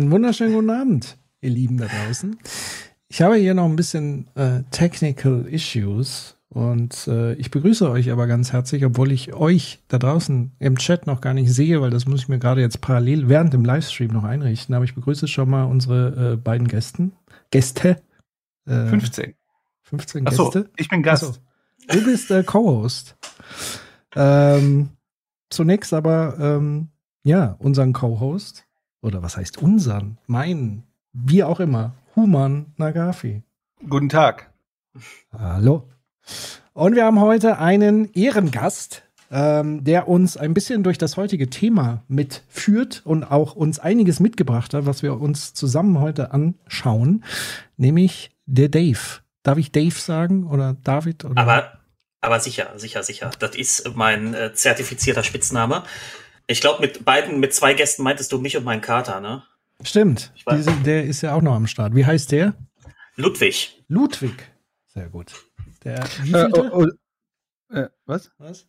Einen 0.00 0.12
wunderschönen 0.12 0.54
guten 0.54 0.70
Abend, 0.70 1.18
ihr 1.42 1.50
Lieben 1.50 1.76
da 1.76 1.84
draußen. 1.84 2.38
Ich 3.08 3.20
habe 3.20 3.34
hier 3.34 3.52
noch 3.52 3.66
ein 3.66 3.76
bisschen 3.76 4.34
äh, 4.34 4.62
Technical 4.70 5.44
Issues 5.46 6.38
und 6.48 7.06
äh, 7.06 7.34
ich 7.34 7.50
begrüße 7.50 7.90
euch 7.90 8.10
aber 8.10 8.26
ganz 8.26 8.50
herzlich, 8.50 8.82
obwohl 8.86 9.12
ich 9.12 9.34
euch 9.34 9.80
da 9.88 9.98
draußen 9.98 10.52
im 10.58 10.78
Chat 10.78 11.06
noch 11.06 11.20
gar 11.20 11.34
nicht 11.34 11.52
sehe, 11.52 11.82
weil 11.82 11.90
das 11.90 12.06
muss 12.06 12.22
ich 12.22 12.28
mir 12.30 12.38
gerade 12.38 12.62
jetzt 12.62 12.80
parallel 12.80 13.28
während 13.28 13.52
dem 13.52 13.62
Livestream 13.62 14.10
noch 14.10 14.24
einrichten. 14.24 14.74
Aber 14.74 14.86
ich 14.86 14.94
begrüße 14.94 15.28
schon 15.28 15.50
mal 15.50 15.64
unsere 15.64 16.32
äh, 16.32 16.36
beiden 16.36 16.66
Gästen. 16.66 17.12
Gäste. 17.50 18.00
Äh, 18.64 18.86
15. 18.86 19.34
15 19.82 20.26
Achso, 20.26 20.44
Gäste. 20.44 20.70
ich 20.78 20.88
bin 20.88 21.02
Gast. 21.02 21.24
Achso. 21.24 21.40
Du 21.88 22.04
bist 22.06 22.30
äh, 22.30 22.42
Co-Host. 22.42 23.18
Ähm, 24.16 24.88
zunächst 25.50 25.92
aber, 25.92 26.38
ähm, 26.40 26.88
ja, 27.22 27.54
unseren 27.58 27.92
Co-Host, 27.92 28.64
oder 29.02 29.22
was 29.22 29.36
heißt 29.36 29.58
unseren, 29.58 30.18
meinen, 30.26 30.84
wie 31.12 31.42
auch 31.42 31.60
immer, 31.60 31.94
Human 32.16 32.66
Nagafi. 32.76 33.42
Guten 33.88 34.08
Tag. 34.08 34.50
Hallo. 35.32 35.88
Und 36.72 36.94
wir 36.94 37.04
haben 37.04 37.20
heute 37.20 37.58
einen 37.58 38.12
Ehrengast, 38.12 39.02
ähm, 39.30 39.84
der 39.84 40.08
uns 40.08 40.36
ein 40.36 40.54
bisschen 40.54 40.82
durch 40.82 40.98
das 40.98 41.16
heutige 41.16 41.48
Thema 41.48 42.02
mitführt 42.08 43.02
und 43.04 43.24
auch 43.24 43.54
uns 43.54 43.78
einiges 43.78 44.20
mitgebracht 44.20 44.74
hat, 44.74 44.86
was 44.86 45.02
wir 45.02 45.20
uns 45.20 45.54
zusammen 45.54 46.00
heute 46.00 46.32
anschauen, 46.32 47.24
nämlich 47.76 48.32
der 48.46 48.68
Dave. 48.68 49.20
Darf 49.42 49.58
ich 49.58 49.72
Dave 49.72 49.98
sagen 49.98 50.46
oder 50.46 50.76
David? 50.84 51.24
Oder? 51.24 51.40
Aber, 51.40 51.72
aber 52.20 52.40
sicher, 52.40 52.70
sicher, 52.76 53.02
sicher. 53.02 53.30
Das 53.38 53.56
ist 53.56 53.94
mein 53.94 54.34
äh, 54.34 54.52
zertifizierter 54.52 55.22
Spitzname. 55.22 55.84
Ich 56.50 56.60
glaube, 56.60 56.80
mit 56.80 57.04
beiden, 57.04 57.38
mit 57.38 57.54
zwei 57.54 57.74
Gästen 57.74 58.02
meintest 58.02 58.32
du 58.32 58.38
mich 58.40 58.56
und 58.56 58.64
meinen 58.64 58.80
Kater, 58.80 59.20
ne? 59.20 59.44
Stimmt. 59.82 60.32
Diese, 60.50 60.72
der 60.84 61.04
ist 61.04 61.22
ja 61.22 61.32
auch 61.34 61.42
noch 61.42 61.54
am 61.54 61.68
Start. 61.68 61.94
Wie 61.94 62.04
heißt 62.04 62.32
der? 62.32 62.54
Ludwig. 63.14 63.80
Ludwig. 63.86 64.50
Sehr 64.86 65.08
gut. 65.08 65.32
Der 65.84 66.00
Äh, 66.00 66.04
wievielte? 66.24 66.72
oh, 66.74 66.86
oh, 67.70 67.74
äh, 67.74 67.88
was? 68.04 68.32
Was? 68.38 68.66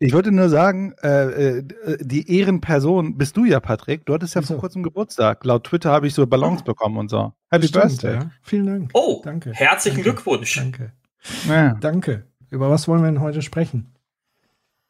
Ich 0.00 0.14
wollte 0.14 0.32
nur 0.32 0.48
sagen, 0.48 0.94
äh, 1.02 1.58
äh, 1.58 1.64
die 2.00 2.38
Ehrenperson 2.38 3.18
bist 3.18 3.36
du 3.36 3.44
ja, 3.44 3.60
Patrick. 3.60 4.06
Du 4.06 4.14
hattest 4.14 4.34
ja 4.34 4.40
Wieso? 4.40 4.54
vor 4.54 4.60
kurzem 4.62 4.82
Geburtstag. 4.82 5.44
Laut 5.44 5.64
Twitter 5.64 5.90
habe 5.90 6.06
ich 6.06 6.14
so 6.14 6.26
Ballons 6.26 6.62
bekommen 6.64 6.96
und 6.96 7.10
so. 7.10 7.34
Happy 7.50 7.68
Stimmt, 7.68 7.84
Birthday. 8.00 8.14
ja. 8.14 8.30
Vielen 8.40 8.66
Dank. 8.66 8.90
Oh, 8.94 9.20
Danke. 9.22 9.52
herzlichen 9.52 9.96
Danke. 10.02 10.12
Glückwunsch. 10.14 10.54
Danke. 10.56 10.92
Ja. 11.46 11.74
Danke. 11.74 12.26
Über 12.48 12.70
was 12.70 12.88
wollen 12.88 13.02
wir 13.02 13.08
denn 13.12 13.20
heute 13.20 13.42
sprechen? 13.42 13.94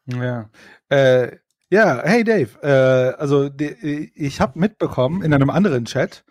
Ja, 0.05 0.49
äh, 0.89 1.37
ja 1.69 2.01
hey 2.03 2.23
Dave, 2.23 2.49
äh, 2.61 3.15
also 3.19 3.49
die, 3.49 4.11
ich 4.15 4.41
habe 4.41 4.59
mitbekommen 4.59 5.23
in 5.23 5.33
einem 5.33 5.49
anderen 5.49 5.85
Chat, 5.85 6.23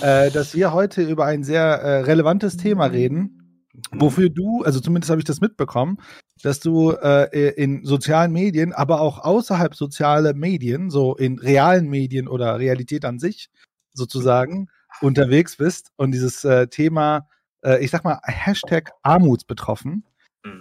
äh, 0.00 0.30
dass 0.30 0.54
wir 0.54 0.72
heute 0.72 1.02
über 1.02 1.26
ein 1.26 1.44
sehr 1.44 1.62
äh, 1.62 2.00
relevantes 2.00 2.56
Thema 2.56 2.86
reden, 2.86 3.70
wofür 3.92 4.30
du, 4.30 4.62
also 4.62 4.80
zumindest 4.80 5.10
habe 5.10 5.20
ich 5.20 5.26
das 5.26 5.40
mitbekommen, 5.40 5.98
dass 6.42 6.60
du 6.60 6.92
äh, 6.92 7.50
in 7.50 7.84
sozialen 7.84 8.32
Medien, 8.32 8.72
aber 8.72 9.00
auch 9.00 9.18
außerhalb 9.18 9.74
sozialer 9.74 10.34
Medien, 10.34 10.90
so 10.90 11.16
in 11.16 11.38
realen 11.38 11.88
Medien 11.88 12.28
oder 12.28 12.58
Realität 12.58 13.04
an 13.04 13.18
sich 13.18 13.50
sozusagen, 13.92 14.68
unterwegs 15.00 15.56
bist 15.56 15.90
und 15.96 16.12
dieses 16.12 16.44
äh, 16.44 16.68
Thema, 16.68 17.28
äh, 17.64 17.82
ich 17.82 17.90
sag 17.90 18.04
mal, 18.04 18.20
Hashtag 18.24 18.92
Armutsbetroffen. 19.02 20.04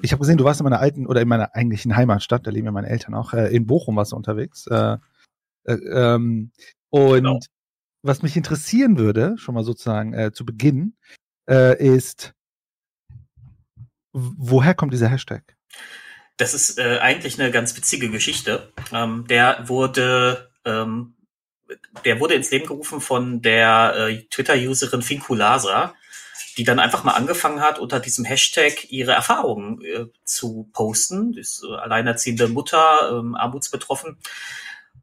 Ich 0.02 0.12
habe 0.12 0.22
gesehen, 0.22 0.38
du 0.38 0.46
warst 0.46 0.62
in 0.62 0.64
meiner 0.64 0.80
alten 0.80 1.06
oder 1.08 1.22
in 1.22 1.28
meiner 1.28 1.56
eigentlichen 1.56 1.96
Heimatstadt, 1.96 2.48
da 2.48 2.52
leben 2.52 2.66
ja 2.66 2.72
meine 2.72 2.90
Eltern 2.90 3.14
auch, 3.16 3.34
äh, 3.34 3.54
in 3.54 3.66
Bochum 3.66 3.98
warst 3.98 4.14
du 4.14 4.16
unterwegs. 4.16 4.66
Äh, 4.68 4.98
äh, 5.66 5.74
ähm, 5.74 6.52
und 6.90 7.16
Genau. 7.16 7.40
was 8.02 8.22
mich 8.22 8.38
interessieren 8.38 8.98
würde, 8.98 9.38
schon 9.38 9.56
mal 9.56 9.64
sozusagen 9.64 10.14
äh, 10.14 10.32
zu 10.32 10.46
Beginn, 10.46 10.96
äh, 11.50 11.78
ist, 11.84 12.34
woher 14.14 14.74
kommt 14.74 14.94
dieser 14.94 15.10
Hashtag? 15.10 15.56
Das 16.38 16.54
ist 16.54 16.80
äh, 16.80 17.00
eigentlich 17.00 17.40
eine 17.40 17.52
ganz 17.52 17.76
witzige 17.76 18.10
Geschichte. 18.10 18.72
Ähm, 18.92 19.26
der 19.28 19.68
wurde, 19.68 20.50
ähm, 20.66 21.16
der 22.06 22.20
wurde 22.20 22.36
ins 22.36 22.52
Leben 22.52 22.68
gerufen 22.68 23.02
von 23.02 23.42
der 23.42 24.22
Twitter-Userin 24.30 25.02
Finkulasa, 25.02 25.94
die 26.58 26.64
dann 26.64 26.80
einfach 26.80 27.04
mal 27.04 27.14
angefangen 27.14 27.62
hat, 27.62 27.80
unter 27.80 28.00
diesem 28.00 28.26
Hashtag 28.26 28.92
ihre 28.92 29.12
Erfahrungen 29.12 29.82
äh, 29.82 30.06
zu 30.24 30.70
posten. 30.74 31.34
Die 31.34 31.40
ist 31.40 31.64
äh, 31.64 31.76
alleinerziehende 31.76 32.48
Mutter, 32.48 33.12
ähm, 33.12 33.36
armutsbetroffen. 33.36 34.18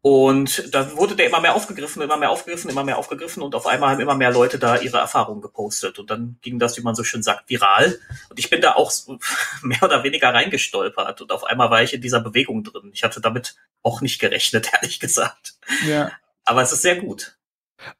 Und 0.03 0.75
dann 0.75 0.97
wurde 0.97 1.15
der 1.15 1.27
immer 1.27 1.41
mehr 1.41 1.55
aufgegriffen, 1.55 2.01
immer 2.01 2.17
mehr 2.17 2.31
aufgegriffen, 2.31 2.71
immer 2.71 2.85
mehr 2.85 2.97
aufgegriffen 2.97 3.43
und 3.43 3.55
auf 3.55 3.67
einmal 3.67 3.91
haben 3.91 4.01
immer 4.01 4.15
mehr 4.15 4.33
Leute 4.33 4.59
da 4.59 4.79
ihre 4.79 4.97
Erfahrungen 4.97 5.43
gepostet. 5.43 5.99
Und 5.99 6.11
dann 6.11 6.39
ging 6.41 6.59
das, 6.59 6.79
wie 6.79 6.81
man 6.83 6.95
so 6.95 7.05
schön 7.05 7.23
sagt, 7.23 7.51
viral. 7.51 7.99
Und 8.31 8.39
ich 8.39 8.49
bin 8.49 8.63
da 8.63 8.77
auch 8.77 8.91
mehr 9.63 9.83
oder 9.83 10.03
weniger 10.03 10.33
reingestolpert 10.33 11.21
und 11.21 11.33
auf 11.33 11.45
einmal 11.45 11.71
war 11.71 11.83
ich 11.83 11.93
in 11.93 12.01
dieser 12.01 12.21
Bewegung 12.21 12.65
drin. 12.65 12.91
Ich 12.95 13.05
hatte 13.05 13.21
damit 13.21 13.57
auch 13.83 14.01
nicht 14.01 14.21
gerechnet, 14.21 14.71
ehrlich 14.73 15.01
gesagt. 15.01 15.55
Ja. 15.87 16.11
Aber 16.45 16.63
es 16.63 16.73
ist 16.73 16.83
sehr 16.83 16.97
gut. 16.97 17.37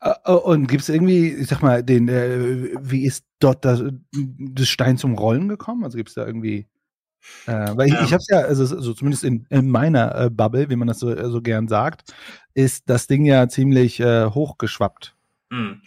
Äh, 0.01 0.13
äh, 0.25 0.33
Und 0.33 0.67
gibt 0.67 0.83
es 0.83 0.89
irgendwie, 0.89 1.29
ich 1.29 1.49
sag 1.49 1.63
mal, 1.63 1.83
den, 1.83 2.09
äh, 2.09 2.71
wie 2.81 3.05
ist 3.05 3.25
dort 3.39 3.65
das, 3.65 3.83
das 4.13 4.69
Stein 4.69 4.99
zum 4.99 5.15
Rollen 5.15 5.49
gekommen? 5.49 5.85
Also 5.85 5.97
gibt 5.97 6.11
es 6.11 6.15
da 6.15 6.27
irgendwie, 6.27 6.67
äh, 7.47 7.77
weil 7.77 7.89
ich, 7.89 7.95
Ähm. 7.95 8.05
ich 8.05 8.13
habe 8.13 8.21
es 8.21 8.29
ja, 8.29 8.39
also 8.41 8.65
so 8.65 8.95
zumindest 8.95 9.25
in, 9.25 9.47
in 9.51 9.69
meiner 9.69 10.15
äh, 10.15 10.31
Bubble, 10.31 10.71
wie 10.71 10.77
man 10.77 10.89
das 10.89 11.01
so, 11.01 11.11
äh, 11.11 11.31
so 11.31 11.43
gern 11.43 11.69
sagt, 11.69 12.15
ist 12.55 12.89
das 12.89 13.07
Ding 13.07 13.25
ja 13.25 13.49
ziemlich 13.49 14.01
hochgeschwappt. 14.01 15.15
Hm. 15.53 15.83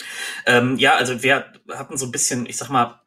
Ähm, 0.46 0.78
ja, 0.78 0.96
also 0.96 1.24
wir 1.24 1.46
hatten 1.70 1.98
so 1.98 2.06
ein 2.06 2.12
bisschen, 2.12 2.46
ich 2.46 2.58
sag 2.58 2.70
mal, 2.70 3.00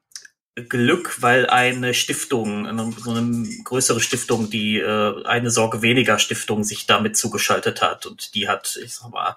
Glück, 0.69 1.21
weil 1.21 1.47
eine 1.51 1.93
Stiftung, 1.93 2.67
eine, 2.67 2.91
so 2.93 3.11
eine 3.11 3.47
größere 3.65 4.01
Stiftung, 4.01 4.49
die 4.49 4.79
äh, 4.79 5.25
eine 5.27 5.51
Sorge 5.51 5.83
weniger 5.83 6.19
Stiftung 6.19 6.65
sich 6.65 6.87
damit 6.87 7.19
zugeschaltet 7.19 7.83
hat 7.83 8.07
und 8.07 8.35
die 8.35 8.49
hat, 8.49 8.79
ich 8.83 8.95
sag 8.95 9.11
mal, 9.11 9.37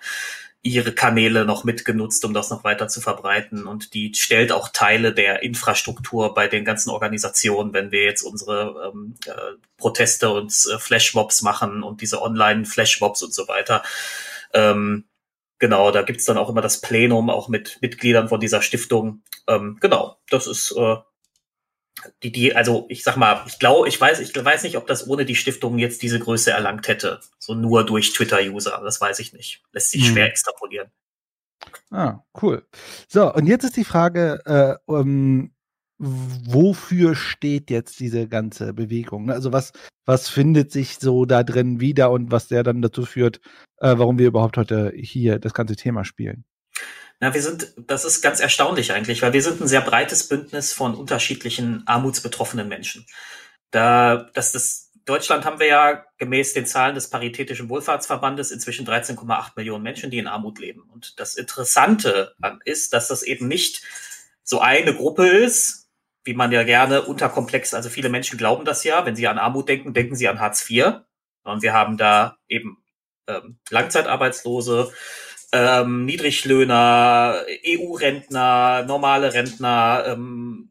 ihre 0.62 0.92
Kanäle 0.92 1.46
noch 1.46 1.64
mitgenutzt, 1.64 2.26
um 2.26 2.34
das 2.34 2.50
noch 2.50 2.64
weiter 2.64 2.90
zu 2.90 3.00
verbreiten. 3.00 3.66
Und 3.66 3.94
die 3.94 4.14
stellt 4.14 4.52
auch 4.52 4.70
Teile 4.70 5.14
der 5.14 5.42
Infrastruktur 5.42 6.34
bei 6.34 6.48
den 6.48 6.66
ganzen 6.66 6.90
Organisationen, 6.90 7.74
wenn 7.74 7.92
wir 7.92 8.04
jetzt 8.04 8.24
unsere 8.24 8.92
ähm, 8.94 9.16
äh, 9.26 9.32
Proteste 9.78 10.30
und 10.30 10.52
äh, 10.52 10.78
Flashmobs 10.78 11.42
machen 11.44 11.82
und 11.82 12.02
diese 12.02 12.22
Online-Flashmobs 12.22 13.24
und 13.24 13.34
so 13.34 13.48
weiter. 13.48 13.84
Ähm, 14.54 15.06
genau, 15.60 15.92
da 15.92 16.02
gibt's 16.02 16.26
dann 16.26 16.38
auch 16.38 16.50
immer 16.50 16.62
das 16.62 16.82
Plenum, 16.82 17.30
auch 17.30 17.48
mit 17.48 17.78
Mitgliedern 17.82 18.28
von 18.28 18.42
dieser 18.42 18.62
Stiftung. 18.62 19.24
Ähm, 19.48 19.78
genau, 19.80 20.18
das 20.30 20.46
ist 20.46 20.72
äh, 20.78 20.98
die, 22.24 22.32
die, 22.32 22.56
also 22.56 22.86
ich 22.90 23.04
sag 23.04 23.18
mal, 23.18 23.44
ich 23.48 23.60
glaube, 23.60 23.88
ich 23.88 24.00
weiß, 24.00 24.20
ich 24.20 24.34
weiß 24.36 24.64
nicht, 24.64 24.78
ob 24.78 24.88
das 24.88 25.08
ohne 25.08 25.26
die 25.26 25.36
Stiftung 25.36 25.78
jetzt 25.78 26.02
diese 26.02 26.20
Größe 26.20 26.52
erlangt 26.52 26.88
hätte. 26.88 27.20
So 27.40 27.54
nur 27.54 27.86
durch 27.86 28.14
Twitter-User, 28.14 28.82
das 28.84 29.00
weiß 29.02 29.20
ich 29.20 29.34
nicht. 29.34 29.64
Lässt 29.72 29.92
sich 29.92 30.06
Hm. 30.06 30.14
schwer 30.14 30.26
extrapolieren. 30.28 30.90
Ah, 31.92 32.20
cool. 32.42 32.66
So, 33.08 33.34
und 33.34 33.48
jetzt 33.48 33.64
ist 33.64 33.78
die 33.78 33.84
Frage, 33.84 34.40
äh, 34.46 34.92
ähm, 34.92 35.54
wofür 35.98 37.16
steht 37.16 37.70
jetzt 37.70 38.00
diese 38.00 38.28
ganze 38.28 38.74
Bewegung? 38.74 39.26
ne? 39.26 39.34
Also 39.34 39.52
was, 39.52 39.74
was 40.06 40.30
findet 40.30 40.72
sich 40.72 40.98
so 40.98 41.26
da 41.26 41.44
drin 41.44 41.80
wieder 41.82 42.12
und 42.12 42.32
was 42.32 42.48
der 42.48 42.64
dann 42.64 42.82
dazu 42.82 43.06
führt, 43.06 43.42
äh, 43.78 43.98
warum 43.98 44.18
wir 44.18 44.28
überhaupt 44.28 44.58
heute 44.58 44.92
hier 44.96 45.40
das 45.40 45.54
ganze 45.54 45.76
Thema 45.76 46.06
spielen? 46.06 46.46
Na, 47.20 47.34
wir 47.34 47.42
sind, 47.42 47.74
das 47.78 48.06
ist 48.06 48.22
ganz 48.22 48.40
erstaunlich 48.40 48.94
eigentlich, 48.94 49.22
weil 49.22 49.34
wir 49.34 49.42
sind 49.42 49.60
ein 49.60 49.68
sehr 49.68 49.82
breites 49.82 50.28
Bündnis 50.28 50.72
von 50.72 50.96
unterschiedlichen 50.96 51.84
armutsbetroffenen 51.86 52.68
Menschen. 52.68 53.06
Da, 53.72 54.30
dass 54.34 54.52
das 54.54 54.90
Deutschland 55.06 55.44
haben 55.44 55.60
wir 55.60 55.68
ja 55.68 56.06
gemäß 56.18 56.54
den 56.54 56.66
Zahlen 56.68 56.96
des 56.96 57.10
Paritätischen 57.10 57.68
Wohlfahrtsverbandes 57.68 58.52
inzwischen 58.52 58.86
13,8 58.88 59.54
Millionen 59.56 59.84
Menschen, 59.84 60.12
die 60.12 60.20
in 60.20 60.28
Armut 60.28 60.60
leben. 60.60 60.84
Und 60.94 61.20
das 61.20 61.36
Interessante 61.36 62.36
an 62.42 62.60
ist, 62.64 62.94
dass 62.94 63.08
das 63.08 63.24
eben 63.24 63.48
nicht 63.48 63.84
so 64.44 64.60
eine 64.60 64.94
Gruppe 64.96 65.28
ist, 65.28 65.90
wie 66.24 66.36
man 66.36 66.52
ja 66.52 66.64
gerne 66.64 67.02
unterkomplex, 67.02 67.74
also 67.74 67.90
viele 67.90 68.10
Menschen 68.10 68.38
glauben 68.38 68.66
das 68.66 68.84
ja, 68.84 69.06
wenn 69.06 69.16
sie 69.16 69.28
an 69.28 69.40
Armut 69.40 69.68
denken, 69.68 69.94
denken 69.94 70.16
sie 70.16 70.28
an 70.28 70.40
Hartz 70.40 70.70
IV. 70.70 71.02
Und 71.44 71.64
wir 71.64 71.74
haben 71.74 71.98
da 71.98 72.38
eben 72.48 72.78
ähm, 73.28 73.58
Langzeitarbeitslose, 73.70 74.94
ähm, 75.52 76.06
Niedriglöhner, 76.06 77.44
EU-Rentner, 77.66 78.84
normale 78.88 79.34
Rentner, 79.34 80.04
ähm, 80.08 80.70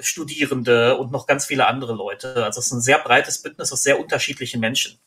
Studierende 0.00 0.96
und 0.96 1.12
noch 1.12 1.26
ganz 1.26 1.46
viele 1.46 1.66
andere 1.66 1.94
Leute. 1.94 2.44
Also 2.44 2.60
es 2.60 2.66
ist 2.66 2.72
ein 2.72 2.80
sehr 2.80 2.98
breites 2.98 3.42
Bündnis 3.42 3.72
aus 3.72 3.82
sehr 3.82 4.00
unterschiedlichen 4.00 4.60
Menschen. 4.60 4.98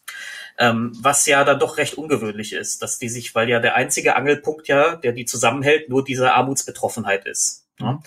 Ähm, 0.58 0.94
was 1.02 1.26
ja 1.26 1.44
dann 1.44 1.60
doch 1.60 1.78
recht 1.78 1.96
ungewöhnlich 1.96 2.54
ist, 2.54 2.82
dass 2.82 2.98
die 2.98 3.10
sich, 3.10 3.36
weil 3.36 3.50
ja 3.50 3.60
der 3.60 3.76
einzige 3.76 4.16
Angelpunkt 4.16 4.68
ja, 4.68 4.96
der 4.96 5.12
die 5.12 5.26
zusammenhält, 5.26 5.90
nur 5.90 6.04
diese 6.04 6.34
Armutsbetroffenheit 6.34 7.26
ist. 7.26 7.68
Mhm. 7.80 8.00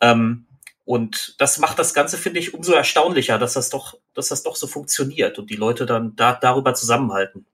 Ähm, 0.00 0.46
und 0.84 1.34
das 1.38 1.58
macht 1.58 1.78
das 1.78 1.94
Ganze, 1.94 2.18
finde 2.18 2.40
ich, 2.40 2.52
umso 2.52 2.72
erstaunlicher, 2.72 3.38
dass 3.38 3.54
das 3.54 3.70
doch, 3.70 3.98
dass 4.14 4.28
das 4.28 4.42
doch 4.42 4.56
so 4.56 4.66
funktioniert 4.66 5.38
und 5.38 5.48
die 5.50 5.56
Leute 5.56 5.86
dann 5.86 6.16
da, 6.16 6.34
darüber 6.34 6.74
zusammenhalten. 6.74 7.46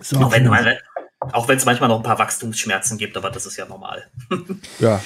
So, 0.00 0.18
auch 0.18 1.48
wenn 1.48 1.56
es 1.56 1.64
manchmal 1.64 1.88
noch 1.88 1.98
ein 1.98 2.02
paar 2.02 2.18
Wachstumsschmerzen 2.18 2.98
gibt, 2.98 3.16
aber 3.16 3.30
das 3.30 3.46
ist 3.46 3.56
ja 3.56 3.66
normal. 3.66 4.04
ja. 4.78 5.00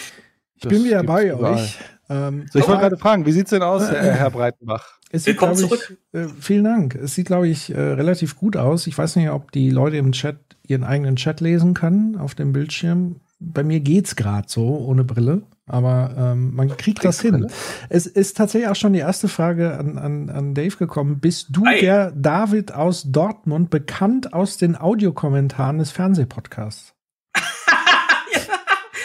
Ich 0.57 0.69
bin 0.69 0.85
wieder 0.85 1.03
bei 1.05 1.33
euch. 1.35 1.79
Ähm, 2.11 2.47
so, 2.51 2.59
ich 2.59 2.67
wollte 2.67 2.81
gerade 2.81 2.97
fragen, 2.97 3.27
wie 3.27 3.33
sieht's 3.33 3.51
denn 3.51 3.63
aus, 3.63 3.89
äh, 3.89 3.95
Herr 3.95 4.31
Breitenbach? 4.31 4.99
Es 5.11 5.25
sieht, 5.25 5.35
Willkommen 5.35 5.57
zurück. 5.57 5.97
Ich, 6.13 6.19
äh, 6.19 6.29
vielen 6.41 6.65
Dank. 6.65 6.95
Es 6.95 7.15
sieht, 7.15 7.27
glaube 7.27 7.49
ich, 7.49 7.73
äh, 7.73 7.79
relativ 7.79 8.37
gut 8.37 8.57
aus. 8.57 8.87
Ich 8.87 8.97
weiß 8.97 9.17
nicht, 9.17 9.31
ob 9.31 9.53
die 9.53 9.71
Leute 9.71 9.97
im 9.97 10.13
Chat 10.13 10.37
ihren 10.67 10.85
eigenen 10.85 11.17
Chat 11.17 11.41
lesen 11.41 11.75
können 11.75 12.17
auf 12.17 12.35
dem 12.35 12.53
Bildschirm. 12.53 13.21
Bei 13.41 13.63
mir 13.63 13.81
geht's 13.81 14.17
gerade 14.17 14.49
so 14.49 14.79
ohne 14.79 15.05
Brille, 15.05 15.43
aber 15.67 16.15
ähm, 16.17 16.55
man 16.55 16.77
kriegt 16.77 17.05
das 17.05 17.21
hin. 17.21 17.47
Es 17.89 18.07
ist 18.07 18.37
tatsächlich 18.37 18.69
auch 18.69 18.77
schon 18.77 18.93
die 18.93 18.99
erste 18.99 19.29
Frage 19.29 19.79
an, 19.79 19.97
an, 19.97 20.29
an 20.29 20.55
Dave 20.55 20.77
gekommen. 20.77 21.21
Bist 21.21 21.49
du 21.51 21.65
Hi. 21.65 21.81
der 21.81 22.11
David 22.11 22.73
aus 22.73 23.05
Dortmund, 23.07 23.71
bekannt 23.71 24.33
aus 24.33 24.57
den 24.57 24.75
Audiokommentaren 24.77 25.79
des 25.79 25.93
Fernsehpodcasts? 25.93 26.95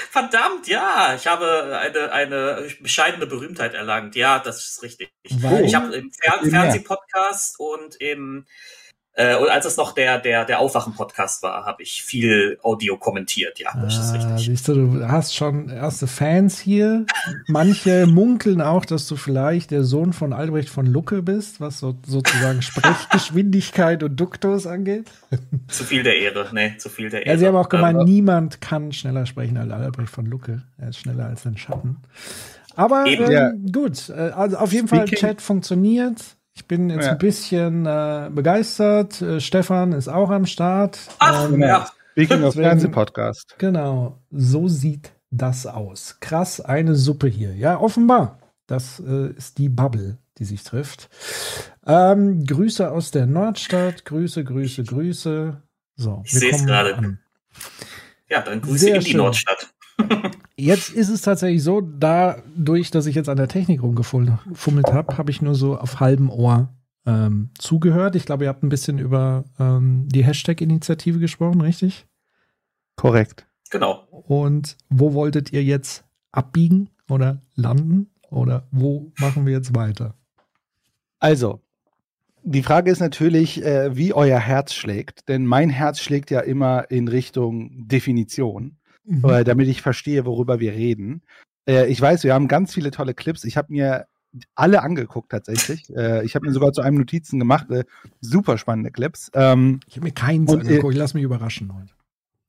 Verdammt, 0.10 0.68
ja, 0.68 1.14
ich 1.16 1.28
habe 1.28 1.78
eine, 1.80 2.12
eine 2.12 2.68
bescheidene 2.82 3.28
Berühmtheit 3.28 3.76
erlangt. 3.76 4.16
Ja, 4.16 4.40
das 4.40 4.68
ist 4.68 4.82
richtig. 4.82 5.12
Warum? 5.30 5.64
Ich 5.64 5.76
habe 5.76 5.94
im 5.96 6.12
Fer 6.12 6.40
Fernsehpodcast 6.44 7.60
und 7.60 7.96
im 8.02 8.46
äh, 9.16 9.36
und 9.36 9.48
als 9.48 9.66
es 9.66 9.78
noch 9.78 9.94
der, 9.94 10.18
der, 10.18 10.44
der 10.44 10.60
Aufwachen-Podcast 10.60 11.44
war, 11.44 11.66
habe 11.66 11.84
ich 11.84 12.02
viel 12.02 12.58
Audio 12.64 12.98
kommentiert. 12.98 13.60
Ja, 13.60 13.70
das 13.76 14.00
ah, 14.00 14.02
ist 14.02 14.14
richtig. 14.16 14.46
Siehst 14.48 14.68
du, 14.68 14.74
du 14.74 15.08
hast 15.08 15.36
schon 15.36 15.70
erste 15.70 16.08
Fans 16.08 16.60
hier. 16.60 17.06
Manche 17.48 18.08
munkeln 18.08 18.60
auch, 18.60 18.86
dass 18.86 19.08
du 19.08 19.16
vielleicht 19.16 19.70
der 19.70 19.84
Sohn 19.84 20.14
von 20.14 20.34
Albrecht 20.34 20.70
von 20.70 20.88
Lucke 20.88 21.22
bist, 21.22 21.62
was 21.62 21.78
so, 21.80 21.96
sozusagen 22.04 22.62
Sprechgeschwindigkeit 22.64 24.02
und 24.02 24.20
Duktus 24.20 24.66
angeht. 24.66 25.12
Zu 25.68 25.84
viel 25.84 26.02
der 26.02 26.18
Ehre, 26.18 26.48
nee, 26.52 26.76
zu 26.80 26.90
viel 26.90 27.12
der 27.12 27.28
Ehre. 27.28 27.36
Ja, 27.36 27.38
sie 27.40 27.46
haben 27.46 27.56
auch 27.56 27.70
gemeint, 27.70 27.98
Aber 27.98 28.06
niemand 28.06 28.62
kann 28.62 28.92
schneller 28.92 29.28
sprechen 29.28 29.58
als 29.58 29.72
Albrecht 29.72 30.10
von 30.10 30.26
Lucke. 30.26 30.64
Er 30.80 30.90
ist 30.90 30.98
schneller 30.98 31.28
als 31.28 31.46
ein 31.46 31.56
Schatten. 31.56 31.98
Aber 32.76 33.06
ähm, 33.06 33.32
ja. 33.32 33.52
gut, 33.72 34.10
äh, 34.10 34.32
also 34.32 34.58
auf 34.58 34.74
jeden 34.74 34.88
Speaking. 34.88 35.08
Fall 35.08 35.18
Chat 35.18 35.42
funktioniert. 35.42 36.18
Ich 36.56 36.68
bin 36.68 36.90
jetzt 36.90 37.06
ja. 37.06 37.12
ein 37.14 37.18
bisschen 37.18 37.86
äh, 37.86 38.30
begeistert. 38.32 39.22
Äh, 39.22 39.40
Stefan 39.40 39.92
ist 39.92 40.08
auch 40.08 40.30
am 40.30 40.46
Start. 40.46 41.00
Ach, 41.20 41.50
ähm, 41.50 41.62
ja. 41.62 41.88
Speaking 42.12 42.44
of 42.44 42.54
Fernsehpodcast. 42.54 43.56
Genau, 43.58 44.20
so 44.30 44.68
sieht 44.68 45.14
das 45.32 45.66
aus. 45.66 46.18
Krass, 46.20 46.62
eine 46.62 46.96
Suppe 46.96 47.28
hier. 47.28 47.56
Ja, 47.56 47.80
offenbar. 47.80 48.38
Das 48.68 49.00
äh, 49.00 49.32
ist 49.32 49.58
die 49.58 49.68
Bubble, 49.68 50.20
die 50.38 50.46
sich 50.46 50.64
trifft. 50.64 51.10
Ähm, 51.86 52.46
Grüße 52.46 52.90
aus 52.90 53.10
der 53.10 53.26
Nordstadt. 53.26 54.06
Grüße, 54.06 54.44
Grüße, 54.44 54.84
Grüße. 54.84 55.62
So, 55.96 56.22
ich 56.24 56.34
sehe 56.34 56.52
es 56.52 56.66
gerade. 56.66 57.18
Ja, 58.30 58.42
dann 58.42 58.62
Grüße 58.62 58.78
Sehr 58.78 58.96
in 58.96 59.02
die 59.02 59.12
schön. 59.12 59.18
Nordstadt. 59.18 59.74
Jetzt 60.64 60.90
ist 60.92 61.10
es 61.10 61.22
tatsächlich 61.22 61.62
so, 61.62 61.82
dadurch, 61.82 62.90
dass 62.90 63.06
ich 63.06 63.16
jetzt 63.16 63.28
an 63.28 63.38
der 63.38 63.50
Technik 63.50 63.84
rumgefummelt 63.84 64.94
habe, 64.94 65.18
habe 65.18 65.30
ich 65.30 65.42
nur 65.42 65.56
so 65.56 65.78
auf 65.78 66.00
halbem 66.00 66.30
Ohr 66.30 66.74
ähm, 67.06 67.50
zugehört. 67.58 68.16
Ich 68.16 68.26
glaube, 68.26 68.46
ihr 68.46 68.50
habt 68.50 68.64
ein 68.64 68.70
bisschen 68.70 68.98
über 68.98 69.44
ähm, 69.60 70.08
die 70.08 70.24
Hashtag-Initiative 70.24 71.20
gesprochen, 71.20 71.60
richtig? 71.60 72.08
Korrekt. 72.96 73.46
Genau. 73.72 74.08
Und 74.10 74.78
wo 74.90 75.14
wolltet 75.14 75.52
ihr 75.52 75.64
jetzt 75.64 76.06
abbiegen 76.32 76.90
oder 77.10 77.42
landen? 77.56 78.10
Oder 78.30 78.68
wo 78.72 79.12
machen 79.20 79.46
wir 79.46 79.54
jetzt 79.54 79.76
weiter? 79.76 80.16
Also, 81.20 81.62
die 82.42 82.64
Frage 82.64 82.90
ist 82.90 83.00
natürlich, 83.00 83.64
äh, 83.64 83.96
wie 83.96 84.14
euer 84.14 84.40
Herz 84.40 84.74
schlägt. 84.74 85.28
Denn 85.28 85.46
mein 85.46 85.70
Herz 85.70 86.00
schlägt 86.00 86.32
ja 86.32 86.40
immer 86.40 86.90
in 86.90 87.08
Richtung 87.08 87.88
Definition 87.88 88.78
mhm. 89.06 89.26
äh, 89.26 89.44
damit 89.44 89.68
ich 89.68 89.82
verstehe, 89.82 90.26
worüber 90.26 90.60
wir 90.60 90.74
reden. 90.74 91.22
Äh, 91.68 91.88
ich 91.88 92.00
weiß, 92.00 92.24
wir 92.24 92.34
haben 92.34 92.48
ganz 92.48 92.74
viele 92.74 92.92
tolle 92.92 93.14
Clips. 93.14 93.44
Ich 93.44 93.58
habe 93.58 93.72
mir 93.72 94.08
alle 94.56 94.82
angeguckt 94.82 95.32
tatsächlich. 95.32 95.90
Äh, 95.96 96.26
ich 96.26 96.36
habe 96.36 96.46
mir 96.46 96.54
sogar 96.54 96.74
zu 96.74 96.82
einem 96.82 96.98
Notizen 96.98 97.40
gemacht. 97.40 97.70
Äh, 97.70 97.86
super 98.22 98.58
spannende 98.58 98.92
Clips. 98.92 99.30
Ähm, 99.34 99.80
ich 99.88 99.96
habe 99.96 100.06
mir 100.06 100.14
keins 100.14 100.52
und, 100.52 100.62
äh, 100.62 100.68
angeguckt. 100.68 100.94
Ich 100.94 101.00
lasse 101.00 101.16
mich 101.16 101.24
überraschen 101.24 101.74
heute. 101.74 101.94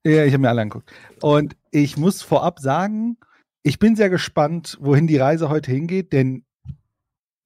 Ja, 0.07 0.25
ich 0.25 0.33
habe 0.33 0.43
mir 0.43 0.49
alle 0.49 0.63
angeguckt. 0.63 0.93
Und 1.23 1.57
ich 1.71 1.97
muss 1.97 2.23
vorab 2.23 2.61
sagen, 2.61 3.17
ich 3.63 3.79
bin 3.79 3.97
sehr 3.97 4.11
gespannt, 4.11 4.77
wohin 4.81 5.07
die 5.07 5.17
Reise 5.17 5.49
heute 5.49 5.71
hingeht, 5.73 6.13
denn 6.13 6.45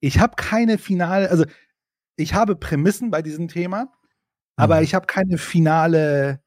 ich 0.01 0.19
habe 0.19 0.33
keine 0.35 0.77
finale, 0.77 1.29
also 1.29 1.45
ich 2.17 2.33
habe 2.33 2.55
Prämissen 2.55 3.11
bei 3.11 3.21
diesem 3.21 3.47
Thema, 3.47 3.93
aber 4.57 4.77
mhm. 4.77 4.83
ich 4.83 4.93
habe 4.93 5.07
keine 5.07 5.37
finale 5.37 6.41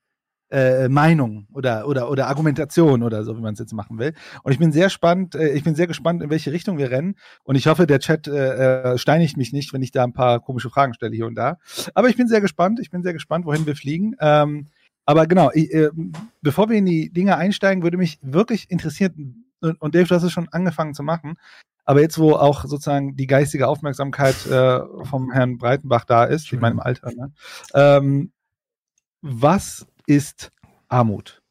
äh, 0.52 0.88
Meinung 0.88 1.46
oder, 1.52 1.88
oder, 1.88 2.10
oder 2.10 2.28
Argumentation 2.28 3.02
oder 3.02 3.25
so, 3.25 3.37
wie 3.37 3.40
man 3.40 3.54
es 3.54 3.58
jetzt 3.58 3.72
machen 3.72 3.99
will. 3.99 4.12
Und 4.43 4.52
ich 4.52 4.58
bin 4.58 4.70
sehr 4.70 4.90
spannend, 4.90 5.34
äh, 5.34 5.49
ich 5.50 5.64
bin 5.64 5.75
sehr 5.75 5.87
gespannt, 5.87 6.22
in 6.22 6.31
welche 6.31 6.52
Richtung 6.52 6.78
wir 6.78 6.90
rennen. 6.90 7.16
Und 7.43 7.56
ich 7.56 7.66
hoffe, 7.66 7.87
der 7.87 8.00
Chat 8.00 8.28
äh, 8.28 8.93
äh, 8.93 8.99
steinigt 8.99 9.37
mich 9.37 9.52
nicht, 9.52 9.72
wenn 9.72 9.82
ich 9.82 9.90
da 9.90 10.04
ein 10.04 10.12
paar 10.12 10.40
komische 10.40 10.70
Fragen 10.70 10.94
stelle 10.94 11.16
hier 11.16 11.26
und 11.26 11.34
da. 11.34 11.58
Aber 11.94 12.08
ich 12.08 12.16
bin 12.16 12.28
sehr 12.28 12.40
gespannt, 12.40 12.81
ich 12.81 12.90
bin 12.90 13.02
sehr 13.02 13.14
gespannt, 13.14 13.46
wohin 13.46 13.66
wir 13.66 13.76
fliegen. 13.76 14.14
Ähm, 14.20 14.69
aber 15.06 15.26
genau, 15.26 15.50
ich, 15.52 15.72
äh, 15.72 15.90
bevor 16.43 16.69
wir 16.69 16.76
in 16.76 16.87
die 16.87 17.10
Dinge 17.10 17.37
einsteigen, 17.37 17.82
würde 17.82 17.96
mich 17.96 18.19
wirklich 18.22 18.70
interessieren, 18.70 19.46
und, 19.60 19.94
Dave, 19.94 20.06
du 20.06 20.14
hast 20.14 20.22
es 20.22 20.32
schon 20.32 20.49
angefangen 20.50 20.93
zu 20.93 21.02
machen, 21.02 21.37
aber 21.84 22.00
jetzt, 22.00 22.19
wo 22.19 22.32
auch 22.32 22.64
sozusagen 22.64 23.16
die 23.16 23.26
geistige 23.26 23.69
Aufmerksamkeit 23.69 24.46
äh, 24.46 24.81
vom 25.04 25.32
Herrn 25.32 25.58
Breitenbach 25.58 26.04
da 26.04 26.25
ist, 26.25 26.52
ich 26.52 26.60
meine 26.60 26.75
im 26.75 26.81
Alter, 26.81 27.10
ne? 27.12 27.32
ähm, 27.75 28.32
was 29.22 29.87
ist 30.06 30.50
Armut? 30.88 31.43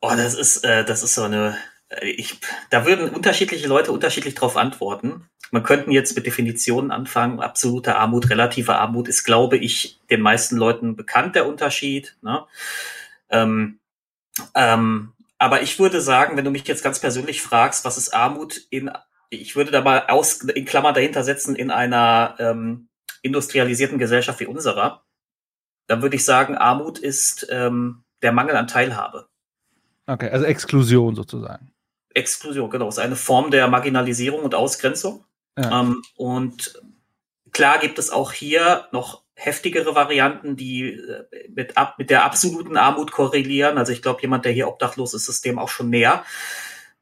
Oh, 0.00 0.12
das 0.16 0.34
ist, 0.34 0.64
äh, 0.64 0.84
das 0.84 1.02
ist 1.02 1.14
so 1.14 1.22
eine. 1.22 1.56
Äh, 1.88 2.10
ich, 2.10 2.38
da 2.70 2.86
würden 2.86 3.08
unterschiedliche 3.08 3.66
Leute 3.66 3.92
unterschiedlich 3.92 4.34
darauf 4.34 4.56
antworten. 4.56 5.28
Man 5.50 5.62
könnte 5.62 5.90
jetzt 5.92 6.16
mit 6.16 6.26
Definitionen 6.26 6.90
anfangen. 6.90 7.40
Absolute 7.40 7.96
Armut, 7.96 8.28
relative 8.28 8.74
Armut 8.74 9.08
ist, 9.08 9.24
glaube 9.24 9.56
ich, 9.56 10.00
den 10.10 10.20
meisten 10.20 10.56
Leuten 10.56 10.96
bekannt, 10.96 11.36
der 11.36 11.46
Unterschied. 11.46 12.16
Ne? 12.22 12.44
Ähm, 13.30 13.78
ähm, 14.54 15.12
aber 15.38 15.62
ich 15.62 15.78
würde 15.78 16.00
sagen, 16.00 16.36
wenn 16.36 16.44
du 16.44 16.50
mich 16.50 16.66
jetzt 16.66 16.82
ganz 16.82 16.98
persönlich 16.98 17.40
fragst, 17.40 17.84
was 17.84 17.98
ist 17.98 18.14
Armut 18.14 18.62
in, 18.70 18.90
ich 19.30 19.56
würde 19.56 19.70
da 19.70 19.80
mal 19.80 20.06
aus, 20.08 20.40
in 20.42 20.64
Klammern 20.64 20.94
dahinter 20.94 21.22
setzen, 21.22 21.54
in 21.54 21.70
einer 21.70 22.34
ähm, 22.38 22.88
industrialisierten 23.22 23.98
Gesellschaft 23.98 24.40
wie 24.40 24.46
unserer, 24.46 25.03
dann 25.86 26.02
würde 26.02 26.16
ich 26.16 26.24
sagen, 26.24 26.56
Armut 26.56 26.98
ist 26.98 27.46
ähm, 27.50 28.04
der 28.22 28.32
Mangel 28.32 28.56
an 28.56 28.66
Teilhabe. 28.66 29.26
Okay, 30.06 30.30
also 30.30 30.44
Exklusion 30.44 31.14
sozusagen. 31.14 31.70
Exklusion, 32.14 32.70
genau. 32.70 32.88
Ist 32.88 32.98
eine 32.98 33.16
Form 33.16 33.50
der 33.50 33.68
Marginalisierung 33.68 34.42
und 34.42 34.54
Ausgrenzung. 34.54 35.24
Ja. 35.58 35.80
Ähm, 35.80 36.02
und 36.16 36.80
klar 37.52 37.78
gibt 37.78 37.98
es 37.98 38.10
auch 38.10 38.32
hier 38.32 38.88
noch 38.92 39.24
heftigere 39.34 39.94
Varianten, 39.94 40.56
die 40.56 40.92
äh, 40.92 41.24
mit, 41.54 41.76
ab, 41.76 41.96
mit 41.98 42.10
der 42.10 42.24
absoluten 42.24 42.76
Armut 42.76 43.12
korrelieren. 43.12 43.78
Also 43.78 43.92
ich 43.92 44.02
glaube, 44.02 44.22
jemand, 44.22 44.44
der 44.44 44.52
hier 44.52 44.68
obdachlos 44.68 45.14
ist, 45.14 45.28
ist 45.28 45.44
dem 45.44 45.58
auch 45.58 45.68
schon 45.68 45.90
näher. 45.90 46.24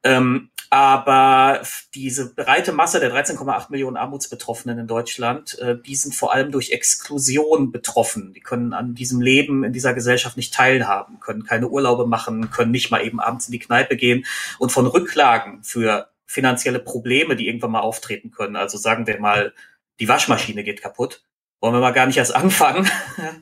Ähm, 0.03 0.49
aber 0.73 1.61
diese 1.93 2.33
breite 2.33 2.71
Masse 2.71 2.99
der 2.99 3.13
13,8 3.13 3.67
Millionen 3.69 3.95
Armutsbetroffenen 3.95 4.79
in 4.79 4.87
Deutschland, 4.87 5.59
äh, 5.59 5.77
die 5.79 5.93
sind 5.93 6.15
vor 6.15 6.33
allem 6.33 6.51
durch 6.51 6.71
Exklusion 6.71 7.71
betroffen. 7.71 8.33
Die 8.33 8.39
können 8.39 8.73
an 8.73 8.95
diesem 8.95 9.21
Leben 9.21 9.63
in 9.63 9.71
dieser 9.71 9.93
Gesellschaft 9.93 10.35
nicht 10.35 10.51
teilhaben, 10.51 11.19
können 11.19 11.43
keine 11.43 11.67
Urlaube 11.67 12.07
machen, 12.07 12.49
können 12.49 12.71
nicht 12.71 12.89
mal 12.89 13.05
eben 13.05 13.19
abends 13.19 13.49
in 13.49 13.51
die 13.51 13.59
Kneipe 13.59 13.95
gehen 13.95 14.25
und 14.57 14.71
von 14.71 14.87
Rücklagen 14.87 15.63
für 15.63 16.09
finanzielle 16.25 16.79
Probleme, 16.79 17.35
die 17.35 17.47
irgendwann 17.47 17.69
mal 17.69 17.81
auftreten 17.81 18.31
können. 18.31 18.55
Also 18.55 18.79
sagen 18.79 19.05
wir 19.05 19.19
mal, 19.19 19.53
die 19.99 20.09
Waschmaschine 20.09 20.63
geht 20.63 20.81
kaputt. 20.81 21.23
Wollen 21.59 21.75
wir 21.75 21.81
mal 21.81 21.91
gar 21.91 22.07
nicht 22.07 22.17
erst 22.17 22.35
anfangen. 22.35 22.89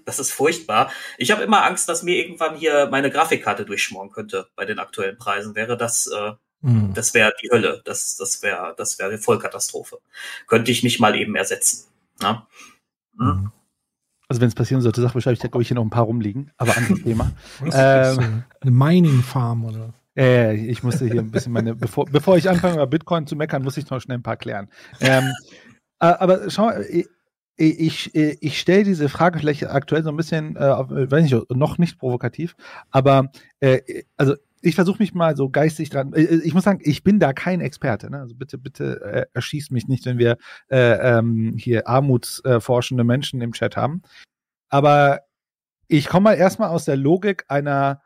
das 0.04 0.20
ist 0.20 0.34
furchtbar. 0.34 0.92
Ich 1.18 1.32
habe 1.32 1.44
immer 1.44 1.64
Angst, 1.64 1.88
dass 1.88 2.04
mir 2.04 2.18
irgendwann 2.18 2.58
hier 2.58 2.90
meine 2.92 3.10
Grafikkarte 3.10 3.64
durchschmoren 3.64 4.12
könnte 4.12 4.50
bei 4.58 4.66
den 4.66 4.80
aktuellen 4.80 5.18
Preisen. 5.18 5.56
Wäre 5.56 5.78
das 5.78 6.08
äh, 6.08 6.34
Mhm. 6.62 6.94
Das 6.94 7.14
wäre 7.14 7.34
die 7.42 7.50
Hölle. 7.52 7.82
Das, 7.86 8.16
das 8.18 8.42
wäre 8.44 8.74
das 8.78 9.00
wäre 9.00 9.10
eine 9.10 9.18
Vollkatastrophe. 9.18 10.00
Könnte 10.48 10.72
ich 10.72 10.84
nicht 10.84 11.00
mal 11.00 11.16
eben 11.16 11.36
ersetzen. 11.36 11.88
Ja? 12.22 12.48
Mhm. 13.18 13.52
Also 14.28 14.40
wenn 14.42 14.48
es 14.48 14.56
passieren 14.56 14.82
sollte, 14.82 15.02
Sachbescheid, 15.02 15.34
ich 15.34 15.40
da 15.40 15.48
glaube 15.50 15.62
ich 15.64 15.68
hier 15.68 15.76
noch 15.76 15.84
ein 15.84 15.90
paar 15.90 16.06
rumliegen, 16.06 16.52
aber 16.58 16.78
anderes 16.78 17.02
Thema. 17.04 17.32
Was? 17.60 18.18
Ähm, 18.18 18.44
eine 18.62 18.72
Mining 18.72 19.22
Farm 19.24 19.66
oder? 19.66 19.94
Äh, 20.16 20.56
ich 20.56 20.84
musste 20.84 21.06
hier 21.06 21.20
ein 21.22 21.32
bisschen 21.32 21.52
meine, 21.52 21.76
bevor, 21.76 22.06
bevor 22.06 22.38
ich 22.38 22.50
anfange 22.50 22.76
über 22.76 22.88
Bitcoin 22.88 23.28
zu 23.28 23.36
meckern, 23.36 23.64
muss 23.64 23.78
ich 23.78 23.90
noch 23.90 24.00
schnell 24.02 24.18
ein 24.18 24.24
paar 24.24 24.38
klären. 24.38 24.70
Ähm, 25.00 25.32
äh, 26.00 26.06
aber 26.06 26.50
schau 26.50 26.66
mal, 26.66 26.86
ich, 26.90 27.08
ich, 27.58 28.16
ich 28.16 28.60
stelle 28.60 28.84
diese 28.84 29.08
Frage 29.10 29.40
vielleicht 29.40 29.66
aktuell 29.68 30.04
so 30.04 30.10
ein 30.10 30.18
bisschen, 30.18 30.56
äh, 30.56 30.60
auf- 30.60 30.92
äh, 30.92 31.10
weiß 31.12 31.24
nicht, 31.24 31.50
noch 31.52 31.78
nicht 31.78 31.98
provokativ, 32.00 32.56
aber 32.90 33.32
äh, 33.60 34.04
also 34.18 34.36
ich 34.62 34.76
versuche 34.76 35.00
mich 35.00 35.14
mal 35.14 35.36
so 35.36 35.50
geistig 35.50 35.90
dran. 35.90 36.14
äh, 36.14 36.38
Ich 36.44 36.54
muss 36.54 36.64
sagen, 36.64 36.80
ich 36.84 37.04
bin 37.04 37.20
da 37.20 37.34
kein 37.34 37.62
Experte. 37.62 38.10
Ne? 38.10 38.20
Also 38.20 38.36
bitte, 38.36 38.58
bitte 38.58 39.02
äh, 39.02 39.26
erschießt 39.34 39.72
mich 39.72 39.88
nicht, 39.88 40.06
wenn 40.06 40.18
wir 40.18 40.38
äh, 40.70 41.18
ähm, 41.18 41.56
hier 41.58 41.88
armutsforschende 41.88 43.04
Menschen 43.04 43.42
im 43.42 43.54
Chat 43.54 43.76
haben. 43.76 44.02
Aber 44.70 45.22
ich 45.88 46.08
komme 46.08 46.26
mal 46.26 46.34
erstmal 46.36 46.70
aus 46.70 46.86
der 46.86 46.96
Logik 46.96 47.46
einer 47.48 48.02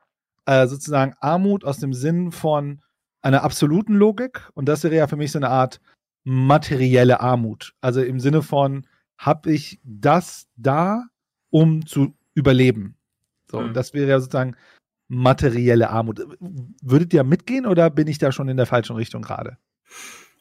äh, 0.46 0.68
sozusagen 0.68 1.14
Armut 1.20 1.66
aus 1.66 1.78
dem 1.80 1.94
Sinn 1.94 2.32
von 2.32 2.82
einer 3.22 3.44
absoluten 3.44 3.96
Logik. 3.96 4.50
Und 4.54 4.66
das 4.68 4.84
wäre 4.84 4.96
ja 4.96 5.08
für 5.08 5.18
mich 5.18 5.32
so 5.32 5.40
eine 5.40 5.50
Art 5.50 5.82
materielle 6.24 7.20
Armut. 7.20 7.74
Also 7.82 8.02
im 8.02 8.20
Sinne 8.20 8.42
von, 8.42 8.88
habe 9.18 9.52
ich 9.52 9.80
das 9.84 10.48
da, 10.56 11.04
um 11.50 11.86
zu 11.86 12.16
überleben? 12.34 12.98
So, 13.50 13.62
Mhm. 13.62 13.74
das 13.74 13.94
wäre 13.94 14.10
ja 14.10 14.20
sozusagen 14.20 14.56
materielle 15.08 15.90
Armut. 15.90 16.22
Würdet 16.82 17.14
ihr 17.14 17.24
mitgehen 17.24 17.66
oder 17.66 17.90
bin 17.90 18.08
ich 18.08 18.18
da 18.18 18.32
schon 18.32 18.50
in 18.50 18.58
der 18.58 18.66
falschen 18.66 18.96
Richtung 18.96 19.22
gerade? 19.22 19.58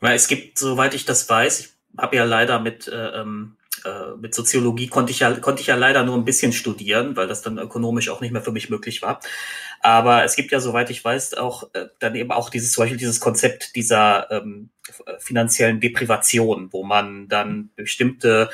Es 0.01 0.29
gibt, 0.29 0.59
soweit 0.59 0.95
ich 0.95 1.05
das 1.05 1.29
weiß, 1.29 1.61
ich 1.61 1.69
habe 1.97 2.17
ja 2.17 2.25
leider 2.25 2.61
mit, 2.61 2.89
äh, 2.89 3.21
ähm, 3.21 3.57
äh, 3.85 4.17
mit 4.21 4.35
Soziologie 4.35 4.89
konnte 4.89 5.13
ich 5.13 5.21
ja, 5.21 5.33
konnte 5.35 5.63
ich 5.63 5.69
ja 5.69 5.77
leider 5.77 6.05
nur 6.05 6.17
ein 6.17 6.25
bisschen 6.25 6.53
studieren, 6.53 7.17
weil 7.17 7.29
das 7.29 7.43
dann 7.43 7.59
ökonomisch 7.59 8.09
auch 8.09 8.21
nicht 8.21 8.33
mehr 8.33 8.43
für 8.43 8.53
mich 8.53 8.71
möglich 8.71 9.03
war. 9.03 9.21
Aber 9.81 10.25
es 10.25 10.37
gibt 10.37 10.51
ja, 10.51 10.61
soweit 10.61 10.91
ich 10.91 11.05
weiß, 11.05 11.35
auch 11.35 11.69
äh, 11.75 11.87
dann 11.99 12.15
eben 12.15 12.33
auch 12.33 12.51
dieses, 12.51 12.73
zum 12.73 12.83
Beispiel 12.83 12.99
dieses 12.99 13.21
Konzept 13.21 13.77
dieser 13.77 14.31
ähm, 14.31 14.71
äh, 15.07 15.19
finanziellen 15.19 15.81
Deprivation, 15.81 16.73
wo 16.73 16.85
man 16.85 17.29
dann 17.29 17.71
bestimmte 17.77 18.51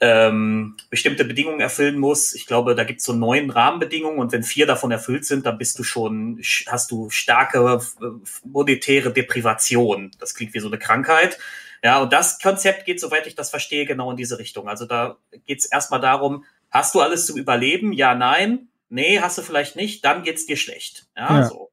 ähm, 0.00 0.76
bestimmte 0.90 1.24
Bedingungen 1.24 1.60
erfüllen 1.60 1.98
muss. 1.98 2.34
Ich 2.34 2.46
glaube, 2.46 2.74
da 2.74 2.84
gibt 2.84 3.00
es 3.00 3.06
so 3.06 3.14
neun 3.14 3.50
Rahmenbedingungen 3.50 4.18
und 4.18 4.32
wenn 4.32 4.42
vier 4.42 4.66
davon 4.66 4.90
erfüllt 4.90 5.24
sind, 5.24 5.46
dann 5.46 5.56
bist 5.58 5.78
du 5.78 5.82
schon, 5.84 6.40
hast 6.66 6.90
du 6.90 7.08
starke 7.10 7.80
äh, 8.00 8.06
monetäre 8.44 9.12
Deprivation. 9.12 10.10
Das 10.18 10.34
klingt 10.34 10.52
wie 10.54 10.60
so 10.60 10.68
eine 10.68 10.78
Krankheit. 10.78 11.38
Ja, 11.82 12.00
und 12.02 12.12
das 12.12 12.40
Konzept 12.40 12.84
geht, 12.84 13.00
soweit 13.00 13.26
ich 13.26 13.34
das 13.36 13.50
verstehe, 13.50 13.86
genau 13.86 14.10
in 14.10 14.16
diese 14.16 14.38
Richtung. 14.38 14.68
Also 14.68 14.86
da 14.86 15.16
geht 15.46 15.60
es 15.60 15.66
erstmal 15.66 16.00
darum, 16.00 16.44
hast 16.70 16.94
du 16.94 17.00
alles 17.00 17.26
zum 17.26 17.36
Überleben? 17.38 17.92
Ja, 17.92 18.14
nein. 18.14 18.68
Nee, 18.88 19.20
hast 19.20 19.38
du 19.38 19.42
vielleicht 19.42 19.76
nicht, 19.76 20.04
dann 20.04 20.22
geht's 20.22 20.46
dir 20.46 20.56
schlecht. 20.56 21.06
Ja, 21.16 21.40
Ja. 21.40 21.46
so. 21.46 21.70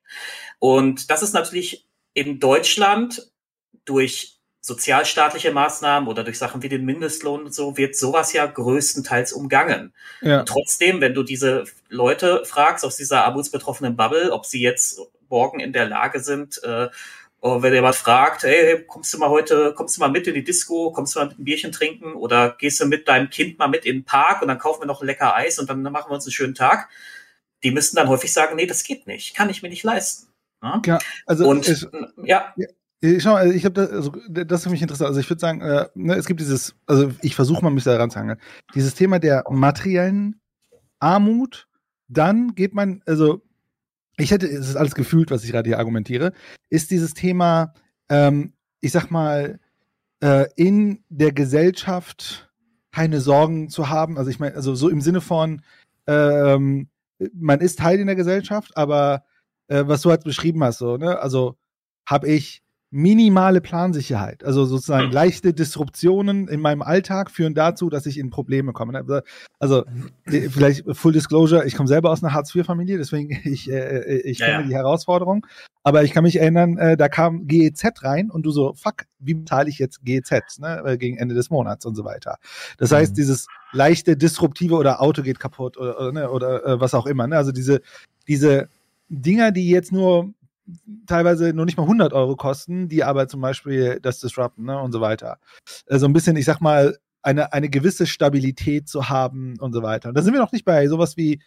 Und 0.59 1.09
das 1.09 1.23
ist 1.23 1.33
natürlich 1.33 1.85
in 2.13 2.39
Deutschland 2.39 3.31
durch 3.85 4.32
sozialstaatliche 4.65 5.51
Maßnahmen 5.51 6.07
oder 6.07 6.23
durch 6.23 6.37
Sachen 6.37 6.63
wie 6.63 6.69
den 6.69 6.85
Mindestlohn 6.85 7.43
und 7.43 7.53
so 7.53 7.75
wird 7.75 7.97
sowas 7.97 8.31
ja 8.31 8.45
größtenteils 8.45 9.33
umgangen. 9.33 9.93
Ja. 10.21 10.43
Trotzdem, 10.43 11.01
wenn 11.01 11.13
du 11.13 11.23
diese 11.23 11.65
Leute 11.89 12.45
fragst 12.45 12.85
aus 12.85 12.95
dieser 12.95 13.25
armutsbetroffenen 13.25 13.97
Bubble, 13.97 14.31
ob 14.31 14.45
sie 14.45 14.61
jetzt 14.61 15.01
morgen 15.27 15.59
in 15.59 15.73
der 15.73 15.87
Lage 15.87 16.21
sind, 16.21 16.63
äh, 16.63 16.87
oder 17.41 17.61
wenn 17.61 17.73
jemand 17.73 17.95
fragt, 17.95 18.43
hey, 18.43 18.85
kommst 18.87 19.13
du 19.13 19.17
mal 19.17 19.27
heute, 19.27 19.73
kommst 19.73 19.97
du 19.97 19.99
mal 19.99 20.07
mit 20.07 20.27
in 20.27 20.33
die 20.33 20.45
Disco, 20.45 20.93
kommst 20.93 21.13
du 21.13 21.19
mal 21.19 21.27
mit 21.27 21.39
ein 21.39 21.43
Bierchen 21.43 21.73
trinken 21.73 22.13
oder 22.13 22.55
gehst 22.57 22.79
du 22.79 22.85
mit 22.85 23.09
deinem 23.09 23.29
Kind 23.29 23.59
mal 23.59 23.67
mit 23.67 23.85
in 23.85 23.97
den 23.97 24.05
Park 24.05 24.41
und 24.41 24.47
dann 24.47 24.59
kaufen 24.59 24.83
wir 24.83 24.87
noch 24.87 25.01
ein 25.01 25.07
lecker 25.07 25.35
Eis 25.35 25.59
und 25.59 25.69
dann 25.69 25.81
machen 25.83 26.09
wir 26.09 26.15
uns 26.15 26.25
einen 26.25 26.31
schönen 26.31 26.55
Tag. 26.55 26.87
Die 27.63 27.71
müssten 27.71 27.97
dann 27.97 28.07
häufig 28.07 28.31
sagen, 28.31 28.55
nee, 28.55 28.65
das 28.65 28.85
geht 28.85 29.07
nicht, 29.07 29.35
kann 29.35 29.49
ich 29.49 29.61
mir 29.61 29.67
nicht 29.67 29.83
leisten. 29.83 30.29
Ja? 30.61 30.81
Ja, 30.85 30.99
also 31.25 31.49
Und 31.49 31.67
es, 31.67 31.85
ja, 32.23 32.53
Schau, 33.19 33.33
mal, 33.33 33.51
ich 33.51 33.65
habe 33.65 33.73
das, 33.73 33.89
also 33.91 34.13
das 34.29 34.59
ist 34.59 34.63
für 34.63 34.69
mich 34.69 34.81
interessant. 34.81 35.09
Also 35.09 35.19
ich 35.19 35.29
würde 35.29 35.41
sagen, 35.41 35.59
äh, 35.59 35.87
ne, 35.93 36.15
es 36.15 36.25
gibt 36.25 36.39
dieses, 36.39 36.73
also 36.85 37.11
ich 37.21 37.35
versuche 37.35 37.61
mal 37.61 37.69
mich 37.69 37.83
da 37.83 37.97
ranzuhangeln. 37.97 38.39
Dieses 38.75 38.95
Thema 38.95 39.19
der 39.19 39.43
materiellen 39.49 40.39
Armut, 40.99 41.67
dann 42.07 42.55
geht 42.55 42.73
man, 42.73 43.01
also 43.05 43.41
ich 44.17 44.31
hätte, 44.31 44.47
es 44.47 44.69
ist 44.69 44.77
alles 44.77 44.95
gefühlt, 44.95 45.31
was 45.31 45.43
ich 45.43 45.51
gerade 45.51 45.67
hier 45.69 45.79
argumentiere, 45.79 46.31
ist 46.69 46.91
dieses 46.91 47.13
Thema, 47.13 47.73
ähm, 48.07 48.53
ich 48.79 48.93
sag 48.93 49.11
mal, 49.11 49.59
äh, 50.21 50.45
in 50.55 51.03
der 51.09 51.33
Gesellschaft 51.33 52.49
keine 52.93 53.19
Sorgen 53.19 53.69
zu 53.69 53.89
haben. 53.89 54.17
Also 54.17 54.29
ich 54.29 54.39
meine, 54.39 54.55
also 54.55 54.75
so 54.75 54.87
im 54.87 55.01
Sinne 55.01 55.19
von, 55.19 55.61
ähm, 56.07 56.87
man 57.33 57.59
ist 57.59 57.79
Teil 57.79 57.99
in 57.99 58.07
der 58.07 58.15
Gesellschaft, 58.15 58.77
aber 58.77 59.25
äh, 59.67 59.83
was 59.87 60.01
du 60.01 60.09
halt 60.09 60.23
beschrieben 60.23 60.63
hast, 60.63 60.77
so, 60.77 60.95
ne, 60.95 61.19
also 61.19 61.57
habe 62.05 62.29
ich 62.29 62.62
minimale 62.95 63.59
Plansicherheit. 63.59 64.43
Also 64.43 64.65
sozusagen 64.65 65.11
leichte 65.11 65.51
Disruptionen 65.51 66.47
in 66.47 66.61
meinem 66.61 66.83
Alltag 66.83 67.31
führen 67.31 67.55
dazu, 67.55 67.89
dass 67.89 68.05
ich 68.05 68.19
in 68.19 68.29
Probleme 68.29 68.71
komme. 68.71 68.95
Also, 68.95 69.21
Also 69.57 69.83
äh, 70.25 70.47
vielleicht 70.49 70.83
Full 70.95 71.11
Disclosure, 71.13 71.65
ich 71.65 71.75
komme 71.75 71.87
selber 71.87 72.11
aus 72.11 72.23
einer 72.23 72.33
Hartz-IV-Familie, 72.33 72.99
deswegen 72.99 73.31
ich, 73.45 73.67
äh, 73.71 74.19
ich 74.19 74.37
Ja, 74.37 74.45
kenne 74.45 74.61
ja. 74.61 74.67
die 74.67 74.75
Herausforderung. 74.75 75.47
Aber 75.81 76.03
ich 76.03 76.11
kann 76.11 76.23
mich 76.23 76.39
erinnern, 76.39 76.77
äh, 76.77 76.95
da 76.95 77.09
kam 77.09 77.47
GEZ 77.47 78.03
rein 78.03 78.29
und 78.29 78.43
du 78.45 78.51
so, 78.51 78.73
fuck, 78.75 79.05
wie 79.19 79.33
bezahle 79.33 79.69
ich 79.69 79.79
jetzt 79.79 80.05
GEZ 80.05 80.59
ne, 80.59 80.83
äh, 80.85 80.97
gegen 80.97 81.17
Ende 81.17 81.33
des 81.33 81.49
Monats 81.49 81.87
und 81.87 81.95
so 81.95 82.05
weiter. 82.05 82.37
Das 82.77 82.91
heißt, 82.91 83.13
Mhm. 83.13 83.15
dieses 83.15 83.47
leichte 83.71 84.15
Disruptive 84.15 84.75
oder 84.75 85.01
Auto 85.01 85.23
geht 85.23 85.39
kaputt 85.39 85.77
oder, 85.77 85.99
oder, 85.99 86.11
ne, 86.11 86.29
oder 86.29 86.63
äh, 86.63 86.79
was 86.79 86.93
auch 86.93 87.07
immer. 87.07 87.25
Ne? 87.25 87.37
Also 87.37 87.51
diese, 87.51 87.81
diese 88.27 88.69
Dinger, 89.09 89.51
die 89.51 89.67
jetzt 89.69 89.91
nur 89.91 90.31
teilweise 91.07 91.53
nur 91.53 91.65
nicht 91.65 91.77
mal 91.77 91.83
100 91.83 92.13
Euro 92.13 92.35
kosten, 92.35 92.87
die 92.87 93.03
aber 93.03 93.27
zum 93.27 93.41
Beispiel 93.41 93.99
das 94.01 94.19
disrupten 94.19 94.63
ne, 94.65 94.79
und 94.79 94.91
so 94.91 95.01
weiter. 95.01 95.39
Äh, 95.87 95.97
so 95.99 96.05
ein 96.05 96.13
bisschen, 96.13 96.35
ich 96.37 96.45
sag 96.45 96.61
mal, 96.61 96.97
eine, 97.21 97.53
eine 97.53 97.69
gewisse 97.69 98.05
Stabilität 98.07 98.87
zu 98.87 99.09
haben 99.09 99.57
und 99.59 99.73
so 99.73 99.81
weiter. 99.81 100.09
Und 100.09 100.15
da 100.15 100.21
sind 100.21 100.33
wir 100.33 100.41
noch 100.41 100.51
nicht 100.51 100.65
bei 100.65 100.87
sowas 100.87 101.15
wie 101.17 101.41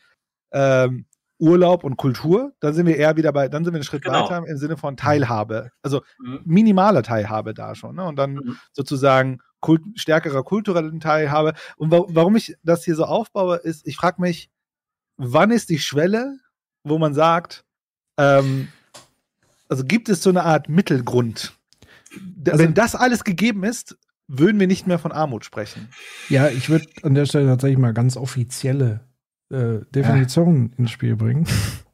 ähm, 0.52 1.06
Urlaub 1.38 1.85
und 1.85 1.96
Kultur. 1.99 2.52
Da 2.61 2.73
sind 2.73 2.87
wir 2.87 2.96
eher 2.96 3.16
wieder 3.16 3.32
bei, 3.32 3.49
dann 3.49 3.62
sind 3.64 3.75
wir 3.75 3.78
einen 3.78 3.85
Schritt 3.85 4.02
Genau. 4.04 4.23
weiter 4.25 4.46
im 4.46 4.56
Sinne 4.56 4.76
von 4.78 4.96
Teilhabe. 4.96 5.70
Also 5.82 6.00
Mhm. 6.18 6.40
minimaler 6.44 7.02
Teilhabe 7.02 7.52
da 7.52 7.75
schon. 7.75 7.96
Ne? 7.96 8.04
Und 8.04 8.16
dann 8.16 8.35
Mhm. 8.37 8.56
sozusagen 8.73 9.40
kult 9.61 9.82
stärkerer 9.96 10.44
kulturellen 10.44 11.00
Teilhabe. 11.00 11.52
Und 11.76 11.90
wa 11.90 12.04
warum 12.08 12.37
ich 12.37 12.56
das 12.62 12.85
hier 12.85 12.94
so 12.94 13.04
aufbaue, 13.04 13.56
ist, 13.56 13.87
ich 13.87 13.96
frage 13.96 14.20
mich, 14.23 14.50
wann 15.18 15.50
ist 15.50 15.68
die 15.68 15.78
Schwelle, 15.78 16.38
wo 16.85 16.99
man 16.99 17.12
sagt, 17.12 17.64
ähm, 18.18 18.68
also 19.68 19.85
gibt 19.85 20.08
es 20.08 20.23
so 20.23 20.30
eine 20.30 20.44
Art 20.44 20.68
Mittelgrund? 20.68 21.54
Also- 22.46 22.58
Wenn 22.62 22.75
das 22.75 22.94
alles 22.94 23.25
gegeben 23.25 23.64
ist, 23.64 23.96
würden 24.28 24.58
wir 24.58 24.66
nicht 24.66 24.87
mehr 24.87 24.99
von 24.99 25.12
Armut 25.12 25.44
sprechen. 25.44 25.88
Ja, 26.28 26.49
ich 26.49 26.68
würde 26.68 26.87
an 27.02 27.14
der 27.14 27.26
Stelle 27.26 27.46
tatsächlich 27.46 27.78
mal 27.78 27.92
ganz 27.94 28.16
offizielle 28.16 29.00
äh, 29.50 29.78
Definitionen 29.94 30.73
ins 30.76 30.90
Spiel 30.90 31.14
bringen. 31.16 31.46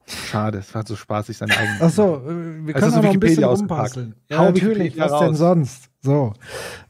Schade, 0.06 0.58
es 0.58 0.74
war 0.74 0.86
so 0.86 0.96
spaßig, 0.96 1.36
seine 1.36 1.56
eigene. 1.56 1.76
Ach 1.80 1.90
so, 1.90 2.16
äh, 2.26 2.66
wir 2.66 2.74
Es 2.74 2.80
können 2.80 2.92
ist 2.92 2.98
auch 2.98 3.02
noch 3.02 3.12
ein 3.12 3.20
bisschen 3.20 3.44
rumpasseln. 3.44 4.14
Ja, 4.30 4.38
Hau 4.38 4.44
natürlich, 4.46 4.98
was 4.98 5.18
denn 5.20 5.34
sonst? 5.34 5.90
So, 6.00 6.32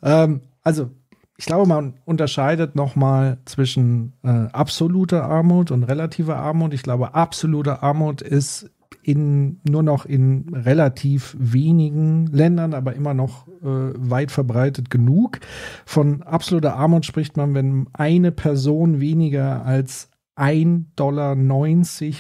ähm, 0.03 0.43
also 0.63 0.91
ich 1.37 1.47
glaube, 1.47 1.67
man 1.67 1.95
unterscheidet 2.05 2.77
nochmal 2.77 3.39
zwischen 3.45 4.13
äh, 4.23 4.29
absoluter 4.53 5.25
Armut 5.25 5.71
und 5.73 5.83
relativer 5.83 6.37
Armut. 6.37 6.73
Ich 6.73 6.83
glaube, 6.85 7.15
absolute 7.15 7.83
Armut 7.83 8.23
ist 8.23 8.71
in, 9.03 9.61
nur 9.69 9.83
noch 9.83 10.07
in 10.07 10.47
relativ 10.55 11.37
wenigen 11.39 12.27
Ländern, 12.27 12.75
aber 12.75 12.95
immer 12.95 13.15
noch 13.15 13.49
äh, 13.49 13.53
weit 13.63 14.31
verbreitet 14.31 14.91
genug. 14.91 15.41
Von 15.85 16.23
absoluter 16.23 16.77
Armut 16.77 17.05
spricht 17.05 17.37
man, 17.37 17.55
wenn 17.55 17.89
eine 17.93 18.33
Person 18.33 19.01
weniger 19.01 19.65
als 19.65 20.09
1,90 20.37 20.87
Dollar 20.97 21.37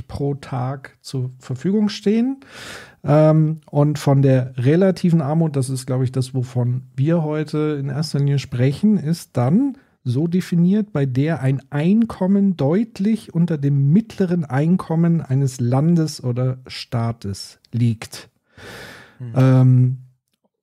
pro 0.07 0.35
Tag 0.35 0.99
zur 1.01 1.31
Verfügung 1.39 1.89
stehen. 1.89 2.41
Ähm, 3.05 3.61
und 3.71 3.99
von 3.99 4.23
der 4.23 4.53
relativen 4.57 5.23
Armut, 5.23 5.57
das 5.57 5.71
ist, 5.71 5.87
glaube 5.87 6.05
ich, 6.05 6.13
das, 6.13 6.35
wovon 6.35 6.83
wir 6.95 7.23
heute 7.23 7.79
in 7.81 7.89
erster 7.89 8.19
Linie 8.19 8.39
sprechen, 8.39 8.97
ist 8.97 9.37
dann 9.37 9.77
so 10.05 10.27
definiert, 10.27 10.93
bei 10.93 11.07
der 11.07 11.41
ein 11.41 11.63
Einkommen 11.71 12.57
deutlich 12.57 13.35
unter 13.35 13.57
dem 13.59 13.93
mittleren 13.93 14.45
Einkommen 14.45 15.21
eines 15.21 15.61
Landes 15.61 16.23
oder 16.23 16.59
Staates 16.67 17.59
liegt. 17.73 18.29
Ähm, 19.37 19.99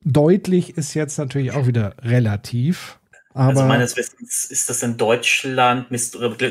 deutlich 0.03 0.77
ist 0.77 0.93
jetzt 0.93 1.17
natürlich 1.17 1.51
auch 1.53 1.67
wieder 1.67 1.96
relativ. 2.01 3.00
Aber 3.34 3.50
also 3.50 3.63
meines 3.63 3.96
Wissens 3.96 4.46
ist 4.46 4.69
das 4.69 4.84
in 4.84 4.98
Deutschland, 4.98 5.88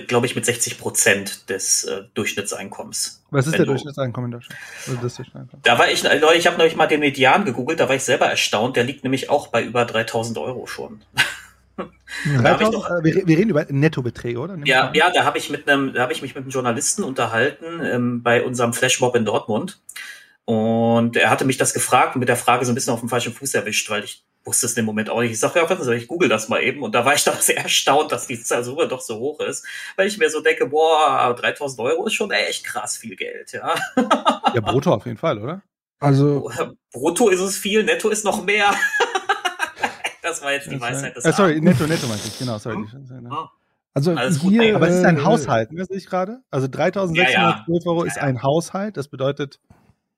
glaube 0.07 0.26
ich, 0.26 0.35
mit 0.37 0.47
60 0.47 0.78
Prozent 0.78 1.50
des 1.50 1.85
äh, 1.85 2.04
Durchschnittseinkommens. 2.14 3.23
Was 3.30 3.47
ist 3.47 3.52
der 3.52 3.66
du- 3.66 3.73
Durchschnittseinkommen 3.73 4.33
in 4.33 4.38
Deutschland? 4.38 4.59
Durchschnittseinkommen? 5.02 5.61
Da 5.62 5.78
war 5.78 5.90
ich, 5.90 6.02
Leute, 6.04 6.38
ich 6.38 6.47
habe 6.47 6.57
neulich 6.57 6.76
mal 6.76 6.87
den 6.87 7.00
Median 7.00 7.45
gegoogelt, 7.45 7.80
da 7.80 7.88
war 7.88 7.97
ich 7.97 8.04
selber 8.04 8.26
erstaunt, 8.26 8.76
der 8.76 8.85
liegt 8.85 9.02
nämlich 9.02 9.28
auch 9.28 9.49
bei 9.49 9.62
über 9.62 9.85
3000 9.85 10.38
Euro 10.38 10.66
schon. 10.66 11.02
Da 11.78 12.50
hab 12.50 12.61
ich 12.61 12.68
3000, 12.68 12.75
doch- 12.75 12.90
äh, 12.90 13.04
wir, 13.04 13.38
reden 13.38 13.50
über 13.50 13.64
Nettobeträge, 13.68 14.38
oder? 14.38 14.56
Nimm 14.56 14.66
Ja, 14.66 14.90
ja, 14.94 15.11
da 15.11 15.25
habe 15.25 15.38
ich 15.38 15.50
mit 15.50 15.68
einem, 15.68 15.92
da 15.92 16.02
habe 16.02 16.12
ich 16.12 16.23
mich 16.23 16.35
mit 16.35 16.42
einem 16.42 16.50
Journalisten 16.50 17.04
unterhalten 17.04 17.80
ähm, 17.85 18.23
bei 18.23 18.42
unserem 18.44 18.73
Flashmob 18.73 19.14
in 19.14 19.25
Dortmund. 19.25 19.80
Und 20.44 21.16
er 21.16 21.28
hatte 21.28 21.44
mich 21.44 21.58
das 21.58 21.75
gefragt 21.75 22.14
und 22.14 22.20
mit 22.20 22.28
der 22.28 22.37
Frage 22.37 22.64
so 22.64 22.73
ein 22.73 22.75
bisschen 22.75 22.94
auf 22.94 23.00
dem 23.00 23.11
falschen 23.11 23.35
Fuß 23.35 23.52
erwischt, 23.54 23.90
weil 23.90 24.04
ich 24.04 24.25
wusste 24.44 24.66
es 24.66 24.73
in 24.73 24.82
dem 24.82 24.87
Moment 24.87 25.11
auch 25.11 25.20
nicht. 25.20 25.32
Ich 25.32 25.40
sage, 25.40 25.61
ja, 25.61 25.68
was 25.68 25.87
ich 25.88 26.08
google 26.08 26.28
das 26.28 26.49
mal 26.49 26.62
eben. 26.62 26.82
Und 26.82 26.94
da 26.94 27.04
war 27.04 27.14
ich 27.14 27.25
doch 27.25 27.38
sehr 27.40 27.58
erstaunt, 27.58 28.12
dass 28.12 28.26
die 28.26 28.42
Zahl 28.42 28.64
doch 28.64 29.00
so 29.00 29.18
hoch 29.18 29.40
ist. 29.40 29.66
Weil 29.97 30.08
ich 30.08 30.18
mir 30.18 30.30
so 30.30 30.40
denke, 30.40 30.66
boah, 30.66 31.35
3000 31.38 31.80
Euro 31.80 32.06
ist 32.06 32.14
schon 32.14 32.30
echt 32.30 32.64
krass 32.64 32.97
viel 32.97 33.14
Geld, 33.14 33.52
ja. 33.52 33.75
ja, 34.54 34.61
brutto 34.61 34.92
auf 34.92 35.04
jeden 35.04 35.18
Fall, 35.18 35.38
oder? 35.38 35.62
Also, 36.00 36.50
Brutto 36.92 37.28
ist 37.28 37.40
es 37.40 37.56
viel, 37.56 37.82
netto 37.82 38.08
ist 38.08 38.25
noch 38.25 38.44
mehr. 38.44 38.70
das 40.22 40.42
war 40.42 40.52
jetzt 40.52 40.70
die 40.70 40.80
Weisheit 40.80 41.16
des 41.16 41.25
äh, 41.25 41.32
sorry, 41.32 41.60
netto, 41.60 41.87
netto 41.87 42.06
meinte 42.06 42.28
ich, 42.28 42.38
genau, 42.38 42.58
sorry. 42.58 42.84
Ah. 43.30 43.50
also 43.94 44.12
Alles 44.14 44.38
gut, 44.40 44.52
hier. 44.52 44.62
ey, 44.62 44.75
Aber 44.75 44.88
es 44.88 44.96
ist 44.96 45.04
ein 45.04 45.18
äh, 45.18 45.25
Haushalt, 45.25 45.72
ne, 45.72 45.84
sehe 45.84 45.96
ich 45.96 46.06
gerade. 46.06 46.40
Also 46.50 46.66
3.612 46.66 47.30
Ja, 47.32 47.64
Euro 47.68 48.04
Ja, 48.04 48.08
ist 48.08 48.16
ja. 48.16 48.22
ein 48.22 48.42
Haushalt. 48.42 48.96
Das 48.96 49.08
bedeutet, 49.08 49.60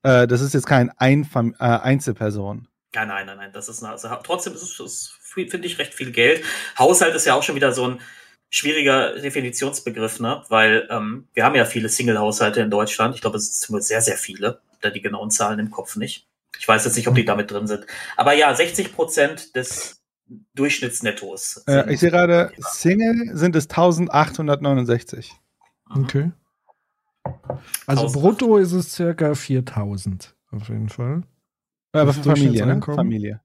äh, 0.02 0.26
das 0.26 0.40
ist 0.40 0.54
jetzt 0.54 0.66
kein 0.66 0.90
Einfam 0.98 1.54
äh, 1.58 1.64
Einzelperson. 1.64 2.68
Ja, 2.94 3.06
nein, 3.06 3.26
nein, 3.26 3.36
nein, 3.36 3.50
das 3.52 3.68
ist 3.68 3.82
eine, 3.82 3.92
also, 3.92 4.08
trotzdem 4.24 4.52
ist 4.54 4.80
es, 4.80 5.16
finde 5.22 5.66
ich, 5.66 5.78
recht 5.78 5.94
viel 5.94 6.10
Geld. 6.10 6.44
Haushalt 6.78 7.14
ist 7.14 7.24
ja 7.24 7.34
auch 7.34 7.42
schon 7.42 7.54
wieder 7.54 7.72
so 7.72 7.86
ein 7.86 8.00
schwieriger 8.48 9.14
Definitionsbegriff, 9.14 10.18
ne? 10.18 10.42
Weil 10.48 10.88
ähm, 10.90 11.28
wir 11.34 11.44
haben 11.44 11.54
ja 11.54 11.64
viele 11.64 11.88
Single-Haushalte 11.88 12.60
in 12.60 12.70
Deutschland. 12.70 13.14
Ich 13.14 13.20
glaube, 13.20 13.36
es 13.36 13.60
sind 13.60 13.82
sehr, 13.84 14.00
sehr 14.00 14.16
viele. 14.16 14.60
Da 14.80 14.90
die 14.90 15.00
genauen 15.00 15.30
Zahlen 15.30 15.60
im 15.60 15.70
Kopf 15.70 15.94
nicht. 15.96 16.26
Ich 16.60 16.68
weiß 16.68 16.84
jetzt 16.84 16.96
nicht, 16.96 17.08
ob 17.08 17.14
die 17.14 17.24
damit 17.24 17.50
drin 17.50 17.66
sind. 17.66 17.86
Aber 18.18 18.34
ja, 18.34 18.54
60 18.54 18.92
Prozent 18.94 19.56
des 19.56 20.02
Durchschnittsnettos. 20.54 21.64
Äh, 21.66 21.90
ich 21.92 22.00
sehe 22.00 22.10
gerade, 22.10 22.52
Single 22.58 23.34
sind 23.34 23.56
es 23.56 23.70
1.869. 23.70 25.30
Mhm. 25.88 26.04
Okay. 26.04 26.32
Also 27.86 28.02
1000. 28.02 28.12
brutto 28.12 28.56
ist 28.58 28.72
es 28.72 28.92
circa 28.92 29.34
4000 29.34 30.34
auf 30.52 30.68
jeden 30.68 30.90
Fall. 30.90 31.22
Aber 31.92 32.04
Das 32.06 32.18
für 32.18 32.24
Familie, 32.24 32.66
ne? 32.66 32.80
Familie. 32.82 33.40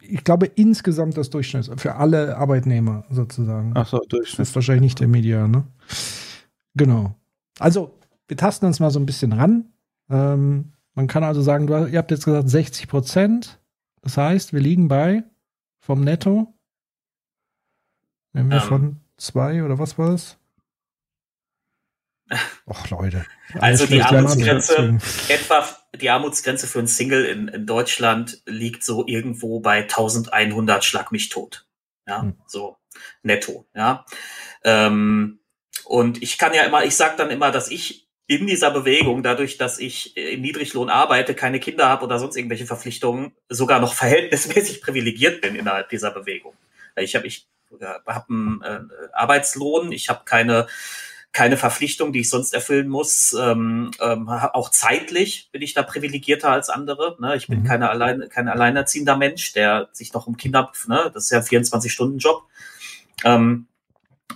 Ich 0.00 0.24
glaube 0.24 0.46
insgesamt 0.46 1.16
das 1.16 1.30
Durchschnitt 1.30 1.70
für 1.80 1.94
alle 1.94 2.36
Arbeitnehmer 2.36 3.04
sozusagen. 3.08 3.72
Ach 3.76 3.86
so, 3.86 3.98
Das 3.98 4.08
Durchschnitt. 4.08 4.48
ist 4.48 4.54
wahrscheinlich 4.56 4.82
nicht 4.82 5.00
der 5.00 5.06
Median, 5.08 5.50
ne? 5.52 5.64
Genau. 6.74 7.14
Also, 7.60 7.94
wir 8.26 8.36
tasten 8.36 8.66
uns 8.66 8.80
mal 8.80 8.90
so 8.90 8.98
ein 8.98 9.06
bisschen 9.06 9.32
ran. 9.32 9.70
Ähm, 10.10 10.72
man 10.94 11.06
kann 11.06 11.24
also 11.24 11.42
sagen, 11.42 11.66
du, 11.66 11.86
ihr 11.86 11.98
habt 11.98 12.10
jetzt 12.10 12.24
gesagt 12.24 12.48
60 12.48 12.88
Prozent. 12.88 13.60
Das 14.02 14.16
heißt, 14.16 14.52
wir 14.52 14.60
liegen 14.60 14.88
bei 14.88 15.24
vom 15.80 16.02
Netto. 16.02 16.54
Wenn 18.32 18.48
wir 18.50 18.56
Ähm. 18.58 18.62
von 18.62 19.00
zwei 19.16 19.62
oder 19.64 19.78
was 19.78 19.98
war 19.98 20.10
das? 20.10 20.38
Och, 22.66 22.90
Leute. 22.90 23.24
Also 23.58 23.86
die 23.86 24.02
Armutsgrenze, 24.02 24.98
etwa 25.28 25.64
die 25.94 26.10
Armutsgrenze 26.10 26.66
für 26.66 26.78
einen 26.80 26.88
Single 26.88 27.24
in, 27.24 27.48
in 27.48 27.66
Deutschland 27.66 28.42
liegt 28.46 28.84
so 28.84 29.06
irgendwo 29.06 29.60
bei 29.60 29.82
1100 29.82 30.84
Schlag 30.84 31.10
mich 31.10 31.30
tot. 31.30 31.66
Ja, 32.06 32.22
Hm. 32.22 32.36
so 32.46 32.76
netto, 33.22 33.66
ja. 33.74 34.04
Ähm, 34.64 35.40
und 35.84 36.22
ich 36.22 36.36
kann 36.36 36.52
ja 36.52 36.62
immer, 36.64 36.84
ich 36.84 36.96
sage 36.96 37.16
dann 37.16 37.30
immer, 37.30 37.50
dass 37.50 37.70
ich 37.70 38.07
in 38.28 38.46
dieser 38.46 38.70
Bewegung, 38.70 39.22
dadurch, 39.22 39.56
dass 39.56 39.78
ich 39.78 40.14
im 40.16 40.42
Niedriglohn 40.42 40.90
arbeite, 40.90 41.34
keine 41.34 41.58
Kinder 41.58 41.88
habe 41.88 42.04
oder 42.04 42.18
sonst 42.18 42.36
irgendwelche 42.36 42.66
Verpflichtungen, 42.66 43.32
sogar 43.48 43.80
noch 43.80 43.94
verhältnismäßig 43.94 44.82
privilegiert 44.82 45.40
bin 45.40 45.56
innerhalb 45.56 45.88
dieser 45.88 46.12
Bewegung. 46.12 46.54
Ich 46.96 47.16
habe 47.16 47.26
ich 47.26 47.48
hab 47.80 48.30
einen 48.30 48.62
äh, 48.62 48.80
Arbeitslohn, 49.12 49.92
ich 49.92 50.08
habe 50.08 50.20
keine 50.24 50.68
keine 51.32 51.56
Verpflichtung, 51.56 52.12
die 52.12 52.20
ich 52.20 52.30
sonst 52.30 52.54
erfüllen 52.54 52.88
muss. 52.88 53.34
Ähm, 53.38 53.90
ähm, 54.00 54.28
auch 54.28 54.70
zeitlich 54.70 55.50
bin 55.52 55.62
ich 55.62 55.74
da 55.74 55.82
privilegierter 55.82 56.50
als 56.50 56.68
andere. 56.68 57.16
Ne? 57.20 57.36
Ich 57.36 57.46
bin 57.46 57.60
Mhm. 57.60 57.64
keine 57.64 57.90
allein, 57.90 58.28
kein 58.30 58.48
alleinerziehender 58.48 59.16
Mensch, 59.16 59.52
der 59.52 59.88
sich 59.92 60.12
noch 60.14 60.26
um 60.26 60.36
Kinder, 60.36 60.72
ne? 60.86 61.10
das 61.12 61.24
ist 61.24 61.30
ja 61.30 61.38
ein 61.38 61.44
24-Stunden-Job. 61.44 62.44
Ähm, 63.24 63.67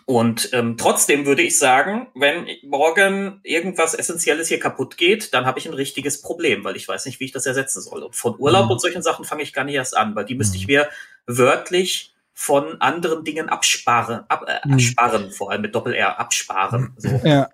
und 0.06 0.50
ähm, 0.52 0.76
trotzdem 0.76 1.26
würde 1.26 1.42
ich 1.42 1.58
sagen, 1.58 2.08
wenn 2.14 2.46
morgen 2.64 3.40
irgendwas 3.44 3.94
Essentielles 3.94 4.48
hier 4.48 4.58
kaputt 4.58 4.96
geht, 4.96 5.32
dann 5.34 5.46
habe 5.46 5.58
ich 5.58 5.66
ein 5.68 5.74
richtiges 5.74 6.20
Problem, 6.22 6.64
weil 6.64 6.76
ich 6.76 6.88
weiß 6.88 7.06
nicht, 7.06 7.20
wie 7.20 7.24
ich 7.26 7.32
das 7.32 7.46
ersetzen 7.46 7.80
soll. 7.80 8.02
Und 8.02 8.16
von 8.16 8.38
Urlaub 8.38 8.66
Mhm. 8.66 8.72
und 8.72 8.80
solchen 8.80 9.02
Sachen 9.02 9.24
fange 9.24 9.42
ich 9.42 9.52
gar 9.52 9.64
nicht 9.64 9.74
erst 9.74 9.96
an, 9.96 10.14
weil 10.16 10.24
die 10.24 10.34
müsste 10.34 10.56
ich 10.56 10.66
Mhm. 10.66 10.72
mir 10.74 10.88
wörtlich 11.26 12.14
von 12.34 12.80
anderen 12.80 13.24
Dingen 13.24 13.48
absparen, 13.48 14.24
ab, 14.28 14.46
äh, 14.48 14.66
Mhm. 14.66 14.74
absparen, 14.74 15.30
vor 15.30 15.50
allem 15.50 15.62
mit 15.62 15.74
Doppel-R, 15.74 16.18
absparen. 16.18 16.94
So. 16.96 17.08
Ja. 17.24 17.48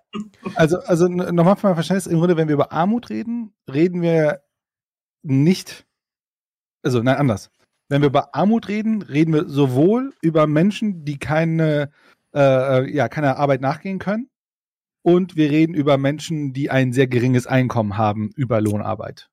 Also, 0.55 0.79
also 0.79 1.07
nochmal 1.07 1.55
für 1.57 1.67
mein 1.67 1.75
Verständnis, 1.75 2.07
im 2.07 2.17
Grunde, 2.19 2.37
wenn 2.37 2.47
wir 2.47 2.55
über 2.55 2.71
Armut 2.71 3.09
reden, 3.09 3.53
reden 3.71 4.01
wir 4.01 4.41
nicht, 5.21 5.85
also 6.83 7.01
nein, 7.03 7.17
anders. 7.17 7.51
Wenn 7.89 8.01
wir 8.01 8.07
über 8.07 8.33
Armut 8.35 8.67
reden, 8.69 9.01
reden 9.01 9.33
wir 9.33 9.47
sowohl 9.49 10.13
über 10.21 10.47
Menschen, 10.47 11.03
die 11.05 11.17
keine, 11.19 11.91
äh, 12.35 12.89
ja, 12.91 13.09
keine 13.09 13.37
Arbeit 13.37 13.61
nachgehen 13.61 13.99
können, 13.99 14.29
und 15.01 15.35
wir 15.35 15.49
reden 15.49 15.73
über 15.73 15.97
Menschen, 15.97 16.53
die 16.53 16.69
ein 16.69 16.93
sehr 16.93 17.07
geringes 17.07 17.47
Einkommen 17.47 17.97
haben 17.97 18.31
über 18.35 18.61
Lohnarbeit. 18.61 19.29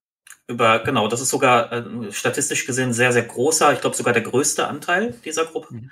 Über, 0.49 0.79
genau, 0.79 1.09
das 1.09 1.21
ist 1.21 1.31
sogar 1.31 1.73
äh, 1.73 2.13
statistisch 2.13 2.67
gesehen 2.67 2.93
sehr, 2.93 3.13
sehr 3.13 3.25
großer, 3.25 3.73
ich 3.73 3.81
glaube 3.81 3.97
sogar 3.97 4.13
der 4.13 4.23
größte 4.23 4.69
Anteil 4.69 5.13
dieser 5.25 5.45
Gruppe. 5.45 5.75
Mhm. 5.75 5.91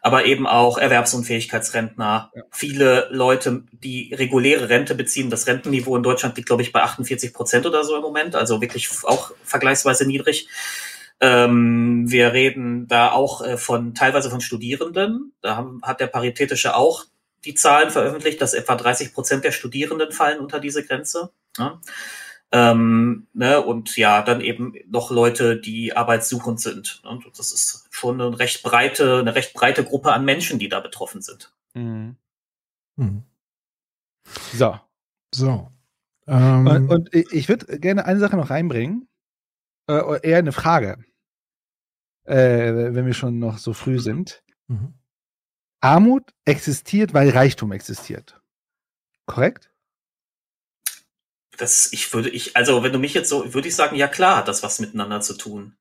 Aber 0.00 0.26
eben 0.26 0.46
auch 0.46 0.78
Erwerbsunfähigkeitsrentner, 0.78 2.30
Ja. 2.32 2.42
viele 2.52 3.08
Leute, 3.10 3.64
die 3.72 4.14
reguläre 4.14 4.68
Rente 4.68 4.94
beziehen. 4.94 5.28
Das 5.28 5.48
Rentenniveau 5.48 5.96
in 5.96 6.04
Deutschland 6.04 6.36
liegt, 6.36 6.46
glaube 6.46 6.62
ich, 6.62 6.70
bei 6.70 6.82
48 6.82 7.32
Prozent 7.34 7.66
oder 7.66 7.82
so 7.82 7.96
im 7.96 8.02
Moment, 8.02 8.36
also 8.36 8.60
wirklich 8.60 8.88
auch 9.02 9.32
vergleichsweise 9.42 10.06
niedrig. 10.06 10.48
Ähm, 11.20 12.10
wir 12.10 12.32
reden 12.32 12.88
da 12.88 13.12
auch 13.12 13.42
äh, 13.42 13.56
von 13.56 13.94
teilweise 13.94 14.30
von 14.30 14.40
Studierenden. 14.40 15.32
Da 15.40 15.56
haben, 15.56 15.80
hat 15.82 16.00
der 16.00 16.08
Paritätische 16.08 16.76
auch 16.76 17.04
die 17.44 17.54
Zahlen 17.54 17.90
veröffentlicht, 17.90 18.42
dass 18.42 18.54
etwa 18.54 18.74
30 18.74 19.14
Prozent 19.14 19.44
der 19.44 19.52
Studierenden 19.52 20.12
fallen 20.12 20.40
unter 20.40 20.60
diese 20.60 20.84
Grenze. 20.84 21.30
Ja. 21.56 21.80
Ähm, 22.52 23.26
ne, 23.32 23.60
und 23.60 23.96
ja, 23.96 24.22
dann 24.22 24.40
eben 24.40 24.74
noch 24.88 25.10
Leute, 25.10 25.56
die 25.56 25.96
arbeitssuchend 25.96 26.60
sind. 26.60 27.02
Und 27.04 27.26
das 27.38 27.52
ist 27.52 27.86
schon 27.90 28.20
eine 28.20 28.38
recht 28.38 28.62
breite, 28.62 29.18
eine 29.18 29.34
recht 29.34 29.54
breite 29.54 29.84
Gruppe 29.84 30.12
an 30.12 30.24
Menschen, 30.24 30.58
die 30.58 30.68
da 30.68 30.80
betroffen 30.80 31.22
sind. 31.22 31.52
Hm. 31.74 32.16
So. 34.54 34.78
So. 35.34 35.70
Ähm, 36.26 36.66
Und, 36.66 36.88
und 36.88 37.14
ich 37.14 37.26
ich 37.32 37.48
würde 37.48 37.78
gerne 37.78 38.04
eine 38.04 38.20
Sache 38.20 38.36
noch 38.36 38.50
reinbringen. 38.50 39.08
Äh, 39.88 40.28
eher 40.28 40.38
eine 40.38 40.52
Frage. 40.52 41.04
Äh, 42.24 42.94
wenn 42.94 43.06
wir 43.06 43.14
schon 43.14 43.38
noch 43.38 43.58
so 43.58 43.72
früh 43.72 43.98
sind. 43.98 44.42
mhm. 44.66 44.94
Armut 45.80 46.32
existiert, 46.44 47.14
weil 47.14 47.30
Reichtum 47.30 47.70
existiert. 47.70 48.40
Korrekt? 49.26 49.70
Das, 51.58 51.92
ich 51.92 52.12
würde, 52.12 52.30
ich, 52.30 52.56
also 52.56 52.82
wenn 52.82 52.92
du 52.92 52.98
mich 52.98 53.14
jetzt 53.14 53.28
so, 53.28 53.54
würde 53.54 53.68
ich 53.68 53.76
sagen, 53.76 53.96
ja 53.96 54.08
klar, 54.08 54.38
hat 54.38 54.48
das 54.48 54.62
was 54.62 54.80
miteinander 54.80 55.20
zu 55.20 55.34
tun. 55.34 55.76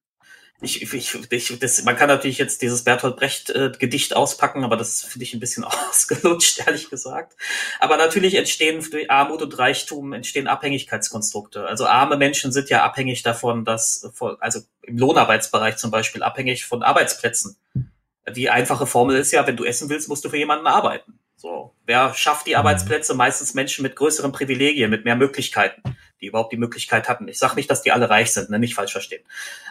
Ich, 0.61 0.81
ich, 0.81 1.15
ich, 1.29 1.59
das, 1.59 1.83
man 1.83 1.97
kann 1.97 2.07
natürlich 2.07 2.37
jetzt 2.37 2.61
dieses 2.61 2.85
Bertolt 2.85 3.17
Brecht 3.17 3.49
äh, 3.49 3.71
Gedicht 3.77 4.15
auspacken, 4.15 4.63
aber 4.63 4.77
das 4.77 5.03
finde 5.03 5.23
ich 5.23 5.33
ein 5.33 5.41
bisschen 5.41 5.63
ausgelutscht, 5.89 6.65
ehrlich 6.65 6.89
gesagt. 6.89 7.35
Aber 7.79 7.97
natürlich 7.97 8.35
entstehen 8.35 8.83
durch 8.89 9.11
Armut 9.11 9.41
und 9.41 9.57
Reichtum 9.57 10.13
entstehen 10.13 10.47
Abhängigkeitskonstrukte. 10.47 11.67
Also 11.67 11.85
arme 11.85 12.15
Menschen 12.15 12.53
sind 12.53 12.69
ja 12.69 12.83
abhängig 12.83 13.21
davon, 13.21 13.65
dass, 13.65 14.09
also 14.39 14.61
im 14.83 14.97
Lohnarbeitsbereich 14.97 15.75
zum 15.75 15.91
Beispiel 15.91 16.23
abhängig 16.23 16.65
von 16.65 16.83
Arbeitsplätzen. 16.83 17.57
Die 18.33 18.49
einfache 18.49 18.87
Formel 18.87 19.17
ist 19.17 19.31
ja, 19.31 19.45
wenn 19.45 19.57
du 19.57 19.65
essen 19.65 19.89
willst, 19.89 20.07
musst 20.07 20.23
du 20.23 20.29
für 20.29 20.37
jemanden 20.37 20.67
arbeiten. 20.67 21.19
So, 21.35 21.75
wer 21.85 22.13
schafft 22.13 22.47
die 22.47 22.55
Arbeitsplätze? 22.55 23.13
Meistens 23.13 23.53
Menschen 23.53 23.83
mit 23.83 23.95
größeren 23.95 24.31
Privilegien, 24.31 24.89
mit 24.89 25.05
mehr 25.05 25.17
Möglichkeiten, 25.17 25.83
die 26.21 26.28
überhaupt 26.28 26.51
die 26.54 26.58
Möglichkeit 26.58 27.08
hatten. 27.10 27.28
Ich 27.28 27.38
sage 27.39 27.56
nicht, 27.56 27.69
dass 27.69 27.82
die 27.82 27.91
alle 27.91 28.10
reich 28.10 28.32
sind, 28.32 28.49
ne? 28.49 28.60
nicht 28.60 28.75
falsch 28.75 28.91
verstehen. 28.93 29.23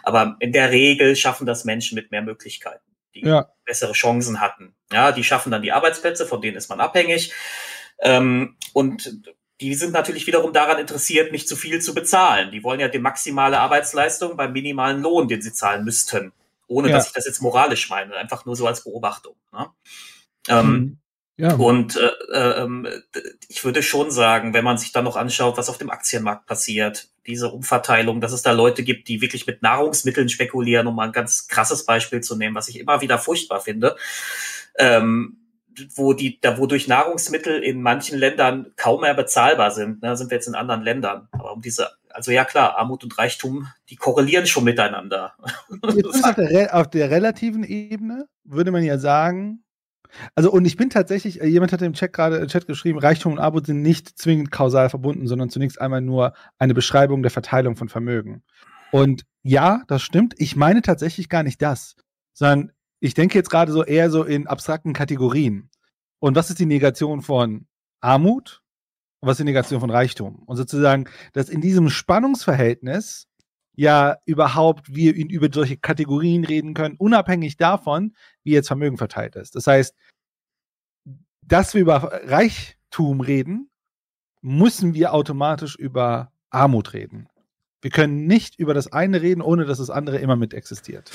Aber 0.03 0.35
in 0.39 0.51
der 0.51 0.71
Regel 0.71 1.15
schaffen 1.15 1.45
das 1.45 1.65
Menschen 1.65 1.95
mit 1.95 2.11
mehr 2.11 2.21
Möglichkeiten, 2.21 2.83
die 3.13 3.21
Ja. 3.25 3.49
bessere 3.65 3.93
Chancen 3.93 4.39
hatten. 4.41 4.75
Ja, 4.91 5.11
die 5.11 5.23
schaffen 5.23 5.51
dann 5.51 5.61
die 5.61 5.71
Arbeitsplätze, 5.71 6.25
von 6.25 6.41
denen 6.41 6.57
ist 6.57 6.69
man 6.69 6.79
abhängig. 6.79 7.33
Ähm, 7.99 8.55
und 8.73 9.21
die 9.61 9.73
sind 9.73 9.93
natürlich 9.93 10.27
wiederum 10.27 10.51
daran 10.53 10.79
interessiert, 10.79 11.31
nicht 11.31 11.47
zu 11.47 11.55
viel 11.55 11.81
zu 11.81 11.93
bezahlen. 11.93 12.51
Die 12.51 12.63
wollen 12.63 12.79
ja 12.81 12.89
die 12.89 12.99
maximale 12.99 13.59
Arbeitsleistung 13.59 14.35
beim 14.35 14.51
minimalen 14.51 15.01
Lohn, 15.01 15.27
den 15.29 15.41
sie 15.41 15.53
zahlen 15.53 15.85
müssten. 15.85 16.33
Ohne 16.67 16.89
Ja. 16.89 16.95
dass 16.97 17.07
ich 17.07 17.13
das 17.13 17.25
jetzt 17.25 17.41
moralisch 17.41 17.89
meine, 17.89 18.15
einfach 18.15 18.45
nur 18.45 18.55
so 18.55 18.67
als 18.67 18.83
Beobachtung. 18.83 19.35
Ne? 19.53 19.67
Ähm, 20.49 20.67
Mhm. 20.67 20.97
Ja. 21.37 21.55
Und 21.55 21.97
äh, 21.97 22.63
äh, 22.63 23.01
ich 23.49 23.63
würde 23.65 23.83
schon 23.83 24.09
sagen, 24.09 24.53
wenn 24.53 24.63
man 24.63 24.77
sich 24.77 24.93
dann 24.93 25.03
noch 25.03 25.17
anschaut, 25.17 25.57
was 25.57 25.69
auf 25.69 25.77
dem 25.77 25.89
Aktienmarkt 25.89 26.45
passiert, 26.45 27.09
diese 27.27 27.49
Umverteilung, 27.49 28.21
dass 28.21 28.31
es 28.31 28.41
da 28.41 28.51
Leute 28.51 28.83
gibt, 28.83 29.09
die 29.09 29.21
wirklich 29.21 29.45
mit 29.45 29.61
Nahrungsmitteln 29.61 30.29
spekulieren, 30.29 30.87
um 30.87 30.95
mal 30.95 31.07
ein 31.07 31.11
ganz 31.11 31.47
krasses 31.47 31.85
Beispiel 31.85 32.21
zu 32.21 32.37
nehmen, 32.37 32.55
was 32.55 32.69
ich 32.69 32.79
immer 32.79 33.01
wieder 33.01 33.17
furchtbar 33.17 33.59
finde. 33.59 33.97
Ähm, 34.77 35.37
wo 35.93 36.13
die, 36.13 36.39
da 36.39 36.57
wodurch 36.57 36.87
Nahrungsmittel 36.87 37.61
in 37.61 37.81
manchen 37.81 38.17
Ländern 38.17 38.71
kaum 38.77 39.01
mehr 39.01 39.13
bezahlbar 39.13 39.71
sind, 39.71 40.01
ne, 40.01 40.15
sind 40.15 40.31
wir 40.31 40.37
jetzt 40.37 40.47
in 40.47 40.55
anderen 40.55 40.83
Ländern. 40.83 41.27
Aber 41.31 41.51
um 41.51 41.61
diese, 41.61 41.89
also 42.09 42.31
ja 42.31 42.45
klar, 42.45 42.77
Armut 42.77 43.03
und 43.03 43.17
Reichtum, 43.17 43.67
die 43.89 43.97
korrelieren 43.97 44.47
schon 44.47 44.63
miteinander. 44.63 45.33
Jetzt 45.93 46.23
auf, 46.23 46.35
der, 46.35 46.75
auf 46.75 46.89
der 46.89 47.11
relativen 47.11 47.65
Ebene 47.65 48.27
würde 48.45 48.71
man 48.71 48.83
ja 48.83 48.97
sagen, 48.97 49.64
also 50.35 50.51
und 50.51 50.65
ich 50.65 50.77
bin 50.77 50.89
tatsächlich, 50.89 51.41
äh, 51.41 51.47
jemand 51.47 51.71
hat 51.71 51.81
im 51.81 51.93
Chat 51.93 52.13
gerade 52.13 52.37
im 52.37 52.47
Chat 52.47 52.67
geschrieben, 52.67 52.99
Reichtum 52.99 53.33
und 53.33 53.39
Armut 53.39 53.65
sind 53.65 53.81
nicht 53.81 54.17
zwingend 54.17 54.51
kausal 54.51 54.89
verbunden, 54.89 55.27
sondern 55.27 55.49
zunächst 55.49 55.79
einmal 55.79 56.01
nur 56.01 56.33
eine 56.57 56.73
Beschreibung 56.73 57.21
der 57.21 57.31
Verteilung 57.31 57.75
von 57.75 57.89
Vermögen. 57.89 58.43
Und 58.91 59.23
ja, 59.43 59.83
das 59.87 60.01
stimmt. 60.01 60.35
Ich 60.37 60.55
meine 60.55 60.81
tatsächlich 60.81 61.29
gar 61.29 61.43
nicht 61.43 61.61
das, 61.61 61.95
sondern 62.33 62.71
ich 62.99 63.13
denke 63.13 63.37
jetzt 63.37 63.49
gerade 63.49 63.71
so 63.71 63.83
eher 63.83 64.09
so 64.09 64.23
in 64.23 64.47
abstrakten 64.47 64.93
Kategorien. 64.93 65.69
Und 66.19 66.35
was 66.35 66.49
ist 66.49 66.59
die 66.59 66.65
Negation 66.65 67.21
von 67.21 67.67
Armut? 68.01 68.61
Und 69.19 69.27
was 69.27 69.33
ist 69.33 69.39
die 69.39 69.51
Negation 69.51 69.79
von 69.79 69.89
Reichtum? 69.89 70.43
Und 70.45 70.57
sozusagen, 70.57 71.05
dass 71.33 71.49
in 71.49 71.61
diesem 71.61 71.89
Spannungsverhältnis 71.89 73.27
ja 73.75 74.17
überhaupt 74.25 74.93
wir 74.93 75.15
über 75.15 75.49
solche 75.51 75.77
Kategorien 75.77 76.45
reden 76.45 76.73
können, 76.73 76.95
unabhängig 76.97 77.57
davon, 77.57 78.15
wie 78.43 78.51
jetzt 78.51 78.67
Vermögen 78.67 78.97
verteilt 78.97 79.35
ist. 79.35 79.55
Das 79.55 79.67
heißt, 79.67 79.95
dass 81.41 81.73
wir 81.73 81.81
über 81.81 82.21
Reichtum 82.25 83.21
reden, 83.21 83.69
müssen 84.41 84.93
wir 84.93 85.13
automatisch 85.13 85.75
über 85.75 86.31
Armut 86.49 86.93
reden. 86.93 87.27
Wir 87.81 87.91
können 87.91 88.25
nicht 88.25 88.57
über 88.57 88.73
das 88.73 88.91
eine 88.91 89.21
reden, 89.21 89.41
ohne 89.41 89.65
dass 89.65 89.77
das 89.77 89.89
andere 89.89 90.17
immer 90.17 90.35
mit 90.35 90.53
existiert. 90.53 91.11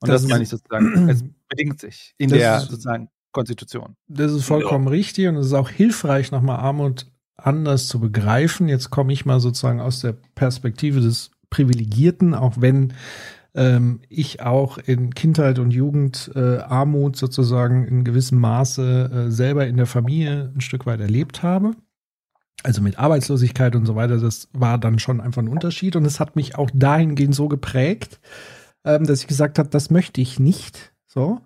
Und 0.00 0.08
das, 0.08 0.22
das 0.22 0.30
meine 0.30 0.42
ich 0.42 0.48
sozusagen, 0.48 1.08
es 1.08 1.24
bedingt 1.48 1.80
sich 1.80 2.14
in 2.18 2.30
der 2.30 2.60
sozusagen 2.60 3.10
Konstitution. 3.32 3.96
Das 4.06 4.32
ist 4.32 4.44
vollkommen 4.44 4.86
ja. 4.86 4.90
richtig 4.90 5.28
und 5.28 5.36
es 5.36 5.46
ist 5.46 5.52
auch 5.52 5.70
hilfreich, 5.70 6.30
nochmal 6.30 6.60
Armut 6.60 7.06
anders 7.36 7.88
zu 7.88 8.00
begreifen. 8.00 8.68
Jetzt 8.68 8.90
komme 8.90 9.12
ich 9.12 9.26
mal 9.26 9.40
sozusagen 9.40 9.80
aus 9.80 10.00
der 10.00 10.12
Perspektive 10.34 11.00
des 11.00 11.30
Privilegierten, 11.50 12.34
auch 12.34 12.54
wenn 12.60 12.92
ähm, 13.54 14.00
ich 14.08 14.42
auch 14.42 14.78
in 14.78 15.14
Kindheit 15.14 15.58
und 15.58 15.72
Jugend 15.72 16.30
äh, 16.34 16.58
Armut 16.58 17.16
sozusagen 17.16 17.86
in 17.86 18.04
gewissem 18.04 18.38
Maße 18.38 19.26
äh, 19.28 19.30
selber 19.30 19.66
in 19.66 19.76
der 19.76 19.86
Familie 19.86 20.52
ein 20.54 20.60
Stück 20.60 20.86
weit 20.86 21.00
erlebt 21.00 21.42
habe. 21.42 21.72
Also 22.64 22.82
mit 22.82 22.98
Arbeitslosigkeit 22.98 23.76
und 23.76 23.86
so 23.86 23.94
weiter, 23.94 24.18
das 24.18 24.48
war 24.52 24.78
dann 24.78 24.98
schon 24.98 25.20
einfach 25.20 25.42
ein 25.42 25.48
Unterschied 25.48 25.94
und 25.96 26.04
es 26.04 26.18
hat 26.18 26.34
mich 26.34 26.56
auch 26.56 26.70
dahingehend 26.74 27.34
so 27.34 27.48
geprägt, 27.48 28.20
ähm, 28.84 29.06
dass 29.06 29.20
ich 29.20 29.26
gesagt 29.28 29.58
habe, 29.58 29.68
das 29.68 29.90
möchte 29.90 30.20
ich 30.20 30.40
nicht. 30.40 30.92
So. 31.06 31.40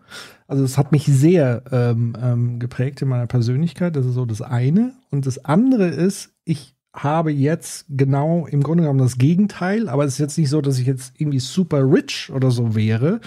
Also 0.49 0.65
es 0.65 0.77
hat 0.77 0.91
mich 0.91 1.07
sehr 1.07 1.63
ähm, 1.71 2.17
ähm, 2.21 2.59
geprägt 2.59 3.01
in 3.01 3.09
meiner 3.09 3.27
Persönlichkeit. 3.27 3.95
Das 3.95 4.05
ist 4.05 4.15
so 4.15 4.27
das 4.27 4.43
eine. 4.43 4.95
Und 5.11 5.25
das 5.25 5.45
andere 5.45 5.87
ist, 5.87 6.35
ich 6.45 6.72
habe 6.95 7.33
jetzt 7.33 7.87
genau 7.89 8.47
im 8.47 8.63
Grunde 8.63 8.83
genommen 8.83 8.99
das 8.99 9.17
Gegenteil, 9.17 9.89
aber 9.89 10.05
es 10.05 10.15
ist 10.15 10.19
jetzt 10.19 10.39
nicht 10.39 10.51
so, 10.51 10.61
dass 10.61 10.79
ich 10.79 10.87
jetzt 10.87 11.15
irgendwie 11.19 11.41
super 11.41 11.91
rich 11.91 12.31
oder 12.33 12.51
so 12.51 12.75
wäre. 12.75 13.21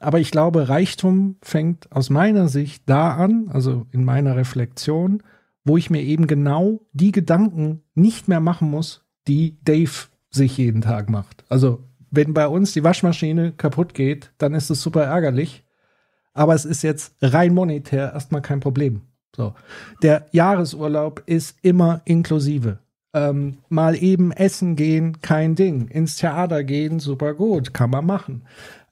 Aber 0.00 0.18
ich 0.18 0.30
glaube, 0.30 0.68
Reichtum 0.68 1.36
fängt 1.40 1.90
aus 1.92 2.10
meiner 2.10 2.48
Sicht 2.48 2.82
da 2.86 3.14
an, 3.14 3.48
also 3.50 3.86
in 3.92 4.04
meiner 4.04 4.36
Reflexion, 4.36 5.22
wo 5.64 5.76
ich 5.76 5.90
mir 5.90 6.02
eben 6.02 6.26
genau 6.26 6.80
die 6.92 7.12
Gedanken 7.12 7.82
nicht 7.94 8.28
mehr 8.28 8.40
machen 8.40 8.70
muss, 8.70 9.04
die 9.28 9.58
Dave 9.64 10.08
sich 10.30 10.58
jeden 10.58 10.80
Tag 10.82 11.08
macht. 11.08 11.44
Also 11.48 11.84
wenn 12.10 12.34
bei 12.34 12.48
uns 12.48 12.72
die 12.72 12.84
Waschmaschine 12.84 13.52
kaputt 13.52 13.94
geht, 13.94 14.32
dann 14.38 14.54
ist 14.54 14.70
es 14.70 14.82
super 14.82 15.04
ärgerlich. 15.04 15.64
Aber 16.32 16.54
es 16.54 16.64
ist 16.64 16.82
jetzt 16.82 17.14
rein 17.22 17.54
monetär 17.54 18.12
erstmal 18.12 18.42
kein 18.42 18.60
Problem. 18.60 19.02
So. 19.34 19.54
Der 20.02 20.26
Jahresurlaub 20.32 21.22
ist 21.26 21.56
immer 21.62 22.02
inklusive. 22.04 22.78
Ähm, 23.14 23.58
mal 23.68 23.94
eben 23.94 24.32
essen 24.32 24.74
gehen, 24.74 25.20
kein 25.20 25.54
Ding. 25.54 25.86
Ins 25.86 26.16
Theater 26.16 26.64
gehen, 26.64 26.98
super 26.98 27.32
gut, 27.34 27.72
kann 27.72 27.90
man 27.90 28.04
machen. 28.04 28.42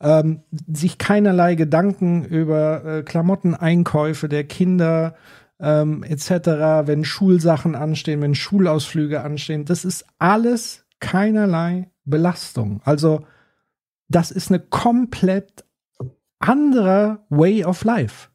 Ähm, 0.00 0.42
sich 0.72 0.96
keinerlei 0.96 1.56
Gedanken 1.56 2.24
über 2.24 2.84
äh, 2.84 3.02
Klamotteneinkäufe 3.02 4.28
der 4.28 4.44
Kinder 4.44 5.16
ähm, 5.60 6.02
etc., 6.02 6.86
wenn 6.86 7.04
Schulsachen 7.04 7.74
anstehen, 7.74 8.20
wenn 8.20 8.34
Schulausflüge 8.34 9.22
anstehen, 9.22 9.64
das 9.64 9.84
ist 9.84 10.04
alles 10.18 10.84
keinerlei 11.00 11.90
Belastung. 12.04 12.80
Also 12.84 13.24
das 14.08 14.30
ist 14.30 14.50
eine 14.50 14.60
komplett 14.60 15.64
andere 16.38 17.20
Way 17.28 17.64
of 17.64 17.84
Life. 17.84 18.28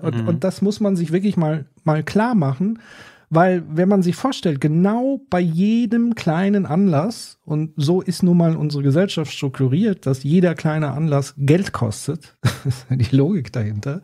Und, 0.00 0.22
mhm. 0.22 0.28
und 0.28 0.44
das 0.44 0.62
muss 0.62 0.80
man 0.80 0.96
sich 0.96 1.12
wirklich 1.12 1.36
mal, 1.36 1.66
mal 1.84 2.02
klar 2.02 2.34
machen, 2.34 2.80
weil 3.34 3.62
wenn 3.68 3.88
man 3.88 4.02
sich 4.02 4.16
vorstellt, 4.16 4.60
genau 4.60 5.20
bei 5.30 5.40
jedem 5.40 6.14
kleinen 6.14 6.66
Anlass, 6.66 7.38
und 7.44 7.72
so 7.76 8.00
ist 8.00 8.22
nun 8.22 8.36
mal 8.36 8.56
unsere 8.56 8.82
Gesellschaft 8.82 9.32
strukturiert, 9.32 10.06
dass 10.06 10.22
jeder 10.22 10.54
kleine 10.54 10.92
Anlass 10.92 11.34
Geld 11.36 11.72
kostet, 11.72 12.36
das 12.42 12.66
ist 12.66 12.86
die 12.90 13.16
Logik 13.16 13.52
dahinter. 13.52 14.02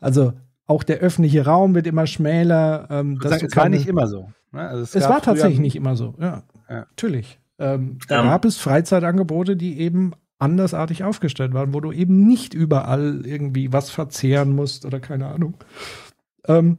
Also 0.00 0.32
auch 0.66 0.82
der 0.82 0.98
öffentliche 0.98 1.44
Raum 1.44 1.74
wird 1.74 1.86
immer 1.86 2.06
schmäler. 2.06 2.86
Ähm, 2.90 3.18
das 3.20 3.42
war 3.56 3.68
nicht 3.68 3.86
immer 3.86 4.06
so. 4.06 4.30
Ne? 4.52 4.60
Also 4.66 4.82
es, 4.82 4.94
es 4.94 5.08
war 5.08 5.20
tatsächlich 5.20 5.60
nicht 5.60 5.76
immer 5.76 5.96
so, 5.96 6.14
ja. 6.18 6.42
ja. 6.68 6.80
Natürlich. 6.80 7.38
Ähm, 7.58 7.98
da 8.08 8.22
um. 8.22 8.28
gab 8.28 8.44
es 8.44 8.56
Freizeitangebote, 8.56 9.56
die 9.56 9.78
eben 9.78 10.12
andersartig 10.38 11.04
aufgestellt 11.04 11.54
waren, 11.54 11.72
wo 11.72 11.80
du 11.80 11.92
eben 11.92 12.26
nicht 12.26 12.54
überall 12.54 13.22
irgendwie 13.24 13.72
was 13.72 13.90
verzehren 13.90 14.54
musst 14.54 14.84
oder 14.84 15.00
keine 15.00 15.26
Ahnung. 15.28 15.56
Ähm, 16.46 16.78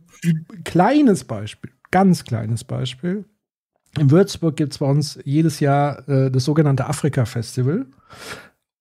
kleines 0.63 1.23
Beispiel, 1.23 1.71
ganz 1.95 2.25
kleines 2.25 2.65
Beispiel. 2.65 3.23
In 3.97 4.11
Würzburg 4.11 4.57
gibt 4.57 4.73
es 4.73 4.79
bei 4.79 4.85
uns 4.85 5.17
jedes 5.23 5.61
Jahr 5.61 6.05
äh, 6.09 6.29
das 6.29 6.43
sogenannte 6.43 6.87
Afrika-Festival. 6.87 7.85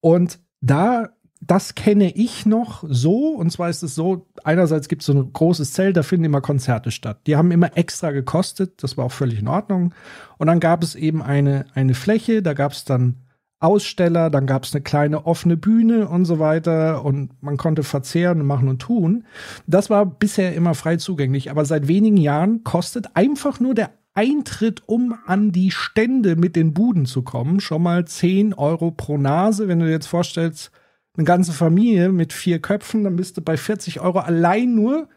Und 0.01 0.39
da 0.59 1.11
das 1.39 1.75
kenne 1.75 2.11
ich 2.11 2.45
noch 2.45 2.83
so. 2.85 3.29
Und 3.29 3.51
zwar 3.51 3.69
ist 3.69 3.83
es 3.83 3.95
so, 3.95 4.27
einerseits 4.43 4.89
gibt 4.89 5.01
es 5.01 5.05
so 5.05 5.13
ein 5.13 5.31
großes 5.31 5.71
Zelt, 5.71 5.95
da 5.95 6.03
finden 6.03 6.25
immer 6.25 6.41
Konzerte 6.41 6.91
statt. 6.91 7.21
Die 7.25 7.37
haben 7.37 7.51
immer 7.51 7.77
extra 7.77 8.11
gekostet, 8.11 8.83
das 8.83 8.97
war 8.97 9.05
auch 9.05 9.11
völlig 9.13 9.39
in 9.39 9.47
Ordnung. 9.47 9.93
Und 10.37 10.47
dann 10.47 10.59
gab 10.59 10.83
es 10.83 10.95
eben 10.95 11.21
eine, 11.21 11.67
eine 11.73 11.93
Fläche, 11.93 12.41
da 12.41 12.53
gab 12.53 12.73
es 12.73 12.83
dann 12.83 13.21
Aussteller, 13.59 14.29
dann 14.29 14.47
gab 14.47 14.63
es 14.63 14.73
eine 14.73 14.83
kleine 14.83 15.25
offene 15.25 15.57
Bühne 15.57 16.07
und 16.07 16.25
so 16.25 16.39
weiter 16.39 17.03
und 17.05 17.31
man 17.41 17.57
konnte 17.57 17.83
verzehren 17.83 18.41
und 18.41 18.47
machen 18.47 18.67
und 18.67 18.79
tun. 18.79 19.25
Das 19.65 19.89
war 19.89 20.05
bisher 20.05 20.53
immer 20.55 20.75
frei 20.75 20.97
zugänglich, 20.97 21.49
aber 21.49 21.65
seit 21.65 21.87
wenigen 21.87 22.17
Jahren 22.17 22.63
kostet 22.63 23.15
einfach 23.15 23.59
nur 23.59 23.73
der 23.73 23.91
Eintritt, 24.13 24.83
um 24.85 25.15
an 25.25 25.51
die 25.51 25.71
Stände 25.71 26.35
mit 26.35 26.55
den 26.55 26.73
Buden 26.73 27.05
zu 27.05 27.21
kommen, 27.21 27.59
schon 27.59 27.83
mal 27.83 28.05
10 28.05 28.53
Euro 28.53 28.91
pro 28.91 29.17
Nase. 29.17 29.67
Wenn 29.67 29.79
du 29.79 29.85
dir 29.85 29.91
jetzt 29.91 30.07
vorstellst, 30.07 30.71
eine 31.17 31.25
ganze 31.25 31.51
Familie 31.51 32.09
mit 32.09 32.33
vier 32.33 32.59
Köpfen, 32.59 33.03
dann 33.03 33.15
bist 33.15 33.37
du 33.37 33.41
bei 33.41 33.57
40 33.57 33.99
Euro 33.99 34.19
allein 34.19 34.73
nur, 34.73 35.09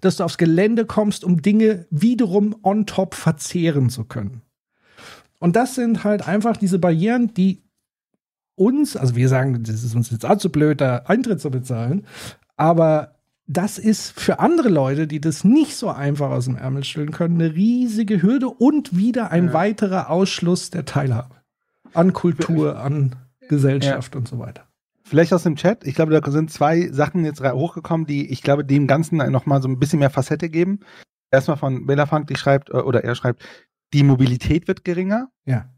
dass 0.00 0.16
du 0.16 0.24
aufs 0.24 0.38
Gelände 0.38 0.86
kommst, 0.86 1.24
um 1.24 1.42
Dinge 1.42 1.86
wiederum 1.90 2.56
on 2.62 2.86
top 2.86 3.14
verzehren 3.14 3.90
zu 3.90 4.04
können. 4.04 4.42
Und 5.40 5.56
das 5.56 5.74
sind 5.74 6.04
halt 6.04 6.26
einfach 6.26 6.56
diese 6.56 6.78
Barrieren, 6.78 7.32
die 7.34 7.62
uns, 8.58 8.96
also 8.96 9.16
wir 9.16 9.28
sagen, 9.28 9.62
das 9.62 9.84
ist 9.84 9.94
uns 9.94 10.10
jetzt 10.10 10.24
allzu 10.24 10.50
blöd, 10.50 10.80
da 10.80 10.98
Eintritt 11.06 11.40
zu 11.40 11.50
bezahlen, 11.50 12.06
aber 12.56 13.14
das 13.46 13.78
ist 13.78 14.18
für 14.20 14.40
andere 14.40 14.68
Leute, 14.68 15.06
die 15.06 15.20
das 15.20 15.42
nicht 15.42 15.74
so 15.74 15.88
einfach 15.88 16.30
aus 16.30 16.44
dem 16.44 16.56
Ärmel 16.56 16.84
stellen 16.84 17.12
können, 17.12 17.40
eine 17.40 17.54
riesige 17.54 18.20
Hürde 18.20 18.48
und 18.48 18.96
wieder 18.96 19.30
ein 19.30 19.46
ja. 19.46 19.52
weiterer 19.54 20.10
Ausschluss 20.10 20.70
der 20.70 20.84
Teilhabe 20.84 21.34
an 21.94 22.12
Kultur, 22.12 22.78
an 22.78 23.16
Gesellschaft 23.48 24.14
ja. 24.14 24.18
und 24.18 24.28
so 24.28 24.38
weiter. 24.38 24.64
Vielleicht 25.04 25.32
aus 25.32 25.44
dem 25.44 25.56
Chat. 25.56 25.86
Ich 25.86 25.94
glaube, 25.94 26.18
da 26.18 26.30
sind 26.30 26.50
zwei 26.50 26.88
Sachen 26.92 27.24
jetzt 27.24 27.42
hochgekommen, 27.42 28.06
die 28.06 28.30
ich 28.30 28.42
glaube, 28.42 28.64
dem 28.64 28.86
Ganzen 28.86 29.16
nochmal 29.32 29.62
so 29.62 29.68
ein 29.68 29.78
bisschen 29.78 30.00
mehr 30.00 30.10
Facette 30.10 30.50
geben. 30.50 30.80
Erstmal 31.30 31.56
von 31.56 31.86
Bela 31.86 32.04
Funk, 32.04 32.26
die 32.26 32.36
schreibt, 32.36 32.68
äh, 32.68 32.74
oder 32.74 33.04
er 33.04 33.14
schreibt, 33.14 33.42
die 33.94 34.02
Mobilität 34.02 34.68
wird 34.68 34.84
geringer. 34.84 35.28
Ja. 35.46 35.70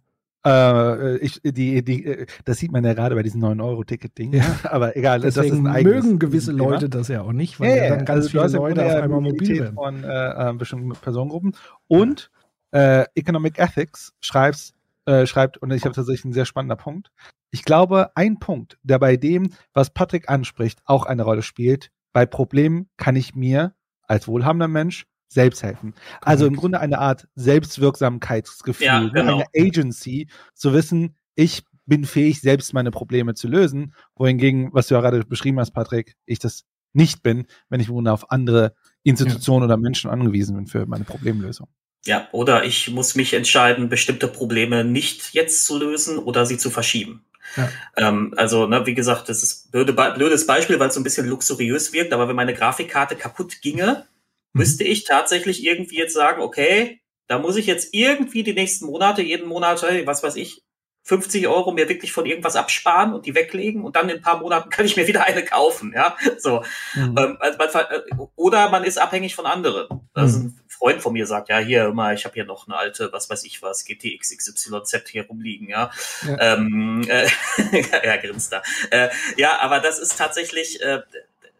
Äh, 0.46 1.18
ich, 1.18 1.40
die, 1.42 1.84
die, 1.84 2.04
äh, 2.04 2.26
das 2.44 2.58
sieht 2.58 2.72
man 2.72 2.84
ja 2.84 2.94
gerade 2.94 3.14
bei 3.14 3.22
diesem 3.22 3.42
9-Euro-Ticket-Ding. 3.42 4.32
Ja. 4.32 4.44
Aber 4.64 4.96
egal, 4.96 5.20
Deswegen 5.20 5.64
das 5.64 5.72
ist 5.72 5.76
ein 5.76 5.82
mögen 5.84 6.18
gewisse 6.18 6.52
Thema. 6.52 6.70
Leute 6.70 6.88
das 6.88 7.08
ja 7.08 7.22
auch 7.22 7.32
nicht, 7.32 7.60
weil 7.60 7.76
ja, 7.76 7.84
ja 7.84 7.96
dann 7.96 8.04
ganz 8.04 8.34
also 8.34 8.48
viele 8.48 8.68
Leute 8.68 8.86
auf 8.86 9.02
einmal 9.02 9.20
mobil 9.20 9.60
werden. 9.60 9.74
Von 9.74 10.04
äh, 10.04 10.50
äh, 10.50 10.52
bestimmten 10.54 10.90
Personengruppen. 10.92 11.54
Und 11.88 12.30
äh, 12.72 13.04
Economic 13.14 13.58
Ethics 13.58 14.14
schreibt, 14.20 14.72
äh, 15.04 15.26
schreibt, 15.26 15.58
und 15.58 15.72
ich 15.72 15.84
habe 15.84 15.94
tatsächlich 15.94 16.24
einen 16.24 16.32
sehr 16.32 16.46
spannender 16.46 16.76
Punkt, 16.76 17.10
ich 17.50 17.64
glaube, 17.64 18.10
ein 18.14 18.38
Punkt, 18.38 18.78
der 18.82 18.98
bei 18.98 19.16
dem, 19.16 19.52
was 19.74 19.90
Patrick 19.90 20.28
anspricht, 20.28 20.80
auch 20.84 21.04
eine 21.04 21.24
Rolle 21.24 21.42
spielt. 21.42 21.90
Bei 22.12 22.24
Problemen 22.24 22.88
kann 22.96 23.16
ich 23.16 23.34
mir 23.34 23.74
als 24.06 24.28
wohlhabender 24.28 24.68
Mensch 24.68 25.06
selbst 25.30 25.62
helfen. 25.62 25.94
Also 26.20 26.46
im 26.46 26.56
Grunde 26.56 26.80
eine 26.80 26.98
Art 26.98 27.28
Selbstwirksamkeitsgefühl, 27.36 28.86
Ja, 28.86 29.00
ne? 29.00 29.12
genau. 29.12 29.36
eine 29.36 29.46
Agency, 29.56 30.28
zu 30.54 30.72
wissen, 30.72 31.16
ich 31.34 31.62
bin 31.86 32.04
fähig, 32.04 32.40
selbst 32.40 32.74
meine 32.74 32.90
Probleme 32.90 33.34
zu 33.34 33.48
lösen, 33.48 33.94
wohingegen, 34.16 34.70
was 34.72 34.88
du 34.88 34.94
ja 34.94 35.00
gerade 35.00 35.24
beschrieben 35.24 35.58
hast, 35.58 35.70
Patrick, 35.70 36.16
ich 36.26 36.38
das 36.38 36.64
nicht 36.92 37.22
bin, 37.22 37.46
wenn 37.68 37.80
ich 37.80 37.88
im 37.88 37.94
Grunde 37.94 38.12
auf 38.12 38.30
andere 38.30 38.74
Institutionen 39.04 39.64
oder 39.64 39.76
Menschen 39.76 40.10
angewiesen 40.10 40.56
bin 40.56 40.66
für 40.66 40.86
meine 40.86 41.04
Problemlösung. 41.04 41.68
Ja, 42.06 42.28
oder 42.32 42.64
ich 42.64 42.90
muss 42.90 43.14
mich 43.14 43.34
entscheiden, 43.34 43.88
bestimmte 43.88 44.26
Probleme 44.26 44.84
nicht 44.84 45.34
jetzt 45.34 45.64
zu 45.64 45.78
lösen 45.78 46.18
oder 46.18 46.46
sie 46.46 46.58
zu 46.58 46.70
verschieben. 46.70 47.24
Ja. 47.56 47.68
Ähm, 47.96 48.34
also, 48.36 48.66
ne, 48.66 48.86
wie 48.86 48.94
gesagt, 48.94 49.28
das 49.28 49.42
ist 49.42 49.66
ein 49.66 49.70
blöde, 49.70 49.92
blödes 49.92 50.46
Beispiel, 50.46 50.78
weil 50.78 50.88
es 50.88 50.94
so 50.94 51.00
ein 51.00 51.04
bisschen 51.04 51.26
luxuriös 51.26 51.92
wirkt, 51.92 52.12
aber 52.12 52.28
wenn 52.28 52.36
meine 52.36 52.54
Grafikkarte 52.54 53.16
kaputt 53.16 53.60
ginge. 53.60 54.06
Müsste 54.52 54.84
ich 54.84 55.04
tatsächlich 55.04 55.64
irgendwie 55.64 55.98
jetzt 55.98 56.14
sagen, 56.14 56.42
okay, 56.42 57.00
da 57.28 57.38
muss 57.38 57.56
ich 57.56 57.66
jetzt 57.66 57.94
irgendwie 57.94 58.42
die 58.42 58.54
nächsten 58.54 58.86
Monate, 58.86 59.22
jeden 59.22 59.48
Monat, 59.48 59.82
hey, 59.82 60.06
was 60.06 60.22
weiß 60.22 60.36
ich, 60.36 60.62
50 61.04 61.48
Euro 61.48 61.72
mir 61.72 61.88
wirklich 61.88 62.12
von 62.12 62.26
irgendwas 62.26 62.56
absparen 62.56 63.14
und 63.14 63.24
die 63.24 63.34
weglegen 63.34 63.84
und 63.84 63.96
dann 63.96 64.08
in 64.10 64.16
ein 64.16 64.22
paar 64.22 64.38
Monaten 64.38 64.68
kann 64.68 64.84
ich 64.84 64.96
mir 64.96 65.06
wieder 65.06 65.24
eine 65.24 65.44
kaufen, 65.44 65.92
ja, 65.94 66.16
so. 66.38 66.62
Mhm. 66.94 67.16
Ähm, 67.18 67.36
also 67.40 67.58
man, 67.58 67.68
äh, 67.68 68.00
oder 68.36 68.68
man 68.70 68.84
ist 68.84 68.98
abhängig 68.98 69.34
von 69.34 69.46
anderen. 69.46 69.88
Also 70.12 70.40
Mhm. 70.40 70.44
ein 70.46 70.60
Freund 70.68 71.02
von 71.02 71.12
mir 71.14 71.26
sagt, 71.26 71.48
ja, 71.48 71.58
hier 71.58 71.86
immer, 71.86 72.12
ich 72.12 72.24
habe 72.24 72.34
hier 72.34 72.44
noch 72.44 72.66
eine 72.68 72.76
alte, 72.76 73.12
was 73.12 73.30
weiß 73.30 73.44
ich 73.44 73.62
was, 73.62 73.84
GTX 73.84 74.36
XYZ 74.36 75.08
hier 75.08 75.26
rumliegen, 75.26 75.68
ja. 75.68 75.90
Ja. 76.26 76.54
Ähm, 76.54 77.06
äh, 77.08 77.28
ja, 78.04 78.16
grinst 78.18 78.52
da. 78.52 78.62
Äh, 78.90 79.08
ja, 79.36 79.58
aber 79.60 79.80
das 79.80 79.98
ist 79.98 80.18
tatsächlich, 80.18 80.82
äh, 80.82 81.00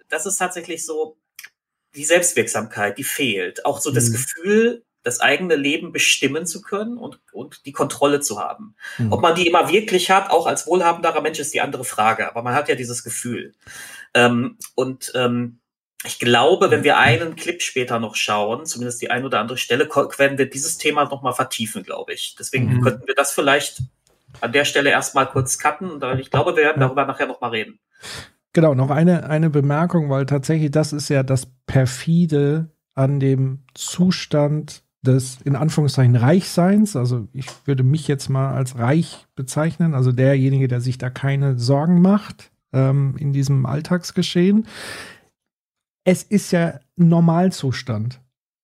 das 0.09 0.27
ist 0.27 0.37
tatsächlich 0.37 0.85
so, 0.85 1.17
die 1.95 2.05
Selbstwirksamkeit, 2.05 2.99
die 2.99 3.05
fehlt. 3.05 3.65
Auch 3.65 3.81
so 3.81 3.91
das 3.91 4.09
Mhm. 4.09 4.13
Gefühl, 4.13 4.85
das 5.03 5.21
eigene 5.21 5.57
Leben 5.57 5.93
bestimmen 5.93 6.47
zu 6.47 6.61
können 6.61 6.99
und, 6.99 7.21
und 7.33 7.65
die 7.65 7.73
Kontrolle 7.73 8.21
zu 8.21 8.39
haben. 8.39 8.75
Mhm. 8.99 9.13
Ob 9.13 9.23
man 9.23 9.35
die 9.35 9.47
immer 9.47 9.71
wirklich 9.71 10.11
hat, 10.11 10.31
auch 10.31 10.47
als 10.47 10.67
wohlhabenderer 10.67 11.23
Mensch, 11.23 11.39
ist 11.39 11.55
die 11.55 11.61
andere 11.63 11.85
Frage. 11.85 12.29
Aber 12.29 12.43
man 12.43 12.55
hat 12.55 12.69
ja 12.69 12.75
dieses 12.75 13.03
Gefühl. 13.03 13.55
Ähm, 14.13 14.59
und 14.75 15.11
ähm, 15.15 15.59
ich 16.05 16.19
glaube, 16.19 16.71
wenn 16.71 16.85
wir 16.85 16.99
einen 16.99 17.35
Clip 17.37 17.61
später 17.63 17.99
noch 17.99 18.15
schauen, 18.17 18.65
zumindest 18.67 19.01
die 19.03 19.11
ein 19.11 19.25
oder 19.25 19.41
andere 19.41 19.59
Stelle, 19.59 19.89
werden 19.89 20.39
wir 20.39 20.49
dieses 20.49 20.79
Thema 20.79 21.05
nochmal 21.05 21.35
vertiefen, 21.35 21.83
glaube 21.83 22.13
ich. 22.15 22.37
Deswegen 22.39 22.67
Mhm. 22.77 22.81
könnten 22.83 23.07
wir 23.07 23.15
das 23.15 23.33
vielleicht 23.33 23.81
an 24.41 24.53
der 24.53 24.65
Stelle 24.65 24.91
erstmal 24.91 25.27
kurz 25.29 25.59
cutten. 25.59 26.01
weil 26.01 26.21
Ich 26.21 26.31
glaube, 26.31 26.57
wir 26.57 26.63
werden 26.65 26.81
darüber 26.81 27.05
nachher 27.07 27.27
nochmal 27.27 27.51
reden. 27.51 27.81
Genau, 28.53 28.75
noch 28.75 28.91
eine, 28.91 29.29
eine 29.29 29.51
Bemerkung, 29.51 30.11
weil 30.11 30.27
tatsächlich 30.27 30.71
das 30.73 30.93
ist 30.93 31.09
ja 31.09 31.23
das 31.23 31.47
perfide 31.67 32.71
an 32.95 33.21
dem 33.21 33.61
Zustand 33.75 34.83
des 35.03 35.41
in 35.43 35.57
Anführungszeichen 35.57 36.17
Reichseins. 36.17 36.97
Also 36.97 37.29
ich 37.33 37.47
würde 37.65 37.83
mich 37.83 38.09
jetzt 38.09 38.29
mal 38.29 38.53
als 38.53 38.79
reich 38.79 39.27
bezeichnen, 39.35 39.95
also 39.95 40.13
derjenige, 40.13 40.69
der 40.69 40.81
sich 40.81 40.99
da 40.99 41.11
keine 41.11 41.59
Sorgen 41.59 42.03
macht 42.03 42.51
ähm, 42.73 43.15
in 43.19 43.33
diesem 43.33 43.67
Alltagsgeschehen. 43.67 44.67
Es 46.05 46.23
ist 46.23 46.51
ja 46.51 46.81
Normalzustand. 46.97 48.21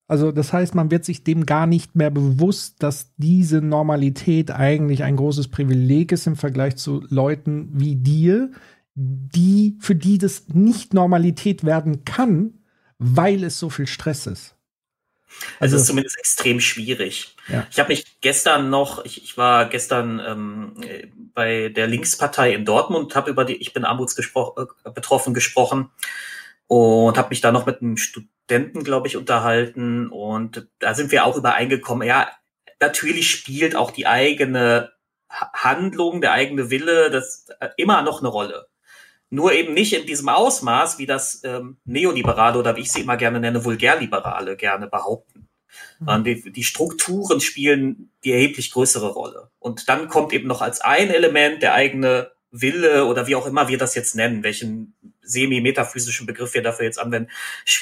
Also 0.09 0.31
das 0.31 0.53
heißt, 0.53 0.75
man 0.75 0.91
wird 0.91 1.05
sich 1.05 1.25
dem 1.25 1.47
gar 1.47 1.67
nicht 1.67 1.97
mehr 1.97 2.11
bewusst, 2.11 2.83
dass 2.83 3.13
diese 3.17 3.61
Normalität 3.61 4.53
eigentlich 4.53 5.03
ein 5.03 5.17
großes 5.17 5.49
Privileg 5.49 6.13
ist 6.13 6.27
im 6.27 6.37
Vergleich 6.37 6.77
zu 6.77 7.05
Leuten 7.09 7.71
wie 7.73 7.97
dir, 7.97 8.51
die, 8.99 9.77
für 9.81 9.95
die 9.95 10.17
das 10.19 10.49
nicht 10.49 10.95
Normalität 10.95 11.65
werden 11.65 12.05
kann, 12.05 12.65
weil 12.99 13.45
es 13.45 13.59
so 13.59 13.69
viel 13.69 13.87
Stress 13.87 14.27
ist. 14.27 14.55
Also, 15.61 15.75
Also- 15.75 15.77
es 15.77 15.83
ist 15.83 15.89
zumindest 15.89 16.19
extrem 16.19 16.61
schwierig. 16.61 17.37
Ja. 17.49 17.67
Ich 17.71 17.79
habe 17.79 17.91
mich 17.91 18.21
gestern 18.23 18.71
noch, 18.71 19.05
ich, 19.05 19.23
ich 19.23 19.37
war 19.37 19.69
gestern 19.69 20.19
ähm, 20.27 20.75
äh, 20.83 21.09
bei 21.35 21.69
der 21.69 21.87
Linkspartei 21.89 22.55
in 22.55 22.65
Dortmund, 22.65 23.15
habe 23.15 23.31
über 23.31 23.45
die 23.45 23.57
Ich 23.57 23.75
bin 23.75 23.85
armutsbetroffen 23.85 24.67
äh, 24.85 24.91
betroffen 24.91 25.35
gesprochen 25.35 25.91
und 26.67 27.19
habe 27.19 27.29
mich 27.29 27.43
da 27.43 27.53
noch 27.53 27.67
mit 27.67 27.83
einem 27.83 27.99
Studenten, 27.99 28.83
glaube 28.83 29.09
ich, 29.09 29.17
unterhalten 29.19 30.09
und 30.09 30.69
da 30.79 30.95
sind 30.95 31.13
wir 31.13 31.27
auch 31.27 31.37
übereingekommen, 31.37 32.09
ja, 32.09 32.29
natürlich 32.81 33.31
spielt 33.31 33.77
auch 33.77 33.91
die 33.91 34.07
eigene 34.07 34.93
Ha- 35.29 35.51
Handlung, 35.53 36.21
der 36.23 36.33
eigene 36.33 36.71
Wille, 36.71 37.11
das 37.11 37.47
äh, 37.61 37.69
immer 37.77 38.01
noch 38.03 38.21
eine 38.21 38.29
Rolle. 38.29 38.69
Nur 39.31 39.53
eben 39.53 39.75
nicht 39.75 39.93
in 39.93 40.07
diesem 40.07 40.29
Ausmaß, 40.29 40.99
wie 40.99 41.07
das 41.07 41.43
ähm, 41.45 41.79
Neoliberale 41.85 42.59
oder 42.59 42.77
wie 42.77 42.81
ich 42.81 42.93
sie 42.93 43.01
immer 43.01 43.17
gerne 43.17 43.41
nenne, 43.41 43.65
Vulgärliberale 43.65 44.57
gerne 44.57 44.87
behaupten. 44.87 45.49
Sondern 45.99 46.25
Die, 46.25 46.53
die 46.53 46.65
Strukturen 46.65 47.41
spielen 47.41 48.11
die 48.25 48.33
erheblich 48.33 48.71
größere 48.71 49.11
Rolle. 49.11 49.51
Und 49.59 49.89
dann 49.89 50.09
kommt 50.09 50.33
eben 50.33 50.49
noch 50.49 50.63
als 50.63 50.81
ein 50.81 51.11
Element 51.11 51.63
der 51.63 51.75
eigene 51.75 52.31
Wille 52.51 53.07
oder 53.07 53.27
wie 53.27 53.35
auch 53.35 53.47
immer 53.47 53.69
wir 53.69 53.79
das 53.79 53.95
jetzt 53.95 54.15
nennen, 54.15 54.43
welchen 54.43 54.96
semi-metaphysischen 55.27 56.27
Begriff 56.27 56.55
wir 56.55 56.63
dafür 56.63 56.87
jetzt 56.87 56.99
anwenden, 56.99 57.31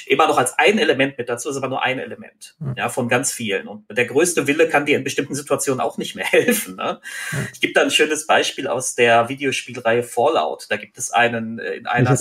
immer 0.07 0.26
noch 0.26 0.38
als 0.38 0.59
ein 0.59 0.78
Element 0.78 1.18
mit 1.18 1.28
dazu, 1.28 1.50
ist 1.50 1.57
aber 1.57 1.68
nur 1.68 1.83
ein 1.83 1.98
Element, 1.98 2.57
Ja. 2.61 2.74
ja, 2.76 2.88
von 2.88 3.09
ganz 3.09 3.33
vielen. 3.33 3.68
Und 3.68 3.85
der 3.90 4.07
größte 4.07 4.46
Wille 4.46 4.68
kann 4.68 4.87
dir 4.87 4.96
in 4.96 5.04
bestimmten 5.04 5.35
Situationen 5.35 5.80
auch 5.80 5.98
nicht 5.98 6.14
mehr 6.14 6.26
helfen. 6.30 6.76
Ne? 6.76 7.00
Ja. 7.33 7.38
Ich 7.52 7.61
gebe 7.61 7.72
da 7.72 7.83
ein 7.83 7.90
schönes 7.90 8.26
Beispiel 8.26 8.66
aus 8.66 8.94
der 8.94 9.28
Videospielreihe 9.28 10.02
Fallout. 10.02 10.66
Da 10.68 10.76
gibt 10.76 10.98
es 10.98 11.11
einen 11.11 11.59
äh, 11.59 11.74
in 11.74 11.87
einer 11.87 12.16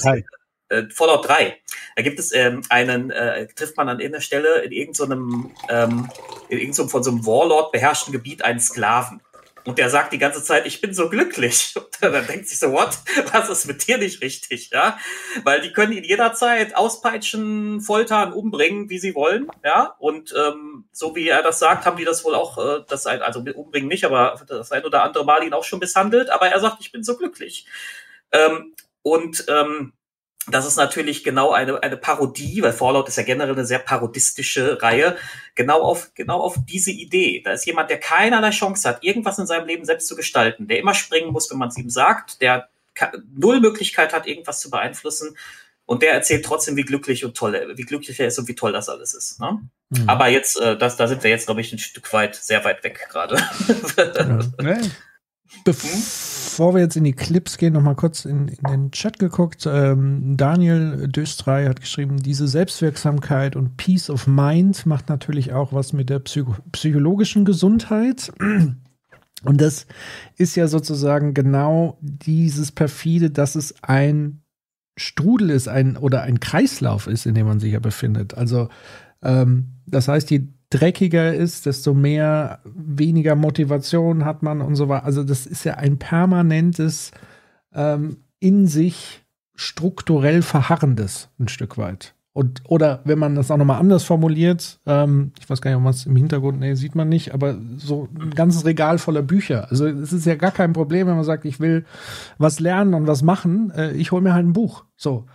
äh, 0.70 0.90
Fallout 0.90 1.28
3. 1.28 1.58
Da 1.96 2.02
gibt 2.02 2.20
es 2.20 2.34
ähm, 2.34 2.62
einen, 2.70 3.12
äh, 3.12 3.48
trifft 3.48 3.78
man 3.78 3.90
an 3.90 4.00
irgendeiner 4.00 4.22
Stelle 4.22 4.62
in 4.64 4.72
irgendeinem, 4.72 5.52
ähm, 5.70 6.10
in 6.50 6.58
irgendeinem 6.60 6.90
von 6.90 7.04
so 7.04 7.12
einem 7.12 7.26
Warlord 7.26 7.72
beherrschten 7.72 8.12
Gebiet 8.12 8.44
einen 8.44 8.60
Sklaven. 8.60 9.22
Und 9.66 9.78
der 9.80 9.90
sagt 9.90 10.12
die 10.12 10.18
ganze 10.18 10.44
Zeit, 10.44 10.66
ich 10.66 10.82
bin 10.82 10.94
so 10.94 11.10
glücklich. 11.10 11.74
Und 12.02 12.14
dann 12.14 12.28
denkt 12.28 12.48
sich 12.48 12.60
so, 12.60 12.72
what? 12.72 12.98
Was 13.32 13.50
ist 13.50 13.66
mit 13.66 13.88
dir 13.88 13.98
nicht 13.98 14.22
richtig? 14.22 14.72
Ja, 14.72 14.98
weil 15.44 15.62
die 15.62 15.72
können 15.72 15.94
ihn 15.94 16.04
jederzeit 16.04 16.76
auspeitschen, 16.76 17.82
foltern, 17.82 18.34
umbringen, 18.34 18.90
wie 18.90 19.00
sie 19.00 19.16
wollen. 19.16 19.48
Ja, 19.64 19.96
und 20.00 20.34
ähm, 20.38 20.86
so 20.92 21.16
wie 21.16 21.28
er 21.30 21.44
das 21.44 21.60
sagt, 21.60 21.86
haben 21.86 21.98
die 21.98 22.04
das 22.04 22.26
wohl 22.26 22.36
auch, 22.36 22.58
äh, 22.58 22.84
das 22.88 23.08
ein, 23.08 23.22
also 23.22 23.40
umbringen 23.40 23.88
nicht, 23.88 24.04
aber 24.04 24.42
das 24.48 24.72
ein 24.72 24.84
oder 24.84 25.04
andere 25.04 25.24
Mal 25.26 25.44
ihn 25.44 25.54
auch 25.54 25.64
schon 25.64 25.80
misshandelt. 25.80 26.30
Aber 26.30 26.48
er 26.48 26.60
sagt, 26.60 26.78
ich 26.82 26.92
bin 26.92 27.04
so 27.04 27.16
glücklich. 27.16 27.66
Ähm, 28.32 28.74
und 29.02 29.46
ähm, 29.48 29.94
das 30.48 30.66
ist 30.66 30.76
natürlich 30.76 31.24
genau 31.24 31.52
eine, 31.52 31.82
eine 31.82 31.98
Parodie, 31.98 32.62
weil 32.62 32.74
Fallout 32.74 33.08
ist 33.08 33.18
ja 33.18 33.24
generell 33.24 33.54
eine 33.54 33.66
sehr 33.66 33.80
parodistische 33.80 34.82
Reihe, 34.82 35.16
genau 35.56 35.82
auf, 35.82 36.12
genau 36.16 36.40
auf 36.40 36.58
diese 36.68 36.92
Idee. 36.92 37.42
Da 37.44 37.54
ist 37.54 37.66
jemand, 37.66 37.90
der 37.90 38.00
keinerlei 38.00 38.50
Chance 38.50 38.88
hat, 38.90 39.04
irgendwas 39.04 39.40
in 39.40 39.46
seinem 39.46 39.68
Leben 39.68 39.86
selbst 39.86 40.08
zu 40.08 40.16
gestalten, 40.16 40.68
der 40.68 40.80
immer 40.80 40.94
springen 40.94 41.32
muss, 41.32 41.50
wenn 41.50 41.58
man 41.58 41.70
es 41.70 41.78
ihm 41.78 41.90
sagt, 41.90 42.42
der 42.42 42.70
null 43.34 43.60
Möglichkeit 43.62 44.14
hat, 44.14 44.28
irgendwas 44.28 44.60
zu 44.60 44.70
beeinflussen. 44.70 45.38
Und 45.86 46.02
der 46.02 46.14
erzählt 46.14 46.46
trotzdem, 46.46 46.78
wie 46.78 46.84
glücklich 46.84 47.26
und 47.26 47.36
toll 47.36 47.56
er, 47.56 47.78
wie 47.78 47.84
glücklich 47.84 48.20
er 48.20 48.28
ist 48.28 48.40
und 48.40 48.48
wie 48.48 48.56
toll 48.56 48.72
das 48.72 48.88
alles 48.88 49.14
ist. 49.14 49.40
Ne? 49.42 49.60
Mhm. 49.90 50.10
Aber 50.10 50.30
jetzt, 50.30 50.60
äh, 50.60 50.78
das, 50.78 50.96
da 50.96 51.08
sind 51.08 51.24
wir 51.24 51.30
jetzt, 51.30 51.46
glaube 51.46 51.60
ich, 51.60 51.74
ein 51.74 51.80
Stück 51.80 52.12
weit, 52.14 52.36
sehr 52.36 52.64
weit 52.64 52.84
weg 52.84 53.08
gerade. 53.10 53.36
Ja. 53.98 54.40
Ne? 54.64 54.92
Bevor 56.54 56.76
wir 56.76 56.82
jetzt 56.82 56.96
in 56.96 57.04
die 57.04 57.14
Clips 57.14 57.58
gehen, 57.58 57.74
noch 57.74 57.82
mal 57.82 57.96
kurz 57.96 58.26
in, 58.26 58.48
in 58.48 58.64
den 58.70 58.92
Chat 58.92 59.18
geguckt. 59.18 59.66
Ähm, 59.66 60.38
Daniel 60.38 61.08
Döstrei 61.08 61.66
hat 61.66 61.82
geschrieben, 61.82 62.18
diese 62.18 62.48
Selbstwirksamkeit 62.48 63.56
und 63.56 63.76
Peace 63.76 64.08
of 64.12 64.28
Mind 64.28 64.86
macht 64.86 65.10
natürlich 65.10 65.52
auch 65.52 65.74
was 65.74 65.94
mit 65.94 66.12
der 66.12 66.20
Psycho 66.20 66.56
psychologischen 66.72 67.44
Gesundheit. 67.44 68.32
Und 68.40 69.62
das 69.62 69.88
ist 70.38 70.56
ja 70.56 70.68
sozusagen 70.68 71.34
genau 71.34 71.98
dieses 72.02 72.72
perfide, 72.72 73.32
dass 73.32 73.56
es 73.56 73.74
ein 73.82 74.44
Strudel 74.96 75.50
ist, 75.50 75.68
ein 75.68 75.98
oder 75.98 76.22
ein 76.22 76.40
Kreislauf 76.40 77.08
ist, 77.08 77.26
in 77.26 77.34
dem 77.34 77.48
man 77.48 77.60
sich 77.60 77.74
ja 77.74 77.80
befindet. 77.80 78.36
Also 78.36 78.70
ähm, 79.24 79.70
das 79.88 80.08
heißt, 80.08 80.30
je 80.30 80.50
dreckiger 80.74 81.34
ist, 81.34 81.66
desto 81.66 81.94
mehr 81.94 82.60
weniger 82.66 83.36
Motivation 83.36 84.26
hat 84.26 84.42
man 84.42 84.62
und 84.62 84.76
so 84.76 84.90
weiter. 84.90 85.06
Also 85.06 85.24
das 85.24 85.46
ist 85.46 85.64
ja 85.64 85.76
ein 85.76 86.00
permanentes 86.00 87.12
ähm, 87.74 88.18
in 88.40 88.68
sich 88.68 89.24
strukturell 89.56 90.42
verharrendes 90.42 91.30
ein 91.40 91.48
Stück 91.48 91.78
weit. 91.78 92.16
Und, 92.34 92.64
oder 92.68 93.02
wenn 93.06 93.20
man 93.20 93.36
das 93.36 93.52
auch 93.52 93.58
nochmal 93.58 93.80
anders 93.80 94.04
formuliert, 94.04 94.80
ähm, 94.88 95.34
ich 95.40 95.48
weiß 95.48 95.62
gar 95.62 95.70
nicht, 95.70 95.78
ob 95.78 95.84
man 95.84 95.94
es 95.94 96.08
im 96.08 96.16
Hintergrund, 96.16 96.60
nee, 96.60 96.74
sieht 96.74 96.96
man 96.96 97.08
nicht, 97.08 97.32
aber 97.32 97.56
so 97.78 98.10
ein 98.20 98.32
ganzes 98.32 98.66
Regal 98.66 98.98
voller 98.98 99.22
Bücher. 99.22 99.70
Also 99.70 99.86
es 99.86 100.12
ist 100.12 100.26
ja 100.26 100.34
gar 100.34 100.50
kein 100.50 100.74
Problem, 100.74 101.06
wenn 101.06 101.16
man 101.16 101.24
sagt, 101.24 101.46
ich 101.46 101.60
will 101.60 101.86
was 102.40 102.60
lernen 102.60 102.96
und 102.96 103.06
was 103.06 103.22
machen, 103.22 103.72
äh, 103.76 103.92
ich 103.92 104.12
hole 104.12 104.24
mir 104.24 104.34
halt 104.34 104.48
ein 104.48 104.54
Buch. 104.54 104.86
So. 104.96 105.26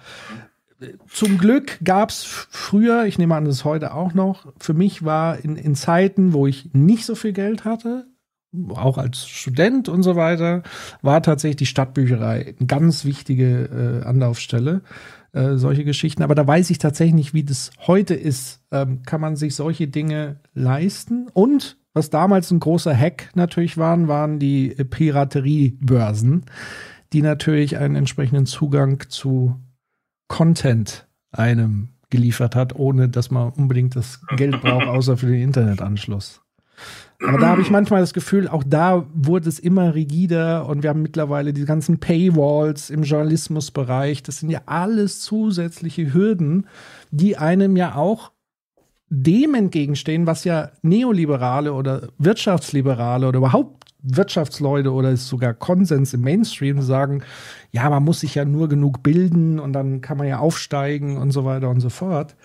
Zum 1.08 1.38
Glück 1.38 1.78
gab 1.82 2.10
es 2.10 2.22
früher, 2.24 3.04
ich 3.06 3.18
nehme 3.18 3.34
an, 3.34 3.44
das 3.44 3.56
ist 3.56 3.64
heute 3.64 3.94
auch 3.94 4.14
noch, 4.14 4.52
für 4.60 4.74
mich 4.74 5.04
war 5.04 5.38
in, 5.38 5.56
in 5.56 5.74
Zeiten, 5.74 6.32
wo 6.32 6.46
ich 6.46 6.70
nicht 6.72 7.04
so 7.04 7.14
viel 7.14 7.32
Geld 7.32 7.64
hatte 7.64 8.06
auch 8.70 8.96
als 8.96 9.28
Student 9.28 9.90
und 9.90 10.02
so 10.02 10.16
weiter, 10.16 10.62
war 11.02 11.22
tatsächlich 11.22 11.56
die 11.56 11.66
Stadtbücherei 11.66 12.54
eine 12.58 12.66
ganz 12.66 13.04
wichtige 13.04 14.00
äh, 14.02 14.06
Anlaufstelle. 14.06 14.80
Äh, 15.32 15.56
solche 15.56 15.84
Geschichten. 15.84 16.22
Aber 16.22 16.34
da 16.34 16.46
weiß 16.46 16.70
ich 16.70 16.78
tatsächlich 16.78 17.14
nicht, 17.14 17.34
wie 17.34 17.44
das 17.44 17.70
heute 17.86 18.14
ist. 18.14 18.62
Ähm, 18.70 19.02
kann 19.02 19.20
man 19.20 19.36
sich 19.36 19.54
solche 19.54 19.86
Dinge 19.86 20.40
leisten? 20.54 21.28
Und 21.34 21.76
was 21.92 22.08
damals 22.08 22.50
ein 22.50 22.60
großer 22.60 22.96
Hack 22.96 23.30
natürlich 23.34 23.76
waren, 23.76 24.08
waren 24.08 24.38
die 24.38 24.68
Pirateriebörsen, 24.68 26.46
die 27.12 27.20
natürlich 27.20 27.76
einen 27.76 27.96
entsprechenden 27.96 28.46
Zugang 28.46 29.04
zu 29.08 29.60
Content 30.28 31.06
einem 31.32 31.90
geliefert 32.10 32.56
hat, 32.56 32.74
ohne 32.74 33.08
dass 33.08 33.30
man 33.30 33.50
unbedingt 33.50 33.96
das 33.96 34.20
Geld 34.36 34.60
braucht, 34.60 34.86
außer 34.86 35.16
für 35.16 35.26
den 35.26 35.42
Internetanschluss. 35.42 36.40
Aber 37.26 37.38
da 37.38 37.48
habe 37.48 37.62
ich 37.62 37.70
manchmal 37.70 38.00
das 38.00 38.14
Gefühl, 38.14 38.46
auch 38.46 38.62
da 38.64 39.04
wurde 39.12 39.48
es 39.48 39.58
immer 39.58 39.94
rigider 39.94 40.66
und 40.66 40.84
wir 40.84 40.90
haben 40.90 41.02
mittlerweile 41.02 41.52
die 41.52 41.64
ganzen 41.64 41.98
Paywalls 41.98 42.90
im 42.90 43.02
Journalismusbereich. 43.02 44.22
Das 44.22 44.38
sind 44.38 44.50
ja 44.50 44.62
alles 44.66 45.20
zusätzliche 45.20 46.14
Hürden, 46.14 46.68
die 47.10 47.36
einem 47.36 47.76
ja 47.76 47.96
auch 47.96 48.30
dem 49.10 49.54
entgegenstehen, 49.54 50.26
was 50.26 50.44
ja 50.44 50.70
Neoliberale 50.82 51.72
oder 51.72 52.08
Wirtschaftsliberale 52.18 53.26
oder 53.26 53.38
überhaupt 53.38 53.87
Wirtschaftsleute 54.16 54.92
oder 54.92 55.10
ist 55.10 55.28
sogar 55.28 55.54
Konsens 55.54 56.14
im 56.14 56.22
Mainstream 56.22 56.82
sagen, 56.82 57.22
ja, 57.70 57.88
man 57.90 58.04
muss 58.04 58.20
sich 58.20 58.34
ja 58.34 58.44
nur 58.44 58.68
genug 58.68 59.02
bilden 59.02 59.58
und 59.58 59.72
dann 59.72 60.00
kann 60.00 60.18
man 60.18 60.26
ja 60.26 60.38
aufsteigen 60.38 61.18
und 61.18 61.30
so 61.30 61.44
weiter 61.44 61.68
und 61.68 61.80
so 61.80 61.90
fort 61.90 62.36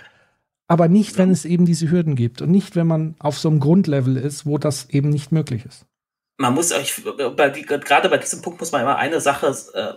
aber 0.67 0.87
nicht, 0.87 1.17
wenn 1.17 1.29
es 1.29 1.45
eben 1.45 1.65
diese 1.65 1.91
Hürden 1.91 2.15
gibt 2.15 2.41
und 2.41 2.49
nicht, 2.49 2.75
wenn 2.75 2.87
man 2.87 3.15
auf 3.19 3.37
so 3.37 3.49
einem 3.49 3.59
Grundlevel 3.59 4.17
ist, 4.17 4.45
wo 4.45 4.57
das 4.57 4.89
eben 4.89 5.09
nicht 5.09 5.31
möglich 5.31 5.65
ist. 5.65 5.85
Man 6.37 6.55
muss 6.55 6.71
euch, 6.71 7.03
gerade 7.05 8.09
bei 8.09 8.17
diesem 8.17 8.41
Punkt 8.41 8.59
muss 8.59 8.71
man 8.71 8.81
immer 8.81 8.95
eine 8.95 9.21
Sache 9.21 9.55
äh, 9.75 9.93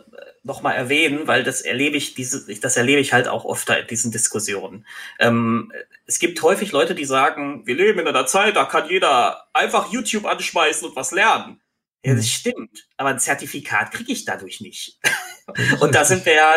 nochmal 0.46 0.76
erwähnen, 0.76 1.26
weil 1.26 1.42
das 1.42 1.60
erlebe 1.60 1.96
ich, 1.96 2.14
diese, 2.14 2.46
das 2.60 2.76
erlebe 2.76 3.00
ich 3.00 3.12
halt 3.12 3.28
auch 3.28 3.44
oft 3.44 3.68
in 3.68 3.86
diesen 3.88 4.12
Diskussionen. 4.12 4.86
Ähm, 5.18 5.72
es 6.06 6.18
gibt 6.18 6.40
häufig 6.42 6.72
Leute, 6.72 6.94
die 6.94 7.04
sagen, 7.04 7.66
wir 7.66 7.74
leben 7.74 7.98
in 7.98 8.06
einer 8.06 8.26
Zeit, 8.26 8.56
da 8.56 8.64
kann 8.64 8.88
jeder 8.88 9.46
einfach 9.52 9.92
YouTube 9.92 10.24
anschmeißen 10.24 10.88
und 10.88 10.96
was 10.96 11.10
lernen. 11.10 11.60
Ja, 12.04 12.14
das 12.14 12.24
mhm. 12.24 12.28
stimmt. 12.28 12.86
Aber 12.96 13.08
ein 13.08 13.18
Zertifikat 13.18 13.90
kriege 13.90 14.12
ich 14.12 14.24
dadurch 14.24 14.60
nicht. 14.60 14.98
Und 15.80 15.94
da 15.94 16.04
sind 16.04 16.24
wir 16.26 16.34
ja, 16.34 16.52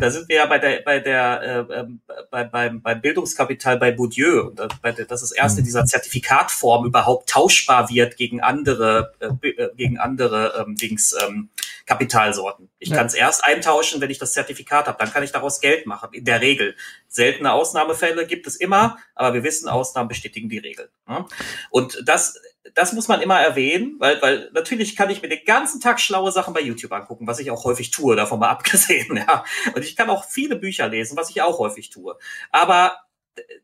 da 0.00 0.10
sind 0.10 0.28
wir 0.28 0.36
ja 0.36 0.46
bei 0.46 0.58
der, 0.58 0.82
bei 0.82 1.00
der, 1.00 1.66
äh, 1.70 1.74
ähm, 1.80 2.00
bei, 2.30 2.44
beim, 2.44 2.82
beim 2.82 3.00
Bildungskapital 3.00 3.78
bei 3.78 3.92
Bourdieu. 3.92 4.48
Und 4.48 4.58
das, 4.58 4.68
bei 4.80 4.92
der, 4.92 5.04
das 5.04 5.22
ist 5.22 5.32
erste 5.32 5.60
mhm. 5.60 5.64
dieser 5.64 5.86
Zertifikatform 5.86 6.86
überhaupt 6.86 7.30
tauschbar 7.30 7.88
wird 7.90 8.16
gegen 8.16 8.40
andere, 8.40 9.12
äh, 9.20 9.48
äh, 9.48 9.70
gegen 9.76 9.98
andere 9.98 10.64
ähm, 10.64 10.76
Dings, 10.76 11.14
ähm, 11.26 11.50
Kapitalsorten. 11.86 12.70
Ich 12.78 12.90
ja. 12.90 12.96
kann 12.96 13.06
es 13.06 13.14
erst 13.14 13.44
eintauschen, 13.44 14.00
wenn 14.00 14.10
ich 14.10 14.18
das 14.18 14.32
Zertifikat 14.32 14.86
habe. 14.86 14.98
Dann 14.98 15.12
kann 15.12 15.22
ich 15.22 15.32
daraus 15.32 15.60
Geld 15.60 15.86
machen. 15.86 16.10
In 16.12 16.24
der 16.24 16.40
Regel. 16.40 16.76
Seltene 17.08 17.52
Ausnahmefälle 17.52 18.26
gibt 18.26 18.46
es 18.46 18.56
immer, 18.56 18.98
aber 19.14 19.34
wir 19.34 19.42
wissen, 19.42 19.68
Ausnahmen 19.68 20.08
bestätigen 20.08 20.48
die 20.48 20.58
Regel. 20.58 20.90
Ne? 21.06 21.26
Und 21.70 22.02
das 22.06 22.38
das 22.74 22.92
muss 22.92 23.08
man 23.08 23.20
immer 23.20 23.40
erwähnen, 23.40 23.96
weil, 23.98 24.22
weil 24.22 24.50
natürlich 24.54 24.94
kann 24.96 25.10
ich 25.10 25.20
mir 25.20 25.28
den 25.28 25.44
ganzen 25.44 25.80
Tag 25.80 26.00
schlaue 26.00 26.30
Sachen 26.30 26.54
bei 26.54 26.60
YouTube 26.60 26.92
angucken, 26.92 27.26
was 27.26 27.40
ich 27.40 27.50
auch 27.50 27.64
häufig 27.64 27.90
tue, 27.90 28.16
davon 28.16 28.38
mal 28.38 28.48
abgesehen, 28.50 29.16
ja. 29.16 29.44
Und 29.74 29.84
ich 29.84 29.96
kann 29.96 30.08
auch 30.08 30.24
viele 30.24 30.56
Bücher 30.56 30.88
lesen, 30.88 31.16
was 31.16 31.30
ich 31.30 31.42
auch 31.42 31.58
häufig 31.58 31.90
tue. 31.90 32.16
Aber 32.50 32.98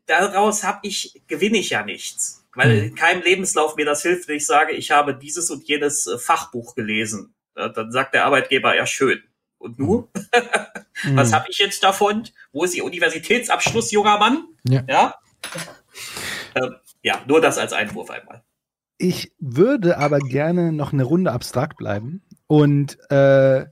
daraus 0.05 0.63
habe 0.63 0.79
ich, 0.83 1.21
gewinne 1.27 1.57
ich 1.57 1.69
ja 1.71 1.83
nichts. 1.83 2.45
Weil 2.55 2.71
hm. 2.71 2.83
in 2.89 2.95
keinem 2.95 3.21
Lebenslauf 3.21 3.75
mir 3.75 3.85
das 3.85 4.01
hilft, 4.01 4.27
wenn 4.27 4.37
ich 4.37 4.45
sage, 4.45 4.73
ich 4.73 4.91
habe 4.91 5.15
dieses 5.15 5.51
und 5.51 5.67
jenes 5.67 6.07
äh, 6.07 6.17
Fachbuch 6.17 6.75
gelesen. 6.75 7.35
Dann 7.67 7.91
sagt 7.91 8.13
der 8.13 8.25
Arbeitgeber, 8.25 8.75
ja 8.75 8.85
schön. 8.85 9.21
Und 9.57 9.77
nur? 9.77 10.09
Hm. 11.01 11.15
Was 11.17 11.33
habe 11.33 11.47
ich 11.49 11.57
jetzt 11.57 11.83
davon? 11.83 12.27
Wo 12.51 12.63
ist 12.63 12.75
Ihr 12.75 12.85
Universitätsabschluss, 12.85 13.91
junger 13.91 14.17
Mann? 14.17 14.45
Ja. 14.67 14.83
Ja, 14.87 15.15
ähm, 16.55 16.75
ja 17.03 17.21
nur 17.27 17.41
das 17.41 17.57
als 17.57 17.73
Einwurf 17.73 18.09
einmal. 18.09 18.43
Ich 18.97 19.31
würde 19.39 19.97
aber 19.97 20.19
gerne 20.19 20.71
noch 20.71 20.91
eine 20.91 21.03
Runde 21.03 21.31
abstrakt 21.31 21.77
bleiben. 21.77 22.21
Und 22.47 22.97
äh, 23.09 23.65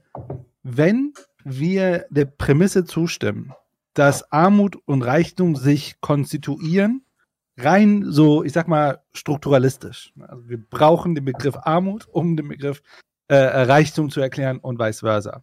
wenn 0.62 1.12
wir 1.44 2.06
der 2.10 2.24
Prämisse 2.26 2.84
zustimmen, 2.84 3.52
dass 3.94 4.30
Armut 4.32 4.76
und 4.86 5.02
Reichtum 5.02 5.56
sich 5.56 6.00
konstituieren, 6.00 7.04
rein 7.58 8.04
so, 8.06 8.44
ich 8.44 8.52
sag 8.52 8.68
mal, 8.68 9.02
strukturalistisch. 9.12 10.12
Also 10.20 10.48
wir 10.48 10.58
brauchen 10.58 11.14
den 11.14 11.24
Begriff 11.24 11.56
Armut, 11.56 12.06
um 12.10 12.36
den 12.36 12.48
Begriff 12.48 12.82
äh, 13.28 13.36
Reichtum 13.36 14.10
zu 14.10 14.20
erklären 14.20 14.58
und 14.58 14.78
vice 14.78 15.00
versa 15.00 15.42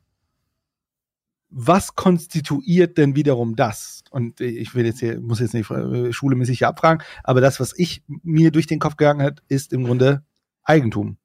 was 1.58 1.95
konstituiert 1.95 2.98
denn 2.98 3.15
wiederum 3.15 3.56
das? 3.56 4.04
Und 4.12 4.41
ich 4.41 4.76
will 4.76 4.86
jetzt 4.86 5.00
hier, 5.00 5.19
muss 5.21 5.39
jetzt 5.39 5.54
nicht 5.54 5.69
äh, 5.71 6.12
schulemäßig 6.12 6.60
hier 6.60 6.67
abfragen, 6.67 7.04
aber 7.24 7.39
das, 7.39 7.62
was 7.62 7.74
ich 7.78 8.04
mir 8.08 8.52
durch 8.52 8.67
den 8.67 8.80
Kopf 8.80 8.98
gegangen 8.98 9.21
hat, 9.21 9.41
ist 9.48 9.71
im 9.71 9.86
Grunde 9.86 10.24
Eigentum. 10.63 11.17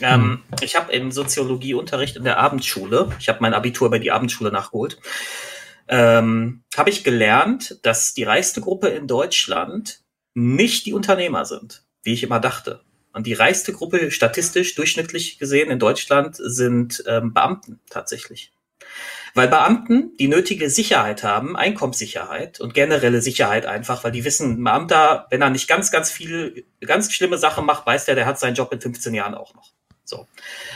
Ähm, 0.00 0.42
ich 0.60 0.76
habe 0.76 0.92
im 0.92 1.10
Soziologieunterricht 1.10 2.16
in 2.16 2.24
der 2.24 2.38
Abendschule, 2.38 3.10
ich 3.18 3.28
habe 3.28 3.38
mein 3.40 3.54
Abitur 3.54 3.90
bei 3.90 3.98
die 3.98 4.10
Abendschule 4.10 4.52
nachgeholt, 4.52 4.98
ähm, 5.88 6.64
habe 6.76 6.90
ich 6.90 7.04
gelernt, 7.04 7.78
dass 7.82 8.12
die 8.12 8.24
reichste 8.24 8.60
Gruppe 8.60 8.88
in 8.88 9.06
Deutschland 9.06 10.02
nicht 10.34 10.84
die 10.84 10.92
Unternehmer 10.92 11.46
sind, 11.46 11.84
wie 12.02 12.12
ich 12.12 12.22
immer 12.22 12.40
dachte. 12.40 12.82
Und 13.12 13.26
die 13.26 13.34
reichste 13.34 13.72
Gruppe 13.72 14.10
statistisch 14.10 14.74
durchschnittlich 14.74 15.38
gesehen 15.38 15.70
in 15.70 15.78
Deutschland 15.78 16.36
sind 16.38 17.02
ähm, 17.06 17.32
Beamten 17.32 17.80
tatsächlich. 17.90 18.52
Weil 19.34 19.48
Beamten 19.48 20.16
die 20.18 20.28
nötige 20.28 20.70
Sicherheit 20.70 21.22
haben, 21.22 21.56
Einkommenssicherheit 21.56 22.60
und 22.60 22.74
generelle 22.74 23.20
Sicherheit 23.20 23.66
einfach, 23.66 24.04
weil 24.04 24.12
die 24.12 24.24
wissen, 24.24 24.58
ein 24.58 24.64
Beamter, 24.64 25.26
wenn 25.30 25.42
er 25.42 25.50
nicht 25.50 25.68
ganz, 25.68 25.90
ganz 25.90 26.10
viel, 26.10 26.64
ganz 26.80 27.12
schlimme 27.12 27.38
Sachen 27.38 27.64
macht, 27.66 27.86
weiß 27.86 28.06
der, 28.06 28.14
der 28.14 28.26
hat 28.26 28.38
seinen 28.38 28.54
Job 28.54 28.72
in 28.72 28.80
15 28.80 29.14
Jahren 29.14 29.34
auch 29.34 29.54
noch. 29.54 29.72
So. 30.04 30.26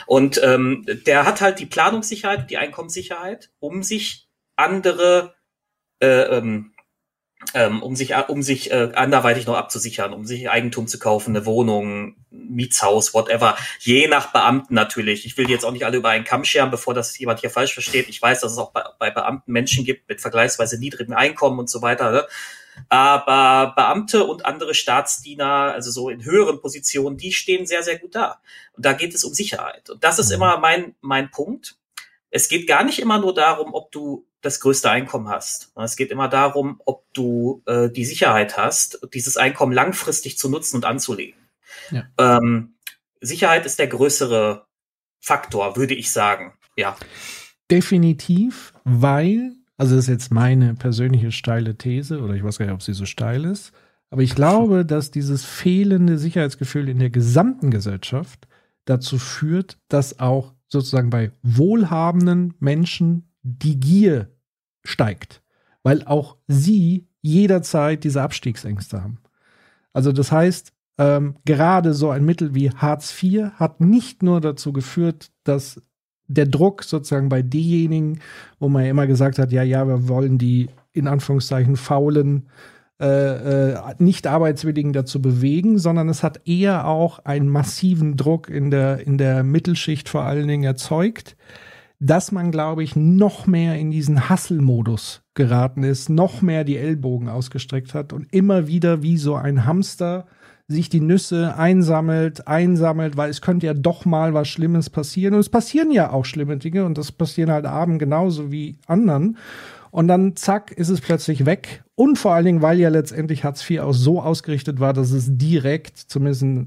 Und 0.07 0.41
ähm, 0.45 0.85
der 1.07 1.25
hat 1.25 1.41
halt 1.41 1.59
die 1.59 1.67
Planungssicherheit, 1.67 2.51
die 2.51 2.59
Einkommenssicherheit, 2.59 3.51
um 3.61 3.83
sich 3.83 4.29
andere 4.57 5.35
äh, 6.01 6.37
ähm, 6.37 6.73
ähm, 7.55 7.83
um 7.83 7.97
sich, 7.97 8.15
um 8.29 8.43
sich 8.43 8.71
äh, 8.71 8.93
anderweitig 8.95 9.47
noch 9.47 9.57
abzusichern, 9.57 10.13
um 10.13 10.25
sich 10.25 10.51
Eigentum 10.51 10.87
zu 10.87 10.99
kaufen, 10.99 11.37
eine 11.37 11.45
Wohnung, 11.47 12.17
Mietshaus, 12.31 13.15
whatever. 13.15 13.57
Je 13.81 14.09
nach 14.09 14.33
Beamten 14.33 14.75
natürlich. 14.75 15.27
Ich 15.27 15.37
will 15.37 15.51
jetzt 15.51 15.65
auch 15.65 15.73
nicht 15.73 15.85
alle 15.85 15.99
über 15.99 16.09
einen 16.09 16.25
Kamm 16.25 16.45
scheren, 16.45 16.71
bevor 16.71 16.95
das 16.95 17.19
jemand 17.19 17.41
hier 17.41 17.51
falsch 17.51 17.75
versteht. 17.75 18.09
Ich 18.09 18.21
weiß, 18.21 18.41
dass 18.41 18.53
es 18.53 18.59
auch 18.59 18.73
bei, 18.73 18.85
bei 18.99 19.11
Beamten 19.11 19.53
Menschen 19.53 19.85
gibt 19.85 20.09
mit 20.09 20.21
vergleichsweise 20.21 20.79
niedrigem 20.79 21.15
Einkommen 21.15 21.59
und 21.59 21.69
so 21.69 21.83
weiter. 21.83 22.11
Ne? 22.11 22.27
Aber 22.89 23.75
Beamte 23.75 24.25
und 24.25 24.47
andere 24.47 24.75
Staatsdiener, 24.75 25.73
also 25.75 25.91
so 25.91 26.09
in 26.09 26.25
höheren 26.25 26.61
Positionen, 26.61 27.17
die 27.17 27.33
stehen 27.33 27.67
sehr, 27.67 27.83
sehr 27.83 27.99
gut 27.99 28.15
da. 28.15 28.41
Und 28.73 28.87
da 28.87 28.93
geht 28.93 29.15
es 29.15 29.25
um 29.25 29.35
Sicherheit. 29.35 29.91
Und 29.91 30.03
das 30.05 30.19
ist 30.19 30.29
mhm. 30.29 30.37
immer 30.37 30.59
mein, 30.59 30.95
mein 31.01 31.31
Punkt. 31.31 31.77
Es 32.31 32.49
geht 32.49 32.67
gar 32.67 32.83
nicht 32.83 32.99
immer 32.99 33.19
nur 33.19 33.35
darum, 33.35 33.75
ob 33.75 33.93
du 33.93 34.27
das 34.43 34.61
größte 34.61 34.91
Einkommen 34.91 35.29
hast. 35.29 35.73
Es 35.77 35.97
geht 35.97 36.11
immer 36.11 36.29
darum, 36.29 36.81
ob 36.85 37.05
du 37.15 37.63
äh, 37.67 37.89
die 37.89 38.05
Sicherheit 38.05 38.59
hast, 38.59 39.01
dieses 39.15 39.37
Einkommen 39.37 39.73
langfristig 39.73 40.37
zu 40.37 40.51
nutzen 40.51 40.77
und 40.77 40.85
anzulegen. 40.85 41.41
Ja. 41.91 42.05
Ähm, 42.19 42.75
Sicherheit 43.21 43.65
ist 43.65 43.79
der 43.79 43.87
größere 43.87 44.67
Faktor, 45.21 45.77
würde 45.77 45.95
ich 45.95 46.11
sagen. 46.11 46.55
Ja. 46.77 46.97
Definitiv, 47.71 48.75
weil, 48.85 49.53
also 49.77 49.95
das 49.95 50.05
ist 50.05 50.11
jetzt 50.11 50.33
meine 50.33 50.75
persönliche 50.75 51.31
steile 51.31 51.77
These, 51.77 52.21
oder 52.21 52.35
ich 52.35 52.43
weiß 52.43 52.59
gar 52.59 52.67
nicht, 52.67 52.75
ob 52.75 52.83
sie 52.83 52.93
so 52.93 53.07
steil 53.07 53.45
ist, 53.45 53.73
aber 54.11 54.23
ich 54.23 54.35
glaube, 54.35 54.85
dass 54.85 55.11
dieses 55.11 55.45
fehlende 55.45 56.19
Sicherheitsgefühl 56.19 56.89
in 56.89 56.99
der 56.99 57.09
gesamten 57.09 57.71
Gesellschaft 57.71 58.47
dazu 58.85 59.19
führt, 59.19 59.79
dass 59.89 60.19
auch 60.19 60.53
sozusagen 60.69 61.11
bei 61.11 61.31
wohlhabenden 61.43 62.55
Menschen 62.59 63.32
die 63.43 63.79
Gier 63.79 64.31
steigt, 64.85 65.43
weil 65.83 66.05
auch 66.05 66.37
sie 66.49 67.09
jederzeit 67.21 68.05
diese 68.05 68.23
Abstiegsängste 68.23 69.03
haben. 69.03 69.19
Also 69.93 70.13
das 70.13 70.33
heißt, 70.33 70.73
ähm, 70.99 71.37
gerade 71.45 71.95
so 71.95 72.11
ein 72.11 72.25
Mittel 72.25 72.55
wie 72.55 72.71
Hartz 72.71 73.15
IV 73.23 73.53
hat 73.55 73.81
nicht 73.81 74.23
nur 74.23 74.41
dazu 74.41 74.73
geführt, 74.73 75.31
dass 75.45 75.81
der 76.29 76.47
Druck 76.47 76.83
sozusagen 76.83 77.29
bei 77.29 77.43
denjenigen, 77.43 78.21
wo 78.59 78.69
man 78.69 78.85
ja 78.85 78.91
immer 78.91 79.07
gesagt 79.07 79.39
hat, 79.39 79.53
ja, 79.53 79.63
ja, 79.63 79.87
wir 79.87 80.09
wollen 80.09 80.39
die 80.39 80.69
in 80.93 81.09
Anführungszeichen 81.09 81.77
faulen, 81.77 82.49
äh, 83.01 83.73
äh, 83.73 83.95
nicht 83.99 84.27
Arbeitswilligen 84.27 84.93
dazu 84.93 85.21
bewegen, 85.21 85.79
sondern 85.79 86.09
es 86.09 86.23
hat 86.23 86.47
eher 86.47 86.87
auch 86.87 87.19
einen 87.21 87.49
massiven 87.49 88.17
Druck 88.17 88.49
in 88.49 88.71
der, 88.71 89.07
in 89.07 89.19
der 89.19 89.43
Mittelschicht 89.43 90.09
vor 90.09 90.23
allen 90.23 90.47
Dingen 90.47 90.65
erzeugt, 90.65 91.37
dass 92.05 92.33
man, 92.33 92.51
glaube 92.51 92.83
ich, 92.83 92.97
noch 92.97 93.47
mehr 93.47 93.79
in 93.79 93.93
diesen 93.93 94.29
Hasselmodus 94.29 95.23
geraten 95.35 95.85
ist, 95.85 96.11
noch 96.11 96.43
mehr 96.43 96.65
die 96.65 96.77
Ellbogen 96.77 97.29
ausgestreckt 97.29 97.95
hat 97.95 98.13
und 98.13 98.27
immer 98.33 98.67
wieder 98.67 99.05
wie 99.05 99.17
so 99.17 99.37
ein 99.37 99.67
Hamster 99.67 100.27
sich 100.67 100.89
die 100.89 101.01
Nüsse 101.01 101.57
einsammelt, 101.57 102.49
einsammelt, 102.49 103.17
weil 103.17 103.31
es 103.31 103.41
könnte 103.41 103.67
ja 103.67 103.75
doch 103.75 104.05
mal 104.05 104.35
was 104.35 104.49
Schlimmes 104.49 104.91
passieren. 104.91 105.35
Und 105.35 105.41
es 105.41 105.49
passieren 105.49 105.93
ja 105.93 106.11
auch 106.11 106.25
schlimme 106.25 106.57
Dinge 106.57 106.87
und 106.87 106.99
das 106.99 107.13
passieren 107.13 107.53
halt 107.53 107.67
abends 107.67 108.01
genauso 108.01 108.51
wie 108.51 108.79
anderen. 108.89 109.37
Und 109.93 110.09
dann 110.09 110.35
zack, 110.35 110.73
ist 110.73 110.89
es 110.89 111.01
plötzlich 111.01 111.47
weg. 111.47 111.85
Und 111.95 112.19
vor 112.19 112.35
allen 112.35 112.47
Dingen, 112.47 112.63
weil 112.63 112.81
ja 112.81 112.89
letztendlich 112.89 113.45
Hartz 113.45 113.69
IV 113.69 113.81
auch 113.81 113.93
so 113.93 114.21
ausgerichtet 114.21 114.81
war, 114.81 114.93
dass 114.93 115.13
es 115.13 115.37
direkt, 115.37 115.99
zumindest 115.99 116.67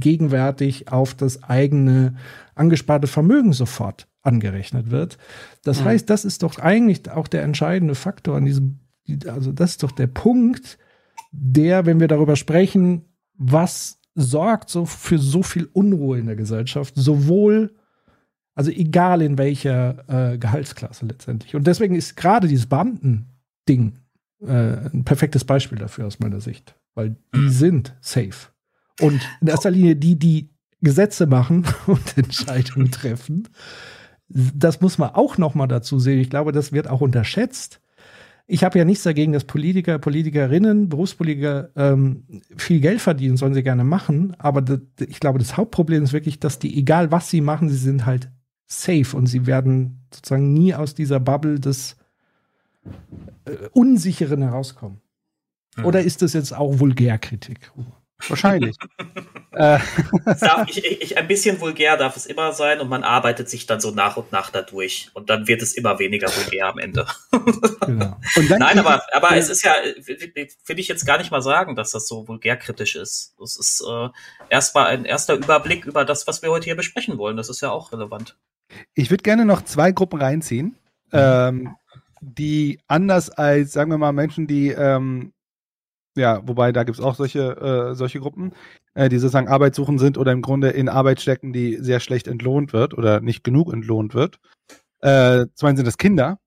gegenwärtig, 0.00 0.90
auf 0.90 1.12
das 1.12 1.42
eigene 1.42 2.14
angesparte 2.54 3.06
Vermögen 3.06 3.52
sofort 3.52 4.06
angerechnet 4.26 4.90
wird. 4.90 5.18
Das 5.62 5.80
mhm. 5.80 5.84
heißt, 5.86 6.10
das 6.10 6.24
ist 6.24 6.42
doch 6.42 6.58
eigentlich 6.58 7.10
auch 7.10 7.28
der 7.28 7.42
entscheidende 7.42 7.94
Faktor 7.94 8.36
an 8.36 8.44
diesem, 8.44 8.80
also 9.26 9.52
das 9.52 9.72
ist 9.72 9.82
doch 9.82 9.92
der 9.92 10.08
Punkt, 10.08 10.78
der, 11.32 11.86
wenn 11.86 12.00
wir 12.00 12.08
darüber 12.08 12.36
sprechen, 12.36 13.04
was 13.34 13.98
sorgt 14.14 14.70
so 14.70 14.86
für 14.86 15.18
so 15.18 15.42
viel 15.42 15.68
Unruhe 15.72 16.18
in 16.18 16.26
der 16.26 16.36
Gesellschaft, 16.36 16.94
sowohl 16.96 17.74
also 18.54 18.70
egal 18.70 19.20
in 19.20 19.36
welcher 19.36 20.32
äh, 20.32 20.38
Gehaltsklasse 20.38 21.04
letztendlich. 21.04 21.54
Und 21.54 21.66
deswegen 21.66 21.94
ist 21.94 22.16
gerade 22.16 22.48
dieses 22.48 22.66
Beamten-Ding 22.66 23.98
äh, 24.40 24.46
ein 24.46 25.04
perfektes 25.04 25.44
Beispiel 25.44 25.78
dafür 25.78 26.06
aus 26.06 26.18
meiner 26.20 26.40
Sicht. 26.40 26.74
Weil 26.94 27.16
die 27.34 27.50
sind 27.50 27.94
safe. 28.00 28.48
Und 29.00 29.20
in 29.42 29.48
erster 29.48 29.70
Linie 29.70 29.94
die, 29.94 30.18
die 30.18 30.48
Gesetze 30.80 31.26
machen 31.26 31.66
und 31.86 32.16
Entscheidungen 32.16 32.90
treffen. 32.90 33.46
Das 34.28 34.80
muss 34.80 34.98
man 34.98 35.10
auch 35.10 35.38
noch 35.38 35.54
mal 35.54 35.66
dazu 35.66 35.98
sehen. 35.98 36.18
Ich 36.18 36.30
glaube, 36.30 36.52
das 36.52 36.72
wird 36.72 36.88
auch 36.88 37.00
unterschätzt. 37.00 37.80
Ich 38.48 38.62
habe 38.62 38.78
ja 38.78 38.84
nichts 38.84 39.02
dagegen, 39.02 39.32
dass 39.32 39.44
Politiker, 39.44 39.98
Politikerinnen, 39.98 40.88
Berufspolitiker 40.88 41.70
ähm, 41.74 42.24
viel 42.56 42.80
Geld 42.80 43.00
verdienen, 43.00 43.36
sollen 43.36 43.54
sie 43.54 43.64
gerne 43.64 43.82
machen. 43.82 44.36
Aber 44.38 44.64
ich 45.00 45.18
glaube, 45.18 45.40
das 45.40 45.56
Hauptproblem 45.56 46.04
ist 46.04 46.12
wirklich, 46.12 46.38
dass 46.38 46.58
die, 46.58 46.78
egal 46.78 47.10
was 47.10 47.28
sie 47.28 47.40
machen, 47.40 47.68
sie 47.68 47.76
sind 47.76 48.06
halt 48.06 48.30
safe 48.66 49.16
und 49.16 49.26
sie 49.26 49.46
werden 49.46 50.06
sozusagen 50.12 50.52
nie 50.52 50.74
aus 50.74 50.94
dieser 50.94 51.18
Bubble 51.20 51.58
des 51.58 51.96
äh, 53.44 53.68
Unsicheren 53.72 54.42
herauskommen. 54.42 55.00
Mhm. 55.76 55.84
Oder 55.84 56.02
ist 56.02 56.22
das 56.22 56.32
jetzt 56.32 56.56
auch 56.56 56.78
Vulgärkritik? 56.78 57.72
Wahrscheinlich. 58.28 58.76
äh. 59.52 59.78
ich, 60.68 60.84
ich, 60.84 61.18
ein 61.18 61.28
bisschen 61.28 61.60
vulgär 61.60 61.96
darf 61.96 62.16
es 62.16 62.24
immer 62.26 62.52
sein 62.52 62.80
und 62.80 62.88
man 62.88 63.04
arbeitet 63.04 63.48
sich 63.50 63.66
dann 63.66 63.80
so 63.80 63.90
nach 63.90 64.16
und 64.16 64.32
nach 64.32 64.50
dadurch 64.50 65.10
und 65.12 65.28
dann 65.28 65.46
wird 65.46 65.62
es 65.62 65.74
immer 65.74 65.98
weniger 65.98 66.28
vulgär 66.28 66.66
am 66.68 66.78
Ende. 66.78 67.06
genau. 67.84 68.18
Nein, 68.48 68.78
aber, 68.78 69.02
aber 69.12 69.30
ja. 69.32 69.36
es 69.36 69.50
ist 69.50 69.62
ja, 69.62 69.72
will 69.74 70.78
ich 70.78 70.88
jetzt 70.88 71.04
gar 71.04 71.18
nicht 71.18 71.30
mal 71.30 71.42
sagen, 71.42 71.76
dass 71.76 71.90
das 71.90 72.08
so 72.08 72.26
vulgärkritisch 72.26 72.96
ist. 72.96 73.34
Das 73.38 73.58
ist 73.58 73.84
äh, 73.86 74.08
erstmal 74.48 74.86
ein 74.86 75.04
erster 75.04 75.34
Überblick 75.34 75.84
über 75.84 76.04
das, 76.04 76.26
was 76.26 76.42
wir 76.42 76.50
heute 76.50 76.64
hier 76.64 76.76
besprechen 76.76 77.18
wollen. 77.18 77.36
Das 77.36 77.50
ist 77.50 77.60
ja 77.60 77.70
auch 77.70 77.92
relevant. 77.92 78.36
Ich 78.94 79.10
würde 79.10 79.22
gerne 79.22 79.44
noch 79.44 79.62
zwei 79.62 79.92
Gruppen 79.92 80.20
reinziehen, 80.20 80.76
mhm. 81.12 81.18
ähm, 81.18 81.76
die 82.20 82.80
anders 82.88 83.30
als, 83.30 83.72
sagen 83.72 83.90
wir 83.90 83.98
mal, 83.98 84.12
Menschen, 84.12 84.46
die, 84.46 84.70
ähm, 84.70 85.32
ja, 86.16 86.40
wobei 86.46 86.72
da 86.72 86.84
gibt 86.84 86.98
es 86.98 87.04
auch 87.04 87.14
solche, 87.14 87.90
äh, 87.90 87.94
solche 87.94 88.20
Gruppen, 88.20 88.52
äh, 88.94 89.08
die 89.08 89.18
sozusagen 89.18 89.48
arbeitssuchend 89.48 90.00
sind 90.00 90.18
oder 90.18 90.32
im 90.32 90.42
Grunde 90.42 90.70
in 90.70 90.88
Arbeit 90.88 91.20
stecken, 91.20 91.52
die 91.52 91.76
sehr 91.76 92.00
schlecht 92.00 92.26
entlohnt 92.28 92.72
wird 92.72 92.94
oder 92.94 93.20
nicht 93.20 93.44
genug 93.44 93.72
entlohnt 93.72 94.14
wird. 94.14 94.38
Äh, 95.00 95.46
zum 95.54 95.68
einen 95.68 95.76
sind 95.76 95.86
das 95.86 95.98
Kinder. 95.98 96.38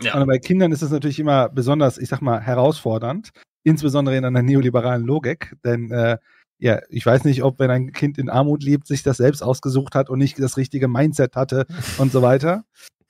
Ja. 0.00 0.18
Und 0.18 0.26
bei 0.26 0.38
Kindern 0.38 0.72
ist 0.72 0.82
es 0.82 0.90
natürlich 0.90 1.18
immer 1.18 1.48
besonders, 1.48 1.98
ich 1.98 2.08
sag 2.08 2.20
mal, 2.20 2.40
herausfordernd, 2.40 3.30
insbesondere 3.64 4.16
in 4.16 4.24
einer 4.24 4.42
neoliberalen 4.42 5.04
Logik, 5.04 5.56
denn 5.64 5.90
äh, 5.90 6.18
ja, 6.58 6.80
ich 6.88 7.06
weiß 7.06 7.24
nicht, 7.24 7.42
ob 7.42 7.58
wenn 7.60 7.70
ein 7.70 7.92
Kind 7.92 8.18
in 8.18 8.28
Armut 8.28 8.62
lebt, 8.62 8.86
sich 8.86 9.02
das 9.02 9.18
selbst 9.18 9.42
ausgesucht 9.42 9.94
hat 9.94 10.10
und 10.10 10.18
nicht 10.18 10.38
das 10.40 10.56
richtige 10.56 10.88
Mindset 10.88 11.36
hatte 11.36 11.66
und 11.98 12.12
so 12.12 12.22
weiter. 12.22 12.64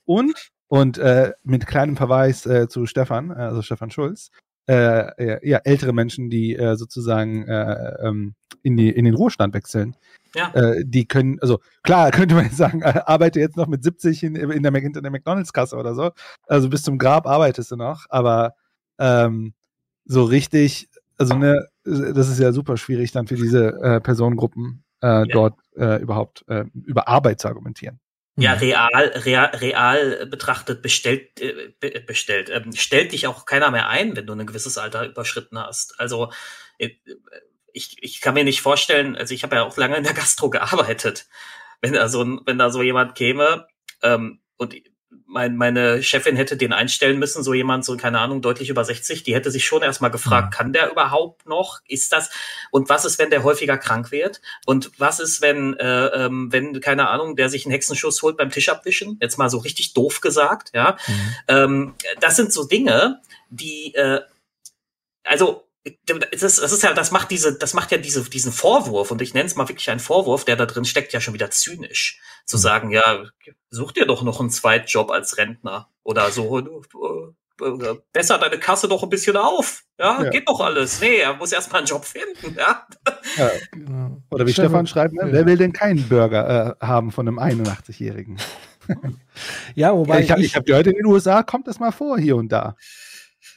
Und, 0.05 0.51
und 0.67 0.97
äh, 0.97 1.33
mit 1.43 1.65
kleinem 1.65 1.97
Verweis 1.97 2.45
äh, 2.45 2.67
zu 2.67 2.85
Stefan, 2.85 3.31
äh, 3.31 3.35
also 3.35 3.61
Stefan 3.61 3.89
Schulz, 3.91 4.29
äh, 4.69 5.47
ja, 5.47 5.57
ältere 5.63 5.93
Menschen, 5.93 6.29
die 6.29 6.55
äh, 6.55 6.75
sozusagen 6.75 7.47
äh, 7.47 8.07
ähm, 8.07 8.35
in, 8.61 8.77
die, 8.77 8.89
in 8.89 9.05
den 9.05 9.15
Ruhestand 9.15 9.53
wechseln. 9.53 9.95
Ja. 10.35 10.51
Äh, 10.53 10.83
die 10.85 11.07
können, 11.07 11.39
also 11.41 11.59
klar, 11.81 12.11
könnte 12.11 12.35
man 12.35 12.45
jetzt 12.45 12.57
sagen, 12.57 12.81
äh, 12.81 13.01
arbeite 13.05 13.39
jetzt 13.39 13.57
noch 13.57 13.67
mit 13.67 13.83
70 13.83 14.23
in, 14.23 14.35
in 14.35 14.63
der, 14.63 14.75
in 14.75 14.93
der 14.93 15.11
McDonalds-Kasse 15.11 15.75
oder 15.75 15.95
so. 15.95 16.11
Also 16.47 16.69
bis 16.69 16.83
zum 16.83 16.99
Grab 16.99 17.25
arbeitest 17.25 17.71
du 17.71 17.77
noch, 17.77 18.05
aber 18.09 18.53
ähm, 18.99 19.53
so 20.05 20.23
richtig, 20.23 20.89
also 21.17 21.35
ne, 21.35 21.67
das 21.83 22.29
ist 22.29 22.39
ja 22.39 22.51
super 22.51 22.77
schwierig 22.77 23.11
dann 23.11 23.27
für 23.27 23.35
diese 23.35 23.69
äh, 23.81 23.99
Personengruppen 24.01 24.83
äh, 25.01 25.07
ja. 25.07 25.25
dort 25.25 25.59
äh, 25.77 25.99
überhaupt 26.01 26.45
äh, 26.47 26.65
über 26.73 27.07
Arbeit 27.07 27.41
zu 27.41 27.47
argumentieren. 27.47 27.99
Ja, 28.37 28.55
mhm. 28.55 28.59
real, 28.59 29.05
real, 29.25 29.55
real 29.55 30.25
betrachtet 30.27 30.81
bestellt, 30.81 31.41
äh, 31.41 31.99
bestellt, 32.05 32.49
ähm, 32.49 32.71
stellt 32.73 33.11
dich 33.11 33.27
auch 33.27 33.45
keiner 33.45 33.71
mehr 33.71 33.89
ein, 33.89 34.15
wenn 34.15 34.25
du 34.25 34.33
ein 34.33 34.47
gewisses 34.47 34.77
Alter 34.77 35.05
überschritten 35.05 35.59
hast. 35.59 35.99
Also 35.99 36.31
äh, 36.77 36.91
ich, 37.73 38.01
ich 38.01 38.21
kann 38.21 38.33
mir 38.33 38.43
nicht 38.43 38.61
vorstellen, 38.61 39.15
also 39.15 39.33
ich 39.33 39.43
habe 39.43 39.57
ja 39.57 39.63
auch 39.63 39.77
lange 39.77 39.97
in 39.97 40.03
der 40.03 40.13
Gastro 40.13 40.49
gearbeitet, 40.49 41.27
wenn 41.81 41.93
da 41.93 42.07
so, 42.07 42.25
wenn 42.45 42.57
da 42.57 42.69
so 42.69 42.81
jemand 42.81 43.15
käme 43.15 43.67
ähm, 44.01 44.41
und 44.57 44.75
mein, 45.25 45.55
meine 45.55 46.01
Chefin 46.03 46.35
hätte 46.35 46.57
den 46.57 46.73
einstellen 46.73 47.19
müssen, 47.19 47.43
so 47.43 47.53
jemand, 47.53 47.85
so 47.85 47.95
keine 47.97 48.19
Ahnung, 48.19 48.41
deutlich 48.41 48.69
über 48.69 48.83
60, 48.83 49.23
die 49.23 49.33
hätte 49.33 49.51
sich 49.51 49.65
schon 49.65 49.81
erstmal 49.81 50.11
gefragt, 50.11 50.53
mhm. 50.53 50.57
kann 50.57 50.73
der 50.73 50.91
überhaupt 50.91 51.47
noch? 51.47 51.79
Ist 51.87 52.11
das? 52.13 52.29
Und 52.71 52.89
was 52.89 53.05
ist, 53.05 53.19
wenn 53.19 53.29
der 53.29 53.43
häufiger 53.43 53.77
krank 53.77 54.11
wird? 54.11 54.41
Und 54.65 54.91
was 54.97 55.19
ist, 55.19 55.41
wenn, 55.41 55.75
äh, 55.75 56.05
ähm, 56.07 56.51
wenn, 56.51 56.79
keine 56.81 57.09
Ahnung, 57.09 57.35
der 57.35 57.49
sich 57.49 57.65
einen 57.65 57.71
Hexenschuss 57.71 58.21
holt 58.21 58.37
beim 58.37 58.51
Tisch 58.51 58.69
abwischen? 58.69 59.17
Jetzt 59.21 59.37
mal 59.37 59.49
so 59.49 59.59
richtig 59.59 59.93
doof 59.93 60.21
gesagt, 60.21 60.71
ja. 60.73 60.97
Mhm. 61.07 61.35
Ähm, 61.47 61.95
das 62.19 62.35
sind 62.35 62.51
so 62.51 62.65
Dinge, 62.65 63.21
die, 63.49 63.93
äh, 63.95 64.21
also 65.23 65.68
das, 66.05 66.39
das 66.39 66.71
ist 66.71 66.83
ja, 66.83 66.93
das 66.93 67.11
macht 67.11 67.31
diese, 67.31 67.57
das 67.57 67.73
macht 67.73 67.91
ja 67.91 67.97
diese, 67.97 68.23
diesen 68.29 68.51
Vorwurf, 68.51 69.11
und 69.11 69.21
ich 69.21 69.33
nenne 69.33 69.47
es 69.47 69.55
mal 69.55 69.67
wirklich 69.69 69.89
einen 69.89 69.99
Vorwurf, 69.99 70.45
der 70.45 70.55
da 70.55 70.65
drin 70.65 70.85
steckt, 70.85 71.13
ja 71.13 71.21
schon 71.21 71.33
wieder 71.33 71.51
zynisch. 71.51 72.19
Zu 72.45 72.57
hm. 72.57 72.61
sagen, 72.61 72.91
ja, 72.91 73.23
such 73.69 73.91
dir 73.93 74.05
doch 74.05 74.23
noch 74.23 74.39
einen 74.39 74.49
Zweitjob 74.49 75.11
als 75.11 75.37
Rentner 75.37 75.89
oder 76.03 76.31
so. 76.31 76.59
Äh, 76.59 76.63
äh, 77.61 77.95
besser 78.13 78.37
deine 78.37 78.57
Kasse 78.57 78.87
doch 78.87 79.03
ein 79.03 79.09
bisschen 79.09 79.37
auf. 79.37 79.83
Ja, 79.97 80.23
ja. 80.23 80.29
geht 80.29 80.47
doch 80.47 80.59
alles. 80.61 81.01
Nee, 81.01 81.17
er 81.17 81.33
muss 81.35 81.51
erstmal 81.51 81.79
einen 81.79 81.87
Job 81.87 82.05
finden, 82.05 82.57
ja. 82.57 82.87
ja 83.35 83.51
genau. 83.71 84.21
Oder 84.29 84.47
wie 84.47 84.53
Stefan, 84.53 84.69
Stefan 84.69 84.87
schreibt, 84.87 85.13
ne? 85.13 85.27
wer 85.31 85.45
will 85.45 85.57
denn 85.57 85.73
keinen 85.73 86.07
Burger 86.07 86.77
äh, 86.79 86.85
haben 86.85 87.11
von 87.11 87.27
einem 87.27 87.39
81-Jährigen? 87.39 88.37
ja, 89.75 89.93
wobei. 89.93 90.21
Ich 90.21 90.31
habe 90.31 90.41
hab 90.41 90.65
gehört, 90.65 90.87
in 90.87 90.95
den 90.95 91.05
USA 91.05 91.43
kommt 91.43 91.67
das 91.67 91.79
mal 91.79 91.91
vor, 91.91 92.17
hier 92.17 92.35
und 92.35 92.49
da. 92.49 92.75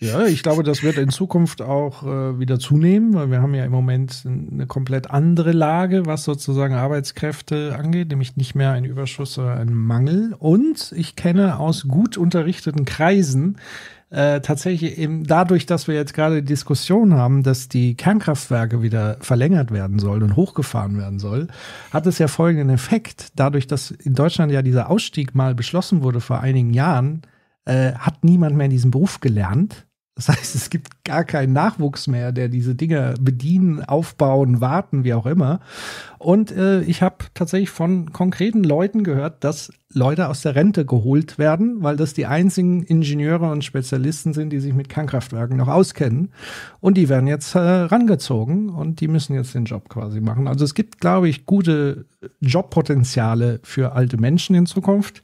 Ja, 0.01 0.27
ich 0.27 0.43
glaube, 0.43 0.63
das 0.63 0.83
wird 0.83 0.99
in 0.99 1.11
Zukunft 1.11 1.63
auch 1.63 2.03
äh, 2.03 2.39
wieder 2.39 2.59
zunehmen, 2.59 3.15
weil 3.15 3.31
wir 3.31 3.41
haben 3.41 3.55
ja 3.55 3.65
im 3.65 3.73
Moment 3.73 4.25
eine 4.27 4.67
komplett 4.67 5.11
andere 5.11 5.53
Lage, 5.53 6.07
was 6.07 6.25
sozusagen 6.25 6.75
Arbeitskräfte 6.75 7.77
angeht, 7.79 8.09
nämlich 8.09 8.37
nicht 8.37 8.55
mehr 8.55 8.73
ein 8.73 8.85
Überschuss, 8.85 9.35
sondern 9.35 9.59
ein 9.59 9.75
Mangel. 9.75 10.35
Und 10.39 10.93
ich 10.97 11.17
kenne 11.17 11.59
aus 11.59 11.87
gut 11.87 12.17
unterrichteten 12.17 12.85
Kreisen 12.85 13.59
äh, 14.13 14.41
tatsächlich 14.41 14.99
eben 14.99 15.25
dadurch, 15.25 15.65
dass 15.67 15.89
wir 15.89 15.95
jetzt 15.95 16.13
gerade 16.13 16.43
die 16.43 16.49
Diskussion 16.49 17.15
haben, 17.15 17.43
dass 17.43 17.69
die 17.69 17.95
Kernkraftwerke 17.95 18.83
wieder 18.83 19.17
verlängert 19.21 19.71
werden 19.71 19.99
sollen 19.99 20.23
und 20.23 20.37
hochgefahren 20.37 20.99
werden 20.99 21.19
soll, 21.19 21.49
hat 21.91 22.07
es 22.07 22.19
ja 22.19 22.29
folgenden 22.29 22.71
Effekt. 22.71 23.29
Dadurch, 23.37 23.67
dass 23.67 23.91
in 23.91 24.15
Deutschland 24.15 24.53
ja 24.53 24.61
dieser 24.61 24.91
Ausstieg 24.91 25.35
mal 25.35 25.55
beschlossen 25.55 26.03
wurde 26.03 26.21
vor 26.21 26.41
einigen 26.41 26.75
Jahren, 26.75 27.23
äh, 27.65 27.93
hat 27.93 28.25
niemand 28.25 28.57
mehr 28.57 28.67
in 28.67 28.71
diesem 28.71 28.91
Beruf 28.91 29.21
gelernt. 29.21 29.87
Das 30.15 30.29
heißt, 30.29 30.55
es 30.55 30.69
gibt 30.69 31.05
gar 31.05 31.25
keinen 31.25 31.55
Nachwuchs 31.55 32.07
mehr, 32.07 32.33
der 32.33 32.49
diese 32.49 32.75
Dinge 32.75 33.15
bedienen, 33.19 33.83
aufbauen, 33.83 34.61
warten, 34.61 35.05
wie 35.05 35.15
auch 35.15 35.25
immer. 35.25 35.61
Und 36.19 36.53
äh, 36.53 36.83
ich 36.83 37.03
habe 37.03 37.25
tatsächlich 37.33 37.71
von 37.71 38.13
konkreten 38.13 38.63
Leuten 38.63 39.05
gehört, 39.05 39.43
dass 39.43 39.73
Leute 39.95 40.29
aus 40.29 40.43
der 40.43 40.55
Rente 40.55 40.85
geholt 40.85 41.39
werden, 41.39 41.83
weil 41.83 41.97
das 41.97 42.13
die 42.15 42.27
einzigen 42.27 42.83
Ingenieure 42.83 43.51
und 43.51 43.65
Spezialisten 43.65 44.35
sind, 44.35 44.51
die 44.51 44.61
sich 44.61 44.75
mit 44.75 44.91
Kernkraftwerken 44.91 45.57
noch 45.57 45.69
auskennen. 45.69 46.31
Und 46.81 46.99
die 46.99 47.09
werden 47.09 47.27
jetzt 47.27 47.55
äh, 47.55 47.59
rangezogen 47.59 48.69
und 48.69 49.01
die 49.01 49.09
müssen 49.09 49.35
jetzt 49.35 49.55
den 49.55 49.65
Job 49.65 49.89
quasi 49.89 50.21
machen. 50.21 50.47
Also 50.47 50.65
es 50.65 50.75
gibt, 50.75 51.01
glaube 51.01 51.29
ich, 51.29 51.47
gute 51.47 52.05
Jobpotenziale 52.41 53.61
für 53.63 53.93
alte 53.93 54.19
Menschen 54.19 54.55
in 54.55 54.67
Zukunft. 54.67 55.23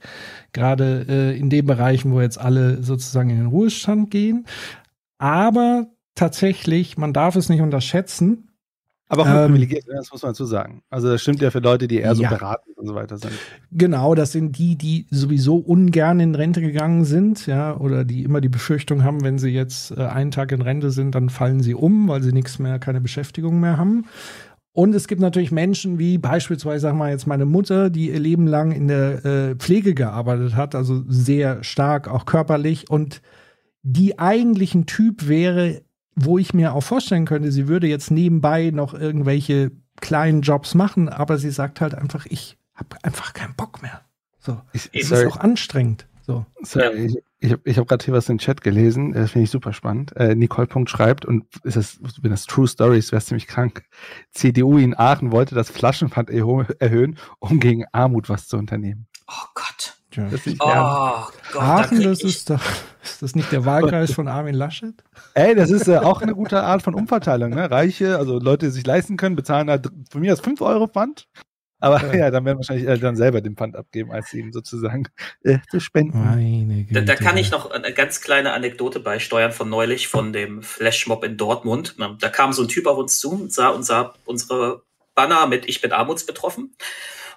Gerade 0.53 1.05
äh, 1.09 1.37
in 1.37 1.49
den 1.49 1.65
Bereichen, 1.65 2.11
wo 2.11 2.21
jetzt 2.21 2.39
alle 2.39 2.83
sozusagen 2.83 3.29
in 3.29 3.37
den 3.37 3.47
Ruhestand 3.47 4.11
gehen. 4.11 4.45
Aber 5.17 5.87
tatsächlich, 6.15 6.97
man 6.97 7.13
darf 7.13 7.35
es 7.35 7.49
nicht 7.49 7.61
unterschätzen, 7.61 8.45
Aber 9.11 9.23
auch 9.23 9.27
Ähm, 9.27 9.45
privilegiert, 9.45 9.87
ne, 9.87 9.95
das 9.97 10.11
muss 10.11 10.21
man 10.21 10.31
dazu 10.33 10.45
sagen. 10.45 10.83
Also 10.89 11.09
das 11.09 11.21
stimmt 11.21 11.41
ja 11.41 11.49
für 11.51 11.59
Leute, 11.59 11.87
die 11.87 11.97
eher 11.97 12.15
so 12.15 12.21
Ja. 12.23 12.29
beraten 12.29 12.71
und 12.75 12.85
so 12.87 12.93
weiter 12.95 13.17
sind. 13.17 13.41
Genau, 13.71 14.13
das 14.15 14.31
sind 14.33 14.57
die, 14.59 14.75
die 14.77 15.07
sowieso 15.09 15.57
ungern 15.57 16.19
in 16.19 16.35
Rente 16.35 16.61
gegangen 16.61 17.05
sind, 17.05 17.47
ja, 17.47 17.75
oder 17.75 18.05
die 18.05 18.23
immer 18.23 18.39
die 18.41 18.49
Befürchtung 18.49 19.03
haben, 19.03 19.23
wenn 19.23 19.39
sie 19.39 19.49
jetzt 19.49 19.91
äh, 19.91 20.01
einen 20.05 20.31
Tag 20.31 20.51
in 20.51 20.61
Rente 20.61 20.91
sind, 20.91 21.15
dann 21.15 21.29
fallen 21.29 21.61
sie 21.61 21.73
um, 21.73 22.07
weil 22.07 22.21
sie 22.21 22.31
nichts 22.33 22.59
mehr, 22.59 22.77
keine 22.79 23.01
Beschäftigung 23.01 23.59
mehr 23.59 23.77
haben. 23.77 24.05
Und 24.71 24.93
es 24.93 25.07
gibt 25.07 25.21
natürlich 25.21 25.51
Menschen 25.51 25.97
wie 25.97 26.17
beispielsweise, 26.17 26.81
sag 26.81 26.95
mal 26.95 27.11
jetzt 27.11 27.27
meine 27.27 27.45
Mutter, 27.45 27.89
die 27.89 28.11
ihr 28.11 28.19
Leben 28.19 28.47
lang 28.47 28.71
in 28.71 28.87
der 28.87 29.25
äh, 29.25 29.55
Pflege 29.55 29.95
gearbeitet 29.95 30.55
hat, 30.55 30.75
also 30.75 31.03
sehr 31.07 31.63
stark, 31.63 32.07
auch 32.07 32.25
körperlich 32.25 32.89
und 32.89 33.21
die 33.81 34.19
eigentlich 34.19 34.75
ein 34.75 34.85
Typ 34.85 35.27
wäre, 35.27 35.81
wo 36.15 36.37
ich 36.37 36.53
mir 36.53 36.73
auch 36.73 36.83
vorstellen 36.83 37.25
könnte, 37.25 37.51
sie 37.51 37.67
würde 37.67 37.87
jetzt 37.87 38.11
nebenbei 38.11 38.71
noch 38.71 38.93
irgendwelche 38.93 39.71
kleinen 40.01 40.41
Jobs 40.41 40.75
machen, 40.75 41.09
aber 41.09 41.37
sie 41.37 41.51
sagt 41.51 41.81
halt 41.81 41.95
einfach, 41.95 42.25
ich 42.29 42.57
habe 42.75 42.97
einfach 43.03 43.33
keinen 43.33 43.55
Bock 43.55 43.81
mehr. 43.81 44.01
So, 44.39 44.61
es 44.73 44.89
sorry, 45.07 45.25
ist 45.25 45.33
auch 45.33 45.37
anstrengend. 45.37 46.07
So. 46.21 46.45
sorry, 46.61 47.05
ich, 47.05 47.17
ich 47.39 47.51
habe 47.53 47.61
ich 47.65 47.77
hab 47.77 47.87
gerade 47.87 48.03
hier 48.03 48.13
was 48.13 48.27
in 48.29 48.35
den 48.35 48.39
Chat 48.39 48.61
gelesen, 48.61 49.13
das 49.13 49.31
finde 49.31 49.43
ich 49.45 49.51
super 49.51 49.73
spannend. 49.73 50.15
Äh, 50.17 50.35
Nicole 50.35 50.67
Punkt 50.67 50.89
schreibt, 50.89 51.25
und 51.25 51.45
ist 51.63 51.77
das, 51.77 51.99
wenn 52.21 52.31
das 52.31 52.45
True 52.45 52.67
Stories, 52.67 53.11
wäre 53.11 53.19
es 53.19 53.25
ziemlich 53.27 53.47
krank. 53.47 53.83
CDU 54.31 54.77
in 54.77 54.97
Aachen 54.97 55.31
wollte 55.31 55.55
das 55.55 55.69
Flaschenpfand 55.69 56.29
erho- 56.29 56.65
erhöhen, 56.79 57.17
um 57.39 57.59
gegen 57.59 57.85
Armut 57.91 58.29
was 58.29 58.47
zu 58.47 58.57
unternehmen. 58.57 59.07
Oh 59.27 59.45
Gott. 59.55 59.95
Tja. 60.11 60.27
Das 60.31 60.47
ist, 60.47 60.57
Oh 60.59 60.67
ja. 60.67 61.27
Gott. 61.53 61.61
Aachen, 61.61 62.01
das 62.01 62.23
ist 62.23 62.49
doch, 62.49 62.59
ist 63.03 63.21
das 63.21 63.35
nicht 63.35 63.51
der 63.51 63.63
Wahlkreis 63.63 64.11
von 64.11 64.27
Armin 64.27 64.55
Laschet? 64.55 64.95
Ey, 65.35 65.53
das 65.53 65.69
ist 65.69 65.87
äh, 65.87 65.97
auch 65.99 66.21
eine 66.23 66.33
gute 66.33 66.63
Art 66.63 66.81
von 66.81 66.95
Umverteilung. 66.95 67.51
Ne? 67.51 67.69
Reiche, 67.69 68.17
also 68.17 68.39
Leute, 68.39 68.65
die 68.65 68.71
sich 68.71 68.85
leisten 68.87 69.17
können, 69.17 69.35
bezahlen 69.35 69.67
da 69.67 69.77
dr- 69.77 69.93
von 70.09 70.21
mir 70.21 70.33
aus 70.33 70.39
5 70.39 70.61
Euro 70.61 70.87
Pfand. 70.87 71.27
Aber 71.79 72.01
Ja. 72.01 72.13
ja, 72.19 72.31
dann 72.31 72.45
werden 72.45 72.57
wahrscheinlich 72.57 72.87
Eltern 72.87 73.15
selber 73.15 73.41
den 73.41 73.55
Pfand 73.55 73.75
abgeben, 73.75 74.11
als 74.11 74.33
ihnen 74.33 74.51
sozusagen 74.51 75.07
äh, 75.43 75.59
zu 75.69 75.79
spenden. 75.79 76.19
Meine 76.19 76.83
Güte. 76.83 76.93
Da, 76.93 77.01
da 77.01 77.15
kann 77.15 77.37
ich 77.37 77.51
noch 77.51 77.71
eine 77.71 77.93
ganz 77.93 78.21
kleine 78.21 78.53
Anekdote 78.53 78.99
beisteuern 78.99 79.51
von 79.51 79.69
neulich 79.69 80.07
von 80.07 80.33
dem 80.33 80.61
Flashmob 80.61 81.23
in 81.23 81.37
Dortmund. 81.37 81.95
Da 82.19 82.29
kam 82.29 82.53
so 82.53 82.63
ein 82.63 82.67
Typ 82.67 82.87
auf 82.87 82.97
uns 82.97 83.19
zu 83.19 83.31
und 83.31 83.53
sah, 83.53 83.69
und 83.69 83.83
sah 83.83 84.13
unsere 84.25 84.83
Banner 85.15 85.47
mit 85.47 85.67
Ich 85.67 85.81
bin 85.81 85.91
armutsbetroffen 85.91 86.75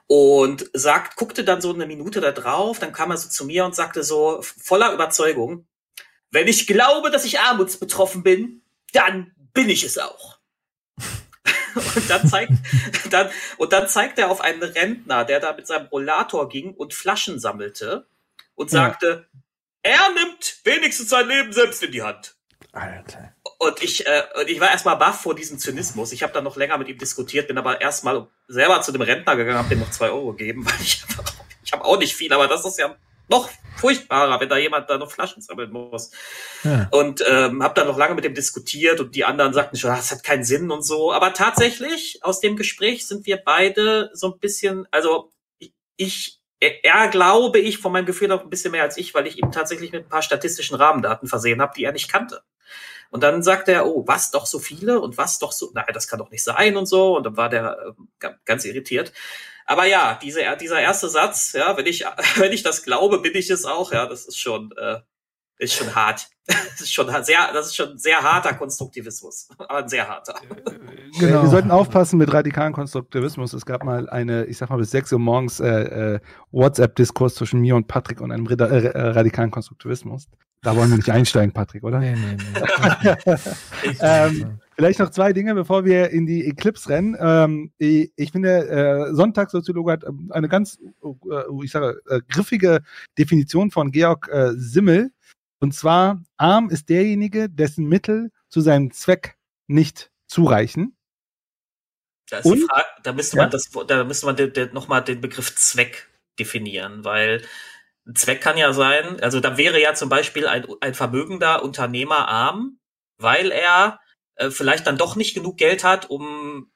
und 0.07 0.70
sagt, 0.72 1.16
guckte 1.16 1.45
dann 1.45 1.61
so 1.61 1.72
eine 1.72 1.86
Minute 1.86 2.20
da 2.20 2.32
drauf, 2.32 2.78
dann 2.78 2.93
kam 2.93 3.11
er 3.11 3.16
so 3.16 3.28
zu 3.28 3.45
mir 3.45 3.64
und 3.64 3.74
sagte 3.74 4.03
so 4.03 4.40
voller 4.43 4.93
Überzeugung, 4.93 5.66
wenn 6.30 6.49
ich 6.49 6.66
glaube, 6.66 7.11
dass 7.11 7.24
ich 7.24 7.40
armutsbetroffen 7.40 8.22
bin, 8.22 8.62
dann 8.93 9.32
bin 9.55 9.68
ich 9.68 9.84
es 9.84 9.99
auch. 9.99 10.38
Und 11.74 12.11
dann 12.11 12.28
zeigt, 12.28 12.53
dann, 13.11 13.30
und 13.57 13.72
dann 13.72 13.88
zeigt 13.88 14.18
er 14.18 14.30
auf 14.30 14.40
einen 14.40 14.62
Rentner, 14.62 15.24
der 15.24 15.40
da 15.40 15.53
mit 15.53 15.66
seinem 15.66 15.86
Rollator 15.86 16.49
ging 16.49 16.72
und 16.74 16.95
Flaschen 16.95 17.38
sammelte 17.38 18.07
und 18.55 18.70
Ja. 18.72 18.84
sagte, 18.84 19.26
er 19.82 20.11
nimmt 20.14 20.59
wenigstens 20.64 21.09
sein 21.09 21.26
Leben 21.26 21.53
selbst 21.53 21.82
in 21.82 21.93
die 21.93 22.03
Hand. 22.03 22.34
Alter. 22.72 23.34
Und 23.59 23.82
ich, 23.82 24.07
äh, 24.07 24.22
und 24.40 24.49
ich 24.49 24.61
war 24.61 24.70
erstmal 24.70 24.97
baff 24.97 25.20
vor 25.22 25.34
diesem 25.34 25.59
Zynismus. 25.59 26.12
Ich 26.12 26.22
habe 26.22 26.32
dann 26.32 26.45
noch 26.45 26.57
länger 26.57 26.78
mit 26.78 26.88
ihm 26.88 26.99
diskutiert, 26.99 27.49
bin 27.49 27.59
aber 27.59 27.80
erstmal 27.80 28.26
selber 28.49 28.80
zu 28.82 28.93
dem 28.93 29.03
Rentner 29.03 29.36
gegangen, 29.36 29.59
habe 29.59 29.68
dem 29.68 29.80
noch 29.80 29.90
zwei 29.90 30.11
Euro 30.11 30.32
gegeben, 30.32 30.64
weil 30.64 30.80
ich 30.80 31.03
einfach, 31.09 31.32
ich 31.64 31.72
habe 31.72 31.84
auch 31.84 31.99
nicht 31.99 32.14
viel, 32.14 32.32
aber 32.32 32.49
das 32.49 32.64
ist 32.64 32.78
ja 32.78 32.97
noch 33.29 33.49
furchtbarer, 33.77 34.39
wenn 34.41 34.49
da 34.49 34.57
jemand 34.59 34.91
da 34.91 34.99
noch 34.99 35.11
Flaschen 35.11 35.43
sammeln 35.43 35.70
muss. 35.73 36.11
Ja. 36.64 36.89
Und 36.91 37.25
ähm, 37.27 37.62
habe 37.62 37.75
dann 37.75 37.87
noch 37.87 37.97
lange 37.97 38.14
mit 38.14 38.25
dem 38.25 38.35
diskutiert 38.35 39.01
und 39.01 39.14
die 39.14 39.25
anderen 39.25 39.55
sagten 39.55 39.77
schon, 39.77 39.91
ah, 39.91 39.97
das 39.97 40.11
hat 40.11 40.23
keinen 40.25 40.45
Sinn 40.45 40.70
und 40.70 40.83
so. 40.83 41.12
Aber 41.12 41.33
tatsächlich, 41.33 42.18
aus 42.23 42.41
dem 42.41 42.57
Gespräch 42.57 43.07
sind 43.07 43.25
wir 43.27 43.39
beide 43.39 44.11
so 44.12 44.33
ein 44.33 44.39
bisschen, 44.39 44.87
also 44.91 45.33
ich- 45.97 46.39
er, 46.61 46.85
er 46.85 47.09
glaube 47.09 47.59
ich, 47.59 47.79
von 47.79 47.91
meinem 47.93 48.07
Gefühl 48.07 48.31
auch 48.31 48.43
ein 48.43 48.51
bisschen 48.51 48.70
mehr 48.70 48.83
als 48.85 48.97
ich, 48.97 49.14
weil 49.14 49.27
ich 49.27 49.39
ihm 49.39 49.51
tatsächlich 49.51 49.91
mit 49.91 50.05
ein 50.05 50.09
paar 50.09 50.23
statistischen 50.23 50.77
Rahmendaten 50.77 51.27
versehen 51.29 51.61
habe, 51.61 51.73
die 51.77 51.83
er 51.85 51.93
nicht 51.93 52.09
kannte. 52.11 52.43
Und 53.11 53.23
dann 53.23 53.43
sagte 53.43 53.73
er, 53.73 53.87
oh, 53.87 54.05
was, 54.07 54.31
doch 54.31 54.47
so 54.47 54.59
viele 54.59 55.01
und 55.01 55.18
was, 55.18 55.39
doch 55.39 55.53
so, 55.53 55.70
nein, 55.75 55.85
das 55.93 56.07
kann 56.09 56.18
doch 56.20 56.31
nicht 56.31 56.45
sein 56.45 56.77
und 56.77 56.87
so. 56.87 57.16
Und 57.16 57.25
dann 57.25 57.37
war 57.37 57.49
der 57.49 57.95
ga- 58.20 58.39
ganz 58.45 58.64
irritiert. 58.64 59.12
Aber 59.67 59.87
ja, 59.87 60.19
diese, 60.23 60.41
dieser 60.61 60.81
erste 60.81 61.09
Satz, 61.09 61.53
ja, 61.53 61.77
wenn 61.77 61.87
ich, 61.87 62.05
wenn 62.37 62.53
ich 62.53 62.63
das 62.63 62.83
glaube, 62.83 63.19
bin 63.21 63.35
ich 63.35 63.51
es 63.51 63.65
auch, 63.65 63.93
ja, 63.93 64.07
das 64.07 64.27
ist 64.27 64.39
schon, 64.39 64.71
äh, 64.81 65.01
ist 65.59 65.75
schon 65.75 65.95
hart. 65.95 66.27
Das 66.45 66.81
ist 66.81 66.93
schon 66.93 67.07
sehr, 67.23 67.39
das 67.53 67.67
ist 67.67 67.77
schon 67.77 67.97
sehr 67.99 68.21
harter 68.21 68.55
Konstruktivismus. 68.55 69.49
Aber 69.59 69.77
ein 69.77 69.89
sehr 69.89 70.09
harter. 70.09 70.35
Äh, 70.65 71.21
Wir 71.21 71.47
sollten 71.47 71.71
aufpassen 71.71 72.19
mit 72.19 72.33
radikalen 72.33 72.73
Konstruktivismus. 72.73 73.53
Es 73.53 73.65
gab 73.65 73.85
mal 73.85 74.11
eine, 74.11 74.47
ich 74.47 74.59
sag 74.59 74.69
mal 74.71 74.79
bis 74.79 74.91
6 74.91 75.13
Uhr 75.13 75.19
morgens 75.21 75.61
äh, 75.61 76.15
äh, 76.15 76.21
WhatsApp-Diskurs 76.51 77.37
zwischen 77.37 77.61
mir 77.61 77.77
und 77.77 77.87
Patrick 77.87 78.21
und 78.21 78.33
einem 78.33 78.49
rida- 78.49 78.69
äh, 78.69 78.87
äh, 78.87 79.01
radikalen 79.11 79.53
Konstruktivismus. 79.53 80.27
Da 80.63 80.75
wollen 80.75 80.91
wir 80.91 80.97
nicht 80.97 81.11
einsteigen, 81.11 81.53
Patrick, 81.53 81.85
oder? 81.85 82.01
Nee, 82.01 82.17
nee, 82.17 82.37
nee. 82.37 83.37
Ähm, 84.01 84.61
Vielleicht 84.83 84.99
noch 84.99 85.11
zwei 85.11 85.33
Dinge, 85.33 85.55
bevor 85.55 85.85
wir 85.85 86.11
in 86.11 86.26
die 86.26 86.45
Eclipse 86.45 86.89
rennen. 86.89 87.16
Ähm, 87.20 87.72
ich, 87.78 88.11
ich 88.16 88.33
finde, 88.33 88.66
äh, 88.68 89.14
Sonntagssoziologe 89.14 89.93
hat 89.93 90.03
ähm, 90.03 90.28
eine 90.35 90.49
ganz, 90.49 90.76
äh, 91.05 91.64
ich 91.64 91.70
sage, 91.70 92.03
äh, 92.09 92.20
griffige 92.28 92.83
Definition 93.16 93.70
von 93.70 93.93
Georg 93.93 94.28
äh, 94.33 94.51
Simmel. 94.57 95.12
Und 95.61 95.72
zwar, 95.72 96.20
arm 96.37 96.68
ist 96.68 96.89
derjenige, 96.89 97.49
dessen 97.49 97.87
Mittel 97.87 98.33
zu 98.49 98.61
seinem 98.61 98.91
Zweck 98.91 99.37
nicht 99.68 100.11
zureichen. 100.26 100.97
Da, 102.28 102.39
ist 102.39 102.47
die 102.47 102.51
Und? 102.51 102.68
Frage, 102.68 102.87
da 103.05 103.12
müsste 103.12 103.37
Ja. 103.37 103.45
man 103.45 103.53
das, 103.53 103.70
da 103.87 104.03
müsste 104.03 104.26
man 104.26 104.35
den, 104.35 104.53
den, 104.53 104.72
nochmal 104.72 105.05
den 105.05 105.20
Begriff 105.20 105.55
Zweck 105.55 106.09
definieren, 106.41 107.05
weil 107.05 107.41
ein 108.09 108.16
Zweck 108.16 108.41
kann 108.41 108.59
ja 108.59 108.72
sein, 108.72 109.20
also 109.20 109.39
da 109.39 109.57
wäre 109.57 109.80
ja 109.80 109.95
zum 109.95 110.09
Beispiel 110.09 110.49
ein, 110.49 110.66
ein 110.80 110.95
vermögender 110.95 111.62
Unternehmer 111.62 112.26
arm, 112.26 112.80
weil 113.18 113.53
er 113.53 114.01
äh, 114.43 114.51
vielleicht 114.51 114.86
dann 114.86 114.99
doch 114.99 115.16
nicht 115.16 115.34
genug 115.34 115.57
Geld 115.59 115.84
hat, 115.84 116.11
um 116.11 116.70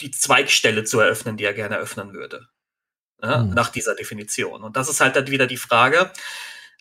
die 0.00 0.10
Zweigstelle 0.10 0.84
zu 0.84 1.00
eröffnen, 1.00 1.36
die 1.36 1.44
er 1.44 1.54
gerne 1.54 1.76
eröffnen 1.76 2.12
würde. 2.12 2.48
Ja, 3.22 3.40
Hm. 3.40 3.50
Nach 3.50 3.68
dieser 3.68 3.94
Definition. 3.94 4.62
Und 4.62 4.76
das 4.76 4.88
ist 4.88 5.00
halt 5.00 5.14
dann 5.16 5.28
wieder 5.28 5.46
die 5.46 5.58
Frage, 5.58 6.10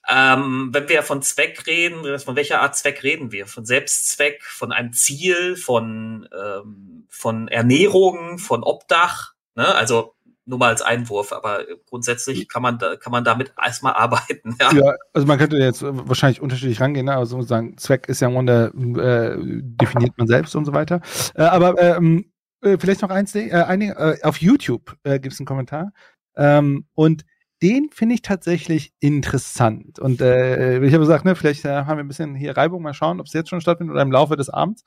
ähm, 0.08 0.70
wenn 0.72 0.88
wir 0.88 1.04
von 1.04 1.22
Zweck 1.22 1.68
reden, 1.68 2.18
von 2.20 2.36
welcher 2.36 2.62
Art 2.62 2.76
Zweck 2.78 3.04
reden 3.04 3.32
wir? 3.32 3.46
Von 3.46 3.66
Selbstzweck, 3.66 4.44
von 4.44 4.72
einem 4.72 4.94
Ziel, 4.94 5.58
von, 5.58 6.28
ähm, 6.34 7.06
von 7.10 7.48
Ernährung, 7.50 8.40
von 8.40 8.64
Obdach, 8.64 9.34
ne? 9.56 9.68
Also 9.76 10.16
nur 10.50 10.58
mal 10.60 10.70
als 10.70 10.82
Einwurf, 10.82 11.32
aber 11.32 11.60
grundsätzlich 11.88 12.50
kann 12.50 12.62
man 12.62 12.80
da, 12.80 12.96
kann 12.96 13.12
man 13.12 13.24
damit 13.24 13.54
erstmal 13.62 13.94
arbeiten. 13.94 14.56
Ja. 14.60 14.74
Ja, 14.74 14.96
also 15.14 15.28
man 15.28 15.38
könnte 15.38 15.58
jetzt 15.58 15.82
äh, 15.82 15.88
wahrscheinlich 15.92 16.42
unterschiedlich 16.42 16.82
rangehen, 16.82 17.06
ne? 17.06 17.16
also 17.16 17.42
sagen, 17.42 17.78
Zweck 17.78 18.10
ist 18.10 18.20
ja 18.20 18.28
im 18.28 18.34
Grunde, 18.34 18.74
äh, 18.76 19.38
definiert 19.62 20.18
man 20.18 20.28
selbst 20.28 20.56
und 20.56 20.66
so 20.66 20.74
weiter. 20.74 21.02
Äh, 21.36 21.44
aber 21.44 21.80
ähm, 21.80 22.32
äh, 22.62 22.78
vielleicht 22.80 23.02
noch 23.02 23.10
eins, 23.10 23.36
äh, 23.36 23.52
einige, 23.52 23.94
äh, 23.96 24.24
auf 24.24 24.38
YouTube 24.38 24.98
äh, 25.04 25.20
gibt 25.20 25.34
es 25.34 25.40
einen 25.40 25.48
Kommentar 25.48 25.92
ähm, 26.36 26.86
und 26.96 27.26
den 27.62 27.90
finde 27.92 28.16
ich 28.16 28.22
tatsächlich 28.22 28.94
interessant. 29.00 30.00
Und 30.00 30.22
äh, 30.22 30.80
ich 30.80 30.94
habe 30.94 31.04
gesagt, 31.04 31.26
ne, 31.26 31.36
vielleicht 31.36 31.66
äh, 31.66 31.70
haben 31.70 31.98
wir 31.98 32.04
ein 32.04 32.08
bisschen 32.08 32.36
hier 32.36 32.56
Reibung, 32.56 32.82
mal 32.82 32.94
schauen, 32.94 33.20
ob 33.20 33.28
es 33.28 33.34
jetzt 33.34 33.50
schon 33.50 33.62
stattfindet 33.62 33.94
oder 33.94 34.02
im 34.02 34.12
Laufe 34.12 34.38
des 34.38 34.50
Abends. 34.50 34.84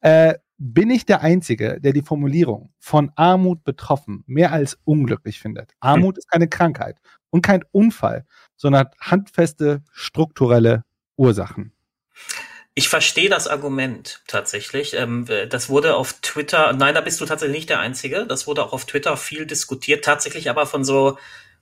Äh, 0.00 0.34
bin 0.58 0.90
ich 0.90 1.04
der 1.04 1.20
Einzige, 1.20 1.80
der 1.80 1.92
die 1.92 2.02
Formulierung 2.02 2.72
von 2.78 3.12
Armut 3.16 3.64
betroffen 3.64 4.24
mehr 4.26 4.52
als 4.52 4.78
unglücklich 4.84 5.38
findet? 5.38 5.72
Armut 5.80 6.18
ist 6.18 6.30
keine 6.30 6.48
Krankheit 6.48 6.98
und 7.30 7.42
kein 7.42 7.64
Unfall, 7.72 8.26
sondern 8.56 8.80
hat 8.80 8.94
handfeste 9.00 9.82
strukturelle 9.92 10.84
Ursachen. 11.16 11.72
Ich 12.74 12.88
verstehe 12.88 13.30
das 13.30 13.48
Argument 13.48 14.22
tatsächlich. 14.26 14.94
Ähm, 14.94 15.26
das 15.48 15.70
wurde 15.70 15.96
auf 15.96 16.14
Twitter, 16.20 16.74
nein, 16.74 16.94
da 16.94 17.00
bist 17.00 17.20
du 17.20 17.24
tatsächlich 17.24 17.56
nicht 17.56 17.70
der 17.70 17.80
Einzige. 17.80 18.26
Das 18.26 18.46
wurde 18.46 18.64
auch 18.64 18.72
auf 18.72 18.84
Twitter 18.84 19.16
viel 19.16 19.46
diskutiert, 19.46 20.04
tatsächlich 20.04 20.50
aber 20.50 20.66
von 20.66 20.84
so 20.84 21.18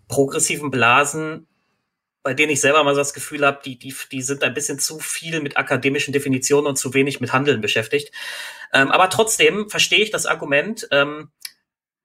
progressiven 0.09 0.71
Blasen, 0.71 1.47
bei 2.25 2.35
denen 2.35 2.51
ich 2.51 2.61
selber 2.63 2.83
mal 2.83 2.95
so 2.95 3.01
das 3.03 3.13
Gefühl 3.13 3.47
habe, 3.47 3.61
die, 3.65 3.79
die, 3.79 3.95
die 4.11 4.23
sind 4.23 4.43
ein 4.43 4.55
bisschen 4.55 4.79
zu 4.79 4.99
viel 4.99 5.41
mit 5.41 5.59
akademischen 5.59 6.13
Definitionen 6.13 6.67
und 6.67 6.77
zu 6.77 6.95
wenig 6.95 7.21
mit 7.21 7.33
Handeln 7.33 7.61
beschäftigt. 7.61 8.13
Ähm, 8.73 8.91
aber 8.91 9.11
trotzdem 9.11 9.69
verstehe 9.69 10.01
ich 10.01 10.11
das 10.11 10.25
Argument. 10.25 10.89
Ähm, 10.91 11.31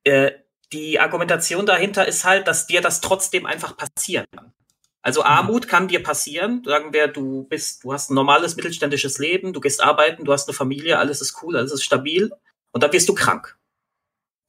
äh, 0.04 0.32
die 0.74 1.00
Argumentation 1.00 1.66
dahinter 1.66 2.06
ist 2.06 2.26
halt, 2.26 2.48
dass 2.48 2.68
dir 2.68 2.82
das 2.82 3.00
trotzdem 3.00 3.46
einfach 3.46 3.78
passieren 3.78 4.26
kann. 4.36 4.54
Also 5.02 5.24
Armut 5.24 5.70
kann 5.70 5.88
dir 5.88 6.04
passieren. 6.04 6.64
Sagen 6.66 6.92
wir, 6.92 7.08
du 7.08 7.44
bist, 7.44 7.86
du 7.86 7.94
hast 7.94 8.12
ein 8.12 8.16
normales 8.16 8.58
mittelständisches 8.58 9.20
Leben, 9.20 9.54
du 9.54 9.62
gehst 9.62 9.82
arbeiten, 9.82 10.26
du 10.26 10.34
hast 10.34 10.50
eine 10.50 10.56
Familie, 10.56 11.00
alles 11.00 11.22
ist 11.22 11.42
cool, 11.42 11.56
alles 11.56 11.72
ist 11.72 11.86
stabil 11.86 12.30
und 12.72 12.84
dann 12.84 12.92
wirst 12.92 13.08
du 13.08 13.14
krank. 13.14 13.58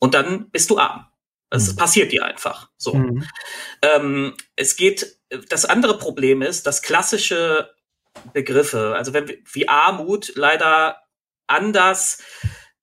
Und 0.01 0.14
dann 0.14 0.51
bist 0.51 0.68
du 0.68 0.79
arm. 0.79 1.07
Das 1.51 1.73
Mhm. 1.73 1.77
passiert 1.77 2.13
dir 2.13 2.25
einfach. 2.25 2.71
So. 2.77 2.95
Mhm. 2.95 3.27
Ähm, 3.83 4.37
es 4.57 4.77
geht, 4.77 5.19
das 5.49 5.65
andere 5.65 5.99
Problem 5.99 6.43
ist, 6.43 6.67
dass 6.67 6.83
klassische 6.83 7.71
Begriffe, 8.33 8.95
also 8.97 9.13
wenn 9.13 9.29
wir, 9.29 9.39
wie 9.53 9.69
Armut 9.69 10.33
leider 10.37 11.03
anders 11.47 12.23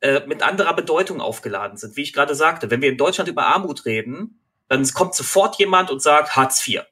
äh, 0.02 0.26
mit 0.28 0.44
anderer 0.44 0.74
Bedeutung 0.76 1.22
aufgeladen 1.22 1.78
sind. 1.78 1.96
Wie 1.96 2.04
ich 2.04 2.14
gerade 2.14 2.36
sagte, 2.36 2.70
wenn 2.70 2.82
wir 2.82 2.90
in 2.90 2.98
Deutschland 2.98 3.30
über 3.30 3.48
Armut 3.48 3.86
reden, 3.86 4.42
dann 4.68 4.86
kommt 4.94 5.16
sofort 5.16 5.58
jemand 5.58 5.90
und 5.90 6.02
sagt 6.02 6.36
Hartz 6.36 6.66
IV. 6.68 6.84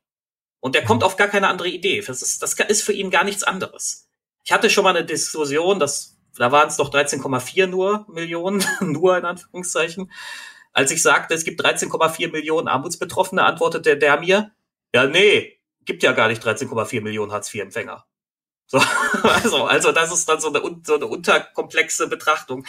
Und 0.60 0.74
der 0.76 0.84
kommt 0.84 1.04
auf 1.04 1.16
gar 1.18 1.28
keine 1.28 1.48
andere 1.48 1.68
Idee. 1.68 2.02
Das 2.02 2.22
ist, 2.22 2.42
das 2.42 2.54
ist 2.54 2.82
für 2.82 2.94
ihn 2.94 3.12
gar 3.12 3.24
nichts 3.24 3.44
anderes. 3.44 4.10
Ich 4.44 4.52
hatte 4.52 4.70
schon 4.70 4.84
mal 4.84 4.96
eine 4.96 5.06
Diskussion, 5.06 5.80
das, 5.80 6.18
da 6.38 6.52
waren 6.52 6.68
es 6.70 6.78
doch 6.78 6.92
13,4 6.92 7.68
nur 7.68 8.06
Millionen, 8.10 8.64
nur 8.80 9.18
in 9.18 9.26
Anführungszeichen. 9.26 10.12
Als 10.76 10.92
ich 10.92 11.02
sagte, 11.02 11.34
es 11.34 11.46
gibt 11.46 11.62
13,4 11.62 12.32
Millionen 12.32 12.68
Armutsbetroffene, 12.68 13.44
antwortete 13.44 13.98
der 13.98 14.20
mir, 14.20 14.52
ja, 14.94 15.08
nee, 15.08 15.58
gibt 15.86 16.04
ja 16.04 16.12
gar 16.12 16.28
nicht 16.28 16.46
13,4 16.46 17.02
Millionen 17.02 17.32
Hartz-IV-Empfänger. 17.32 18.06
So, 18.68 18.80
also, 19.30 19.66
also 19.66 19.92
das 19.92 20.12
ist 20.12 20.28
dann 20.28 20.42
so 20.42 20.48
eine, 20.52 20.60
so 20.84 20.96
eine 20.96 21.06
unterkomplexe 21.06 22.08
Betrachtung. 22.08 22.66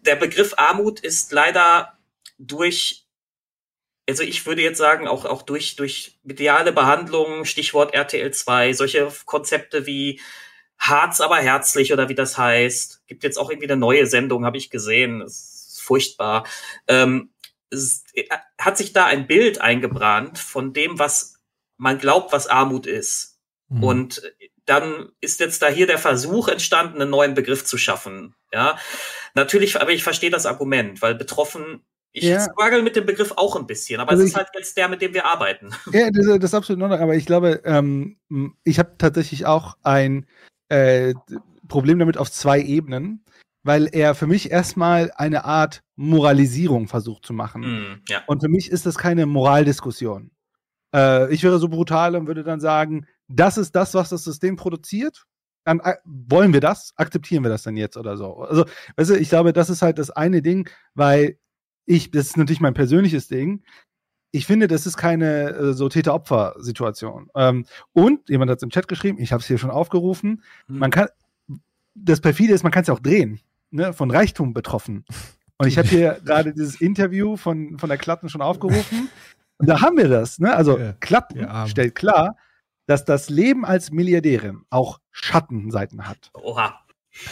Der 0.00 0.16
Begriff 0.16 0.54
Armut 0.56 1.00
ist 1.00 1.32
leider 1.32 1.98
durch, 2.38 3.06
also 4.08 4.22
ich 4.22 4.46
würde 4.46 4.62
jetzt 4.62 4.78
sagen, 4.78 5.06
auch, 5.06 5.26
auch 5.26 5.42
durch, 5.42 5.76
durch 5.76 6.18
mediale 6.22 6.72
Behandlungen, 6.72 7.44
Stichwort 7.44 7.92
RTL 7.92 8.32
2, 8.32 8.72
solche 8.72 9.12
Konzepte 9.26 9.84
wie 9.84 10.18
Harz 10.78 11.20
aber 11.20 11.36
herzlich 11.36 11.92
oder 11.92 12.08
wie 12.08 12.14
das 12.14 12.38
heißt, 12.38 13.06
gibt 13.06 13.22
jetzt 13.22 13.38
auch 13.38 13.50
irgendwie 13.50 13.68
eine 13.68 13.76
neue 13.76 14.06
Sendung, 14.06 14.46
habe 14.46 14.56
ich 14.56 14.70
gesehen, 14.70 15.20
ist 15.20 15.82
furchtbar. 15.82 16.46
Ähm, 16.88 17.33
hat 18.58 18.76
sich 18.76 18.92
da 18.92 19.06
ein 19.06 19.26
Bild 19.26 19.60
eingebrannt 19.60 20.38
von 20.38 20.72
dem, 20.72 20.98
was 20.98 21.40
man 21.76 21.98
glaubt, 21.98 22.32
was 22.32 22.46
Armut 22.46 22.86
ist. 22.86 23.38
Mhm. 23.68 23.82
Und 23.82 24.22
dann 24.66 25.10
ist 25.20 25.40
jetzt 25.40 25.62
da 25.62 25.68
hier 25.68 25.86
der 25.86 25.98
Versuch 25.98 26.48
entstanden, 26.48 27.00
einen 27.00 27.10
neuen 27.10 27.34
Begriff 27.34 27.64
zu 27.64 27.76
schaffen. 27.76 28.34
Ja, 28.52 28.78
natürlich, 29.34 29.80
aber 29.80 29.90
ich 29.90 30.04
verstehe 30.04 30.30
das 30.30 30.46
Argument, 30.46 31.02
weil 31.02 31.14
betroffen, 31.14 31.84
ich 32.12 32.24
ja. 32.24 32.40
struggle 32.40 32.82
mit 32.82 32.94
dem 32.94 33.06
Begriff 33.06 33.32
auch 33.36 33.56
ein 33.56 33.66
bisschen, 33.66 34.00
aber 34.00 34.12
also 34.12 34.22
es 34.22 34.30
ist 34.30 34.36
halt 34.36 34.48
jetzt 34.54 34.76
der, 34.76 34.88
mit 34.88 35.02
dem 35.02 35.12
wir 35.12 35.26
arbeiten. 35.26 35.70
Ja, 35.92 36.10
das, 36.10 36.26
das 36.26 36.44
ist 36.44 36.54
absolut 36.54 36.80
noch, 36.80 36.98
aber 36.98 37.16
ich 37.16 37.26
glaube, 37.26 37.60
ähm, 37.64 38.16
ich 38.62 38.78
habe 38.78 38.94
tatsächlich 38.96 39.46
auch 39.46 39.76
ein 39.82 40.26
äh, 40.68 41.14
Problem 41.68 41.98
damit 41.98 42.16
auf 42.16 42.30
zwei 42.30 42.60
Ebenen, 42.60 43.24
weil 43.64 43.88
er 43.90 44.14
für 44.14 44.28
mich 44.28 44.50
erstmal 44.50 45.10
eine 45.16 45.44
Art 45.44 45.82
Moralisierung 45.96 46.88
versucht 46.88 47.24
zu 47.24 47.32
machen. 47.32 47.62
Mm, 47.62 48.02
ja. 48.08 48.22
Und 48.26 48.42
für 48.42 48.48
mich 48.48 48.70
ist 48.70 48.86
das 48.86 48.98
keine 48.98 49.26
Moraldiskussion. 49.26 50.30
Äh, 50.94 51.32
ich 51.32 51.42
wäre 51.42 51.58
so 51.58 51.68
brutal 51.68 52.16
und 52.16 52.26
würde 52.26 52.44
dann 52.44 52.60
sagen, 52.60 53.06
das 53.28 53.58
ist 53.58 53.74
das, 53.74 53.94
was 53.94 54.08
das 54.08 54.24
System 54.24 54.56
produziert. 54.56 55.24
Dann 55.64 55.80
äh, 55.80 55.94
wollen 56.04 56.52
wir 56.52 56.60
das, 56.60 56.92
akzeptieren 56.96 57.42
wir 57.42 57.50
das 57.50 57.62
dann 57.62 57.76
jetzt 57.76 57.96
oder 57.96 58.16
so. 58.16 58.36
Also, 58.42 58.64
weißt 58.96 59.10
du, 59.10 59.14
ich 59.18 59.28
glaube, 59.28 59.52
das 59.52 59.70
ist 59.70 59.82
halt 59.82 59.98
das 59.98 60.10
eine 60.10 60.42
Ding, 60.42 60.68
weil 60.94 61.38
ich, 61.86 62.10
das 62.10 62.26
ist 62.26 62.36
natürlich 62.36 62.60
mein 62.60 62.74
persönliches 62.74 63.28
Ding. 63.28 63.62
Ich 64.30 64.46
finde, 64.46 64.66
das 64.66 64.86
ist 64.86 64.96
keine 64.96 65.50
äh, 65.50 65.72
so 65.74 65.88
Täter-Opfer-Situation. 65.88 67.28
Ähm, 67.34 67.66
und 67.92 68.28
jemand 68.28 68.50
hat 68.50 68.58
es 68.58 68.62
im 68.62 68.70
Chat 68.70 68.88
geschrieben, 68.88 69.18
ich 69.20 69.32
habe 69.32 69.40
es 69.40 69.46
hier 69.46 69.58
schon 69.58 69.70
aufgerufen. 69.70 70.42
Mhm. 70.66 70.78
Man 70.78 70.90
kann, 70.90 71.08
das 71.94 72.20
perfide 72.20 72.52
ist, 72.52 72.62
man 72.62 72.72
kann 72.72 72.82
es 72.82 72.88
ja 72.88 72.94
auch 72.94 73.00
drehen, 73.00 73.40
ne, 73.70 73.92
von 73.92 74.10
Reichtum 74.10 74.52
betroffen. 74.52 75.04
Und 75.58 75.68
ich 75.68 75.78
habe 75.78 75.88
hier 75.88 76.20
gerade 76.24 76.52
dieses 76.52 76.80
Interview 76.80 77.36
von, 77.36 77.78
von 77.78 77.88
der 77.88 77.98
Klatten 77.98 78.28
schon 78.28 78.42
aufgerufen. 78.42 79.08
Und 79.58 79.68
da 79.68 79.80
haben 79.80 79.96
wir 79.96 80.08
das. 80.08 80.38
Ne? 80.38 80.54
Also 80.54 80.78
ja, 80.78 80.92
Klatten 80.94 81.46
stellt 81.68 81.94
klar, 81.94 82.36
dass 82.86 83.04
das 83.04 83.30
Leben 83.30 83.64
als 83.64 83.90
Milliardärin 83.90 84.62
auch 84.70 85.00
Schattenseiten 85.10 86.08
hat. 86.08 86.30
Oha. 86.34 86.80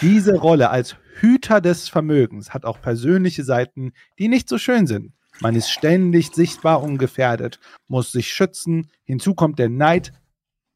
Diese 0.00 0.36
Rolle 0.36 0.70
als 0.70 0.96
Hüter 1.18 1.60
des 1.60 1.88
Vermögens 1.88 2.54
hat 2.54 2.64
auch 2.64 2.80
persönliche 2.80 3.42
Seiten, 3.42 3.92
die 4.18 4.28
nicht 4.28 4.48
so 4.48 4.56
schön 4.56 4.86
sind. 4.86 5.12
Man 5.40 5.56
ist 5.56 5.70
ständig 5.70 6.32
sichtbar 6.32 6.82
und 6.82 6.98
gefährdet, 6.98 7.58
muss 7.88 8.12
sich 8.12 8.32
schützen. 8.32 8.90
Hinzu 9.02 9.34
kommt 9.34 9.58
der 9.58 9.68
Neid, 9.68 10.12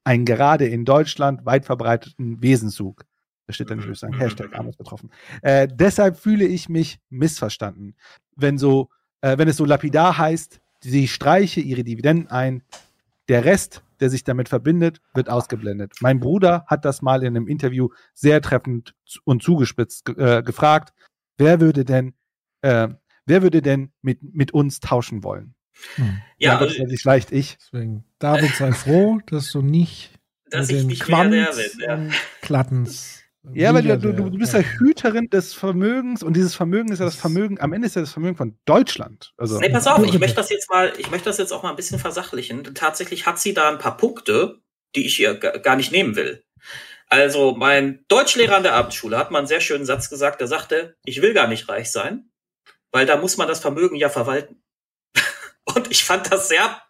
ein 0.03 0.25
gerade 0.25 0.67
in 0.67 0.85
Deutschland 0.85 1.47
weit 1.47 1.65
verbreiteten 1.65 2.43
Wesenzug. 2.43 3.05
Da 3.47 3.53
steht 3.53 3.71
dann 3.71 3.79
natürlich 3.79 4.01
sagen, 4.01 4.19
Hashtag 4.19 4.55
Armus 4.55 4.77
betroffen. 4.77 5.11
Äh, 5.43 5.69
deshalb 5.71 6.19
fühle 6.19 6.45
ich 6.45 6.69
mich 6.69 6.99
missverstanden. 7.11 7.95
Wenn 8.35 8.59
so, 8.59 8.91
äh, 9.21 9.39
wenn 9.39 9.49
es 9.49 9.57
so 9.57 9.65
lapidar 9.65 10.19
heißt, 10.19 10.61
sie 10.81 11.09
streiche 11.09 11.61
ihre 11.61 11.85
Dividenden 11.85 12.29
ein, 12.29 12.63
der 13.29 13.45
Rest 13.45 13.83
der 14.01 14.11
sich 14.11 14.25
damit 14.25 14.49
verbindet, 14.49 15.01
wird 15.15 15.29
ausgeblendet. 15.29 15.95
Mein 16.01 16.21
Bruder 16.21 16.65
hat 16.67 16.85
das 16.85 17.03
mal 17.03 17.23
in 17.23 17.37
einem 17.37 17.49
Interview 17.49 17.89
sehr 18.15 18.41
treffend 18.41 18.95
und 19.25 19.43
zugespitzt 19.43 20.09
äh, 20.17 20.43
gefragt, 20.43 20.93
wer 21.39 21.61
würde 21.61 21.85
denn, 21.85 22.15
äh, 22.63 22.89
wer 23.25 23.43
würde 23.43 23.63
denn 23.63 23.93
mit, 24.03 24.23
mit 24.23 24.53
uns 24.53 24.81
tauschen 24.81 25.23
wollen? 25.25 25.55
Hm. 25.97 26.21
Ja, 26.39 26.55
ja 26.55 26.59
das 26.59 26.79
also, 26.79 26.97
vielleicht 26.97 27.33
ich. 27.33 27.59
Deswegen, 27.59 28.05
David, 28.19 28.55
sei 28.55 28.73
froh, 28.73 29.21
dass 29.27 29.51
du 29.53 29.63
nicht 29.63 30.13
dass 30.51 30.71
ich 30.71 30.85
nicht 30.85 31.03
Quanz 31.03 31.31
mehr 31.31 31.51
der 31.53 31.97
bin. 31.97 32.09
Ja. 32.09 32.15
Klattens 32.41 33.26
ja, 33.53 33.73
weil 33.75 33.83
du, 33.83 33.99
du, 33.99 34.13
du 34.13 34.39
bist 34.39 34.55
ja 34.55 34.61
Hüterin 34.61 35.29
des 35.31 35.55
Vermögens 35.55 36.23
und 36.23 36.35
dieses 36.35 36.55
Vermögen 36.55 36.93
ist 36.93 36.99
ja 36.99 37.05
das 37.05 37.17
Vermögen, 37.17 37.61
am 37.61 37.73
Ende 37.73 37.87
ist 37.87 37.95
ja 37.95 38.03
das 38.03 38.13
Vermögen 38.13 38.37
von 38.37 38.59
Deutschland. 38.65 39.33
Also, 39.37 39.59
nee, 39.59 39.69
pass 39.69 39.87
auf, 39.87 40.05
ich 40.05 40.19
möchte 40.19 40.37
das 40.37 40.51
jetzt 40.51 40.71
mal, 40.71 40.93
ich 40.99 41.11
möchte 41.11 41.29
das 41.29 41.39
jetzt 41.39 41.53
auch 41.53 41.63
mal 41.63 41.71
ein 41.71 41.77
bisschen 41.77 41.99
versachlichen. 41.99 42.65
Tatsächlich 42.75 43.27
hat 43.27 43.39
sie 43.39 43.55
da 43.55 43.69
ein 43.71 43.79
paar 43.79 43.97
Punkte, 43.97 44.61
die 44.95 45.07
ich 45.07 45.21
ihr 45.21 45.35
gar 45.35 45.77
nicht 45.77 45.93
nehmen 45.93 46.17
will. 46.17 46.45
Also 47.09 47.55
mein 47.55 48.05
Deutschlehrer 48.09 48.57
an 48.57 48.63
der 48.65 48.75
Abendschule 48.75 49.17
hat 49.17 49.31
mal 49.31 49.39
einen 49.39 49.47
sehr 49.47 49.61
schönen 49.61 49.87
Satz 49.87 50.11
gesagt, 50.11 50.41
der 50.41 50.49
sagte, 50.49 50.97
ich 51.05 51.23
will 51.23 51.35
gar 51.35 51.47
nicht 51.47 51.69
reich 51.69 51.93
sein, 51.93 52.31
weil 52.91 53.07
da 53.07 53.17
muss 53.17 53.37
man 53.37 53.47
das 53.47 53.61
Vermögen 53.61 53.97
ja 53.97 54.09
verwalten. 54.09 54.63
Und 55.65 55.91
ich 55.91 56.05
fand 56.05 56.33
das 56.33 56.49
sehr 56.49 56.83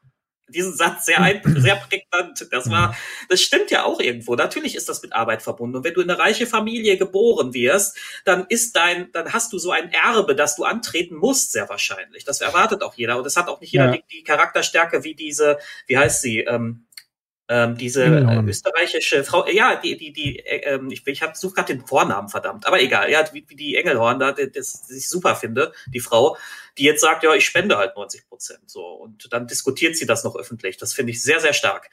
diesen 0.49 0.75
Satz 0.77 1.07
sehr, 1.07 1.21
ein, 1.21 1.41
sehr 1.61 1.77
prägnant. 1.77 2.47
Das 2.51 2.71
war, 2.71 2.97
das 3.29 3.41
stimmt 3.41 3.71
ja 3.71 3.85
auch 3.85 4.01
irgendwo. 4.01 4.35
Natürlich 4.35 4.77
ist 4.77 4.89
das 4.89 5.03
mit 5.03 5.13
Arbeit 5.13 5.43
verbunden. 5.43 5.77
Und 5.77 5.85
wenn 5.85 5.95
du 5.95 6.01
in 6.01 6.11
eine 6.11 6.19
reiche 6.19 6.47
Familie 6.47 6.97
geboren 6.97 7.55
wirst, 7.55 7.97
dann 8.25 8.47
ist 8.49 8.77
dein, 8.77 9.11
dann 9.13 9.33
hast 9.33 9.53
du 9.53 9.59
so 9.59 9.71
ein 9.71 9.91
Erbe, 9.93 10.35
das 10.35 10.57
du 10.57 10.65
antreten 10.65 11.17
musst, 11.17 11.53
sehr 11.53 11.69
wahrscheinlich. 11.69 12.25
Das 12.25 12.41
erwartet 12.41 12.83
auch 12.83 12.95
jeder. 12.95 13.19
Und 13.19 13.27
es 13.27 13.37
hat 13.37 13.49
auch 13.49 13.61
nicht 13.61 13.73
jeder 13.73 13.87
ja. 13.87 13.93
die, 13.93 14.05
die, 14.11 14.25
Charakterstärke 14.25 15.05
wie 15.05 15.15
diese, 15.15 15.59
wie 15.87 15.99
heißt 15.99 16.23
sie, 16.23 16.41
ähm, 16.41 16.87
ähm, 17.49 17.77
diese 17.77 18.05
äh, 18.05 18.43
österreichische 18.43 19.23
Frau, 19.23 19.47
ja, 19.49 19.77
die, 19.77 19.97
die, 19.97 20.13
die, 20.13 20.39
äh, 20.41 20.75
ähm, 20.75 20.91
ich, 20.91 21.07
ich 21.07 21.23
hab, 21.23 21.37
suche 21.37 21.55
gerade 21.55 21.75
den 21.75 21.87
Vornamen, 21.87 22.29
verdammt, 22.29 22.67
aber 22.67 22.81
egal, 22.81 23.11
ja, 23.11 23.25
wie, 23.33 23.45
wie 23.49 23.55
die 23.55 23.77
Engelhorn, 23.77 24.19
da, 24.19 24.33
das, 24.33 24.53
das 24.53 24.91
ich 24.91 25.09
super 25.09 25.37
finde, 25.37 25.73
die 25.87 26.01
Frau, 26.01 26.37
die 26.77 26.85
jetzt 26.85 27.01
sagt, 27.01 27.23
ja, 27.23 27.35
ich 27.35 27.45
spende 27.45 27.79
halt 27.79 27.97
90 27.97 28.29
Prozent, 28.29 28.69
so, 28.69 28.85
und 28.85 29.33
dann 29.33 29.47
diskutiert 29.47 29.97
sie 29.97 30.07
das 30.07 30.25
noch 30.25 30.35
öffentlich, 30.35 30.77
das 30.77 30.93
finde 30.93 31.13
ich 31.13 31.23
sehr, 31.23 31.41
sehr 31.41 31.53
stark. 31.53 31.89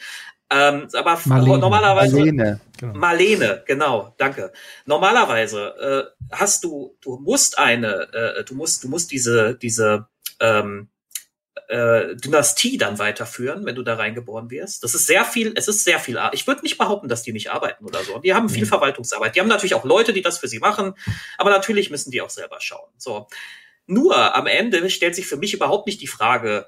Ähm, 0.49 0.87
aber 0.93 1.19
Marlene. 1.25 1.57
normalerweise. 1.57 2.15
Marlene. 2.15 2.59
Genau. 2.79 2.93
Marlene, 2.93 3.63
genau, 3.65 4.13
danke. 4.17 4.51
Normalerweise 4.85 6.13
äh, 6.29 6.35
hast 6.35 6.63
du, 6.63 6.97
du 7.01 7.17
musst 7.17 7.57
eine, 7.57 8.13
äh, 8.13 8.43
du 8.43 8.55
musst, 8.55 8.83
du 8.83 8.89
musst 8.89 9.11
diese, 9.11 9.55
diese, 9.55 10.07
ähm, 10.39 10.89
äh, 11.67 12.15
Dynastie 12.15 12.77
dann 12.77 12.99
weiterführen, 12.99 13.65
wenn 13.65 13.75
du 13.75 13.83
da 13.83 13.95
reingeboren 13.95 14.49
wirst. 14.49 14.83
Das 14.83 14.95
ist 14.95 15.05
sehr 15.05 15.23
viel, 15.25 15.53
es 15.55 15.67
ist 15.67 15.83
sehr 15.83 15.99
viel 15.99 16.17
Arbeit. 16.17 16.35
Ich 16.35 16.47
würde 16.47 16.61
nicht 16.61 16.77
behaupten, 16.77 17.07
dass 17.07 17.23
die 17.23 17.31
nicht 17.31 17.51
arbeiten 17.51 17.85
oder 17.85 18.03
so. 18.03 18.19
Die 18.19 18.33
haben 18.33 18.49
viel. 18.49 18.65
Verwaltungsarbeit. 18.65 19.35
Die 19.35 19.39
haben 19.39 19.47
natürlich 19.47 19.75
auch 19.75 19.85
Leute, 19.85 20.13
die 20.13 20.21
das 20.21 20.39
für 20.39 20.47
sie 20.47 20.59
machen, 20.59 20.95
aber 21.37 21.51
natürlich 21.51 21.89
müssen 21.89 22.11
die 22.11 22.21
auch 22.21 22.29
selber 22.29 22.59
schauen. 22.59 22.89
So. 22.97 23.27
Nur 23.85 24.35
am 24.35 24.47
Ende 24.47 24.89
stellt 24.89 25.15
sich 25.15 25.27
für 25.27 25.37
mich 25.37 25.53
überhaupt 25.53 25.85
nicht 25.85 26.01
die 26.01 26.07
Frage, 26.07 26.67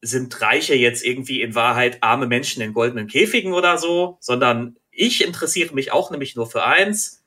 sind 0.00 0.40
Reiche 0.40 0.74
jetzt 0.74 1.04
irgendwie 1.04 1.40
in 1.40 1.54
Wahrheit 1.54 2.02
arme 2.02 2.26
Menschen 2.26 2.62
in 2.62 2.74
goldenen 2.74 3.08
Käfigen 3.08 3.54
oder 3.54 3.78
so, 3.78 4.18
sondern 4.20 4.76
ich 4.90 5.24
interessiere 5.24 5.74
mich 5.74 5.92
auch 5.92 6.10
nämlich 6.10 6.36
nur 6.36 6.46
für 6.46 6.64
eins, 6.64 7.24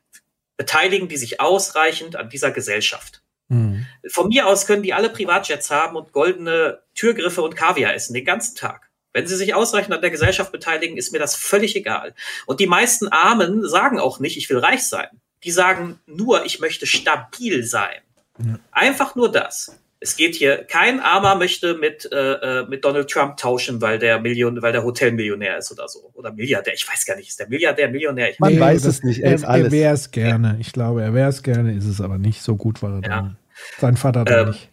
beteiligen 0.58 1.08
die 1.08 1.18
sich 1.18 1.42
ausreichend 1.42 2.16
an 2.16 2.30
dieser 2.30 2.52
Gesellschaft. 2.52 3.24
Mhm. 3.50 3.86
Von 4.10 4.28
mir 4.28 4.48
aus 4.48 4.68
können 4.68 4.84
die 4.84 4.94
alle 4.94 5.10
Privatjets 5.10 5.72
haben 5.72 5.96
und 5.96 6.12
goldene 6.12 6.80
Türgriffe 6.96 7.42
und 7.42 7.56
Kaviar 7.56 7.94
essen 7.94 8.14
den 8.14 8.26
ganzen 8.26 8.56
Tag. 8.56 8.90
Wenn 9.14 9.26
sie 9.26 9.36
sich 9.36 9.56
ausreichend 9.56 9.94
an 9.94 10.02
der 10.02 10.12
Gesellschaft 10.12 10.52
beteiligen, 10.52 10.98
ist 10.98 11.12
mir 11.12 11.20
das 11.20 11.36
völlig 11.36 11.76
egal. 11.76 12.14
Und 12.46 12.60
die 12.60 12.68
meisten 12.68 13.08
Armen 13.08 13.68
sagen 13.68 14.00
auch 14.00 14.20
nicht, 14.20 14.38
ich 14.38 14.50
will 14.50 14.60
reich 14.60 14.84
sein. 14.84 15.08
Die 15.44 15.52
sagen 15.52 16.00
nur, 16.06 16.46
ich 16.46 16.60
möchte 16.60 16.86
stabil 16.86 17.64
sein. 17.64 18.02
Ja. 18.38 18.60
Einfach 18.72 19.16
nur 19.16 19.32
das. 19.32 19.80
Es 20.00 20.16
geht 20.16 20.36
hier, 20.36 20.64
kein 20.64 21.00
Armer 21.00 21.36
möchte 21.36 21.76
mit, 21.76 22.08
äh, 22.12 22.34
äh, 22.62 22.68
mit 22.68 22.86
Donald 22.86 23.10
Trump 23.10 23.38
tauschen, 23.38 23.82
weil 23.82 23.98
der 23.98 24.20
Million, 24.20 24.62
weil 24.62 24.72
der 24.72 24.84
Hotelmillionär 24.84 25.58
ist 25.58 25.72
oder 25.72 25.88
so. 25.88 26.12
Oder 26.14 26.32
Milliardär. 26.32 26.74
Ich 26.76 26.88
weiß 26.88 27.06
gar 27.06 27.16
nicht, 27.16 27.30
ist 27.30 27.40
der 27.40 27.50
Milliardär, 27.50 27.90
Millionär? 27.90 28.30
Ich 28.30 28.40
Man 28.40 28.54
nee, 28.54 28.60
weiß 28.60 28.86
es 28.86 29.04
nicht, 29.04 29.22
er 29.22 29.34
ist 29.34 29.44
alles. 29.44 29.68
Er 29.68 29.72
wäre 29.72 29.94
es 29.96 30.12
gerne. 30.12 30.58
Ich 30.60 30.72
glaube, 30.72 31.02
er 31.02 31.14
wäre 31.16 31.30
es 31.30 31.42
gerne, 31.42 31.74
ist 31.74 31.86
es 31.86 32.00
aber 32.00 32.20
nicht. 32.20 32.44
So 32.44 32.56
gut 32.56 32.84
war 32.84 32.92
er 32.92 33.02
ja. 33.02 33.10
dann. 33.10 33.38
Sein 33.80 33.98
Vater 33.98 34.24
ähm, 34.28 34.50
nicht. 34.50 34.70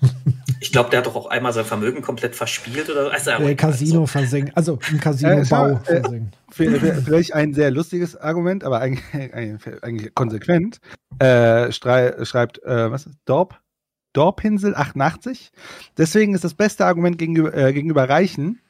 ich 0.60 0.72
glaube, 0.72 0.90
der 0.90 0.98
hat 0.98 1.06
doch 1.06 1.14
auch 1.14 1.26
einmal 1.26 1.52
sein 1.52 1.64
Vermögen 1.64 2.02
komplett 2.02 2.34
verspielt 2.34 2.90
oder 2.90 3.12
also, 3.12 3.30
Der 3.30 3.54
Casino 3.54 4.06
versenkt, 4.06 4.56
also 4.56 4.78
im 4.90 5.00
Casino-Bau 5.00 5.68
Äh, 5.68 5.72
äh, 5.72 6.00
versenkt. 6.00 6.38
Vielleicht 6.50 7.32
ein 7.34 7.54
sehr 7.54 7.70
lustiges 7.70 8.16
Argument, 8.16 8.64
aber 8.64 8.80
eigentlich, 8.80 9.04
eigentlich, 9.82 10.14
konsequent. 10.14 10.80
Äh, 11.18 11.70
strei- 11.70 12.24
schreibt, 12.24 12.62
äh, 12.64 12.90
was 12.90 13.06
ist 13.06 13.18
Dorp? 13.24 13.60
Dorpinsel 14.14 14.74
88. 14.74 15.52
Deswegen 15.98 16.34
ist 16.34 16.44
das 16.44 16.54
beste 16.54 16.86
Argument 16.86 17.18
gegenüber, 17.18 17.54
äh, 17.54 17.72
gegenüber 17.74 18.08
Reichen 18.08 18.60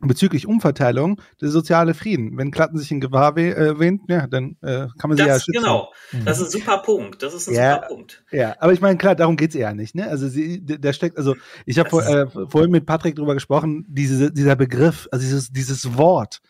bezüglich 0.00 0.46
Umverteilung 0.46 1.20
der 1.40 1.48
soziale 1.48 1.92
Frieden. 1.92 2.36
Wenn 2.38 2.52
Klatten 2.52 2.78
sich 2.78 2.92
in 2.92 3.00
Gefahr 3.00 3.34
we- 3.34 3.56
äh, 3.56 3.80
wähnt, 3.80 4.02
ja, 4.08 4.28
dann 4.28 4.56
äh, 4.62 4.86
kann 4.96 5.08
man 5.10 5.16
sie 5.16 5.22
ja 5.24 5.28
Das, 5.34 5.44
schützen. 5.44 5.60
genau. 5.60 5.92
Das 6.24 6.38
ist 6.38 6.54
ein 6.54 6.60
super 6.60 6.78
Punkt. 6.78 7.20
Das 7.20 7.34
ist 7.34 7.48
ein 7.48 7.54
Ja. 7.54 7.74
super 7.74 7.86
Punkt. 7.88 8.24
Ja, 8.30 8.54
aber 8.60 8.72
ich 8.72 8.80
meine, 8.80 8.96
klar, 8.96 9.16
darum 9.16 9.36
geht's 9.36 9.56
eher 9.56 9.74
nicht, 9.74 9.96
ne? 9.96 10.06
Also 10.08 10.28
sie, 10.28 10.64
da 10.64 10.92
steckt, 10.92 11.18
also 11.18 11.34
ich 11.66 11.80
habe 11.80 11.90
vor, 11.90 12.06
äh, 12.06 12.28
vorhin 12.28 12.70
mit 12.70 12.86
Patrick 12.86 13.16
drüber 13.16 13.34
gesprochen, 13.34 13.86
diese, 13.88 14.30
dieser 14.30 14.54
Begriff, 14.54 15.08
also 15.10 15.24
dieses, 15.24 15.50
dieses 15.50 15.96
Wort, 15.96 16.42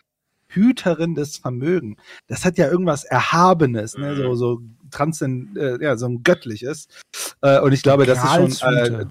Hüterin 0.51 1.14
des 1.14 1.36
Vermögens, 1.38 1.99
das 2.26 2.44
hat 2.44 2.59
ja 2.59 2.70
irgendwas 2.70 3.05
Erhabenes, 3.05 3.96
ne? 3.96 4.14
So, 4.16 4.34
so 4.34 4.61
transzend, 4.91 5.57
äh, 5.57 5.82
ja, 5.82 5.97
so 5.97 6.07
ein 6.07 6.22
göttliches. 6.22 6.89
Äh, 7.43 7.61
und 7.61 7.72
ich 7.72 7.82
glaube, 7.82 8.07
das 8.07 8.22
ist 8.22 8.61
schon. 8.61 8.74
Äh, 8.74 9.07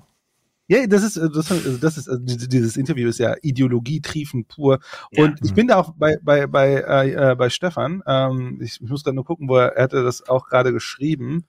ja, 0.70 0.86
das 0.86 1.04
ist, 1.04 1.16
äh, 1.16 1.30
das, 1.30 1.50
also 1.50 1.78
das 1.78 1.98
ist, 1.98 2.10
also 2.10 2.22
dieses 2.26 2.76
Interview 2.76 3.08
ist 3.08 3.20
ja 3.20 3.36
Ideologietriefend 3.42 4.50
pur. 4.50 4.80
Und 5.16 5.30
Ja. 5.30 5.36
ich 5.42 5.54
bin 5.54 5.68
da 5.68 5.78
auch 5.78 5.94
bei, 5.96 6.18
bei, 6.22 6.46
bei, 6.46 6.82
äh, 6.82 7.36
bei 7.38 7.50
Stefan. 7.50 8.04
Ähm, 8.06 8.60
ich, 8.62 8.82
ich 8.82 8.90
muss 8.90 9.04
gerade 9.04 9.16
nur 9.16 9.24
gucken, 9.24 9.48
wo 9.48 9.56
er, 9.56 9.78
er 9.78 9.84
hatte 9.84 10.04
das 10.04 10.28
auch 10.28 10.48
gerade 10.50 10.74
geschrieben. 10.74 11.46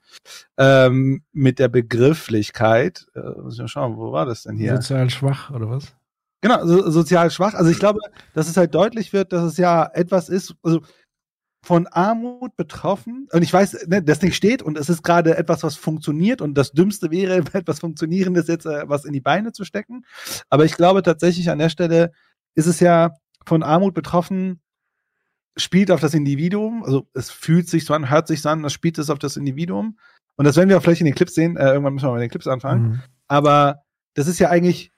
Ähm, 0.57 1.23
mit 1.33 1.59
der 1.59 1.69
Begrifflichkeit. 1.69 3.09
Äh, 3.15 3.41
muss 3.41 3.55
ich 3.55 3.61
mal 3.61 3.69
schauen, 3.69 3.97
wo 3.97 4.13
war 4.13 4.25
das 4.25 4.45
denn 4.45 4.57
hier? 4.57 4.77
Sozial 4.77 5.11
schwach, 5.11 5.51
oder 5.51 5.69
was? 5.69 5.95
Genau, 6.41 6.65
so, 6.65 6.89
sozial 6.89 7.33
schwach. 7.33 7.55
Also 7.55 7.71
ich 7.71 7.81
glaube, 7.81 7.99
dass 8.35 8.49
es 8.49 8.57
halt 8.57 8.73
deutlich 8.73 9.13
wird, 9.13 9.33
dass 9.33 9.43
es 9.43 9.57
ja 9.57 9.91
etwas 9.93 10.29
ist, 10.29 10.55
also 10.63 10.83
von 11.69 11.87
Armut 11.87 12.57
betroffen. 12.57 13.29
Und 13.31 13.43
ich 13.43 13.53
weiß, 13.53 13.89
ne, 13.89 14.03
das 14.03 14.21
Ding 14.21 14.33
steht 14.33 14.63
und 14.63 14.79
es 14.79 14.89
ist 14.89 15.03
gerade 15.03 15.37
etwas, 15.37 15.63
was 15.63 15.77
funktioniert. 15.77 16.41
Und 16.41 16.55
das 16.55 16.73
Dümmste 16.73 17.11
wäre, 17.11 17.37
etwas 17.53 17.81
Funktionierendes 17.81 18.49
jetzt 18.49 18.65
äh, 18.65 18.89
was 18.89 19.05
in 19.05 19.13
die 19.13 19.21
Beine 19.21 19.53
zu 19.53 19.67
stecken. 19.67 20.07
Aber 20.49 20.65
ich 20.65 20.77
glaube 20.77 21.03
tatsächlich 21.03 21.51
an 21.51 21.59
der 21.59 21.69
Stelle 21.69 22.11
ist 22.55 22.65
es 22.65 22.81
ja 22.81 23.11
von 23.45 23.63
Armut 23.63 23.93
betroffen, 23.93 24.63
spielt 25.59 25.91
auf 25.91 26.01
das 26.01 26.15
Individuum. 26.15 26.85
Also 26.85 27.07
es 27.13 27.31
fühlt 27.31 27.69
sich 27.69 27.85
so 27.85 27.93
an, 27.93 28.09
hört 28.09 28.29
sich 28.29 28.41
so 28.41 28.49
an, 28.49 28.63
das 28.63 28.73
spielt 28.73 28.97
es 28.97 29.11
auf 29.11 29.19
das 29.19 29.37
Individuum. 29.37 29.99
Und 30.37 30.47
das 30.47 30.57
werden 30.57 30.71
wir 30.71 30.79
auch 30.79 30.83
vielleicht 30.83 31.03
in 31.03 31.07
den 31.07 31.17
Clips 31.17 31.35
sehen. 31.35 31.59
Äh, 31.59 31.67
irgendwann 31.67 31.93
müssen 31.93 32.07
wir 32.07 32.13
mal 32.13 32.15
mit 32.15 32.23
den 32.23 32.31
Clips 32.31 32.47
anfangen. 32.47 32.83
Mhm. 32.83 33.01
Aber 33.27 33.83
das 34.15 34.27
ist 34.27 34.39
ja 34.39 34.49
eigentlich 34.49 34.91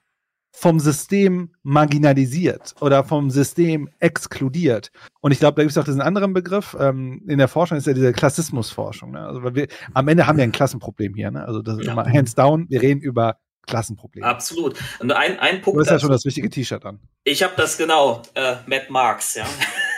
vom 0.53 0.79
System 0.79 1.53
marginalisiert 1.63 2.75
oder 2.81 3.03
vom 3.03 3.29
System 3.31 3.89
exkludiert. 3.99 4.91
Und 5.21 5.31
ich 5.31 5.39
glaube, 5.39 5.55
da 5.55 5.61
gibt 5.63 5.71
es 5.71 5.77
auch 5.77 5.85
diesen 5.85 6.01
anderen 6.01 6.33
Begriff. 6.33 6.75
Ähm, 6.79 7.23
in 7.27 7.37
der 7.37 7.47
Forschung 7.47 7.77
ist 7.77 7.87
ja 7.87 7.93
diese 7.93 8.11
Klassismusforschung. 8.11 9.11
Ne? 9.11 9.25
Also 9.25 9.41
wir 9.55 9.67
am 9.93 10.07
Ende 10.07 10.27
haben 10.27 10.37
wir 10.37 10.43
ein 10.43 10.51
Klassenproblem 10.51 11.15
hier. 11.15 11.31
Ne? 11.31 11.45
Also 11.45 11.61
das 11.61 11.77
ist 11.79 11.85
Ja. 11.85 11.93
immer 11.93 12.05
hands 12.05 12.35
down. 12.35 12.65
Wir 12.69 12.81
reden 12.81 12.99
über 13.01 13.37
Klassenprobleme. 13.67 14.25
Absolut. 14.27 14.77
Und 14.99 15.11
ein, 15.11 15.39
ein 15.39 15.57
Du 15.57 15.61
Punkt. 15.61 15.79
hast 15.81 15.87
ja 15.87 15.93
dazu. 15.93 16.03
schon 16.05 16.11
das 16.11 16.25
wichtige 16.25 16.49
T-Shirt 16.49 16.83
an. 16.85 16.99
Ich 17.23 17.43
habe 17.43 17.53
das 17.55 17.77
genau, 17.77 18.21
äh, 18.33 18.55
Matt 18.65 18.89
Marks, 18.89 19.35
ja. 19.35 19.45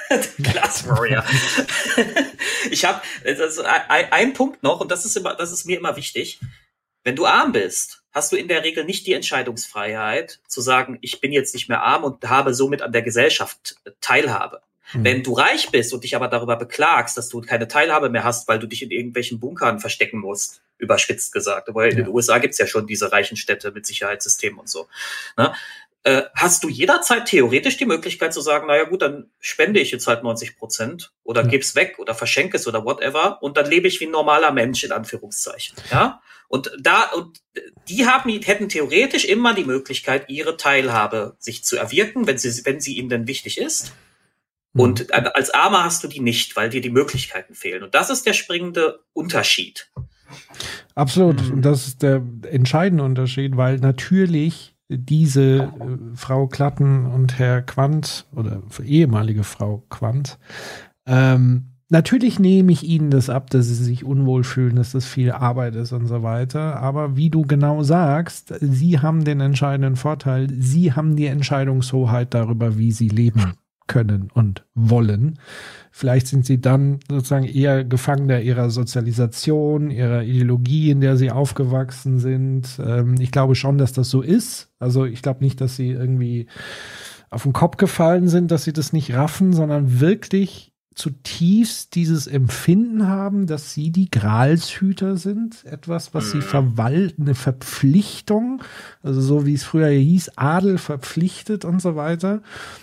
Class 0.44 0.88
Warrior. 0.88 1.24
ich 2.70 2.86
habe 2.86 3.02
ein, 3.90 4.12
ein 4.12 4.34
Punkt 4.34 4.62
noch 4.64 4.80
und 4.82 4.92
das 4.92 5.06
ist 5.06 5.18
immer, 5.18 5.36
das 5.36 5.52
ist 5.52 5.66
mir 5.66 5.78
immer 5.80 5.96
wichtig. 5.96 6.40
Wenn 7.04 7.16
du 7.16 7.26
arm 7.26 7.52
bist, 7.52 8.03
hast 8.14 8.32
du 8.32 8.36
in 8.36 8.48
der 8.48 8.64
Regel 8.64 8.86
nicht 8.86 9.06
die 9.08 9.14
Entscheidungsfreiheit 9.14 10.40
zu 10.48 10.62
sagen, 10.62 10.98
ich 11.02 11.20
bin 11.20 11.32
jetzt 11.32 11.54
nicht 11.54 11.68
mehr 11.70 11.82
arm 11.84 12.04
und 12.04 12.24
habe 12.30 12.54
somit 12.54 12.82
an 12.82 12.92
der 12.92 13.02
Gesellschaft 13.02 13.76
Teilhabe. 14.02 14.62
Mhm. 14.94 15.04
Wenn 15.04 15.24
du 15.24 15.34
reich 15.34 15.70
bist 15.72 15.94
und 15.94 16.04
dich 16.04 16.16
aber 16.16 16.28
darüber 16.28 16.56
beklagst, 16.56 17.18
dass 17.18 17.30
du 17.30 17.42
keine 17.42 17.68
Teilhabe 17.68 18.10
mehr 18.10 18.24
hast, 18.24 18.48
weil 18.48 18.60
du 18.60 18.68
dich 18.68 18.84
in 18.84 18.92
irgendwelchen 18.92 19.40
Bunkern 19.40 19.80
verstecken 19.80 20.20
musst, 20.20 20.62
überspitzt 20.78 21.32
gesagt, 21.34 21.70
aber 21.70 21.86
in 21.86 21.98
Ja. 21.98 22.04
den 22.04 22.14
USA 22.14 22.38
gibt's 22.40 22.58
ja 22.58 22.68
schon 22.68 22.88
diese 22.88 23.12
reichen 23.12 23.38
Städte 23.38 23.72
mit 23.72 23.86
Sicherheitssystemen 23.86 24.60
und 24.60 24.70
so. 24.70 24.88
Ne? 25.38 25.54
Äh, 26.06 26.24
hast 26.36 26.64
du 26.64 26.70
jederzeit 26.70 27.28
theoretisch 27.28 27.78
die 27.78 27.86
Möglichkeit 27.86 28.34
zu 28.34 28.42
sagen, 28.42 28.68
naja 28.68 28.84
gut, 28.84 29.02
dann 29.02 29.32
spende 29.40 29.80
ich 29.80 29.92
jetzt 29.92 30.06
halt 30.06 30.22
90 30.22 30.58
Prozent 30.58 31.14
oder 31.24 31.44
Ja. 31.44 31.48
geb's 31.48 31.76
weg 31.76 31.96
oder 31.98 32.14
verschenke 32.14 32.58
es 32.58 32.68
oder 32.68 32.84
whatever 32.84 33.42
und 33.42 33.56
dann 33.56 33.70
lebe 33.70 33.88
ich 33.88 34.02
wie 34.02 34.08
ein 34.08 34.12
normaler 34.12 34.52
Mensch 34.52 34.84
in 34.84 34.92
Anführungszeichen. 34.92 35.78
Ja? 35.92 36.22
Und 36.50 36.72
da, 36.78 37.10
und 37.16 37.42
die 37.88 38.06
haben, 38.06 38.30
hätten 38.42 38.68
theoretisch 38.68 39.24
immer 39.24 39.54
die 39.54 39.64
Möglichkeit, 39.64 40.30
ihre 40.30 40.58
Teilhabe 40.58 41.38
sich 41.40 41.64
zu 41.64 41.78
erwirken, 41.78 42.28
wenn 42.28 42.38
sie, 42.38 42.66
wenn 42.66 42.82
sie 42.82 42.98
ihnen 42.98 43.10
denn 43.10 43.28
wichtig 43.28 43.58
ist. 43.58 43.94
Mhm. 44.74 44.82
Und 44.82 45.14
als 45.14 45.52
Armer 45.52 45.86
hast 45.86 46.04
du 46.04 46.10
die 46.10 46.20
nicht, 46.20 46.56
weil 46.58 46.70
dir 46.70 46.82
die 46.82 46.90
Möglichkeiten 46.90 47.56
fehlen. 47.56 47.82
Und 47.82 47.96
das 47.96 48.10
ist 48.10 48.26
der 48.26 48.34
springende 48.34 49.00
Unterschied. 49.14 49.90
Absolut. 50.96 51.42
Mhm. 51.42 51.54
Und 51.54 51.62
das 51.62 51.88
ist 51.88 52.04
der 52.04 52.22
entscheidende 52.52 53.04
Unterschied, 53.06 53.56
weil 53.56 53.78
natürlich 53.78 54.73
diese 54.98 55.64
äh, 55.64 55.70
Frau 56.16 56.48
Klatten 56.48 57.06
und 57.06 57.38
Herr 57.40 57.62
Quandt 57.62 58.28
oder 58.36 58.62
ehemalige 58.84 59.44
Frau 59.44 59.84
Quandt, 59.90 60.38
ähm, 61.06 61.70
natürlich 61.90 62.40
nehme 62.40 62.72
ich 62.72 62.84
ihnen 62.84 63.10
das 63.10 63.30
ab, 63.30 63.50
dass 63.50 63.68
sie 63.68 63.76
sich 63.76 64.04
unwohl 64.04 64.44
fühlen, 64.44 64.76
dass 64.76 64.92
das 64.92 65.06
viel 65.06 65.32
Arbeit 65.32 65.76
ist 65.76 65.92
und 65.92 66.08
so 66.08 66.24
weiter. 66.24 66.80
Aber 66.80 67.16
wie 67.18 67.30
du 67.30 67.44
genau 67.44 67.84
sagst, 67.84 68.54
sie 68.60 69.00
haben 69.00 69.24
den 69.24 69.42
entscheidenden 69.42 69.96
Vorteil, 69.96 70.50
sie 70.50 70.94
haben 70.94 71.16
die 71.16 71.28
Entscheidungshoheit 71.28 72.34
darüber, 72.34 72.78
wie 72.78 72.92
sie 72.92 73.10
leben 73.10 73.54
können 73.88 74.30
und 74.34 74.66
wollen. 74.74 75.40
Vielleicht 75.92 76.28
sind 76.28 76.46
sie 76.46 76.60
dann 76.60 77.00
sozusagen 77.10 77.46
eher 77.46 77.84
Gefangener 77.84 78.42
ihrer 78.42 78.70
Sozialisation, 78.70 79.92
ihrer 79.92 80.24
Ideologie, 80.24 80.92
in 80.92 81.02
der 81.02 81.18
sie 81.18 81.32
aufgewachsen 81.32 82.20
sind. 82.20 82.80
Ähm, 82.84 83.16
ich 83.20 83.32
glaube 83.32 83.56
schon, 83.56 83.78
dass 83.78 83.94
das 83.94 84.10
so 84.10 84.22
ist. 84.22 84.72
Also 84.80 85.06
ich 85.06 85.22
glaube 85.22 85.44
nicht, 85.44 85.62
dass 85.62 85.76
sie 85.76 85.92
irgendwie 85.92 86.48
auf 87.30 87.44
den 87.44 87.54
Kopf 87.54 87.78
gefallen 87.78 88.28
sind, 88.28 88.52
dass 88.52 88.64
sie 88.64 88.74
das 88.74 88.94
nicht 88.94 89.14
raffen, 89.14 89.54
sondern 89.54 90.00
wirklich 90.00 90.73
zutiefst 90.96 91.96
dieses 91.96 92.28
Empfinden 92.28 93.08
haben, 93.08 93.48
dass 93.48 93.74
sie 93.74 93.92
die 93.92 94.10
Gralshüter 94.12 95.18
sind, 95.18 95.66
etwas, 95.66 96.14
was 96.14 96.32
sie 96.32 96.38
Mhm. 96.38 96.42
verwalten, 96.44 97.22
eine 97.24 97.36
Verpflichtung, 97.36 98.62
also 99.02 99.22
so 99.22 99.46
wie 99.46 99.54
es 99.54 99.64
früher 99.64 99.90
hieß, 99.90 100.32
Adel 100.38 100.78
verpflichtet 100.78 101.66
und 101.66 101.82
so 101.82 101.96
weiter, 101.96 102.42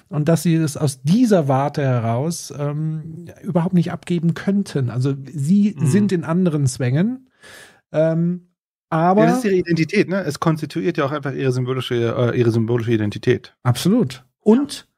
und 0.08 0.28
dass 0.28 0.42
sie 0.42 0.54
es 0.54 0.76
aus 0.76 1.02
dieser 1.02 1.48
Warte 1.48 1.82
heraus 1.82 2.52
ähm, 2.58 3.26
überhaupt 3.42 3.74
nicht 3.74 3.92
abgeben 3.92 4.34
könnten. 4.34 4.90
Also 4.90 5.14
sie 5.32 5.76
Mhm. 5.78 5.86
sind 5.86 6.12
in 6.12 6.24
anderen 6.24 6.66
Zwängen, 6.66 7.28
ähm, 7.92 8.48
aber 8.90 9.22
Ja, 9.22 9.28
das 9.28 9.38
ist 9.38 9.44
ihre 9.44 9.54
Identität, 9.54 10.08
ne? 10.08 10.22
Es 10.24 10.40
konstituiert 10.40 10.96
ja 10.98 11.04
auch 11.04 11.12
einfach 11.12 11.32
ihre 11.32 11.52
symbolische, 11.52 11.94
äh, 12.34 12.38
ihre 12.38 12.50
symbolische 12.50 12.92
Identität. 12.92 13.54
Absolut. 13.62 14.24
Und 14.40 14.88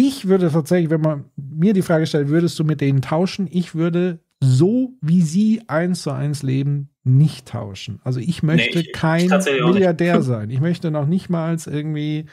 ich 0.00 0.28
würde 0.28 0.48
tatsächlich, 0.50 0.90
wenn 0.90 1.00
man 1.00 1.24
mir 1.36 1.72
die 1.72 1.82
Frage 1.82 2.06
stellt, 2.06 2.28
würdest 2.28 2.56
du 2.58 2.64
mit 2.64 2.80
denen 2.80 3.02
tauschen? 3.02 3.48
Ich 3.50 3.74
würde 3.74 4.20
so, 4.40 4.92
wie 5.00 5.22
sie 5.22 5.62
eins 5.66 6.02
zu 6.02 6.12
eins 6.12 6.44
leben, 6.44 6.90
nicht 7.02 7.48
tauschen. 7.48 7.98
Also 8.04 8.20
ich 8.20 8.44
möchte 8.44 8.78
Nee, 8.78 8.80
ich- 8.82 8.86
ich 8.88 8.92
kein 8.92 9.26
nicht. 9.26 9.46
Milliardär 9.64 10.22
sein. 10.22 10.50
Ich 10.50 10.60
möchte 10.60 10.92
noch 10.92 11.06
nicht 11.06 11.28
mal 11.28 11.48
als 11.48 11.66
irgendwie 11.66 12.26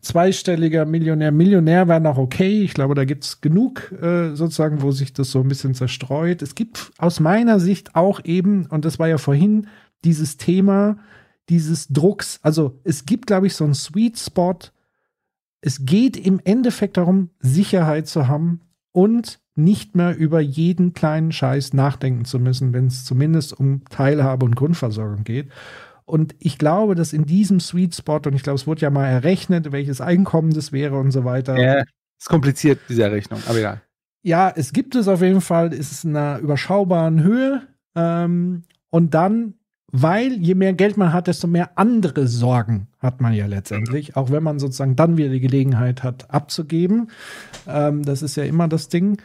zweistelliger 0.00 0.84
Millionär. 0.84 1.30
Millionär 1.32 1.88
wäre 1.88 2.00
noch 2.00 2.18
okay. 2.18 2.62
Ich 2.62 2.74
glaube, 2.74 2.94
da 2.94 3.04
gibt 3.04 3.24
es 3.24 3.40
genug 3.40 3.92
äh, 3.92 4.34
sozusagen, 4.34 4.82
wo 4.82 4.90
sich 4.90 5.12
das 5.12 5.30
so 5.30 5.40
ein 5.40 5.48
bisschen 5.48 5.74
zerstreut. 5.74 6.42
Es 6.42 6.54
gibt 6.54 6.90
aus 6.98 7.20
meiner 7.20 7.60
Sicht 7.60 7.94
auch 7.94 8.20
eben, 8.24 8.66
und 8.66 8.84
das 8.84 8.98
war 8.98 9.08
ja 9.08 9.18
vorhin, 9.18 9.68
dieses 10.04 10.36
Thema 10.36 10.98
dieses 11.48 11.86
Drucks. 11.88 12.40
Also 12.42 12.80
es 12.82 13.06
gibt, 13.06 13.28
glaube 13.28 13.46
ich, 13.46 13.54
so 13.54 13.62
einen 13.62 13.74
Sweet 13.74 14.18
Spot. 14.18 14.58
Es 15.66 15.84
geht 15.84 16.16
im 16.16 16.40
Endeffekt 16.44 16.96
darum, 16.96 17.30
Sicherheit 17.40 18.06
zu 18.06 18.28
haben 18.28 18.60
und 18.92 19.40
nicht 19.56 19.96
mehr 19.96 20.16
über 20.16 20.38
jeden 20.38 20.92
kleinen 20.92 21.32
Scheiß 21.32 21.72
nachdenken 21.72 22.24
zu 22.24 22.38
müssen, 22.38 22.72
wenn 22.72 22.86
es 22.86 23.04
zumindest 23.04 23.58
um 23.58 23.84
Teilhabe 23.90 24.46
und 24.46 24.54
Grundversorgung 24.54 25.24
geht. 25.24 25.50
Und 26.04 26.36
ich 26.38 26.58
glaube, 26.58 26.94
dass 26.94 27.12
in 27.12 27.26
diesem 27.26 27.58
Sweet 27.58 27.96
Spot, 27.96 28.20
und 28.26 28.34
ich 28.34 28.44
glaube, 28.44 28.54
es 28.54 28.68
wurde 28.68 28.82
ja 28.82 28.90
mal 28.90 29.08
errechnet, 29.08 29.72
welches 29.72 30.00
Einkommen 30.00 30.52
das 30.52 30.70
wäre 30.70 31.00
und 31.00 31.10
so 31.10 31.24
weiter. 31.24 31.58
Ja, 31.58 31.82
ist 32.16 32.28
kompliziert, 32.28 32.78
diese 32.88 33.10
Rechnung, 33.10 33.40
aber 33.48 33.58
egal. 33.58 33.82
Ja, 34.22 34.52
es 34.54 34.72
gibt 34.72 34.94
es 34.94 35.08
auf 35.08 35.20
jeden 35.20 35.40
Fall, 35.40 35.72
es 35.72 35.90
ist 35.90 36.04
in 36.04 36.14
einer 36.14 36.38
überschaubaren 36.38 37.24
Höhe. 37.24 37.62
Ähm, 37.96 38.62
und 38.90 39.14
dann, 39.14 39.54
weil 39.92 40.32
je 40.32 40.54
mehr 40.54 40.72
Geld 40.72 40.96
man 40.96 41.12
hat, 41.12 41.26
desto 41.26 41.46
mehr 41.46 41.78
andere 41.78 42.26
Sorgen 42.26 42.88
hat 42.98 43.20
man 43.20 43.32
ja 43.32 43.46
letztendlich, 43.46 44.16
auch 44.16 44.30
wenn 44.30 44.42
man 44.42 44.58
sozusagen 44.58 44.96
dann 44.96 45.16
wieder 45.16 45.28
die 45.28 45.40
Gelegenheit 45.40 46.02
hat, 46.02 46.30
abzugeben. 46.30 47.10
Ähm, 47.66 48.02
das 48.02 48.22
ist 48.22 48.36
ja 48.36 48.44
immer 48.44 48.68
das 48.68 48.88
Ding. 48.88 49.20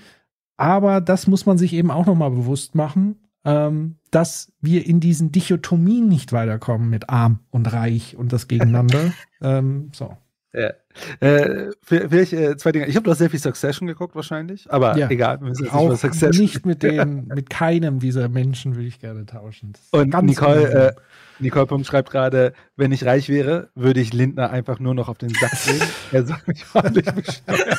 Aber 0.57 1.01
das 1.01 1.25
muss 1.27 1.45
man 1.45 1.57
sich 1.57 1.73
eben 1.73 1.89
auch 1.89 2.05
noch 2.05 2.15
mal 2.15 2.29
bewusst 2.29 2.75
machen. 2.75 3.15
ähm, 3.43 3.95
dass 4.11 4.51
wir 4.61 4.85
in 4.85 4.99
diesen 4.99 5.31
Dichotomien 5.31 6.07
nicht 6.07 6.33
weiterkommen 6.33 6.89
mit 6.89 7.09
arm 7.09 7.39
und 7.49 7.71
reich 7.71 8.15
und 8.15 8.33
das 8.33 8.47
Gegeneinander. 8.47 9.13
ähm, 9.41 9.89
so. 9.93 10.17
Ja. 10.53 10.73
Äh, 11.19 11.71
vielleicht 11.81 12.33
äh, 12.33 12.57
zwei 12.57 12.71
Dinge. 12.71 12.87
Ich 12.87 12.95
habe 12.95 13.05
doch 13.09 13.15
sehr 13.15 13.29
viel 13.29 13.39
Succession 13.39 13.87
geguckt 13.87 14.15
wahrscheinlich, 14.15 14.71
aber 14.71 14.97
Ja. 14.97 15.09
egal. 15.09 15.39
Wir 15.41 15.73
Auch 15.73 15.95
Succession. 15.95 16.41
nicht 16.43 16.65
mit 16.65 16.83
dem, 16.83 17.27
mit 17.27 17.49
keinem 17.49 17.99
dieser 17.99 18.29
Menschen 18.29 18.75
würde 18.75 18.87
ich 18.87 18.99
gerne 18.99 19.25
tauschen. 19.25 19.73
Und 19.91 20.13
Nicole, 20.23 20.69
äh, 20.71 20.93
Nicole 21.39 21.65
Pump 21.65 21.85
schreibt 21.85 22.11
gerade, 22.11 22.53
wenn 22.75 22.91
ich 22.91 23.05
reich 23.05 23.29
wäre, 23.29 23.69
würde 23.75 23.99
ich 23.99 24.13
Lindner 24.13 24.49
einfach 24.51 24.79
nur 24.79 24.93
noch 24.93 25.09
auf 25.09 25.17
den 25.17 25.29
Sack 25.29 25.51
legen. 25.67 25.85
er 26.11 26.25
soll 26.25 26.37
mich 26.45 26.63
ordentlich 26.73 27.05
besteuern. 27.11 27.77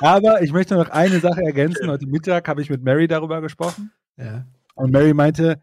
Aber 0.00 0.42
ich 0.42 0.52
möchte 0.52 0.74
noch 0.74 0.88
eine 0.90 1.20
Sache 1.20 1.42
ergänzen. 1.42 1.88
Heute 1.90 2.06
Mittag 2.06 2.48
habe 2.48 2.62
ich 2.62 2.70
mit 2.70 2.82
Mary 2.82 3.06
darüber 3.06 3.40
gesprochen. 3.40 3.92
ja. 4.16 4.44
Und 4.74 4.92
Mary 4.92 5.12
meinte, 5.12 5.60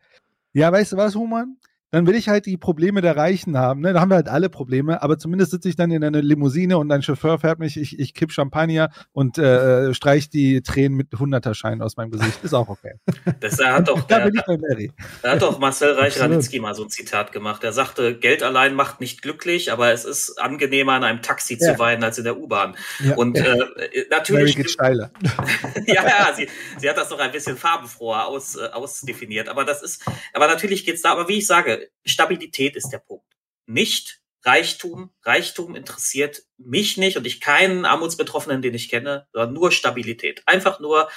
ja, 0.53 0.71
weißt 0.71 0.91
du 0.91 0.97
was, 0.97 1.15
Human? 1.15 1.57
Dann 1.91 2.05
will 2.05 2.15
ich 2.15 2.27
halt 2.27 2.45
die 2.45 2.57
Probleme 2.57 3.01
der 3.01 3.15
Reichen 3.15 3.57
haben. 3.57 3.79
Ne? 3.79 3.93
Da 3.93 4.01
haben 4.01 4.09
wir 4.09 4.15
halt 4.15 4.27
alle 4.27 4.49
Probleme, 4.49 5.01
aber 5.01 5.17
zumindest 5.17 5.51
sitze 5.51 5.69
ich 5.69 5.75
dann 5.77 5.89
in 5.91 6.03
einer 6.03 6.21
Limousine 6.21 6.77
und 6.77 6.91
ein 6.91 7.01
Chauffeur 7.01 7.39
fährt 7.39 7.59
mich, 7.59 7.77
ich, 7.77 7.97
ich 7.97 8.13
kipp 8.13 8.31
Champagner 8.33 8.89
und 9.13 9.37
äh, 9.37 9.93
streich 9.93 10.29
die 10.29 10.61
Tränen 10.61 10.97
mit 10.97 11.07
Hunderterscheinen 11.17 11.81
aus 11.81 11.95
meinem 11.95 12.11
Gesicht. 12.11 12.43
Ist 12.43 12.53
auch 12.53 12.67
okay. 12.69 12.95
Das 13.39 13.57
hat 13.63 13.87
doch, 13.87 14.01
Da 14.01 14.17
der, 14.19 14.25
bin 14.25 14.35
ich 14.35 14.45
bei 14.45 14.57
Mary. 14.57 14.91
da 15.21 15.31
hat 15.31 15.41
doch 15.41 15.59
Marcel. 15.59 15.93
Reich-Ranitzky 15.93 16.59
mal 16.59 16.75
so 16.75 16.83
ein 16.83 16.89
Zitat 16.89 17.31
gemacht. 17.31 17.63
Er 17.63 17.71
sagte, 17.71 18.17
Geld 18.17 18.43
allein 18.43 18.73
macht 18.75 18.99
nicht 18.99 19.21
glücklich, 19.21 19.71
aber 19.71 19.91
es 19.93 20.05
ist 20.05 20.41
angenehmer, 20.41 20.97
in 20.97 21.03
einem 21.03 21.21
Taxi 21.21 21.57
Ja. 21.59 21.73
zu 21.73 21.79
weinen 21.79 22.03
als 22.03 22.17
in 22.17 22.23
der 22.25 22.37
U-Bahn. 22.37 22.75
Ja. 22.99 23.15
Und 23.15 23.37
äh, 23.37 23.41
Mary 23.43 24.07
natürlich 24.11 24.55
geht 24.55 24.69
steiler. 24.71 25.11
ja, 25.85 26.03
ja, 26.05 26.33
sie, 26.35 26.47
sie 26.79 26.89
hat 26.89 26.97
das 26.97 27.09
noch 27.09 27.19
ein 27.19 27.31
bisschen 27.31 27.55
farbenfroher 27.57 28.25
aus, 28.27 28.55
äh, 28.55 28.65
ausdefiniert. 28.73 29.47
Aber 29.49 29.63
das 29.63 29.81
ist, 29.83 30.03
aber 30.33 30.47
natürlich 30.47 30.85
geht's 30.85 31.01
da, 31.01 31.11
aber 31.13 31.27
wie 31.27 31.37
ich 31.37 31.47
sage, 31.47 31.76
Stabilität 32.05 32.75
ist 32.75 32.89
der 32.89 32.99
Punkt. 32.99 33.25
Nicht 33.65 34.21
Reichtum. 34.43 35.11
Reichtum 35.23 35.75
interessiert 35.75 36.43
mich 36.57 36.97
nicht 36.97 37.17
und 37.17 37.27
ich 37.27 37.41
keinen 37.41 37.85
Armutsbetroffenen, 37.85 38.61
den 38.61 38.73
ich 38.73 38.89
kenne, 38.89 39.27
sondern 39.33 39.53
nur 39.53 39.71
Stabilität. 39.71 40.41
Einfach 40.45 40.79
nur 40.79 41.09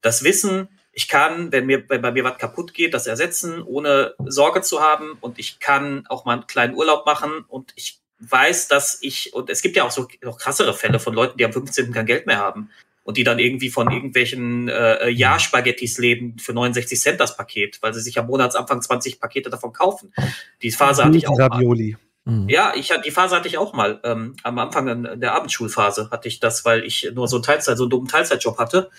das 0.00 0.24
Wissen, 0.24 0.68
ich 0.92 1.06
kann, 1.06 1.52
wenn 1.52 1.66
mir, 1.66 1.88
wenn 1.88 2.02
bei 2.02 2.10
mir 2.10 2.24
was 2.24 2.38
kaputt 2.38 2.74
geht, 2.74 2.94
das 2.94 3.06
ersetzen, 3.06 3.62
ohne 3.62 4.14
Sorge 4.26 4.62
zu 4.62 4.80
haben 4.80 5.18
und 5.20 5.38
ich 5.38 5.60
kann 5.60 6.06
auch 6.08 6.24
mal 6.24 6.32
einen 6.32 6.46
kleinen 6.46 6.74
Urlaub 6.74 7.06
machen 7.06 7.44
und 7.46 7.72
ich 7.76 8.00
weiß, 8.20 8.68
dass 8.68 8.98
ich, 9.00 9.32
und 9.32 9.48
es 9.48 9.62
gibt 9.62 9.76
ja 9.76 9.84
auch 9.84 9.92
so 9.92 10.08
noch 10.22 10.38
krassere 10.38 10.74
Fälle 10.74 10.98
von 10.98 11.14
Leuten, 11.14 11.38
die 11.38 11.44
am 11.44 11.52
15. 11.52 11.92
kein 11.92 12.06
Geld 12.06 12.26
mehr 12.26 12.38
haben 12.38 12.70
und 13.08 13.16
die 13.16 13.24
dann 13.24 13.38
irgendwie 13.38 13.70
von 13.70 13.90
irgendwelchen 13.90 14.68
äh, 14.68 15.08
Jahrspaghettis 15.08 15.96
leben 15.96 16.38
für 16.38 16.52
69 16.52 17.00
Cent 17.00 17.18
das 17.18 17.38
Paket, 17.38 17.78
weil 17.80 17.94
sie 17.94 18.02
sich 18.02 18.18
am 18.18 18.26
Monatsanfang 18.26 18.82
20 18.82 19.18
Pakete 19.18 19.48
davon 19.48 19.72
kaufen. 19.72 20.12
Die 20.60 20.70
Phase 20.70 21.06
hatte 21.06 21.16
ich 21.16 21.26
auch 21.26 21.38
mal. 21.38 21.46
Ravioli. 21.46 21.96
Mhm. 22.26 22.50
Ja, 22.50 22.74
ich 22.76 22.90
hatte 22.90 23.00
die 23.00 23.10
Phase 23.10 23.34
hatte 23.34 23.48
ich 23.48 23.56
auch 23.56 23.72
mal. 23.72 23.98
Ähm, 24.04 24.36
am 24.42 24.58
Anfang 24.58 24.88
in 24.88 25.20
der 25.22 25.32
Abendschulphase 25.32 26.10
hatte 26.10 26.28
ich 26.28 26.38
das, 26.38 26.66
weil 26.66 26.84
ich 26.84 27.10
nur 27.14 27.28
so 27.28 27.36
einen 27.36 27.44
Teilzeit, 27.44 27.78
so 27.78 27.84
einen 27.84 27.90
dummen 27.90 28.08
Teilzeitjob 28.08 28.58
hatte 28.58 28.90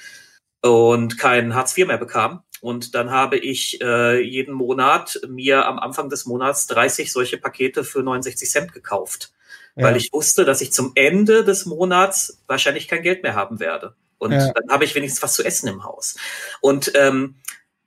und 0.63 1.19
kein 1.19 1.53
Hartz 1.53 1.77
IV 1.77 1.85
mehr 1.85 1.99
bekam. 1.99 2.41
Und 2.61 2.95
dann 2.95 3.11
habe 3.11 3.37
ich 3.37 3.79
äh, 3.79 4.19
jeden 4.23 4.55
Monat 4.55 5.21
mir 5.27 5.67
am 5.67 5.77
Anfang 5.77 6.09
des 6.09 6.25
Monats 6.25 6.65
30 6.65 7.11
solche 7.11 7.37
Pakete 7.37 7.83
für 7.83 8.01
69 8.01 8.49
Cent 8.49 8.73
gekauft, 8.73 9.33
weil 9.83 9.97
ich 9.97 10.11
wusste, 10.13 10.45
dass 10.45 10.61
ich 10.61 10.71
zum 10.71 10.91
Ende 10.95 11.43
des 11.43 11.65
Monats 11.65 12.41
wahrscheinlich 12.47 12.87
kein 12.87 13.03
Geld 13.03 13.23
mehr 13.23 13.35
haben 13.35 13.59
werde. 13.59 13.95
Und 14.17 14.31
Ja. 14.33 14.51
dann 14.53 14.69
habe 14.69 14.83
ich 14.83 14.95
wenigstens 14.95 15.23
was 15.23 15.33
zu 15.33 15.43
essen 15.43 15.67
im 15.67 15.83
Haus. 15.83 16.15
Und 16.61 16.91
ähm, 16.95 17.35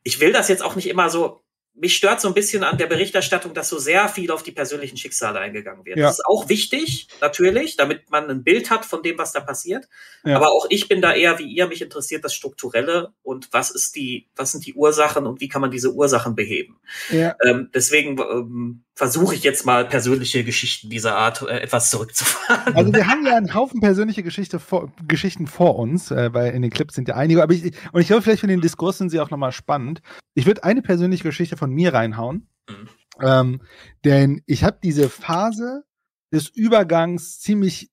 ich 0.03 0.20
will 0.20 0.32
das 0.32 0.49
jetzt 0.49 0.62
auch 0.62 0.74
nicht 0.76 0.88
immer 0.88 1.11
so. 1.11 1.40
Mich 1.74 1.97
stört 1.97 2.20
so 2.20 2.28
ein 2.28 2.34
bisschen 2.34 2.64
an 2.64 2.76
der 2.76 2.86
Berichterstattung, 2.86 3.55
dass 3.55 3.70
so 3.70 3.78
sehr 3.78 4.07
viel 4.07 4.30
auf 4.30 4.43
die 4.43 4.53
persönlichen 4.53 4.99
Schicksale 4.99 5.38
eingegangen 5.38 5.86
wird. 5.86 5.97
Ja. 5.97 6.05
Das 6.07 6.18
ist 6.18 6.26
auch 6.26 6.51
wichtig, 6.51 7.09
natürlich, 7.22 7.76
damit 7.76 8.11
man 8.11 8.28
ein 8.28 8.45
Bild 8.45 8.68
hat 8.68 8.84
von 8.84 9.03
dem, 9.03 9.16
was 9.16 9.32
da 9.32 9.40
passiert. 9.40 9.88
Aber 10.36 10.51
auch 10.53 10.66
ich 10.68 10.88
bin 10.88 11.01
da 11.01 11.14
eher 11.14 11.38
wie 11.38 11.47
ihr. 11.51 11.66
Mich 11.68 11.80
interessiert 11.80 12.24
das 12.24 12.34
Strukturelle 12.34 13.14
und 13.22 13.49
was 13.53 13.70
ist 13.70 13.97
die, 13.97 14.28
was 14.36 14.53
sind 14.53 14.66
die 14.66 14.74
Ursachen 14.74 15.26
und 15.26 15.40
wie 15.40 15.49
kann 15.49 15.62
man 15.62 15.70
diese 15.70 15.93
Ursachen 15.95 16.34
beheben. 16.34 16.78
Ähm, 17.43 17.70
deswegen 17.72 18.18
ähm, 18.18 18.84
versuche 18.95 19.34
ich 19.34 19.43
jetzt 19.43 19.64
mal 19.64 19.86
persönliche 19.86 20.45
Geschichten 20.45 20.90
dieser 20.90 21.16
Art 21.16 21.43
äh, 21.43 21.61
etwas 21.61 21.90
zurückzufahren. 21.90 22.74
Also 22.76 22.93
wir 22.93 23.07
haben 23.07 23.24
ja 23.24 23.36
einen 23.36 23.55
Haufen 23.55 23.80
persönliche 23.80 24.22
Geschichte 24.22 24.59
vor, 24.59 24.93
Geschichten 25.09 25.47
vor 25.47 25.78
uns, 25.78 26.11
äh, 26.11 26.32
weil 26.34 26.53
in 26.53 26.62
den 26.62 26.70
Clips 26.70 26.95
sind 26.95 27.09
ja 27.09 27.14
einige, 27.16 27.43
aber 27.43 27.55
ich, 27.55 27.72
und 27.93 28.01
ich 28.01 28.07
glaube, 28.09 28.22
vielleicht 28.22 28.40
für 28.40 28.47
den 28.47 28.61
Diskurs 28.61 28.99
sind 28.99 29.11
sie 29.11 29.20
auch 29.20 29.30
nochmal 29.30 29.53
spannend. 29.53 30.03
Ich 30.34 30.47
würde 30.47 30.64
eine 30.64 30.82
persönliche 30.82 31.24
Geschichte 31.24 31.57
von 31.57 31.70
mir 31.70 31.95
reinhauen, 31.95 32.49
Mhm. 32.68 32.88
ähm, 33.20 33.62
denn 34.05 34.43
ich 34.47 34.62
habe 34.64 34.78
diese 34.82 35.09
Phase 35.09 35.84
des 36.32 36.49
Übergangs 36.49 37.40
ziemlich 37.40 37.90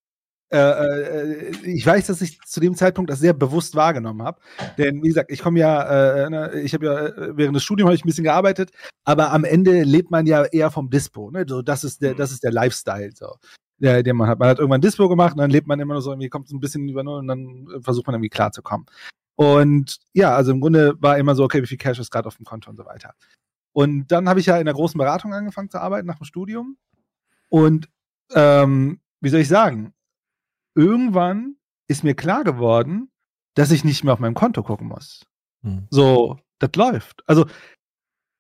äh, 0.52 0.58
äh, 0.58 1.52
ich 1.64 1.86
weiß, 1.86 2.08
dass 2.08 2.22
ich 2.22 2.39
zu 2.41 2.60
dem 2.60 2.76
Zeitpunkt 2.76 3.12
das 3.12 3.20
sehr 3.20 3.34
bewusst 3.34 3.76
wahrgenommen 3.76 4.24
habe. 4.24 4.39
Denn 4.78 5.04
wie 5.04 5.10
gesagt, 5.10 5.32
ich 5.32 5.41
komme 5.41 5.60
ja, 5.60 6.26
äh, 6.26 6.30
ne, 6.30 6.62
ich 6.62 6.74
habe 6.74 6.86
ja 6.86 7.06
äh, 7.06 7.38
während 7.38 7.56
des 7.56 7.64
Studiums 7.64 7.88
habe 7.88 7.95
ich 7.95 8.04
ein 8.04 8.08
bisschen 8.08 8.24
gearbeitet, 8.24 8.72
aber 9.04 9.32
am 9.32 9.43
Ende 9.43 9.84
lebt 9.84 10.12
man 10.12 10.26
ja 10.26 10.45
eher 10.45 10.72
vom 10.72 10.89
Dispo. 10.89 11.32
Ne? 11.32 11.45
So, 11.47 11.62
das 11.62 11.84
ist 11.84 12.02
der, 12.02 12.16
das 12.16 12.32
ist 12.32 12.43
der 12.43 12.52
Lifestyle. 12.52 13.12
So 13.14 13.36
der, 13.80 14.04
den 14.04 14.16
man 14.16 14.28
hat. 14.28 14.39
Man 14.39 14.50
hat 14.50 14.60
irgendwann 14.60 14.82
Dispo 14.82 15.08
gemacht 15.10 15.34
und 15.34 15.39
dann 15.39 15.50
lebt 15.50 15.68
man 15.68 15.80
immer 15.80 15.93
nur 15.93 16.02
so, 16.02 16.12
irgendwie 16.12 16.30
kommt 16.30 16.47
so 16.47 16.56
ein 16.56 16.60
bisschen 16.60 16.88
über 16.88 17.04
Null 17.04 17.20
und 17.20 17.28
dann 17.28 17.68
versucht 17.82 18.08
man 18.08 18.16
irgendwie 18.16 18.30
klarzukommen. 18.30 18.86
Und 19.36 20.00
ja, 20.14 20.36
also 20.36 20.52
im 20.52 20.60
Grunde 20.60 20.95
war 21.00 21.18
immer 21.18 21.34
so, 21.34 21.43
okay, 21.43 21.62
wie 21.62 21.68
viel 21.68 21.78
Cash 21.78 22.00
ist 22.00 22.12
gerade 22.12 22.28
auf 22.28 22.36
dem 22.36 22.45
Konto 22.45 22.70
und 22.70 22.76
so 22.76 22.86
weiter. 22.86 23.14
Und 23.72 24.08
dann 24.12 24.28
habe 24.28 24.39
ich 24.39 24.47
ja 24.47 24.58
in 24.58 24.66
der 24.66 24.74
großen 24.74 24.97
Beratung 24.97 25.34
angefangen 25.34 25.70
zu 25.70 25.80
arbeiten 25.80 26.08
nach 26.08 26.18
dem 26.18 26.26
Studium. 26.26 26.78
Und 27.47 27.88
ähm, 28.34 29.00
wie 29.22 29.30
soll 29.30 29.39
ich 29.39 29.47
sagen? 29.47 29.93
Irgendwann 30.80 31.58
ist 31.90 32.06
mir 32.06 32.16
klar 32.16 32.46
geworden, 32.46 33.12
dass 33.54 33.70
ich 33.72 33.84
nicht 33.84 34.06
mehr 34.06 34.14
auf 34.14 34.20
meinem 34.20 34.34
Konto 34.34 34.64
gucken 34.64 34.88
muss. 34.88 35.26
Hm. 35.62 35.88
So, 35.90 36.40
das 36.60 36.70
läuft. 36.78 37.22
Also 37.28 37.48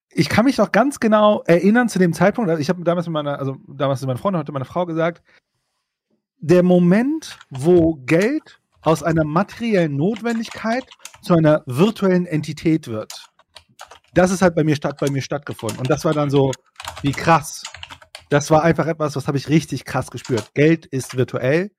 ich 0.09 0.29
kann 0.29 0.45
mich 0.45 0.57
noch 0.57 0.71
ganz 0.71 1.01
genau 1.01 1.43
erinnern 1.47 1.89
zu 1.89 1.99
dem 1.99 2.13
Zeitpunkt, 2.13 2.49
also 2.49 2.61
ich 2.61 2.69
habe 2.69 2.81
damals 2.85 3.07
mit 3.07 3.13
meiner, 3.13 3.37
also 3.39 3.57
damals 3.67 3.99
mit 3.99 4.07
meiner 4.07 4.19
Freundin, 4.19 4.39
heute 4.39 4.53
meine 4.53 4.63
Frau 4.63 4.85
gesagt, 4.85 5.21
der 6.37 6.63
Moment, 6.63 7.37
wo 7.49 7.95
Geld 8.05 8.61
aus 8.83 9.03
einer 9.03 9.25
materiellen 9.25 9.97
Notwendigkeit 9.97 10.85
zu 11.21 11.33
einer 11.33 11.63
virtuellen 11.65 12.25
Entität 12.25 12.87
wird. 12.87 13.11
Das 14.13 14.31
ist 14.31 14.41
halt 14.41 14.55
bei 14.55 14.63
mir 14.63 14.77
statt 14.77 14.97
bei 14.97 15.11
mir 15.11 15.21
stattgefunden 15.21 15.79
und 15.79 15.89
das 15.89 16.05
war 16.05 16.13
dann 16.13 16.29
so 16.29 16.51
wie 17.01 17.11
krass. 17.11 17.63
Das 18.29 18.49
war 18.49 18.63
einfach 18.63 18.87
etwas, 18.87 19.17
was 19.17 19.27
habe 19.27 19.37
ich 19.37 19.49
richtig 19.49 19.83
krass 19.83 20.09
gespürt. 20.09 20.53
Geld 20.53 20.85
ist 20.85 21.17
virtuell, 21.17 21.71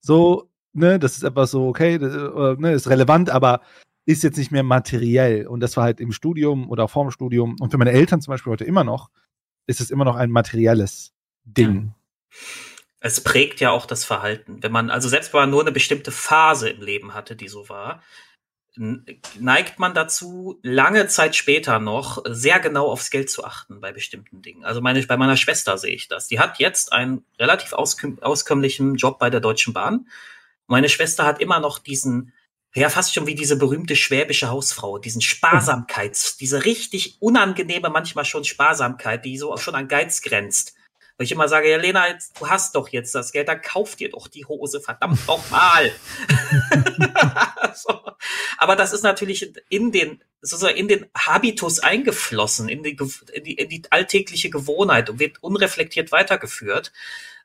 so 0.00 0.48
ne, 0.72 0.98
das 0.98 1.16
ist 1.16 1.22
etwas 1.22 1.50
so 1.50 1.68
okay, 1.68 1.98
das, 1.98 2.14
äh, 2.14 2.60
ne, 2.60 2.72
ist 2.72 2.88
relevant, 2.88 3.30
aber 3.30 3.60
ist 4.06 4.22
jetzt 4.22 4.38
nicht 4.38 4.50
mehr 4.50 4.62
materiell. 4.62 5.46
Und 5.46 5.60
das 5.60 5.76
war 5.76 5.84
halt 5.84 6.00
im 6.00 6.12
Studium 6.12 6.70
oder 6.70 6.88
vorm 6.88 7.10
Studium 7.10 7.56
und 7.60 7.70
für 7.70 7.78
meine 7.78 7.92
Eltern 7.92 8.22
zum 8.22 8.32
Beispiel 8.32 8.52
heute 8.52 8.64
immer 8.64 8.84
noch, 8.84 9.10
ist 9.66 9.80
es 9.80 9.90
immer 9.90 10.04
noch 10.04 10.16
ein 10.16 10.30
materielles 10.30 11.12
Ding. 11.44 11.92
Es 13.00 13.22
prägt 13.22 13.60
ja 13.60 13.70
auch 13.70 13.86
das 13.86 14.04
Verhalten. 14.04 14.62
Wenn 14.62 14.72
man, 14.72 14.90
also 14.90 15.08
selbst 15.08 15.32
wenn 15.32 15.42
man 15.42 15.50
nur 15.50 15.60
eine 15.60 15.72
bestimmte 15.72 16.10
Phase 16.10 16.70
im 16.70 16.80
Leben 16.80 17.14
hatte, 17.14 17.36
die 17.36 17.48
so 17.48 17.68
war, 17.68 18.02
neigt 19.38 19.78
man 19.78 19.94
dazu, 19.94 20.58
lange 20.62 21.08
Zeit 21.08 21.34
später 21.34 21.80
noch 21.80 22.22
sehr 22.26 22.60
genau 22.60 22.86
aufs 22.90 23.10
Geld 23.10 23.28
zu 23.28 23.44
achten 23.44 23.80
bei 23.80 23.92
bestimmten 23.92 24.40
Dingen. 24.40 24.64
Also 24.64 24.80
meine, 24.80 25.04
bei 25.04 25.16
meiner 25.16 25.36
Schwester 25.36 25.78
sehe 25.78 25.94
ich 25.94 26.06
das. 26.06 26.28
Die 26.28 26.38
hat 26.38 26.58
jetzt 26.58 26.92
einen 26.92 27.24
relativ 27.38 27.72
ausküm- 27.72 28.20
auskömmlichen 28.22 28.94
Job 28.94 29.18
bei 29.18 29.30
der 29.30 29.40
Deutschen 29.40 29.72
Bahn. 29.74 30.08
Meine 30.66 30.88
Schwester 30.88 31.24
hat 31.26 31.40
immer 31.40 31.58
noch 31.58 31.78
diesen, 31.78 32.32
ja, 32.74 32.88
fast 32.88 33.12
schon 33.14 33.26
wie 33.26 33.34
diese 33.34 33.56
berühmte 33.56 33.96
schwäbische 33.96 34.48
Hausfrau, 34.48 34.98
diesen 34.98 35.22
Sparsamkeits, 35.22 36.36
diese 36.36 36.64
richtig 36.64 37.16
unangenehme, 37.20 37.90
manchmal 37.90 38.24
schon 38.24 38.44
Sparsamkeit, 38.44 39.24
die 39.24 39.38
so 39.38 39.56
schon 39.56 39.74
an 39.74 39.88
Geiz 39.88 40.22
grenzt. 40.22 40.74
Weil 41.16 41.24
ich 41.24 41.32
immer 41.32 41.48
sage, 41.48 41.68
ja, 41.68 41.78
Lena, 41.78 42.06
jetzt, 42.06 42.40
du 42.40 42.48
hast 42.48 42.76
doch 42.76 42.90
jetzt 42.90 43.12
das 43.12 43.32
Geld, 43.32 43.48
dann 43.48 43.60
kauf 43.60 43.96
dir 43.96 44.10
doch 44.10 44.28
die 44.28 44.44
Hose, 44.44 44.80
verdammt 44.80 45.26
nochmal. 45.26 45.90
so. 47.88 48.00
Aber 48.58 48.76
das 48.76 48.92
ist 48.92 49.02
natürlich 49.02 49.52
in 49.68 49.92
den, 49.92 50.22
sozusagen 50.40 50.76
in 50.76 50.88
den 50.88 51.06
Habitus 51.16 51.80
eingeflossen, 51.80 52.68
in 52.68 52.82
die, 52.82 52.96
in 53.32 53.44
die, 53.44 53.54
in 53.54 53.68
die 53.68 53.82
alltägliche 53.90 54.50
Gewohnheit 54.50 55.10
und 55.10 55.18
wird 55.18 55.42
unreflektiert 55.42 56.12
weitergeführt, 56.12 56.92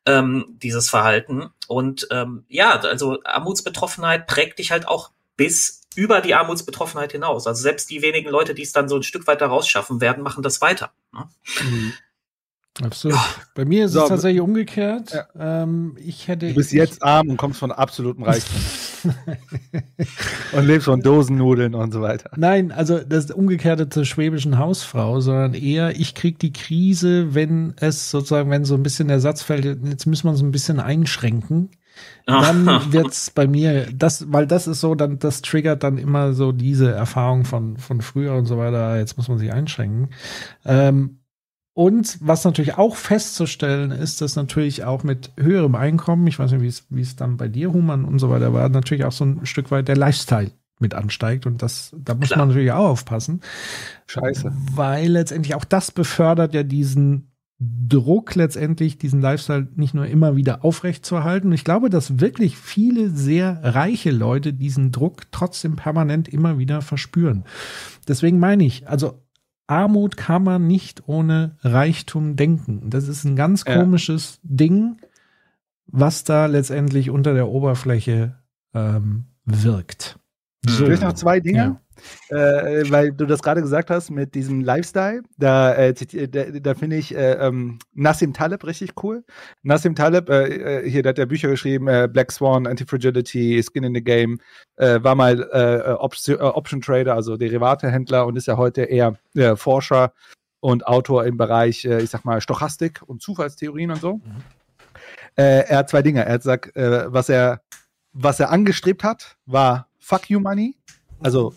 ähm, 0.05 0.57
dieses 0.61 0.89
Verhalten. 0.89 1.49
Und 1.67 2.07
ähm, 2.11 2.45
ja, 2.47 2.79
also 2.79 3.21
Armutsbetroffenheit 3.23 4.27
prägt 4.27 4.59
dich 4.59 4.71
halt 4.71 4.87
auch 4.87 5.11
bis 5.37 5.81
über 5.95 6.21
die 6.21 6.33
Armutsbetroffenheit 6.33 7.11
hinaus. 7.11 7.47
Also 7.47 7.61
selbst 7.61 7.89
die 7.89 8.01
wenigen 8.01 8.29
Leute, 8.29 8.53
die 8.53 8.63
es 8.63 8.71
dann 8.71 8.89
so 8.89 8.95
ein 8.95 9.03
Stück 9.03 9.27
weiter 9.27 9.47
rausschaffen 9.47 10.01
werden, 10.01 10.23
machen 10.23 10.43
das 10.43 10.61
weiter. 10.61 10.91
Ne? 11.11 11.29
Absolut. 12.81 13.19
Bei 13.53 13.65
mir 13.65 13.85
ist 13.85 13.91
So, 13.91 14.01
es 14.01 14.09
tatsächlich 14.09 14.41
umgekehrt. 14.41 15.13
Ja. 15.13 15.63
Ähm, 15.63 15.95
ich 16.03 16.27
hätte. 16.27 16.47
Du 16.47 16.55
bist 16.55 16.71
jetzt 16.71 17.03
arm 17.03 17.29
und 17.29 17.37
kommst 17.37 17.59
von 17.59 17.71
absolutem 17.71 18.23
Reichtum. 18.23 18.61
und 20.53 20.65
lebst 20.65 20.85
von 20.85 21.01
Dosennudeln 21.01 21.75
und 21.75 21.91
so 21.91 22.01
weiter. 22.01 22.31
Nein, 22.35 22.71
also 22.71 22.99
das 22.99 23.29
Umgekehrte 23.29 23.89
zur 23.89 24.05
schwäbischen 24.05 24.57
Hausfrau, 24.57 25.19
sondern 25.19 25.53
eher, 25.53 25.99
ich 25.99 26.15
krieg 26.15 26.39
die 26.39 26.53
Krise, 26.53 27.35
wenn 27.35 27.73
es 27.77 28.09
sozusagen, 28.09 28.49
wenn 28.49 28.65
so 28.65 28.75
ein 28.75 28.83
bisschen 28.83 29.07
der 29.07 29.19
Satz 29.19 29.43
fällt, 29.43 29.65
jetzt 29.65 30.07
müssen 30.07 30.25
wir 30.25 30.31
uns 30.31 30.41
ein 30.41 30.51
bisschen 30.51 30.79
einschränken. 30.79 31.69
Dann 32.25 32.65
wird's 32.91 33.29
bei 33.29 33.45
mir, 33.45 33.87
das, 33.93 34.31
weil 34.31 34.47
das 34.47 34.65
ist 34.65 34.81
so, 34.81 34.95
dann, 34.95 35.19
das 35.19 35.43
triggert 35.43 35.83
dann 35.83 35.99
immer 35.99 36.33
so 36.33 36.51
diese 36.51 36.91
Erfahrung 36.91 37.45
von, 37.45 37.77
von 37.77 38.01
früher 38.01 38.33
und 38.33 38.45
so 38.45 38.57
weiter, 38.57 38.97
jetzt 38.97 39.17
muss 39.17 39.27
man 39.27 39.37
sich 39.37 39.53
einschränken. 39.53 40.09
Ähm, 40.65 41.19
und 41.73 42.17
was 42.21 42.45
natürlich 42.45 42.77
auch 42.77 42.95
festzustellen 42.95 43.91
ist, 43.91 44.21
dass 44.21 44.35
natürlich 44.35 44.83
auch 44.83 45.03
mit 45.03 45.31
höherem 45.37 45.73
Einkommen, 45.73 46.27
ich 46.27 46.37
weiß 46.37 46.51
nicht, 46.51 46.61
wie 46.61 46.67
es, 46.67 46.85
wie 46.89 47.01
es 47.01 47.15
dann 47.15 47.37
bei 47.37 47.47
dir, 47.47 47.73
Human 47.73 48.05
und 48.05 48.19
so 48.19 48.29
weiter 48.29 48.53
war, 48.53 48.69
natürlich 48.69 49.05
auch 49.05 49.11
so 49.11 49.25
ein 49.25 49.45
Stück 49.45 49.71
weit 49.71 49.87
der 49.87 49.97
Lifestyle 49.97 50.51
mit 50.79 50.93
ansteigt. 50.93 51.47
Und 51.47 51.63
das, 51.63 51.95
da 51.97 52.13
muss 52.13 52.27
Klar. 52.27 52.39
man 52.39 52.49
natürlich 52.49 52.71
auch 52.71 52.89
aufpassen. 52.89 53.41
Scheiße. 54.05 54.51
Weil 54.75 55.07
letztendlich 55.07 55.55
auch 55.55 55.65
das 55.65 55.91
befördert 55.91 56.53
ja 56.53 56.61
diesen 56.61 57.31
Druck 57.59 58.35
letztendlich, 58.35 58.97
diesen 58.97 59.21
Lifestyle 59.21 59.67
nicht 59.75 59.93
nur 59.95 60.05
immer 60.05 60.35
wieder 60.35 60.63
aufrechtzuerhalten. 60.63 61.47
Und 61.47 61.53
ich 61.53 61.63
glaube, 61.63 61.89
dass 61.89 62.19
wirklich 62.19 62.57
viele 62.57 63.09
sehr 63.09 63.59
reiche 63.63 64.11
Leute 64.11 64.53
diesen 64.53 64.91
Druck 64.91 65.31
trotzdem 65.31 65.75
permanent 65.75 66.27
immer 66.27 66.59
wieder 66.59 66.81
verspüren. 66.81 67.45
Deswegen 68.07 68.37
meine 68.37 68.65
ich, 68.65 68.87
also 68.87 69.23
Armut 69.67 70.17
kann 70.17 70.43
man 70.43 70.67
nicht 70.67 71.07
ohne 71.07 71.57
Reichtum 71.61 72.35
denken. 72.35 72.89
Das 72.89 73.07
ist 73.07 73.23
ein 73.23 73.35
ganz 73.35 73.63
Ja. 73.67 73.79
komisches 73.79 74.39
Ding, 74.43 74.97
was 75.87 76.23
da 76.23 76.45
letztendlich 76.47 77.09
unter 77.09 77.33
der 77.33 77.47
Oberfläche 77.47 78.35
ähm, 78.73 79.25
wirkt. 79.45 80.19
So. 80.65 80.85
Vielleicht 80.85 81.03
noch 81.03 81.13
zwei 81.13 81.39
Dinge. 81.39 81.79
Äh, 82.29 82.89
weil 82.89 83.11
du 83.11 83.25
das 83.25 83.41
gerade 83.41 83.61
gesagt 83.61 83.89
hast 83.89 84.09
mit 84.09 84.35
diesem 84.35 84.61
Lifestyle, 84.61 85.21
da, 85.37 85.75
äh, 85.75 85.93
ziti- 85.95 86.27
da, 86.27 86.59
da 86.59 86.73
finde 86.73 86.97
ich 86.97 87.15
äh, 87.15 87.33
ähm, 87.33 87.79
Nassim 87.93 88.33
Taleb 88.33 88.65
richtig 88.65 88.91
cool. 89.03 89.23
Nassim 89.61 89.95
Taleb, 89.95 90.29
äh, 90.29 90.81
äh, 90.83 90.89
hier, 90.89 91.03
der 91.03 91.11
hat 91.11 91.17
ja 91.17 91.25
Bücher 91.25 91.49
geschrieben, 91.49 91.87
äh, 91.87 92.09
Black 92.11 92.31
Swan, 92.31 92.67
Anti-Fragility, 92.67 93.61
Skin 93.63 93.83
in 93.83 93.93
the 93.93 94.03
Game, 94.03 94.39
äh, 94.77 95.01
war 95.03 95.15
mal 95.15 95.41
äh, 95.51 95.91
Option, 95.93 96.39
äh, 96.39 96.43
Option 96.43 96.81
Trader, 96.81 97.13
also 97.15 97.37
Derivatehändler 97.37 98.25
und 98.25 98.35
ist 98.35 98.47
ja 98.47 98.57
heute 98.57 98.83
eher 98.83 99.15
äh, 99.35 99.55
Forscher 99.55 100.13
und 100.59 100.87
Autor 100.87 101.25
im 101.25 101.37
Bereich, 101.37 101.85
äh, 101.85 102.01
ich 102.01 102.09
sag 102.09 102.25
mal, 102.25 102.41
Stochastik 102.41 103.01
und 103.05 103.21
Zufallstheorien 103.21 103.91
und 103.91 104.01
so. 104.01 104.21
Äh, 105.35 105.67
er 105.67 105.79
hat 105.79 105.89
zwei 105.89 106.01
Dinge. 106.01 106.25
Er 106.25 106.33
hat 106.33 106.41
gesagt, 106.41 106.75
äh, 106.75 107.11
was 107.11 107.29
er, 107.29 107.61
was 108.13 108.39
er 108.39 108.51
angestrebt 108.51 109.03
hat, 109.03 109.35
war 109.45 109.87
Fuck 109.99 110.29
you 110.29 110.39
Money. 110.39 110.75
Also 111.21 111.53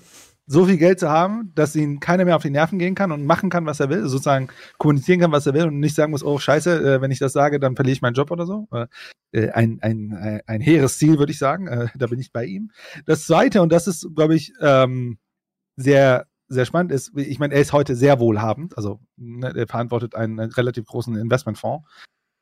so 0.47 0.65
viel 0.67 0.77
Geld 0.77 1.01
zu 1.01 1.09
haben, 1.09 1.53
dass 1.55 1.75
ihn 1.75 1.99
keiner 1.99 2.25
mehr 2.25 2.37
auf 2.37 2.43
die 2.43 2.51
Nerven 2.51 2.79
gehen 2.79 2.95
kann 2.95 3.11
und 3.11 3.25
machen 3.25 3.51
kann, 3.51 3.67
was 3.67 3.81
er 3.81 3.89
will, 3.91 4.07
sozusagen 4.07 4.49
kommunizieren 4.79 5.21
kann, 5.21 5.33
was 5.33 5.47
er 5.47 5.55
will 5.55 5.65
und 5.65 5.81
nicht 5.81 5.97
sagen 5.97 6.13
muss, 6.13 6.25
oh 6.25 6.39
scheiße, 6.39 6.97
äh, 6.97 7.01
wenn 7.01 7.11
ich 7.11 7.19
das 7.19 7.33
sage, 7.33 7.59
dann 7.59 7.75
verliere 7.75 7.95
ich 7.95 8.03
meinen 8.03 8.15
Job 8.15 8.31
oder 8.31 8.47
so. 8.47 8.69
Äh, 9.33 9.51
ein, 9.51 9.79
ein, 9.83 10.13
ein, 10.13 10.41
ein 10.47 10.61
hehres 10.61 10.99
Ziel, 10.99 11.19
würde 11.19 11.33
ich 11.33 11.39
sagen. 11.39 11.67
Äh, 11.67 11.89
da 11.97 12.07
bin 12.07 12.21
ich 12.21 12.33
bei 12.33 12.45
ihm. 12.45 12.71
Das 13.07 13.27
zweite, 13.27 13.61
und 13.61 13.73
das 13.73 13.89
ist, 13.89 14.09
glaube 14.15 14.37
ich, 14.37 14.53
ähm, 14.61 15.19
sehr, 15.77 16.27
sehr 16.49 16.65
spannend, 16.65 16.93
ist, 16.93 17.13
ich 17.17 17.41
meine, 17.41 17.55
er 17.55 17.61
ist 17.61 17.73
heute 17.73 17.97
sehr 17.97 18.21
wohlhabend, 18.21 18.77
also 18.77 19.01
ne, 19.17 19.53
er 19.55 19.67
verantwortet 19.67 20.15
einen, 20.15 20.39
einen 20.39 20.53
relativ 20.53 20.87
großen 20.87 21.17
Investmentfonds. 21.17 21.87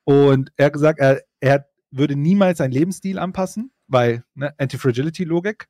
Und 0.04 0.52
er 0.56 0.66
hat 0.66 0.72
gesagt, 0.74 0.98
er, 1.00 1.22
er 1.40 1.66
würde 1.90 2.16
niemals 2.16 2.58
seinen 2.58 2.72
Lebensstil 2.72 3.18
anpassen, 3.18 3.72
weil 3.86 4.24
ne, 4.34 4.52
Anti-Fragility-Logik, 4.58 5.68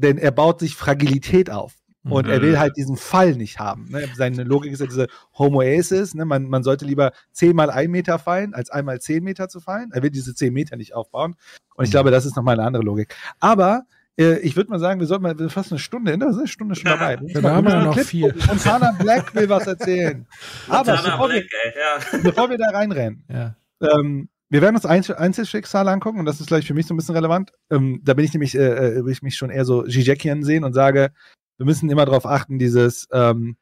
denn 0.00 0.18
er 0.18 0.30
baut 0.30 0.60
sich 0.60 0.74
Fragilität 0.74 1.50
auf. 1.50 1.74
Und 2.08 2.28
er 2.28 2.40
will 2.40 2.56
halt 2.56 2.76
diesen 2.76 2.96
Fall 2.96 3.34
nicht 3.34 3.58
haben. 3.58 3.88
Ne? 3.90 4.08
Seine 4.14 4.44
Logik 4.44 4.72
ist 4.72 4.78
ja 4.78 4.86
diese 4.86 5.08
Homoasis. 5.36 6.14
Ne? 6.14 6.24
Man, 6.24 6.44
man 6.44 6.62
sollte 6.62 6.84
lieber 6.84 7.10
zehnmal 7.32 7.68
ein 7.68 7.90
Meter 7.90 8.20
fallen, 8.20 8.54
als 8.54 8.70
einmal 8.70 9.00
zehn 9.00 9.24
Meter 9.24 9.48
zu 9.48 9.58
fallen. 9.58 9.90
Er 9.92 10.04
will 10.04 10.10
diese 10.10 10.32
zehn 10.32 10.52
Meter 10.52 10.76
nicht 10.76 10.94
aufbauen. 10.94 11.34
Und 11.74 11.84
ich 11.84 11.90
glaube, 11.90 12.12
das 12.12 12.24
ist 12.24 12.36
nochmal 12.36 12.54
eine 12.60 12.64
andere 12.64 12.84
Logik. 12.84 13.16
Aber 13.40 13.82
äh, 14.16 14.38
ich 14.38 14.54
würde 14.54 14.70
mal 14.70 14.78
sagen, 14.78 15.00
wir 15.00 15.08
sollten 15.08 15.24
mal 15.24 15.36
wir 15.36 15.50
fast 15.50 15.72
eine 15.72 15.80
Stunde 15.80 16.12
hin. 16.12 16.20
Das 16.20 16.30
ist 16.34 16.38
eine 16.38 16.46
Stunde 16.46 16.76
schon 16.76 16.84
dabei. 16.92 17.18
Ja, 17.26 17.40
da 17.40 17.56
haben 17.56 17.66
wir 17.66 17.74
noch 17.82 17.96
Clip- 17.96 18.04
viel. 18.06 18.34
Montana 18.46 18.92
Black 18.92 19.34
will 19.34 19.48
was 19.48 19.66
erzählen. 19.66 20.28
Aber 20.68 20.92
bevor 20.92 21.28
wir, 21.28 21.40
Black, 21.40 21.50
ey, 21.64 21.72
ja. 22.12 22.18
bevor 22.22 22.48
wir 22.50 22.58
da 22.58 22.68
reinrennen, 22.70 23.24
Ja. 23.28 23.56
ähm, 23.80 24.28
wir 24.48 24.62
werden 24.62 24.76
uns 24.76 24.86
Einzel 24.86 25.16
Einzelschicksale 25.16 25.90
angucken 25.90 26.18
und 26.20 26.26
das 26.26 26.40
ist 26.40 26.46
gleich 26.46 26.66
für 26.66 26.74
mich 26.74 26.86
so 26.86 26.94
ein 26.94 26.96
bisschen 26.96 27.14
relevant. 27.16 27.52
Ähm, 27.70 28.00
da 28.04 28.14
bin 28.14 28.24
ich 28.24 28.32
nämlich, 28.32 28.54
äh, 28.54 28.98
äh, 28.98 29.04
will 29.04 29.12
ich 29.12 29.22
mich 29.22 29.36
schon 29.36 29.50
eher 29.50 29.64
so 29.64 29.82
Zizekian 29.82 30.42
sehen 30.44 30.64
und 30.64 30.72
sage, 30.72 31.12
wir 31.58 31.66
müssen 31.66 31.90
immer 31.90 32.04
darauf 32.06 32.26
achten, 32.26 32.58
dieses 32.58 33.08
ähm, 33.12 33.56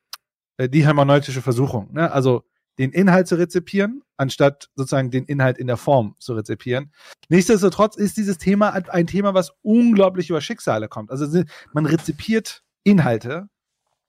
äh, 0.56 0.68
die 0.68 0.84
hermeneutische 0.84 1.42
Versuchung. 1.42 1.92
Ne? 1.92 2.10
Also 2.12 2.44
den 2.78 2.90
Inhalt 2.90 3.28
zu 3.28 3.36
rezipieren, 3.36 4.02
anstatt 4.16 4.68
sozusagen 4.74 5.10
den 5.12 5.24
Inhalt 5.24 5.58
in 5.58 5.68
der 5.68 5.76
Form 5.76 6.16
zu 6.18 6.34
rezipieren. 6.34 6.92
Nichtsdestotrotz 7.28 7.96
ist 7.96 8.16
dieses 8.16 8.36
Thema 8.38 8.70
ein- 8.70 9.06
Thema, 9.06 9.32
was 9.32 9.52
unglaublich 9.62 10.28
über 10.28 10.40
Schicksale 10.40 10.88
kommt. 10.88 11.10
Also 11.12 11.44
man 11.72 11.86
rezipiert 11.86 12.64
Inhalte, 12.82 13.48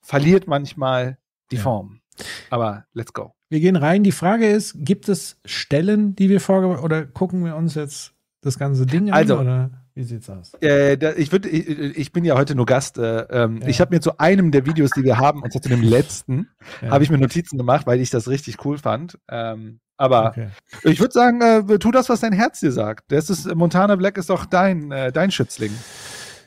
verliert 0.01 0.47
manchmal 0.47 1.19
die 1.51 1.57
Ja. 1.57 1.61
Form. 1.61 2.01
Aber 2.49 2.85
let's 2.93 3.13
go. 3.13 3.35
Wir 3.55 3.61
gehen 3.61 3.77
rein. 3.77 4.03
Die 4.03 4.11
Frage 4.11 4.47
ist, 4.49 4.73
gibt 4.79 5.07
es 5.07 5.37
Stellen, 5.45 6.13
die 6.13 6.27
wir 6.27 6.41
vorge 6.41 6.81
oder 6.81 7.05
gucken 7.05 7.45
wir 7.45 7.55
uns 7.55 7.73
jetzt 7.73 8.11
das 8.41 8.59
ganze 8.59 8.85
Ding 8.85 9.07
an? 9.07 9.13
Also- 9.13 9.39
oder 9.39 9.69
wie 9.93 10.03
sieht's 10.03 10.29
aus? 10.29 10.55
Äh, 10.59 10.97
da, 10.97 11.13
ich, 11.13 11.31
würd, 11.31 11.45
ich, 11.45 11.69
ich 11.69 12.11
bin 12.11 12.25
ja 12.25 12.35
heute 12.35 12.53
nur 12.53 12.65
Gast. 12.65 12.97
Äh, 12.97 13.19
ähm, 13.29 13.61
Ja. 13.61 13.67
Ich 13.69 13.79
habe 13.79 13.95
mir 13.95 14.01
zu 14.01 14.17
einem 14.17 14.51
der 14.51 14.65
Videos, 14.65 14.91
die 14.91 15.05
wir 15.05 15.19
haben, 15.19 15.41
und 15.41 15.53
zwar 15.53 15.61
zu 15.61 15.69
dem 15.69 15.83
letzten, 15.83 16.49
Ja. 16.81 16.89
habe 16.89 17.05
ich 17.05 17.09
mir 17.09 17.17
Notizen 17.17 17.57
gemacht, 17.57 17.87
weil 17.87 18.01
ich 18.01 18.09
das 18.09 18.27
richtig 18.27 18.65
cool 18.65 18.77
fand. 18.77 19.17
Ähm, 19.29 19.79
aber 19.95 20.31
Okay. 20.31 20.49
ich 20.83 20.99
würde 20.99 21.13
sagen, 21.13 21.39
äh, 21.41 21.79
tu 21.79 21.91
das, 21.91 22.09
was 22.09 22.19
dein 22.19 22.33
Herz 22.33 22.59
dir 22.59 22.73
sagt. 22.73 23.09
Das 23.09 23.29
ist 23.29 23.55
Montana 23.55 23.95
Black 23.95 24.17
ist 24.17 24.29
doch 24.29 24.45
dein, 24.45 24.91
äh, 24.91 25.13
dein 25.13 25.31
Schützling. 25.31 25.71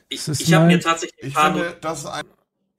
Ich, 0.09 0.27
ich 0.27 0.53
habe 0.53 0.67
mir 0.67 0.79
tatsächlich 0.79 1.29
Ich 1.29 1.35
finde, 1.35 1.75
das 1.81 2.01
ist 2.01 2.05
ein 2.05 2.21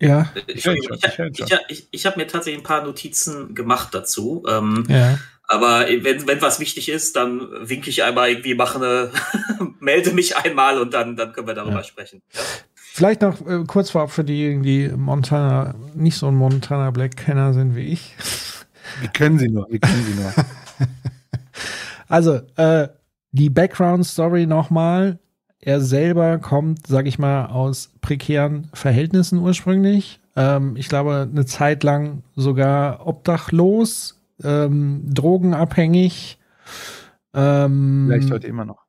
Ja, 0.01 0.33
ich, 0.47 0.67
ich, 0.67 1.53
ich, 1.69 1.89
ich 1.91 2.07
habe 2.07 2.19
mir 2.19 2.27
tatsächlich 2.27 2.61
ein 2.61 2.67
paar 2.67 2.83
Notizen 2.85 3.55
gemacht 3.55 3.95
dazu. 3.95 4.45
Ähm, 4.49 4.85
ja. 4.89 5.19
Aber 5.45 5.87
wenn, 5.89 6.27
wenn 6.27 6.41
was 6.41 6.61
wichtig 6.61 6.89
ist, 6.89 7.17
dann 7.17 7.41
winke 7.69 7.91
ich 7.91 8.03
einmal 8.05 8.31
irgendwie, 8.31 8.55
mache 8.55 8.79
eine, 8.79 9.11
melde 9.81 10.13
mich 10.13 10.37
einmal 10.37 10.79
und 10.81 10.95
dann, 10.95 11.17
dann 11.17 11.33
können 11.33 11.49
wir 11.49 11.55
darüber 11.55 11.79
Ja. 11.79 11.85
sprechen. 11.85 12.23
Vielleicht 12.75 13.21
noch 13.23 13.47
äh, 13.47 13.65
kurz 13.67 13.91
vorab 13.91 14.11
für 14.11 14.25
diejenigen, 14.25 14.63
die 14.63 14.89
Montana, 14.89 15.75
nicht 15.95 16.17
so 16.17 16.29
ein 16.29 16.35
Montana 16.35 16.91
Black-Kenner 16.91 17.53
sind 17.53 17.75
wie 17.77 17.93
ich. 17.93 18.15
Wie 19.01 19.09
können 19.09 19.39
sie 19.39 19.49
nur? 19.49 19.67
Wie 19.71 19.79
können 19.81 20.05
sie 20.05 20.21
nur? 20.21 20.33
Also, 22.09 22.41
äh, 22.57 22.89
die 23.31 23.51
Background-Story 23.51 24.47
nochmal. 24.47 25.21
Er 25.63 25.81
selber 25.81 26.39
kommt, 26.39 26.87
sag 26.87 27.07
ich 27.07 27.19
mal, 27.19 27.47
aus 27.47 27.91
prekären 28.01 28.69
Verhältnissen 28.73 29.39
ursprünglich. 29.41 30.21
Ähm, 30.37 30.75
ich 30.77 30.89
glaube, 30.89 31.29
eine 31.31 31.45
Zeit 31.45 31.83
lang 31.83 32.23
sogar 32.35 33.07
obdachlos, 33.07 34.19
ähm, 34.43 35.03
drogenabhängig. 35.07 36.39
Ähm, 37.35 38.07
Vielleicht 38.09 38.31
heute 38.31 38.47
immer 38.47 38.65
noch. 38.65 38.85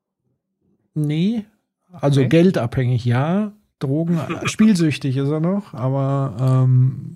Nee. 0.93 1.45
Also 1.91 2.21
Okay. 2.21 2.29
geldabhängig, 2.29 3.05
ja. 3.05 3.51
Drogen, 3.79 4.19
spielsüchtig 4.45 5.17
ist 5.17 5.29
er 5.29 5.39
noch, 5.39 5.73
aber 5.73 6.63
ähm, 6.63 7.15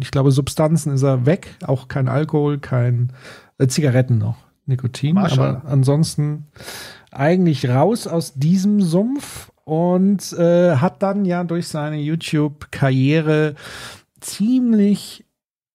ich 0.00 0.10
glaube, 0.12 0.30
Substanzen 0.30 0.94
ist 0.94 1.02
er 1.02 1.26
weg. 1.26 1.56
Auch 1.66 1.88
kein 1.88 2.08
Alkohol, 2.08 2.58
kein 2.58 3.12
äh, 3.58 3.66
Zigaretten 3.66 4.16
noch, 4.16 4.36
Nikotin. 4.66 5.16
Mashallah. 5.16 5.60
Aber 5.62 5.68
ansonsten 5.68 6.46
eigentlich 7.10 7.68
raus 7.68 8.06
aus 8.06 8.34
diesem 8.34 8.80
Sumpf 8.80 9.50
und 9.64 10.32
äh, 10.32 10.76
hat 10.76 11.02
dann 11.02 11.24
ja 11.24 11.44
durch 11.44 11.68
seine 11.68 11.98
YouTube-Karriere 11.98 13.54
ziemlich 14.20 15.24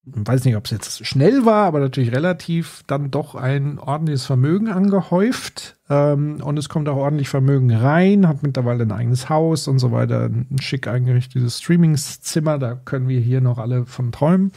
weiß 0.05 0.45
nicht, 0.45 0.55
ob 0.55 0.65
es 0.65 0.71
jetzt 0.71 1.05
schnell 1.05 1.45
war, 1.45 1.65
aber 1.65 1.79
natürlich 1.79 2.11
relativ 2.11 2.83
dann 2.87 3.09
doch 3.09 3.33
ein 3.33 3.79
ordentliches 3.79 4.25
Vermögen 4.25 4.69
angehäuft. 4.69 5.77
Ähm, 5.89 6.41
und 6.43 6.57
es 6.57 6.69
kommt 6.69 6.87
auch 6.89 6.97
ordentlich 6.97 7.29
Vermögen 7.29 7.73
rein, 7.73 8.27
hat 8.27 8.43
mittlerweile 8.43 8.83
ein 8.83 8.91
eigenes 8.91 9.29
Haus 9.29 9.67
und 9.67 9.79
so 9.79 9.91
weiter, 9.91 10.25
ein 10.25 10.57
schick 10.59 10.87
eingerichtetes 10.87 11.59
Streamingzimmer, 11.59 12.59
da 12.59 12.75
können 12.75 13.07
wir 13.07 13.19
hier 13.19 13.41
noch 13.41 13.57
alle 13.57 13.85
von 13.85 14.11
träumen. 14.11 14.51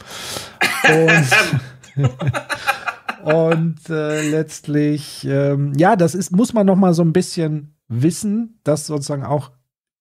Und, 0.87 2.09
und 3.23 3.89
äh, 3.89 4.29
letztlich, 4.29 5.25
ähm, 5.29 5.73
ja, 5.77 5.95
das 5.95 6.15
ist, 6.15 6.31
muss 6.31 6.53
man 6.53 6.65
noch 6.65 6.75
mal 6.75 6.93
so 6.93 7.03
ein 7.03 7.13
bisschen 7.13 7.75
wissen, 7.87 8.59
dass 8.63 8.87
sozusagen 8.87 9.23
auch 9.23 9.51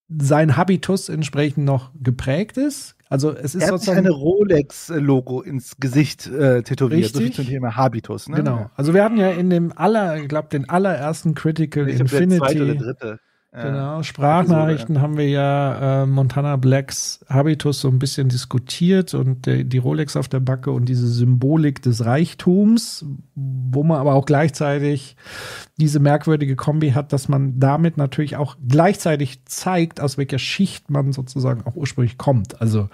sein 0.09 0.57
Habitus 0.57 1.09
entsprechend 1.09 1.65
noch 1.65 1.93
geprägt 2.01 2.57
ist. 2.57 2.97
Also 3.11 3.35
es 3.35 3.55
ist 3.55 3.63
Er 3.63 3.69
hat 3.69 3.75
sozusagen 3.75 3.99
eine 3.99 4.11
Rolex-Logo 4.11 5.41
ins 5.41 5.77
Gesicht 5.79 6.27
äh, 6.27 6.63
tätowiert. 6.63 7.13
So 7.13 7.21
viel 7.21 7.33
zum 7.33 7.47
Thema 7.47 7.77
Habitus. 7.77 8.29
Ne? 8.29 8.37
Genau. 8.37 8.71
Also 8.75 8.93
wir 8.93 9.03
hatten 9.03 9.17
ja 9.17 9.31
in 9.31 9.49
dem 9.49 9.73
aller, 9.77 10.19
ich 10.19 10.29
glaube, 10.29 10.49
den 10.49 10.69
allerersten 10.69 11.35
Critical 11.35 11.89
Ich 11.89 11.97
glaub, 11.97 12.09
der 12.09 12.29
zweite 12.29 12.39
oder 12.39 12.73
Infinity. 12.73 12.79
dritte. 12.79 13.21
Genau, 13.63 14.03
Sprachnachrichten 14.03 15.01
haben 15.01 15.17
wir 15.17 15.29
ja 15.29 16.03
äh, 16.03 16.07
Montana 16.07 16.57
Blacks 16.57 17.25
Habitus 17.29 17.81
so 17.81 17.89
ein 17.89 17.99
bisschen 17.99 18.29
diskutiert 18.29 19.15
und 19.15 19.47
der, 19.47 19.65
die 19.65 19.79
Rolex 19.79 20.17
auf 20.17 20.29
der 20.29 20.41
Backe 20.41 20.71
und 20.71 20.87
diese 20.89 21.07
Symbolik 21.07 21.83
des 21.83 22.05
Reichtums, 22.05 23.05
wo 23.35 23.83
man 23.83 23.99
aber 23.99 24.15
auch 24.15 24.27
gleichzeitig 24.27 25.17
diese 25.79 26.01
merkwürdige 26.01 26.57
Kombi 26.57 26.91
hat, 26.91 27.13
dass 27.13 27.29
man 27.29 27.59
damit 27.59 27.97
natürlich 27.97 28.37
auch 28.37 28.57
gleichzeitig 28.67 29.45
zeigt, 29.45 30.01
aus 30.01 30.19
welcher 30.19 30.39
Schicht 30.39 30.91
man 30.91 31.13
sozusagen 31.13 31.63
auch 31.67 31.77
ursprünglich 31.77 32.19
kommt. 32.19 32.61
Also 32.61 32.89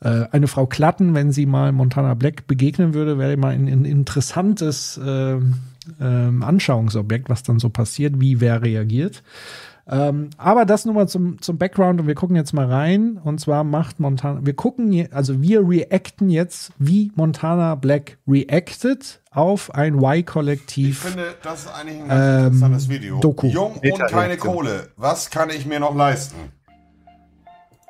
äh, 0.00 0.26
eine 0.30 0.46
Frau 0.46 0.66
Klatten, 0.66 1.14
wenn 1.14 1.32
sie 1.32 1.46
mal 1.46 1.72
Montana 1.72 2.14
Black 2.14 2.46
begegnen 2.46 2.94
würde, 2.94 3.18
wäre 3.18 3.36
mal 3.36 3.54
ein, 3.54 3.66
ein 3.66 3.84
interessantes 3.84 5.00
ähm, 5.04 5.54
ähm, 6.00 6.42
Anschauungsobjekt, 6.42 7.28
was 7.28 7.42
dann 7.42 7.58
so 7.58 7.68
passiert, 7.68 8.20
wie 8.20 8.40
wer 8.40 8.62
reagiert. 8.62 9.22
Ähm, 9.90 10.28
aber 10.36 10.66
das 10.66 10.84
nur 10.84 10.94
mal 10.94 11.08
zum, 11.08 11.40
zum 11.40 11.56
Background 11.56 12.00
und 12.00 12.06
wir 12.06 12.14
gucken 12.14 12.36
jetzt 12.36 12.52
mal 12.52 12.66
rein. 12.66 13.18
Und 13.24 13.40
zwar 13.40 13.64
macht 13.64 14.00
Montana, 14.00 14.40
wir 14.44 14.52
gucken, 14.54 14.92
je, 14.92 15.08
also 15.12 15.40
wir 15.40 15.66
reacten 15.66 16.28
jetzt, 16.28 16.72
wie 16.78 17.10
Montana 17.14 17.74
Black 17.74 18.18
reacted 18.28 19.20
auf 19.30 19.74
ein 19.74 19.96
Ich 19.96 20.02
Y-Kollektiv. 20.02 20.98
finde, 21.00 21.34
das 21.42 21.60
ist 21.60 21.68
eigentlich 21.74 22.02
ein 22.02 22.08
ganz 22.08 22.20
Ähm, 22.22 22.46
interessantes 22.48 22.88
Video. 22.90 23.20
Doku. 23.20 23.46
Jung 23.46 23.76
und 23.76 23.98
keine 24.08 24.36
Kohle. 24.36 24.88
Was 24.96 25.30
kann 25.30 25.48
ich 25.48 25.64
mir 25.64 25.80
noch 25.80 25.94
leisten? 25.94 26.36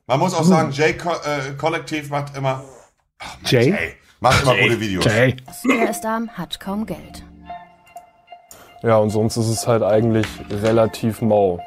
Man 0.06 0.20
muss 0.20 0.34
auch 0.34 0.44
sagen, 0.44 0.70
J-Kollektiv 0.70 2.10
macht 2.10 2.36
immer. 2.36 2.62
Mensch, 3.40 3.52
Jay? 3.52 3.74
macht 4.20 4.42
immer 4.44 4.56
gute 4.56 4.80
Videos. 4.80 5.04
Jay. 5.04 5.34
Er 5.80 5.90
ist 5.90 6.06
arm, 6.06 6.30
hat 6.30 6.60
kaum 6.60 6.86
Geld. 6.86 7.24
Ja, 8.82 8.98
und 8.98 9.10
sonst 9.10 9.36
ist 9.36 9.48
es 9.48 9.66
halt 9.66 9.82
eigentlich 9.82 10.26
relativ 10.50 11.20
mau. 11.22 11.60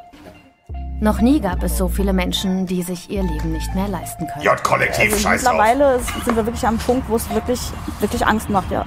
Noch 1.04 1.20
nie 1.20 1.42
gab 1.42 1.64
es 1.64 1.80
so 1.80 1.88
viele 1.88 2.14
Menschen, 2.14 2.68
die 2.68 2.84
sich 2.84 3.10
ihr 3.10 3.24
Leben 3.24 3.52
nicht 3.52 3.74
mehr 3.74 3.88
leisten 3.88 4.28
können. 4.28 4.46
J-Kollektiv, 4.46 5.20
scheiß 5.20 5.44
drauf. 5.44 5.54
Mittlerweile 5.54 6.00
sind 6.00 6.36
wir 6.36 6.46
wirklich 6.46 6.68
am 6.68 6.78
Punkt, 6.78 7.10
wo 7.10 7.16
es 7.16 7.28
wirklich, 7.32 7.60
wirklich 8.02 8.24
Angst 8.24 8.52
macht, 8.52 8.70
ja. 8.70 8.86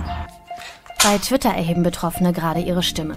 Bei 1.02 1.18
Twitter 1.18 1.48
erheben 1.50 1.82
Betroffene 1.82 2.32
gerade 2.32 2.60
ihre 2.60 2.84
Stimme. 2.84 3.16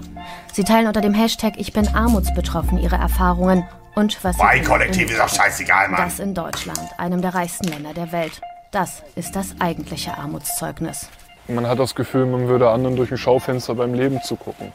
Sie 0.51 0.63
teilen 0.63 0.87
unter 0.87 1.01
dem 1.01 1.13
Hashtag 1.13 1.53
Ich 1.57 1.73
bin 1.73 1.87
armutsbetroffen 1.93 2.79
ihre 2.79 2.95
Erfahrungen 2.95 3.65
und 3.93 4.23
was 4.23 4.35
sie 4.35 4.41
Y-Kollektiv 4.41 5.11
ist 5.11 5.19
doch 5.19 5.29
scheißegal, 5.29 5.89
Mann. 5.89 6.01
Das 6.01 6.19
in 6.19 6.33
Deutschland, 6.33 6.89
einem 6.97 7.21
der 7.21 7.35
reichsten 7.35 7.67
Länder 7.67 7.93
der 7.93 8.11
Welt. 8.11 8.41
Das 8.71 9.03
ist 9.13 9.35
das 9.35 9.53
eigentliche 9.59 10.17
Armutszeugnis. 10.17 11.07
Man 11.47 11.67
hat 11.67 11.79
das 11.79 11.95
Gefühl, 11.95 12.25
man 12.25 12.47
würde 12.47 12.69
anderen 12.69 12.95
durch 12.97 13.11
ein 13.11 13.17
Schaufenster 13.17 13.73
beim 13.75 13.93
Leben 13.93 14.21
zugucken. 14.21 14.73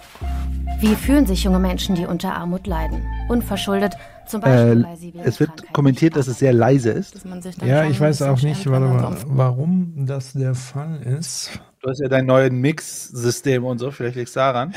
Wie 0.78 0.94
fühlen 0.94 1.26
sich 1.26 1.44
junge 1.44 1.58
Menschen, 1.58 1.94
die 1.94 2.06
unter 2.06 2.34
Armut 2.34 2.66
leiden? 2.66 3.06
Unverschuldet, 3.28 3.94
zum 4.26 4.40
Beispiel, 4.40 4.80
Äh, 4.82 4.84
weil 4.84 4.96
sie 4.96 5.14
wegen 5.14 5.24
es 5.24 5.40
wird 5.40 5.50
Krankheit 5.50 5.72
kommentiert, 5.72 6.16
dass 6.16 6.26
es 6.26 6.38
sehr 6.38 6.52
leise 6.52 6.90
ist. 6.90 7.14
Dass 7.14 7.24
man 7.24 7.42
sich 7.42 7.56
dann 7.56 7.68
Ja, 7.68 7.84
ich 7.84 8.00
weiß 8.00 8.22
auch 8.22 8.40
nicht, 8.42 8.62
so- 8.64 8.70
warum 8.70 9.92
das 10.06 10.32
der 10.32 10.54
Fall 10.54 11.00
ist. 11.02 11.50
Du 11.80 11.90
hast 11.90 12.00
ja 12.00 12.08
dein 12.08 12.26
neues 12.26 12.52
Mix-System 12.52 13.64
und 13.64 13.78
so, 13.78 13.90
vielleicht 13.90 14.16
liegst 14.16 14.36
du 14.36 14.40
daran. 14.40 14.72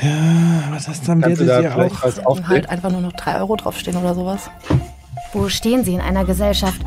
Aber 0.66 0.74
das 0.76 1.00
dann 1.02 1.20
Kannst 1.20 1.40
du 1.40 1.46
da 1.46 1.58
vielleicht 1.70 1.94
auch. 2.26 2.36
was 2.36 2.48
halt 2.48 2.68
einfach 2.68 2.90
nur 2.90 3.00
noch 3.00 3.12
3 3.12 3.38
Euro 3.38 3.54
draufstehen 3.56 3.96
oder 3.96 4.14
sowas. 4.14 4.50
Wo 5.32 5.48
stehen 5.48 5.84
sie 5.84 5.94
in 5.94 6.00
einer 6.00 6.24
Gesellschaft, 6.24 6.80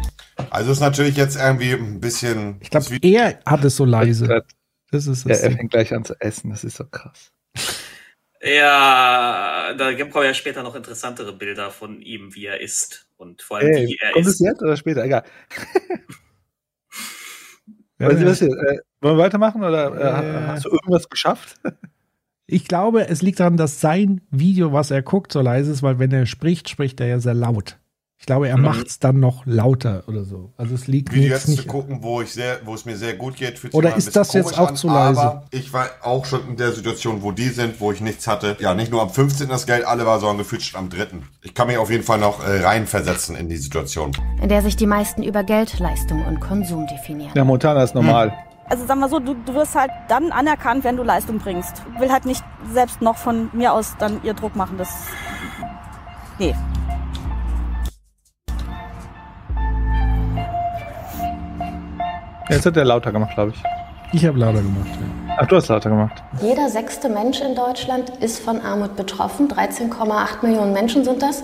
Also 0.49 0.71
ist 0.71 0.79
natürlich 0.79 1.15
jetzt 1.17 1.35
irgendwie 1.37 1.71
ein 1.73 1.99
bisschen. 1.99 2.57
Ich 2.61 2.69
glaube, 2.69 2.85
er 3.01 3.39
hat 3.45 3.63
es 3.63 3.75
so 3.75 3.85
leise. 3.85 4.43
Das 4.91 5.05
ist 5.07 5.23
Ja, 5.25 5.29
das. 5.29 5.41
er 5.41 5.51
fängt 5.51 5.71
gleich 5.71 5.93
an 5.93 6.03
zu 6.03 6.15
essen, 6.19 6.49
das 6.49 6.63
ist 6.63 6.77
so 6.77 6.83
krass. 6.85 7.31
Ja, 8.41 9.73
da 9.77 9.93
kommen 10.05 10.25
ja 10.25 10.33
später 10.33 10.63
noch 10.63 10.75
interessantere 10.75 11.33
Bilder 11.33 11.71
von 11.71 12.01
ihm, 12.01 12.33
wie 12.35 12.45
er 12.45 12.61
ist. 12.61 13.07
Und 13.17 13.41
vor 13.41 13.57
allem, 13.57 13.67
Ey, 13.73 13.87
wie 13.87 13.97
er 14.01 14.11
kommt 14.13 14.25
es 14.27 14.33
ist. 14.35 14.39
jetzt 14.39 14.61
oder 14.61 14.77
später? 14.77 15.03
Egal. 15.03 15.23
Ja, 18.01 18.07
Was, 18.07 18.23
was 18.23 18.39
hier, 18.39 18.47
äh, 18.47 18.77
wollen 19.01 19.17
wir 19.17 19.23
weitermachen 19.25 19.61
oder 19.61 19.93
äh, 19.93 20.01
Ja. 20.05 20.47
hast 20.53 20.63
du 20.65 20.69
irgendwas 20.69 21.09
geschafft? 21.09 21.57
Ich 22.51 22.67
glaube, 22.67 23.07
es 23.07 23.21
liegt 23.21 23.39
daran, 23.39 23.57
dass 23.57 23.79
sein 23.79 24.21
Video, 24.31 24.73
was 24.73 24.89
er 24.89 25.03
guckt, 25.03 25.31
so 25.33 25.39
leise 25.39 25.71
ist, 25.71 25.83
weil 25.83 25.99
wenn 25.99 26.11
er 26.11 26.25
spricht, 26.25 26.67
spricht 26.67 26.99
er 26.99 27.05
ja 27.05 27.19
sehr 27.19 27.35
laut. 27.35 27.77
Ich 28.21 28.25
glaube, 28.25 28.49
er 28.49 28.57
Mhm. 28.57 28.65
macht 28.65 28.85
es 28.87 28.99
dann 28.99 29.21
noch 29.21 29.43
lauter 29.45 30.03
oder 30.07 30.25
so. 30.25 30.51
Also 30.57 30.75
es 30.75 30.87
liegt 30.87 31.13
Video 31.13 31.29
jetzt 31.29 31.45
jetzt 31.47 31.55
zu 31.55 31.61
nicht. 31.61 31.67
gucken, 31.69 31.99
wo 32.03 32.21
ich 32.21 32.33
sehr, 32.33 32.57
wo 32.65 32.73
es 32.75 32.83
mir 32.83 32.97
sehr 32.97 33.13
gut 33.15 33.37
geht. 33.37 33.57
fühlt 33.57 33.71
sich 33.71 33.77
Oder 33.77 33.95
ist 33.95 34.13
das 34.13 34.33
jetzt 34.33 34.59
auch 34.59 34.67
an, 34.69 34.75
zu 34.75 34.87
leise? 34.87 35.21
Aber 35.21 35.43
ich 35.51 35.71
war 35.71 35.87
auch 36.03 36.25
schon 36.25 36.45
in 36.49 36.57
der 36.57 36.73
Situation, 36.73 37.23
wo 37.23 37.31
die 37.31 37.47
sind, 37.47 37.79
wo 37.79 37.93
ich 37.93 38.01
nichts 38.01 38.27
hatte. 38.27 38.57
Ja, 38.59 38.73
nicht 38.73 38.91
nur 38.91 39.01
am 39.01 39.09
15. 39.09 39.47
das 39.47 39.65
Geld 39.65 39.85
alle 39.85 40.05
war, 40.05 40.19
sondern 40.19 40.39
gefühlt 40.39 40.61
schon 40.63 40.77
am 40.81 40.89
3. 40.89 41.07
Ich 41.43 41.53
kann 41.53 41.67
mich 41.67 41.77
auf 41.77 41.89
jeden 41.89 42.03
Fall 42.03 42.19
noch 42.19 42.45
äh, 42.45 42.61
reinversetzen 42.61 43.37
in 43.37 43.47
die 43.47 43.55
Situation. 43.57 44.11
in 44.41 44.49
der 44.49 44.61
sich 44.63 44.75
die 44.75 44.85
meisten 44.85 45.23
über 45.23 45.43
Geld, 45.45 45.79
Leistung 45.79 46.23
und 46.25 46.41
Konsum 46.41 46.87
definieren. 46.87 47.31
Ja, 47.35 47.45
Montana 47.45 47.83
ist 47.83 47.95
normal. 47.95 48.33
Also 48.65 48.85
sagen 48.85 48.99
wir 48.99 49.07
so, 49.09 49.19
du, 49.19 49.33
du 49.33 49.53
wirst 49.55 49.75
halt 49.75 49.91
dann 50.09 50.31
anerkannt, 50.33 50.83
wenn 50.83 50.97
du 50.97 51.03
Leistung 51.03 51.39
bringst. 51.39 51.81
Ich 51.95 52.01
will 52.01 52.11
halt 52.11 52.25
nicht 52.25 52.43
selbst 52.73 53.01
noch 53.01 53.15
von 53.17 53.49
mir 53.53 53.71
aus 53.73 53.95
dann 53.97 54.21
ihr 54.23 54.33
Druck 54.33 54.57
machen. 54.57 54.77
Das. 54.77 54.89
Nee. 56.37 56.53
Jetzt 62.49 62.65
hat 62.65 62.77
er 62.77 62.85
lauter 62.85 63.11
gemacht, 63.11 63.35
glaube 63.35 63.53
ich. 63.55 63.63
Ich 64.11 64.25
habe 64.25 64.39
lauter 64.39 64.61
gemacht. 64.61 64.89
Ja. 65.27 65.35
Ach, 65.37 65.45
du 65.45 65.55
hast 65.55 65.67
lauter 65.67 65.89
gemacht. 65.91 66.23
Jeder 66.41 66.67
sechste 66.67 67.07
Mensch 67.07 67.41
in 67.41 67.53
Deutschland 67.55 68.09
ist 68.21 68.39
von 68.39 68.59
Armut 68.61 68.95
betroffen. 68.95 69.47
13,8 69.47 70.43
Millionen 70.45 70.73
Menschen 70.73 71.03
sind 71.03 71.21
das. 71.21 71.43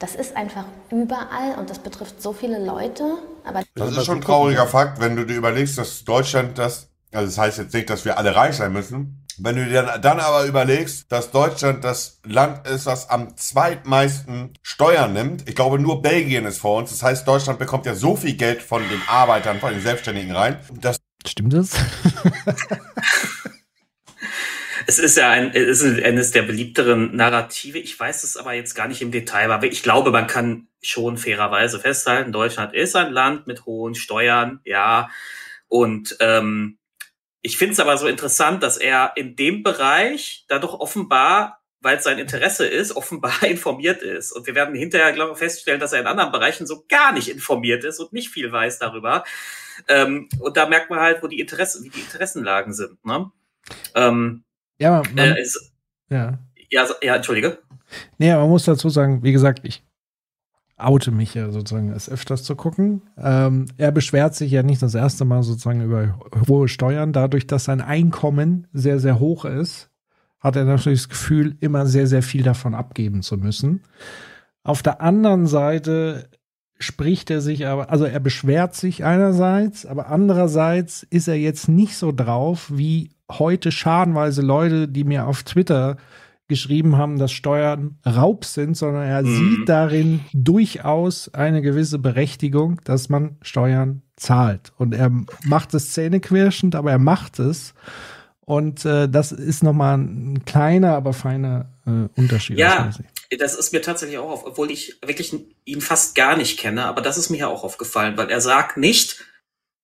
Das 0.00 0.16
ist 0.16 0.36
einfach 0.36 0.64
überall 0.90 1.54
und 1.58 1.70
das 1.70 1.78
betrifft 1.78 2.20
so 2.20 2.32
viele 2.32 2.64
Leute. 2.64 3.04
Aber 3.44 3.60
Das 3.76 3.96
ist 3.96 4.04
schon 4.06 4.18
ein 4.18 4.20
trauriger 4.22 4.66
Fakt, 4.66 5.00
wenn 5.00 5.14
du 5.14 5.24
dir 5.24 5.36
überlegst, 5.36 5.78
dass 5.78 6.04
Deutschland 6.04 6.58
das, 6.58 6.88
also 7.14 7.26
das 7.26 7.38
heißt 7.38 7.58
jetzt 7.58 7.74
nicht, 7.74 7.90
dass 7.90 8.04
wir 8.04 8.18
alle 8.18 8.34
reich 8.34 8.56
sein 8.56 8.72
müssen. 8.72 9.26
Wenn 9.38 9.56
du 9.56 9.66
dir 9.66 9.82
dann, 9.82 10.00
dann 10.00 10.20
aber 10.20 10.44
überlegst, 10.44 11.10
dass 11.10 11.30
Deutschland 11.30 11.82
das 11.82 12.20
Land 12.24 12.66
ist, 12.68 12.86
das 12.86 13.10
am 13.10 13.36
zweitmeisten 13.36 14.52
Steuern 14.62 15.12
nimmt. 15.12 15.48
Ich 15.48 15.56
glaube, 15.56 15.78
nur 15.78 16.02
Belgien 16.02 16.44
ist 16.46 16.58
vor 16.58 16.78
uns. 16.78 16.90
Das 16.90 17.02
heißt, 17.02 17.26
Deutschland 17.26 17.58
bekommt 17.58 17.86
ja 17.86 17.94
so 17.94 18.14
viel 18.14 18.34
Geld 18.34 18.62
von 18.62 18.82
den 18.88 19.02
Arbeitern, 19.08 19.58
von 19.58 19.72
den 19.72 19.82
Selbstständigen 19.82 20.34
rein, 20.34 20.58
dass 20.80 20.98
Stimmt 21.26 21.54
das? 21.54 21.72
Es 24.86 24.98
ist 24.98 25.16
ja 25.16 25.30
ein, 25.30 25.50
es 25.54 25.80
ist 25.80 26.02
eines 26.02 26.30
der 26.32 26.42
beliebteren 26.42 27.16
Narrative. 27.16 27.78
Ich 27.78 27.98
weiß 27.98 28.24
es 28.24 28.36
aber 28.36 28.52
jetzt 28.52 28.74
gar 28.74 28.88
nicht 28.88 29.00
im 29.02 29.10
Detail, 29.10 29.50
aber 29.50 29.66
ich 29.66 29.82
glaube, 29.82 30.10
man 30.10 30.26
kann 30.26 30.68
schon 30.82 31.16
fairerweise 31.16 31.80
festhalten, 31.80 32.32
Deutschland 32.32 32.74
ist 32.74 32.94
ein 32.94 33.12
Land 33.12 33.46
mit 33.46 33.64
hohen 33.64 33.94
Steuern, 33.94 34.60
ja. 34.64 35.08
Und 35.68 36.16
ähm, 36.20 36.78
ich 37.44 37.58
finde 37.58 37.74
es 37.74 37.80
aber 37.80 37.98
so 37.98 38.08
interessant, 38.08 38.62
dass 38.62 38.78
er 38.78 39.12
in 39.16 39.36
dem 39.36 39.62
Bereich 39.62 40.46
da 40.48 40.58
doch 40.58 40.80
offenbar, 40.80 41.60
weil 41.82 41.98
es 41.98 42.04
sein 42.04 42.18
Interesse 42.18 42.66
ist, 42.66 42.96
offenbar 42.96 43.42
informiert 43.42 44.02
ist. 44.02 44.32
Und 44.32 44.46
wir 44.46 44.54
werden 44.54 44.74
hinterher, 44.74 45.12
glaube 45.12 45.32
ich, 45.32 45.38
feststellen, 45.38 45.78
dass 45.78 45.92
er 45.92 46.00
in 46.00 46.06
anderen 46.06 46.32
Bereichen 46.32 46.66
so 46.66 46.86
gar 46.88 47.12
nicht 47.12 47.28
informiert 47.28 47.84
ist 47.84 48.00
und 48.00 48.14
nicht 48.14 48.30
viel 48.30 48.50
weiß 48.50 48.78
darüber. 48.78 49.24
Ähm, 49.88 50.30
und 50.40 50.56
da 50.56 50.66
merkt 50.66 50.88
man 50.88 51.00
halt, 51.00 51.22
wo 51.22 51.26
die 51.26 51.38
Interessen, 51.38 51.84
wie 51.84 51.90
die 51.90 52.00
Interessenlagen 52.00 52.72
sind. 52.72 53.04
Ne? 53.04 53.30
Ähm, 53.94 54.44
Ja, 54.78 55.02
man, 55.14 55.18
äh, 55.36 55.38
es, 55.38 55.70
ja. 56.08 56.38
ja, 56.70 56.88
ja, 57.02 57.16
entschuldige. 57.16 57.58
Nee, 58.16 58.34
man 58.34 58.48
muss 58.48 58.64
dazu 58.64 58.88
sagen, 58.88 59.22
wie 59.22 59.32
gesagt, 59.32 59.60
ich 59.64 59.83
oute 60.76 61.10
mich 61.10 61.34
ja 61.34 61.50
sozusagen, 61.50 61.90
es 61.90 62.08
öfters 62.08 62.42
zu 62.42 62.56
gucken. 62.56 63.02
Ähm, 63.16 63.66
er 63.76 63.92
beschwert 63.92 64.34
sich 64.34 64.50
ja 64.50 64.62
nicht 64.62 64.82
das 64.82 64.94
erste 64.94 65.24
Mal 65.24 65.42
sozusagen 65.42 65.82
über 65.82 66.18
hohe 66.48 66.68
Steuern. 66.68 67.12
Dadurch, 67.12 67.46
dass 67.46 67.64
sein 67.64 67.80
Einkommen 67.80 68.66
sehr, 68.72 68.98
sehr 68.98 69.20
hoch 69.20 69.44
ist, 69.44 69.90
hat 70.40 70.56
er 70.56 70.64
natürlich 70.64 71.00
das 71.02 71.08
Gefühl, 71.08 71.56
immer 71.60 71.86
sehr, 71.86 72.06
sehr 72.06 72.22
viel 72.22 72.42
davon 72.42 72.74
abgeben 72.74 73.22
zu 73.22 73.36
müssen. 73.36 73.82
Auf 74.62 74.82
der 74.82 75.00
anderen 75.00 75.46
Seite 75.46 76.28
spricht 76.78 77.30
er 77.30 77.40
sich 77.40 77.66
aber, 77.66 77.90
also 77.90 78.04
er 78.04 78.20
beschwert 78.20 78.74
sich 78.74 79.04
einerseits, 79.04 79.86
aber 79.86 80.08
andererseits 80.08 81.04
ist 81.04 81.28
er 81.28 81.36
jetzt 81.36 81.68
nicht 81.68 81.96
so 81.96 82.12
drauf 82.12 82.70
wie 82.72 83.10
heute 83.30 83.72
schadenweise 83.72 84.42
Leute, 84.42 84.88
die 84.88 85.04
mir 85.04 85.26
auf 85.26 85.44
Twitter 85.44 85.96
geschrieben 86.48 86.96
haben, 86.98 87.18
dass 87.18 87.32
Steuern 87.32 87.98
Raub 88.04 88.44
sind, 88.44 88.76
sondern 88.76 89.04
er 89.04 89.22
Mhm. 89.22 89.56
sieht 89.56 89.68
darin 89.68 90.20
durchaus 90.32 91.32
eine 91.32 91.62
gewisse 91.62 91.98
Berechtigung, 91.98 92.80
dass 92.84 93.08
man 93.08 93.36
Steuern 93.42 94.02
zahlt. 94.16 94.72
Und 94.76 94.94
er 94.94 95.10
macht 95.44 95.72
es 95.74 95.92
zähneknirschend, 95.92 96.74
aber 96.74 96.90
er 96.90 96.98
macht 96.98 97.38
es. 97.38 97.74
Und 98.40 98.84
äh, 98.84 99.08
das 99.08 99.32
ist 99.32 99.62
nochmal 99.62 99.96
ein 99.98 100.44
kleiner, 100.44 100.94
aber 100.94 101.14
feiner 101.14 101.72
äh, 101.86 102.08
Unterschied. 102.20 102.58
Ja, 102.58 102.90
das 103.38 103.54
ist 103.54 103.72
mir 103.72 103.80
tatsächlich 103.80 104.18
auch 104.18 104.30
auf, 104.30 104.46
obwohl 104.46 104.70
ich 104.70 104.98
wirklich 105.04 105.34
ihn 105.64 105.80
fast 105.80 106.14
gar 106.14 106.36
nicht 106.36 106.58
kenne, 106.58 106.84
aber 106.84 107.00
das 107.00 107.16
ist 107.16 107.30
mir 107.30 107.38
ja 107.38 107.48
auch 107.48 107.64
aufgefallen, 107.64 108.18
weil 108.18 108.30
er 108.30 108.42
sagt 108.42 108.76
nicht, 108.76 109.24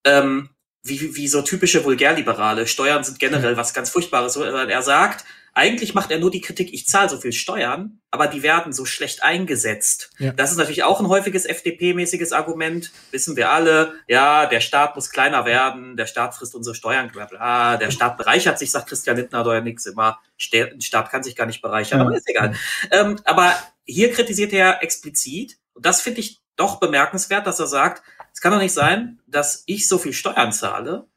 ähm, 0.05 0.49
wie, 0.83 1.15
wie 1.15 1.27
so 1.27 1.41
typische 1.41 1.83
Vulgärliberale. 1.83 2.67
Steuern 2.67 3.03
sind 3.03 3.19
generell 3.19 3.57
was 3.57 3.73
ganz 3.73 3.89
Furchtbares. 3.89 4.35
Er 4.35 4.81
sagt, 4.83 5.25
eigentlich 5.53 5.93
macht 5.93 6.11
er 6.11 6.19
nur 6.19 6.31
die 6.31 6.39
Kritik, 6.39 6.73
ich 6.73 6.87
zahle 6.87 7.09
so 7.09 7.17
viel 7.17 7.33
Steuern, 7.33 7.99
aber 8.09 8.27
die 8.27 8.41
werden 8.41 8.71
so 8.71 8.85
schlecht 8.85 9.23
eingesetzt. 9.23 10.11
Ja. 10.17 10.31
Das 10.31 10.51
ist 10.51 10.57
natürlich 10.57 10.83
auch 10.83 10.99
ein 10.99 11.07
häufiges 11.07 11.45
FDP-mäßiges 11.45 12.31
Argument, 12.31 12.91
wissen 13.11 13.35
wir 13.35 13.51
alle. 13.51 13.93
Ja, 14.07 14.45
der 14.45 14.61
Staat 14.61 14.95
muss 14.95 15.09
kleiner 15.09 15.45
werden, 15.45 15.97
der 15.97 16.05
Staat 16.05 16.35
frisst 16.35 16.55
unsere 16.55 16.75
Steuern, 16.75 17.09
bla 17.11 17.25
bla. 17.25 17.77
Der 17.77 17.91
Staat 17.91 18.17
bereichert 18.17 18.59
sich, 18.59 18.71
sagt 18.71 18.87
Christian 18.87 19.17
Lindner 19.17 19.45
ja 19.53 19.61
nichts 19.61 19.85
immer. 19.85 20.19
Der 20.53 20.71
Staat 20.79 21.11
kann 21.11 21.23
sich 21.23 21.35
gar 21.35 21.47
nicht 21.47 21.61
bereichern, 21.61 21.99
ja. 21.99 22.05
aber 22.05 22.15
ist 22.15 22.29
egal. 22.29 22.55
Ähm, 22.91 23.19
aber 23.25 23.53
hier 23.85 24.11
kritisiert 24.11 24.53
er 24.53 24.81
explizit, 24.83 25.57
und 25.73 25.85
das 25.85 26.01
finde 26.01 26.21
ich 26.21 26.41
doch 26.55 26.79
bemerkenswert, 26.79 27.47
dass 27.47 27.59
er 27.59 27.67
sagt, 27.67 28.03
es 28.33 28.39
kann 28.39 28.51
doch 28.51 28.59
nicht 28.59 28.73
sein, 28.73 29.19
dass 29.27 29.63
ich 29.65 29.87
so 29.87 29.97
viel 29.97 30.13
Steuern 30.13 30.53
zahle 30.53 31.07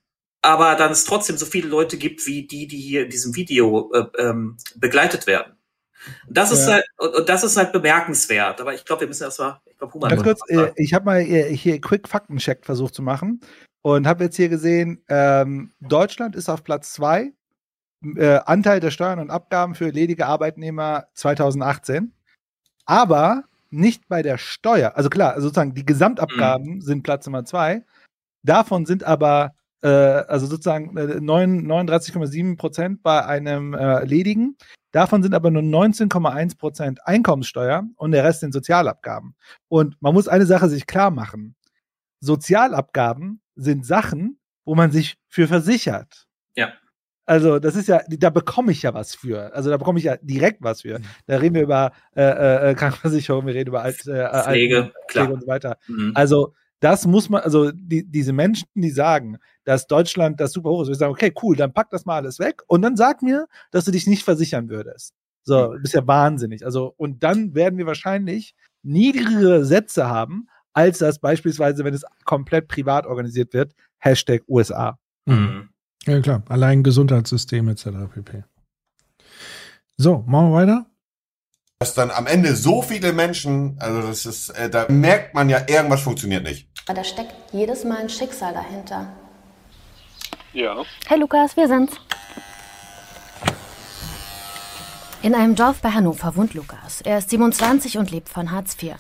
aber 0.44 0.74
dann 0.74 0.92
es 0.92 1.04
trotzdem 1.04 1.36
so 1.36 1.46
viele 1.46 1.68
Leute 1.68 1.96
gibt, 1.96 2.26
wie 2.26 2.46
die, 2.46 2.66
die 2.66 2.78
hier 2.78 3.04
in 3.04 3.10
diesem 3.10 3.34
Video 3.34 3.90
äh, 3.92 4.04
ähm, 4.18 4.56
begleitet 4.76 5.26
werden. 5.26 5.54
Und 6.28 6.36
das 6.36 6.50
ja. 6.50 6.56
ist 6.56 6.68
halt, 6.68 6.84
und 6.98 7.28
das 7.28 7.44
ist 7.44 7.56
halt 7.56 7.72
bemerkenswert. 7.72 8.60
Aber 8.60 8.74
ich 8.74 8.84
glaube, 8.84 9.00
wir 9.00 9.08
müssen 9.08 9.24
erstmal, 9.24 9.60
ich 9.64 9.78
glaube, 9.78 9.94
Human. 9.94 10.10
Ganz 10.10 10.22
kurz, 10.22 10.40
äh, 10.48 10.70
ich 10.76 10.92
habe 10.92 11.06
mal 11.06 11.20
hier 11.20 11.80
Quick 11.80 12.08
Faktencheck 12.08 12.64
versucht 12.64 12.94
zu 12.94 13.02
machen 13.02 13.40
und 13.82 14.06
habe 14.06 14.24
jetzt 14.24 14.36
hier 14.36 14.50
gesehen, 14.50 15.02
ähm, 15.08 15.72
Deutschland 15.80 16.36
ist 16.36 16.48
auf 16.48 16.62
Platz 16.62 16.92
zwei. 16.92 17.32
Äh, 18.16 18.40
Anteil 18.44 18.80
der 18.80 18.90
Steuern 18.90 19.18
und 19.18 19.30
Abgaben 19.30 19.74
für 19.74 19.88
ledige 19.88 20.26
Arbeitnehmer 20.26 21.06
2018. 21.14 22.12
Aber 22.84 23.44
nicht 23.70 24.08
bei 24.08 24.22
der 24.22 24.36
Steuer. 24.36 24.92
Also 24.94 25.08
klar, 25.08 25.40
sozusagen 25.40 25.74
die 25.74 25.86
Gesamtabgaben 25.86 26.74
mhm. 26.74 26.80
sind 26.82 27.02
Platz 27.02 27.24
Nummer 27.24 27.46
zwei. 27.46 27.82
Davon 28.42 28.84
sind 28.84 29.04
aber 29.04 29.54
äh, 29.84 29.88
also 29.88 30.46
sozusagen 30.46 30.96
äh, 30.96 31.20
39,7 31.20 32.56
Prozent 32.56 33.02
bei 33.02 33.24
einem 33.24 33.74
äh, 33.74 34.04
Ledigen. 34.04 34.56
Davon 34.92 35.22
sind 35.22 35.34
aber 35.34 35.50
nur 35.50 35.62
19,1 35.62 36.56
Prozent 36.56 37.06
Einkommenssteuer 37.06 37.84
und 37.96 38.12
der 38.12 38.24
Rest 38.24 38.40
sind 38.40 38.52
Sozialabgaben. 38.52 39.34
Und 39.68 40.00
man 40.00 40.14
muss 40.14 40.26
eine 40.26 40.46
Sache 40.46 40.68
sich 40.68 40.86
klar 40.86 41.10
machen. 41.10 41.54
Sozialabgaben 42.20 43.42
sind 43.56 43.84
Sachen, 43.84 44.38
wo 44.64 44.74
man 44.74 44.90
sich 44.90 45.16
für 45.28 45.48
versichert. 45.48 46.26
Ja. 46.56 46.72
Also 47.26 47.58
das 47.58 47.76
ist 47.76 47.88
ja, 47.88 48.00
da 48.08 48.30
bekomme 48.30 48.72
ich 48.72 48.82
ja 48.82 48.94
was 48.94 49.14
für. 49.14 49.52
Also 49.54 49.68
da 49.68 49.76
bekomme 49.76 49.98
ich 49.98 50.04
ja 50.06 50.16
direkt 50.16 50.62
was 50.62 50.82
für. 50.82 50.98
Mhm. 50.98 51.04
Da 51.26 51.36
reden 51.36 51.54
wir 51.54 51.62
über 51.62 51.92
äh, 52.16 52.22
äh, 52.22 52.70
äh 52.70 52.74
Krankenversicherung, 52.74 53.46
wir 53.46 53.54
reden 53.54 53.68
über 53.68 53.82
Alt, 53.82 54.06
äh, 54.06 54.42
Pflege, 54.44 54.92
Pflege 55.08 55.32
und 55.32 55.40
so 55.42 55.46
weiter. 55.46 55.76
Mhm. 55.88 56.12
Also 56.14 56.54
das 56.80 57.06
muss 57.06 57.30
man, 57.30 57.42
also 57.42 57.70
die, 57.72 58.04
diese 58.04 58.32
Menschen, 58.32 58.68
die 58.74 58.90
sagen, 58.90 59.38
dass 59.64 59.86
Deutschland 59.86 60.40
das 60.40 60.52
super 60.52 60.70
hoch 60.70 60.82
ist, 60.82 60.88
wir 60.88 60.94
sagen, 60.94 61.12
okay, 61.12 61.32
cool, 61.42 61.56
dann 61.56 61.72
pack 61.72 61.90
das 61.90 62.04
mal 62.04 62.16
alles 62.16 62.38
weg 62.38 62.62
und 62.66 62.82
dann 62.82 62.96
sag 62.96 63.22
mir, 63.22 63.46
dass 63.70 63.84
du 63.84 63.90
dich 63.90 64.06
nicht 64.06 64.24
versichern 64.24 64.68
würdest. 64.68 65.14
So, 65.44 65.74
du 65.74 65.80
bist 65.80 65.94
ja 65.94 66.06
wahnsinnig. 66.06 66.64
Also, 66.64 66.94
und 66.96 67.22
dann 67.22 67.54
werden 67.54 67.78
wir 67.78 67.86
wahrscheinlich 67.86 68.54
niedrigere 68.82 69.64
Sätze 69.64 70.08
haben, 70.08 70.48
als 70.72 70.98
das 70.98 71.18
beispielsweise, 71.18 71.84
wenn 71.84 71.94
es 71.94 72.04
komplett 72.24 72.68
privat 72.68 73.06
organisiert 73.06 73.52
wird, 73.52 73.74
Hashtag 73.98 74.42
USA. 74.48 74.98
Mhm. 75.26 75.68
Ja, 76.04 76.20
klar. 76.20 76.42
Allein 76.48 76.82
Gesundheitssystem 76.82 77.68
etc. 77.68 77.88
pp. 78.12 78.44
So, 79.96 80.24
machen 80.26 80.50
wir 80.50 80.54
weiter 80.54 80.86
dass 81.84 81.92
dann 81.92 82.10
am 82.10 82.26
Ende 82.26 82.56
so 82.56 82.80
viele 82.80 83.12
Menschen, 83.12 83.76
also 83.78 84.00
das 84.00 84.24
ist, 84.24 84.48
äh, 84.48 84.70
da 84.70 84.86
merkt 84.88 85.34
man 85.34 85.50
ja, 85.50 85.60
irgendwas 85.68 86.00
funktioniert 86.00 86.42
nicht. 86.42 86.66
Aber 86.86 86.94
da 86.94 87.04
steckt 87.04 87.34
jedes 87.52 87.84
Mal 87.84 87.98
ein 87.98 88.08
Schicksal 88.08 88.54
dahinter. 88.54 89.12
Ja. 90.54 90.82
Hey 91.06 91.18
Lukas, 91.18 91.58
wir 91.58 91.68
sind's. 91.68 91.92
In 95.20 95.34
einem 95.34 95.56
Dorf 95.56 95.82
bei 95.82 95.90
Hannover 95.90 96.36
wohnt 96.36 96.54
Lukas. 96.54 97.02
Er 97.02 97.18
ist 97.18 97.28
27 97.28 97.98
und 97.98 98.10
lebt 98.10 98.30
von 98.30 98.50
Hartz 98.50 98.82
IV. 98.82 98.94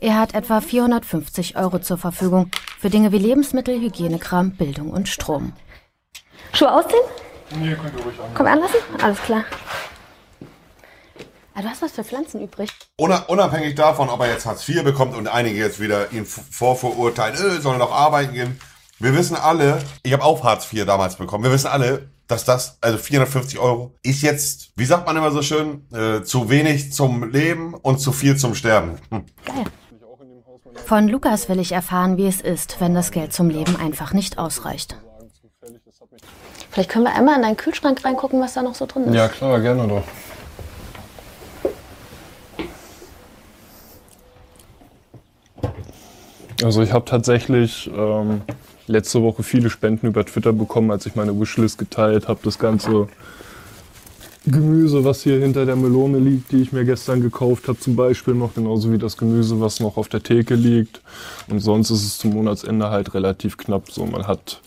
Er 0.00 0.18
hat 0.18 0.34
etwa 0.34 0.60
450 0.60 1.56
Euro 1.56 1.78
zur 1.78 1.96
Verfügung 1.96 2.50
für 2.80 2.90
Dinge 2.90 3.12
wie 3.12 3.18
Lebensmittel, 3.18 3.80
Hygienekram, 3.80 4.50
Bildung 4.56 4.90
und 4.90 5.08
Strom. 5.08 5.52
Schuhe 6.52 6.72
ausziehen? 6.72 7.02
Nee, 7.60 7.76
könnt 7.76 7.96
ihr 7.96 8.04
ruhig 8.04 8.18
an. 8.18 8.30
Komm 8.34 8.46
anlassen? 8.46 8.80
Alles 9.00 9.22
klar. 9.22 9.44
Ah, 11.58 11.62
du 11.62 11.70
hast 11.70 11.80
was 11.80 11.92
für 11.92 12.04
Pflanzen 12.04 12.42
übrig. 12.42 12.70
Unabhängig 12.98 13.76
davon, 13.76 14.10
ob 14.10 14.20
er 14.20 14.30
jetzt 14.30 14.44
Hartz 14.44 14.68
IV 14.68 14.84
bekommt 14.84 15.16
und 15.16 15.26
einige 15.26 15.58
jetzt 15.58 15.80
wieder 15.80 16.12
ihn 16.12 16.26
vorverurteilen, 16.26 17.34
äh, 17.34 17.60
soll 17.62 17.76
er 17.76 17.78
noch 17.78 17.92
arbeiten 17.92 18.34
gehen. 18.34 18.60
Wir 18.98 19.16
wissen 19.16 19.36
alle, 19.36 19.78
ich 20.02 20.12
habe 20.12 20.22
auch 20.22 20.44
Hartz 20.44 20.70
IV 20.70 20.84
damals 20.84 21.16
bekommen, 21.16 21.44
wir 21.44 21.50
wissen 21.50 21.68
alle, 21.68 22.10
dass 22.28 22.44
das, 22.44 22.76
also 22.82 22.98
450 22.98 23.58
Euro, 23.58 23.94
ist 24.02 24.20
jetzt, 24.20 24.72
wie 24.76 24.84
sagt 24.84 25.06
man 25.06 25.16
immer 25.16 25.30
so 25.30 25.40
schön, 25.40 25.86
äh, 25.94 26.22
zu 26.24 26.50
wenig 26.50 26.92
zum 26.92 27.30
Leben 27.30 27.72
und 27.72 28.00
zu 28.00 28.12
viel 28.12 28.36
zum 28.36 28.54
Sterben. 28.54 28.98
Hm. 29.10 29.24
Geil. 29.46 29.64
Von 30.84 31.08
Lukas 31.08 31.48
will 31.48 31.58
ich 31.58 31.72
erfahren, 31.72 32.18
wie 32.18 32.26
es 32.26 32.42
ist, 32.42 32.82
wenn 32.82 32.94
das 32.94 33.12
Geld 33.12 33.32
zum 33.32 33.48
Leben 33.48 33.76
einfach 33.76 34.12
nicht 34.12 34.36
ausreicht. 34.36 34.98
Vielleicht 36.70 36.90
können 36.90 37.06
wir 37.06 37.14
einmal 37.14 37.36
in 37.36 37.42
deinen 37.42 37.56
Kühlschrank 37.56 38.04
reingucken, 38.04 38.42
was 38.42 38.52
da 38.52 38.62
noch 38.62 38.74
so 38.74 38.84
drin 38.84 39.04
ist. 39.04 39.14
Ja, 39.14 39.28
klar, 39.28 39.58
gerne 39.60 39.88
doch. 39.88 40.04
Also 46.62 46.82
ich 46.82 46.92
habe 46.92 47.04
tatsächlich 47.04 47.90
ähm, 47.94 48.42
letzte 48.86 49.22
Woche 49.22 49.42
viele 49.42 49.70
Spenden 49.70 50.06
über 50.06 50.24
Twitter 50.24 50.52
bekommen, 50.52 50.90
als 50.90 51.06
ich 51.06 51.14
meine 51.14 51.38
Wishlist 51.38 51.78
geteilt 51.78 52.28
habe. 52.28 52.40
Das 52.42 52.58
ganze 52.58 53.08
Gemüse, 54.46 55.04
was 55.04 55.22
hier 55.22 55.40
hinter 55.40 55.66
der 55.66 55.76
Melone 55.76 56.18
liegt, 56.18 56.52
die 56.52 56.62
ich 56.62 56.72
mir 56.72 56.84
gestern 56.84 57.20
gekauft 57.20 57.66
habe, 57.68 57.78
zum 57.80 57.96
Beispiel 57.96 58.34
noch, 58.34 58.54
genauso 58.54 58.92
wie 58.92 58.98
das 58.98 59.16
Gemüse, 59.16 59.60
was 59.60 59.80
noch 59.80 59.96
auf 59.96 60.08
der 60.08 60.22
Theke 60.22 60.54
liegt. 60.54 61.00
Und 61.48 61.60
sonst 61.60 61.90
ist 61.90 62.04
es 62.04 62.18
zum 62.18 62.30
Monatsende 62.32 62.88
halt 62.90 63.12
relativ 63.14 63.56
knapp. 63.56 63.90
So, 63.90 64.06
man 64.06 64.26
hat 64.26 64.60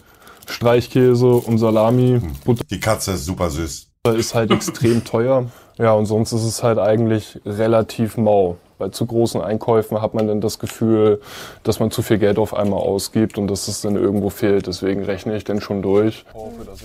Streichkäse 0.48 1.28
und 1.28 1.60
Salami. 1.60 2.22
Butter. 2.44 2.66
Die 2.70 2.80
Katze 2.80 3.14
ist 3.14 3.26
super 3.26 3.50
süß. 3.50 3.88
Ist 4.18 4.36
halt 4.36 4.52
extrem 4.52 5.04
teuer. 5.06 5.50
Ja, 5.78 5.94
und 5.94 6.08
sonst 6.08 6.34
ist 6.34 6.44
es 6.44 6.62
halt 6.62 6.78
eigentlich 6.78 7.40
relativ 7.46 8.18
mau. 8.18 8.58
Bei 8.80 8.88
zu 8.88 9.06
großen 9.06 9.42
Einkäufen 9.42 10.02
hat 10.02 10.14
man 10.14 10.26
dann 10.28 10.40
das 10.40 10.58
Gefühl, 10.58 11.20
dass 11.64 11.82
man 11.82 11.92
zu 11.92 12.02
viel 12.02 12.18
Geld 12.18 12.40
auf 12.40 12.54
einmal 12.54 12.80
ausgibt 12.80 13.38
und 13.38 13.48
dass 13.48 13.68
es 13.68 13.82
dann 13.82 13.98
irgendwo 13.98 14.30
fehlt. 14.30 14.68
Deswegen 14.68 15.04
rechne 15.04 15.36
ich 15.36 15.44
dann 15.44 15.60
schon 15.60 15.82
durch. 15.82 16.24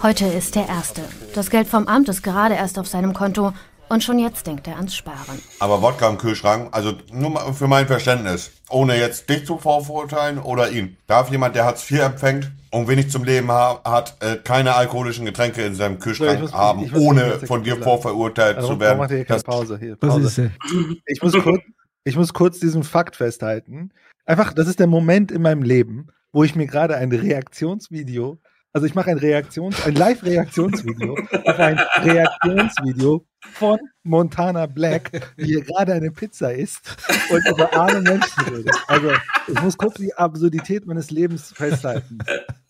Heute 0.03 0.27
ist 0.27 0.57
der 0.57 0.69
erste. 0.69 1.03
Das 1.37 1.51
Geld 1.51 1.69
vom 1.69 1.87
Amt 1.87 2.09
ist 2.09 2.23
gerade 2.23 2.55
erst 2.57 2.81
auf 2.81 2.89
seinem 2.89 3.15
Konto 3.15 3.53
und 3.89 4.03
schon 4.03 4.19
jetzt 4.19 4.47
denkt 4.47 4.67
er 4.67 4.77
ans 4.77 4.97
Sparen. 4.97 5.41
Aber 5.61 5.83
Wodka 5.83 6.09
im 6.09 6.19
Kühlschrank, 6.19 6.69
also 6.73 6.95
nur 7.13 7.31
mal 7.31 7.53
für 7.53 7.69
mein 7.69 7.87
Verständnis, 7.87 8.51
ohne 8.69 8.99
jetzt 8.99 9.29
dich 9.29 9.47
zu 9.47 9.59
vorverurteilen 9.59 10.39
oder 10.39 10.71
ihn. 10.71 10.97
Darf 11.07 11.31
jemand, 11.31 11.55
der 11.55 11.65
Hartz 11.65 11.89
IV 11.89 12.01
empfängt 12.01 12.51
und 12.71 12.89
wenig 12.89 13.11
zum 13.11 13.23
Leben 13.23 13.53
ha 13.53 13.81
hat, 13.85 14.17
äh, 14.21 14.37
keine 14.37 14.75
alkoholischen 14.75 15.27
Getränke 15.27 15.63
in 15.63 15.75
seinem 15.75 16.01
Kühlschrank 16.01 16.41
muss, 16.41 16.53
haben, 16.53 16.91
ohne 16.95 17.39
von 17.47 17.63
dir 17.63 17.77
vorverurteilt 17.77 18.57
also, 18.57 18.75
zu 18.75 18.81
werden? 18.81 18.99
Mach 18.99 19.09
hier 19.09 19.25
keine 19.25 19.43
Pause. 19.43 19.79
Hier, 19.79 19.97
Pause. 19.97 20.51
Ich 21.07 21.23
muss 21.23 21.33
kurz, 21.35 21.63
ich 22.05 22.17
muss 22.17 22.33
kurz 22.33 22.61
diesen 22.61 22.85
Fakt 22.85 23.17
festhalten. 23.17 23.91
Einfach, 24.27 24.53
das 24.53 24.69
ist 24.69 24.79
der 24.79 24.87
Moment 24.87 25.33
in 25.33 25.43
meinem 25.43 25.63
Leben, 25.63 26.09
wo 26.33 26.45
ich 26.45 26.55
mir 26.55 26.67
gerade 26.67 26.97
ein 26.97 27.13
Reaktionsvideo, 27.13 28.39
also 28.73 28.87
ich 28.87 28.95
mache 28.95 29.11
ein 29.11 29.19
Reaktions-, 29.19 29.87
ein 29.87 29.95
Live-Reaktionsvideo 29.95 31.17
auf 31.45 31.59
ein 31.59 31.79
Reaktionsvideo 32.03 33.25
von 33.53 33.79
Montana 34.03 34.67
Black, 34.67 35.33
wie 35.37 35.55
er 35.55 35.63
gerade 35.63 35.93
eine 35.93 36.11
Pizza 36.11 36.53
isst 36.53 36.97
und 37.31 37.47
über 37.49 37.73
arme 37.73 38.01
Menschen 38.01 38.45
redet. 38.45 38.75
Also 38.89 39.13
ich 39.47 39.63
muss 39.63 39.77
kurz 39.77 39.95
die 39.95 40.13
Absurdität 40.15 40.87
meines 40.87 41.11
Lebens 41.11 41.53
festhalten. 41.55 42.19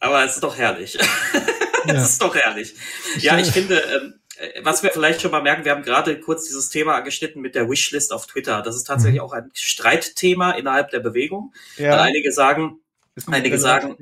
Aber 0.00 0.24
es 0.24 0.34
ist 0.34 0.44
doch 0.44 0.58
herrlich. 0.58 0.98
es 1.86 1.92
ja. 1.92 2.02
ist 2.02 2.20
doch 2.20 2.34
herrlich. 2.34 2.74
Ja, 3.18 3.38
ich 3.38 3.50
finde, 3.50 3.76
ähm, 3.76 4.14
äh, 4.14 4.23
was 4.62 4.82
wir 4.82 4.90
vielleicht 4.90 5.20
schon 5.20 5.30
mal 5.30 5.42
merken, 5.42 5.64
wir 5.64 5.72
haben 5.72 5.82
gerade 5.82 6.18
kurz 6.20 6.46
dieses 6.46 6.68
Thema 6.68 6.94
angeschnitten 6.94 7.40
mit 7.40 7.54
der 7.54 7.68
Wishlist 7.68 8.12
auf 8.12 8.26
Twitter. 8.26 8.62
Das 8.62 8.76
ist 8.76 8.84
tatsächlich 8.84 9.20
mhm. 9.20 9.26
auch 9.26 9.32
ein 9.32 9.50
Streitthema 9.54 10.52
innerhalb 10.52 10.90
der 10.90 11.00
Bewegung. 11.00 11.52
Ja. 11.76 12.00
Einige 12.00 12.32
sagen, 12.32 12.80
einige 13.26 13.58
sagen, 13.58 13.96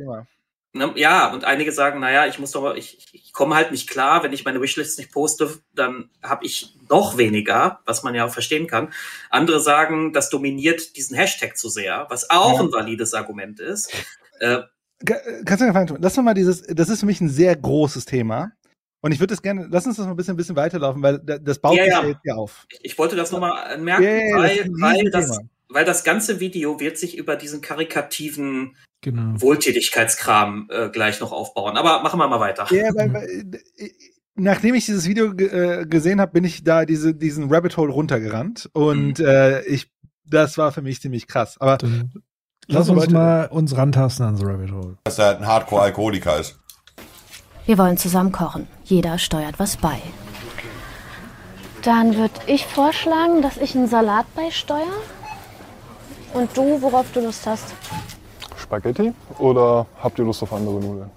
ne, 0.72 0.92
ja, 0.96 1.32
und 1.32 1.44
einige 1.44 1.72
sagen, 1.72 2.00
naja, 2.00 2.26
ich 2.26 2.38
muss 2.38 2.52
doch, 2.52 2.74
ich, 2.74 3.06
ich 3.12 3.32
komme 3.32 3.54
halt 3.54 3.70
nicht 3.70 3.88
klar, 3.88 4.22
wenn 4.22 4.32
ich 4.32 4.44
meine 4.44 4.60
Wishlist 4.60 4.98
nicht 4.98 5.12
poste, 5.12 5.58
dann 5.74 6.10
habe 6.22 6.44
ich 6.46 6.74
noch 6.88 7.16
weniger, 7.16 7.80
was 7.84 8.02
man 8.02 8.14
ja 8.14 8.24
auch 8.24 8.32
verstehen 8.32 8.66
kann. 8.66 8.92
Andere 9.30 9.60
sagen, 9.60 10.12
das 10.12 10.30
dominiert 10.30 10.96
diesen 10.96 11.16
Hashtag 11.16 11.56
zu 11.56 11.68
sehr, 11.68 12.06
was 12.08 12.30
auch 12.30 12.58
ja. 12.58 12.64
ein 12.64 12.72
valides 12.72 13.14
Argument 13.14 13.60
ist. 13.60 13.92
Äh, 14.40 14.62
Kannst 15.04 15.60
du 15.60 15.64
mir 15.64 15.66
gefallen 15.68 15.86
tun? 15.88 15.98
Lass 16.00 16.16
uns 16.16 16.24
mal 16.24 16.34
dieses, 16.34 16.62
das 16.62 16.88
ist 16.88 17.00
für 17.00 17.06
mich 17.06 17.20
ein 17.20 17.28
sehr 17.28 17.56
großes 17.56 18.04
Thema. 18.04 18.52
Und 19.02 19.12
ich 19.12 19.20
würde 19.20 19.34
das 19.34 19.42
gerne, 19.42 19.66
lass 19.70 19.84
uns 19.86 19.96
das 19.96 20.06
mal 20.06 20.12
ein 20.12 20.16
bisschen, 20.16 20.34
ein 20.34 20.36
bisschen 20.38 20.56
weiterlaufen, 20.56 21.02
weil 21.02 21.18
das 21.18 21.58
baut 21.58 21.76
ja, 21.76 21.84
sich 21.84 21.92
ja. 21.92 22.06
jetzt 22.06 22.20
hier 22.22 22.36
auf. 22.38 22.66
Ich 22.82 22.96
wollte 22.98 23.16
das 23.16 23.30
nochmal 23.32 23.74
anmerken, 23.74 24.04
ja, 24.04 24.36
weil, 24.38 24.56
das 24.56 24.68
weil, 24.80 25.10
das, 25.10 25.38
weil 25.68 25.84
das 25.84 26.04
ganze 26.04 26.38
Video 26.40 26.78
wird 26.80 26.96
sich 26.98 27.18
über 27.18 27.36
diesen 27.36 27.60
karikativen 27.60 28.76
Genau. 29.04 29.40
Wohltätigkeitskram 29.40 30.68
äh, 30.70 30.88
gleich 30.90 31.18
noch 31.20 31.32
aufbauen. 31.32 31.76
Aber 31.76 32.02
machen 32.04 32.20
wir 32.20 32.28
mal 32.28 32.38
weiter. 32.38 32.66
Ja, 32.72 32.84
weil, 32.94 33.12
weil, 33.12 33.60
äh, 33.76 33.90
nachdem 34.36 34.76
ich 34.76 34.86
dieses 34.86 35.08
Video 35.08 35.32
äh, 35.32 35.84
gesehen 35.86 36.20
habe, 36.20 36.30
bin 36.30 36.44
ich 36.44 36.62
da 36.62 36.84
diese, 36.84 37.12
diesen 37.12 37.52
Rabbit 37.52 37.76
Hole 37.76 37.92
runtergerannt 37.92 38.70
und 38.72 39.18
Mhm. 39.18 39.24
äh, 39.26 39.62
ich, 39.62 39.90
das 40.24 40.56
war 40.56 40.70
für 40.70 40.82
mich 40.82 41.00
ziemlich 41.00 41.26
krass. 41.26 41.56
Aber 41.60 41.78
Lass 42.68 42.88
uns 42.88 43.00
Leute- 43.00 43.12
mal 43.14 43.46
uns 43.46 43.76
rantasten 43.76 44.24
an 44.24 44.36
so 44.36 44.46
Rabbit 44.46 44.70
Hole. 44.70 44.96
Dass 45.02 45.18
er 45.18 45.36
ein 45.36 45.46
Hardcore-Alkoholiker 45.48 46.38
ist. 46.38 46.60
Wir 47.66 47.78
wollen 47.78 47.96
zusammen 47.98 48.30
kochen. 48.30 48.68
Jeder 48.92 49.16
steuert 49.16 49.58
was 49.58 49.78
bei. 49.78 50.02
Dann 51.80 52.14
würde 52.14 52.34
ich 52.46 52.66
vorschlagen, 52.66 53.40
dass 53.40 53.56
ich 53.56 53.74
einen 53.74 53.88
Salat 53.88 54.26
beisteuere. 54.34 55.00
Und 56.34 56.54
du, 56.54 56.82
worauf 56.82 57.06
du 57.14 57.20
Lust 57.20 57.46
hast. 57.46 57.72
Spaghetti 58.54 59.14
oder 59.38 59.86
habt 60.02 60.18
ihr 60.18 60.26
Lust 60.26 60.42
auf 60.42 60.52
andere 60.52 60.74
Nudeln? 60.74 61.10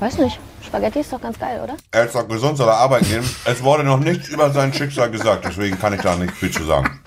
Weiß 0.00 0.18
nicht. 0.18 0.40
Spaghetti 0.66 0.98
ist 0.98 1.12
doch 1.12 1.20
ganz 1.20 1.38
geil, 1.38 1.60
oder? 1.62 1.76
Er 1.92 2.06
ist 2.06 2.16
doch 2.16 2.26
gesund, 2.26 2.56
soll 2.56 2.68
er 2.68 2.78
arbeiten 2.78 3.06
gehen. 3.06 3.24
Es 3.44 3.62
wurde 3.62 3.84
noch 3.84 4.00
nichts 4.00 4.28
über 4.30 4.50
sein 4.50 4.72
Schicksal 4.72 5.12
gesagt, 5.12 5.44
deswegen 5.44 5.78
kann 5.78 5.92
ich 5.92 6.00
da 6.00 6.16
nicht 6.16 6.34
viel 6.34 6.50
zu 6.50 6.64
sagen. 6.64 7.00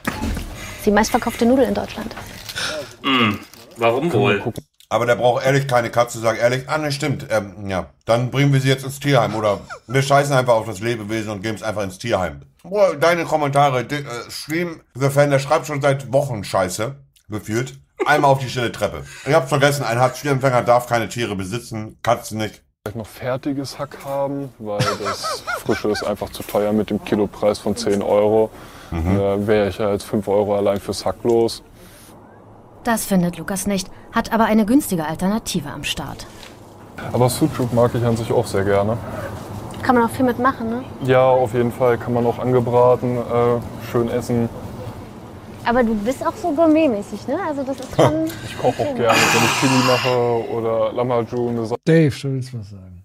Die 0.86 0.92
meistverkaufte 0.92 1.46
Nudel 1.46 1.66
in 1.66 1.74
Deutschland. 1.74 2.16
Hm, 3.04 3.40
warum 3.76 4.14
wohl? 4.14 4.42
Aber 4.90 5.06
der 5.06 5.16
braucht 5.16 5.46
ehrlich 5.46 5.68
keine 5.68 5.90
Katze, 5.90 6.20
sagen 6.20 6.38
ehrlich, 6.40 6.70
ah 6.70 6.78
ne, 6.78 6.94
stimmt, 6.94 7.28
ähm, 7.30 7.68
ja, 7.68 7.88
dann 8.06 8.32
bringen 8.32 8.54
wir 8.54 8.62
sie 8.62 8.70
jetzt 8.70 8.86
ins 8.86 9.00
Tierheim 9.00 9.36
oder 9.36 9.60
wir 9.88 10.02
scheißen 10.02 10.34
einfach 10.34 10.54
auf 10.54 10.66
das 10.66 10.80
Lebewesen 10.80 11.30
und 11.32 11.42
geben 11.42 11.56
es 11.56 11.64
einfach 11.64 11.84
ins 11.84 11.98
Tierheim. 11.98 12.42
Boah, 12.64 12.96
deine 12.96 13.26
Kommentare, 13.26 13.84
die, 13.84 13.96
äh, 13.96 14.30
Stream, 14.30 14.82
The 14.96 15.10
Fan, 15.10 15.30
der 15.30 15.40
schreibt 15.40 15.68
schon 15.68 15.82
seit 15.82 16.14
Wochen 16.14 16.44
Scheiße, 16.44 16.96
gefühlt. 17.30 17.78
Einmal 18.06 18.32
auf 18.32 18.40
die 18.40 18.50
stille 18.50 18.72
Treppe. 18.72 19.04
Ich 19.26 19.34
hab's 19.34 19.50
vergessen, 19.50 19.84
ein 19.84 20.00
Hartz-IV-Empfänger 20.00 20.62
darf 20.62 20.88
keine 20.88 21.10
Tiere 21.10 21.36
besitzen, 21.36 21.98
Katzen 22.02 22.38
nicht. 22.38 22.64
Vielleicht 22.84 22.98
noch 22.98 23.08
fertiges 23.08 23.78
Hack 23.80 23.98
haben, 24.06 24.54
weil 24.60 24.80
das 25.04 25.44
frische 25.66 25.90
ist 25.90 26.04
einfach 26.04 26.30
zu 26.30 26.44
teuer 26.44 26.72
mit 26.72 26.90
dem 26.90 27.04
Kilopreis 27.04 27.60
von 27.60 27.76
10 27.76 28.02
Euro. 28.02 28.50
Da 28.90 29.46
wäre 29.46 29.68
ich 29.68 29.80
ja 29.80 29.92
jetzt 29.92 30.06
5 30.06 30.26
Euro 30.30 30.56
allein 30.56 30.80
fürs 30.80 31.06
Hack 31.06 31.18
los. 31.24 31.62
Das 32.88 33.04
findet 33.04 33.38
Lukas 33.38 33.68
nicht, 33.68 33.92
hat 34.14 34.32
aber 34.32 34.46
eine 34.46 34.66
günstige 34.66 35.06
Alternative 35.06 35.68
am 35.70 35.84
Start. 35.84 36.26
Aber 37.12 37.28
Sucuk 37.28 37.74
mag 37.74 37.94
ich 37.94 38.06
an 38.06 38.16
sich 38.16 38.32
auch 38.32 38.46
sehr 38.48 38.64
gerne. 38.64 38.98
Kann 39.82 39.96
man 39.96 40.06
auch 40.06 40.10
viel 40.10 40.24
mitmachen, 40.24 40.70
ne? 40.70 40.84
Ja, 41.04 41.26
auf 41.28 41.54
jeden 41.54 41.74
Fall 41.74 41.98
kann 41.98 42.14
man 42.14 42.26
auch 42.26 42.40
angebraten, 42.40 43.18
äh, 43.18 43.92
schön 43.92 44.10
essen. 44.10 44.48
Aber 45.66 45.84
du 45.84 45.96
bist 45.96 46.26
auch 46.26 46.36
so 46.42 46.54
gourmetmäßig, 46.54 47.28
ne? 47.28 47.38
Also 47.46 47.64
das 47.64 47.78
ist 47.78 47.94
schon... 47.94 48.28
Ich 48.46 48.58
koche 48.58 48.84
auch 48.84 48.96
gerne, 48.96 49.18
wenn 49.34 49.44
ich 49.44 49.60
Chili 49.60 49.84
mache 49.86 50.50
oder 50.50 51.66
Sa 51.66 51.76
Dave, 51.84 52.16
du 52.22 52.32
willst 52.32 52.58
was 52.58 52.70
sagen. 52.70 52.97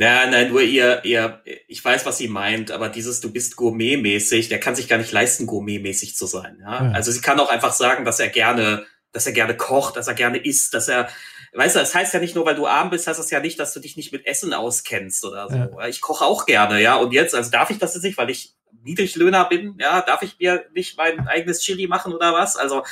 Nein, 0.00 0.30
nein, 0.30 0.48
nur 0.50 0.62
ihr, 0.62 1.04
ihr, 1.04 1.42
ich 1.66 1.84
weiß, 1.84 2.06
was 2.06 2.18
sie 2.18 2.28
meint, 2.28 2.70
aber 2.70 2.88
dieses 2.88 3.20
Du 3.20 3.32
bist 3.32 3.56
gourmetmäßig, 3.56 4.48
der 4.48 4.60
kann 4.60 4.76
sich 4.76 4.86
gar 4.86 4.96
nicht 4.96 5.10
leisten, 5.10 5.46
gourmetmäßig 5.46 6.14
zu 6.14 6.26
sein. 6.26 6.58
Ja? 6.60 6.84
Ja. 6.84 6.92
Also 6.92 7.10
sie 7.10 7.20
kann 7.20 7.40
auch 7.40 7.50
einfach 7.50 7.72
sagen, 7.72 8.04
dass 8.04 8.20
er 8.20 8.28
gerne, 8.28 8.86
dass 9.10 9.26
er 9.26 9.32
gerne 9.32 9.56
kocht, 9.56 9.96
dass 9.96 10.06
er 10.06 10.14
gerne 10.14 10.38
isst, 10.38 10.72
dass 10.72 10.86
er, 10.86 11.08
weißt 11.52 11.74
du, 11.74 11.80
das 11.80 11.96
heißt 11.96 12.14
ja 12.14 12.20
nicht 12.20 12.36
nur, 12.36 12.46
weil 12.46 12.54
du 12.54 12.68
arm 12.68 12.90
bist, 12.90 13.08
heißt 13.08 13.18
das 13.18 13.32
ja 13.32 13.40
nicht, 13.40 13.58
dass 13.58 13.74
du 13.74 13.80
dich 13.80 13.96
nicht 13.96 14.12
mit 14.12 14.24
Essen 14.24 14.54
auskennst 14.54 15.24
oder 15.24 15.48
so. 15.48 15.56
Ja. 15.56 15.88
Ich 15.88 16.00
koche 16.00 16.24
auch 16.24 16.46
gerne, 16.46 16.80
ja. 16.80 16.94
Und 16.94 17.12
jetzt, 17.12 17.34
also 17.34 17.50
darf 17.50 17.70
ich 17.70 17.78
das 17.78 17.94
jetzt 17.94 18.04
nicht, 18.04 18.18
weil 18.18 18.30
ich 18.30 18.54
Niedriglöhner 18.84 19.46
bin, 19.46 19.78
ja, 19.80 20.00
darf 20.02 20.22
ich 20.22 20.38
mir 20.38 20.64
nicht 20.74 20.96
mein 20.96 21.26
eigenes 21.26 21.60
Chili 21.60 21.88
machen 21.88 22.12
oder 22.14 22.32
was? 22.32 22.56
Also 22.56 22.84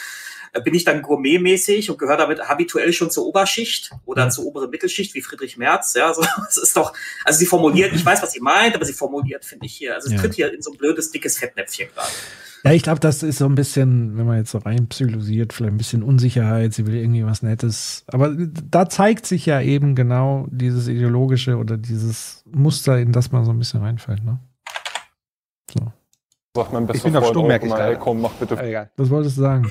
bin 0.60 0.74
ich 0.74 0.84
dann 0.84 1.02
gourmetmäßig 1.02 1.90
und 1.90 1.98
gehöre 1.98 2.16
damit 2.16 2.40
habituell 2.48 2.92
schon 2.92 3.10
zur 3.10 3.26
Oberschicht 3.26 3.90
oder 4.04 4.28
zur 4.30 4.46
oberen 4.46 4.70
Mittelschicht 4.70 5.14
wie 5.14 5.22
Friedrich 5.22 5.56
Merz, 5.56 5.94
ja, 5.94 6.12
so, 6.14 6.22
es 6.48 6.56
ist 6.56 6.76
doch, 6.76 6.92
also 7.24 7.38
sie 7.38 7.46
formuliert, 7.46 7.92
ich 7.94 8.04
weiß, 8.04 8.22
was 8.22 8.32
sie 8.32 8.40
meint, 8.40 8.74
aber 8.74 8.84
sie 8.84 8.92
formuliert, 8.92 9.44
finde 9.44 9.66
ich 9.66 9.74
hier, 9.74 9.94
also 9.94 10.08
es 10.08 10.14
Ja. 10.14 10.20
tritt 10.20 10.34
hier 10.34 10.52
in 10.52 10.62
so 10.62 10.72
ein 10.72 10.78
blödes, 10.78 11.10
dickes 11.10 11.38
Fettnäpfchen 11.38 11.88
gerade. 11.94 12.08
Ja, 12.64 12.72
ich 12.72 12.82
glaube, 12.82 12.98
das 12.98 13.22
ist 13.22 13.38
so 13.38 13.44
ein 13.46 13.54
bisschen, 13.54 14.16
wenn 14.18 14.26
man 14.26 14.38
jetzt 14.38 14.50
so 14.50 14.58
rein 14.58 14.88
psychologisiert, 14.88 15.52
vielleicht 15.52 15.74
ein 15.74 15.78
bisschen 15.78 16.02
Unsicherheit, 16.02 16.74
sie 16.74 16.84
will 16.86 16.96
irgendwie 16.96 17.24
was 17.24 17.42
Nettes. 17.42 18.02
Aber 18.08 18.34
da 18.36 18.88
zeigt 18.88 19.26
sich 19.26 19.46
ja 19.46 19.60
eben 19.60 19.94
genau 19.94 20.48
dieses 20.50 20.88
ideologische 20.88 21.58
oder 21.58 21.76
dieses 21.76 22.42
Muster, 22.50 22.98
in 22.98 23.12
das 23.12 23.30
man 23.30 23.44
so 23.44 23.52
ein 23.52 23.58
bisschen 23.60 23.82
reinfällt. 23.82 24.24
Ne? 24.24 24.40
So. 25.72 25.92
Sagt 26.56 26.72
mein 26.72 26.84
Ich 26.84 26.88
bester 26.88 27.08
bin 27.08 27.16
auf 27.16 27.22
Freund 27.24 27.34
Stumm, 27.34 27.44
auch 27.44 27.48
merke 27.48 27.66
ich 27.66 27.72
gerade. 27.72 27.96
komm, 27.98 28.20
mach 28.22 28.32
bitte 28.32 28.54
Aber 28.54 28.66
egal. 28.66 28.90
Was 28.96 29.10
wolltest 29.10 29.36
du 29.36 29.42
sagen? 29.42 29.70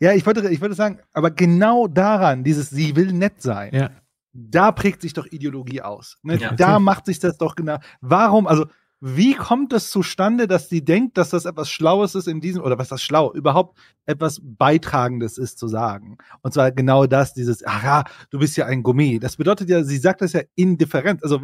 Ja, 0.00 0.12
ich 0.12 0.24
wollte, 0.26 0.48
ich 0.50 0.60
wollte 0.60 0.74
sagen, 0.74 1.00
aber 1.12 1.30
genau 1.30 1.86
daran, 1.86 2.44
dieses 2.44 2.70
sie 2.70 2.96
will 2.96 3.12
nett 3.12 3.42
sein, 3.42 3.74
Ja. 3.74 3.90
da 4.32 4.72
prägt 4.72 5.02
sich 5.02 5.12
doch 5.12 5.26
Ideologie 5.26 5.82
aus. 5.82 6.18
Ne? 6.22 6.36
Ja. 6.36 6.52
Da 6.52 6.78
macht 6.78 7.06
sich 7.06 7.18
das 7.18 7.38
doch 7.38 7.54
genau. 7.54 7.78
Warum, 8.00 8.46
also, 8.46 8.66
wie 9.00 9.34
kommt 9.34 9.74
es 9.74 9.90
zustande, 9.90 10.48
dass 10.48 10.70
sie 10.70 10.82
denkt, 10.82 11.18
dass 11.18 11.28
das 11.28 11.44
etwas 11.44 11.68
Schlaues 11.68 12.14
ist 12.14 12.26
in 12.28 12.40
diesem, 12.40 12.62
oder 12.62 12.78
was 12.78 12.88
das 12.88 13.02
schlau, 13.02 13.30
überhaupt 13.34 13.76
etwas 14.06 14.40
Beitragendes 14.42 15.36
ist 15.36 15.58
zu 15.58 15.68
sagen? 15.68 16.16
Und 16.40 16.54
zwar 16.54 16.72
genau 16.72 17.06
das, 17.06 17.34
dieses, 17.34 17.62
ach 17.66 17.84
ja, 17.84 18.04
du 18.30 18.38
bist 18.38 18.56
ja 18.56 18.64
ein 18.64 18.82
Gourmet. 18.82 19.18
Das 19.18 19.36
bedeutet 19.36 19.68
ja, 19.68 19.84
sie 19.84 19.98
sagt 19.98 20.22
das 20.22 20.32
ja 20.32 20.40
indifferent. 20.54 21.22
Also 21.22 21.38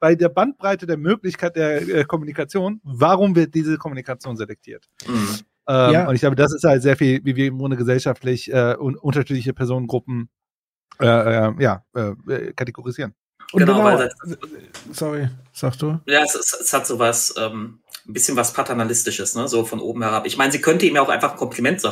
bei 0.00 0.14
der 0.16 0.28
Bandbreite 0.28 0.84
der 0.86 0.96
Möglichkeit 0.96 1.54
der 1.54 1.88
äh, 1.88 2.04
Kommunikation, 2.04 2.80
warum 2.82 3.36
wird 3.36 3.54
diese 3.54 3.78
Kommunikation 3.78 4.36
selektiert? 4.36 4.88
Mhm. 5.06 5.28
Ähm, 5.68 5.92
Ja. 5.92 6.08
Und 6.08 6.14
ich 6.14 6.20
glaube, 6.20 6.36
das 6.36 6.52
ist 6.54 6.64
halt 6.64 6.82
sehr 6.82 6.96
viel, 6.96 7.20
wie 7.24 7.36
wir 7.36 7.46
im 7.46 7.58
Grunde 7.58 7.76
gesellschaftlich 7.76 8.52
äh, 8.52 8.76
un 8.78 8.96
unterschiedliche 8.96 9.52
Personengruppen 9.52 10.28
äh, 11.00 11.06
äh, 11.06 11.52
ja, 11.58 11.84
äh, 11.94 12.52
kategorisieren. 12.54 13.14
Und 13.52 13.60
Genau, 13.60 13.74
genau, 13.74 13.84
weil 13.84 13.98
das- 13.98 14.38
sorry, 14.92 15.28
sagst 15.52 15.80
du? 15.82 16.00
Ja, 16.06 16.22
es, 16.22 16.34
es, 16.34 16.52
es 16.60 16.72
hat 16.72 16.86
so 16.86 16.98
was, 16.98 17.34
ähm, 17.38 17.80
ein 18.08 18.12
bisschen 18.12 18.36
was 18.36 18.52
Paternalistisches, 18.52 19.34
ne, 19.34 19.46
so 19.48 19.64
von 19.64 19.80
oben 19.80 20.02
herab. 20.02 20.26
Ich 20.26 20.36
meine, 20.36 20.52
sie 20.52 20.60
könnte 20.60 20.86
ihm 20.86 20.94
ja 20.96 21.02
auch 21.02 21.08
einfach 21.08 21.32
ein 21.32 21.36
Kompliment 21.38 21.82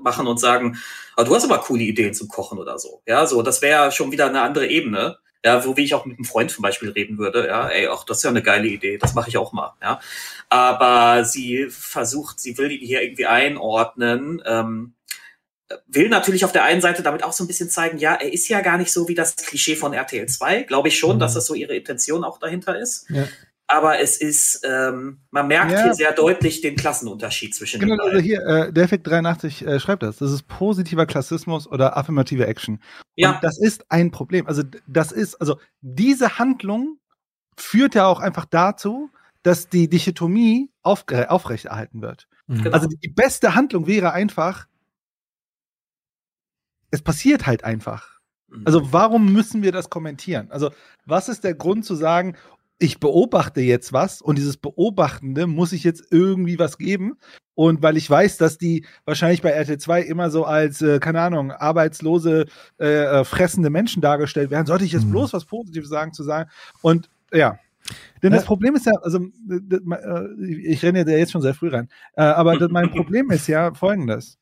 machen 0.00 0.26
und 0.26 0.40
sagen, 0.40 0.76
ah, 1.16 1.24
du 1.24 1.34
hast 1.34 1.44
aber 1.44 1.58
coole 1.58 1.82
Ideen 1.82 2.14
zum 2.14 2.28
Kochen 2.28 2.58
oder 2.58 2.78
so. 2.78 3.02
Ja, 3.06 3.26
so, 3.26 3.42
das 3.42 3.60
wäre 3.62 3.90
schon 3.92 4.10
wieder 4.12 4.26
eine 4.28 4.40
andere 4.42 4.66
Ebene. 4.66 5.18
Ja, 5.44 5.64
wo 5.64 5.76
wie 5.76 5.84
ich 5.84 5.94
auch 5.94 6.04
mit 6.04 6.18
einem 6.18 6.24
Freund 6.24 6.50
zum 6.50 6.62
Beispiel 6.62 6.90
reden 6.90 7.16
würde, 7.16 7.46
ja, 7.46 7.68
ey, 7.68 7.86
ach, 7.86 8.02
das 8.04 8.18
ist 8.18 8.22
ja 8.24 8.30
eine 8.30 8.42
geile 8.42 8.66
Idee, 8.66 8.98
das 8.98 9.14
mache 9.14 9.28
ich 9.28 9.36
auch 9.36 9.52
mal, 9.52 9.74
ja. 9.80 10.00
Aber 10.48 11.24
sie 11.24 11.66
versucht, 11.70 12.40
sie 12.40 12.58
will 12.58 12.72
ihn 12.72 12.84
hier 12.84 13.02
irgendwie 13.02 13.26
einordnen, 13.26 14.42
ähm, 14.44 14.94
will 15.86 16.08
natürlich 16.08 16.44
auf 16.44 16.52
der 16.52 16.64
einen 16.64 16.80
Seite 16.80 17.02
damit 17.02 17.22
auch 17.22 17.32
so 17.32 17.44
ein 17.44 17.46
bisschen 17.46 17.70
zeigen, 17.70 17.98
ja, 17.98 18.14
er 18.14 18.32
ist 18.32 18.48
ja 18.48 18.62
gar 18.62 18.78
nicht 18.78 18.90
so 18.90 19.06
wie 19.06 19.14
das 19.14 19.36
Klischee 19.36 19.76
von 19.76 19.92
RTL 19.92 20.26
2, 20.26 20.62
glaube 20.62 20.88
ich 20.88 20.98
schon, 20.98 21.16
Mhm. 21.16 21.20
dass 21.20 21.34
das 21.34 21.46
so 21.46 21.54
ihre 21.54 21.76
Intention 21.76 22.24
auch 22.24 22.38
dahinter 22.38 22.78
ist. 22.78 23.08
Ja. 23.10 23.28
Aber 23.70 24.00
es 24.00 24.16
ist, 24.16 24.62
ähm, 24.66 25.20
man 25.30 25.46
merkt 25.46 25.72
Ja. 25.72 25.84
hier 25.84 25.94
sehr 25.94 26.12
deutlich 26.12 26.62
den 26.62 26.74
Klassenunterschied 26.74 27.54
zwischen 27.54 27.80
Genau, 27.80 27.96
den 27.96 28.00
also 28.00 28.12
beiden. 28.12 28.24
hier, 28.24 28.40
äh, 28.40 28.72
Defekt83 28.72 29.66
äh, 29.66 29.78
schreibt 29.78 30.02
das. 30.02 30.16
Das 30.16 30.32
ist 30.32 30.48
positiver 30.48 31.04
Klassismus 31.04 31.66
oder 31.66 31.94
affirmative 31.96 32.46
Action. 32.46 32.80
Ja. 33.14 33.32
Und 33.34 33.44
das 33.44 33.58
ist 33.60 33.84
ein 33.90 34.10
Problem. 34.10 34.46
Also, 34.46 34.62
das 34.86 35.12
ist, 35.12 35.34
also, 35.36 35.58
diese 35.82 36.38
Handlung 36.38 36.98
führt 37.58 37.94
ja 37.94 38.06
auch 38.06 38.20
einfach 38.20 38.46
dazu, 38.46 39.10
dass 39.42 39.68
die 39.68 39.88
Dichotomie 39.88 40.70
auf, 40.82 41.04
äh, 41.10 41.26
aufrechterhalten 41.26 42.00
wird. 42.00 42.26
Mhm. 42.46 42.62
Genau. 42.64 42.74
Also, 42.74 42.88
die 42.88 43.08
beste 43.08 43.54
Handlung 43.54 43.86
wäre 43.86 44.12
einfach, 44.12 44.66
es 46.90 47.02
passiert 47.02 47.46
halt 47.46 47.64
einfach. 47.64 48.18
Mhm. 48.48 48.62
Also 48.64 48.92
warum 48.92 49.32
müssen 49.32 49.62
wir 49.62 49.72
das 49.72 49.90
kommentieren? 49.90 50.50
Also 50.50 50.70
was 51.04 51.28
ist 51.28 51.44
der 51.44 51.54
Grund 51.54 51.84
zu 51.84 51.94
sagen, 51.94 52.34
ich 52.78 53.00
beobachte 53.00 53.60
jetzt 53.60 53.92
was 53.92 54.22
und 54.22 54.38
dieses 54.38 54.56
Beobachtende 54.56 55.46
muss 55.46 55.72
ich 55.72 55.82
jetzt 55.84 56.04
irgendwie 56.10 56.58
was 56.58 56.78
geben? 56.78 57.18
Und 57.54 57.82
weil 57.82 57.96
ich 57.96 58.08
weiß, 58.08 58.36
dass 58.36 58.56
die 58.56 58.86
wahrscheinlich 59.04 59.42
bei 59.42 59.58
RT2 59.60 60.02
immer 60.02 60.30
so 60.30 60.44
als, 60.44 60.80
äh, 60.80 61.00
keine 61.00 61.20
Ahnung, 61.20 61.50
arbeitslose, 61.50 62.46
äh, 62.78 62.86
äh, 63.20 63.24
fressende 63.24 63.68
Menschen 63.70 64.00
dargestellt 64.00 64.50
werden, 64.52 64.66
sollte 64.66 64.84
ich 64.84 64.92
jetzt 64.92 65.06
Mhm. 65.06 65.10
bloß 65.10 65.32
was 65.32 65.44
Positives 65.44 65.88
sagen 65.88 66.12
zu 66.12 66.22
sagen. 66.22 66.48
Und 66.82 67.10
ja. 67.32 67.58
Denn 68.22 68.32
das. 68.32 68.44
Problem 68.44 68.76
ist 68.76 68.86
ja, 68.86 68.92
also 69.02 69.18
äh, 69.18 70.44
ich 70.46 70.82
renne 70.84 71.00
ja 71.00 71.16
jetzt 71.16 71.32
schon 71.32 71.42
sehr 71.42 71.54
früh 71.54 71.68
rein, 71.68 71.88
äh, 72.14 72.22
aber 72.22 72.68
mein 72.68 72.90
Problem 72.90 73.30
ist 73.30 73.46
ja 73.48 73.72
folgendes. 73.74 74.38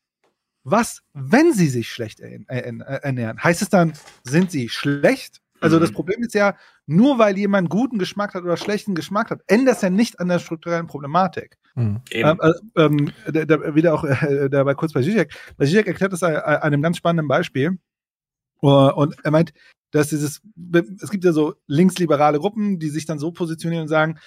Was, 0.63 1.01
wenn 1.13 1.53
sie 1.53 1.67
sich 1.69 1.89
schlecht 1.89 2.19
er- 2.19 2.41
er- 2.49 3.03
ernähren? 3.03 3.41
Heißt 3.41 3.61
es 3.61 3.69
dann, 3.69 3.93
sind 4.23 4.51
sie 4.51 4.67
schlecht? 4.69 5.41
Also 5.59 5.77
Mhm. 5.77 5.81
das 5.81 5.91
Problem 5.91 6.21
ist 6.21 6.33
ja, 6.33 6.55
nur 6.85 7.19
weil 7.19 7.37
jemand 7.37 7.69
guten 7.69 7.97
Geschmack 7.97 8.33
hat 8.33 8.43
oder 8.43 8.57
schlechten 8.57 8.95
Geschmack 8.95 9.31
hat, 9.31 9.41
ändert 9.47 9.75
das 9.75 9.81
ja 9.81 9.89
nicht 9.89 10.19
an 10.19 10.27
der 10.27 10.39
strukturellen 10.39 10.87
Problematik. 10.87 11.57
Mhm. 11.75 12.01
Eben. 12.11 12.29
Ähm, 12.29 12.39
äh, 12.75 12.81
ähm, 12.83 13.11
da, 13.31 13.45
da, 13.45 13.75
wieder 13.75 13.93
auch 13.93 14.03
äh, 14.03 14.49
dabei 14.49 14.73
kurz 14.73 14.93
bei 14.93 15.01
Zizek. 15.01 15.33
Bei 15.57 15.65
Zizek 15.65 15.87
erklärt 15.87 16.13
das 16.13 16.23
an, 16.23 16.35
an 16.35 16.61
einem 16.61 16.81
ganz 16.81 16.97
spannenden 16.97 17.27
Beispiel. 17.27 17.77
Uh, 18.63 18.91
und 18.95 19.15
er 19.23 19.29
meint, 19.29 19.53
dass 19.91 20.09
dieses, 20.09 20.41
es 20.99 21.11
gibt 21.11 21.23
ja 21.23 21.31
so 21.31 21.55
linksliberale 21.67 22.39
Gruppen, 22.39 22.79
die 22.79 22.89
sich 22.89 23.05
dann 23.05 23.19
so 23.19 23.31
positionieren 23.31 23.83
und 23.83 23.87
sagen, 23.87 24.19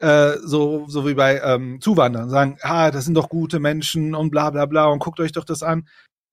äh, 0.00 0.38
so, 0.42 0.86
so 0.88 1.06
wie 1.06 1.14
bei 1.14 1.40
ähm, 1.40 1.80
Zuwandern, 1.80 2.28
sagen, 2.28 2.58
ah, 2.62 2.90
das 2.90 3.04
sind 3.04 3.14
doch 3.14 3.28
gute 3.28 3.60
Menschen 3.60 4.16
und 4.16 4.30
bla 4.30 4.50
bla 4.50 4.66
bla 4.66 4.86
und 4.86 4.98
guckt 4.98 5.20
euch 5.20 5.30
doch 5.30 5.44
das 5.44 5.62
an. 5.62 5.88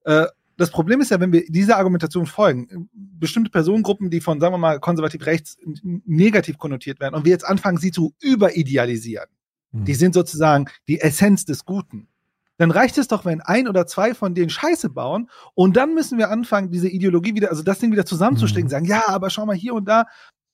Äh, 0.05 0.25
das 0.59 0.71
Problem 0.71 0.99
ist 0.99 1.09
ja, 1.09 1.21
wenn 1.21 1.31
wir 1.31 1.45
dieser 1.47 1.77
Argumentation 1.77 2.25
folgen, 2.25 2.89
bestimmte 2.93 3.49
Personengruppen, 3.49 4.09
die 4.09 4.19
von, 4.19 4.41
sagen 4.41 4.53
wir 4.53 4.57
mal, 4.57 4.79
konservativ 4.81 5.25
rechts 5.25 5.57
negativ 5.83 6.57
konnotiert 6.57 6.99
werden 6.99 7.15
und 7.15 7.23
wir 7.23 7.31
jetzt 7.31 7.45
anfangen, 7.45 7.77
sie 7.77 7.91
zu 7.91 8.13
überidealisieren, 8.19 9.29
mhm. 9.71 9.85
die 9.85 9.93
sind 9.93 10.13
sozusagen 10.13 10.65
die 10.89 10.99
Essenz 10.99 11.45
des 11.45 11.63
Guten. 11.63 12.09
Dann 12.57 12.71
reicht 12.71 12.97
es 12.97 13.07
doch, 13.07 13.23
wenn 13.23 13.39
ein 13.39 13.69
oder 13.69 13.87
zwei 13.87 14.13
von 14.13 14.35
denen 14.35 14.49
Scheiße 14.49 14.89
bauen 14.89 15.29
und 15.53 15.77
dann 15.77 15.93
müssen 15.93 16.17
wir 16.17 16.29
anfangen, 16.29 16.71
diese 16.71 16.89
Ideologie 16.89 17.35
wieder, 17.35 17.51
also 17.51 17.63
das 17.63 17.79
Ding 17.79 17.93
wieder 17.93 18.05
zusammenzustecken, 18.05 18.67
mhm. 18.67 18.71
sagen, 18.71 18.85
ja, 18.85 19.03
aber 19.07 19.29
schau 19.29 19.45
mal 19.45 19.55
hier 19.55 19.73
und 19.73 19.85
da 19.85 20.07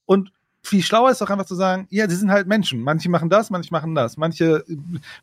und 0.06 0.32
viel 0.66 0.82
schlauer 0.82 1.12
ist 1.12 1.22
doch 1.22 1.30
einfach 1.30 1.46
zu 1.46 1.56
sagen, 1.56 1.88
ja, 1.90 2.10
sie 2.10 2.16
sind 2.16 2.32
halt 2.32 2.48
Menschen. 2.48 2.82
Manche 2.82 3.10
machen 3.10 3.30
das, 3.30 3.50
manche 3.50 3.72
machen 3.72 3.96
das. 3.96 4.18
Manche, 4.18 4.64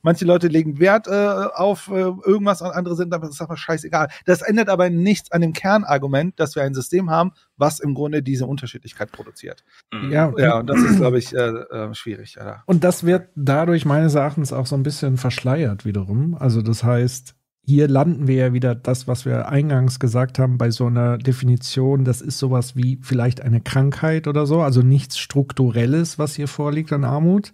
manche 0.02 0.24
Leute 0.24 0.48
legen 0.48 0.78
Wert 0.78 1.06
äh, 1.08 1.10
auf 1.54 1.88
äh, 1.88 1.94
irgendwas 1.94 2.62
und 2.62 2.70
andere 2.70 2.96
sind 2.96 3.12
einfach, 3.12 3.28
das 3.28 3.36
ist 3.36 3.40
einfach 3.40 3.56
scheißegal. 3.56 4.08
Das 4.24 4.42
ändert 4.42 4.68
aber 4.68 4.90
nichts 4.90 5.30
an 5.32 5.40
dem 5.40 5.52
Kernargument, 5.52 6.38
dass 6.38 6.54
wir 6.54 6.62
ein 6.62 6.74
System 6.74 7.10
haben, 7.10 7.32
was 7.56 7.80
im 7.80 7.94
Grunde 7.94 8.22
diese 8.22 8.46
Unterschiedlichkeit 8.46 9.12
produziert. 9.12 9.64
Mhm. 9.92 10.12
Ja, 10.12 10.32
ja 10.36 10.58
und 10.58 10.66
das 10.68 10.80
ist, 10.80 10.96
glaube 10.96 11.18
ich, 11.18 11.34
äh, 11.34 11.38
äh, 11.38 11.94
schwierig. 11.94 12.36
Ja. 12.36 12.62
Und 12.66 12.84
das 12.84 13.04
wird 13.04 13.28
dadurch 13.34 13.84
meines 13.84 14.14
Erachtens 14.14 14.52
auch 14.52 14.66
so 14.66 14.76
ein 14.76 14.82
bisschen 14.82 15.16
verschleiert 15.16 15.84
wiederum. 15.84 16.34
Also 16.34 16.62
das 16.62 16.84
heißt, 16.84 17.34
hier 17.64 17.86
landen 17.86 18.26
wir 18.26 18.34
ja 18.34 18.52
wieder 18.52 18.74
das, 18.74 19.06
was 19.06 19.24
wir 19.24 19.48
eingangs 19.48 20.00
gesagt 20.00 20.38
haben, 20.40 20.58
bei 20.58 20.70
so 20.70 20.86
einer 20.86 21.16
Definition, 21.16 22.04
das 22.04 22.20
ist 22.20 22.38
sowas 22.38 22.74
wie 22.74 22.98
vielleicht 23.02 23.40
eine 23.40 23.60
Krankheit 23.60 24.26
oder 24.26 24.46
so, 24.46 24.62
also 24.62 24.82
nichts 24.82 25.18
Strukturelles, 25.18 26.18
was 26.18 26.34
hier 26.34 26.48
vorliegt 26.48 26.92
an 26.92 27.04
Armut. 27.04 27.52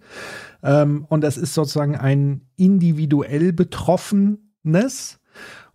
Ähm, 0.62 1.04
und 1.08 1.22
das 1.22 1.36
ist 1.36 1.52
sozusagen 1.52 1.94
ein 1.94 2.40
individuell 2.56 3.52
Betroffenes. 3.52 5.20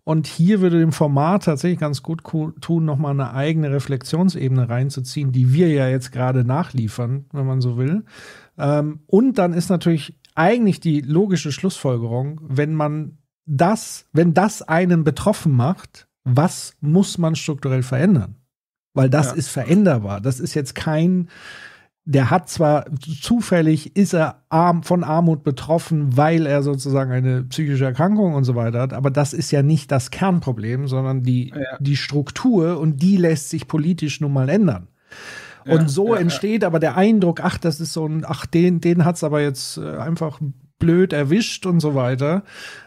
Und 0.03 0.27
hier 0.27 0.61
würde 0.61 0.79
dem 0.79 0.91
Format 0.91 1.45
tatsächlich 1.45 1.79
ganz 1.79 2.01
gut 2.01 2.23
tun, 2.59 2.85
nochmal 2.85 3.11
eine 3.11 3.33
eigene 3.33 3.71
Reflexionsebene 3.71 4.67
reinzuziehen, 4.67 5.31
die 5.31 5.53
wir 5.53 5.69
ja 5.69 5.87
jetzt 5.87 6.11
gerade 6.11 6.43
nachliefern, 6.43 7.25
wenn 7.31 7.45
man 7.45 7.61
so 7.61 7.77
will. 7.77 8.03
Ähm, 8.57 9.01
und 9.05 9.37
dann 9.37 9.53
ist 9.53 9.69
natürlich 9.69 10.19
eigentlich 10.35 10.79
die 10.79 11.01
logische 11.01 11.51
Schlussfolgerung, 11.51 12.41
wenn 12.43 12.73
man 12.73 13.19
das, 13.45 14.05
wenn 14.13 14.33
das 14.33 14.61
einen 14.61 15.03
betroffen 15.03 15.53
macht, 15.53 16.07
was 16.23 16.75
muss 16.81 17.17
man 17.17 17.35
strukturell 17.35 17.83
verändern? 17.83 18.35
Weil 18.93 19.09
das 19.09 19.27
ja. 19.27 19.33
ist 19.33 19.49
veränderbar. 19.49 20.21
Das 20.21 20.39
ist 20.39 20.53
jetzt 20.53 20.75
kein, 20.75 21.29
der 22.05 22.29
hat 22.29 22.49
zwar 22.49 22.85
zufällig, 23.21 23.95
ist 23.95 24.13
er 24.13 24.43
arm, 24.49 24.83
von 24.83 25.03
Armut 25.03 25.43
betroffen, 25.43 26.15
weil 26.15 26.45
er 26.45 26.63
sozusagen 26.63 27.11
eine 27.11 27.43
psychische 27.43 27.85
Erkrankung 27.85 28.35
und 28.35 28.43
so 28.43 28.55
weiter 28.55 28.81
hat, 28.81 28.93
aber 28.93 29.09
das 29.09 29.33
ist 29.33 29.51
ja 29.51 29.63
nicht 29.63 29.91
das 29.91 30.11
Kernproblem, 30.11 30.87
sondern 30.87 31.23
die, 31.23 31.49
ja. 31.49 31.77
die 31.79 31.97
Struktur 31.97 32.79
und 32.79 33.01
die 33.01 33.17
lässt 33.17 33.49
sich 33.49 33.67
politisch 33.67 34.21
nun 34.21 34.33
mal 34.33 34.49
ändern. 34.49 34.87
Und 35.65 35.81
ja, 35.81 35.87
so 35.87 36.13
entsteht 36.13 36.65
aber 36.65 36.79
der 36.79 36.97
Eindruck, 36.97 37.39
ach, 37.41 37.57
das 37.57 37.79
ist 37.79 37.93
so 37.93 38.05
ein, 38.05 38.25
ach, 38.27 38.45
den, 38.45 38.81
den 38.81 39.05
hat's 39.05 39.23
aber 39.23 39.41
jetzt 39.41 39.77
äh, 39.77 39.97
einfach 39.97 40.39
blöd 40.77 41.13
erwischt 41.13 41.65
und 41.65 41.79
so 41.79 41.95
weiter. 41.95 42.43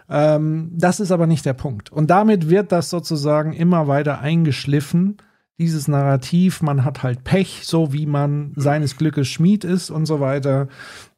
Ähm, 0.09 0.70
das 0.73 1.01
ist 1.01 1.11
aber 1.11 1.27
nicht 1.27 1.45
der 1.45 1.55
Punkt. 1.55 1.91
Und 1.91 2.11
damit 2.11 2.49
wird 2.49 2.73
das 2.73 2.91
sozusagen 2.91 3.53
immer 3.53 3.89
weiter 3.89 4.20
eingeschliffen. 4.20 5.16
Dieses 5.59 5.89
Narrativ, 5.89 6.62
man 6.62 6.85
hat 6.85 7.03
halt 7.03 7.24
Pech, 7.24 7.62
so 7.65 7.93
wie 7.93 8.07
man 8.07 8.53
seines 8.57 8.97
Glückes 8.97 9.28
Schmied 9.28 9.65
ist 9.65 9.91
und 9.91 10.07
so 10.07 10.20
weiter. 10.20 10.69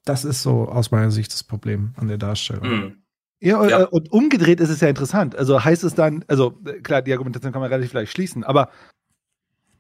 Das 0.05 0.25
ist 0.25 0.43
so 0.43 0.69
aus 0.69 0.91
meiner 0.91 1.11
Sicht 1.11 1.33
das 1.33 1.43
Problem 1.43 1.93
an 1.97 2.09
der 2.09 2.19
Darstellung. 2.19 2.69
Mhm. 2.69 2.93
Ja, 3.41 3.65
ja, 3.67 3.85
und 3.85 4.11
umgedreht 4.11 4.61
ist 4.61 4.71
es 4.71 4.81
ja 4.81 4.89
interessant. 4.89 5.37
Also 5.37 5.65
heißt 5.65 5.85
es 5.85 5.95
dann, 5.95 6.25
also 6.27 6.59
klar, 6.83 7.03
die 7.03 7.13
Argumentation 7.13 7.53
kann 7.53 7.61
man 7.61 7.71
relativ 7.71 7.93
leicht 7.93 8.11
schließen, 8.11 8.43
aber 8.43 8.71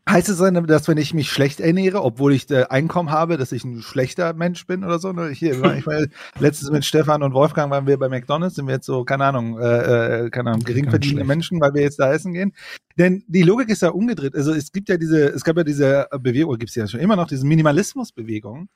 Heißt 0.09 0.31
es 0.31 0.39
dann, 0.39 0.67
dass 0.67 0.89
wenn 0.89 0.97
ich 0.97 1.13
mich 1.13 1.31
schlecht 1.31 1.61
ernähre, 1.61 2.03
obwohl 2.03 2.33
ich 2.33 2.51
äh, 2.51 2.65
Einkommen 2.71 3.11
habe, 3.11 3.37
dass 3.37 3.53
ich 3.53 3.63
ein 3.65 3.83
schlechter 3.83 4.33
Mensch 4.33 4.67
bin 4.67 4.83
oder 4.83 4.99
so? 4.99 5.13
Ne, 5.13 5.29
hier, 5.29 5.53
ich 5.75 5.87
war 5.87 6.07
letztens 6.39 6.71
mit 6.71 6.87
Stefan 6.87 7.23
und 7.23 7.35
Wolfgang 7.35 7.71
waren 7.71 7.87
wir 7.87 7.99
bei 7.99 8.09
McDonalds, 8.09 8.55
sind 8.55 8.67
wir 8.67 8.75
jetzt 8.75 8.87
so, 8.87 9.05
keine 9.05 9.27
Ahnung, 9.27 9.61
äh, 9.61 10.25
äh 10.25 10.31
keine 10.31 10.51
Ahnung, 10.51 10.65
geringverdienende 10.65 11.25
Menschen, 11.25 11.61
weil 11.61 11.75
wir 11.75 11.83
jetzt 11.83 11.99
da 11.99 12.11
essen 12.11 12.33
gehen. 12.33 12.55
Denn 12.97 13.23
die 13.29 13.43
Logik 13.43 13.69
ist 13.69 13.83
ja 13.83 13.91
umgedreht. 13.91 14.35
Also 14.35 14.55
es 14.55 14.73
gibt 14.73 14.89
ja 14.89 14.97
diese, 14.97 15.27
es 15.29 15.45
gab 15.45 15.59
ja 15.59 15.65
diese 15.65 16.09
Bewegung, 16.21 16.57
gibt 16.57 16.71
es 16.71 16.75
ja 16.77 16.87
schon 16.87 17.01
immer 17.01 17.17
noch, 17.17 17.29
diese 17.29 17.47
Minimalismusbewegung, 17.47 18.71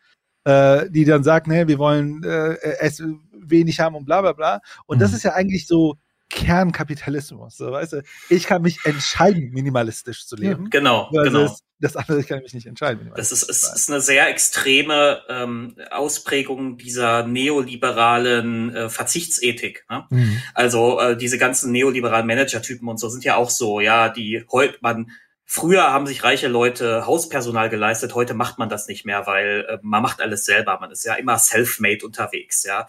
äh, 0.44 0.90
die 0.90 1.06
dann 1.06 1.24
sagt, 1.24 1.46
ne, 1.46 1.66
wir 1.66 1.78
wollen 1.78 2.22
äh, 2.24 2.56
es 2.80 3.02
wenig 3.32 3.80
haben 3.80 3.94
und 3.94 4.04
bla 4.04 4.20
bla 4.20 4.34
bla. 4.34 4.60
Und 4.84 4.98
mhm. 4.98 5.00
das 5.00 5.14
ist 5.14 5.22
ja 5.22 5.32
eigentlich 5.32 5.66
so 5.66 5.96
Kernkapitalismus. 6.32 7.58
So, 7.58 7.70
weißt 7.70 7.92
du, 7.92 8.02
ich 8.30 8.44
kann 8.44 8.62
mich 8.62 8.78
entscheiden, 8.84 9.50
minimalistisch 9.52 10.26
zu 10.26 10.34
leben. 10.34 10.70
Genau, 10.70 11.10
genau. 11.12 11.54
Das 11.78 11.96
andere 11.96 12.22
kann 12.22 12.38
ich 12.38 12.44
mich 12.44 12.54
nicht 12.54 12.66
entscheiden. 12.66 13.10
Das 13.16 13.32
ist, 13.32 13.42
ist, 13.42 13.64
ist 13.74 13.90
eine 13.90 14.00
sehr 14.00 14.28
extreme 14.28 15.20
ähm, 15.28 15.74
Ausprägung 15.90 16.78
dieser 16.78 17.26
neoliberalen 17.26 18.74
äh, 18.74 18.88
Verzichtsethik. 18.88 19.84
Ne? 19.90 20.06
Mhm. 20.10 20.42
Also 20.54 21.00
äh, 21.00 21.16
diese 21.16 21.38
ganzen 21.38 21.72
neoliberalen 21.72 22.26
Managertypen 22.26 22.88
und 22.88 22.98
so 22.98 23.08
sind 23.08 23.24
ja 23.24 23.36
auch 23.36 23.50
so, 23.50 23.80
ja, 23.80 24.08
die 24.08 24.44
heute 24.50 24.78
man 24.80 25.10
Früher 25.54 25.82
haben 25.92 26.06
sich 26.06 26.24
reiche 26.24 26.48
Leute 26.48 27.06
Hauspersonal 27.06 27.68
geleistet, 27.68 28.14
heute 28.14 28.32
macht 28.32 28.56
man 28.58 28.70
das 28.70 28.88
nicht 28.88 29.04
mehr, 29.04 29.26
weil 29.26 29.66
äh, 29.68 29.78
man 29.82 30.00
macht 30.00 30.22
alles 30.22 30.46
selber. 30.46 30.78
Man 30.80 30.90
ist 30.90 31.04
ja 31.04 31.12
immer 31.12 31.36
self-made 31.38 32.06
unterwegs, 32.06 32.64
ja. 32.64 32.88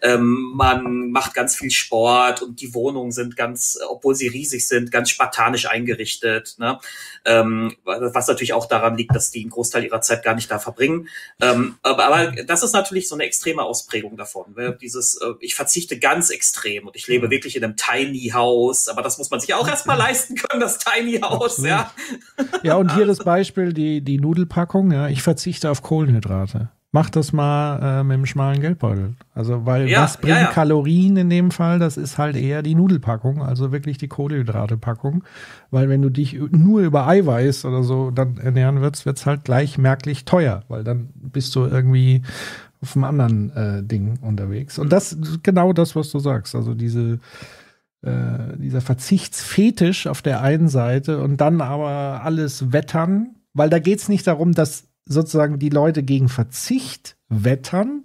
Ähm, 0.00 0.52
man 0.54 1.10
macht 1.10 1.34
ganz 1.34 1.56
viel 1.56 1.72
Sport 1.72 2.40
und 2.40 2.60
die 2.60 2.72
Wohnungen 2.72 3.10
sind 3.10 3.36
ganz, 3.36 3.80
obwohl 3.88 4.14
sie 4.14 4.28
riesig 4.28 4.68
sind, 4.68 4.92
ganz 4.92 5.10
spartanisch 5.10 5.66
eingerichtet. 5.66 6.54
Ne? 6.58 6.78
Ähm, 7.24 7.74
was 7.82 8.28
natürlich 8.28 8.52
auch 8.52 8.66
daran 8.66 8.96
liegt, 8.96 9.16
dass 9.16 9.32
die 9.32 9.40
einen 9.40 9.50
Großteil 9.50 9.82
ihrer 9.82 10.00
Zeit 10.00 10.22
gar 10.22 10.36
nicht 10.36 10.48
da 10.52 10.60
verbringen. 10.60 11.08
Ähm, 11.40 11.78
aber, 11.82 12.04
aber 12.04 12.44
das 12.44 12.62
ist 12.62 12.74
natürlich 12.74 13.08
so 13.08 13.16
eine 13.16 13.24
extreme 13.24 13.64
Ausprägung 13.64 14.16
davon. 14.16 14.54
Ne? 14.54 14.78
Dieses, 14.80 15.16
äh, 15.16 15.32
ich 15.40 15.56
verzichte 15.56 15.98
ganz 15.98 16.30
extrem 16.30 16.86
und 16.86 16.94
ich 16.94 17.08
lebe 17.08 17.28
wirklich 17.30 17.56
in 17.56 17.64
einem 17.64 17.76
Tiny 17.76 18.30
House, 18.32 18.86
aber 18.86 19.02
das 19.02 19.18
muss 19.18 19.30
man 19.30 19.40
sich 19.40 19.52
auch 19.52 19.66
erstmal 19.66 19.98
leisten 19.98 20.36
können, 20.36 20.60
das 20.60 20.78
Tiny 20.78 21.18
House, 21.18 21.58
ja. 21.58 21.92
Ja, 22.62 22.76
und 22.76 22.94
hier 22.94 23.06
das 23.06 23.18
Beispiel, 23.18 23.72
die, 23.72 24.00
die 24.00 24.18
Nudelpackung, 24.18 24.92
ja, 24.92 25.08
ich 25.08 25.22
verzichte 25.22 25.70
auf 25.70 25.82
Kohlenhydrate. 25.82 26.68
Mach 26.92 27.10
das 27.10 27.32
mal 27.32 28.00
äh, 28.00 28.04
mit 28.04 28.18
dem 28.18 28.24
schmalen 28.26 28.60
Geldbeutel. 28.60 29.14
Also, 29.34 29.66
weil 29.66 29.88
ja, 29.88 30.02
was 30.02 30.16
bringt 30.16 30.36
ja, 30.36 30.42
ja. 30.42 30.46
Kalorien 30.46 31.16
in 31.16 31.28
dem 31.28 31.50
Fall? 31.50 31.80
Das 31.80 31.96
ist 31.96 32.18
halt 32.18 32.36
eher 32.36 32.62
die 32.62 32.76
Nudelpackung, 32.76 33.42
also 33.42 33.72
wirklich 33.72 33.98
die 33.98 34.06
Kohlenhydratepackung. 34.06 35.24
Weil 35.72 35.88
wenn 35.88 36.02
du 36.02 36.08
dich 36.08 36.38
nur 36.52 36.82
über 36.82 37.08
Eiweiß 37.08 37.64
oder 37.64 37.82
so 37.82 38.12
dann 38.12 38.36
ernähren 38.36 38.80
würdest, 38.80 39.06
wird 39.06 39.18
es 39.18 39.26
halt 39.26 39.42
gleich 39.42 39.76
merklich 39.76 40.24
teuer, 40.24 40.62
weil 40.68 40.84
dann 40.84 41.08
bist 41.16 41.56
du 41.56 41.64
irgendwie 41.64 42.22
auf 42.80 42.94
einem 42.94 43.04
anderen 43.04 43.50
äh, 43.56 43.82
Ding 43.82 44.20
unterwegs. 44.20 44.78
Und 44.78 44.92
das 44.92 45.14
ist 45.14 45.42
genau 45.42 45.72
das, 45.72 45.96
was 45.96 46.12
du 46.12 46.20
sagst. 46.20 46.54
Also 46.54 46.74
diese 46.74 47.18
äh, 48.04 48.56
dieser 48.58 48.80
Verzichtsfetisch 48.80 50.06
auf 50.06 50.22
der 50.22 50.42
einen 50.42 50.68
Seite 50.68 51.22
und 51.22 51.40
dann 51.40 51.60
aber 51.60 52.22
alles 52.22 52.72
wettern, 52.72 53.36
weil 53.52 53.70
da 53.70 53.78
geht 53.78 53.98
es 54.00 54.08
nicht 54.08 54.26
darum, 54.26 54.52
dass 54.52 54.88
sozusagen 55.06 55.58
die 55.58 55.70
Leute 55.70 56.02
gegen 56.02 56.28
Verzicht 56.28 57.16
wettern, 57.28 58.04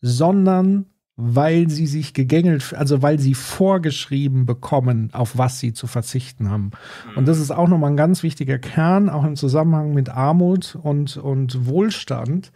sondern 0.00 0.86
weil 1.16 1.70
sie 1.70 1.86
sich 1.86 2.12
gegängelt, 2.12 2.74
also 2.74 3.00
weil 3.00 3.18
sie 3.18 3.34
vorgeschrieben 3.34 4.44
bekommen, 4.44 5.10
auf 5.12 5.38
was 5.38 5.58
sie 5.58 5.72
zu 5.72 5.86
verzichten 5.86 6.50
haben. 6.50 6.72
Und 7.16 7.26
das 7.26 7.40
ist 7.40 7.50
auch 7.50 7.68
nochmal 7.68 7.90
ein 7.90 7.96
ganz 7.96 8.22
wichtiger 8.22 8.58
Kern, 8.58 9.08
auch 9.08 9.24
im 9.24 9.34
Zusammenhang 9.34 9.94
mit 9.94 10.10
Armut 10.10 10.78
und, 10.82 11.16
und 11.16 11.66
Wohlstand, 11.66 12.52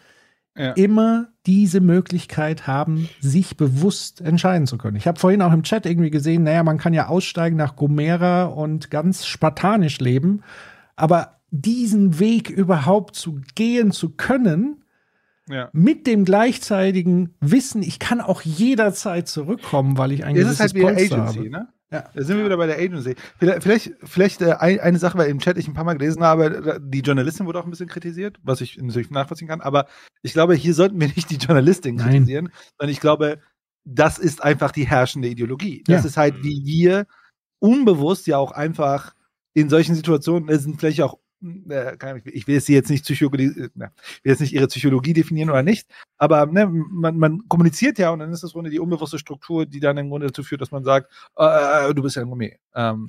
ja. 0.56 0.72
immer 0.72 1.28
diese 1.47 1.81
Möglichkeit 1.81 2.66
haben, 2.66 3.09
sich 3.20 3.56
bewusst 3.56 4.20
entscheiden 4.20 4.66
zu 4.66 4.78
können. 4.78 4.97
Ich 4.97 5.06
habe 5.06 5.18
vorhin 5.18 5.43
auch 5.43 5.52
im 5.52 5.62
Chat 5.62 5.86
irgendwie 5.86 6.10
gesehen, 6.10 6.44
naja, 6.44 6.62
man 6.62 6.78
kann 6.78 6.94
ja 6.94 7.09
aussteigen 7.09 7.56
nach 7.56 7.77
Gomera 7.77 8.44
und 8.44 8.90
ganz 8.90 9.27
spartanisch 9.27 10.01
leben, 10.01 10.43
aber 10.97 11.40
diesen 11.51 12.18
Weg 12.18 12.51
überhaupt 12.51 13.16
zu 13.16 13.40
gehen 13.55 13.90
zu 13.90 14.10
können, 14.10 14.85
ja. 15.48 15.68
mit 15.72 16.06
dem 16.06 16.24
gleichzeitigen 16.24 17.35
Wissen, 17.40 17.82
ich 17.82 17.98
kann 17.98 18.20
auch 18.20 18.43
jederzeit 18.43 19.28
zurückkommen, 19.28 19.98
weil 19.98 20.12
ich 20.12 20.24
ein 20.24 20.35
das 20.35 20.44
gewisses 20.44 20.55
ist 20.55 20.60
halt 20.60 20.74
wie 20.74 20.81
Polster 20.82 21.22
Agency, 21.22 21.39
habe. 21.39 21.51
Ne? 21.51 21.68
Ja, 21.92 22.04
da 22.14 22.22
sind 22.22 22.36
wir 22.36 22.44
wieder 22.44 22.56
bei 22.56 22.66
der 22.66 22.78
Agency. 22.78 23.16
Vielleicht, 23.38 23.96
vielleicht, 24.04 24.42
äh, 24.42 24.52
eine 24.52 24.98
Sache, 24.98 25.18
weil 25.18 25.28
im 25.28 25.40
Chat 25.40 25.58
ich 25.58 25.66
ein 25.66 25.74
paar 25.74 25.84
Mal 25.84 25.94
gelesen 25.98 26.22
habe, 26.22 26.80
die 26.80 27.00
Journalistin 27.00 27.46
wurde 27.46 27.58
auch 27.58 27.64
ein 27.64 27.70
bisschen 27.70 27.88
kritisiert, 27.88 28.38
was 28.44 28.60
ich 28.60 28.78
natürlich 28.78 29.10
nachvollziehen 29.10 29.48
kann. 29.48 29.60
Aber 29.60 29.86
ich 30.22 30.32
glaube, 30.32 30.54
hier 30.54 30.74
sollten 30.74 31.00
wir 31.00 31.08
nicht 31.08 31.30
die 31.30 31.36
Journalistin 31.36 31.96
Nein. 31.96 32.10
kritisieren, 32.10 32.52
sondern 32.78 32.92
ich 32.92 33.00
glaube, 33.00 33.40
das 33.84 34.18
ist 34.18 34.42
einfach 34.42 34.70
die 34.70 34.86
herrschende 34.86 35.28
Ideologie. 35.28 35.82
Das 35.86 36.04
ja. 36.04 36.08
ist 36.08 36.16
halt, 36.16 36.44
wie 36.44 36.64
wir 36.64 37.06
unbewusst 37.58 38.26
ja 38.26 38.38
auch 38.38 38.52
einfach 38.52 39.14
in 39.52 39.68
solchen 39.68 39.94
Situationen, 39.94 40.48
es 40.48 40.62
sind 40.62 40.78
vielleicht 40.78 41.02
auch 41.02 41.18
ich 41.40 42.46
will 42.46 42.54
jetzt 42.54 42.90
nicht 42.90 43.04
Psychologie, 43.04 43.44
äh, 43.44 43.68
ich 43.68 44.24
will 44.24 44.32
jetzt 44.32 44.40
nicht 44.40 44.52
ihre 44.52 44.66
Psychologie 44.66 45.12
definieren 45.12 45.50
oder 45.50 45.62
nicht, 45.62 45.88
aber 46.18 46.46
ne, 46.46 46.66
man, 46.66 47.16
man 47.16 47.48
kommuniziert 47.48 47.98
ja 47.98 48.10
und 48.10 48.18
dann 48.18 48.32
ist 48.32 48.42
das 48.42 48.52
Grunde 48.52 48.70
die 48.70 48.80
unbewusste 48.80 49.18
Struktur, 49.18 49.66
die 49.66 49.80
dann 49.80 49.96
im 49.98 50.10
Grunde 50.10 50.26
dazu 50.26 50.42
führt, 50.42 50.60
dass 50.60 50.70
man 50.70 50.84
sagt, 50.84 51.10
äh, 51.36 51.94
du 51.94 52.02
bist 52.02 52.16
ja 52.16 52.22
ein 52.22 52.28
Gourmet. 52.28 52.58
Ähm, 52.74 53.06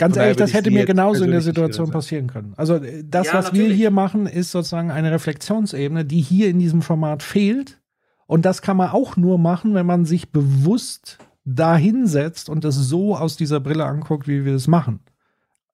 Ganz 0.00 0.16
ehrlich, 0.16 0.38
das 0.38 0.54
hätte 0.54 0.70
mir 0.70 0.78
jetzt 0.78 0.86
genauso 0.86 1.24
in 1.24 1.30
der 1.30 1.42
Situation 1.42 1.90
passieren 1.90 2.26
können. 2.28 2.54
Also 2.56 2.76
äh, 2.76 3.04
das, 3.04 3.26
Ja, 3.26 3.34
was 3.34 3.52
wir 3.52 3.60
natürlich. 3.60 3.76
hier 3.76 3.90
machen, 3.90 4.26
ist 4.26 4.50
sozusagen 4.50 4.90
eine 4.90 5.12
Reflexionsebene, 5.12 6.06
die 6.06 6.22
hier 6.22 6.48
in 6.48 6.58
diesem 6.58 6.80
Format 6.80 7.22
fehlt. 7.22 7.78
Und 8.26 8.46
das 8.46 8.62
kann 8.62 8.78
man 8.78 8.90
auch 8.90 9.18
nur 9.18 9.38
machen, 9.38 9.74
wenn 9.74 9.84
man 9.84 10.06
sich 10.06 10.32
bewusst 10.32 11.18
dahinsetzt 11.44 12.48
und 12.48 12.64
es 12.64 12.76
so 12.76 13.14
aus 13.14 13.36
dieser 13.36 13.60
Brille 13.60 13.84
anguckt, 13.84 14.26
wie 14.26 14.46
wir 14.46 14.54
es 14.54 14.68
machen. 14.68 15.00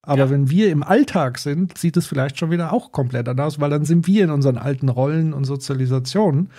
Aber 0.06 0.20
Ja. 0.20 0.30
wenn 0.30 0.48
wir 0.48 0.70
im 0.70 0.82
Alltag 0.82 1.38
sind, 1.38 1.76
sieht 1.76 1.96
es 1.98 2.06
vielleicht 2.06 2.38
schon 2.38 2.50
wieder 2.50 2.72
auch 2.72 2.92
komplett 2.92 3.28
anders 3.28 3.54
aus, 3.56 3.60
weil 3.60 3.70
dann 3.70 3.84
sind 3.84 4.06
wir 4.06 4.24
in 4.24 4.30
unseren 4.30 4.56
alten 4.56 4.88
Rollen 4.88 5.34
und 5.34 5.44
Sozialisationen. 5.44 6.50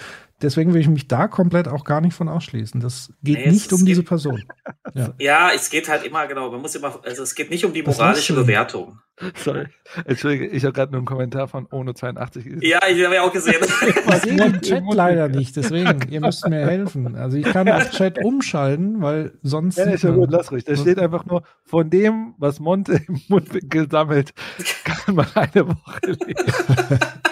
Deswegen 0.42 0.74
will 0.76 0.82
ich 0.82 0.88
mich 0.88 1.08
da 1.08 1.28
komplett 1.28 1.68
auch 1.68 1.84
gar 1.84 2.00
nicht 2.02 2.14
von 2.14 2.30
ausschließen. 2.30 2.80
Das 2.80 3.12
geht 3.24 3.40
Nee, 3.40 3.52
nicht 3.52 3.74
um 3.74 3.84
diese 3.86 4.04
Person. 4.04 4.44
Ja. 4.94 5.14
Ja, 5.20 5.50
es 5.54 5.70
geht 5.70 5.90
halt 5.90 6.04
immer, 6.06 6.26
genau, 6.28 6.50
man 6.52 6.62
muss 6.62 6.74
immer, 6.76 7.00
also 7.04 7.22
es 7.24 7.36
geht 7.36 7.50
nicht 7.50 7.66
um 7.66 7.74
die 7.74 7.84
moralische? 7.84 8.34
Bewertung. 8.34 9.00
Sorry. 9.36 9.66
Entschuldige, 10.06 10.46
ich 10.48 10.64
habe 10.64 10.74
gerade 10.74 10.92
nur 10.92 11.00
einen 11.00 11.06
Kommentar 11.08 11.48
von 11.48 11.68
Ono 11.72 11.94
82 11.94 12.44
gesehen. 12.44 12.62
Ja, 12.62 12.80
ich 12.88 13.04
habe 13.04 13.16
ja 13.16 13.24
auch 13.24 13.34
gesehen. 13.34 13.56
Ich 14.10 14.22
sehe 14.22 14.36
den 14.36 14.62
Chat 14.62 14.84
leider 14.94 15.28
nicht, 15.28 15.56
deswegen, 15.56 16.08
ihr 16.10 16.22
müsst 16.22 16.48
mir 16.48 16.66
helfen. 16.66 17.16
Also 17.16 17.38
ich 17.38 17.46
kann 17.46 17.68
auf 17.70 17.90
Chat 17.92 18.20
umschalten, 18.24 19.02
weil 19.02 19.34
sonst. 19.42 19.78
Ja, 19.78 19.86
ist 19.86 20.04
ja 20.04 20.12
gut, 20.12 20.30
lass 20.32 20.52
ruhig. 20.52 20.64
Da 20.66 20.76
steht 20.76 21.00
einfach 21.00 21.26
nur, 21.26 21.44
von 21.64 21.90
dem, 21.90 22.36
was 22.38 22.60
Monte 22.60 23.02
im 23.08 23.22
Mundwinkel 23.28 23.90
sammelt, 23.90 24.34
kann 24.84 25.16
man 25.16 25.28
eine 25.34 25.68
Woche 25.68 26.00
leben. 26.06 26.46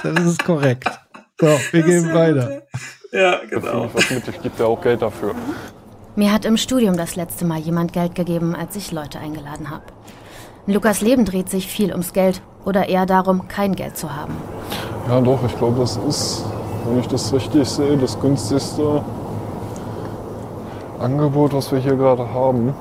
Das 0.03 0.19
ist 0.25 0.43
korrekt. 0.43 0.89
So, 1.39 1.47
wir 1.71 1.81
gehen 1.83 2.13
weiter. 2.13 2.63
Ja, 3.11 3.41
Genau. 3.49 3.89
ich 3.97 4.41
gebe 4.41 4.55
dir 4.57 4.65
auch 4.65 4.81
Geld 4.81 5.01
dafür. 5.01 5.35
Mir 6.15 6.31
hat 6.31 6.45
im 6.45 6.55
Studium 6.57 6.95
das 6.97 7.15
letzte 7.15 7.45
Mal 7.45 7.59
jemand 7.59 7.91
Geld 7.93 8.15
gegeben, 8.15 8.55
als 8.55 8.75
ich 8.75 8.91
Leute 8.91 9.19
eingeladen 9.19 9.69
habe. 9.69 9.83
In 10.67 10.73
Lukas 10.73 11.01
Leben 11.01 11.25
dreht 11.25 11.47
sich 11.47 11.67
viel 11.67 11.91
ums 11.91 12.11
Geld 12.11 12.41
oder 12.65 12.89
eher 12.89 13.05
darum, 13.05 13.47
kein 13.47 13.75
Geld 13.75 13.97
zu 13.97 14.15
haben. 14.15 14.33
Ja, 15.07 15.21
doch, 15.21 15.37
ich 15.45 15.55
glaube, 15.59 15.79
das 15.79 15.97
ist, 15.97 16.43
wenn 16.87 16.99
ich 16.99 17.07
das 17.07 17.31
richtig 17.31 17.69
sehe, 17.69 17.95
das 17.97 18.19
günstigste 18.19 19.03
Angebot, 20.99 21.53
was 21.53 21.71
wir 21.71 21.77
hier 21.77 21.95
gerade 21.95 22.33
haben. 22.33 22.73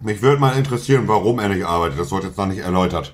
Mich 0.00 0.22
würde 0.22 0.40
mal 0.40 0.56
interessieren, 0.56 1.04
warum 1.06 1.40
er 1.40 1.50
nicht 1.50 1.66
arbeitet. 1.66 2.00
Das 2.00 2.10
wird 2.10 2.24
jetzt 2.24 2.38
noch 2.38 2.46
nicht 2.46 2.64
erläutert. 2.64 3.12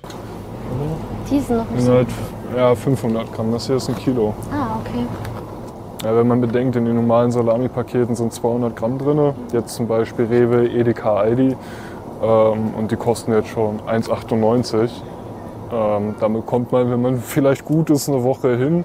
Die 1.29 1.41
sind 1.41 1.57
noch 1.57 1.69
nicht 1.71 1.89
halt, 1.89 2.07
ja, 2.55 2.73
500 2.73 3.33
Gramm, 3.33 3.51
das 3.51 3.67
hier 3.67 3.75
ist 3.75 3.89
ein 3.89 3.97
Kilo. 3.97 4.33
Ah, 4.53 4.77
okay. 4.79 5.05
Ja, 6.05 6.15
wenn 6.15 6.29
man 6.29 6.39
bedenkt, 6.39 6.77
in 6.77 6.85
den 6.85 6.95
normalen 6.95 7.31
Salami-Paketen 7.31 8.15
sind 8.15 8.31
200 8.31 8.73
Gramm 8.73 8.97
drin. 8.99 9.33
Jetzt 9.51 9.75
zum 9.75 9.87
Beispiel 9.87 10.25
Rewe, 10.25 10.69
Edeka, 10.69 11.15
Aldi. 11.15 11.57
Ähm, 12.25 12.73
und 12.75 12.91
die 12.91 12.95
kosten 12.95 13.33
jetzt 13.33 13.49
schon 13.49 13.79
1,98. 13.81 14.89
Ähm, 15.71 16.15
damit 16.19 16.45
kommt 16.45 16.71
man, 16.71 16.89
wenn 16.89 17.01
man 17.01 17.19
vielleicht 17.21 17.65
gut 17.65 17.89
ist, 17.89 18.09
eine 18.09 18.23
Woche 18.23 18.57
hin. 18.57 18.83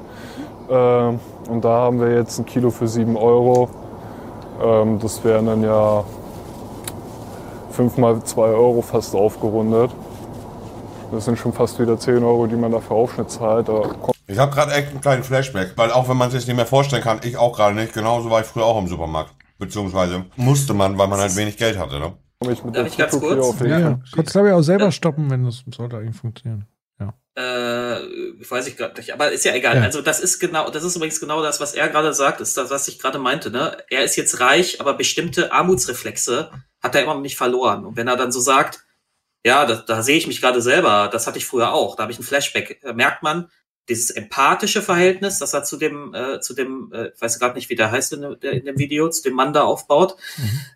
Ähm, 0.68 1.20
und 1.48 1.64
da 1.64 1.68
haben 1.68 2.00
wir 2.00 2.14
jetzt 2.14 2.38
ein 2.38 2.44
Kilo 2.44 2.70
für 2.70 2.86
7 2.86 3.16
Euro. 3.16 3.70
Ähm, 4.62 4.98
das 4.98 5.24
wären 5.24 5.46
dann 5.46 5.62
ja 5.62 6.04
5 7.72 7.96
mal 7.96 8.22
2 8.22 8.42
Euro 8.42 8.82
fast 8.82 9.14
aufgerundet. 9.14 9.90
Das 11.12 11.24
sind 11.24 11.38
schon 11.38 11.52
fast 11.52 11.80
wieder 11.80 11.98
10 11.98 12.22
Euro, 12.22 12.46
die 12.46 12.56
man 12.56 12.70
dafür 12.70 12.96
Aufschnitt 12.96 13.30
zahlt. 13.30 13.68
Ich 14.26 14.38
habe 14.38 14.54
gerade 14.54 14.72
echt 14.72 14.90
einen 14.90 15.00
kleinen 15.00 15.24
Flashback, 15.24 15.72
weil 15.76 15.90
auch 15.90 16.08
wenn 16.08 16.16
man 16.16 16.30
sich 16.30 16.46
nicht 16.46 16.56
mehr 16.56 16.66
vorstellen 16.66 17.02
kann, 17.02 17.20
ich 17.24 17.36
auch 17.36 17.56
gerade 17.56 17.74
nicht, 17.74 17.92
genauso 17.92 18.30
war 18.30 18.40
ich 18.42 18.46
früher 18.46 18.64
auch 18.64 18.78
im 18.78 18.86
Supermarkt. 18.86 19.32
Beziehungsweise 19.58 20.24
musste 20.36 20.72
man, 20.72 20.96
weil 20.98 21.08
man 21.08 21.18
halt 21.18 21.34
wenig 21.36 21.56
Geld 21.56 21.78
hatte. 21.78 21.98
Ne? 21.98 22.12
Ich 22.48 22.64
mit 22.64 22.76
Darf 22.76 22.86
ich 22.86 22.96
ganz 22.96 23.18
kurz? 23.18 23.60
Ja, 23.60 23.78
ja. 23.78 24.00
Kannst 24.14 24.32
glaube 24.32 24.48
ich 24.48 24.54
auch 24.54 24.62
selber 24.62 24.90
stoppen, 24.92 25.30
wenn 25.30 25.44
das 25.44 25.62
sollte 25.74 25.98
eigentlich 25.98 26.16
funktionieren. 26.16 26.66
Ja. 26.98 27.14
Äh, 27.34 28.00
weiß 28.48 28.66
ich 28.66 28.76
gerade 28.76 28.98
nicht, 28.98 29.12
aber 29.12 29.30
ist 29.30 29.44
ja 29.44 29.54
egal. 29.54 29.76
Ja. 29.76 29.82
Also 29.82 30.00
das 30.00 30.20
ist 30.20 30.38
genau, 30.38 30.70
das 30.70 30.84
ist 30.84 30.96
übrigens 30.96 31.20
genau 31.20 31.42
das, 31.42 31.60
was 31.60 31.74
er 31.74 31.88
gerade 31.88 32.14
sagt, 32.14 32.40
ist 32.40 32.56
das, 32.56 32.70
was 32.70 32.88
ich 32.88 32.98
gerade 32.98 33.18
meinte. 33.18 33.50
Ne? 33.50 33.76
Er 33.88 34.04
ist 34.04 34.16
jetzt 34.16 34.40
reich, 34.40 34.80
aber 34.80 34.94
bestimmte 34.94 35.52
Armutsreflexe 35.52 36.50
hat 36.82 36.94
er 36.94 37.02
immer 37.02 37.14
noch 37.14 37.20
nicht 37.20 37.36
verloren. 37.36 37.84
Und 37.84 37.96
wenn 37.96 38.08
er 38.08 38.16
dann 38.16 38.32
so 38.32 38.40
sagt, 38.40 38.86
ja, 39.44 39.64
da, 39.66 39.76
da 39.76 40.02
sehe 40.02 40.16
ich 40.16 40.26
mich 40.26 40.40
gerade 40.40 40.62
selber, 40.62 41.08
das 41.12 41.26
hatte 41.26 41.38
ich 41.38 41.46
früher 41.46 41.72
auch, 41.72 41.96
da 41.96 42.02
habe 42.02 42.12
ich 42.12 42.18
ein 42.18 42.24
Flashback, 42.24 42.80
da 42.82 42.92
merkt 42.92 43.22
man 43.22 43.50
dieses 43.88 44.10
empathische 44.10 44.82
Verhältnis, 44.82 45.38
das 45.38 45.54
er 45.54 45.64
zu 45.64 45.76
dem, 45.76 46.14
äh, 46.14 46.40
zu 46.40 46.54
dem, 46.54 46.92
äh, 46.92 47.08
ich 47.08 47.20
weiß 47.20 47.38
gerade 47.38 47.54
nicht, 47.54 47.70
wie 47.70 47.74
der 47.74 47.90
heißt 47.90 48.12
in, 48.12 48.22
in 48.22 48.64
dem 48.64 48.78
Video, 48.78 49.08
zu 49.08 49.22
dem 49.22 49.34
Mann 49.34 49.52
da 49.52 49.62
aufbaut, 49.62 50.16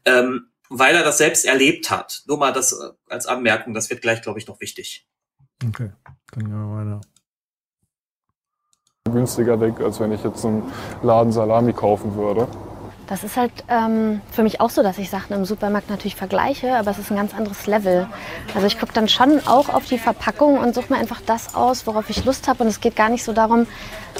ähm, 0.05 0.49
weil 0.71 0.95
er 0.95 1.05
das 1.05 1.19
selbst 1.19 1.45
erlebt 1.45 1.91
hat. 1.91 2.23
Nur 2.27 2.39
mal 2.39 2.53
das 2.53 2.73
äh, 2.73 2.91
als 3.09 3.27
Anmerkung, 3.27 3.75
das 3.75 3.91
wird 3.91 4.03
gleich, 4.03 4.23
glaube 4.23 4.39
ich, 4.39 4.47
noch 4.47 4.61
wichtig. 4.61 5.07
Okay, 5.67 5.93
dann 6.33 6.45
gehen 6.45 6.51
wir 6.51 6.77
weiter. 6.77 7.01
günstiger 9.11 9.61
weg, 9.61 9.81
als 9.81 10.01
wenn 10.01 10.13
ich 10.13 10.25
jetzt 10.25 10.45
einen 10.45 10.71
Laden 11.03 11.33
Salami 11.33 11.73
kaufen 11.73 12.17
würde. 12.17 12.49
Das 13.07 13.23
ist 13.23 13.37
halt 13.37 13.53
ähm, 13.69 14.21
für 14.33 14.43
mich 14.43 14.61
auch 14.61 14.71
so, 14.71 14.83
dass 14.83 14.99
ich 14.99 15.11
Sachen 15.11 15.35
im 15.35 15.45
Supermarkt 15.45 15.91
natürlich 15.91 16.17
vergleiche, 16.17 16.77
aber 16.77 16.91
es 16.91 16.99
ist 16.99 17.11
ein 17.11 17.17
ganz 17.17 17.35
anderes 17.35 17.67
Level. 17.67 18.07
Also 18.55 18.67
ich 18.67 18.79
gucke 18.79 18.93
dann 18.93 19.09
schon 19.09 19.47
auch 19.47 19.69
auf 19.69 19.85
die 19.85 19.99
Verpackung 19.99 20.59
und 20.59 20.75
suche 20.75 20.93
mir 20.93 20.99
einfach 20.99 21.21
das 21.25 21.55
aus, 21.55 21.87
worauf 21.87 22.09
ich 22.09 22.25
Lust 22.25 22.49
habe. 22.49 22.63
Und 22.63 22.69
es 22.69 22.81
geht 22.81 22.97
gar 22.97 23.11
nicht 23.11 23.25
so 23.25 23.33
darum, 23.33 23.67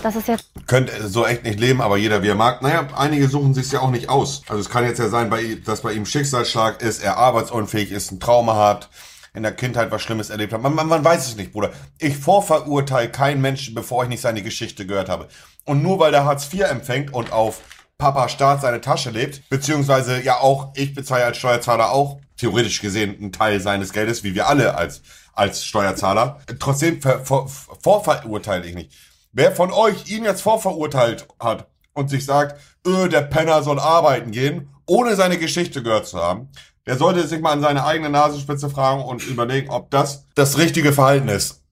dass 0.03 0.17
es 0.17 0.27
jetzt 0.27 0.45
Könnt 0.67 0.91
so 1.03 1.27
echt 1.27 1.45
nicht 1.45 1.61
leben, 1.61 1.83
aber 1.83 1.99
jeder 1.99 2.23
wie 2.23 2.29
er 2.29 2.35
mag. 2.35 2.63
Naja, 2.63 2.87
einige 2.97 3.29
suchen 3.29 3.53
sich 3.53 3.71
ja 3.73 3.81
auch 3.81 3.91
nicht 3.91 4.09
aus. 4.09 4.43
Also 4.49 4.61
es 4.61 4.71
kann 4.71 4.85
jetzt 4.85 4.99
ja 4.99 5.09
sein, 5.09 5.31
dass 5.65 5.83
bei 5.83 5.93
ihm 5.93 6.07
Schicksalsschlag 6.07 6.81
ist, 6.81 7.03
er 7.03 7.19
arbeitsunfähig 7.19 7.91
ist, 7.91 8.13
ein 8.13 8.21
Trauma 8.21 8.57
hat, 8.57 8.89
in 9.35 9.43
der 9.43 9.53
Kindheit 9.53 9.91
was 9.91 10.01
Schlimmes 10.01 10.31
erlebt 10.31 10.53
hat. 10.53 10.63
Man, 10.63 10.75
man, 10.75 10.87
man 10.87 11.05
weiß 11.05 11.27
es 11.27 11.37
nicht, 11.37 11.53
Bruder. 11.53 11.73
Ich 11.99 12.17
vorverurteile 12.17 13.11
keinen 13.11 13.43
Menschen, 13.43 13.75
bevor 13.75 14.05
ich 14.05 14.09
nicht 14.09 14.23
seine 14.23 14.43
Geschichte 14.43 14.87
gehört 14.87 15.09
habe. 15.09 15.29
Und 15.65 15.83
nur 15.83 15.99
weil 15.99 16.13
der 16.13 16.25
Hartz 16.25 16.53
IV 16.53 16.63
empfängt 16.63 17.13
und 17.13 17.33
auf 17.33 17.61
Papa 17.99 18.29
Staat 18.29 18.61
seine 18.61 18.81
Tasche 18.81 19.11
lebt, 19.11 19.49
beziehungsweise 19.49 20.21
ja 20.23 20.41
auch, 20.41 20.73
ich 20.75 20.95
bezahle 20.95 21.25
als 21.25 21.37
Steuerzahler 21.37 21.93
auch, 21.93 22.19
theoretisch 22.37 22.81
gesehen, 22.81 23.17
einen 23.17 23.33
Teil 23.33 23.61
seines 23.61 23.93
Geldes, 23.93 24.25
wie 24.25 24.35
wir 24.35 24.49
alle 24.49 24.77
als, 24.77 25.03
als 25.33 25.65
Steuerzahler. 25.65 26.41
Trotzdem 26.59 27.01
ver, 27.01 27.25
vor, 27.25 27.49
vorverurteile 27.49 28.67
ich 28.67 28.75
nicht. 28.75 28.93
Wer 29.33 29.53
von 29.53 29.73
euch 29.73 30.11
ihn 30.11 30.25
jetzt 30.25 30.43
vorverurteilt 30.43 31.29
hat 31.39 31.67
und 31.93 32.11
sich 32.11 32.25
sagt, 32.25 32.61
öh, 32.87 33.09
der 33.09 33.23
Penner 33.23 33.63
soll 33.63 33.79
arbeiten 33.79 34.33
gehen, 34.33 34.69
ohne 34.87 35.15
seine 35.17 35.39
Geschichte 35.39 35.83
gehört 35.83 36.07
zu 36.07 36.19
haben, 36.19 36.49
der 36.87 36.99
sollte 36.99 37.27
sich 37.27 37.41
mal 37.41 37.53
an 37.53 37.63
seine 37.63 37.85
eigene 37.85 38.11
Nasenspitze 38.11 38.69
fragen 38.69 39.03
und 39.03 39.25
überlegen, 39.27 39.71
ob 39.71 39.91
das 39.91 40.27
das 40.35 40.59
richtige 40.59 40.93
Verhalten 40.93 41.29
ist. 41.29 41.63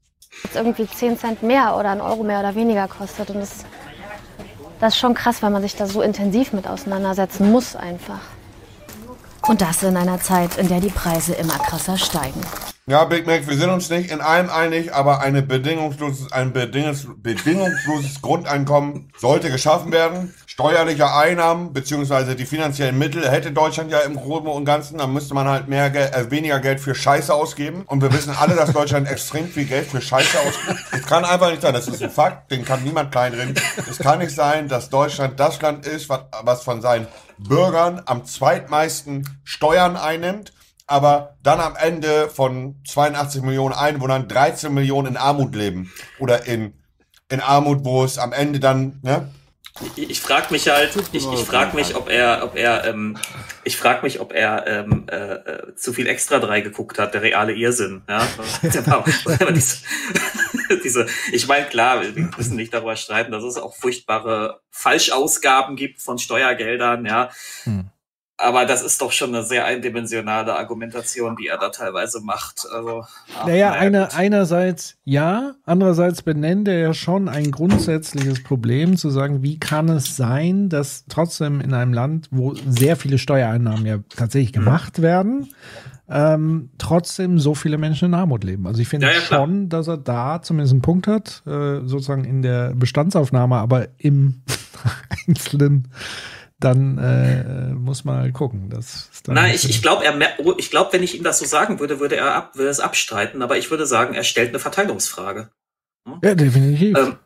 irgendwie 0.55 0.86
10 0.86 1.19
Cent 1.19 1.43
mehr 1.43 1.77
oder 1.77 1.90
ein 1.90 2.01
Euro 2.01 2.23
mehr 2.23 2.40
oder 2.40 2.55
weniger 2.55 2.89
kostet. 2.89 3.31
Und 3.31 3.40
das, 3.40 3.65
das 4.82 4.94
ist 4.94 5.00
schon 5.00 5.14
krass, 5.14 5.44
weil 5.44 5.50
man 5.50 5.62
sich 5.62 5.76
da 5.76 5.86
so 5.86 6.02
intensiv 6.02 6.52
mit 6.52 6.66
auseinandersetzen 6.66 7.52
muss 7.52 7.76
einfach. 7.76 8.18
Und 9.46 9.60
das 9.60 9.84
in 9.84 9.96
einer 9.96 10.20
Zeit, 10.20 10.59
in 10.59 10.66
der 10.66 10.80
die 10.80 10.88
Preise 10.90 11.34
immer 11.34 11.56
krasser 11.56 11.96
steigen. 11.96 12.40
Ja, 12.88 13.04
Big 13.04 13.28
Mac, 13.28 13.46
wir 13.46 13.56
sind 13.56 13.70
uns 13.70 13.90
nicht 13.90 14.10
in 14.10 14.20
allem 14.20 14.50
einig, 14.50 14.92
aber 14.92 15.20
eine 15.20 15.40
bedingungsloses, 15.40 16.32
ein 16.32 16.52
bedingungs, 16.52 17.06
bedingungsloses 17.16 18.22
Grundeinkommen 18.22 19.12
sollte 19.16 19.52
geschaffen 19.52 19.92
werden. 19.92 20.34
Steuerliche 20.53 21.11
Einnahmen 21.11 21.73
beziehungsweise 21.73 22.37
die 22.37 22.45
finanziellen 22.45 22.99
Mittel 22.99 23.27
hätte 23.27 23.53
Deutschland 23.53 23.91
ja 23.91 24.01
im 24.01 24.16
Groben 24.16 24.49
und 24.49 24.66
Ganzen. 24.66 24.99
Dann 24.99 25.11
müsste 25.11 25.33
man 25.33 25.49
halt 25.49 25.66
mehr 25.66 25.89
Geld, 25.89 26.15
äh, 26.15 26.31
weniger 26.31 26.61
Geld 26.61 26.79
für 26.79 26.95
Scheiße 26.95 27.33
ausgeben. 27.33 27.85
Und 27.87 28.03
wir 28.03 28.12
wissen 28.12 28.35
alle, 28.39 28.55
dass 28.55 28.70
Deutschland 28.70 29.09
extrem 29.11 29.49
viel 29.49 29.65
Geld 29.65 29.87
für 29.87 30.03
Scheiße 30.03 30.39
ausgibt. 30.39 30.79
Es 30.93 31.07
kann 31.07 31.24
einfach 31.24 31.49
nicht 31.49 31.62
sein, 31.62 31.73
das 31.73 31.89
ist 31.89 32.03
ein 32.03 32.11
Fakt, 32.11 32.51
den 32.51 32.66
kann 32.66 32.85
niemand 32.85 33.11
kleinreden. 33.12 33.55
Es 33.89 33.97
kann 33.97 34.19
nicht 34.19 34.35
sein, 34.35 34.69
dass 34.69 34.91
Deutschland 34.91 35.41
das 35.41 35.59
Land 35.62 35.87
ist, 35.87 36.11
was, 36.11 36.20
was 36.43 36.62
von 36.62 36.83
seinen 36.83 37.07
Bürgern 37.39 38.03
am 38.05 38.27
zweitmeisten 38.27 39.41
Steuern 39.45 39.97
einnimmt 39.97 40.53
aber 40.87 41.37
dann 41.43 41.61
am 41.61 41.77
Ende 41.77 42.29
von 42.29 42.74
82 42.87 43.41
Millionen 43.41 43.73
Einwohnern 43.73 44.29
13 44.29 44.74
Millionen 44.74 45.12
in 45.12 45.16
Armut 45.16 45.55
leben. 45.55 45.91
Oder 46.19 46.45
in, 46.45 46.74
in 47.31 47.41
Armut, 47.41 47.87
wo 47.87 48.05
es 48.05 48.19
am 48.19 48.35
Ende 48.35 48.61
dann, 48.61 48.99
ne? 49.03 49.31
Ich, 49.97 50.11
ich 50.11 50.20
frage 50.20 50.53
mich 50.53 50.69
halt, 50.69 50.94
ich, 51.12 51.27
ich 51.27 51.44
frage 51.44 51.74
mich, 51.74 51.97
ob 51.97 52.11
er, 52.11 52.44
ob 52.44 52.57
er, 52.57 52.85
ähm, 52.85 53.16
ich 53.65 53.77
frage 53.77 54.03
mich, 54.03 54.20
ob 54.20 54.32
er 54.32 54.66
ähm, 54.66 55.07
äh, 55.11 55.16
äh, 55.16 55.74
zu 55.77 55.93
viel 55.93 56.07
Extra 56.07 56.39
3 56.39 56.61
geguckt 56.61 56.99
hat, 56.99 57.15
der 57.15 57.23
reale 57.23 57.55
Irrsinn. 57.55 58.03
Ja? 58.09 58.27
Diese, 59.55 59.78
diese, 60.85 61.07
ich 61.32 61.47
meine, 61.47 61.66
klar, 61.66 62.03
wir 62.03 62.31
müssen 62.36 62.57
nicht 62.57 62.73
darüber 62.73 62.97
streiten, 62.97 63.32
dass 63.32 63.44
es 63.44 63.57
auch 63.57 63.74
furchtbare 63.74 64.61
Falschausgaben 64.70 65.77
gibt 65.77 66.01
von 66.01 66.19
Steuergeldern, 66.19 67.07
ja. 67.07 67.31
Hm. 67.65 67.90
Aber 68.43 68.66
das 68.66 68.82
ist 68.82 69.01
doch 69.01 69.12
schon 69.12 69.35
eine 69.35 69.44
sehr 69.44 69.64
eindimensionale 69.64 70.55
Argumentation, 70.56 71.36
die 71.36 71.47
er 71.47 71.59
da 71.59 71.69
teilweise 71.70 72.20
macht. 72.20 72.66
Also, 72.73 73.05
ach, 73.39 73.47
Naja, 73.47 73.70
naja, 73.70 74.09
einerseits 74.14 74.97
ja, 75.05 75.55
andererseits 75.64 76.23
benennt 76.23 76.69
er 76.69 76.78
ja 76.78 76.94
schon 76.94 77.28
ein 77.28 77.51
grundsätzliches 77.51 78.43
Problem, 78.43 78.97
zu 78.97 79.10
sagen, 79.10 79.43
wie 79.43 79.59
kann 79.59 79.89
es 79.89 80.16
sein, 80.16 80.69
dass 80.69 81.05
trotzdem 81.09 81.60
in 81.60 81.73
einem 81.74 81.93
Land, 81.93 82.28
wo 82.31 82.55
sehr 82.66 82.97
viele 82.97 83.19
Steuereinnahmen 83.19 83.86
ja 83.86 83.98
tatsächlich 84.16 84.52
Mhm. 84.55 84.64
gemacht 84.64 85.02
werden, 85.02 85.48
ähm, 86.09 86.70
trotzdem 86.78 87.39
so 87.39 87.55
viele 87.55 87.78
Menschen 87.78 88.06
in 88.06 88.14
Armut 88.14 88.44
leben. 88.44 88.66
Also 88.66 88.81
ich 88.82 88.89
finde 88.89 89.06
Ja, 89.06 89.12
ja, 89.14 89.20
schon, 89.20 89.69
dass 89.69 89.89
er 89.89 89.97
da 89.97 90.43
zumindest 90.43 90.73
einen 90.73 90.82
Punkt 90.82 91.06
hat, 91.06 91.43
äh, 91.47 91.81
sozusagen 91.86 92.24
in 92.24 92.43
der 92.43 92.74
Bestandsaufnahme, 92.74 93.56
aber 93.56 93.86
im 93.98 94.43
Einzelnen 95.28 95.89
dann 96.64 96.98
äh, 96.98 97.72
muss 97.74 98.05
man 98.05 98.18
halt 98.18 98.34
gucken. 98.34 98.70
Das 98.70 99.09
ist 99.12 99.28
dann 99.28 99.34
Nein, 99.34 99.55
ich, 99.55 99.68
ich 99.68 99.82
glaube, 99.82 100.05
er, 100.05 100.14
oh, 100.39 100.55
ich 100.59 100.70
glaube, 100.70 100.93
wenn 100.93 101.02
ich 101.02 101.16
ihm 101.16 101.24
das 101.24 101.39
so 101.39 101.44
sagen 101.44 101.80
würde, 101.80 102.01
würde 102.01 102.16
er 102.16 102.34
ab, 102.34 102.56
würde 102.56 102.70
es 102.70 102.80
abstreiten. 102.80 103.43
Aber 103.43 103.59
ich 103.59 103.70
würde 103.70 103.86
sagen, 103.86 104.14
er 104.14 104.24
stellt 104.24 104.51
eine 104.51 104.59
Verteilungsfrage. 104.59 105.51
ja, 106.22 106.34
definitiv. 106.34 106.97
Ähm, 106.97 107.16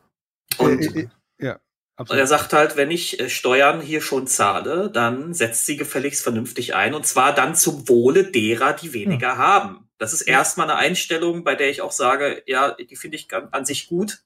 und, 0.57 0.95
Äh, 0.95 1.01
äh, 1.01 1.07
ja, 1.39 1.59
und 1.99 2.11
er 2.11 2.27
sagt 2.27 2.53
halt, 2.53 2.77
wenn 2.77 2.91
ich 2.91 3.19
äh, 3.19 3.29
Steuern 3.29 3.81
hier 3.81 4.01
schon 4.01 4.27
zahle, 4.27 4.91
dann 4.91 5.33
setzt 5.33 5.65
sie 5.65 5.77
gefälligst 5.77 6.21
vernünftig 6.21 6.75
ein. 6.75 6.93
Und 6.93 7.07
zwar 7.07 7.33
dann 7.33 7.55
zum 7.55 7.89
Wohle 7.89 8.25
derer, 8.25 8.73
die 8.73 8.93
weniger 8.93 9.37
haben. 9.37 9.89
Das 9.97 10.13
ist 10.13 10.21
erstmal 10.21 10.69
eine 10.69 10.77
Einstellung, 10.77 11.43
bei 11.43 11.55
der 11.55 11.71
ich 11.71 11.81
auch 11.81 11.91
sage, 11.91 12.43
ja, 12.45 12.71
die 12.73 12.95
finde 12.95 13.17
ich 13.17 13.27
an 13.33 13.65
sich 13.65 13.87
gut. 13.87 14.19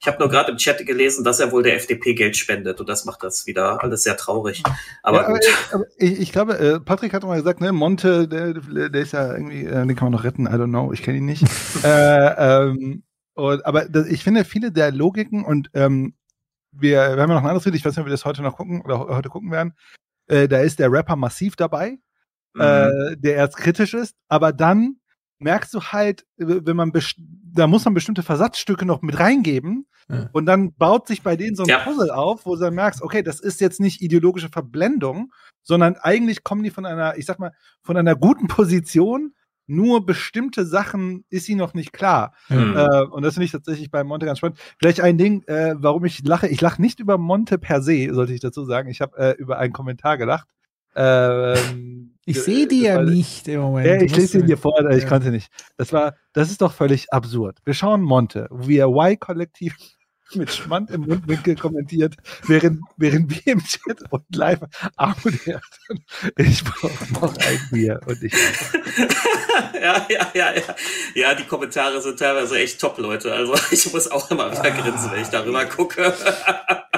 Ich 0.00 0.06
habe 0.06 0.18
nur 0.18 0.28
gerade 0.28 0.50
im 0.52 0.58
Chat 0.58 0.84
gelesen, 0.86 1.24
dass 1.24 1.40
er 1.40 1.52
wohl 1.52 1.62
der 1.62 1.76
FDP 1.76 2.14
Geld 2.14 2.36
spendet 2.36 2.80
und 2.80 2.88
das 2.88 3.04
macht 3.06 3.22
das 3.22 3.46
wieder 3.46 3.82
alles 3.82 4.02
sehr 4.02 4.16
traurig. 4.16 4.62
Aber 5.02 5.18
ja, 5.18 5.24
aber, 5.24 5.32
gut. 5.34 5.44
ich- 5.48 5.74
aber 5.74 5.84
ich, 5.96 6.20
ich 6.20 6.32
glaube, 6.32 6.58
äh, 6.58 6.80
Patrick 6.80 7.14
hat 7.14 7.22
mal 7.24 7.36
gesagt, 7.38 7.60
ne, 7.60 7.72
Monte, 7.72 8.28
der, 8.28 8.52
der 8.54 9.00
ist 9.02 9.12
ja 9.12 9.32
irgendwie, 9.32 9.64
äh, 9.64 9.86
den 9.86 9.96
kann 9.96 10.06
man 10.06 10.12
noch 10.12 10.24
retten, 10.24 10.46
I 10.46 10.50
don't 10.50 10.68
know, 10.68 10.92
ich 10.92 11.02
kenne 11.02 11.18
ihn 11.18 11.24
nicht. 11.24 11.44
äh, 11.84 11.88
ähm, 12.68 13.04
und, 13.34 13.64
aber 13.64 13.86
das, 13.88 14.06
ich 14.06 14.22
finde 14.22 14.44
viele 14.44 14.70
der 14.70 14.92
Logiken 14.92 15.44
und 15.44 15.70
ähm, 15.74 16.14
wir, 16.72 17.16
wir 17.16 17.22
haben 17.22 17.30
ja 17.30 17.34
noch 17.36 17.36
ein 17.42 17.46
anderes 17.46 17.64
Video, 17.64 17.78
ich 17.78 17.84
weiß 17.84 17.92
nicht, 17.92 18.00
ob 18.00 18.06
wir 18.06 18.10
das 18.12 18.24
heute 18.26 18.42
noch 18.42 18.56
gucken 18.56 18.82
oder 18.82 18.98
heute 19.08 19.30
gucken 19.30 19.50
werden. 19.50 19.72
Äh, 20.28 20.46
da 20.46 20.58
ist 20.60 20.78
der 20.78 20.92
Rapper 20.92 21.16
massiv 21.16 21.56
dabei, 21.56 21.98
Mhm. 22.54 22.62
äh, 22.62 23.16
der 23.18 23.34
erst 23.34 23.56
kritisch 23.56 23.92
ist, 23.94 24.14
aber 24.28 24.52
dann 24.52 24.96
merkst 25.38 25.72
du 25.74 25.80
halt, 25.82 26.24
wenn 26.38 26.76
man 26.76 26.90
da 27.58 27.66
muss 27.66 27.84
man 27.84 27.94
bestimmte 27.94 28.22
Versatzstücke 28.22 28.86
noch 28.86 29.02
mit 29.02 29.18
reingeben 29.18 29.86
Ja. 30.08 30.28
und 30.32 30.46
dann 30.46 30.74
baut 30.74 31.08
sich 31.08 31.22
bei 31.22 31.36
denen 31.36 31.56
so 31.56 31.62
ein 31.64 31.68
Ja. 31.68 31.80
Puzzle 31.80 32.10
auf, 32.10 32.46
wo 32.46 32.54
du 32.54 32.60
dann 32.62 32.74
merkst, 32.74 33.02
okay, 33.02 33.22
das 33.22 33.40
ist 33.40 33.60
jetzt 33.60 33.80
nicht 33.80 34.00
ideologische 34.02 34.48
Verblendung, 34.48 35.32
sondern 35.62 35.96
eigentlich 35.96 36.44
kommen 36.44 36.62
die 36.62 36.70
von 36.70 36.86
einer, 36.86 37.16
ich 37.18 37.26
sag 37.26 37.38
mal, 37.38 37.52
von 37.82 37.96
einer 37.96 38.14
guten 38.14 38.46
Position. 38.48 39.32
Nur 39.68 40.06
bestimmte 40.06 40.64
Sachen 40.64 41.24
ist 41.28 41.48
ihnen 41.48 41.58
noch 41.58 41.74
nicht 41.74 41.92
klar. 41.92 42.34
Mhm. 42.48 42.76
Äh, 42.76 43.02
und 43.06 43.24
das 43.24 43.34
finde 43.34 43.46
ich 43.46 43.50
tatsächlich 43.50 43.90
bei 43.90 44.04
Monte 44.04 44.24
ganz 44.24 44.38
spannend. 44.38 44.60
Vielleicht 44.78 45.00
ein 45.00 45.18
Ding, 45.18 45.42
äh, 45.48 45.74
warum 45.76 46.04
ich 46.04 46.24
lache. 46.24 46.46
Ich 46.46 46.60
lache 46.60 46.80
nicht 46.80 47.00
über 47.00 47.18
Monte 47.18 47.58
per 47.58 47.82
se, 47.82 48.14
sollte 48.14 48.32
ich 48.32 48.38
dazu 48.38 48.64
sagen. 48.64 48.88
Ich 48.88 49.00
habe 49.00 49.16
äh, 49.18 49.32
über 49.32 49.58
einen 49.58 49.72
Kommentar 49.72 50.18
gelacht. 50.18 50.46
Ähm, 50.94 52.15
ich 52.26 52.42
sehe 52.42 52.66
die 52.66 52.82
ja 52.82 52.96
war- 52.96 53.04
nicht 53.04 53.48
im 53.48 53.60
Moment. 53.60 53.86
ja, 53.86 54.00
ich 54.02 54.14
lese 54.16 54.38
mir- 54.38 54.44
dir 54.46 54.58
vor, 54.58 54.74
ich 54.90 55.04
Ja. 55.04 55.08
konnte 55.08 55.30
nicht. 55.30 55.48
Das 55.76 55.92
war, 55.92 56.14
das 56.34 56.50
ist 56.50 56.60
doch 56.60 56.72
völlig 56.72 57.12
absurd. 57.12 57.58
Wir 57.64 57.74
schauen 57.74 58.02
Monte, 58.02 58.48
er 58.78 58.88
Y-Kollektiv 58.88 59.76
mit 60.34 60.50
Schmand 60.52 60.90
im 60.90 61.02
Mundwinkel 61.02 61.56
kommentiert, 61.56 62.16
während, 62.46 62.80
während 62.96 63.30
wir 63.30 63.52
im 63.52 63.62
Chat 63.62 64.02
und 64.10 64.24
live 64.34 64.60
Armut 64.96 65.34
herren. 65.44 65.60
Ich 66.36 66.64
brauche 66.64 67.12
noch 67.14 67.36
ein 67.36 67.60
Bier 67.70 68.00
und 68.06 68.22
ich. 68.22 68.32
ja, 69.74 70.06
ja, 70.08 70.30
ja, 70.34 70.54
ja. 70.54 70.74
Ja, 71.14 71.34
die 71.34 71.44
Kommentare 71.44 72.00
sind 72.00 72.18
teilweise 72.18 72.58
echt 72.58 72.80
top, 72.80 72.98
Leute. 72.98 73.32
Also 73.32 73.54
ich 73.70 73.92
muss 73.92 74.10
auch 74.10 74.30
immer 74.30 74.50
wieder 74.50 74.70
grinsen, 74.70 75.10
wenn 75.12 75.22
ich 75.22 75.28
darüber 75.28 75.64
gucke. 75.66 76.12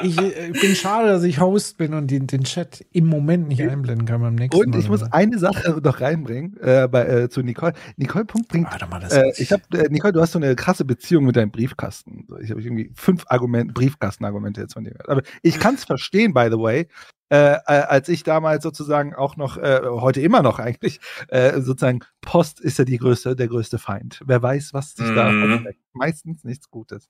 Ich 0.02 0.18
äh, 0.18 0.52
bin 0.52 0.74
schade, 0.74 1.08
dass 1.08 1.22
ich 1.24 1.40
Host 1.40 1.76
bin 1.78 1.94
und 1.94 2.10
den, 2.10 2.26
den 2.26 2.44
Chat 2.44 2.84
im 2.92 3.06
Moment 3.06 3.48
nicht 3.48 3.62
einblenden 3.62 4.06
kann 4.06 4.20
beim 4.20 4.34
nächsten 4.34 4.60
Und 4.60 4.70
Mal. 4.70 4.78
ich 4.80 4.88
muss 4.88 5.02
eine 5.02 5.38
Sache 5.38 5.80
noch 5.82 6.00
reinbringen 6.00 6.56
äh, 6.60 6.88
bei, 6.88 7.04
äh, 7.06 7.28
zu 7.28 7.42
Nicole. 7.42 7.72
Nicole 7.96 8.24
Punkt 8.24 8.48
bringt. 8.48 8.70
Warte 8.70 8.86
mal, 8.86 9.00
das 9.00 9.12
Äh, 9.12 9.32
ich 9.38 9.52
habe 9.52 9.62
äh, 9.72 9.88
Nicole, 9.88 10.12
du 10.12 10.20
hast 10.20 10.32
so 10.32 10.38
eine 10.38 10.54
krasse 10.56 10.84
Beziehung 10.84 11.24
mit 11.24 11.36
deinem 11.36 11.50
Briefkasten. 11.50 12.26
Ich 12.40 12.50
habe 12.50 12.62
irgendwie 12.62 12.90
fünf 12.94 13.17
Argumente, 13.26 13.72
Briefkastenargumente 13.74 14.60
jetzt 14.60 14.74
von 14.74 14.84
dir 14.84 14.90
gehört. 14.92 15.08
Aber 15.08 15.22
ich 15.42 15.58
kann 15.60 15.74
es 15.74 15.84
verstehen, 15.84 16.32
by 16.34 16.48
the 16.50 16.58
way. 16.58 16.88
Äh, 17.30 17.52
äh, 17.52 17.58
als 17.66 18.08
ich 18.08 18.22
damals 18.22 18.62
sozusagen 18.62 19.14
auch 19.14 19.36
noch, 19.36 19.58
äh, 19.58 19.80
heute 19.84 20.20
immer 20.22 20.42
noch 20.42 20.58
eigentlich, 20.58 20.98
äh, 21.28 21.60
sozusagen 21.60 22.00
Post 22.22 22.58
ist 22.60 22.78
ja 22.78 22.84
die 22.84 22.96
größte, 22.96 23.36
der 23.36 23.48
größte 23.48 23.78
Feind. 23.78 24.22
Wer 24.24 24.42
weiß, 24.42 24.72
was 24.72 24.94
sich 24.94 25.12
da 25.14 25.30
Mhm. 25.30 25.48
versteckt. 25.48 25.80
Meistens 25.92 26.44
nichts 26.44 26.70
Gutes. 26.70 27.08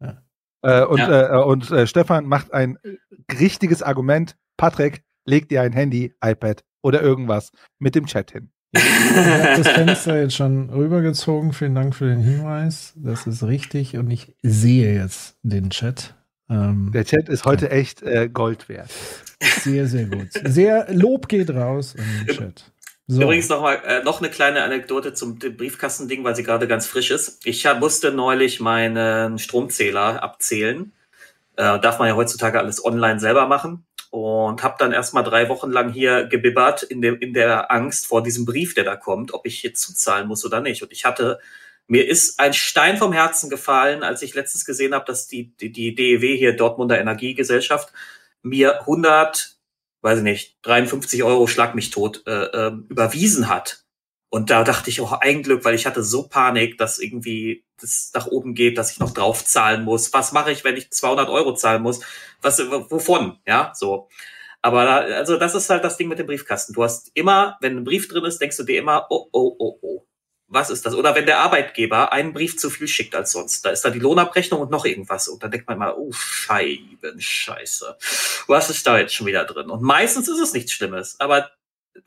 Ja. 0.00 0.22
Äh, 0.62 0.84
und 0.84 0.98
Ja. 0.98 1.40
äh, 1.40 1.44
und 1.44 1.70
äh, 1.70 1.86
Stefan 1.86 2.26
macht 2.26 2.52
ein 2.52 2.78
richtiges 3.38 3.82
Argument. 3.82 4.36
Patrick, 4.56 5.04
leg 5.24 5.48
dir 5.48 5.62
ein 5.62 5.72
Handy, 5.72 6.14
iPad 6.24 6.64
oder 6.82 7.00
irgendwas 7.02 7.52
mit 7.78 7.94
dem 7.94 8.06
Chat 8.06 8.32
hin. 8.32 8.50
Ich 8.76 9.16
habe 9.16 9.62
das 9.62 9.68
Fenster 9.68 10.20
jetzt 10.20 10.34
schon 10.34 10.70
rübergezogen. 10.70 11.52
Vielen 11.52 11.74
Dank 11.74 11.94
für 11.94 12.06
den 12.06 12.20
Hinweis. 12.20 12.92
Das 12.96 13.26
ist 13.26 13.42
richtig 13.44 13.96
und 13.96 14.10
ich 14.10 14.34
sehe 14.42 14.94
jetzt 14.94 15.36
den 15.42 15.70
Chat. 15.70 16.14
Ähm, 16.50 16.90
Der 16.92 17.04
Chat 17.04 17.28
ist 17.28 17.44
heute 17.44 17.70
echt 17.70 18.02
äh, 18.02 18.28
Gold 18.28 18.68
wert. 18.68 18.90
sehr, 19.62 19.86
sehr 19.86 20.04
gut. 20.06 20.28
Sehr 20.44 20.86
Lob 20.92 21.28
geht 21.28 21.50
raus 21.50 21.94
in 21.94 22.26
den 22.26 22.36
Chat. 22.36 22.64
So. 23.06 23.20
Übrigens 23.22 23.50
noch 23.50 23.60
mal 23.60 23.74
äh, 23.86 24.02
noch 24.02 24.20
eine 24.20 24.30
kleine 24.30 24.62
Anekdote 24.62 25.12
zum 25.12 25.38
Briefkastending, 25.38 26.24
weil 26.24 26.34
sie 26.34 26.42
gerade 26.42 26.66
ganz 26.66 26.86
frisch 26.86 27.10
ist. 27.10 27.46
Ich 27.46 27.66
hab, 27.66 27.80
musste 27.80 28.12
neulich 28.12 28.60
meinen 28.60 29.38
Stromzähler 29.38 30.22
abzählen. 30.22 30.92
Äh, 31.56 31.78
darf 31.80 31.98
man 31.98 32.08
ja 32.08 32.16
heutzutage 32.16 32.58
alles 32.58 32.84
online 32.84 33.20
selber 33.20 33.46
machen. 33.46 33.84
Und 34.14 34.62
habe 34.62 34.76
dann 34.78 34.92
erstmal 34.92 35.24
drei 35.24 35.48
Wochen 35.48 35.72
lang 35.72 35.92
hier 35.92 36.26
gebibbert 36.26 36.84
in, 36.84 37.02
dem, 37.02 37.18
in 37.18 37.34
der 37.34 37.72
Angst 37.72 38.06
vor 38.06 38.22
diesem 38.22 38.44
Brief, 38.44 38.72
der 38.72 38.84
da 38.84 38.94
kommt, 38.94 39.34
ob 39.34 39.44
ich 39.44 39.64
jetzt 39.64 39.80
zuzahlen 39.80 40.28
muss 40.28 40.44
oder 40.44 40.60
nicht. 40.60 40.84
Und 40.84 40.92
ich 40.92 41.04
hatte, 41.04 41.40
mir 41.88 42.06
ist 42.06 42.38
ein 42.38 42.52
Stein 42.52 42.96
vom 42.96 43.12
Herzen 43.12 43.50
gefallen, 43.50 44.04
als 44.04 44.22
ich 44.22 44.36
letztens 44.36 44.64
gesehen 44.64 44.94
habe, 44.94 45.04
dass 45.04 45.26
die, 45.26 45.56
die, 45.56 45.72
die 45.72 45.96
DEW 45.96 46.36
hier, 46.36 46.54
Dortmunder 46.54 47.00
Energiegesellschaft, 47.00 47.92
mir 48.40 48.82
100, 48.82 49.56
weiß 50.02 50.18
ich 50.18 50.24
nicht, 50.24 50.58
53 50.62 51.24
Euro 51.24 51.48
Schlag 51.48 51.74
mich 51.74 51.90
tot 51.90 52.22
äh, 52.28 52.44
ähm, 52.44 52.86
überwiesen 52.88 53.48
hat. 53.48 53.84
Und 54.30 54.50
da 54.50 54.62
dachte 54.62 54.90
ich 54.90 55.00
auch 55.00 55.12
ein 55.12 55.42
Glück, 55.42 55.64
weil 55.64 55.74
ich 55.74 55.86
hatte 55.86 56.04
so 56.04 56.28
Panik, 56.28 56.78
dass 56.78 57.00
irgendwie 57.00 57.64
das 57.80 58.10
nach 58.14 58.26
oben 58.26 58.54
geht, 58.54 58.78
dass 58.78 58.90
ich 58.90 58.98
noch 58.98 59.12
drauf 59.12 59.44
zahlen 59.44 59.84
muss. 59.84 60.12
Was 60.12 60.32
mache 60.32 60.52
ich, 60.52 60.64
wenn 60.64 60.76
ich 60.76 60.90
200 60.90 61.28
Euro 61.28 61.54
zahlen 61.54 61.82
muss? 61.82 62.00
Was, 62.44 62.58
wovon? 62.58 63.38
Ja, 63.46 63.72
so. 63.74 64.08
Aber 64.62 64.84
da, 64.84 64.96
also 64.98 65.36
das 65.36 65.54
ist 65.54 65.68
halt 65.68 65.84
das 65.84 65.96
Ding 65.96 66.08
mit 66.08 66.18
dem 66.18 66.26
Briefkasten. 66.26 66.72
Du 66.72 66.82
hast 66.82 67.10
immer, 67.14 67.56
wenn 67.60 67.76
ein 67.78 67.84
Brief 67.84 68.08
drin 68.08 68.24
ist, 68.24 68.40
denkst 68.40 68.56
du 68.56 68.62
dir 68.64 68.78
immer, 68.78 69.06
oh, 69.10 69.28
oh, 69.32 69.56
oh, 69.58 69.78
oh. 69.82 70.06
Was 70.46 70.70
ist 70.70 70.86
das? 70.86 70.94
Oder 70.94 71.14
wenn 71.14 71.26
der 71.26 71.40
Arbeitgeber 71.40 72.12
einen 72.12 72.32
Brief 72.32 72.56
zu 72.58 72.70
viel 72.70 72.86
schickt 72.86 73.14
als 73.14 73.32
sonst. 73.32 73.64
Da 73.64 73.70
ist 73.70 73.84
da 73.84 73.90
die 73.90 73.98
Lohnabrechnung 73.98 74.60
und 74.60 74.70
noch 74.70 74.84
irgendwas. 74.84 75.26
Und 75.28 75.42
dann 75.42 75.50
denkt 75.50 75.68
man 75.68 75.78
mal, 75.78 75.94
oh, 75.96 76.12
Scheiben, 76.12 77.18
Scheiße. 77.18 77.96
Was 78.46 78.70
ist 78.70 78.86
da 78.86 78.98
jetzt 78.98 79.14
schon 79.14 79.26
wieder 79.26 79.44
drin? 79.44 79.70
Und 79.70 79.82
meistens 79.82 80.28
ist 80.28 80.38
es 80.38 80.52
nichts 80.52 80.72
Schlimmes. 80.72 81.18
Aber 81.18 81.50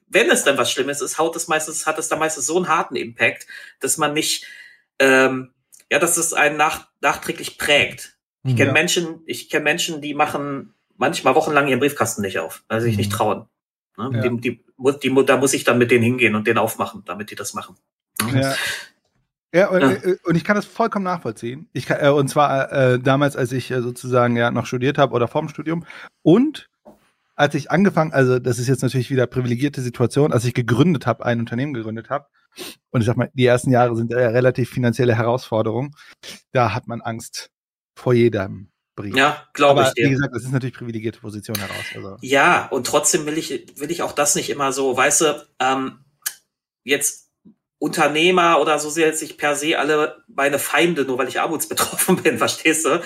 wenn 0.08 0.30
es 0.30 0.44
dann 0.44 0.58
was 0.58 0.72
Schlimmes 0.72 1.02
ist, 1.02 1.18
haut 1.18 1.36
es 1.36 1.48
meistens, 1.48 1.86
hat 1.86 1.98
es 1.98 2.10
dann 2.10 2.20
meistens 2.20 2.46
so 2.46 2.58
einen 2.58 2.68
harten 2.68 2.96
Impact, 2.96 3.48
dass 3.80 3.98
man 3.98 4.14
nicht, 4.14 4.46
ähm, 5.00 5.54
ja, 5.92 6.00
dass 6.00 6.18
es 6.18 6.34
einen 6.34 6.58
nach, 6.58 6.88
nachträglich 7.02 7.58
prägt. 7.58 8.17
Ich 8.48 8.56
kenne 8.56 8.68
Ja. 8.68 8.74
Menschen, 8.74 9.22
ich 9.26 9.50
kenne 9.50 9.64
Menschen, 9.64 10.02
die 10.02 10.14
machen 10.14 10.74
manchmal 10.96 11.36
wochenlang 11.36 11.68
ihren 11.68 11.80
Briefkasten 11.80 12.22
nicht 12.22 12.40
auf, 12.40 12.64
weil 12.68 12.82
sie 12.82 12.88
sich 12.88 12.98
nicht 12.98 13.12
Mhm. 13.12 13.16
trauen. 13.16 13.46
Ne? 13.98 14.12
Ja. 14.14 14.22
Die, 14.30 14.42
die, 14.42 14.64
die, 15.10 15.26
da 15.26 15.38
muss 15.38 15.54
ich 15.54 15.64
dann 15.64 15.78
mit 15.78 15.92
denen 15.92 16.04
hingehen 16.04 16.36
und 16.36 16.48
den 16.48 16.58
aufmachen, 16.58 17.04
damit 17.06 17.32
die 17.32 17.36
das 17.36 17.54
machen. 17.54 17.76
Ja. 18.34 18.56
Ja, 19.54 19.70
und, 19.70 19.82
Ja. 19.82 19.92
äh, 19.92 20.18
und 20.26 20.36
ich 20.36 20.44
kann 20.44 20.56
das 20.56 20.66
vollkommen 20.66 21.06
nachvollziehen. 21.06 21.70
Ich 21.74 21.86
kann, 21.86 22.00
äh, 22.02 22.10
und 22.10 22.28
zwar 22.28 22.72
äh, 22.72 23.00
damals, 23.00 23.36
als 23.36 23.52
ich 23.52 23.72
äh, 23.72 23.82
sozusagen 23.82 24.36
ja 24.36 24.52
noch 24.52 24.66
studiert 24.66 24.98
habe 24.98 25.14
oder 25.14 25.28
vorm 25.28 25.48
Studium. 25.50 25.86
Und 26.22 26.70
als 27.36 27.56
ich 27.56 27.72
angefangen, 27.72 28.12
also 28.14 28.40
das 28.40 28.60
ist 28.60 28.68
jetzt 28.68 28.82
natürlich 28.84 29.10
wieder 29.10 29.26
privilegierte 29.28 29.82
Situation, 29.82 30.34
als 30.34 30.44
ich 30.46 30.54
gegründet 30.54 31.06
habe, 31.08 31.26
ein 31.26 31.40
Unternehmen 31.40 31.74
gegründet 31.74 32.10
habe. 32.10 32.26
Und 32.90 33.02
ich 33.02 33.08
sag 33.08 33.16
mal, 33.18 33.30
die 33.34 33.46
ersten 33.46 33.72
Jahre 33.72 33.96
sind 33.96 34.12
äh, 34.12 34.26
relativ 34.26 34.70
finanzielle 34.70 35.16
Herausforderungen. 35.16 35.92
Da 36.52 36.74
hat 36.74 36.88
man 36.88 37.02
Angst 37.02 37.50
vor 37.98 38.14
jedem 38.14 38.70
Brief. 38.96 39.16
Ja, 39.16 39.48
glaube 39.54 39.84
ich 39.84 39.94
dir. 39.94 40.06
wie 40.06 40.12
gesagt, 40.12 40.34
das 40.34 40.44
ist 40.44 40.52
natürlich 40.52 40.76
privilegierte 40.76 41.20
Position 41.20 41.58
heraus. 41.58 41.86
Also. 41.96 42.18
Ja, 42.22 42.68
und 42.68 42.88
trotzdem 42.88 43.26
will 43.26 43.38
ich, 43.38 43.50
will 43.76 43.92
ich 43.92 44.02
auch 44.02 44.12
das 44.12 44.36
nicht 44.36 44.50
immer 44.50 44.72
so, 44.72 44.96
weißt 44.96 45.22
du, 45.22 45.48
ähm, 45.60 46.00
jetzt 46.84 47.28
Unternehmer 47.80 48.60
oder 48.60 48.80
so 48.80 48.90
sind 48.90 49.04
jetzt 49.04 49.22
nicht 49.22 49.38
per 49.38 49.56
se 49.56 49.78
alle 49.78 50.24
meine 50.28 50.58
Feinde, 50.58 51.06
nur 51.06 51.20
weil 51.20 51.28
ich 51.28 51.40
armutsbetroffen 51.40 52.16
bin, 52.24 52.40
verstehst 52.40 52.86
du? 52.86 53.02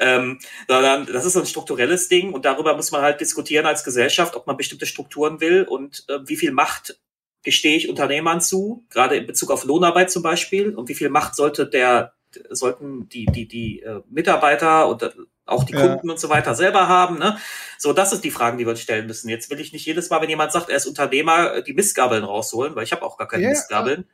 Ähm, 0.00 0.38
sondern 0.66 1.06
das 1.06 1.26
ist 1.26 1.34
so 1.34 1.40
ein 1.40 1.46
strukturelles 1.46 2.08
Ding 2.08 2.32
und 2.32 2.46
darüber 2.46 2.74
muss 2.74 2.90
man 2.90 3.02
halt 3.02 3.20
diskutieren 3.20 3.66
als 3.66 3.84
Gesellschaft, 3.84 4.36
ob 4.36 4.46
man 4.46 4.56
bestimmte 4.56 4.86
Strukturen 4.86 5.40
will 5.40 5.64
und 5.64 6.04
äh, 6.08 6.20
wie 6.26 6.36
viel 6.36 6.52
Macht 6.52 6.98
gestehe 7.42 7.76
ich 7.76 7.90
Unternehmern 7.90 8.40
zu, 8.40 8.86
gerade 8.88 9.16
in 9.16 9.26
Bezug 9.26 9.50
auf 9.50 9.64
Lohnarbeit 9.64 10.10
zum 10.10 10.22
Beispiel, 10.22 10.74
und 10.74 10.88
wie 10.88 10.94
viel 10.94 11.10
Macht 11.10 11.36
sollte 11.36 11.66
der, 11.66 12.14
sollten 12.50 13.08
die, 13.08 13.26
die, 13.26 13.46
die 13.46 13.80
äh, 13.82 14.02
Mitarbeiter 14.10 14.88
und 14.88 15.14
auch 15.46 15.64
die 15.64 15.74
Kunden 15.74 16.06
ja. 16.06 16.12
und 16.12 16.18
so 16.18 16.28
weiter 16.30 16.54
selber 16.54 16.88
haben. 16.88 17.18
Ne? 17.18 17.36
So, 17.78 17.92
das 17.92 18.12
ist 18.12 18.24
die 18.24 18.30
Fragen, 18.30 18.56
die 18.58 18.64
wir 18.64 18.70
uns 18.70 18.80
stellen 18.80 19.06
müssen. 19.06 19.28
Jetzt 19.28 19.50
will 19.50 19.60
ich 19.60 19.72
nicht 19.72 19.84
jedes 19.84 20.10
Mal, 20.10 20.22
wenn 20.22 20.30
jemand 20.30 20.52
sagt, 20.52 20.70
er 20.70 20.76
ist 20.76 20.86
Unternehmer, 20.86 21.60
die 21.62 21.74
Mistgabeln 21.74 22.24
rausholen, 22.24 22.74
weil 22.74 22.84
ich 22.84 22.92
habe 22.92 23.02
auch 23.02 23.18
gar 23.18 23.28
keine 23.28 23.44
ja, 23.44 23.48
Mistgabeln. 23.50 24.06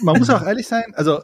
Man 0.00 0.18
muss 0.18 0.30
auch 0.30 0.42
ehrlich 0.42 0.68
sein, 0.68 0.92
also 0.94 1.22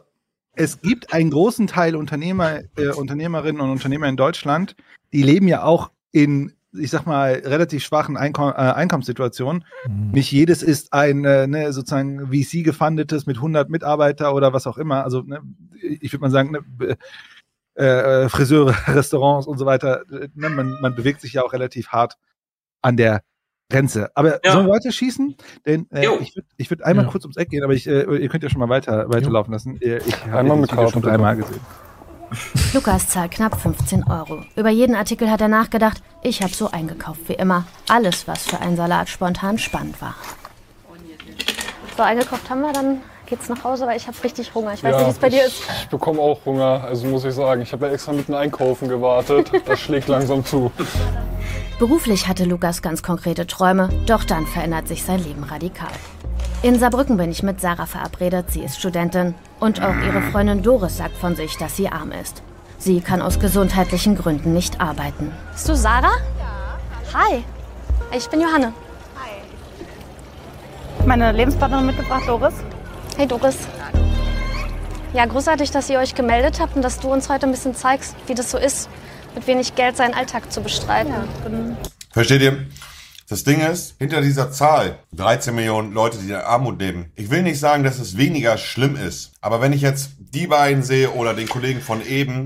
es 0.53 0.81
gibt 0.81 1.13
einen 1.13 1.29
großen 1.29 1.67
Teil 1.67 1.95
Unternehmer, 1.95 2.61
äh, 2.77 2.89
Unternehmerinnen 2.89 3.61
und 3.61 3.69
Unternehmer 3.69 4.07
in 4.07 4.17
Deutschland, 4.17 4.75
die 5.13 5.21
leben 5.21 5.47
ja 5.47 5.63
auch 5.63 5.91
in, 6.11 6.53
ich 6.77 6.91
sag 6.91 7.05
mal, 7.05 7.33
relativ 7.33 7.83
schwachen 7.83 8.17
Einkom 8.17 8.49
äh, 8.49 8.53
Einkommenssituationen. 8.53 9.65
Mhm. 9.87 10.11
Nicht 10.11 10.31
jedes 10.31 10.63
ist 10.63 10.93
ein 10.93 11.25
äh, 11.25 11.47
ne, 11.47 11.73
sozusagen 11.73 12.27
VC 12.27 12.63
gefundetes 12.63 13.25
mit 13.25 13.37
100 13.37 13.69
Mitarbeiter 13.69 14.33
oder 14.33 14.53
was 14.53 14.67
auch 14.67 14.77
immer. 14.77 15.03
Also 15.03 15.21
ne, 15.21 15.41
ich 15.81 16.11
würde 16.13 16.21
mal 16.21 16.31
sagen, 16.31 16.51
ne, 16.51 16.97
äh, 17.75 18.23
äh, 18.25 18.29
Friseure, 18.29 18.75
Restaurants 18.87 19.47
und 19.47 19.57
so 19.57 19.65
weiter. 19.65 20.03
Äh, 20.11 20.29
ne, 20.33 20.49
man, 20.49 20.77
man 20.81 20.95
bewegt 20.95 21.21
sich 21.21 21.33
ja 21.33 21.43
auch 21.43 21.53
relativ 21.53 21.89
hart 21.89 22.17
an 22.81 22.97
der 22.97 23.21
Grenze. 23.69 24.09
Aber 24.15 24.39
ja. 24.45 24.53
sollen 24.53 24.67
wir 24.67 24.73
weiter 24.73 24.91
schießen? 24.91 25.35
Denn 25.65 25.87
äh, 25.91 26.07
ich 26.21 26.35
würde 26.35 26.47
ich 26.57 26.69
würd 26.69 26.83
einmal 26.83 27.05
ja. 27.05 27.11
kurz 27.11 27.25
ums 27.25 27.37
Eck 27.37 27.49
gehen, 27.49 27.63
aber 27.63 27.73
ich, 27.73 27.87
äh, 27.87 28.03
ihr 28.03 28.29
könnt 28.29 28.43
ja 28.43 28.49
schon 28.49 28.59
mal 28.59 28.69
weiter 28.69 29.09
weiterlaufen 29.09 29.51
lassen. 29.51 29.77
Ich 29.81 30.25
habe 30.25 30.47
das 30.47 30.71
Video 30.71 30.89
schon 30.89 31.01
dreimal 31.01 31.35
gesehen. 31.35 31.59
Lukas 32.73 33.07
zahlt 33.07 33.31
knapp 33.31 33.59
15 33.59 34.09
Euro. 34.09 34.43
Über 34.55 34.69
jeden 34.69 34.95
Artikel 34.95 35.29
hat 35.31 35.41
er 35.41 35.47
nachgedacht. 35.47 36.01
Ich 36.21 36.41
habe 36.41 36.53
so 36.53 36.69
eingekauft 36.69 37.21
wie 37.27 37.33
immer. 37.33 37.65
Alles, 37.89 38.27
was 38.27 38.45
für 38.47 38.59
einen 38.59 38.75
Salat 38.75 39.09
spontan 39.09 39.57
spannend 39.57 40.01
war. 40.01 40.15
So 41.95 42.03
eingekauft 42.03 42.49
haben 42.49 42.61
wir, 42.61 42.73
dann 42.73 43.01
geht's 43.25 43.49
nach 43.49 43.63
Hause, 43.63 43.87
weil 43.87 43.97
ich 43.97 44.07
habe 44.07 44.17
richtig 44.23 44.53
Hunger. 44.53 44.73
Ich 44.73 44.83
weiß 44.83 44.91
ja, 44.91 44.97
nicht, 44.99 45.07
wie 45.07 45.11
es 45.11 45.17
bei 45.17 45.29
dir 45.29 45.45
ist. 45.45 45.63
Ich 45.81 45.89
bekomme 45.89 46.19
auch 46.19 46.39
Hunger, 46.45 46.83
also 46.83 47.07
muss 47.07 47.25
ich 47.25 47.33
sagen. 47.33 47.61
Ich 47.61 47.71
habe 47.73 47.87
ja 47.87 47.93
extra 47.93 48.13
mit 48.13 48.27
dem 48.27 48.35
Einkaufen 48.35 48.87
gewartet. 48.87 49.51
Das 49.65 49.79
schlägt 49.79 50.07
langsam 50.07 50.45
zu. 50.45 50.71
Beruflich 51.79 52.27
hatte 52.27 52.45
Lukas 52.45 52.81
ganz 52.81 53.03
konkrete 53.03 53.45
Träume, 53.47 53.89
doch 54.05 54.23
dann 54.23 54.47
verändert 54.47 54.87
sich 54.87 55.03
sein 55.03 55.23
Leben 55.23 55.43
radikal. 55.43 55.91
In 56.63 56.79
Saarbrücken 56.79 57.17
bin 57.17 57.31
ich 57.31 57.43
mit 57.43 57.61
Sarah 57.61 57.85
verabredet, 57.85 58.51
sie 58.51 58.61
ist 58.61 58.79
Studentin 58.79 59.35
und 59.59 59.81
auch 59.81 59.95
ihre 60.05 60.21
Freundin 60.21 60.63
Doris 60.63 60.97
sagt 60.97 61.15
von 61.17 61.35
sich, 61.35 61.55
dass 61.57 61.75
sie 61.75 61.87
arm 61.87 62.11
ist. 62.11 62.41
Sie 62.79 62.99
kann 63.01 63.21
aus 63.21 63.39
gesundheitlichen 63.39 64.15
Gründen 64.15 64.53
nicht 64.53 64.81
arbeiten. 64.81 65.31
Bist 65.51 65.69
du 65.69 65.75
Sarah? 65.75 66.13
Ja. 66.39 66.79
Hi, 67.13 67.43
ich 68.15 68.27
bin 68.27 68.41
Johanne. 68.41 68.73
Hi. 69.15 69.31
Meine 71.05 71.31
Lebenspartnerin 71.31 71.85
mitgebracht, 71.85 72.23
Doris. 72.27 72.53
Hey 73.17 73.27
Doris. 73.27 73.57
Ja, 75.13 75.25
großartig, 75.25 75.71
dass 75.71 75.89
ihr 75.89 75.99
euch 75.99 76.15
gemeldet 76.15 76.59
habt 76.59 76.75
und 76.75 76.81
dass 76.81 76.99
du 76.99 77.11
uns 77.11 77.29
heute 77.29 77.45
ein 77.47 77.51
bisschen 77.51 77.75
zeigst, 77.75 78.15
wie 78.27 78.35
das 78.35 78.51
so 78.51 78.57
ist, 78.57 78.89
mit 79.35 79.47
wenig 79.47 79.75
Geld 79.75 79.95
seinen 79.95 80.13
Alltag 80.13 80.51
zu 80.51 80.61
bestreiten. 80.61 81.11
Ja, 81.11 81.23
Versteht 82.11 82.41
ihr? 82.41 82.65
Das 83.29 83.43
Ding 83.43 83.59
ist, 83.59 83.95
hinter 83.99 84.21
dieser 84.21 84.53
Zahl, 84.53 84.99
13 85.11 85.53
Millionen 85.53 85.91
Leute, 85.91 86.17
die 86.17 86.29
in 86.29 86.35
Armut 86.35 86.79
leben, 86.79 87.11
ich 87.15 87.29
will 87.29 87.43
nicht 87.43 87.59
sagen, 87.59 87.83
dass 87.83 87.99
es 87.99 88.15
weniger 88.15 88.57
schlimm 88.57 88.95
ist. 88.95 89.33
Aber 89.41 89.59
wenn 89.59 89.73
ich 89.73 89.81
jetzt 89.81 90.11
die 90.17 90.47
beiden 90.47 90.81
sehe 90.81 91.11
oder 91.11 91.33
den 91.33 91.49
Kollegen 91.49 91.81
von 91.81 92.01
eben, 92.05 92.45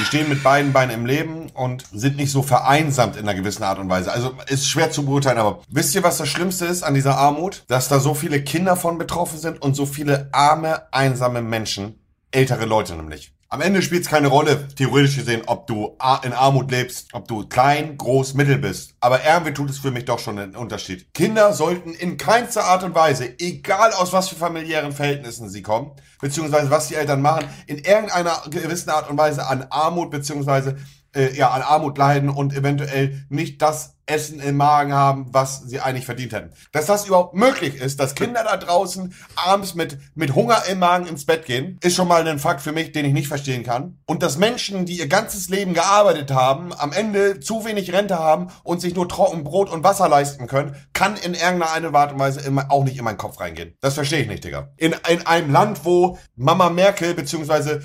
die 0.00 0.04
stehen 0.06 0.30
mit 0.30 0.42
beiden 0.42 0.72
Beinen 0.72 0.94
im 0.94 1.04
Leben 1.04 1.50
und 1.50 1.84
sind 1.92 2.16
nicht 2.16 2.32
so 2.32 2.42
vereinsamt 2.42 3.16
in 3.16 3.28
einer 3.28 3.34
gewissen 3.34 3.62
Art 3.62 3.78
und 3.78 3.90
Weise. 3.90 4.10
Also 4.10 4.32
ist 4.46 4.66
schwer 4.66 4.90
zu 4.90 5.04
beurteilen, 5.04 5.36
aber 5.36 5.60
wisst 5.68 5.94
ihr, 5.94 6.02
was 6.02 6.16
das 6.16 6.30
Schlimmste 6.30 6.64
ist 6.64 6.82
an 6.82 6.94
dieser 6.94 7.18
Armut? 7.18 7.64
Dass 7.68 7.88
da 7.88 8.00
so 8.00 8.14
viele 8.14 8.42
Kinder 8.42 8.76
von 8.76 8.96
betroffen 8.96 9.38
sind 9.38 9.60
und 9.60 9.74
so 9.74 9.84
viele 9.84 10.30
arme, 10.32 10.90
einsame 10.92 11.42
Menschen, 11.42 12.00
ältere 12.30 12.64
Leute 12.64 12.96
nämlich. 12.96 13.34
Am 13.52 13.60
Ende 13.60 13.82
spielt 13.82 14.04
es 14.04 14.08
keine 14.08 14.28
Rolle, 14.28 14.66
theoretisch 14.68 15.14
gesehen, 15.14 15.42
ob 15.44 15.66
du 15.66 15.98
in 16.22 16.32
Armut 16.32 16.70
lebst, 16.70 17.08
ob 17.12 17.28
du 17.28 17.46
klein, 17.46 17.98
groß, 17.98 18.32
mittel 18.32 18.56
bist. 18.56 18.94
Aber 18.98 19.22
irgendwie 19.26 19.52
tut 19.52 19.68
es 19.68 19.78
für 19.78 19.90
mich 19.90 20.06
doch 20.06 20.18
schon 20.18 20.38
einen 20.38 20.56
Unterschied. 20.56 21.12
Kinder 21.12 21.52
sollten 21.52 21.92
in 21.92 22.16
keinster 22.16 22.64
Art 22.64 22.82
und 22.82 22.94
Weise, 22.94 23.38
egal 23.38 23.92
aus 23.92 24.14
was 24.14 24.30
für 24.30 24.36
familiären 24.36 24.92
Verhältnissen 24.92 25.50
sie 25.50 25.60
kommen, 25.60 25.90
beziehungsweise 26.18 26.70
was 26.70 26.88
die 26.88 26.94
Eltern 26.94 27.20
machen, 27.20 27.44
in 27.66 27.76
irgendeiner 27.76 28.40
gewissen 28.48 28.88
Art 28.88 29.10
und 29.10 29.18
Weise 29.18 29.46
an 29.46 29.66
Armut, 29.68 30.10
beziehungsweise 30.10 30.78
äh, 31.14 31.34
ja, 31.34 31.50
an 31.50 31.62
Armut 31.62 31.98
leiden 31.98 32.30
und 32.30 32.54
eventuell 32.54 33.24
nicht 33.28 33.60
das 33.62 33.96
Essen 34.06 34.40
im 34.40 34.56
Magen 34.56 34.92
haben, 34.92 35.26
was 35.30 35.62
sie 35.62 35.80
eigentlich 35.80 36.06
verdient 36.06 36.32
hätten. 36.32 36.50
Dass 36.72 36.86
das 36.86 37.06
überhaupt 37.06 37.34
möglich 37.34 37.76
ist, 37.76 38.00
dass 38.00 38.14
Kinder 38.14 38.42
da 38.44 38.56
draußen 38.56 39.14
abends 39.36 39.74
mit, 39.74 39.98
mit 40.14 40.34
Hunger 40.34 40.62
im 40.68 40.80
Magen 40.80 41.06
ins 41.06 41.24
Bett 41.24 41.46
gehen, 41.46 41.78
ist 41.82 41.94
schon 41.94 42.08
mal 42.08 42.26
ein 42.26 42.38
Fakt 42.38 42.60
für 42.60 42.72
mich, 42.72 42.92
den 42.92 43.04
ich 43.04 43.12
nicht 43.12 43.28
verstehen 43.28 43.62
kann. 43.62 44.00
Und 44.06 44.22
dass 44.22 44.38
Menschen, 44.38 44.86
die 44.86 44.98
ihr 44.98 45.06
ganzes 45.06 45.48
Leben 45.48 45.72
gearbeitet 45.72 46.32
haben, 46.32 46.72
am 46.76 46.92
Ende 46.92 47.38
zu 47.40 47.64
wenig 47.64 47.92
Rente 47.92 48.18
haben 48.18 48.48
und 48.64 48.80
sich 48.80 48.94
nur 48.94 49.08
trocken 49.08 49.44
Brot 49.44 49.70
und 49.70 49.84
Wasser 49.84 50.08
leisten 50.08 50.48
können, 50.48 50.74
kann 50.92 51.16
in 51.16 51.34
irgendeiner 51.34 51.94
Art 51.96 52.12
und 52.12 52.18
Weise 52.18 52.40
immer, 52.40 52.70
auch 52.70 52.84
nicht 52.84 52.98
in 52.98 53.04
meinen 53.04 53.18
Kopf 53.18 53.38
reingehen. 53.38 53.76
Das 53.80 53.94
verstehe 53.94 54.22
ich 54.22 54.28
nicht, 54.28 54.44
Digga. 54.44 54.72
In, 54.76 54.94
in 55.08 55.26
einem 55.26 55.52
Land, 55.52 55.84
wo 55.84 56.18
Mama 56.34 56.70
Merkel 56.70 57.14
bzw. 57.14 57.70
Äh, 57.70 57.80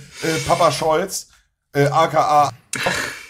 Papa 0.47 0.71
Scholz, 0.71 1.27
äh, 1.73 1.87
aka 1.87 2.51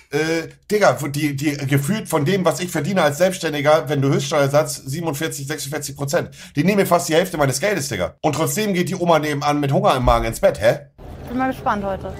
äh, 0.09 0.47
Digga, 0.71 0.93
die, 0.93 1.35
die 1.35 1.57
gefühlt 1.67 2.07
von 2.07 2.25
dem, 2.25 2.45
was 2.45 2.59
ich 2.59 2.71
verdiene 2.71 3.01
als 3.01 3.17
Selbstständiger, 3.17 3.89
wenn 3.89 4.01
du 4.01 4.09
Höchststeuersatz 4.09 4.77
47, 4.77 5.47
46 5.47 5.95
Prozent. 5.95 6.29
Die 6.55 6.63
nehmen 6.63 6.85
fast 6.85 7.09
die 7.09 7.15
Hälfte 7.15 7.37
meines 7.37 7.59
Geldes, 7.59 7.89
Digga. 7.89 8.15
Und 8.21 8.35
trotzdem 8.35 8.73
geht 8.73 8.89
die 8.89 8.95
Oma 8.95 9.19
nebenan 9.19 9.59
mit 9.59 9.71
Hunger 9.71 9.95
im 9.95 10.05
Magen 10.05 10.25
ins 10.25 10.39
Bett, 10.39 10.61
hä? 10.61 10.79
Bin 11.27 11.37
mal 11.37 11.51
gespannt 11.51 11.83
heute. 11.83 12.13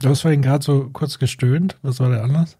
Du 0.00 0.08
hast 0.08 0.22
vorhin 0.22 0.42
gerade 0.42 0.64
so 0.64 0.88
kurz 0.90 1.18
gestöhnt. 1.18 1.76
Was 1.82 2.00
war 2.00 2.10
der 2.10 2.22
Anlass? 2.22 2.58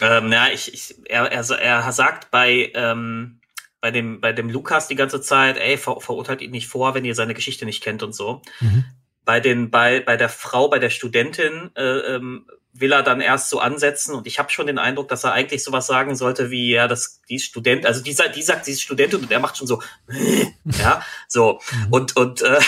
Ähm, 0.00 0.32
ja, 0.32 0.48
ich, 0.52 0.74
ich, 0.74 0.96
er, 1.08 1.30
er, 1.30 1.48
er 1.50 1.92
sagt 1.92 2.30
bei, 2.30 2.72
ähm, 2.74 3.40
bei 3.80 3.90
dem, 3.90 4.20
bei 4.20 4.32
dem 4.32 4.50
Lukas 4.50 4.88
die 4.88 4.96
ganze 4.96 5.20
Zeit, 5.20 5.56
ey, 5.56 5.76
ver, 5.76 6.00
verurteilt 6.00 6.42
ihn 6.42 6.50
nicht 6.50 6.68
vor, 6.68 6.94
wenn 6.94 7.04
ihr 7.04 7.14
seine 7.14 7.34
Geschichte 7.34 7.64
nicht 7.64 7.82
kennt 7.82 8.02
und 8.02 8.14
so. 8.14 8.42
Mhm. 8.60 8.84
Bei 9.24 9.40
den, 9.40 9.70
bei, 9.70 10.00
bei 10.00 10.16
der 10.16 10.28
Frau, 10.28 10.68
bei 10.68 10.78
der 10.78 10.90
Studentin, 10.90 11.70
äh, 11.76 11.82
ähm, 11.82 12.46
will 12.74 12.92
er 12.92 13.04
dann 13.04 13.20
erst 13.20 13.50
so 13.50 13.60
ansetzen 13.60 14.14
und 14.14 14.26
ich 14.26 14.40
habe 14.40 14.50
schon 14.50 14.66
den 14.66 14.78
Eindruck, 14.78 15.08
dass 15.08 15.22
er 15.22 15.32
eigentlich 15.32 15.62
sowas 15.62 15.86
sagen 15.86 16.16
sollte 16.16 16.50
wie 16.50 16.72
ja, 16.72 16.88
das 16.88 17.22
die 17.28 17.38
Student, 17.38 17.86
also 17.86 18.02
die, 18.02 18.16
die 18.34 18.42
sagt, 18.42 18.64
sie 18.64 18.72
ist 18.72 18.82
Studentin 18.82 19.20
und 19.20 19.30
er 19.30 19.38
macht 19.38 19.56
schon 19.56 19.68
so 19.68 19.80
ja, 20.64 21.00
so 21.28 21.60
mhm. 21.70 21.92
und 21.92 22.16
und 22.16 22.42
äh, 22.42 22.58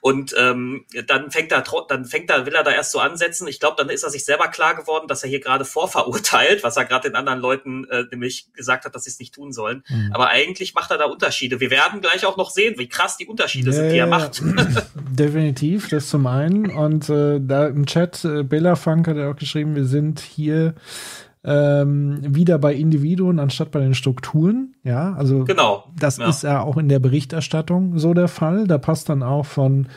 und 0.00 0.34
ähm, 0.38 0.84
dann 1.06 1.30
fängt 1.30 1.52
er 1.52 1.62
dann 1.88 2.04
fängt 2.04 2.30
er 2.30 2.46
will 2.46 2.54
er 2.54 2.64
da 2.64 2.70
erst 2.70 2.92
so 2.92 2.98
ansetzen. 3.00 3.46
Ich 3.48 3.60
glaube, 3.60 3.76
dann 3.78 3.90
ist 3.90 4.02
er 4.02 4.10
sich 4.10 4.24
selber 4.24 4.48
klar 4.48 4.74
geworden, 4.74 5.08
dass 5.08 5.22
er 5.22 5.28
hier 5.28 5.40
gerade 5.40 5.64
vorverurteilt, 5.64 6.62
was 6.62 6.76
er 6.76 6.84
gerade 6.84 7.08
den 7.08 7.16
anderen 7.16 7.40
Leuten 7.40 7.84
äh, 7.88 8.04
nämlich 8.10 8.52
gesagt 8.54 8.84
hat, 8.84 8.94
dass 8.94 9.04
sie 9.04 9.10
es 9.10 9.18
nicht 9.18 9.34
tun 9.34 9.52
sollen. 9.52 9.84
Mhm. 9.88 10.10
Aber 10.12 10.28
eigentlich 10.28 10.74
macht 10.74 10.90
er 10.90 10.98
da 10.98 11.04
Unterschiede. 11.04 11.60
Wir 11.60 11.70
werden 11.70 12.00
gleich 12.00 12.24
auch 12.24 12.36
noch 12.36 12.50
sehen, 12.50 12.78
wie 12.78 12.88
krass 12.88 13.16
die 13.16 13.26
Unterschiede 13.26 13.70
ja, 13.70 13.76
sind, 13.76 13.90
die 13.90 13.98
er 13.98 14.06
macht. 14.06 14.42
Definitiv, 14.94 15.88
das 15.88 16.08
zum 16.08 16.26
einen 16.26 16.70
und 16.70 17.08
äh, 17.08 17.40
da 17.40 17.66
im 17.66 17.86
Chat 17.86 18.24
äh, 18.24 18.42
Bella 18.42 18.76
Funk 18.76 19.08
hat 19.08 19.16
er 19.16 19.30
auch 19.30 19.36
geschrieben, 19.36 19.74
wir 19.74 19.84
sind 19.84 20.20
hier 20.20 20.74
ähm, 21.42 22.18
wieder 22.22 22.58
bei 22.58 22.74
Individuen 22.74 23.38
anstatt 23.38 23.70
bei 23.70 23.80
den 23.80 23.94
Strukturen. 23.94 24.74
Ja, 24.82 25.14
also 25.14 25.44
genau. 25.44 25.84
das 25.98 26.18
ja. 26.18 26.28
ist 26.28 26.42
ja 26.42 26.62
auch 26.62 26.76
in 26.76 26.88
der 26.88 26.98
Berichterstattung 26.98 27.98
so 27.98 28.14
der 28.14 28.28
Fall. 28.28 28.66
Da 28.66 28.78
passt 28.78 29.08
dann 29.08 29.22
auch 29.22 29.46
von 29.46 29.88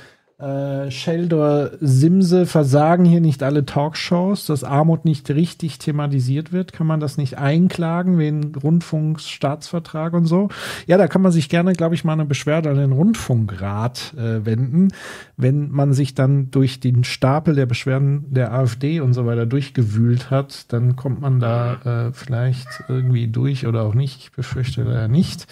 äh, 0.44 0.92
Sheldor 0.92 1.72
Simse 1.80 2.46
versagen 2.46 3.06
hier 3.06 3.22
nicht 3.22 3.44
alle 3.44 3.66
Talkshows, 3.66 4.46
dass 4.46 4.64
Armut 4.64 5.06
nicht 5.06 5.30
richtig 5.30 5.80
thematisiert 5.80 6.52
wird. 6.52 6.74
Kann 6.74 6.86
man 6.86 7.00
das 7.00 7.18
nicht 7.18 7.38
einklagen 7.38 8.18
wegen 8.18 8.54
Rundfunkstaatsvertrag 8.56 10.14
und 10.14 10.26
so? 10.26 10.50
Ja, 10.86 10.98
da 10.98 11.08
kann 11.08 11.22
man 11.22 11.32
sich 11.32 11.48
gerne, 11.48 11.74
glaube 11.74 11.96
ich, 11.96 12.04
mal 12.04 12.14
eine 12.14 12.26
Beschwerde 12.26 12.70
an 12.70 12.78
den 12.78 12.92
Rundfunkrat 12.92 14.14
äh, 14.18 14.46
wenden. 14.46 14.90
Wenn 15.38 15.72
man 15.72 15.94
sich 15.94 16.14
dann 16.14 16.52
durch 16.52 16.80
den 16.80 17.04
Stapel 17.04 17.56
der 17.56 17.66
Beschwerden 17.66 18.26
der 18.30 18.54
AfD 18.54 19.00
und 19.00 19.14
so 19.14 19.26
weiter 19.26 19.46
durchgewühlt 19.46 20.30
hat, 20.30 20.72
dann 20.74 20.96
kommt 20.96 21.22
man 21.22 21.40
da 21.40 22.08
äh, 22.08 22.14
vielleicht 22.14 22.68
irgendwie 22.90 23.28
durch 23.28 23.66
oder 23.66 23.84
auch 23.84 23.94
nicht. 23.94 24.20
Ich 24.20 24.32
befürchte 24.34 24.84
leider 24.84 25.08
nicht. 25.08 25.48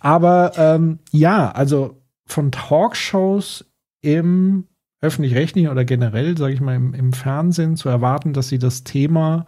Aber 0.00 0.52
ähm, 0.58 0.98
ja, 1.12 1.50
also 1.50 2.02
von 2.26 2.50
Talkshows 2.50 3.64
im 4.04 4.64
öffentlich-rechtlichen 5.00 5.70
oder 5.70 5.84
generell, 5.84 6.36
sage 6.36 6.54
ich 6.54 6.60
mal, 6.60 6.74
im, 6.74 6.94
im 6.94 7.12
Fernsehen 7.12 7.76
zu 7.76 7.88
erwarten, 7.88 8.32
dass 8.32 8.48
sie 8.48 8.58
das 8.58 8.84
Thema 8.84 9.46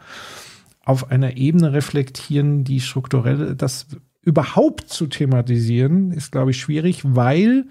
auf 0.84 1.10
einer 1.10 1.36
Ebene 1.36 1.72
reflektieren, 1.72 2.64
die 2.64 2.80
strukturell, 2.80 3.56
das 3.56 3.86
überhaupt 4.22 4.88
zu 4.88 5.06
thematisieren, 5.06 6.12
ist, 6.12 6.32
glaube 6.32 6.50
ich, 6.50 6.60
schwierig, 6.60 7.02
weil 7.04 7.66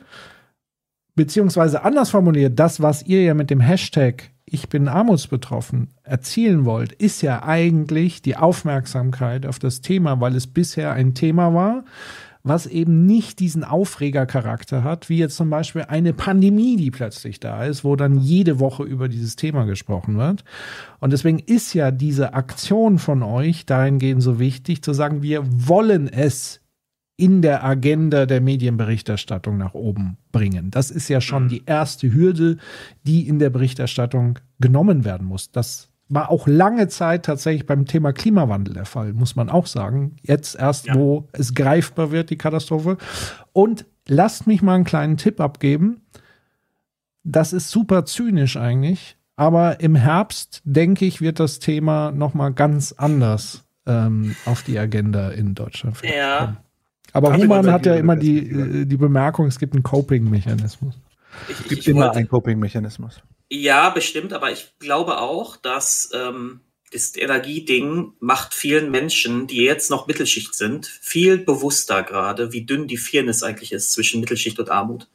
beziehungsweise 1.16 1.84
anders 1.84 2.10
formuliert, 2.10 2.60
das, 2.60 2.82
was 2.82 3.04
ihr 3.04 3.24
ja 3.24 3.34
mit 3.34 3.50
dem 3.50 3.62
Hashtag 3.62 4.32
Ich 4.46 4.70
bin 4.70 4.88
armutsbetroffen 4.88 5.94
erzielen 6.04 6.66
wollt, 6.66 6.92
ist 6.92 7.22
ja 7.22 7.44
eigentlich 7.44 8.22
die 8.22 8.36
Aufmerksamkeit 8.36 9.46
auf 9.46 9.60
das 9.60 9.82
Thema, 9.82 10.20
weil 10.22 10.36
es 10.36 10.48
bisher 10.48 10.94
ein 10.94 11.14
Thema 11.14 11.54
war, 11.54 11.86
was 12.46 12.68
eben 12.68 13.08
nicht 13.08 13.40
diesen 13.40 13.64
Aufregercharakter 13.64 14.84
hat, 14.84 15.10
wie 15.10 15.18
jetzt 15.18 15.36
zum 15.36 15.50
Beispiel 15.50 15.86
eine 15.88 16.14
Pandemie, 16.14 16.78
die 16.78 16.92
plötzlich 16.92 17.40
da 17.40 17.66
ist, 17.66 17.84
wo 17.84 17.96
dann 17.96 18.20
jede 18.20 18.60
Woche 18.60 18.84
über 18.84 19.10
dieses 19.10 19.36
Thema 19.36 19.66
gesprochen 19.66 20.18
wird. 20.18 20.44
Und 21.00 21.12
deswegen 21.12 21.40
ist 21.40 21.74
ja 21.74 21.90
diese 21.90 22.36
Aktion 22.36 23.00
von 23.00 23.24
euch 23.24 23.66
dahingehend 23.66 24.22
so 24.22 24.38
wichtig, 24.38 24.84
zu 24.84 24.94
sagen, 24.94 25.24
wir 25.24 25.44
wollen 25.44 26.08
es 26.08 26.62
in 27.18 27.42
der 27.42 27.64
Agenda 27.64 28.28
der 28.28 28.42
Medienberichterstattung 28.42 29.58
nach 29.58 29.74
oben 29.74 30.18
bringen. 30.32 30.70
Das 30.70 30.92
ist 30.92 31.10
ja 31.10 31.22
schon 31.22 31.48
die 31.48 31.64
erste 31.66 32.14
Hürde, 32.14 32.58
die 33.08 33.28
in 33.28 33.40
der 33.40 33.50
Berichterstattung 33.50 34.38
genommen 34.60 35.04
werden 35.04 35.26
muss. 35.26 35.50
Das 35.50 35.90
war 36.08 36.30
auch 36.30 36.48
lange 36.48 36.88
Zeit 36.88 37.26
tatsächlich 37.26 37.66
beim 37.66 37.86
Thema 37.86 38.14
Klimawandel 38.14 38.76
der 38.76 38.86
Fall, 38.86 39.14
muss 39.14 39.36
man 39.36 39.50
auch 39.50 39.66
sagen. 39.66 40.18
Jetzt 40.22 40.56
erst, 40.56 40.88
ja. 40.88 40.96
wo 40.96 41.28
es 41.32 41.54
greifbar 41.54 42.12
wird, 42.12 42.30
die 42.30 42.38
Katastrophe. 42.38 42.98
Und 43.54 43.86
lasst 44.08 44.46
mich 44.48 44.62
mal 44.62 44.76
einen 44.76 44.84
kleinen 44.84 45.18
Tipp 45.18 45.40
abgeben. 45.40 46.02
Das 47.24 47.54
ist 47.54 47.72
super 47.72 48.06
zynisch 48.06 48.56
eigentlich, 48.56 49.18
aber 49.36 49.80
im 49.80 49.96
Herbst, 49.96 50.62
denke 50.64 51.06
ich, 51.06 51.22
wird 51.22 51.40
das 51.40 51.58
Thema 51.58 52.12
noch 52.12 52.36
mal 52.36 52.54
ganz 52.54 52.92
anders 52.92 53.66
ähm, 53.88 54.36
auf 54.46 54.62
die 54.62 54.78
Agenda 54.78 55.30
in 55.30 55.56
Deutschland. 55.56 55.98
Ja. 56.04 56.58
Aber 57.14 57.36
Human 57.36 57.72
hat 57.72 57.86
ja 57.88 57.96
immer 57.96 58.16
die, 58.16 58.50
äh, 58.50 58.86
die 58.86 58.98
Bemerkung, 58.98 59.48
es 59.48 59.58
gibt 59.58 59.74
einen 59.74 59.84
Coping-Mechanismus. 59.84 61.00
Es 61.50 61.68
gibt 61.68 61.88
immer 61.88 62.12
einen 62.12 62.28
Coping-Mechanismus. 62.28 63.24
Ja, 63.50 63.90
bestimmt, 63.90 64.34
aber 64.34 64.52
ich 64.52 64.74
glaube 64.80 65.20
auch, 65.20 65.56
dass 65.56 66.10
ähm, 66.14 66.62
das 66.92 67.16
Energieding 67.16 68.14
macht 68.20 68.54
vielen 68.54 68.90
Menschen, 68.90 69.48
die 69.48 69.64
jetzt 69.64 69.90
noch 69.90 70.08
Mittelschicht 70.08 70.56
sind, 70.56 70.86
viel 70.86 71.38
bewusster 71.38 72.04
gerade, 72.04 72.54
wie 72.54 72.66
dünn 72.66 72.88
die 72.88 72.98
Fairness 72.98 73.44
eigentlich 73.44 73.72
ist 73.72 73.92
zwischen 73.92 74.22
Mittelschicht 74.22 74.60
und 74.60 74.70
Armut. 74.70 75.08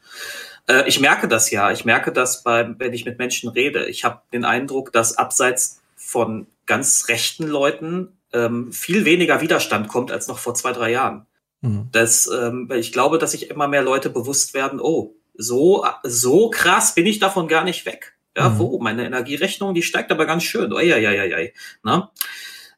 Äh, 0.68 0.88
ich 0.88 1.00
merke 1.00 1.26
das 1.26 1.50
ja. 1.50 1.72
Ich 1.72 1.84
merke 1.84 2.12
das, 2.12 2.42
beim, 2.42 2.76
wenn 2.78 2.92
ich 2.92 3.04
mit 3.04 3.18
Menschen 3.18 3.48
rede. 3.48 3.86
Ich 3.86 4.04
habe 4.04 4.22
den 4.32 4.44
Eindruck, 4.44 4.92
dass 4.92 5.16
abseits 5.16 5.80
von 5.96 6.46
ganz 6.66 7.08
rechten 7.08 7.48
Leuten 7.48 8.16
ähm, 8.32 8.72
viel 8.72 9.04
weniger 9.04 9.40
Widerstand 9.40 9.88
kommt 9.88 10.12
als 10.12 10.28
noch 10.28 10.38
vor 10.38 10.54
zwei, 10.54 10.72
drei 10.72 10.92
Jahren. 10.92 11.26
Mhm. 11.62 11.88
Das, 11.92 12.28
ähm, 12.28 12.70
ich 12.72 12.92
glaube, 12.92 13.18
dass 13.18 13.32
sich 13.32 13.50
immer 13.50 13.68
mehr 13.68 13.82
Leute 13.82 14.10
bewusst 14.10 14.54
werden, 14.54 14.80
oh, 14.80 15.14
so, 15.34 15.86
so 16.02 16.50
krass 16.50 16.94
bin 16.94 17.06
ich 17.06 17.18
davon 17.18 17.48
gar 17.48 17.64
nicht 17.64 17.86
weg. 17.86 18.14
Ja, 18.40 18.48
mhm. 18.48 18.58
wo? 18.58 18.78
Meine 18.80 19.04
Energierechnung, 19.04 19.74
die 19.74 19.82
steigt 19.82 20.10
aber 20.10 20.24
ganz 20.24 20.44
schön. 20.44 20.72
Oh, 20.72 20.78
ja, 20.78 20.96
ja, 20.96 21.10
ja, 21.10 21.24
ja. 21.24 21.50
Ne? 21.82 22.08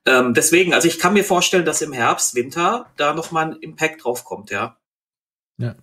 Ähm, 0.04 0.34
deswegen, 0.34 0.74
also 0.74 0.88
ich 0.88 0.98
kann 0.98 1.12
mir 1.12 1.22
vorstellen, 1.22 1.64
dass 1.64 1.82
im 1.82 1.92
Herbst, 1.92 2.34
Winter 2.34 2.90
da 2.96 3.14
nochmal 3.14 3.52
ein 3.52 3.56
Impact 3.60 4.02
drauf 4.04 4.24
kommt, 4.24 4.50
ja. 4.50 4.76
Ja. 5.58 5.76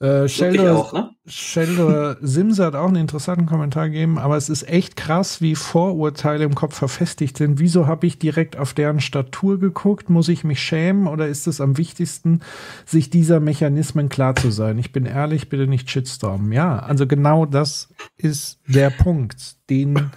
Äh, 0.00 0.28
Sheldon, 0.28 0.68
auch, 0.68 0.94
ne? 0.94 1.10
Sheldon 1.26 2.16
Simse 2.22 2.64
hat 2.64 2.74
auch 2.74 2.88
einen 2.88 2.96
interessanten 2.96 3.44
Kommentar 3.44 3.90
gegeben, 3.90 4.18
aber 4.18 4.38
es 4.38 4.48
ist 4.48 4.66
echt 4.66 4.96
krass, 4.96 5.42
wie 5.42 5.54
Vorurteile 5.54 6.44
im 6.44 6.54
Kopf 6.54 6.74
verfestigt 6.74 7.36
sind. 7.36 7.58
Wieso 7.58 7.86
habe 7.86 8.06
ich 8.06 8.18
direkt 8.18 8.56
auf 8.56 8.72
deren 8.72 9.00
Statur 9.00 9.60
geguckt? 9.60 10.08
Muss 10.08 10.30
ich 10.30 10.42
mich 10.42 10.62
schämen 10.62 11.06
oder 11.06 11.28
ist 11.28 11.46
es 11.46 11.60
am 11.60 11.76
wichtigsten, 11.76 12.40
sich 12.86 13.10
dieser 13.10 13.40
Mechanismen 13.40 14.08
klar 14.08 14.34
zu 14.36 14.50
sein? 14.50 14.78
Ich 14.78 14.90
bin 14.90 15.04
ehrlich, 15.04 15.50
bitte 15.50 15.66
nicht 15.66 15.90
Shitstorm. 15.90 16.50
Ja, 16.50 16.78
also 16.78 17.06
genau 17.06 17.44
das 17.44 17.92
ist 18.16 18.58
der 18.66 18.88
Punkt, 18.88 19.56
den 19.68 20.12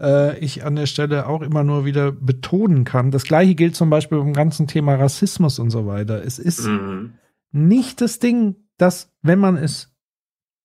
äh, 0.00 0.38
ich 0.38 0.64
an 0.64 0.76
der 0.76 0.86
Stelle 0.86 1.26
auch 1.26 1.42
immer 1.42 1.64
nur 1.64 1.84
wieder 1.84 2.12
betonen 2.12 2.84
kann. 2.84 3.10
Das 3.10 3.24
gleiche 3.24 3.56
gilt 3.56 3.74
zum 3.74 3.90
Beispiel 3.90 4.18
beim 4.18 4.34
ganzen 4.34 4.68
Thema 4.68 4.94
Rassismus 4.94 5.58
und 5.58 5.70
so 5.70 5.84
weiter. 5.84 6.24
Es 6.24 6.38
ist 6.38 6.64
mhm. 6.64 7.14
nicht 7.50 8.00
das 8.00 8.20
Ding, 8.20 8.54
dass 8.78 9.12
wenn 9.22 9.38
man 9.38 9.56
es 9.56 9.92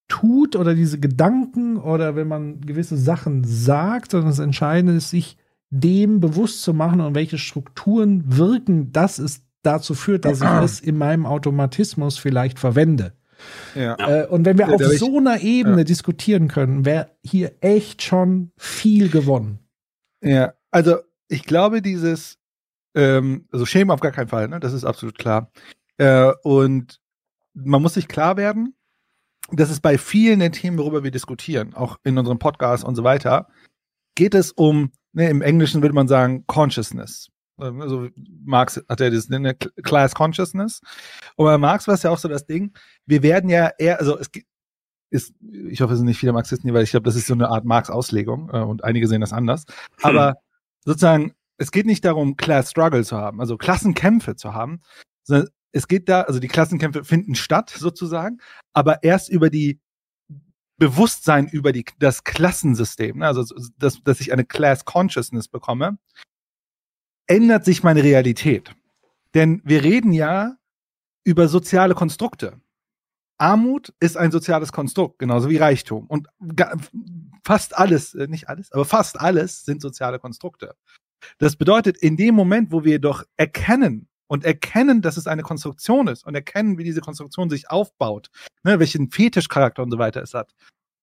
tut 0.08 0.56
oder 0.56 0.76
diese 0.76 1.00
Gedanken 1.00 1.78
oder 1.78 2.16
wenn 2.16 2.28
man 2.28 2.62
gewisse 2.62 2.98
Sachen 2.98 3.44
sagt, 3.46 4.12
sondern 4.12 4.30
das 4.30 4.40
Entscheidende 4.40 4.94
ist, 4.94 5.10
sich 5.10 5.38
dem 5.70 6.20
bewusst 6.20 6.64
zu 6.64 6.74
machen 6.74 7.00
und 7.00 7.16
welche 7.16 7.38
Strukturen 7.38 8.24
wirken, 8.38 8.92
dass 8.92 9.20
es 9.20 9.44
dazu 9.64 9.94
führt, 9.94 10.26
dass 10.26 10.42
ich 10.42 10.48
es 10.48 10.80
in 10.82 10.98
meinem 10.98 11.26
Automatismus 11.26 12.18
vielleicht 12.18 12.60
verwende. 12.60 13.14
Ja. 13.74 13.96
Äh, 13.96 14.28
und 14.28 14.46
wenn 14.46 14.58
wir 14.58 14.68
ja, 14.68 14.74
auf 14.74 14.84
so 14.84 15.18
einer 15.18 15.42
Ebene 15.42 15.80
ja. 15.80 15.84
diskutieren 15.84 16.48
können, 16.48 16.86
wäre 16.86 17.10
hier 17.24 17.54
echt 17.62 18.02
schon 18.02 18.52
viel 18.58 19.10
gewonnen. 19.10 19.60
Ja, 20.22 20.54
also 20.72 20.98
ich 21.28 21.44
glaube, 21.44 21.82
dieses, 21.82 22.38
ähm, 22.96 23.48
also 23.52 23.66
Shame 23.66 23.92
auf 23.92 24.02
gar 24.02 24.12
keinen 24.12 24.28
Fall, 24.28 24.48
ne? 24.48 24.60
das 24.60 24.74
ist 24.74 24.84
absolut 24.84 25.18
klar. 25.18 25.52
Äh, 25.98 26.32
und 26.44 27.01
man 27.54 27.82
muss 27.82 27.96
sich 27.96 28.08
klar 28.08 28.38
werden, 28.38 28.76
dass 29.52 29.70
es 29.70 29.80
bei 29.80 29.98
vielen 29.98 30.40
der 30.40 30.52
Themen, 30.52 30.78
worüber 30.78 31.04
wir 31.04 31.12
diskutieren, 31.12 31.74
auch 31.74 31.98
in 32.04 32.18
unserem 32.18 32.40
Podcast 32.40 32.84
und 32.84 32.96
so 32.96 33.04
weiter, 33.04 33.48
geht 34.16 34.36
es 34.36 34.52
um, 34.52 34.92
ne, 35.14 35.30
im 35.30 35.42
Englischen 35.42 35.82
würde 35.82 35.96
man 35.96 36.08
sagen, 36.08 36.46
Consciousness. 36.48 37.30
Also 37.58 38.08
Marx 38.44 38.82
hat 38.90 39.00
ja 39.00 39.10
das 39.10 39.30
ne, 39.30 39.56
Class 39.84 40.16
Consciousness. 40.16 40.82
Und 41.36 41.46
bei 41.46 41.58
Marx 41.58 41.88
war 41.88 41.96
es 41.96 42.04
ja 42.04 42.10
auch 42.10 42.18
so 42.18 42.28
das 42.28 42.46
Ding, 42.46 42.74
wir 43.06 43.24
werden 43.24 43.50
ja 43.50 43.72
eher, 43.78 44.00
also 44.00 44.18
es 44.18 44.30
ist, 45.10 45.34
ich 45.42 45.82
hoffe, 45.82 45.94
es 45.94 46.00
sind 46.00 46.08
nicht 46.08 46.20
viele 46.20 46.34
Marxisten 46.34 46.68
hier, 46.68 46.74
weil 46.74 46.84
ich 46.84 46.92
glaube, 46.92 47.04
das 47.04 47.16
ist 47.16 47.28
so 47.28 47.34
eine 47.34 47.50
Art 47.50 47.66
Marx-Auslegung 47.66 48.50
äh, 48.52 48.60
und 48.60 48.84
einige 48.84 49.08
sehen 49.08 49.22
das 49.22 49.34
anders. 49.34 49.66
Hm. 49.68 50.10
Aber 50.10 50.36
sozusagen, 50.86 51.34
es 51.58 51.72
geht 51.72 51.86
nicht 51.86 52.06
darum, 52.06 52.38
Class 52.38 52.72
Struggle 52.72 53.04
zu 53.04 53.18
haben, 53.18 53.40
also 53.40 53.58
Klassenkämpfe 53.58 54.36
zu 54.36 54.54
haben, 54.54 54.82
sondern 55.24 55.50
es 55.72 55.88
geht 55.88 56.10
da, 56.10 56.22
also 56.22 56.40
die 56.40 56.48
Klassenkämpfe 56.48 57.04
finden 57.04 57.36
statt 57.36 57.70
sozusagen, 57.70 58.40
aber 58.74 59.04
erst 59.04 59.30
über 59.30 59.50
die 59.50 59.80
Bewusstsein 60.78 61.48
über 61.48 61.72
die, 61.74 61.86
das 62.00 62.24
Klassensystem, 62.24 63.20
ne, 63.20 63.28
also 63.28 63.46
dass, 63.78 64.02
dass 64.04 64.20
ich 64.20 64.34
eine 64.34 64.46
Class 64.46 64.84
Consciousness 64.84 65.48
bekomme, 65.48 66.00
ändert 67.28 67.66
sich 67.66 67.84
meine 67.84 68.04
Realität. 68.04 68.74
Denn 69.36 69.62
wir 69.64 69.84
reden 69.84 70.12
ja 70.12 70.58
über 71.24 71.48
soziale 71.48 71.94
Konstrukte. 71.94 72.60
Armut 73.38 73.94
ist 74.00 74.18
ein 74.18 74.32
soziales 74.32 74.72
Konstrukt, 74.72 75.20
genauso 75.20 75.50
wie 75.50 75.58
Reichtum. 75.58 76.08
Und 76.08 76.28
fast 77.44 77.78
alles, 77.78 78.14
äh, 78.16 78.28
nicht 78.28 78.50
alles, 78.50 78.72
aber 78.72 78.86
fast 78.86 79.20
alles 79.20 79.64
sind 79.64 79.82
soziale 79.82 80.20
Konstrukte. 80.20 80.76
Das 81.38 81.56
bedeutet, 81.56 81.98
in 81.98 82.18
dem 82.18 82.34
Moment, 82.36 82.72
wo 82.72 82.84
wir 82.84 83.00
doch 83.00 83.24
erkennen, 83.38 84.08
und 84.32 84.46
erkennen, 84.46 85.02
dass 85.02 85.18
es 85.18 85.28
eine 85.28 85.42
Konstruktion 85.42 86.08
ist 86.08 86.26
und 86.26 86.36
erkennen, 86.36 86.78
wie 86.78 86.86
diese 86.86 87.02
Konstruktion 87.02 87.50
sich 87.50 87.70
aufbaut, 87.70 88.30
ne, 88.64 88.80
welchen 88.80 89.12
Fetischcharakter 89.12 89.84
und 89.84 89.92
so 89.92 89.98
weiter 89.98 90.22
es 90.22 90.34
hat, 90.34 90.54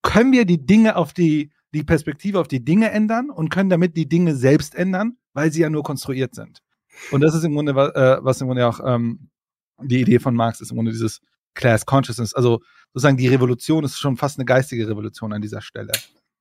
können 0.00 0.32
wir 0.32 0.46
die 0.46 0.64
Dinge 0.64 0.96
auf 0.96 1.12
die, 1.12 1.50
die 1.74 1.82
Perspektive 1.82 2.40
auf 2.40 2.48
die 2.48 2.64
Dinge 2.64 2.90
ändern 2.90 3.28
und 3.28 3.50
können 3.50 3.68
damit 3.68 3.98
die 3.98 4.08
Dinge 4.08 4.34
selbst 4.34 4.74
ändern, 4.74 5.18
weil 5.34 5.52
sie 5.52 5.60
ja 5.60 5.68
nur 5.68 5.82
konstruiert 5.82 6.34
sind. 6.34 6.60
Und 7.10 7.20
das 7.20 7.34
ist 7.34 7.44
im 7.44 7.52
Grunde, 7.52 7.72
äh, 7.72 8.24
was 8.24 8.40
im 8.40 8.46
Grunde 8.46 8.66
auch 8.66 8.80
ähm, 8.82 9.28
die 9.82 10.00
Idee 10.00 10.20
von 10.20 10.34
Marx 10.34 10.62
ist, 10.62 10.70
im 10.70 10.78
Grunde 10.78 10.92
dieses 10.92 11.20
Class 11.52 11.84
Consciousness. 11.84 12.32
Also 12.32 12.62
sozusagen 12.94 13.18
die 13.18 13.28
Revolution 13.28 13.84
ist 13.84 13.98
schon 13.98 14.16
fast 14.16 14.38
eine 14.38 14.46
geistige 14.46 14.88
Revolution 14.88 15.34
an 15.34 15.42
dieser 15.42 15.60
Stelle. 15.60 15.92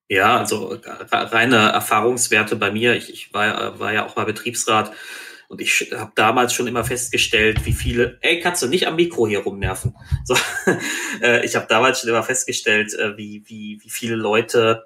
Ja, 0.08 0.38
also 0.38 0.80
reine 1.12 1.68
Erfahrungswerte 1.68 2.56
bei 2.56 2.70
mir. 2.70 2.96
Ich, 2.96 3.12
ich 3.12 3.34
war, 3.34 3.78
war 3.78 3.92
ja 3.92 4.06
auch 4.06 4.16
mal 4.16 4.24
Betriebsrat 4.24 4.90
und 5.48 5.62
ich 5.62 5.90
habe 5.94 6.12
damals 6.14 6.52
schon 6.52 6.66
immer 6.66 6.84
festgestellt, 6.84 7.64
wie 7.64 7.72
viele, 7.72 8.18
ey, 8.20 8.38
kannst 8.38 8.62
du 8.62 8.66
nicht 8.66 8.86
am 8.86 8.96
Mikro 8.96 9.26
hier 9.26 9.40
rumnerven. 9.40 9.96
So, 10.24 10.36
äh, 11.22 11.44
ich 11.44 11.56
habe 11.56 11.66
damals 11.68 12.00
schon 12.00 12.10
immer 12.10 12.22
festgestellt, 12.22 12.92
äh, 12.94 13.16
wie, 13.16 13.42
wie, 13.46 13.80
wie 13.82 13.90
viele 13.90 14.14
Leute 14.14 14.84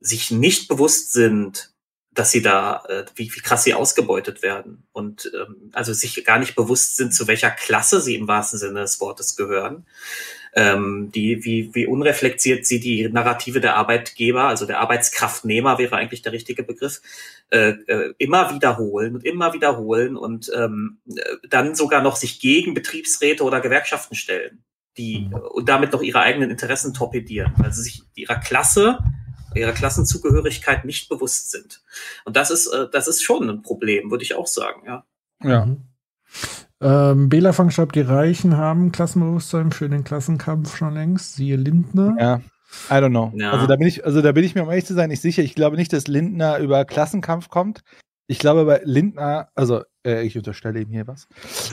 sich 0.00 0.30
nicht 0.30 0.68
bewusst 0.68 1.12
sind, 1.12 1.74
dass 2.10 2.30
sie 2.30 2.40
da, 2.40 2.84
äh, 2.88 3.04
wie, 3.16 3.32
wie 3.34 3.40
krass 3.40 3.64
sie 3.64 3.74
ausgebeutet 3.74 4.42
werden 4.42 4.88
und 4.92 5.30
ähm, 5.34 5.70
also 5.72 5.92
sich 5.92 6.24
gar 6.24 6.38
nicht 6.38 6.54
bewusst 6.54 6.96
sind, 6.96 7.12
zu 7.12 7.26
welcher 7.28 7.50
Klasse 7.50 8.00
sie 8.00 8.14
im 8.14 8.26
wahrsten 8.26 8.58
Sinne 8.58 8.80
des 8.80 9.00
Wortes 9.00 9.36
gehören 9.36 9.86
ähm, 10.54 11.10
die, 11.14 11.44
wie, 11.44 11.74
wie 11.74 11.86
unreflektiert 11.86 12.66
sie 12.66 12.80
die 12.80 13.08
Narrative 13.08 13.60
der 13.60 13.76
Arbeitgeber, 13.76 14.44
also 14.44 14.66
der 14.66 14.80
Arbeitskraftnehmer 14.80 15.78
wäre 15.78 15.96
eigentlich 15.96 16.22
der 16.22 16.32
richtige 16.32 16.62
Begriff, 16.62 17.00
äh, 17.50 17.70
äh, 17.86 18.14
immer 18.18 18.54
wiederholen 18.54 19.14
und 19.14 19.24
immer 19.24 19.52
wiederholen 19.52 20.16
und 20.16 20.50
ähm, 20.54 20.98
dann 21.48 21.74
sogar 21.74 22.02
noch 22.02 22.16
sich 22.16 22.40
gegen 22.40 22.74
Betriebsräte 22.74 23.44
oder 23.44 23.60
Gewerkschaften 23.60 24.14
stellen, 24.14 24.62
die 24.96 25.28
mhm. 25.30 25.34
und 25.34 25.68
damit 25.68 25.92
noch 25.92 26.02
ihre 26.02 26.20
eigenen 26.20 26.50
Interessen 26.50 26.94
torpedieren, 26.94 27.52
weil 27.56 27.72
sie 27.72 27.82
sich 27.82 28.02
ihrer 28.14 28.36
Klasse 28.36 28.98
ihrer 29.54 29.72
Klassenzugehörigkeit 29.72 30.84
nicht 30.84 31.08
bewusst 31.08 31.50
sind. 31.50 31.82
Und 32.24 32.36
das 32.36 32.50
ist, 32.50 32.66
äh, 32.66 32.86
das 32.92 33.08
ist 33.08 33.22
schon 33.22 33.48
ein 33.48 33.62
Problem, 33.62 34.10
würde 34.10 34.24
ich 34.24 34.34
auch 34.34 34.46
sagen, 34.46 34.82
ja. 34.86 35.04
Ja. 35.42 35.68
Mhm. 36.80 36.86
Ähm, 36.88 37.28
Belafang 37.28 37.70
schreibt, 37.70 37.96
die 37.96 38.00
Reichen 38.00 38.56
haben 38.56 38.92
Klassenbewusstsein 38.92 39.72
für 39.72 39.88
den 39.88 40.04
Klassenkampf 40.04 40.76
schon 40.76 40.94
längst. 40.94 41.34
Siehe 41.34 41.56
Lindner. 41.56 42.16
Ja. 42.18 42.40
I 42.90 42.94
don't 42.94 43.10
know. 43.10 43.32
Ja. 43.34 43.52
Also 43.52 43.66
da 43.66 43.76
bin 43.76 43.86
ich, 43.86 44.04
also 44.04 44.20
da 44.20 44.32
bin 44.32 44.44
ich 44.44 44.54
mir 44.54 44.62
um 44.62 44.68
ehrlich 44.68 44.84
zu 44.84 44.94
sein 44.94 45.08
nicht 45.08 45.22
sicher. 45.22 45.42
Ich 45.42 45.54
glaube 45.54 45.76
nicht, 45.76 45.92
dass 45.92 46.06
Lindner 46.06 46.58
über 46.58 46.84
Klassenkampf 46.84 47.48
kommt. 47.48 47.80
Ich 48.26 48.38
glaube 48.38 48.66
bei 48.66 48.82
Lindner, 48.84 49.48
also 49.54 49.82
äh, 50.06 50.22
ich 50.22 50.36
unterstelle 50.36 50.80
ihm 50.82 50.90
hier 50.90 51.06
was, 51.06 51.28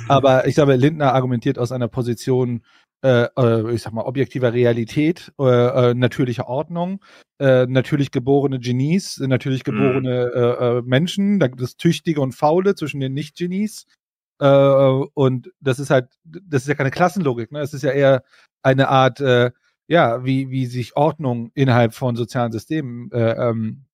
aber 0.07 0.48
ich 0.48 0.56
glaube 0.56 0.77
Lindner 0.77 1.14
argumentiert 1.14 1.60
aus 1.60 1.73
einer 1.73 1.90
Position, 1.90 2.64
äh, 3.03 3.27
äh, 3.38 3.73
ich 3.73 3.82
sag 3.82 3.91
mal 3.91 4.03
objektiver 4.03 4.53
Realität, 4.53 5.34
äh, 5.38 5.90
äh, 5.90 5.94
natürlicher 5.94 6.48
Ordnung, 6.48 7.03
äh, 7.40 7.65
natürlich 7.65 8.11
geborene 8.11 8.60
Genies, 8.60 9.19
natürlich 9.19 9.65
geborene 9.65 10.32
äh, 10.34 10.77
äh, 10.77 10.82
Menschen, 10.84 11.41
da 11.41 11.48
gibt 11.48 11.61
es 11.61 11.76
tüchtige 11.76 12.22
und 12.22 12.32
faule 12.32 12.73
zwischen 12.76 13.02
den 13.02 13.14
Nicht-Genies. 13.14 13.86
Äh, 14.40 15.06
und 15.14 15.52
das 15.60 15.80
ist 15.80 15.90
halt, 15.90 16.10
das 16.24 16.64
ist 16.64 16.68
ja 16.68 16.76
keine 16.76 16.91
Klassenlogik, 16.91 17.52
ne? 17.52 17.62
Es 17.62 17.74
ist 17.74 17.84
ja 17.84 17.91
eher 17.91 18.24
eine 18.62 18.90
Art, 18.90 19.20
äh, 19.22 19.52
ja, 19.88 20.26
wie, 20.26 20.49
wie 20.49 20.66
sich 20.66 20.95
Ordnung 20.95 21.52
innerhalb 21.53 21.94
von 21.94 22.16
sozialen 22.16 22.52
Systemen 22.52 23.12
äh, 23.12 23.49
ähm, 23.49 23.86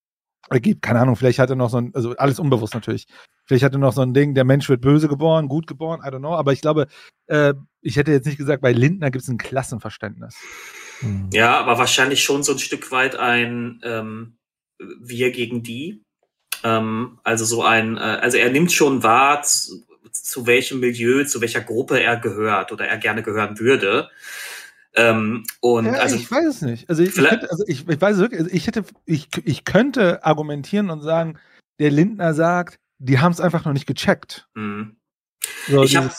ergibt. 0.48 0.82
Keine 0.82 1.00
Ahnung, 1.00 1.16
vielleicht 1.16 1.38
hat 1.38 1.50
er 1.50 1.56
noch 1.56 1.70
so 1.70 1.78
ein, 1.78 1.94
also 1.94 2.16
alles 2.16 2.38
unbewusst 2.38 2.74
natürlich. 2.74 3.06
Vielleicht 3.44 3.64
hat 3.64 3.72
er 3.72 3.78
noch 3.78 3.92
so 3.92 4.02
ein 4.02 4.14
Ding, 4.14 4.34
der 4.34 4.44
Mensch 4.44 4.68
wird 4.68 4.80
böse 4.80 5.08
geboren, 5.08 5.48
gut 5.48 5.66
geboren, 5.66 6.00
I 6.04 6.08
don't 6.08 6.18
know. 6.18 6.34
Aber 6.34 6.52
ich 6.52 6.60
glaube, 6.60 6.86
äh, 7.26 7.54
ich 7.80 7.96
hätte 7.96 8.12
jetzt 8.12 8.26
nicht 8.26 8.38
gesagt, 8.38 8.62
bei 8.62 8.72
Lindner 8.72 9.10
gibt 9.10 9.24
es 9.24 9.28
ein 9.28 9.38
Klassenverständnis. 9.38 10.34
Ja, 11.32 11.58
aber 11.58 11.78
wahrscheinlich 11.78 12.22
schon 12.22 12.42
so 12.42 12.52
ein 12.52 12.58
Stück 12.58 12.92
weit 12.92 13.16
ein 13.16 13.80
ähm, 13.82 14.36
Wir 14.78 15.32
gegen 15.32 15.62
die. 15.62 16.04
Ähm, 16.62 17.18
also 17.24 17.44
so 17.44 17.64
ein, 17.64 17.96
äh, 17.96 18.00
also 18.00 18.38
er 18.38 18.50
nimmt 18.50 18.72
schon 18.72 19.02
wahr, 19.02 19.42
zu, 20.12 20.46
welchem 20.46 20.80
Milieu, 20.80 21.24
zu 21.24 21.40
welcher 21.40 21.60
Gruppe 21.60 22.02
er 22.02 22.16
gehört 22.16 22.72
oder 22.72 22.86
er 22.86 22.98
gerne 22.98 23.22
gehören 23.22 23.58
würde. 23.58 24.10
Ähm, 24.94 25.44
und 25.60 25.86
ja, 25.86 25.92
also 25.92 26.16
ich 26.16 26.30
weiß 26.30 26.46
es 26.46 26.62
nicht. 26.62 26.88
Also 26.90 27.02
ich, 27.02 27.16
ich, 27.16 27.30
hätte, 27.30 27.50
also 27.50 27.64
ich, 27.66 27.88
ich 27.88 28.00
weiß 28.00 28.16
es 28.16 28.20
wirklich, 28.20 28.40
also 28.40 28.52
ich 28.52 28.66
hätte, 28.66 28.84
ich, 29.06 29.28
ich 29.44 29.64
könnte 29.64 30.24
argumentieren 30.24 30.90
und 30.90 31.00
sagen, 31.00 31.38
der 31.78 31.90
Lindner 31.90 32.34
sagt, 32.34 32.78
die 32.98 33.18
haben 33.18 33.32
es 33.32 33.40
einfach 33.40 33.64
noch 33.64 33.72
nicht 33.72 33.86
gecheckt. 33.86 34.46
Mhm. 34.54 34.96
So 35.68 35.82
ich 35.82 35.96
habe 35.96 36.10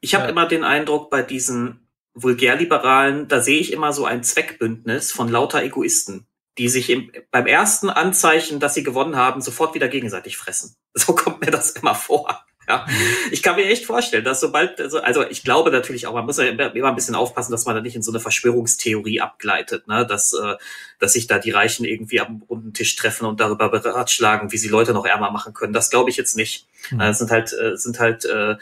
ich 0.00 0.14
hab 0.14 0.22
Ja. 0.22 0.28
immer 0.28 0.46
den 0.46 0.64
Eindruck, 0.64 1.10
bei 1.10 1.22
diesen 1.22 1.88
Vulgärliberalen, 2.14 3.28
da 3.28 3.40
sehe 3.40 3.60
ich 3.60 3.72
immer 3.72 3.92
so 3.92 4.06
ein 4.06 4.22
Zweckbündnis 4.22 5.12
von 5.12 5.28
lauter 5.28 5.62
Egoisten, 5.62 6.26
die 6.58 6.68
sich 6.68 6.88
im, 6.90 7.10
beim 7.30 7.46
ersten 7.46 7.90
Anzeichen, 7.90 8.60
dass 8.60 8.74
sie 8.74 8.82
gewonnen 8.82 9.16
haben, 9.16 9.40
sofort 9.40 9.74
wieder 9.74 9.88
gegenseitig 9.88 10.36
fressen. 10.36 10.76
So 10.98 11.14
kommt 11.14 11.42
mir 11.42 11.50
das 11.50 11.72
immer 11.72 11.94
vor. 11.94 12.46
Ja, 12.68 12.84
ich 13.30 13.42
kann 13.42 13.54
mir 13.54 13.66
echt 13.66 13.84
vorstellen, 13.84 14.24
dass 14.24 14.40
sobald, 14.40 14.80
also, 14.80 15.00
also 15.00 15.24
ich 15.28 15.44
glaube 15.44 15.70
natürlich 15.70 16.06
auch, 16.06 16.14
man 16.14 16.26
muss 16.26 16.38
ja 16.38 16.44
immer 16.44 16.88
ein 16.88 16.94
bisschen 16.96 17.14
aufpassen, 17.14 17.52
dass 17.52 17.64
man 17.64 17.76
da 17.76 17.80
nicht 17.80 17.94
in 17.94 18.02
so 18.02 18.10
eine 18.10 18.18
Verschwörungstheorie 18.18 19.20
abgleitet, 19.20 19.86
ne? 19.86 20.04
dass, 20.04 20.32
äh, 20.32 20.56
dass 20.98 21.12
sich 21.12 21.28
da 21.28 21.38
die 21.38 21.52
Reichen 21.52 21.84
irgendwie 21.84 22.20
am 22.20 22.42
runden 22.50 22.72
Tisch 22.72 22.96
treffen 22.96 23.24
und 23.26 23.38
darüber 23.38 23.68
beratschlagen, 23.68 24.50
wie 24.50 24.58
sie 24.58 24.68
Leute 24.68 24.94
noch 24.94 25.06
ärmer 25.06 25.30
machen 25.30 25.54
können. 25.54 25.72
Das 25.72 25.90
glaube 25.90 26.10
ich 26.10 26.16
jetzt 26.16 26.36
nicht. 26.36 26.66
Mhm. 26.90 27.00
Äh, 27.00 27.10
Es 27.10 27.18
sind 27.18 27.30
halt, 27.30 27.52
äh, 27.52 27.76
sind 27.76 28.00
halt, 28.00 28.24
äh, 28.24 28.56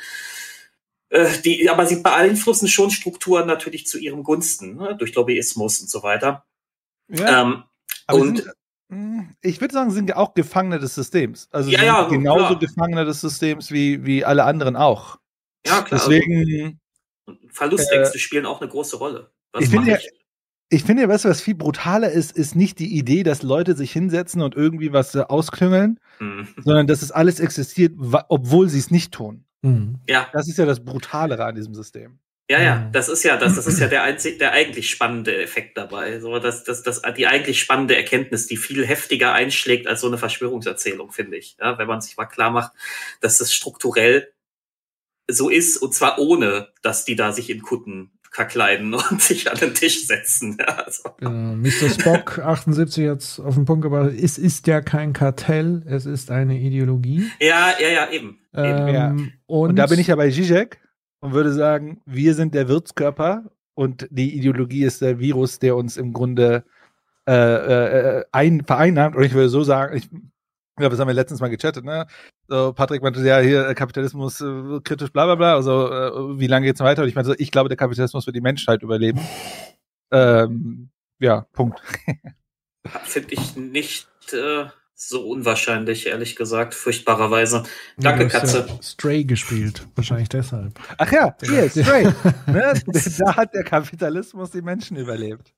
äh, 1.09 1.39
die, 1.43 1.69
aber 1.71 1.87
sie 1.87 2.03
beeinflussen 2.03 2.69
schon 2.69 2.91
Strukturen 2.91 3.47
natürlich 3.47 3.87
zu 3.87 3.99
ihrem 3.99 4.23
Gunsten, 4.23 4.77
ne? 4.77 4.97
durch 4.99 5.15
Lobbyismus 5.15 5.81
und 5.81 5.89
so 5.89 6.03
weiter. 6.03 6.45
Ja, 7.09 7.43
Ähm, 7.43 7.65
aber 8.07 8.19
und 8.19 8.39
sind, 8.39 8.53
ich 9.43 9.61
würde 9.61 9.75
sagen, 9.75 9.91
sind 9.91 10.15
auch 10.17 10.35
Gefangene 10.35 10.79
des 10.79 10.95
Systems. 10.95 11.49
Also 11.53 11.71
Ja, 11.71 11.79
sind 11.79 11.87
ja, 11.87 12.09
genauso 12.09 12.47
klar. 12.47 12.59
Gefangene 12.59 13.05
des 13.05 13.21
Systems 13.21 13.71
wie, 13.71 14.05
wie 14.05 14.25
alle 14.25 14.45
anderen 14.45 14.77
auch. 14.77 15.19
ja, 15.67 15.83
klar, 15.83 16.01
Deswegen, 16.01 16.79
also, 17.27 17.39
Verlustängste 17.49 18.19
spielen 18.19 18.47
auch 18.47 18.61
eine 18.61 18.71
große 18.71 18.97
Rolle. 18.97 19.31
Was 19.53 19.65
ich 19.65 19.71
finde 19.71 19.93
ja, 19.93 19.99
ich 20.71 20.83
finde 20.85 21.03
ja, 21.03 21.09
weißt 21.09 21.25
du, 21.27 21.29
was 21.29 21.41
viel 21.41 21.55
brutaler 21.55 22.11
ist, 22.11 22.33
ist 22.37 22.57
nicht 22.57 22.79
die 22.79 22.97
Idee, 22.99 23.23
dass 23.23 23.43
Leute 23.43 23.77
sich 23.77 23.93
hinsetzen 23.93 24.43
und 24.43 24.55
irgendwie 24.57 24.93
was 24.93 25.15
äh, 25.15 25.21
ausklüngeln, 25.21 26.01
Hm. 26.19 26.47
sondern 26.65 26.87
dass 26.87 27.03
es 27.03 27.11
alles 27.13 27.41
existiert, 27.41 27.93
obwohl 28.29 28.69
sie 28.69 28.79
es 28.79 28.91
nicht 28.91 29.13
tun. 29.13 29.45
Mhm. 29.63 29.99
Ja, 30.09 30.29
Das 30.33 30.49
ist 30.49 30.59
ja 30.59 30.67
das 30.67 30.85
Brutalere 30.85 31.45
an 31.45 31.55
diesem 31.55 31.75
System. 31.75 32.19
Ja, 32.51 32.61
ja, 32.63 32.77
Mhm. 32.77 32.93
das 32.93 33.09
ist 33.09 33.23
ja 33.23 33.37
das, 33.37 33.55
das 33.57 33.67
ist 33.67 33.81
ja 33.81 33.89
der 33.89 34.03
einzig, 34.03 34.39
der 34.39 34.53
eigentlich 34.53 34.91
spannende 34.91 35.41
Effekt 35.43 35.79
dabei. 35.79 36.21
So, 36.21 36.39
das, 36.39 36.63
das, 36.65 36.83
das, 36.83 37.01
die 37.17 37.27
eigentlich 37.27 37.61
spannende 37.61 37.97
Erkenntnis, 37.97 38.47
die 38.47 38.57
viel 38.59 38.87
heftiger 38.87 39.33
einschlägt 39.33 39.87
als 39.87 40.01
so 40.03 40.09
eine 40.09 40.19
Verschwörungserzählung, 40.19 41.11
finde 41.11 41.37
ich. 41.39 41.57
Ja, 41.59 41.79
wenn 41.79 41.87
man 41.87 42.01
sich 42.03 42.17
mal 42.17 42.27
klar 42.27 42.51
macht, 42.51 42.73
dass 43.21 43.39
das 43.39 43.53
strukturell 43.55 44.29
so 45.31 45.49
ist, 45.49 45.79
und 45.79 45.95
zwar 45.95 46.19
ohne, 46.19 46.69
dass 46.83 47.05
die 47.07 47.17
da 47.17 47.33
sich 47.33 47.49
in 47.49 47.63
Kutten 47.63 48.11
verkleiden 48.31 48.93
und 49.11 49.23
sich 49.23 49.51
an 49.51 49.57
den 49.57 49.73
Tisch 49.75 50.07
setzen. 50.07 50.59
Ja, 50.61 50.67
also. 50.85 51.03
Genau. 51.19 51.55
Mr. 51.57 51.89
Spock 51.89 52.39
78 52.45 53.09
hat 53.09 53.41
auf 53.43 53.55
den 53.55 53.65
Punkt 53.65 53.83
gebracht, 53.85 54.11
es 54.21 54.37
ist 54.37 54.67
ja 54.67 54.83
kein 54.83 55.13
Kartell, 55.15 55.83
es 55.87 56.05
ist 56.05 56.31
eine 56.31 56.59
Ideologie. 56.59 57.31
ja, 57.41 57.73
ja, 57.81 57.89
ja, 57.89 58.11
eben. 58.11 58.41
eben. 58.53 58.89
Ähm, 58.89 58.89
Ja. 58.95 59.09
und, 59.47 59.71
Und, 59.71 59.77
da 59.77 59.87
bin 59.87 59.99
ich 59.99 60.09
ja 60.09 60.17
bei 60.17 60.31
Zizek 60.31 60.81
und 61.25 61.33
würde 61.33 61.55
sagen, 61.55 62.03
wir 62.05 62.35
sind 62.35 62.55
der 62.55 62.69
Wirtskörper 62.69 63.45
und 63.73 64.07
die 64.11 64.37
Ideologie 64.37 64.85
ist 64.85 65.01
der 65.01 65.19
Virus, 65.19 65.59
der 65.59 65.75
uns 65.75 65.97
im 65.97 66.13
Grunde 66.13 66.65
äh, 67.27 67.33
äh, 67.33 68.25
ein, 68.31 68.63
vereinnahmt. 68.63 69.17
Und 69.17 69.25
ich 69.25 69.33
würde 69.33 69.49
so 69.49 69.63
sagen, 69.63 69.97
ich, 69.97 70.11
ja, 70.79 70.91
das 70.91 70.99
haben 70.99 71.09
wir 71.09 71.15
letztens 71.15 71.41
mal 71.41 71.49
gechattet, 71.49 71.83
ne? 71.83 72.07
So, 72.47 72.75
Patrick 72.75 73.03
meinte, 73.03 73.27
ja, 73.27 73.39
hier 73.39 73.67
äh, 73.67 73.75
Kapitalismus 73.75 74.43
äh, 74.43 74.81
kritisch, 74.85 75.13
bla 75.13 75.25
bla 75.25 75.35
bla. 75.37 75.55
Also, 75.55 75.91
äh, 75.91 76.39
wie 76.39 76.47
lange 76.47 76.67
geht's 76.67 76.81
noch 76.81 76.87
weiter? 76.87 77.01
Und 77.03 77.09
ich 77.09 77.15
meinte, 77.15 77.31
so, 77.31 77.37
ich 77.39 77.51
glaube, 77.51 77.71
der 77.71 77.79
Kapitalismus 77.79 78.27
wird 78.27 78.37
die 78.37 78.43
Menschheit 78.43 78.83
überleben. 78.83 79.21
Ähm, 80.13 80.91
ja, 81.19 81.41
Punkt. 81.55 81.81
Finde 83.03 83.35
ich 83.35 83.57
nicht 83.57 84.07
äh, 84.33 84.67
so 84.95 85.27
unwahrscheinlich, 85.29 86.07
ehrlich 86.07 86.37
gesagt, 86.37 86.75
furchtbarerweise. 86.75 87.65
Danke, 87.99 88.25
hast 88.27 88.33
Katze. 88.33 88.67
Ja 88.69 88.83
Stray 88.83 89.25
gespielt, 89.25 89.87
wahrscheinlich 89.97 90.29
deshalb. 90.29 90.79
Ach 90.99 91.13
ja, 91.13 91.37
hier, 91.43 91.69
straight. 91.69 92.15
ne? 92.47 92.75
Da 93.19 93.37
hat 93.37 93.55
der 93.55 93.65
Kapitalismus 93.65 94.51
die 94.51 94.63
Menschen 94.63 94.97
überlebt. 94.97 95.53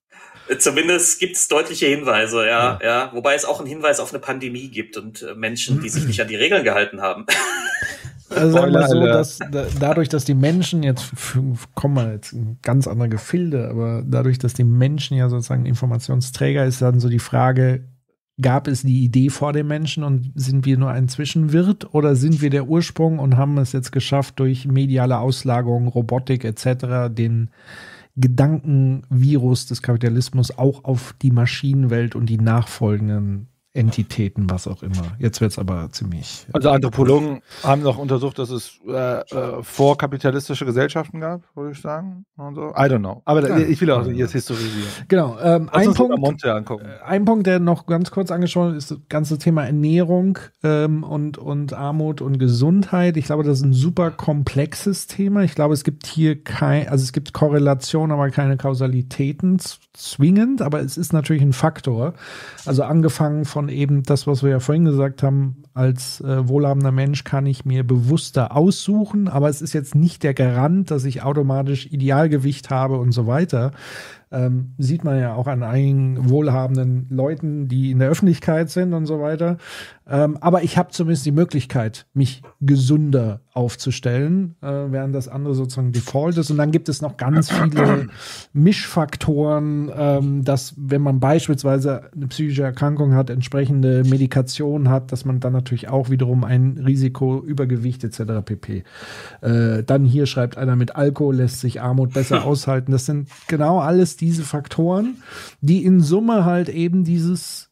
Zumindest 0.58 1.18
gibt 1.18 1.36
es 1.36 1.48
deutliche 1.48 1.86
Hinweise, 1.86 2.46
ja, 2.46 2.78
ja, 2.82 3.10
Wobei 3.12 3.34
es 3.34 3.44
auch 3.44 3.58
einen 3.58 3.68
Hinweis 3.68 3.98
auf 3.98 4.12
eine 4.12 4.20
Pandemie 4.20 4.68
gibt 4.68 4.96
und 4.96 5.22
äh, 5.22 5.34
Menschen, 5.34 5.80
die 5.80 5.88
sich 5.88 6.04
nicht 6.06 6.20
an 6.20 6.28
die 6.28 6.36
Regeln 6.36 6.64
gehalten 6.64 7.02
haben. 7.02 7.26
Also 8.30 8.52
sagen 8.52 8.72
wir 8.72 8.88
so, 8.88 9.06
dass 9.06 9.38
da, 9.38 9.66
dadurch, 9.78 10.08
dass 10.08 10.24
die 10.24 10.34
Menschen 10.34 10.82
jetzt, 10.82 11.12
kommen 11.74 11.94
wir 11.94 12.12
jetzt 12.12 12.32
in 12.32 12.58
ganz 12.62 12.88
andere 12.88 13.08
Gefilde, 13.08 13.68
aber 13.68 14.02
dadurch, 14.04 14.38
dass 14.38 14.52
die 14.52 14.64
Menschen 14.64 15.16
ja 15.16 15.28
sozusagen 15.28 15.66
Informationsträger 15.66 16.64
ist, 16.64 16.82
dann 16.82 16.98
so 17.00 17.08
die 17.08 17.18
Frage, 17.18 17.84
gab 18.40 18.68
es 18.68 18.82
die 18.82 19.04
Idee 19.04 19.30
vor 19.30 19.52
den 19.52 19.66
Menschen 19.66 20.04
und 20.04 20.32
sind 20.34 20.66
wir 20.66 20.76
nur 20.76 20.90
ein 20.90 21.08
Zwischenwirt 21.08 21.94
oder 21.94 22.16
sind 22.16 22.42
wir 22.42 22.50
der 22.50 22.68
Ursprung 22.68 23.18
und 23.18 23.36
haben 23.36 23.56
es 23.58 23.72
jetzt 23.72 23.92
geschafft, 23.92 24.38
durch 24.38 24.66
mediale 24.66 25.18
Auslagerung, 25.18 25.88
Robotik 25.88 26.44
etc., 26.44 27.08
den 27.10 27.50
Gedankenvirus 28.16 29.66
des 29.66 29.82
Kapitalismus 29.82 30.56
auch 30.56 30.84
auf 30.84 31.14
die 31.20 31.30
Maschinenwelt 31.30 32.14
und 32.14 32.26
die 32.26 32.38
nachfolgenden 32.38 33.48
Entitäten, 33.76 34.48
was 34.50 34.66
auch 34.66 34.82
immer. 34.82 35.16
Jetzt 35.18 35.40
wird 35.40 35.52
es 35.52 35.58
aber 35.58 35.88
ziemlich. 35.92 36.46
Also 36.52 36.70
Anthropologen 36.70 37.42
haben 37.62 37.82
noch 37.82 37.98
untersucht, 37.98 38.38
dass 38.38 38.50
es 38.50 38.80
äh, 38.88 39.20
äh, 39.20 39.62
vorkapitalistische 39.62 40.64
Gesellschaften 40.64 41.20
gab, 41.20 41.42
würde 41.54 41.72
ich 41.72 41.80
sagen. 41.80 42.24
Und 42.36 42.54
so. 42.54 42.70
I 42.70 42.88
don't 42.88 42.98
know. 43.00 43.22
Aber 43.24 43.46
Ja. 43.46 43.58
ich 43.58 43.80
will 43.80 43.90
auch 43.90 44.06
jetzt 44.06 44.32
historisieren. 44.32 44.88
Genau. 45.08 45.38
Ähm, 45.42 45.68
ein 45.72 45.92
Punkt, 45.94 46.44
angucken. 46.44 46.86
ein 47.04 47.24
Punkt, 47.24 47.46
der 47.46 47.60
noch 47.60 47.86
ganz 47.86 48.10
kurz 48.10 48.30
angesprochen 48.30 48.76
ist, 48.76 48.90
das 48.90 48.98
ganze 49.08 49.38
Thema 49.38 49.64
Ernährung 49.64 50.38
ähm, 50.62 51.02
und, 51.04 51.38
und 51.38 51.72
Armut 51.72 52.20
und 52.20 52.38
Gesundheit. 52.38 53.16
Ich 53.16 53.26
glaube, 53.26 53.44
das 53.44 53.58
ist 53.58 53.64
ein 53.64 53.72
super 53.72 54.10
komplexes 54.10 55.06
Thema. 55.06 55.42
Ich 55.42 55.54
glaube, 55.54 55.74
es 55.74 55.84
gibt 55.84 56.06
hier 56.06 56.42
kein, 56.42 56.88
also 56.88 57.02
es 57.02 57.12
gibt 57.12 57.32
Korrelation, 57.32 58.10
aber 58.10 58.30
keine 58.30 58.56
Kausalitäten 58.56 59.58
zwingend, 59.92 60.62
aber 60.62 60.80
es 60.80 60.96
ist 60.96 61.12
natürlich 61.12 61.42
ein 61.42 61.52
Faktor. 61.52 62.14
Also 62.64 62.82
angefangen 62.82 63.44
von 63.44 63.65
eben 63.68 64.02
das, 64.02 64.26
was 64.26 64.42
wir 64.42 64.50
ja 64.50 64.60
vorhin 64.60 64.84
gesagt 64.84 65.22
haben, 65.22 65.62
als 65.74 66.20
äh, 66.20 66.48
wohlhabender 66.48 66.92
Mensch 66.92 67.24
kann 67.24 67.46
ich 67.46 67.64
mir 67.64 67.84
bewusster 67.84 68.56
aussuchen, 68.56 69.28
aber 69.28 69.48
es 69.48 69.62
ist 69.62 69.72
jetzt 69.72 69.94
nicht 69.94 70.22
der 70.22 70.34
Garant, 70.34 70.90
dass 70.90 71.04
ich 71.04 71.22
automatisch 71.22 71.86
Idealgewicht 71.86 72.70
habe 72.70 72.98
und 72.98 73.12
so 73.12 73.26
weiter. 73.26 73.72
Ähm, 74.36 74.74
sieht 74.76 75.02
man 75.02 75.18
ja 75.18 75.34
auch 75.34 75.46
an 75.46 75.62
einigen 75.62 76.28
wohlhabenden 76.28 77.06
Leuten, 77.08 77.68
die 77.68 77.90
in 77.90 78.00
der 78.00 78.10
Öffentlichkeit 78.10 78.68
sind 78.68 78.92
und 78.92 79.06
so 79.06 79.20
weiter. 79.20 79.56
Ähm, 80.08 80.36
aber 80.40 80.62
ich 80.62 80.78
habe 80.78 80.90
zumindest 80.90 81.26
die 81.26 81.32
Möglichkeit, 81.32 82.06
mich 82.14 82.42
gesünder 82.60 83.40
aufzustellen, 83.54 84.54
äh, 84.62 84.66
während 84.66 85.14
das 85.14 85.26
andere 85.26 85.54
sozusagen 85.54 85.90
Default 85.90 86.36
ist. 86.36 86.50
Und 86.50 86.58
dann 86.58 86.70
gibt 86.70 86.88
es 86.88 87.02
noch 87.02 87.16
ganz 87.16 87.50
viele 87.50 88.08
Mischfaktoren, 88.52 89.90
ähm, 89.96 90.44
dass 90.44 90.74
wenn 90.76 91.00
man 91.00 91.18
beispielsweise 91.18 92.10
eine 92.14 92.28
psychische 92.28 92.62
Erkrankung 92.62 93.14
hat, 93.14 93.30
entsprechende 93.30 94.04
Medikation 94.04 94.90
hat, 94.90 95.10
dass 95.10 95.24
man 95.24 95.40
dann 95.40 95.54
natürlich 95.54 95.88
auch 95.88 96.10
wiederum 96.10 96.44
ein 96.44 96.78
Risiko, 96.86 97.40
Übergewicht 97.40 98.04
etc. 98.04 98.44
pp. 98.44 98.84
Äh, 99.40 99.82
dann 99.82 100.04
hier 100.04 100.26
schreibt 100.26 100.56
einer, 100.56 100.76
mit 100.76 100.94
Alkohol 100.94 101.36
lässt 101.36 101.60
sich 101.60 101.80
Armut 101.80 102.12
besser 102.12 102.44
aushalten. 102.44 102.92
Das 102.92 103.06
sind 103.06 103.28
genau 103.48 103.80
alles 103.80 104.16
diese 104.26 104.42
Faktoren, 104.42 105.22
die 105.60 105.84
in 105.84 106.00
Summe 106.00 106.44
halt 106.44 106.68
eben 106.68 107.04
dieses 107.04 107.70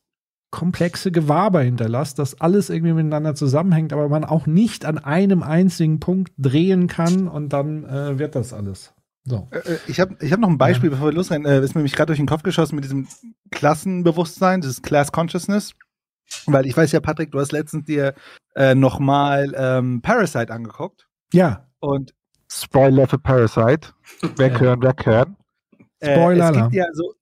komplexe 0.50 1.10
Gewaber 1.10 1.62
hinterlässt, 1.62 2.20
dass 2.20 2.40
alles 2.40 2.70
irgendwie 2.70 2.92
miteinander 2.92 3.34
zusammenhängt, 3.34 3.92
aber 3.92 4.08
man 4.08 4.24
auch 4.24 4.46
nicht 4.46 4.84
an 4.84 4.98
einem 4.98 5.42
einzigen 5.42 5.98
Punkt 5.98 6.32
drehen 6.38 6.86
kann 6.86 7.26
und 7.26 7.52
dann 7.52 7.84
äh, 7.84 8.20
wird 8.20 8.36
das 8.36 8.52
alles. 8.52 8.94
So. 9.24 9.48
Äh, 9.50 9.58
äh, 9.58 9.78
Ich 9.88 9.98
habe 9.98 10.16
ich 10.20 10.32
hab 10.32 10.38
noch 10.38 10.48
ein 10.48 10.58
Beispiel, 10.58 10.90
ja. 10.90 10.94
bevor 10.94 11.08
wir 11.08 11.14
losrennen. 11.14 11.50
Äh, 11.50 11.64
ist 11.64 11.74
mir 11.74 11.80
nämlich 11.80 11.96
gerade 11.96 12.08
durch 12.08 12.20
den 12.20 12.28
Kopf 12.28 12.44
geschossen 12.44 12.76
mit 12.76 12.84
diesem 12.84 13.08
Klassenbewusstsein, 13.50 14.60
dieses 14.60 14.80
Class 14.80 15.10
Consciousness. 15.10 15.74
Weil 16.46 16.66
ich 16.66 16.76
weiß 16.76 16.92
ja, 16.92 17.00
Patrick, 17.00 17.32
du 17.32 17.40
hast 17.40 17.52
letztens 17.52 17.86
dir 17.86 18.14
äh, 18.54 18.76
nochmal 18.76 19.52
ähm, 19.56 20.02
Parasite 20.02 20.52
angeguckt. 20.52 21.08
Ja. 21.32 21.66
Und 21.80 22.14
Spoiler 22.48 23.08
für 23.08 23.18
Parasite. 23.18 23.88
Weghören, 24.36 24.82
ja. 24.82 24.90
weghören. 24.90 25.36
Spoiler. 26.02 26.46
Äh, 26.46 26.50
es 26.50 26.62
gibt 26.62 26.74
ja 26.74 26.86
so, 26.92 27.14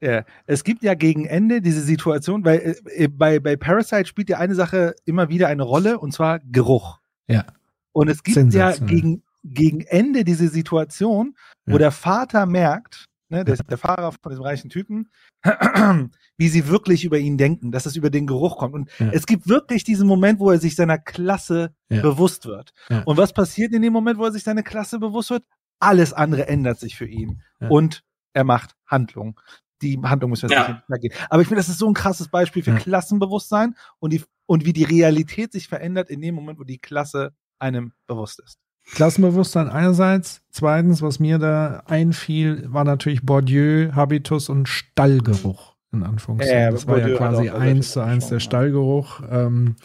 ja, 0.00 0.24
es 0.46 0.64
gibt 0.64 0.82
ja 0.82 0.94
gegen 0.94 1.26
Ende 1.26 1.60
diese 1.60 1.80
Situation, 1.80 2.44
weil 2.44 2.76
äh, 2.86 3.08
bei, 3.08 3.38
bei 3.38 3.56
Parasite 3.56 4.06
spielt 4.06 4.28
ja 4.28 4.38
eine 4.38 4.54
Sache 4.54 4.94
immer 5.04 5.28
wieder 5.28 5.48
eine 5.48 5.62
Rolle, 5.62 5.98
und 5.98 6.12
zwar 6.12 6.40
Geruch. 6.40 6.98
Ja. 7.28 7.44
Und 7.92 8.08
es 8.08 8.22
gibt 8.22 8.52
ja 8.52 8.72
gegen, 8.72 9.22
gegen 9.42 9.80
Ende 9.80 10.24
diese 10.24 10.48
Situation, 10.48 11.34
wo 11.64 11.72
ja. 11.72 11.78
der 11.78 11.90
Vater 11.92 12.46
merkt, 12.46 13.06
ne, 13.28 13.44
der, 13.44 13.56
der 13.56 13.78
Fahrer 13.78 14.12
von 14.12 14.30
diesem 14.30 14.44
reichen 14.44 14.70
Typen, 14.70 15.08
wie 16.36 16.48
sie 16.48 16.68
wirklich 16.68 17.04
über 17.04 17.18
ihn 17.18 17.38
denken, 17.38 17.72
dass 17.72 17.86
es 17.86 17.96
über 17.96 18.10
den 18.10 18.26
Geruch 18.26 18.58
kommt. 18.58 18.74
Und 18.74 18.90
ja. 18.98 19.10
es 19.12 19.26
gibt 19.26 19.48
wirklich 19.48 19.84
diesen 19.84 20.06
Moment, 20.06 20.40
wo 20.40 20.50
er 20.50 20.58
sich 20.58 20.76
seiner 20.76 20.98
Klasse 20.98 21.74
ja. 21.88 22.02
bewusst 22.02 22.46
wird. 22.46 22.72
Und 23.04 23.16
was 23.16 23.32
passiert 23.32 23.72
in 23.72 23.82
dem 23.82 23.92
Moment, 23.92 24.18
wo 24.18 24.24
er 24.24 24.32
sich 24.32 24.42
seiner 24.42 24.62
Klasse 24.62 24.98
bewusst 24.98 25.30
wird? 25.30 25.44
Alles 25.78 26.12
andere 26.12 26.48
ändert 26.48 26.78
sich 26.78 26.96
für 26.96 27.06
ihn. 27.06 27.42
Und 27.68 28.02
er 28.36 28.44
macht 28.44 28.76
Handlung 28.86 29.40
die 29.82 29.98
Handlung 30.02 30.30
müssen 30.30 30.48
wir 30.48 30.56
ja. 30.56 30.82
nicht 30.88 31.02
gehen. 31.02 31.12
Aber 31.28 31.42
ich 31.42 31.48
finde, 31.48 31.60
das 31.60 31.68
ist 31.68 31.78
so 31.78 31.86
ein 31.86 31.94
krasses 31.94 32.28
Beispiel 32.28 32.62
für 32.62 32.70
ja. 32.70 32.78
Klassenbewusstsein 32.78 33.74
und, 33.98 34.12
die, 34.12 34.22
und 34.46 34.64
wie 34.64 34.72
die 34.72 34.84
Realität 34.84 35.52
sich 35.52 35.68
verändert 35.68 36.10
in 36.10 36.20
dem 36.20 36.34
Moment, 36.34 36.58
wo 36.58 36.64
die 36.64 36.78
Klasse 36.78 37.32
einem 37.58 37.92
bewusst 38.06 38.40
ist. 38.40 38.58
Klassenbewusstsein 38.92 39.68
einerseits. 39.68 40.42
Zweitens, 40.50 41.02
was 41.02 41.18
mir 41.18 41.38
da 41.38 41.82
einfiel, 41.86 42.72
war 42.72 42.84
natürlich 42.84 43.22
Bourdieu, 43.22 43.92
Habitus 43.92 44.48
und 44.48 44.68
Stallgeruch, 44.68 45.74
in 45.92 46.04
Anführungszeichen. 46.04 46.62
Ja, 46.62 46.70
das 46.70 46.86
war 46.86 46.98
ja 46.98 47.16
quasi 47.16 47.50
eins 47.50 47.92
zu 47.92 48.00
eins 48.00 48.28
der 48.28 48.40
Stallgeruch. 48.40 49.22
Ähm, 49.28 49.76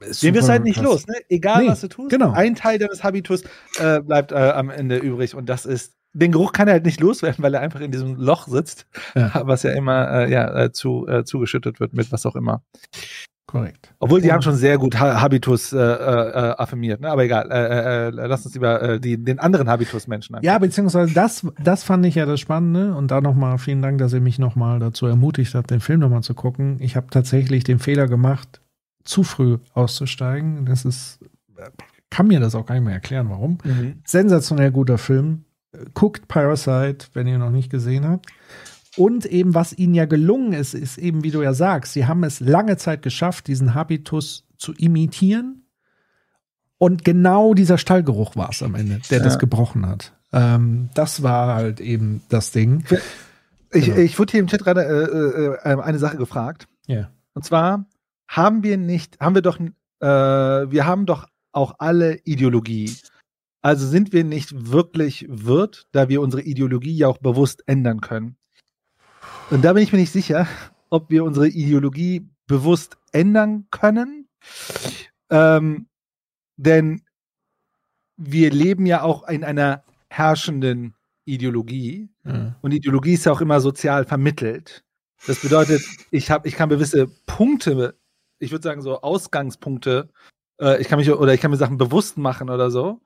den 0.00 0.34
wirst 0.34 0.48
halt 0.48 0.64
nicht 0.64 0.76
krass. 0.76 0.84
los, 0.84 1.06
ne? 1.06 1.14
Egal 1.28 1.62
Nee, 1.62 1.68
was 1.68 1.82
du 1.82 1.88
tust. 1.88 2.10
genau. 2.10 2.32
Ein 2.32 2.56
Teil 2.56 2.78
deines 2.78 3.04
Habitus 3.04 3.44
äh, 3.78 4.00
bleibt 4.00 4.32
äh, 4.32 4.34
am 4.34 4.70
Ende 4.70 4.96
übrig 4.96 5.36
und 5.36 5.48
das 5.48 5.64
ist 5.64 5.92
den 6.12 6.32
Geruch 6.32 6.52
kann 6.52 6.68
er 6.68 6.74
halt 6.74 6.84
nicht 6.84 7.00
loswerden, 7.00 7.42
weil 7.42 7.54
er 7.54 7.60
einfach 7.60 7.80
in 7.80 7.90
diesem 7.90 8.16
Loch 8.16 8.46
sitzt, 8.46 8.86
Ja. 9.14 9.30
was 9.46 9.62
ja 9.62 9.72
immer 9.72 10.10
äh, 10.10 10.30
ja, 10.30 10.64
äh, 10.64 10.72
zu, 10.72 11.06
äh, 11.08 11.24
zugeschüttet 11.24 11.80
wird 11.80 11.94
mit 11.94 12.12
was 12.12 12.26
auch 12.26 12.36
immer. 12.36 12.62
Korrekt. 13.46 13.92
Obwohl 13.98 14.22
die 14.22 14.32
haben 14.32 14.40
schon 14.40 14.54
sehr 14.54 14.78
gut 14.78 14.98
ha 14.98 15.20
Habitus 15.20 15.72
äh, 15.72 15.78
äh, 15.78 16.54
affirmiert, 16.56 17.00
ne? 17.00 17.10
aber 17.10 17.24
egal. 17.24 17.50
Äh, 17.50 17.56
äh, 17.56 18.06
äh, 18.06 18.10
lass 18.10 18.46
uns 18.46 18.54
lieber 18.54 18.80
äh, 18.80 19.00
die, 19.00 19.22
den 19.22 19.40
anderen 19.40 19.68
Habitus-Menschen 19.68 20.38
Ja, 20.40 20.58
beziehungsweise 20.58 21.12
das, 21.12 21.46
das 21.62 21.82
fand 21.82 22.06
ich 22.06 22.14
ja 22.14 22.24
das 22.24 22.40
Spannende. 22.40 22.94
Und 22.94 23.10
da 23.10 23.20
nochmal 23.20 23.58
vielen 23.58 23.82
Dank, 23.82 23.98
dass 23.98 24.14
ihr 24.14 24.20
mich 24.20 24.38
nochmal 24.38 24.78
dazu 24.78 25.06
ermutigt 25.06 25.54
habt, 25.54 25.70
den 25.70 25.80
Film 25.80 26.00
nochmal 26.00 26.22
zu 26.22 26.34
gucken. 26.34 26.78
Ich 26.80 26.96
habe 26.96 27.08
tatsächlich 27.10 27.64
den 27.64 27.78
Fehler 27.78 28.06
gemacht, 28.06 28.62
zu 29.04 29.22
früh 29.22 29.58
auszusteigen. 29.74 30.64
Das 30.64 30.84
ist, 30.86 31.18
kann 32.08 32.28
mir 32.28 32.40
das 32.40 32.54
auch 32.54 32.64
gar 32.64 32.76
nicht 32.76 32.84
mehr 32.84 32.94
erklären, 32.94 33.28
warum. 33.28 33.58
Mhm. 33.64 34.00
Sensationell 34.04 34.70
guter 34.70 34.98
Film. 34.98 35.44
Guckt 35.94 36.28
Parasite, 36.28 37.06
wenn 37.14 37.26
ihr 37.26 37.38
noch 37.38 37.50
nicht 37.50 37.70
gesehen 37.70 38.06
habt. 38.06 38.26
Und 38.96 39.24
eben, 39.24 39.54
was 39.54 39.72
ihnen 39.72 39.94
ja 39.94 40.04
gelungen 40.04 40.52
ist, 40.52 40.74
ist 40.74 40.98
eben, 40.98 41.24
wie 41.24 41.30
du 41.30 41.40
ja 41.42 41.54
sagst, 41.54 41.94
sie 41.94 42.06
haben 42.06 42.24
es 42.24 42.40
lange 42.40 42.76
Zeit 42.76 43.00
geschafft, 43.02 43.46
diesen 43.46 43.74
Habitus 43.74 44.44
zu 44.58 44.74
imitieren. 44.74 45.66
Und 46.78 47.04
genau 47.04 47.54
dieser 47.54 47.78
Stallgeruch 47.78 48.36
war 48.36 48.50
es 48.50 48.62
am 48.62 48.74
Ende, 48.74 49.00
der 49.10 49.18
Ja. 49.18 49.24
das 49.24 49.38
gebrochen 49.38 49.86
hat. 49.86 50.12
Ähm, 50.32 50.90
das 50.94 51.22
war 51.22 51.54
halt 51.54 51.80
eben 51.80 52.22
das 52.28 52.50
Ding. 52.50 52.84
Ich, 53.72 53.86
Genau. 53.86 53.96
ich 53.98 54.18
wurde 54.18 54.32
hier 54.32 54.40
im 54.40 54.46
Chat 54.48 54.62
gerade 54.64 54.82
äh, 55.64 55.68
äh, 55.70 55.80
eine 55.80 55.98
Sache 55.98 56.16
gefragt. 56.18 56.66
Ja. 56.86 57.10
Und 57.34 57.44
zwar 57.44 57.86
haben 58.28 58.62
wir 58.62 58.76
nicht, 58.76 59.18
haben 59.20 59.34
wir 59.34 59.42
doch, 59.42 59.58
äh, 59.60 59.70
wir 60.00 60.84
haben 60.86 61.06
doch 61.06 61.26
auch 61.52 61.76
alle 61.78 62.16
Ideologie. 62.24 62.94
Also 63.62 63.86
sind 63.86 64.12
wir 64.12 64.24
nicht 64.24 64.72
wirklich 64.72 65.26
Wirt, 65.28 65.86
da 65.92 66.08
wir 66.08 66.20
unsere 66.20 66.42
Ideologie 66.42 66.96
ja 66.96 67.08
auch 67.08 67.18
bewusst 67.18 67.62
ändern 67.66 68.00
können. 68.00 68.36
Und 69.50 69.62
da 69.64 69.72
bin 69.72 69.82
ich 69.82 69.92
mir 69.92 70.00
nicht 70.00 70.12
sicher, 70.12 70.48
ob 70.90 71.10
wir 71.10 71.24
unsere 71.24 71.48
Ideologie 71.48 72.28
bewusst 72.46 72.98
ändern 73.12 73.66
können. 73.70 74.28
Ähm, 75.30 75.86
denn 76.56 77.02
wir 78.16 78.50
leben 78.50 78.84
ja 78.86 79.02
auch 79.02 79.28
in 79.28 79.44
einer 79.44 79.84
herrschenden 80.10 80.94
Ideologie. 81.24 82.08
Ja. 82.24 82.56
Und 82.60 82.72
Ideologie 82.72 83.14
ist 83.14 83.26
ja 83.26 83.32
auch 83.32 83.40
immer 83.40 83.60
sozial 83.60 84.04
vermittelt. 84.04 84.84
Das 85.26 85.40
bedeutet, 85.40 85.82
ich 86.10 86.30
habe, 86.30 86.48
ich 86.48 86.56
kann 86.56 86.68
gewisse 86.68 87.06
Punkte, 87.26 87.96
ich 88.40 88.50
würde 88.50 88.62
sagen 88.62 88.82
so 88.82 89.00
Ausgangspunkte, 89.02 90.10
äh, 90.60 90.80
ich 90.80 90.88
kann 90.88 90.98
mich 90.98 91.10
oder 91.10 91.32
ich 91.32 91.40
kann 91.40 91.52
mir 91.52 91.56
Sachen 91.56 91.78
bewusst 91.78 92.18
machen 92.18 92.50
oder 92.50 92.70
so. 92.70 93.00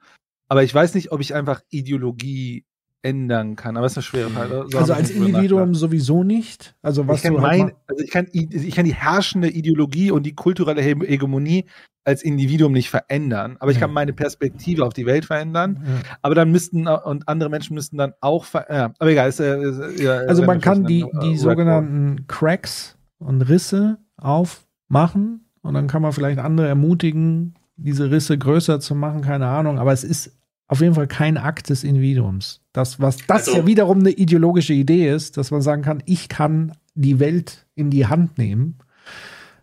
Aber 0.48 0.62
ich 0.62 0.74
weiß 0.74 0.94
nicht, 0.94 1.12
ob 1.12 1.20
ich 1.20 1.34
einfach 1.34 1.60
Ideologie 1.70 2.64
ändern 3.02 3.54
kann. 3.56 3.76
Aber 3.76 3.86
es 3.86 3.92
ist 3.92 3.98
eine 3.98 4.02
schwere 4.02 4.30
Frage. 4.30 4.66
So 4.68 4.78
Also 4.78 4.92
als 4.92 5.10
Individuum 5.10 5.74
sowieso 5.74 6.24
nicht. 6.24 6.74
Also 6.82 7.06
was 7.06 7.18
ich 7.18 7.22
kann, 7.22 7.34
du 7.34 7.42
halt 7.42 7.58
mein, 7.58 7.72
also 7.86 8.02
ich, 8.02 8.10
kann, 8.10 8.26
ich 8.32 8.74
kann 8.74 8.84
die 8.84 8.94
herrschende 8.94 9.48
Ideologie 9.48 10.10
und 10.10 10.24
die 10.24 10.34
kulturelle 10.34 10.82
He- 10.82 11.06
Hegemonie 11.06 11.66
als 12.04 12.22
Individuum 12.22 12.70
nicht 12.72 12.88
verändern, 12.88 13.56
aber 13.58 13.72
ich 13.72 13.80
kann 13.80 13.92
meine 13.92 14.12
Perspektive 14.12 14.84
auf 14.86 14.92
die 14.92 15.06
Welt 15.06 15.24
verändern. 15.24 15.82
Ja. 15.84 15.92
Aber 16.22 16.36
dann 16.36 16.52
müssten 16.52 16.86
äh, 16.86 16.96
und 17.04 17.28
andere 17.28 17.50
Menschen 17.50 17.74
müssten 17.74 17.96
dann 17.96 18.12
auch 18.20 18.44
ver 18.44 18.66
ja, 18.70 18.92
aber 19.00 19.10
egal. 19.10 19.28
Ist, 19.28 19.40
äh, 19.40 19.60
ist, 19.60 20.00
ja, 20.00 20.18
Also 20.18 20.42
wenn 20.42 20.46
man 20.46 20.60
kann 20.60 20.84
die, 20.84 21.00
dann, 21.00 21.10
äh, 21.20 21.24
die 21.24 21.36
sogenannten 21.36 22.26
Cracks 22.28 22.96
und 23.18 23.42
Risse 23.42 23.98
aufmachen 24.18 25.48
und 25.62 25.74
dann 25.74 25.88
kann 25.88 26.02
man 26.02 26.12
vielleicht 26.12 26.38
andere 26.38 26.68
ermutigen, 26.68 27.54
diese 27.76 28.10
Risse 28.10 28.36
größer 28.38 28.80
zu 28.80 28.94
machen, 28.94 29.22
keine 29.22 29.46
Ahnung, 29.46 29.78
aber 29.78 29.92
es 29.92 30.04
ist 30.04 30.32
auf 30.68 30.80
jeden 30.80 30.94
Fall 30.94 31.06
kein 31.06 31.36
Akt 31.36 31.68
des 31.68 31.84
Individuums. 31.84 32.60
Das, 32.72 33.00
was 33.00 33.18
das 33.26 33.48
Also- 33.48 33.58
ja 33.58 33.66
wiederum 33.66 34.00
eine 34.00 34.10
ideologische 34.10 34.72
Idee 34.72 35.10
ist, 35.14 35.36
dass 35.36 35.50
man 35.50 35.62
sagen 35.62 35.82
kann, 35.82 36.02
ich 36.06 36.28
kann 36.28 36.76
die 36.94 37.20
Welt 37.20 37.66
in 37.74 37.90
die 37.90 38.06
Hand 38.06 38.38
nehmen. 38.38 38.78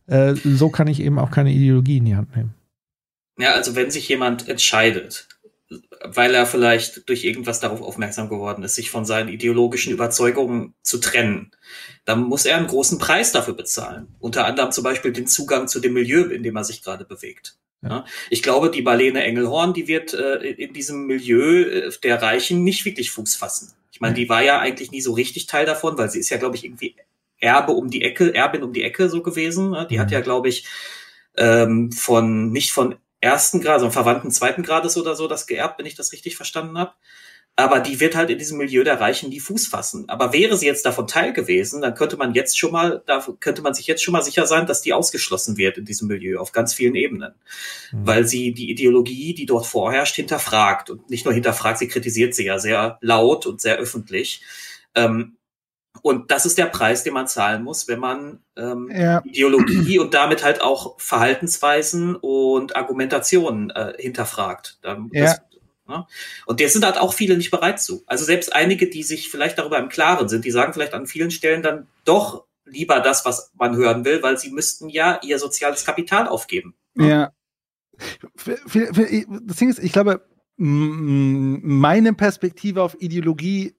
Äh, 0.05 0.35
so 0.35 0.69
kann 0.69 0.87
ich 0.87 1.01
eben 1.01 1.19
auch 1.19 1.31
keine 1.31 1.51
Ideologie 1.51 1.97
in 1.97 2.05
die 2.05 2.15
Hand 2.15 2.35
nehmen. 2.35 2.53
Ja, 3.37 3.53
also 3.53 3.75
wenn 3.75 3.89
sich 3.89 4.07
jemand 4.07 4.47
entscheidet, 4.47 5.27
weil 6.05 6.35
er 6.35 6.45
vielleicht 6.45 7.09
durch 7.09 7.23
irgendwas 7.23 7.59
darauf 7.59 7.81
aufmerksam 7.81 8.29
geworden 8.29 8.63
ist, 8.63 8.75
sich 8.75 8.91
von 8.91 9.05
seinen 9.05 9.29
ideologischen 9.29 9.91
Überzeugungen 9.91 10.75
zu 10.83 10.99
trennen, 10.99 11.51
dann 12.05 12.23
muss 12.23 12.45
er 12.45 12.57
einen 12.57 12.67
großen 12.67 12.99
Preis 12.99 13.31
dafür 13.31 13.55
bezahlen. 13.55 14.07
Unter 14.19 14.45
anderem 14.45 14.71
zum 14.71 14.83
Beispiel 14.83 15.11
den 15.13 15.25
Zugang 15.25 15.67
zu 15.67 15.79
dem 15.79 15.93
Milieu, 15.93 16.23
in 16.25 16.43
dem 16.43 16.55
er 16.55 16.63
sich 16.63 16.83
gerade 16.83 17.05
bewegt. 17.05 17.57
Ja. 17.83 18.05
Ich 18.29 18.41
glaube, 18.41 18.71
die 18.71 18.81
Marlene 18.81 19.23
Engelhorn, 19.23 19.73
die 19.73 19.87
wird 19.87 20.13
äh, 20.13 20.37
in 20.37 20.73
diesem 20.73 21.05
Milieu 21.05 21.63
äh, 21.63 21.91
der 22.01 22.21
Reichen 22.21 22.63
nicht 22.63 22.85
wirklich 22.85 23.11
Fuß 23.11 23.35
fassen. 23.35 23.73
Ich 23.91 23.99
meine, 23.99 24.15
die 24.15 24.29
war 24.29 24.41
ja 24.41 24.59
eigentlich 24.59 24.91
nie 24.91 25.01
so 25.01 25.13
richtig 25.13 25.47
Teil 25.47 25.65
davon, 25.65 25.97
weil 25.97 26.09
sie 26.09 26.19
ist 26.19 26.29
ja, 26.29 26.37
glaube 26.37 26.55
ich, 26.55 26.63
irgendwie 26.63 26.95
Erbe 27.39 27.73
um 27.73 27.89
die 27.89 28.01
Ecke, 28.01 28.33
Erbin 28.33 28.63
um 28.63 28.73
die 28.73 28.83
Ecke 28.83 29.09
so 29.09 29.21
gewesen. 29.21 29.71
ne? 29.71 29.85
Die 29.89 29.99
hat 29.99 30.11
ja, 30.11 30.21
glaube 30.21 30.49
ich, 30.49 30.65
ähm, 31.35 31.91
von 31.91 32.51
nicht 32.51 32.71
von 32.71 32.95
ersten 33.19 33.61
Grad, 33.61 33.79
sondern 33.79 33.93
Verwandten 33.93 34.31
zweiten 34.31 34.63
Grades 34.63 34.97
oder 34.97 35.15
so 35.15 35.27
das 35.27 35.47
geerbt, 35.47 35.79
wenn 35.79 35.85
ich 35.85 35.95
das 35.95 36.11
richtig 36.11 36.35
verstanden 36.35 36.77
habe. 36.77 36.93
Aber 37.55 37.79
die 37.79 37.99
wird 37.99 38.15
halt 38.15 38.31
in 38.31 38.39
diesem 38.39 38.57
Milieu 38.57 38.83
der 38.83 38.99
Reichen 38.99 39.29
nie 39.29 39.39
Fuß 39.39 39.67
fassen. 39.67 40.09
Aber 40.09 40.33
wäre 40.33 40.57
sie 40.57 40.65
jetzt 40.65 40.85
davon 40.87 41.05
Teil 41.07 41.33
gewesen, 41.33 41.81
dann 41.81 41.93
könnte 41.93 42.17
man 42.17 42.33
jetzt 42.33 42.57
schon 42.57 42.71
mal, 42.71 43.03
da 43.05 43.23
könnte 43.39 43.61
man 43.61 43.75
sich 43.75 43.85
jetzt 43.85 44.03
schon 44.03 44.11
mal 44.11 44.23
sicher 44.23 44.47
sein, 44.47 44.65
dass 44.65 44.81
die 44.81 44.91
ausgeschlossen 44.93 45.55
wird 45.57 45.77
in 45.77 45.85
diesem 45.85 46.07
Milieu 46.07 46.39
auf 46.39 46.51
ganz 46.51 46.73
vielen 46.73 46.95
Ebenen. 46.95 47.35
Weil 48.05 48.25
sie 48.25 48.53
die 48.53 48.71
Ideologie, 48.71 49.35
die 49.35 49.45
dort 49.45 49.67
vorherrscht, 49.67 50.15
hinterfragt. 50.15 50.89
Und 50.89 51.09
nicht 51.11 51.25
nur 51.25 51.33
hinterfragt, 51.33 51.77
sie 51.77 51.87
kritisiert 51.87 52.33
sie 52.33 52.45
ja 52.45 52.57
sehr 52.57 52.97
laut 53.01 53.45
und 53.45 53.61
sehr 53.61 53.77
öffentlich. 53.77 54.41
Ähm, 54.95 55.37
Und 56.01 56.31
das 56.31 56.45
ist 56.47 56.57
der 56.57 56.65
Preis, 56.65 57.03
den 57.03 57.13
man 57.13 57.27
zahlen 57.27 57.63
muss, 57.63 57.87
wenn 57.87 57.99
man 57.99 58.39
ähm, 58.57 58.89
Ja. 58.91 59.21
Ideologie 59.25 59.99
und 59.99 60.15
damit 60.15 60.43
halt 60.43 60.61
auch 60.61 60.99
Verhaltensweisen 60.99 62.15
und 62.15 62.75
Argumentationen 62.75 63.69
äh, 63.69 63.93
hinterfragt. 63.99 64.79
Ähm, 64.83 65.11
Ja. 65.13 65.35
Ne? 65.87 66.05
Und 66.45 66.59
der 66.59 66.69
sind 66.69 66.85
halt 66.85 66.97
auch 66.97 67.13
viele 67.13 67.37
nicht 67.37 67.51
bereit 67.51 67.81
zu. 67.81 68.03
Also 68.07 68.25
selbst 68.25 68.53
einige, 68.53 68.89
die 68.89 69.03
sich 69.03 69.29
vielleicht 69.29 69.57
darüber 69.57 69.79
im 69.79 69.89
Klaren 69.89 70.29
sind, 70.29 70.45
die 70.45 70.51
sagen 70.51 70.73
vielleicht 70.73 70.93
an 70.93 71.07
vielen 71.07 71.31
Stellen 71.31 71.61
dann 71.63 71.87
doch 72.05 72.45
lieber 72.65 72.99
das, 72.99 73.25
was 73.25 73.51
man 73.57 73.75
hören 73.75 74.05
will, 74.05 74.23
weil 74.23 74.37
sie 74.37 74.49
müssten 74.51 74.89
ja 74.89 75.19
ihr 75.23 75.39
soziales 75.39 75.85
Kapital 75.85 76.27
aufgeben. 76.27 76.75
Ja. 76.95 77.31
Für- 78.35 78.57
für- 78.67 78.91
Das 79.45 79.57
Ding 79.57 79.69
ist, 79.69 79.79
ich 79.79 79.91
glaube, 79.91 80.25
meine 80.57 82.13
Perspektive 82.13 82.81
auf 82.81 82.95
Ideologie 82.99 83.75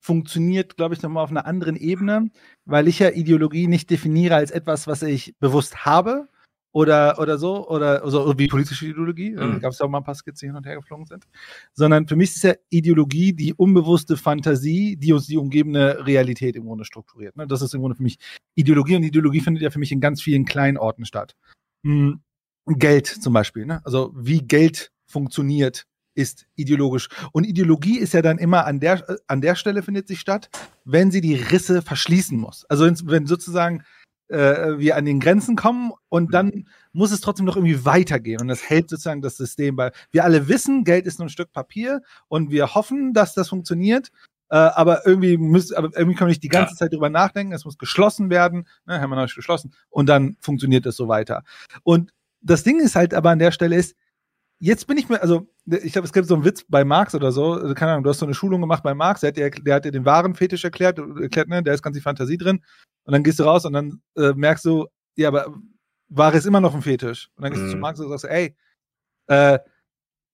funktioniert, 0.00 0.76
glaube 0.76 0.94
ich, 0.94 1.02
nochmal 1.02 1.24
auf 1.24 1.30
einer 1.30 1.46
anderen 1.46 1.76
Ebene, 1.76 2.30
weil 2.64 2.88
ich 2.88 2.98
ja 2.98 3.10
Ideologie 3.10 3.66
nicht 3.66 3.90
definiere 3.90 4.36
als 4.36 4.50
etwas, 4.50 4.86
was 4.86 5.02
ich 5.02 5.34
bewusst 5.38 5.84
habe 5.84 6.28
oder, 6.72 7.18
oder 7.18 7.38
so, 7.38 7.68
oder 7.68 8.08
so 8.10 8.38
wie 8.38 8.46
politische 8.46 8.86
Ideologie. 8.86 9.34
Da 9.34 9.46
Mhm. 9.46 9.60
gab 9.60 9.72
es 9.72 9.78
ja 9.78 9.86
auch 9.86 9.90
mal 9.90 9.98
ein 9.98 10.04
paar 10.04 10.14
Skizzen, 10.14 10.46
die 10.46 10.50
hin 10.50 10.56
und 10.56 10.66
her 10.66 10.76
geflogen 10.76 11.06
sind. 11.06 11.24
Sondern 11.72 12.06
für 12.06 12.16
mich 12.16 12.30
ist 12.36 12.44
ja 12.44 12.54
Ideologie 12.68 13.32
die 13.32 13.54
unbewusste 13.54 14.16
Fantasie, 14.16 14.96
die 14.96 15.12
uns 15.12 15.26
die 15.26 15.36
umgebende 15.38 16.06
Realität 16.06 16.56
im 16.56 16.66
Grunde 16.66 16.84
strukturiert. 16.84 17.36
Ne? 17.36 17.46
Das 17.46 17.62
ist 17.62 17.74
im 17.74 17.80
Grunde 17.80 17.96
für 17.96 18.02
mich 18.02 18.18
Ideologie 18.54 18.96
und 18.96 19.02
Ideologie 19.02 19.40
findet 19.40 19.62
ja 19.62 19.70
für 19.70 19.78
mich 19.78 19.92
in 19.92 20.00
ganz 20.00 20.20
vielen 20.22 20.44
kleinen 20.44 20.76
Orten 20.76 21.04
statt. 21.04 21.34
Hm, 21.84 22.20
Geld 22.66 23.06
zum 23.06 23.32
Beispiel, 23.32 23.64
ne? 23.64 23.80
Also 23.84 24.12
wie 24.14 24.40
Geld 24.42 24.92
funktioniert, 25.06 25.86
ist 26.14 26.46
ideologisch. 26.56 27.08
Und 27.32 27.44
Ideologie 27.44 27.98
ist 27.98 28.12
ja 28.12 28.22
dann 28.22 28.38
immer 28.38 28.66
an 28.66 28.80
der, 28.80 29.08
äh, 29.08 29.16
an 29.28 29.40
der 29.40 29.54
Stelle 29.54 29.82
findet 29.82 30.08
sich 30.08 30.18
statt, 30.20 30.50
wenn 30.84 31.10
sie 31.12 31.20
die 31.20 31.34
Risse 31.36 31.80
verschließen 31.80 32.36
muss. 32.36 32.64
Also 32.66 32.90
wenn 33.04 33.26
sozusagen 33.26 33.84
äh, 34.28 34.78
wir 34.78 34.96
an 34.96 35.04
den 35.04 35.20
Grenzen 35.20 35.56
kommen 35.56 35.92
und 36.08 36.34
dann 36.34 36.68
muss 36.92 37.12
es 37.12 37.20
trotzdem 37.20 37.46
noch 37.46 37.56
irgendwie 37.56 37.84
weitergehen. 37.84 38.40
Und 38.40 38.48
das 38.48 38.68
hält 38.68 38.90
sozusagen 38.90 39.22
das 39.22 39.36
System 39.36 39.76
bei. 39.76 39.92
Wir 40.10 40.24
alle 40.24 40.48
wissen, 40.48 40.84
Geld 40.84 41.06
ist 41.06 41.18
nur 41.18 41.26
ein 41.26 41.30
Stück 41.30 41.52
Papier 41.52 42.02
und 42.28 42.50
wir 42.50 42.74
hoffen, 42.74 43.12
dass 43.12 43.34
das 43.34 43.48
funktioniert. 43.48 44.10
Äh, 44.50 44.56
aber 44.56 45.06
irgendwie 45.06 45.36
müssen, 45.36 45.76
aber 45.76 45.88
irgendwie 45.96 46.14
können 46.14 46.28
wir 46.28 46.32
nicht 46.32 46.42
die 46.42 46.48
ganze 46.48 46.74
Zeit 46.74 46.92
drüber 46.92 47.10
nachdenken. 47.10 47.52
Es 47.52 47.64
muss 47.64 47.78
geschlossen 47.78 48.30
werden. 48.30 48.66
Ne, 48.86 49.00
haben 49.00 49.10
wir 49.10 49.16
noch 49.16 49.22
nicht 49.22 49.36
geschlossen. 49.36 49.72
Und 49.90 50.08
dann 50.08 50.36
funktioniert 50.40 50.86
es 50.86 50.96
so 50.96 51.08
weiter. 51.08 51.42
Und 51.82 52.12
das 52.40 52.62
Ding 52.62 52.80
ist 52.80 52.96
halt 52.96 53.14
aber 53.14 53.30
an 53.30 53.38
der 53.38 53.50
Stelle 53.50 53.76
ist, 53.76 53.94
jetzt 54.58 54.86
bin 54.86 54.98
ich 54.98 55.08
mir, 55.08 55.20
also 55.22 55.46
ich 55.66 55.92
glaube, 55.92 56.06
es 56.06 56.12
gibt 56.12 56.26
so 56.26 56.34
einen 56.34 56.44
Witz 56.44 56.64
bei 56.68 56.84
Marx 56.84 57.14
oder 57.14 57.32
so, 57.32 57.52
also, 57.52 57.74
keine 57.74 57.92
Ahnung, 57.92 58.04
du 58.04 58.10
hast 58.10 58.18
so 58.18 58.26
eine 58.26 58.34
Schulung 58.34 58.60
gemacht 58.60 58.82
bei 58.82 58.94
Marx, 58.94 59.20
der 59.20 59.28
hat 59.28 59.36
dir, 59.36 59.50
der 59.50 59.74
hat 59.76 59.84
dir 59.84 59.92
den 59.92 60.04
wahren 60.04 60.34
Fetisch 60.34 60.64
erklärt, 60.64 60.98
erklärt, 60.98 61.48
ne, 61.48 61.62
da 61.62 61.72
ist 61.72 61.82
ganz 61.82 61.96
die 61.96 62.02
Fantasie 62.02 62.38
drin. 62.38 62.62
Und 63.04 63.12
dann 63.12 63.22
gehst 63.22 63.38
du 63.38 63.44
raus 63.44 63.64
und 63.64 63.72
dann 63.72 64.02
äh, 64.16 64.32
merkst 64.34 64.64
du, 64.64 64.86
ja, 65.16 65.28
aber 65.28 65.54
Ware 66.08 66.36
ist 66.36 66.46
immer 66.46 66.60
noch 66.60 66.74
ein 66.74 66.82
Fetisch. 66.82 67.30
Und 67.36 67.42
dann 67.42 67.52
gehst 67.52 67.64
du 67.64 67.70
zu 67.70 67.76
Mhm. 67.76 67.80
Marx 67.82 68.00
und 68.00 68.08
sagst, 68.08 68.24
ey, 68.24 68.56
äh, 69.28 69.58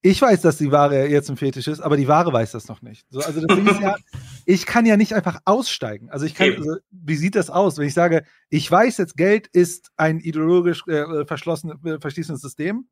ich 0.02 0.20
weiß, 0.20 0.42
dass 0.42 0.58
die 0.58 0.70
Ware 0.70 1.06
jetzt 1.08 1.30
ein 1.30 1.36
Fetisch 1.38 1.66
ist, 1.66 1.80
aber 1.80 1.96
die 1.96 2.06
Ware 2.08 2.30
weiß 2.30 2.52
das 2.52 2.68
noch 2.68 2.82
nicht. 2.82 3.06
So, 3.08 3.20
also 3.20 3.40
das 3.40 3.56
Ding 3.56 3.66
ist 3.66 3.80
ja, 3.80 3.96
ich 4.44 4.66
kann 4.66 4.84
ja 4.84 4.98
nicht 4.98 5.14
einfach 5.14 5.40
aussteigen. 5.46 6.10
Also 6.10 6.26
ich 6.26 6.34
kann, 6.34 6.52
also, 6.56 6.76
wie 6.90 7.16
sieht 7.16 7.34
das 7.34 7.48
aus, 7.48 7.78
wenn 7.78 7.86
ich 7.86 7.94
sage, 7.94 8.24
ich 8.50 8.70
weiß 8.70 8.98
jetzt, 8.98 9.16
Geld 9.16 9.46
ist 9.48 9.90
ein 9.96 10.20
ideologisch 10.20 10.86
äh, 10.88 11.24
verschlossenes, 11.24 11.82
äh, 11.84 11.98
verschließendes 11.98 12.42
System, 12.42 12.86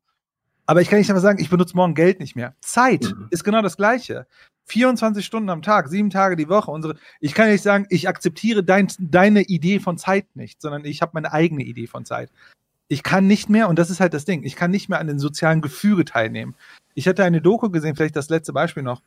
aber 0.65 0.81
ich 0.81 0.89
kann 0.89 0.99
nicht 0.99 1.09
einfach 1.09 1.21
sagen, 1.21 1.39
ich 1.39 1.49
benutze 1.49 1.75
morgen 1.75 1.93
Geld 1.95 2.19
nicht 2.19 2.35
mehr. 2.35 2.55
Zeit 2.61 3.03
Mhm. 3.03 3.27
ist 3.29 3.43
genau 3.43 3.61
das 3.61 3.77
Gleiche. 3.77 4.25
24 4.65 5.25
Stunden 5.25 5.49
am 5.49 5.61
Tag, 5.61 5.89
sieben 5.89 6.09
Tage 6.09 6.35
die 6.37 6.47
Woche. 6.47 6.71
Unsere, 6.71 6.95
ich 7.19 7.33
kann 7.33 7.49
nicht 7.49 7.61
sagen, 7.61 7.85
ich 7.89 8.07
akzeptiere 8.07 8.63
dein, 8.63 8.87
deine 8.97 9.41
Idee 9.41 9.79
von 9.79 9.97
Zeit 9.97 10.25
nicht, 10.35 10.61
sondern 10.61 10.85
ich 10.85 11.01
habe 11.01 11.11
meine 11.15 11.33
eigene 11.33 11.63
Idee 11.63 11.87
von 11.87 12.05
Zeit. 12.05 12.31
Ich 12.87 13.03
kann 13.03 13.27
nicht 13.27 13.49
mehr, 13.49 13.67
und 13.67 13.77
das 13.77 13.89
ist 13.89 13.99
halt 13.99 14.13
das 14.13 14.23
Ding, 14.25 14.43
ich 14.43 14.55
kann 14.55 14.71
nicht 14.71 14.87
mehr 14.87 14.99
an 14.99 15.07
den 15.07 15.19
sozialen 15.19 15.61
Gefüge 15.61 16.05
teilnehmen. 16.05 16.55
Ich 16.93 17.07
hatte 17.07 17.23
eine 17.25 17.41
Doku 17.41 17.69
gesehen, 17.69 17.95
vielleicht 17.95 18.15
das 18.15 18.29
letzte 18.29 18.53
Beispiel 18.53 18.83
noch, 18.83 19.01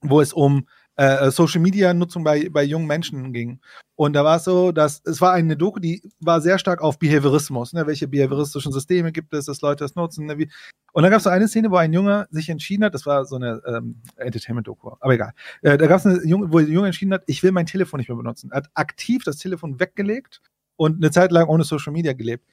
wo 0.00 0.20
es 0.20 0.32
um 0.32 0.66
äh, 1.00 1.30
Social 1.30 1.62
Media 1.62 1.94
Nutzung 1.94 2.24
bei, 2.24 2.50
bei 2.50 2.62
jungen 2.62 2.86
Menschen 2.86 3.32
ging. 3.32 3.58
Und 3.96 4.12
da 4.12 4.22
war 4.22 4.36
es 4.36 4.44
so, 4.44 4.70
dass 4.70 5.00
es 5.04 5.20
war 5.20 5.32
eine 5.32 5.56
Doku, 5.56 5.80
die 5.80 6.02
war 6.20 6.42
sehr 6.42 6.58
stark 6.58 6.82
auf 6.82 6.98
Behaviorismus. 6.98 7.72
Ne? 7.72 7.86
Welche 7.86 8.06
behavioristischen 8.06 8.70
Systeme 8.70 9.10
gibt 9.10 9.32
es, 9.32 9.46
dass 9.46 9.62
Leute 9.62 9.84
das 9.84 9.94
nutzen? 9.94 10.26
Ne? 10.26 10.46
Und 10.92 11.02
dann 11.02 11.10
gab 11.10 11.18
es 11.18 11.24
so 11.24 11.30
eine 11.30 11.48
Szene, 11.48 11.70
wo 11.70 11.76
ein 11.76 11.92
Junge 11.94 12.26
sich 12.30 12.50
entschieden 12.50 12.84
hat, 12.84 12.94
das 12.94 13.06
war 13.06 13.24
so 13.24 13.36
eine 13.36 13.62
ähm, 13.66 14.02
Entertainment-Doku, 14.16 14.90
aber 15.00 15.14
egal. 15.14 15.32
Äh, 15.62 15.78
da 15.78 15.86
gab 15.86 16.00
es 16.00 16.06
eine 16.06 16.22
Junge, 16.24 16.52
wo 16.52 16.58
der 16.58 16.68
Junge 16.68 16.88
entschieden 16.88 17.14
hat, 17.14 17.22
ich 17.26 17.42
will 17.42 17.52
mein 17.52 17.66
Telefon 17.66 17.98
nicht 17.98 18.08
mehr 18.08 18.16
benutzen. 18.16 18.50
Er 18.52 18.58
hat 18.58 18.70
aktiv 18.74 19.22
das 19.24 19.38
Telefon 19.38 19.80
weggelegt 19.80 20.42
und 20.76 20.96
eine 20.96 21.10
Zeit 21.10 21.32
lang 21.32 21.48
ohne 21.48 21.64
Social 21.64 21.92
Media 21.92 22.12
gelebt. 22.12 22.44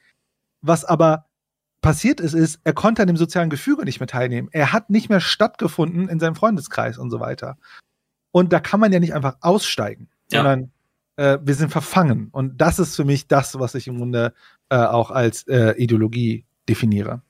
Was 0.62 0.84
aber 0.84 1.26
passiert 1.82 2.20
ist, 2.20 2.34
ist, 2.34 2.60
er 2.64 2.72
konnte 2.72 3.02
an 3.02 3.08
dem 3.08 3.16
sozialen 3.16 3.50
Gefüge 3.50 3.84
nicht 3.84 4.00
mehr 4.00 4.06
teilnehmen. 4.06 4.48
Er 4.52 4.72
hat 4.72 4.88
nicht 4.90 5.10
mehr 5.10 5.20
stattgefunden 5.20 6.08
in 6.08 6.18
seinem 6.18 6.34
Freundeskreis 6.34 6.98
und 6.98 7.10
so 7.10 7.20
weiter. 7.20 7.58
Und 8.30 8.52
da 8.52 8.60
kann 8.60 8.80
man 8.80 8.92
ja 8.92 9.00
nicht 9.00 9.14
einfach 9.14 9.36
aussteigen, 9.40 10.08
Ja. 10.30 10.38
sondern 10.42 10.70
äh, 11.16 11.38
wir 11.42 11.54
sind 11.54 11.70
verfangen. 11.70 12.28
Und 12.30 12.60
das 12.60 12.78
ist 12.78 12.96
für 12.96 13.04
mich 13.04 13.26
das, 13.26 13.58
was 13.58 13.74
ich 13.74 13.88
im 13.88 13.98
Grunde 13.98 14.32
äh, 14.68 14.76
auch 14.76 15.10
als 15.10 15.46
äh, 15.48 15.72
Ideologie 15.82 16.44
definiere. 16.68 17.22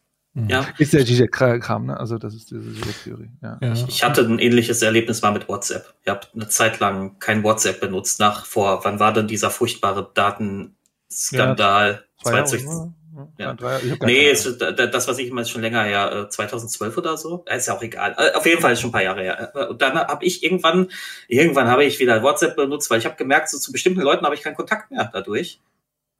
Ja. 0.46 0.66
Ist 0.78 0.92
der 0.92 1.04
Zizek-Kram, 1.04 1.86
ne? 1.86 1.98
Also 1.98 2.16
das 2.16 2.34
ist 2.34 2.50
diese 2.50 2.72
Zizek-Theorie. 2.74 3.30
Ja. 3.42 3.58
Ja. 3.60 3.72
Ich 3.72 4.04
hatte 4.04 4.20
ein 4.22 4.38
ähnliches 4.38 4.82
Erlebnis 4.82 5.20
mal 5.22 5.32
mit 5.32 5.48
WhatsApp. 5.48 5.94
Ich 6.02 6.08
habe 6.08 6.20
eine 6.32 6.46
Zeit 6.48 6.78
lang 6.78 7.18
kein 7.18 7.42
WhatsApp 7.42 7.80
benutzt. 7.80 8.20
Nach 8.20 8.44
vor, 8.44 8.84
wann 8.84 9.00
war 9.00 9.12
denn 9.12 9.26
dieser 9.26 9.50
furchtbare 9.50 10.10
Datenskandal? 10.14 12.04
Zwei 12.22 12.30
Jahre, 12.32 12.44
20 12.44 12.64
ne? 12.66 12.94
Ja. 13.38 13.56
Ich 13.82 14.00
Nee, 14.00 14.30
ist, 14.30 14.46
äh, 14.60 14.90
das, 14.90 15.08
was 15.08 15.18
ich 15.18 15.28
immer 15.28 15.44
schon 15.44 15.62
länger 15.62 15.82
her, 15.84 16.26
äh, 16.26 16.28
2012 16.28 16.96
oder 16.96 17.16
so. 17.16 17.44
Äh, 17.46 17.56
Ist 17.58 17.66
ja 17.68 17.74
auch 17.76 17.82
egal. 17.82 18.14
Äh, 18.18 18.34
Auf 18.36 18.46
jeden 18.46 18.60
Fall 18.60 18.72
ist 18.72 18.80
schon 18.80 18.90
ein 18.90 18.92
paar 18.92 19.02
Jahre 19.02 19.22
her. 19.22 19.52
Äh, 19.54 19.66
Und 19.66 19.82
dann 19.82 19.96
habe 19.98 20.24
ich 20.24 20.42
irgendwann, 20.42 20.90
irgendwann 21.28 21.68
habe 21.68 21.84
ich 21.84 21.98
wieder 21.98 22.22
WhatsApp 22.22 22.56
benutzt, 22.56 22.90
weil 22.90 22.98
ich 22.98 23.04
habe 23.06 23.16
gemerkt, 23.16 23.50
so 23.50 23.58
zu 23.58 23.72
bestimmten 23.72 24.00
Leuten 24.00 24.24
habe 24.24 24.34
ich 24.34 24.42
keinen 24.42 24.56
Kontakt 24.56 24.90
mehr 24.90 25.10
dadurch. 25.12 25.60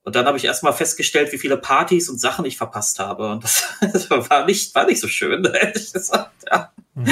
Und 0.04 0.16
dann 0.16 0.26
habe 0.26 0.38
ich 0.38 0.44
erstmal 0.44 0.72
festgestellt, 0.72 1.32
wie 1.32 1.38
viele 1.38 1.56
Partys 1.58 2.08
und 2.08 2.18
Sachen 2.20 2.44
ich 2.46 2.56
verpasst 2.56 2.98
habe. 2.98 3.30
Und 3.30 3.44
das, 3.44 3.64
das 3.92 4.10
war 4.10 4.44
nicht, 4.46 4.74
war 4.74 4.86
nicht 4.86 5.00
so 5.00 5.08
schön, 5.08 5.44
ehrlich 5.54 5.92
gesagt. 5.92 6.32
Ja, 6.50 6.72
Mhm. 6.94 7.08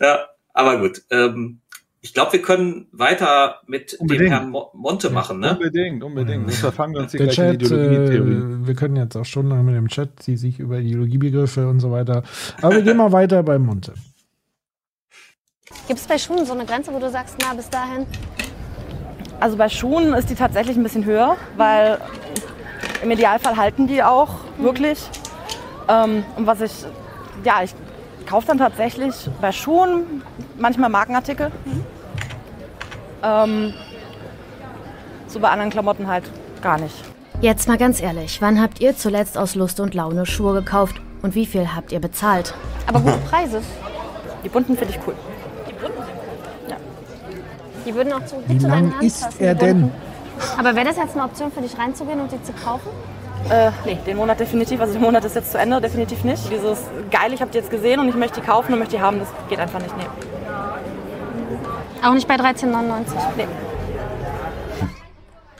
ja 0.00 0.28
aber 0.52 0.78
gut. 0.78 1.02
Ähm, 1.10 1.60
ich 2.04 2.12
glaube, 2.14 2.32
wir 2.32 2.42
können 2.42 2.88
weiter 2.90 3.60
mit 3.68 3.94
Unbedingt. 3.94 4.26
dem 4.26 4.32
Herrn 4.32 4.50
Mo 4.50 4.70
Monte 4.74 5.08
machen, 5.10 5.38
ne? 5.38 5.52
Unbedingt, 5.52 6.02
unbedingt. 6.02 6.42
Sonst 6.46 6.58
verfangen 6.58 6.94
wir 6.94 7.02
uns 7.02 7.12
hier 7.12 7.18
Der 7.24 7.28
gleich 7.28 7.38
in 7.38 7.58
Chat, 7.60 7.62
Ideologietheorie. 7.62 8.32
äh, 8.62 8.66
wir 8.66 8.74
können 8.74 8.96
jetzt 8.96 9.16
auch 9.16 9.24
stundenlang 9.24 9.64
mit 9.64 9.76
dem 9.76 9.86
Chat, 9.88 10.26
die 10.26 10.36
sich 10.36 10.58
über 10.58 10.78
Ideologiebegriffe 10.78 11.68
und 11.68 11.78
so 11.78 11.92
weiter. 11.92 12.24
Aber 12.60 12.74
wir 12.74 12.82
gehen 12.82 12.96
mal 12.96 13.12
weiter 13.12 13.42
bei 13.44 13.56
Monte. 13.58 13.94
Gibt 15.86 16.00
es 16.00 16.06
bei 16.06 16.18
Schuhen 16.18 16.44
so 16.44 16.52
eine 16.54 16.66
Grenze, 16.66 16.92
wo 16.92 16.98
du 16.98 17.08
sagst, 17.08 17.36
na, 17.40 17.54
bis 17.54 17.70
dahin? 17.70 18.04
Also 19.38 19.56
bei 19.56 19.68
Schuhen 19.68 20.12
ist 20.12 20.28
die 20.28 20.34
tatsächlich 20.34 20.76
ein 20.76 20.82
bisschen 20.82 21.04
höher, 21.04 21.36
weil 21.56 21.98
im 23.02 23.10
Idealfall 23.12 23.56
halten 23.56 23.86
die 23.86 24.02
auch 24.02 24.40
wirklich. 24.58 24.98
Ähm, 25.88 26.24
und 26.36 26.46
was 26.46 26.60
ich, 26.60 26.84
ja, 27.44 27.62
ich 27.62 27.74
kaufe 28.26 28.46
dann 28.48 28.58
tatsächlich 28.58 29.14
bei 29.40 29.52
Schuhen 29.52 30.22
manchmal 30.58 30.90
Markenartikel. 30.90 31.50
Ähm, 33.22 33.74
so 35.26 35.40
bei 35.40 35.48
anderen 35.48 35.70
Klamotten 35.70 36.06
halt 36.06 36.24
gar 36.60 36.78
nicht. 36.78 36.94
Jetzt 37.40 37.66
mal 37.68 37.78
ganz 37.78 38.00
ehrlich, 38.00 38.40
wann 38.40 38.60
habt 38.60 38.80
ihr 38.80 38.96
zuletzt 38.96 39.36
aus 39.36 39.54
Lust 39.54 39.80
und 39.80 39.94
Laune 39.94 40.26
Schuhe 40.26 40.54
gekauft 40.54 41.00
und 41.22 41.34
wie 41.34 41.46
viel 41.46 41.74
habt 41.74 41.90
ihr 41.92 42.00
bezahlt? 42.00 42.54
Aber 42.86 43.00
gute 43.00 43.18
Preise. 43.18 43.60
Die 44.44 44.48
bunten 44.48 44.76
finde 44.76 44.94
ich 44.94 45.00
cool. 45.06 45.14
Die 47.84 47.94
würden 47.94 48.12
auch 48.12 48.24
zu 48.24 48.36
Wie 48.46 48.58
zu 48.58 48.68
deinen 48.68 48.90
lang 48.90 49.00
ist 49.00 49.22
passen, 49.22 49.42
er 49.42 49.54
die 49.54 49.60
denn? 49.64 49.80
bunten. 49.82 49.96
Aber 50.58 50.74
wäre 50.74 50.86
das 50.86 50.96
jetzt 50.96 51.14
eine 51.16 51.24
Option 51.24 51.50
für 51.50 51.60
dich 51.60 51.76
reinzugehen 51.76 52.20
und 52.20 52.30
die 52.30 52.42
zu 52.42 52.52
kaufen? 52.52 52.88
Äh, 53.50 53.70
nee, 53.84 53.98
den 54.06 54.16
Monat 54.16 54.38
definitiv. 54.38 54.80
Also 54.80 54.92
der 54.92 55.02
Monat 55.02 55.24
ist 55.24 55.34
jetzt 55.34 55.50
zu 55.50 55.58
Ende, 55.58 55.80
definitiv 55.80 56.22
nicht. 56.22 56.42
Dieses 56.50 56.78
geil, 57.10 57.32
ich 57.32 57.40
habe 57.40 57.50
die 57.50 57.58
jetzt 57.58 57.70
gesehen 57.70 57.98
und 57.98 58.08
ich 58.08 58.14
möchte 58.14 58.40
die 58.40 58.46
kaufen 58.46 58.72
und 58.72 58.78
möchte 58.78 58.96
die 58.96 59.02
haben, 59.02 59.18
das 59.18 59.28
geht 59.48 59.58
einfach 59.58 59.80
nicht. 59.80 59.96
Nee. 59.96 60.04
Auch 62.02 62.14
nicht 62.14 62.26
bei 62.26 62.34
13,99. 62.34 63.36
nee. 63.36 63.46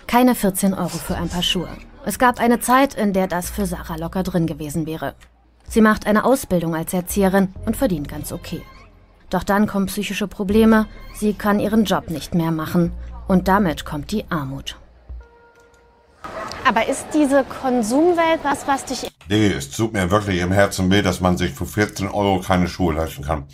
Keine 0.07 0.35
14 0.35 0.75
Euro 0.75 0.89
für 0.89 1.17
ein 1.17 1.29
paar 1.29 1.43
Schuhe. 1.43 1.69
Es 2.05 2.19
gab 2.19 2.41
eine 2.41 2.59
Zeit, 2.59 2.95
in 2.95 3.13
der 3.13 3.29
das 3.29 3.49
für 3.49 3.65
Sarah 3.65 3.97
locker 3.97 4.25
drin 4.25 4.47
gewesen 4.47 4.87
wäre. 4.87 5.15
Sie 5.69 5.81
macht 5.81 6.07
eine 6.07 6.25
Ausbildung 6.25 6.75
als 6.75 6.93
Erzieherin 6.93 7.55
und 7.65 7.77
verdient 7.77 8.09
ganz 8.09 8.33
okay. 8.33 8.63
Doch 9.31 9.45
dann 9.45 9.67
kommen 9.67 9.87
psychische 9.87 10.27
Probleme, 10.27 10.87
sie 11.15 11.33
kann 11.33 11.61
ihren 11.61 11.85
Job 11.85 12.11
nicht 12.11 12.35
mehr 12.35 12.51
machen 12.51 12.93
und 13.29 13.49
damit 13.49 13.85
kommt 13.85 14.11
die 14.11 14.25
Armut. 14.31 14.77
Aber 16.65 16.87
ist 16.89 17.07
diese 17.15 17.45
Konsumwelt 17.45 18.41
was, 18.43 18.67
was 18.67 18.85
dich 18.85 19.11
Nee, 19.29 19.47
es 19.47 19.71
tut 19.71 19.93
mir 19.93 20.11
wirklich 20.11 20.41
im 20.41 20.53
Herzen 20.53 20.91
weh, 20.91 21.01
dass 21.01 21.21
man 21.21 21.39
sich 21.39 21.53
für 21.53 21.65
14 21.65 22.09
Euro 22.09 22.41
keine 22.41 22.69
Schuhe 22.69 22.95
leisten 22.95 23.25
kann. 23.25 23.45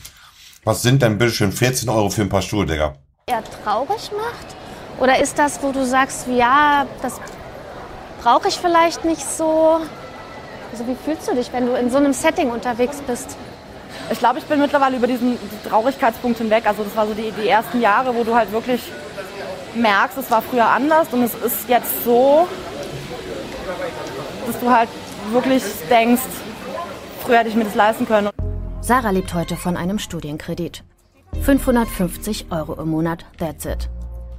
Was 0.64 0.82
sind 0.82 1.02
denn 1.02 1.18
bitte 1.18 1.32
schön 1.32 1.52
14 1.52 1.89
Euro 1.89 2.10
für 2.10 2.22
ein 2.22 2.28
paar 2.28 2.43
Schuhe, 2.43 2.66
Digga? 2.66 2.94
eher 3.28 3.43
traurig 3.64 4.10
macht? 4.16 4.56
Oder 4.98 5.20
ist 5.20 5.39
das, 5.39 5.62
wo 5.62 5.70
du 5.70 5.85
sagst, 5.85 6.26
ja, 6.28 6.86
das 7.02 7.20
brauche 8.22 8.48
ich 8.48 8.59
vielleicht 8.59 9.05
nicht 9.05 9.24
so? 9.24 9.78
Also 10.72 10.86
wie 10.86 10.97
fühlst 11.05 11.28
du 11.28 11.35
dich, 11.35 11.52
wenn 11.52 11.66
du 11.66 11.74
in 11.74 11.90
so 11.90 11.98
einem 11.98 12.12
Setting 12.12 12.51
unterwegs 12.51 13.01
bist? 13.06 13.36
Ich 14.10 14.18
glaube, 14.18 14.39
ich 14.39 14.44
bin 14.44 14.60
mittlerweile 14.60 14.97
über 14.97 15.06
diesen 15.06 15.39
Traurigkeitspunkt 15.68 16.39
hinweg. 16.39 16.66
Also 16.66 16.82
das 16.82 16.97
war 16.97 17.06
so 17.06 17.14
die, 17.14 17.30
die 17.32 17.48
ersten 17.48 17.80
Jahre, 17.80 18.14
wo 18.14 18.24
du 18.24 18.35
halt 18.35 18.51
wirklich 18.52 18.82
merkst, 19.74 20.18
es 20.18 20.30
war 20.30 20.43
früher 20.43 20.66
anders 20.66 21.09
und 21.12 21.22
es 21.22 21.35
ist 21.35 21.68
jetzt 21.68 22.05
so, 22.05 22.48
dass 24.47 24.59
du 24.59 24.70
halt 24.70 24.89
wirklich 25.30 25.62
denkst, 25.90 26.22
früher 27.22 27.39
hätte 27.39 27.51
ich 27.51 27.55
mir 27.55 27.64
das 27.64 27.74
leisten 27.74 28.06
können. 28.06 28.30
Sarah 28.80 29.10
lebt 29.10 29.34
heute 29.34 29.56
von 29.56 29.76
einem 29.76 29.98
Studienkredit. 29.98 30.84
550 31.42 32.46
Euro 32.50 32.80
im 32.80 32.88
Monat, 32.88 33.24
that's 33.38 33.66
it. 33.66 33.90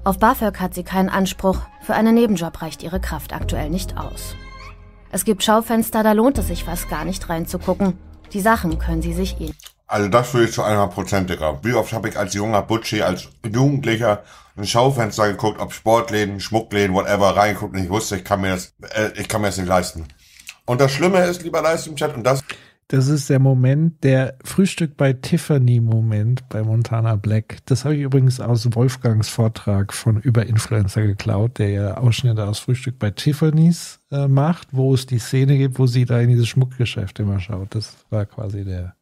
Auf 0.03 0.17
BAföG 0.17 0.59
hat 0.59 0.73
sie 0.73 0.83
keinen 0.83 1.09
Anspruch, 1.09 1.59
für 1.81 1.93
einen 1.93 2.15
Nebenjob 2.15 2.61
reicht 2.61 2.81
ihre 2.81 3.01
Kraft 3.01 3.33
aktuell 3.33 3.69
nicht 3.69 3.97
aus. 3.97 4.35
Es 5.11 5.25
gibt 5.25 5.43
Schaufenster, 5.43 6.03
da 6.03 6.13
lohnt 6.13 6.37
es 6.37 6.47
sich 6.47 6.63
fast 6.63 6.89
gar 6.89 7.03
nicht 7.03 7.29
reinzugucken. 7.29 7.97
Die 8.31 8.39
Sachen 8.39 8.79
können 8.79 9.01
sie 9.01 9.13
sich 9.13 9.39
eh. 9.41 9.51
Also 9.87 10.07
das 10.07 10.33
würde 10.33 10.47
ich 10.47 10.53
zu 10.53 10.63
einer 10.63 10.87
Prozent, 10.87 11.29
Digga. 11.29 11.59
Wie 11.63 11.73
oft 11.73 11.91
habe 11.93 12.09
ich 12.09 12.17
als 12.17 12.33
junger 12.33 12.61
Butschi, 12.61 13.01
als 13.01 13.27
Jugendlicher 13.43 14.23
ein 14.55 14.65
Schaufenster 14.65 15.27
geguckt, 15.29 15.59
ob 15.59 15.73
Sportläden, 15.73 16.39
Schmuckläden, 16.39 16.95
whatever, 16.95 17.35
reingeguckt 17.35 17.75
und 17.75 17.83
ich 17.83 17.89
wusste, 17.89 18.17
ich 18.17 18.23
kann 18.23 18.41
mir 18.41 18.51
das, 18.51 18.73
äh, 18.93 19.09
ich 19.15 19.27
kann 19.27 19.41
mir 19.41 19.47
das 19.47 19.57
nicht 19.57 19.67
leisten. 19.67 20.07
Und 20.65 20.79
das 20.79 20.91
Schlimme 20.91 21.23
ist, 21.25 21.41
lieber 21.43 21.61
Leistungschat, 21.61 22.15
und 22.15 22.23
das 22.23 22.43
Das 22.91 23.07
ist 23.07 23.29
der 23.29 23.37
Moment, 23.37 24.03
der 24.03 24.35
Frühstück 24.43 24.97
bei 24.97 25.13
Tiffany-Moment 25.13 26.49
bei 26.49 26.63
Montana 26.63 27.17
Black. 27.17 27.59
Das 27.65 27.85
habe 27.85 27.95
ich 27.95 28.01
übrigens 28.01 28.39
aus 28.39 28.67
Wolfgangs 28.73 29.29
Vortrag 29.29 29.93
von 29.93 30.19
über 30.19 30.47
Influencer 30.47 31.03
geklaut, 31.03 31.59
der 31.59 31.69
ja 31.69 31.97
Ausschnitte 31.97 32.47
aus 32.47 32.57
Frühstück 32.57 32.97
bei 32.97 33.11
Tiffany's 33.11 33.99
äh, 34.11 34.27
macht, 34.27 34.69
wo 34.71 34.95
es 34.95 35.05
die 35.05 35.19
Szene 35.19 35.59
gibt, 35.59 35.77
wo 35.77 35.85
sie 35.85 36.05
da 36.05 36.19
in 36.19 36.29
dieses 36.29 36.47
Schmuckgeschäft 36.47 37.19
immer 37.19 37.39
schaut. 37.39 37.75
Das 37.75 37.95
war 38.09 38.25
quasi 38.25 38.65
der 38.65 38.95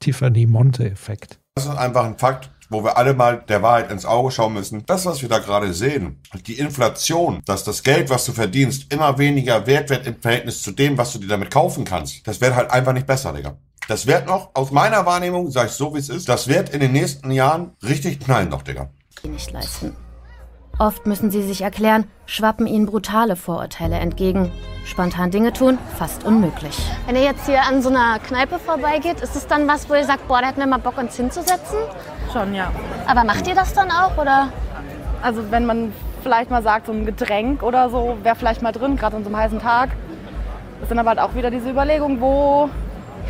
Tiffany-Monte-Effekt. 0.00 1.38
Das 1.56 1.66
ist 1.66 1.76
einfach 1.76 2.06
ein 2.06 2.16
Fakt, 2.16 2.50
wo 2.74 2.84
wir 2.84 2.96
alle 2.98 3.14
mal 3.14 3.42
der 3.48 3.62
Wahrheit 3.62 3.90
ins 3.90 4.04
Auge 4.04 4.30
schauen 4.30 4.54
müssen. 4.54 4.84
Das, 4.86 5.06
was 5.06 5.22
wir 5.22 5.28
da 5.28 5.38
gerade 5.38 5.72
sehen, 5.72 6.20
die 6.46 6.58
Inflation, 6.58 7.42
dass 7.46 7.64
das 7.64 7.82
Geld, 7.82 8.10
was 8.10 8.24
du 8.26 8.32
verdienst, 8.32 8.92
immer 8.92 9.18
weniger 9.18 9.66
wert 9.66 9.90
wird 9.90 10.06
im 10.06 10.20
Verhältnis 10.20 10.62
zu 10.62 10.72
dem, 10.72 10.98
was 10.98 11.12
du 11.12 11.18
dir 11.18 11.28
damit 11.28 11.50
kaufen 11.50 11.84
kannst, 11.84 12.26
das 12.26 12.40
wird 12.40 12.54
halt 12.54 12.70
einfach 12.70 12.92
nicht 12.92 13.06
besser, 13.06 13.32
Digga. 13.32 13.56
Das 13.88 14.06
wird 14.06 14.26
noch, 14.26 14.50
aus 14.54 14.70
meiner 14.70 15.04
Wahrnehmung, 15.06 15.50
sag 15.50 15.66
ich 15.66 15.72
so 15.72 15.94
wie 15.94 15.98
es 15.98 16.08
ist, 16.08 16.28
das 16.28 16.48
wird 16.48 16.70
in 16.70 16.80
den 16.80 16.92
nächsten 16.92 17.30
Jahren 17.30 17.72
richtig 17.82 18.20
knallen 18.20 18.48
noch, 18.48 18.62
Digga. 18.62 18.88
nicht 19.22 19.52
leisten. 19.52 20.03
Oft 20.78 21.06
müssen 21.06 21.30
sie 21.30 21.42
sich 21.42 21.62
erklären, 21.62 22.04
schwappen 22.26 22.66
ihnen 22.66 22.86
brutale 22.86 23.36
Vorurteile 23.36 23.96
entgegen. 23.96 24.50
Spontan 24.84 25.30
Dinge 25.30 25.52
tun, 25.52 25.78
fast 25.96 26.24
unmöglich. 26.24 26.76
Wenn 27.06 27.14
ihr 27.14 27.22
jetzt 27.22 27.46
hier 27.46 27.62
an 27.62 27.80
so 27.80 27.90
einer 27.90 28.18
Kneipe 28.18 28.58
vorbeigeht, 28.58 29.20
ist 29.20 29.36
es 29.36 29.46
dann 29.46 29.68
was, 29.68 29.88
wo 29.88 29.94
ihr 29.94 30.04
sagt, 30.04 30.26
boah, 30.26 30.40
da 30.40 30.48
hätten 30.48 30.58
wir 30.58 30.66
mal 30.66 30.78
Bock, 30.78 30.98
uns 30.98 31.16
hinzusetzen? 31.16 31.78
Schon, 32.32 32.54
ja. 32.54 32.72
Aber 33.06 33.22
macht 33.22 33.46
ihr 33.46 33.54
das 33.54 33.72
dann 33.72 33.90
auch, 33.92 34.18
oder? 34.18 34.48
Also 35.22 35.50
wenn 35.50 35.64
man 35.64 35.92
vielleicht 36.24 36.50
mal 36.50 36.62
sagt, 36.62 36.86
so 36.86 36.92
ein 36.92 37.06
Getränk 37.06 37.62
oder 37.62 37.88
so 37.88 38.18
wäre 38.24 38.34
vielleicht 38.34 38.60
mal 38.60 38.72
drin, 38.72 38.96
gerade 38.96 39.16
an 39.16 39.22
so 39.22 39.28
einem 39.28 39.38
heißen 39.38 39.60
Tag. 39.60 39.90
Das 40.80 40.88
sind 40.88 40.98
aber 40.98 41.10
halt 41.10 41.20
auch 41.20 41.36
wieder 41.36 41.52
diese 41.52 41.70
Überlegungen, 41.70 42.20
wo 42.20 42.68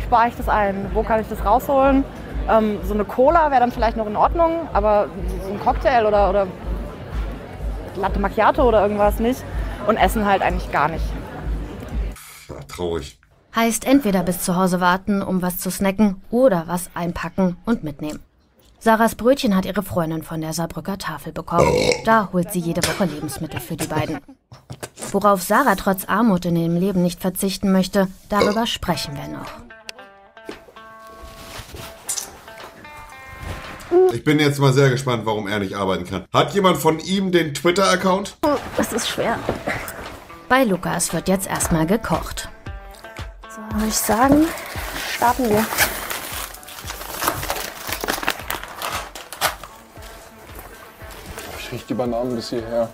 spare 0.03 0.29
ich 0.29 0.35
das 0.35 0.49
ein? 0.49 0.89
Wo 0.93 1.03
kann 1.03 1.21
ich 1.21 1.27
das 1.27 1.45
rausholen? 1.45 2.03
Ähm, 2.49 2.79
so 2.83 2.93
eine 2.93 3.05
Cola 3.05 3.51
wäre 3.51 3.61
dann 3.61 3.71
vielleicht 3.71 3.97
noch 3.97 4.07
in 4.07 4.15
Ordnung, 4.15 4.67
aber 4.73 5.07
so 5.45 5.53
ein 5.53 5.59
Cocktail 5.59 6.05
oder, 6.05 6.29
oder 6.29 6.47
Latte 7.95 8.19
Macchiato 8.19 8.67
oder 8.67 8.81
irgendwas 8.81 9.19
nicht. 9.19 9.43
Und 9.87 9.97
Essen 9.97 10.25
halt 10.25 10.41
eigentlich 10.41 10.71
gar 10.71 10.87
nicht. 10.87 11.05
Ja, 12.49 12.55
traurig. 12.67 13.19
Heißt 13.55 13.85
entweder 13.85 14.23
bis 14.23 14.41
zu 14.41 14.55
Hause 14.55 14.81
warten, 14.81 15.21
um 15.21 15.41
was 15.41 15.59
zu 15.59 15.71
snacken, 15.71 16.21
oder 16.29 16.65
was 16.67 16.89
einpacken 16.93 17.55
und 17.65 17.83
mitnehmen. 17.83 18.19
Sarahs 18.79 19.15
Brötchen 19.15 19.55
hat 19.55 19.65
ihre 19.65 19.81
Freundin 19.81 20.21
von 20.21 20.41
der 20.41 20.53
Saarbrücker 20.53 20.97
Tafel 20.97 21.31
bekommen. 21.31 21.71
Da 22.03 22.29
holt 22.33 22.51
sie 22.51 22.59
jede 22.59 22.85
Woche 22.87 23.05
Lebensmittel 23.05 23.59
für 23.59 23.77
die 23.77 23.87
beiden. 23.87 24.19
Worauf 25.11 25.41
Sarah 25.41 25.75
trotz 25.75 26.05
Armut 26.05 26.45
in 26.45 26.55
ihrem 26.55 26.75
Leben 26.75 27.01
nicht 27.01 27.21
verzichten 27.21 27.71
möchte, 27.71 28.07
darüber 28.29 28.67
sprechen 28.67 29.15
wir 29.15 29.35
noch. 29.35 29.47
Ich 34.13 34.23
bin 34.23 34.39
jetzt 34.39 34.59
mal 34.59 34.73
sehr 34.73 34.89
gespannt, 34.89 35.25
warum 35.25 35.47
er 35.47 35.59
nicht 35.59 35.75
arbeiten 35.75 36.05
kann. 36.05 36.25
Hat 36.33 36.53
jemand 36.53 36.77
von 36.77 36.99
ihm 36.99 37.31
den 37.31 37.53
Twitter-Account? 37.53 38.37
Das 38.77 38.93
ist 38.93 39.07
schwer. 39.07 39.37
Bei 40.49 40.63
Lukas 40.63 41.13
wird 41.13 41.27
jetzt 41.27 41.47
erstmal 41.47 41.85
gekocht. 41.85 42.49
So, 43.49 43.61
würde 43.75 43.87
ich 43.87 43.95
sagen, 43.95 44.47
starten 45.15 45.49
wir. 45.49 45.65
Ich 51.59 51.71
rieche 51.71 51.85
die 51.89 51.93
Bananen 51.93 52.35
bis 52.35 52.49
hierher. 52.49 52.89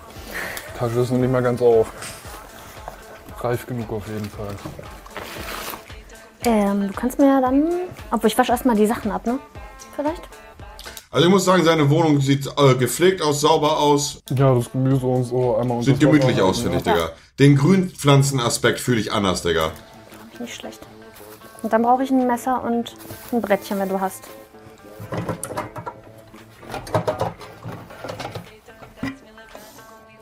Tasche 0.78 1.00
ist 1.00 1.12
noch 1.12 1.20
nicht 1.20 1.32
mal 1.32 1.44
ganz 1.44 1.62
auf. 1.62 1.92
Reif 3.40 3.66
genug 3.66 3.92
auf 3.92 4.08
jeden 4.08 4.30
Fall. 4.30 4.56
Ähm, 6.46 6.88
du 6.88 6.94
kannst 6.94 7.20
mir 7.20 7.28
ja 7.28 7.42
dann. 7.42 7.70
Obwohl, 8.12 8.28
ich 8.28 8.38
wasche 8.38 8.52
erstmal 8.52 8.76
die 8.76 8.88
Sachen 8.88 9.12
ab, 9.12 9.26
ne? 9.26 9.40
Vielleicht? 9.96 10.28
Also 11.14 11.28
ich 11.28 11.32
muss 11.32 11.44
sagen, 11.44 11.66
seine 11.66 11.90
Wohnung 11.90 12.22
sieht 12.22 12.48
äh, 12.58 12.74
gepflegt 12.76 13.22
aus, 13.22 13.42
sauber 13.42 13.80
aus. 13.80 14.24
Ja, 14.34 14.56
das 14.56 14.72
Gemüse 14.72 15.06
und 15.06 15.26
so 15.26 15.58
einmal 15.58 15.80
unter 15.80 15.92
Sieht 15.92 16.00
gemütlich 16.00 16.42
aus, 16.42 16.62
finde 16.62 16.78
ich, 16.78 16.86
ja. 16.86 16.94
Digga. 16.94 17.10
Den 17.38 17.58
Grünpflanzenaspekt 17.58 18.80
fühle 18.80 19.02
ich 19.02 19.12
anders, 19.12 19.42
Digga. 19.42 19.72
Nicht 20.40 20.56
schlecht. 20.56 20.80
Und 21.64 21.74
dann 21.74 21.82
brauche 21.82 22.04
ich 22.04 22.12
ein 22.12 22.26
Messer 22.26 22.64
und 22.64 22.94
ein 23.34 23.42
Brettchen, 23.42 23.78
wenn 23.78 23.90
du 23.90 24.00
hast. 24.00 24.24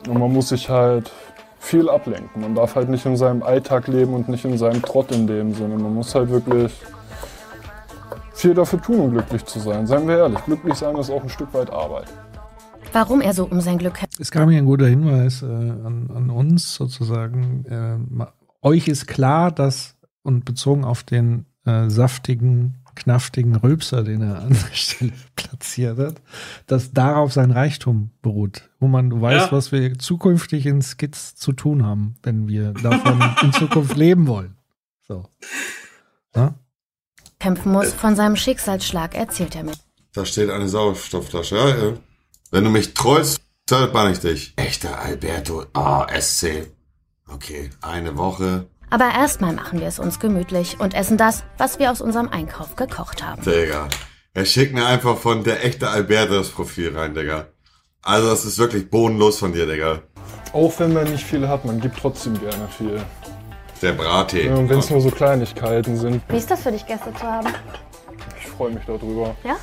Und 0.08 0.18
man 0.18 0.32
muss 0.32 0.48
sich 0.48 0.68
halt 0.68 1.12
viel 1.60 1.88
ablenken. 1.88 2.42
Man 2.42 2.56
darf 2.56 2.74
halt 2.74 2.88
nicht 2.88 3.06
in 3.06 3.16
seinem 3.16 3.44
Alltag 3.44 3.86
leben 3.86 4.12
und 4.12 4.28
nicht 4.28 4.44
in 4.44 4.58
seinem 4.58 4.82
Trott 4.82 5.12
in 5.12 5.28
dem 5.28 5.54
Sinne. 5.54 5.76
Man 5.76 5.94
muss 5.94 6.16
halt 6.16 6.30
wirklich 6.30 6.72
viel 8.32 8.54
dafür 8.54 8.80
tun, 8.80 9.00
um 9.00 9.10
glücklich 9.12 9.44
zu 9.44 9.58
sein. 9.60 9.86
Seien 9.86 10.06
wir 10.08 10.18
ehrlich, 10.18 10.44
glücklich 10.44 10.74
sein 10.74 10.96
ist 10.96 11.10
auch 11.10 11.22
ein 11.22 11.28
Stück 11.28 11.52
weit 11.54 11.70
Arbeit. 11.70 12.06
Warum 12.92 13.20
er 13.20 13.34
so 13.34 13.44
um 13.44 13.60
sein 13.60 13.78
Glück 13.78 13.98
Es 14.18 14.30
kam 14.30 14.48
mir 14.48 14.58
ein 14.58 14.66
guter 14.66 14.86
Hinweis 14.86 15.42
äh, 15.42 15.46
an, 15.46 16.10
an 16.14 16.30
uns 16.30 16.74
sozusagen. 16.74 17.64
Äh, 17.66 18.26
euch 18.62 18.88
ist 18.88 19.06
klar, 19.06 19.52
dass, 19.52 19.96
und 20.22 20.44
bezogen 20.44 20.84
auf 20.84 21.02
den 21.04 21.46
äh, 21.66 21.88
saftigen, 21.88 22.78
knaftigen 22.96 23.54
Rülpser, 23.54 24.02
den 24.02 24.22
er 24.22 24.40
an 24.42 24.48
der 24.48 24.56
Stelle 24.74 25.12
platziert 25.36 25.98
hat, 25.98 26.14
dass 26.66 26.92
darauf 26.92 27.32
sein 27.32 27.52
Reichtum 27.52 28.10
beruht. 28.22 28.68
Wo 28.80 28.88
man, 28.88 29.10
du 29.10 29.20
weißt, 29.20 29.46
Ja. 29.50 29.52
was 29.56 29.70
wir 29.70 29.96
zukünftig 29.98 30.66
in 30.66 30.82
Skits 30.82 31.36
zu 31.36 31.52
tun 31.52 31.84
haben, 31.86 32.16
wenn 32.24 32.48
wir 32.48 32.72
davon 32.72 33.22
in 33.42 33.52
Zukunft 33.52 33.96
leben 33.96 34.26
wollen. 34.26 34.56
So. 35.06 35.26
Ja? 36.34 36.54
Kämpfen 37.40 37.72
muss, 37.72 37.92
von 37.92 38.14
seinem 38.14 38.36
Schicksalsschlag 38.36 39.16
erzählt 39.16 39.56
er 39.56 39.64
mir. 39.64 39.72
Da 40.12 40.24
steht 40.24 40.50
eine 40.50 40.68
Sauerstoffflasche. 40.68 41.56
Ja, 41.56 41.68
ja. 41.68 41.92
Wenn 42.50 42.64
du 42.64 42.70
mich 42.70 42.94
treust, 42.94 43.40
bann 43.68 44.12
ich 44.12 44.20
dich. 44.20 44.52
Echter 44.56 45.00
Alberto. 45.00 45.64
Ah, 45.72 46.06
SC. 46.20 46.70
Okay, 47.28 47.70
eine 47.80 48.16
Woche. 48.16 48.66
Aber 48.90 49.04
erstmal 49.04 49.52
machen 49.52 49.78
wir 49.78 49.86
es 49.86 50.00
uns 50.00 50.18
gemütlich 50.18 50.80
und 50.80 50.94
essen 50.94 51.16
das, 51.16 51.44
was 51.58 51.78
wir 51.78 51.92
aus 51.92 52.00
unserem 52.00 52.28
Einkauf 52.28 52.74
gekocht 52.74 53.22
haben. 53.24 53.42
Digga. 53.42 53.88
Er 54.34 54.44
schickt 54.44 54.74
mir 54.74 54.86
einfach 54.86 55.16
von 55.16 55.44
der 55.44 55.64
echte 55.64 55.88
Alberto 55.88 56.34
das 56.34 56.48
Profil 56.48 56.96
rein, 56.96 57.14
Digga. 57.14 57.46
Also, 58.02 58.28
das 58.28 58.44
ist 58.44 58.58
wirklich 58.58 58.90
bodenlos 58.90 59.38
von 59.38 59.52
dir, 59.52 59.66
Digga. 59.66 60.02
Auch 60.52 60.72
wenn 60.78 60.92
man 60.92 61.10
nicht 61.10 61.24
viel 61.24 61.46
hat, 61.46 61.64
man 61.64 61.80
gibt 61.80 61.98
trotzdem 61.98 62.38
gerne 62.40 62.68
viel. 62.76 63.00
Der 63.82 63.92
Brattee. 63.92 64.46
Ja, 64.46 64.54
und 64.56 64.68
wenn 64.68 64.78
es 64.78 64.90
nur 64.90 65.00
so 65.00 65.10
Kleinigkeiten 65.10 65.96
sind, 65.96 66.22
Wie 66.28 66.36
ist 66.36 66.50
das 66.50 66.62
für 66.62 66.72
dich, 66.72 66.86
Gäste 66.86 67.12
zu 67.14 67.22
haben? 67.22 67.48
ich 68.38 68.46
freue 68.48 68.72
mich 68.72 68.84
darüber. 68.86 69.34
Ja? 69.44 69.56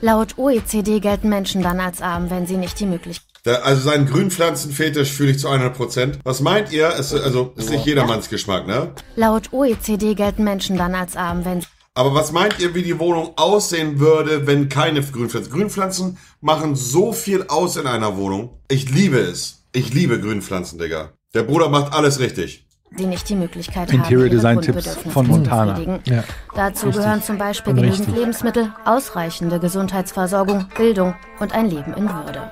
Laut 0.00 0.38
OECD 0.38 1.00
gelten 1.00 1.28
Menschen 1.28 1.62
dann 1.62 1.80
als 1.80 2.00
arm, 2.00 2.30
wenn 2.30 2.46
sie 2.46 2.56
nicht 2.56 2.78
die 2.80 2.86
Möglichkeit 2.86 3.28
Da, 3.44 3.56
also 3.56 3.82
seinen 3.82 4.06
Grünpflanzenfetisch 4.06 5.12
fühle 5.12 5.32
ich 5.32 5.38
zu 5.38 5.48
100%. 5.48 6.18
Was 6.24 6.40
meint 6.40 6.72
ihr? 6.72 6.88
Es, 6.98 7.14
also, 7.14 7.52
ist 7.56 7.70
nicht 7.70 7.86
jedermanns 7.86 8.28
Geschmack, 8.28 8.66
ne? 8.66 8.92
Laut 9.16 9.52
OECD 9.52 10.14
gelten 10.14 10.44
Menschen 10.44 10.76
dann 10.76 10.94
als 10.94 11.16
arm, 11.16 11.44
wenn 11.44 11.60
sie 11.60 11.66
Aber 11.94 12.14
was 12.14 12.32
meint 12.32 12.58
ihr, 12.58 12.74
wie 12.74 12.82
die 12.82 12.98
Wohnung 12.98 13.32
aussehen 13.36 14.00
würde, 14.00 14.46
wenn 14.46 14.68
keine 14.70 15.02
Grünpflanzen? 15.02 15.52
Grünpflanzen 15.52 16.18
machen 16.40 16.74
so 16.74 17.12
viel 17.12 17.44
aus 17.48 17.76
in 17.76 17.86
einer 17.86 18.16
Wohnung. 18.16 18.60
Ich 18.68 18.90
liebe 18.90 19.18
es. 19.18 19.64
Ich 19.72 19.92
liebe 19.92 20.20
Grünpflanzen, 20.20 20.78
Digga. 20.78 21.12
Der 21.34 21.42
Bruder 21.42 21.68
macht 21.68 21.92
alles 21.92 22.18
richtig. 22.20 22.63
Die 22.98 23.06
nicht 23.06 23.28
die 23.28 23.34
Möglichkeit 23.36 23.90
Interior 23.92 24.04
haben, 24.04 24.12
ihre 24.12 24.30
Design 24.30 24.60
Tipps 24.60 24.84
Grundbedürfnisse 24.84 25.10
von 25.10 25.26
zu 25.26 25.30
Montana. 25.32 25.72
befriedigen. 25.72 26.00
Ja. 26.04 26.24
Dazu 26.54 26.86
Richtig. 26.86 27.02
gehören 27.02 27.22
zum 27.22 27.38
Beispiel 27.38 27.74
genügend. 27.74 28.16
Lebensmittel, 28.16 28.72
ausreichende 28.84 29.58
Gesundheitsversorgung, 29.58 30.66
Bildung 30.76 31.14
und 31.40 31.52
ein 31.54 31.70
Leben 31.70 31.94
in 31.94 32.08
Würde. 32.08 32.50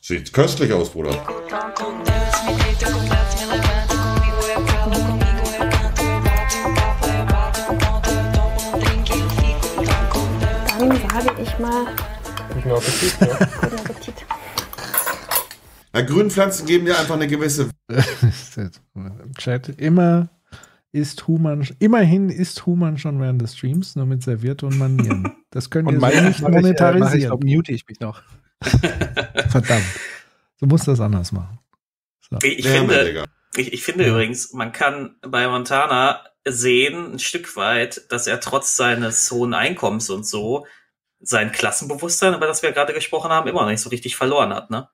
Sieht 0.00 0.32
köstlich 0.32 0.72
aus, 0.72 0.90
Bruder. 0.90 1.12
Dann 10.78 10.90
sage 10.90 11.42
ich 11.42 11.58
mal, 11.58 11.86
Guten 12.54 12.70
Appetit, 12.70 13.14
ja. 13.20 13.38
guten. 13.68 13.83
Na, 15.94 16.02
Grünpflanzen 16.02 16.66
geben 16.66 16.86
dir 16.86 16.98
einfach 16.98 17.14
eine 17.14 17.28
gewisse. 17.28 17.70
Im 17.88 19.34
Chat 19.38 19.68
immer 19.68 20.28
ist 20.90 21.28
Human, 21.28 21.66
immerhin 21.78 22.30
ist 22.30 22.66
Human 22.66 22.98
schon 22.98 23.20
während 23.20 23.40
des 23.40 23.56
Streams, 23.56 23.94
nur 23.94 24.04
mit 24.04 24.22
Serviette 24.22 24.66
und 24.66 24.76
Manieren. 24.76 25.32
Das 25.50 25.70
können 25.70 25.86
wir 25.86 26.00
so 26.00 26.06
nicht 26.06 26.14
mach 26.14 26.20
ich, 26.20 26.24
äh, 26.24 26.30
ich, 26.30 26.40
monetarisieren. 26.40 27.40
mute 27.44 27.72
ich 27.72 27.86
mich 27.86 28.00
noch. 28.00 28.22
Verdammt. 28.60 29.84
Du 30.58 30.66
musst 30.66 30.88
das 30.88 30.98
anders 30.98 31.30
machen. 31.30 31.60
So. 32.28 32.38
Ich, 32.42 32.58
ich 32.58 32.64
Ja, 32.64 32.72
finde, 32.72 33.24
ich, 33.56 33.72
ich 33.72 33.82
finde 33.84 34.04
übrigens, 34.08 34.52
man 34.52 34.72
kann 34.72 35.14
bei 35.22 35.46
Montana 35.46 36.24
sehen, 36.44 37.12
ein 37.12 37.18
Stück 37.20 37.54
weit, 37.54 38.02
dass 38.10 38.26
er 38.26 38.40
trotz 38.40 38.76
seines 38.76 39.30
hohen 39.30 39.54
Einkommens 39.54 40.10
und 40.10 40.26
so 40.26 40.66
sein 41.20 41.52
Klassenbewusstsein, 41.52 42.34
über 42.34 42.48
das 42.48 42.64
wir 42.64 42.72
gerade 42.72 42.92
gesprochen 42.92 43.30
haben, 43.30 43.48
immer 43.48 43.62
noch 43.62 43.70
nicht 43.70 43.80
so 43.80 43.90
richtig 43.90 44.16
verloren 44.16 44.52
hat, 44.52 44.70
ne? 44.70 44.88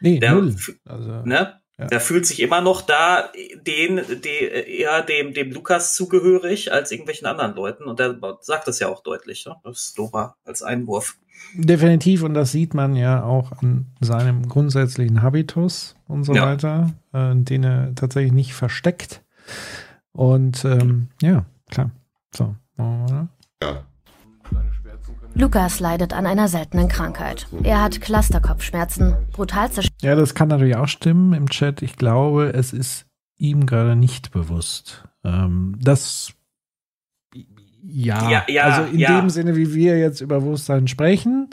Nee, 0.00 0.18
Der, 0.18 0.34
null. 0.34 0.54
Also, 0.84 1.10
ne? 1.22 1.60
ja. 1.78 1.86
Der 1.86 2.00
fühlt 2.00 2.26
sich 2.26 2.40
immer 2.40 2.60
noch 2.60 2.82
da 2.82 3.30
den, 3.66 4.00
die, 4.22 4.44
eher 4.44 5.02
dem, 5.02 5.32
dem 5.34 5.50
Lukas 5.52 5.94
zugehörig 5.94 6.72
als 6.72 6.90
irgendwelchen 6.92 7.26
anderen 7.26 7.54
Leuten. 7.54 7.84
Und 7.84 7.98
der 7.98 8.18
sagt 8.40 8.68
es 8.68 8.78
ja 8.80 8.88
auch 8.88 9.02
deutlich. 9.02 9.46
Ne? 9.46 9.56
Das 9.64 9.80
ist 9.80 9.98
Dora 9.98 10.36
als 10.44 10.62
Einwurf. 10.62 11.16
Definitiv, 11.54 12.22
und 12.22 12.34
das 12.34 12.52
sieht 12.52 12.74
man 12.74 12.96
ja 12.96 13.22
auch 13.24 13.50
an 13.62 13.86
seinem 14.00 14.46
grundsätzlichen 14.46 15.22
Habitus 15.22 15.96
und 16.06 16.24
so 16.24 16.34
Ja. 16.34 16.44
weiter, 16.46 16.92
äh, 17.14 17.34
den 17.34 17.64
er 17.64 17.94
tatsächlich 17.94 18.32
nicht 18.32 18.52
versteckt. 18.52 19.22
Und 20.12 20.64
ähm, 20.66 21.08
ja, 21.22 21.46
klar. 21.70 21.90
So, 22.34 22.54
machen 22.76 22.98
wir 22.98 23.04
weiter. 23.04 23.28
Ja. 23.62 23.84
Lukas 25.34 25.80
leidet 25.80 26.12
an 26.12 26.26
einer 26.26 26.48
seltenen 26.48 26.88
Krankheit. 26.88 27.46
Er 27.62 27.82
hat 27.82 28.00
Clusterkopfschmerzen, 28.00 29.14
brutalste 29.32 29.82
Ja, 30.02 30.14
das 30.14 30.34
kann 30.34 30.48
natürlich 30.48 30.76
auch 30.76 30.88
stimmen 30.88 31.32
im 31.32 31.48
Chat. 31.48 31.82
Ich 31.82 31.96
glaube, 31.96 32.52
es 32.54 32.72
ist 32.72 33.06
ihm 33.36 33.66
gerade 33.66 33.96
nicht 33.96 34.32
bewusst. 34.32 35.04
Ähm, 35.24 35.76
das 35.80 36.32
ja, 37.82 38.30
Ja, 38.30 38.44
ja, 38.48 38.64
also 38.64 38.92
in 38.92 38.98
ja. 38.98 39.20
dem 39.20 39.30
Sinne, 39.30 39.56
wie 39.56 39.74
wir 39.74 39.98
jetzt 39.98 40.20
über 40.20 40.40
Bewusstsein 40.40 40.88
sprechen. 40.88 41.48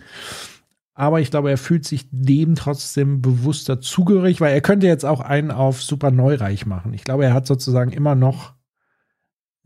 Aber 0.93 1.21
ich 1.21 1.29
glaube, 1.29 1.51
er 1.51 1.57
fühlt 1.57 1.85
sich 1.85 2.07
dem 2.11 2.55
trotzdem 2.55 3.21
bewusster 3.21 3.79
zugehörig, 3.79 4.41
weil 4.41 4.53
er 4.53 4.61
könnte 4.61 4.87
jetzt 4.87 5.05
auch 5.05 5.21
einen 5.21 5.51
auf 5.51 5.81
super 5.81 6.09
neureich 6.09 6.65
machen. 6.65 6.93
Ich 6.93 7.03
glaube, 7.03 7.23
er 7.23 7.33
hat 7.35 7.45
sozusagen 7.45 7.91
immer 7.91 8.15
noch 8.15 8.56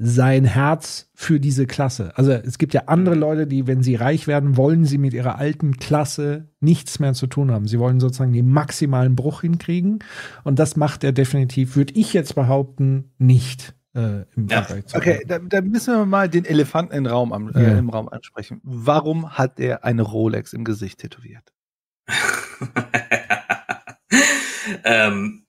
sein 0.04 0.46
Herz 0.46 1.12
für 1.14 1.40
diese 1.40 1.68
Klasse. 1.68 2.12
Also 2.16 2.32
es 2.32 2.58
gibt 2.58 2.74
ja 2.74 2.86
andere 2.88 3.14
Leute, 3.14 3.46
die, 3.46 3.68
wenn 3.68 3.84
sie 3.84 3.94
reich 3.94 4.26
werden, 4.26 4.58
wollen 4.58 4.84
sie 4.84 4.98
mit 4.98 5.14
ihrer 5.14 5.38
alten 5.38 5.78
Klasse 5.78 6.50
nichts 6.60 6.98
mehr 7.00 7.14
zu 7.14 7.28
tun 7.28 7.52
haben. 7.52 7.68
Sie 7.68 7.78
wollen 7.78 8.00
sozusagen 8.00 8.34
den 8.34 8.50
maximalen 8.50 9.16
Bruch 9.16 9.42
hinkriegen. 9.42 10.00
Und 10.44 10.58
das 10.58 10.76
macht 10.76 11.04
er 11.04 11.12
definitiv, 11.12 11.76
würde 11.76 11.94
ich 11.94 12.14
jetzt 12.14 12.34
behaupten, 12.34 13.12
nicht 13.20 13.76
äh, 13.94 14.24
im 14.36 14.48
Ja. 14.48 14.64
Vergleich 14.64 14.88
zu 14.88 14.98
Okay, 14.98 15.24
da, 15.28 15.38
da 15.38 15.62
müssen 15.62 15.94
wir 15.96 16.06
mal 16.08 16.30
den 16.30 16.46
Elefanten 16.46 16.96
im 16.96 17.06
Raum, 17.06 17.32
am, 17.32 17.54
äh, 17.54 17.62
Ja. 17.62 17.78
im 17.78 17.90
Raum 17.90 18.10
ansprechen. 18.10 18.60
Warum 18.64 19.38
hat 19.38 19.60
er 19.60 19.84
eine 19.84 20.02
Rolex 20.02 20.54
im 20.54 20.64
Gesicht 20.64 21.00
tätowiert? 21.00 21.54
ähm, 24.84 25.46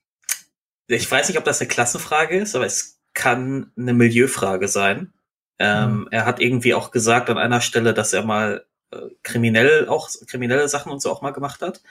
ich 0.88 1.10
weiß 1.10 1.28
nicht, 1.28 1.38
ob 1.38 1.44
das 1.44 1.60
eine 1.60 1.68
Klassenfrage 1.68 2.36
ist, 2.36 2.54
aber 2.54 2.66
es 2.66 2.98
kann 3.22 3.70
eine 3.76 3.94
Milieufrage 3.94 4.66
sein. 4.66 5.12
Ähm, 5.60 6.08
Er 6.10 6.26
hat 6.26 6.40
irgendwie 6.40 6.74
auch 6.74 6.90
gesagt 6.90 7.30
an 7.30 7.38
einer 7.38 7.60
Stelle, 7.60 7.94
dass 7.94 8.12
er 8.12 8.24
mal 8.24 8.64
äh, 8.90 8.96
kriminell 9.22 9.86
auch 9.86 10.10
kriminelle 10.26 10.66
Sachen 10.66 10.90
und 10.90 11.00
so 11.00 11.08
auch 11.12 11.22
mal 11.22 11.30
gemacht 11.30 11.62
hat. 11.62 11.82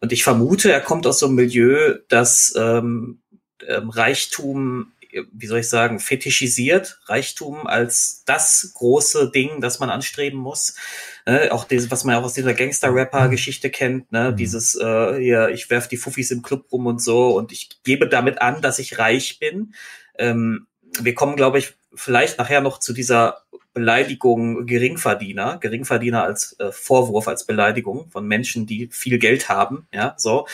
Und 0.00 0.12
ich 0.12 0.22
vermute, 0.22 0.70
er 0.70 0.80
kommt 0.80 1.04
aus 1.08 1.18
so 1.18 1.26
einem 1.26 1.34
Milieu, 1.34 1.98
das 2.06 2.54
ähm, 2.56 3.18
ähm, 3.66 3.90
Reichtum, 3.90 4.92
äh, 5.10 5.22
wie 5.32 5.48
soll 5.48 5.58
ich 5.58 5.68
sagen, 5.68 5.98
fetischisiert. 5.98 7.00
Reichtum 7.06 7.66
als 7.66 8.22
das 8.24 8.70
große 8.74 9.32
Ding, 9.32 9.60
das 9.60 9.80
man 9.80 9.90
anstreben 9.90 10.38
muss. 10.38 10.76
Äh, 11.24 11.50
auch 11.50 11.64
dieses, 11.64 11.90
was 11.90 12.04
man 12.04 12.14
auch 12.14 12.24
aus 12.24 12.34
dieser 12.34 12.54
Gangster-Rapper-Geschichte 12.54 13.68
kennt, 13.70 14.12
ne? 14.12 14.32
Dieses, 14.32 14.76
äh, 14.76 15.18
hier, 15.18 15.48
ich 15.48 15.70
werf 15.70 15.88
die 15.88 15.96
Fuffis 15.96 16.30
im 16.30 16.42
Club 16.42 16.66
rum 16.70 16.86
und 16.86 17.02
so 17.02 17.36
und 17.36 17.50
ich 17.50 17.68
gebe 17.82 18.08
damit 18.08 18.40
an, 18.40 18.62
dass 18.62 18.78
ich 18.78 18.98
reich 18.98 19.40
bin. 19.40 19.74
Ähm, 20.18 20.66
wir 21.00 21.14
kommen, 21.14 21.36
glaube 21.36 21.58
ich, 21.58 21.74
vielleicht 21.94 22.38
nachher 22.38 22.60
noch 22.60 22.78
zu 22.78 22.92
dieser 22.92 23.42
Beleidigung 23.74 24.66
Geringverdiener, 24.66 25.58
Geringverdiener 25.58 26.22
als 26.24 26.58
äh, 26.58 26.72
Vorwurf, 26.72 27.28
als 27.28 27.46
Beleidigung 27.46 28.10
von 28.10 28.26
Menschen, 28.26 28.66
die 28.66 28.88
viel 28.92 29.18
Geld 29.18 29.48
haben, 29.48 29.86
ja, 29.92 30.14
so. 30.18 30.46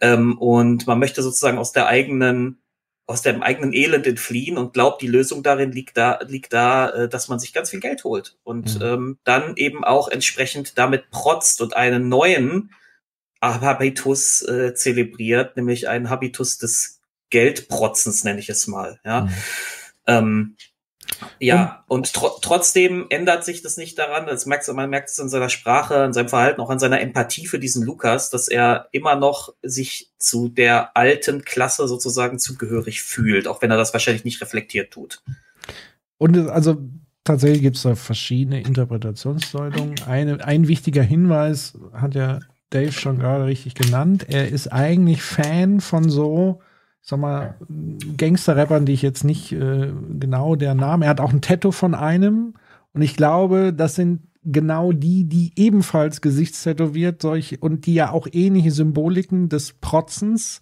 Ähm, 0.00 0.38
und 0.38 0.86
man 0.86 0.98
möchte 0.98 1.22
sozusagen 1.22 1.58
aus 1.58 1.72
der 1.72 1.86
eigenen, 1.86 2.60
aus 3.06 3.22
dem 3.22 3.42
eigenen 3.42 3.72
Elend 3.72 4.06
entfliehen 4.06 4.58
und 4.58 4.72
glaubt, 4.74 5.02
die 5.02 5.06
Lösung 5.08 5.42
darin 5.42 5.72
liegt 5.72 5.96
da, 5.96 6.18
liegt 6.26 6.52
da, 6.52 6.90
äh, 6.90 7.08
dass 7.08 7.28
man 7.28 7.38
sich 7.38 7.52
ganz 7.52 7.70
viel 7.70 7.80
Geld 7.80 8.04
holt 8.04 8.36
und 8.44 8.76
Mhm. 8.80 8.84
ähm, 8.84 9.18
dann 9.24 9.56
eben 9.56 9.84
auch 9.84 10.08
entsprechend 10.08 10.78
damit 10.78 11.10
protzt 11.10 11.60
und 11.62 11.74
einen 11.76 12.08
neuen 12.08 12.70
Habitus 13.40 14.42
äh, 14.42 14.74
zelebriert, 14.74 15.56
nämlich 15.56 15.88
einen 15.88 16.10
Habitus 16.10 16.58
des 16.58 16.97
Geldprotzens, 17.30 18.24
nenne 18.24 18.40
ich 18.40 18.48
es 18.48 18.66
mal, 18.66 19.00
ja. 19.04 19.22
Mhm. 19.22 19.34
Ähm, 20.06 20.56
ja, 21.40 21.84
und 21.88 22.12
tro 22.12 22.30
trotzdem 22.42 23.06
ändert 23.08 23.44
sich 23.44 23.62
das 23.62 23.76
nicht 23.76 23.98
daran, 23.98 24.26
das 24.26 24.46
merkt, 24.46 24.68
man 24.68 24.90
merkt 24.90 25.10
es 25.10 25.18
in 25.18 25.28
seiner 25.28 25.48
Sprache, 25.48 26.04
in 26.04 26.12
seinem 26.12 26.28
Verhalten, 26.28 26.60
auch 26.60 26.70
an 26.70 26.78
seiner 26.78 27.00
Empathie 27.00 27.46
für 27.46 27.58
diesen 27.58 27.84
Lukas, 27.84 28.30
dass 28.30 28.48
er 28.48 28.88
immer 28.92 29.16
noch 29.16 29.54
sich 29.62 30.10
zu 30.18 30.48
der 30.48 30.96
alten 30.96 31.44
Klasse 31.44 31.88
sozusagen 31.88 32.38
zugehörig 32.38 33.02
fühlt, 33.02 33.48
auch 33.48 33.62
wenn 33.62 33.70
er 33.70 33.76
das 33.76 33.92
wahrscheinlich 33.92 34.24
nicht 34.24 34.40
reflektiert 34.40 34.92
tut. 34.92 35.22
Und 36.18 36.36
also 36.48 36.76
tatsächlich 37.24 37.62
gibt 37.62 37.76
es 37.76 37.82
da 37.82 37.94
verschiedene 37.94 38.60
Interpretationsdeutungen. 38.60 39.94
Eine, 40.06 40.44
ein 40.44 40.68
wichtiger 40.68 41.02
Hinweis 41.02 41.78
hat 41.92 42.14
ja 42.14 42.40
Dave 42.70 42.92
schon 42.92 43.18
gerade 43.18 43.46
richtig 43.46 43.74
genannt. 43.74 44.26
Er 44.28 44.48
ist 44.48 44.68
eigentlich 44.68 45.22
Fan 45.22 45.80
von 45.80 46.10
so, 46.10 46.60
sag 47.00 47.18
mal, 47.18 47.54
Gangster-Rappern, 48.16 48.84
die 48.84 48.92
ich 48.92 49.02
jetzt 49.02 49.24
nicht 49.24 49.52
äh, 49.52 49.92
genau 50.18 50.56
der 50.56 50.74
Name. 50.74 51.06
Er 51.06 51.10
hat 51.10 51.20
auch 51.20 51.32
ein 51.32 51.40
Tattoo 51.40 51.72
von 51.72 51.94
einem. 51.94 52.54
Und 52.92 53.02
ich 53.02 53.16
glaube, 53.16 53.72
das 53.72 53.94
sind 53.94 54.22
genau 54.44 54.92
die, 54.92 55.24
die 55.24 55.52
ebenfalls 55.56 56.20
gesichtstätowiert 56.20 57.22
solch 57.22 57.62
und 57.62 57.86
die 57.86 57.94
ja 57.94 58.10
auch 58.10 58.26
ähnliche 58.30 58.70
Symboliken 58.70 59.48
des 59.48 59.74
Protzens 59.74 60.60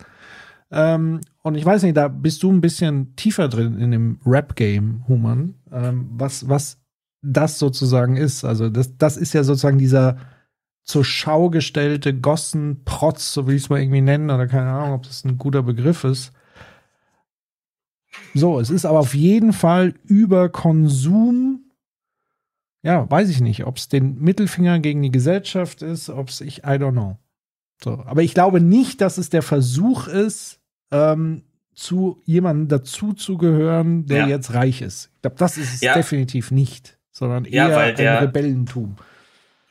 ähm, 0.71 1.21
und 1.43 1.55
ich 1.55 1.65
weiß 1.65 1.83
nicht, 1.83 1.97
da 1.97 2.09
bist 2.09 2.43
du 2.43 2.51
ein 2.51 2.61
bisschen 2.61 3.15
tiefer 3.17 3.49
drin 3.49 3.79
in 3.79 3.91
dem 3.91 4.19
Rap-Game, 4.27 5.05
Human, 5.09 5.55
ähm, 5.71 6.09
was, 6.13 6.49
was 6.49 6.79
das 7.23 7.59
sozusagen 7.59 8.17
ist. 8.17 8.45
Also 8.45 8.69
das, 8.69 8.97
das 8.97 9.17
ist 9.17 9.33
ja 9.33 9.45
sozusagen 9.45 9.79
dieser 9.79 10.17
zur 10.87 11.05
Schau 11.05 11.51
gestellte 11.51 12.15
Gossenprotz, 12.15 13.33
so 13.35 13.47
will 13.47 13.57
ich 13.57 13.65
es 13.65 13.69
mal 13.69 13.81
irgendwie 13.81 14.01
nennen, 14.01 14.31
oder 14.31 14.47
keine 14.47 14.71
Ahnung, 14.71 14.95
ob 14.95 15.03
das 15.03 15.25
ein 15.25 15.37
guter 15.37 15.63
Begriff 15.63 16.05
ist. 16.05 16.33
So, 18.35 18.61
es 18.61 18.71
ist 18.71 18.85
aber 18.87 19.01
auf 19.01 19.15
jeden 19.15 19.53
Fall 19.53 19.95
über 20.05 20.49
Konsum. 20.49 21.65
Ja, 22.83 23.11
weiß 23.11 23.29
ich 23.31 23.41
nicht, 23.41 23.67
ob 23.67 23.77
es 23.79 23.89
den 23.89 24.21
Mittelfinger 24.21 24.79
gegen 24.79 25.03
die 25.03 25.11
Gesellschaft 25.11 25.83
ist, 25.83 26.09
ob 26.09 26.29
es 26.29 26.41
ich, 26.41 26.59
I 26.59 26.79
don't 26.79 26.93
know. 26.93 27.19
So, 27.83 27.93
aber 28.05 28.23
ich 28.23 28.33
glaube 28.33 28.61
nicht, 28.61 29.01
dass 29.01 29.19
es 29.19 29.29
der 29.29 29.43
Versuch 29.43 30.07
ist, 30.07 30.61
ähm, 30.93 31.43
zu 31.75 32.23
jemandem 32.25 32.69
dazu 32.69 33.13
zu 33.13 33.37
gehören, 33.37 34.07
der 34.07 34.19
Ja. 34.21 34.29
jetzt 34.29 34.55
reich 34.55 34.81
ist. 34.81 35.11
Ich 35.17 35.23
glaube, 35.23 35.37
das 35.39 35.59
ist 35.59 35.75
es 35.75 35.81
Ja. 35.83 35.95
definitiv 35.95 36.51
nicht, 36.53 36.97
sondern 37.11 37.45
Ja, 37.45 37.69
eher 37.69 37.77
weil 37.77 37.95
der- 37.95 38.19
ein 38.21 38.25
Rebellentum. 38.27 38.97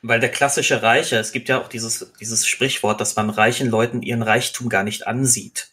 Weil 0.08 0.20
der 0.20 0.30
klassische 0.30 0.82
Reiche, 0.82 1.16
es 1.16 1.32
gibt 1.32 1.48
ja 1.48 1.60
auch 1.60 1.68
dieses, 1.68 2.12
dieses 2.20 2.46
Sprichwort, 2.46 3.00
dass 3.00 3.16
man 3.16 3.30
reichen 3.30 3.68
Leuten 3.68 4.02
ihren 4.02 4.22
Reichtum 4.22 4.68
gar 4.68 4.84
nicht 4.84 5.06
ansieht. 5.06 5.70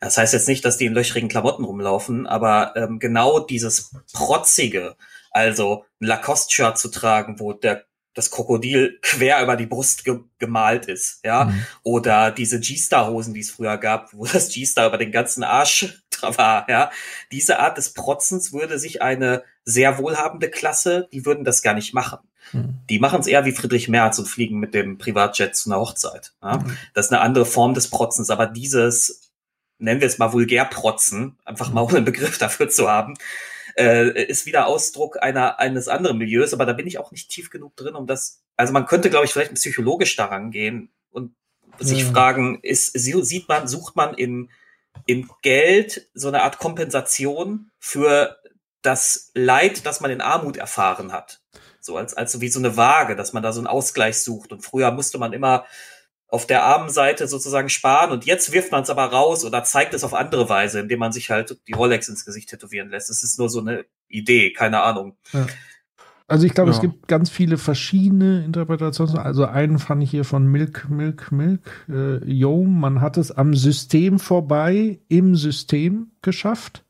Das 0.00 0.18
heißt 0.18 0.32
jetzt 0.32 0.48
nicht, 0.48 0.64
dass 0.64 0.76
die 0.76 0.86
in 0.86 0.94
löchrigen 0.94 1.28
Klamotten 1.28 1.64
rumlaufen, 1.64 2.26
aber 2.26 2.74
ähm, 2.76 2.98
genau 2.98 3.38
dieses 3.38 3.92
Protzige, 4.12 4.96
also 5.30 5.84
ein 6.00 6.06
Lacoste-Shirt 6.06 6.76
zu 6.76 6.88
tragen, 6.88 7.38
wo 7.38 7.52
der 7.52 7.84
das 8.14 8.30
Krokodil 8.30 8.98
quer 9.00 9.42
über 9.42 9.56
die 9.56 9.66
Brust 9.66 10.04
ge 10.04 10.20
gemalt 10.38 10.86
ist, 10.86 11.20
ja, 11.24 11.44
mhm. 11.44 11.64
oder 11.82 12.30
diese 12.30 12.60
G-Star-Hosen, 12.60 13.32
die 13.32 13.40
es 13.40 13.50
früher 13.50 13.78
gab, 13.78 14.12
wo 14.12 14.26
das 14.26 14.50
G-Star 14.50 14.88
über 14.88 14.98
den 14.98 15.12
ganzen 15.12 15.44
Arsch 15.44 16.02
war, 16.22 16.66
ja. 16.68 16.90
Diese 17.30 17.58
Art 17.58 17.78
des 17.78 17.92
Protzens 17.92 18.52
würde 18.52 18.78
sich 18.78 19.02
eine 19.02 19.42
sehr 19.64 19.98
wohlhabende 19.98 20.50
Klasse, 20.50 21.08
die 21.12 21.24
würden 21.24 21.44
das 21.44 21.62
gar 21.62 21.74
nicht 21.74 21.94
machen. 21.94 22.18
Mhm. 22.52 22.74
Die 22.90 22.98
machen 22.98 23.20
es 23.20 23.26
eher 23.26 23.44
wie 23.44 23.52
Friedrich 23.52 23.88
Merz 23.88 24.18
und 24.18 24.26
fliegen 24.26 24.58
mit 24.58 24.74
dem 24.74 24.98
Privatjet 24.98 25.54
zu 25.56 25.70
einer 25.70 25.80
Hochzeit. 25.80 26.32
Ja? 26.42 26.58
Mhm. 26.58 26.76
Das 26.94 27.06
ist 27.06 27.12
eine 27.12 27.20
andere 27.20 27.46
Form 27.46 27.74
des 27.74 27.88
Protzens, 27.88 28.30
aber 28.30 28.46
dieses, 28.46 29.30
nennen 29.78 30.00
wir 30.00 30.08
es 30.08 30.18
mal 30.18 30.32
Vulgärprotzen, 30.32 31.38
einfach 31.44 31.72
mal 31.72 31.82
ohne 31.82 32.02
Begriff 32.02 32.38
dafür 32.38 32.68
zu 32.68 32.88
haben, 32.88 33.14
äh, 33.76 34.24
ist 34.24 34.46
wieder 34.46 34.66
Ausdruck 34.66 35.22
einer, 35.22 35.58
eines 35.58 35.88
anderen 35.88 36.18
Milieus, 36.18 36.52
aber 36.52 36.66
da 36.66 36.72
bin 36.72 36.86
ich 36.86 36.98
auch 36.98 37.10
nicht 37.10 37.30
tief 37.30 37.50
genug 37.50 37.76
drin, 37.76 37.94
um 37.94 38.06
das, 38.06 38.42
also 38.56 38.72
man 38.72 38.86
könnte, 38.86 39.10
glaube 39.10 39.24
ich, 39.24 39.32
vielleicht 39.32 39.54
psychologisch 39.54 40.16
daran 40.16 40.50
gehen 40.50 40.90
und 41.10 41.34
sich 41.78 42.04
mhm. 42.04 42.12
fragen, 42.12 42.60
ist, 42.62 42.92
sieht 42.92 43.48
man, 43.48 43.66
sucht 43.66 43.96
man 43.96 44.14
in, 44.14 44.50
in 45.06 45.28
Geld 45.42 46.08
so 46.14 46.28
eine 46.28 46.42
Art 46.42 46.58
Kompensation 46.58 47.70
für 47.78 48.36
das 48.82 49.30
Leid, 49.34 49.86
das 49.86 50.00
man 50.00 50.10
in 50.10 50.20
Armut 50.20 50.56
erfahren 50.56 51.12
hat. 51.12 51.40
So 51.80 51.96
als, 51.96 52.14
als 52.14 52.40
wie 52.40 52.48
so 52.48 52.58
eine 52.58 52.76
Waage, 52.76 53.16
dass 53.16 53.32
man 53.32 53.42
da 53.42 53.52
so 53.52 53.60
einen 53.60 53.66
Ausgleich 53.66 54.20
sucht. 54.20 54.52
Und 54.52 54.60
früher 54.60 54.90
musste 54.92 55.18
man 55.18 55.32
immer 55.32 55.64
auf 56.32 56.46
der 56.46 56.62
armen 56.64 56.88
Seite 56.88 57.28
sozusagen 57.28 57.68
sparen 57.68 58.10
und 58.10 58.24
jetzt 58.24 58.52
wirft 58.52 58.72
man 58.72 58.84
es 58.84 58.88
aber 58.88 59.04
raus 59.04 59.44
oder 59.44 59.64
zeigt 59.64 59.92
es 59.92 60.02
auf 60.02 60.14
andere 60.14 60.48
Weise, 60.48 60.80
indem 60.80 60.98
man 60.98 61.12
sich 61.12 61.30
halt 61.30 61.58
die 61.68 61.74
Rolex 61.74 62.08
ins 62.08 62.24
Gesicht 62.24 62.48
tätowieren 62.48 62.88
lässt. 62.88 63.10
Es 63.10 63.22
ist 63.22 63.38
nur 63.38 63.50
so 63.50 63.60
eine 63.60 63.84
Idee, 64.08 64.50
keine 64.54 64.80
Ahnung. 64.80 65.18
Ja. 65.34 65.46
Also 66.32 66.46
ich 66.46 66.54
glaube, 66.54 66.70
ja. 66.70 66.76
es 66.76 66.80
gibt 66.80 67.08
ganz 67.08 67.28
viele 67.28 67.58
verschiedene 67.58 68.42
Interpretationen. 68.42 69.18
Also 69.18 69.44
einen 69.44 69.78
fand 69.78 70.02
ich 70.02 70.10
hier 70.10 70.24
von 70.24 70.46
Milk, 70.46 70.88
Milk, 70.88 71.30
Milk. 71.30 71.60
Äh, 71.90 72.24
Yo, 72.24 72.64
man 72.64 73.02
hat 73.02 73.18
es 73.18 73.30
am 73.30 73.54
System 73.54 74.18
vorbei, 74.18 75.00
im 75.08 75.36
System 75.36 76.12
geschafft. 76.22 76.86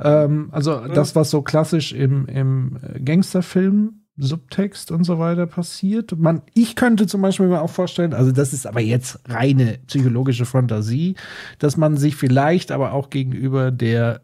Ähm, 0.00 0.48
also 0.50 0.72
ja. 0.72 0.88
das, 0.88 1.14
was 1.14 1.30
so 1.30 1.42
klassisch 1.42 1.92
im, 1.92 2.26
im 2.26 2.80
Gangsterfilm 3.04 4.00
Subtext 4.16 4.90
und 4.90 5.04
so 5.04 5.20
weiter 5.20 5.46
passiert. 5.46 6.18
Man, 6.18 6.42
ich 6.52 6.74
könnte 6.74 7.06
zum 7.06 7.22
Beispiel 7.22 7.46
mir 7.46 7.62
auch 7.62 7.70
vorstellen, 7.70 8.14
also 8.14 8.32
das 8.32 8.52
ist 8.52 8.66
aber 8.66 8.80
jetzt 8.80 9.20
reine 9.28 9.78
psychologische 9.86 10.44
Fantasie, 10.44 11.14
dass 11.60 11.76
man 11.76 11.96
sich 11.96 12.16
vielleicht 12.16 12.72
aber 12.72 12.94
auch 12.94 13.10
gegenüber 13.10 13.70
der 13.70 14.22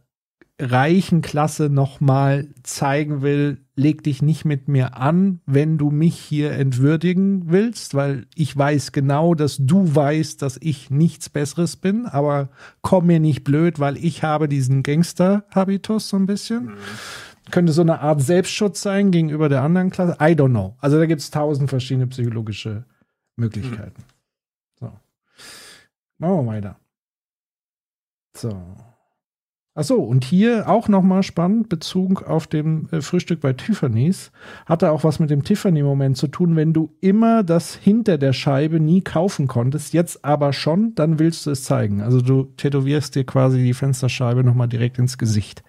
reichen 0.58 1.22
Klasse 1.22 1.68
nochmal 1.68 2.48
zeigen 2.62 3.22
will, 3.22 3.61
leg 3.74 4.02
dich 4.02 4.22
nicht 4.22 4.44
mit 4.44 4.68
mir 4.68 4.96
an, 4.96 5.40
wenn 5.46 5.78
du 5.78 5.90
mich 5.90 6.18
hier 6.18 6.52
entwürdigen 6.52 7.50
willst, 7.50 7.94
weil 7.94 8.26
ich 8.34 8.56
weiß 8.56 8.92
genau, 8.92 9.34
dass 9.34 9.56
du 9.58 9.94
weißt, 9.94 10.42
dass 10.42 10.58
ich 10.60 10.90
nichts 10.90 11.30
Besseres 11.30 11.76
bin, 11.76 12.06
aber 12.06 12.50
komm 12.82 13.06
mir 13.06 13.20
nicht 13.20 13.44
blöd, 13.44 13.80
weil 13.80 13.96
ich 13.96 14.22
habe 14.22 14.48
diesen 14.48 14.82
Gangster-Habitus 14.82 16.08
so 16.08 16.16
ein 16.16 16.26
bisschen. 16.26 16.66
Mhm 16.66 16.72
könnte 17.50 17.72
so 17.72 17.82
eine 17.82 18.00
Art 18.00 18.22
Selbstschutz 18.22 18.82
sein 18.82 19.10
gegenüber 19.10 19.48
der 19.48 19.62
anderen 19.62 19.90
Klasse. 19.90 20.14
I 20.14 20.34
don't 20.34 20.50
know. 20.50 20.76
Also 20.80 20.98
da 20.98 21.06
gibt 21.06 21.20
es 21.20 21.30
tausend 21.30 21.70
verschiedene 21.70 22.06
psychologische 22.06 22.84
Möglichkeiten. 23.36 24.04
Hm. 24.78 24.88
So. 24.88 24.92
Machen 26.18 26.46
wir 26.46 26.46
weiter. 26.46 26.80
So. 28.36 28.76
Achso, 29.74 29.94
und 29.96 30.24
hier 30.24 30.68
auch 30.68 30.88
nochmal 30.88 31.22
spannend, 31.22 31.70
Bezug 31.70 32.22
auf 32.24 32.46
dem 32.46 32.88
äh, 32.90 33.00
Frühstück 33.00 33.40
bei 33.40 33.54
Tiffany's, 33.54 34.30
hatte 34.66 34.92
auch 34.92 35.02
was 35.02 35.18
mit 35.18 35.30
dem 35.30 35.44
Tiffany-Moment 35.44 36.16
zu 36.16 36.28
tun. 36.28 36.56
Wenn 36.56 36.74
du 36.74 36.92
immer 37.00 37.42
das 37.42 37.74
hinter 37.74 38.18
der 38.18 38.34
Scheibe 38.34 38.80
nie 38.80 39.00
kaufen 39.00 39.46
konntest, 39.46 39.94
jetzt 39.94 40.24
aber 40.24 40.52
schon, 40.52 40.94
dann 40.94 41.18
willst 41.18 41.46
du 41.46 41.50
es 41.50 41.64
zeigen. 41.64 42.02
Also 42.02 42.20
du 42.20 42.44
tätowierst 42.56 43.14
dir 43.14 43.24
quasi 43.24 43.62
die 43.62 43.72
Fensterscheibe 43.72 44.44
nochmal 44.44 44.68
direkt 44.68 44.98
ins 44.98 45.16
Gesicht 45.16 45.62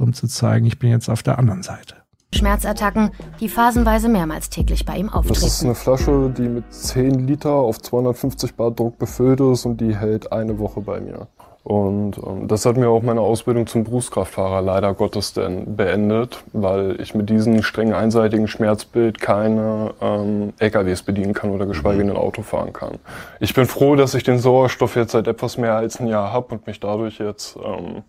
um 0.00 0.12
zu 0.12 0.26
zeigen, 0.26 0.66
ich 0.66 0.78
bin 0.78 0.90
jetzt 0.90 1.08
auf 1.08 1.22
der 1.22 1.38
anderen 1.38 1.62
Seite. 1.62 1.96
Schmerzattacken, 2.32 3.10
die 3.40 3.48
phasenweise 3.48 4.08
mehrmals 4.08 4.50
täglich 4.50 4.84
bei 4.84 4.96
ihm 4.96 5.08
auftreten. 5.08 5.40
Das 5.40 5.54
ist 5.54 5.64
eine 5.64 5.74
Flasche, 5.74 6.32
die 6.36 6.48
mit 6.48 6.72
10 6.72 7.26
Liter 7.26 7.52
auf 7.52 7.82
250 7.82 8.54
Bar 8.54 8.70
Druck 8.70 8.98
befüllt 8.98 9.40
ist 9.40 9.66
und 9.66 9.80
die 9.80 9.96
hält 9.96 10.32
eine 10.32 10.58
Woche 10.58 10.80
bei 10.80 11.00
mir. 11.00 11.26
Und 11.62 12.16
ähm, 12.18 12.48
das 12.48 12.64
hat 12.64 12.76
mir 12.76 12.88
auch 12.88 13.02
meine 13.02 13.20
Ausbildung 13.20 13.66
zum 13.66 13.84
Berufskraftfahrer 13.84 14.62
leider 14.62 14.94
Gottes 14.94 15.34
denn 15.34 15.76
beendet, 15.76 16.42
weil 16.52 16.98
ich 17.00 17.14
mit 17.14 17.28
diesem 17.28 17.62
strengen 17.62 17.92
einseitigen 17.92 18.48
Schmerzbild 18.48 19.20
keine 19.20 19.92
ähm, 20.00 20.54
LKWs 20.58 21.02
bedienen 21.02 21.34
kann 21.34 21.50
oder 21.50 21.66
geschweige 21.66 21.98
denn 21.98 22.10
ein 22.10 22.16
Auto 22.16 22.42
fahren 22.42 22.72
kann. 22.72 22.98
Ich 23.40 23.52
bin 23.52 23.66
froh, 23.66 23.94
dass 23.94 24.14
ich 24.14 24.22
den 24.22 24.38
Sauerstoff 24.38 24.96
jetzt 24.96 25.12
seit 25.12 25.26
etwas 25.26 25.58
mehr 25.58 25.74
als 25.74 26.00
ein 26.00 26.06
Jahr 26.06 26.32
habe 26.32 26.54
und 26.54 26.66
mich 26.66 26.80
dadurch 26.80 27.18
jetzt 27.18 27.56
ähm, 27.62 28.04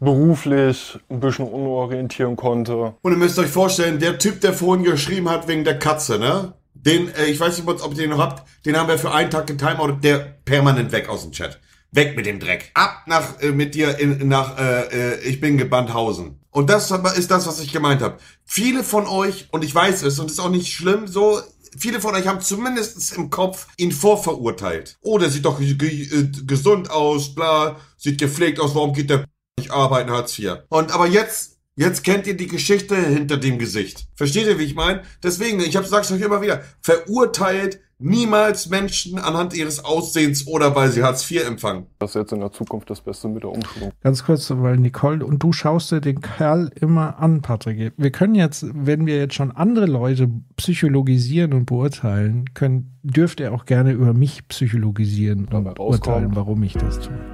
beruflich 0.00 0.98
ein 1.10 1.20
bisschen 1.20 1.46
unorientieren 1.46 2.36
konnte. 2.36 2.94
Und 3.02 3.12
ihr 3.12 3.18
müsst 3.18 3.38
euch 3.38 3.48
vorstellen, 3.48 3.98
der 3.98 4.18
Typ, 4.18 4.40
der 4.40 4.54
vorhin 4.54 4.84
geschrieben 4.84 5.28
hat 5.28 5.48
wegen 5.48 5.64
der 5.64 5.78
Katze, 5.78 6.18
ne? 6.18 6.54
Den, 6.72 7.08
äh, 7.14 7.26
ich 7.26 7.38
weiß 7.38 7.58
nicht, 7.58 7.68
ob 7.68 7.92
ihr 7.92 7.96
den 7.96 8.10
noch 8.10 8.18
habt, 8.18 8.42
den 8.64 8.76
haben 8.76 8.88
wir 8.88 8.98
für 8.98 9.12
einen 9.12 9.30
Tag 9.30 9.46
getimeout, 9.46 9.98
der 10.02 10.18
permanent 10.44 10.92
weg 10.92 11.08
aus 11.08 11.22
dem 11.22 11.32
Chat. 11.32 11.60
Weg 11.94 12.16
mit 12.16 12.26
dem 12.26 12.40
Dreck. 12.40 12.70
Ab 12.74 13.04
nach 13.06 13.40
äh, 13.40 13.52
mit 13.52 13.74
dir 13.74 13.98
in, 13.98 14.28
nach 14.28 14.58
äh, 14.58 15.14
äh, 15.14 15.20
ich 15.20 15.40
bin 15.40 15.58
gebandhausen. 15.58 16.40
Und 16.50 16.70
das 16.70 16.90
ist 16.90 17.30
das, 17.30 17.46
was 17.46 17.60
ich 17.60 17.72
gemeint 17.72 18.02
habe. 18.02 18.18
Viele 18.44 18.84
von 18.84 19.06
euch, 19.06 19.48
und 19.50 19.64
ich 19.64 19.74
weiß 19.74 20.02
es, 20.02 20.18
und 20.18 20.26
es 20.26 20.32
ist 20.32 20.38
auch 20.38 20.50
nicht 20.50 20.72
schlimm, 20.72 21.08
so, 21.08 21.40
viele 21.76 22.00
von 22.00 22.14
euch 22.14 22.26
haben 22.26 22.40
zumindest 22.40 23.16
im 23.16 23.30
Kopf 23.30 23.66
ihn 23.76 23.92
vorverurteilt. 23.92 24.98
Oh, 25.02 25.18
der 25.18 25.30
sieht 25.30 25.44
doch 25.44 25.60
äh, 25.60 26.28
gesund 26.46 26.90
aus, 26.90 27.34
bla, 27.34 27.76
sieht 27.96 28.18
gepflegt 28.18 28.60
aus, 28.60 28.74
warum 28.74 28.92
geht 28.92 29.10
der 29.10 29.24
ich 29.56 29.72
arbeite 29.72 30.10
Hartz 30.10 30.38
IV. 30.38 30.58
Und 30.68 30.92
aber 30.92 31.06
jetzt, 31.06 31.53
jetzt 31.76 32.04
kennt 32.04 32.26
ihr 32.26 32.36
die 32.36 32.46
Geschichte 32.46 32.96
hinter 32.96 33.36
dem 33.36 33.58
Gesicht. 33.58 34.06
Versteht 34.14 34.46
ihr, 34.46 34.58
wie 34.58 34.64
ich 34.64 34.74
meine? 34.74 35.02
Deswegen, 35.22 35.60
ich 35.60 35.76
habe 35.76 35.86
sag's 35.86 36.10
euch 36.12 36.20
immer 36.20 36.42
wieder, 36.42 36.62
verurteilt 36.80 37.80
niemals 37.98 38.68
Menschen 38.68 39.18
anhand 39.18 39.54
ihres 39.54 39.84
Aussehens 39.84 40.46
oder 40.46 40.74
weil 40.74 40.90
sie 40.90 41.02
Hartz 41.02 41.28
IV 41.30 41.46
empfangen. 41.46 41.86
Das 41.98 42.10
ist 42.10 42.16
jetzt 42.16 42.32
in 42.32 42.40
der 42.40 42.52
Zukunft 42.52 42.90
das 42.90 43.00
Beste 43.00 43.28
mit 43.28 43.42
der 43.42 43.50
Umschulung. 43.50 43.92
Ganz 44.02 44.24
kurz, 44.24 44.50
weil 44.50 44.76
Nicole, 44.76 45.24
und 45.24 45.42
du 45.42 45.52
schaust 45.52 45.90
dir 45.92 46.00
den 46.00 46.20
Kerl 46.20 46.70
immer 46.80 47.18
an, 47.18 47.40
Patrick. 47.40 47.92
Wir 47.96 48.10
können 48.10 48.34
jetzt, 48.34 48.66
wenn 48.72 49.06
wir 49.06 49.16
jetzt 49.16 49.34
schon 49.34 49.52
andere 49.52 49.86
Leute 49.86 50.28
psychologisieren 50.56 51.52
und 51.52 51.66
beurteilen, 51.66 52.52
können, 52.54 52.98
dürft 53.02 53.40
ihr 53.40 53.52
auch 53.52 53.64
gerne 53.64 53.92
über 53.92 54.12
mich 54.12 54.46
psychologisieren 54.48 55.46
und 55.46 55.74
beurteilen, 55.74 56.30
warum 56.34 56.62
ich 56.62 56.74
das 56.74 57.00
tue. 57.00 57.33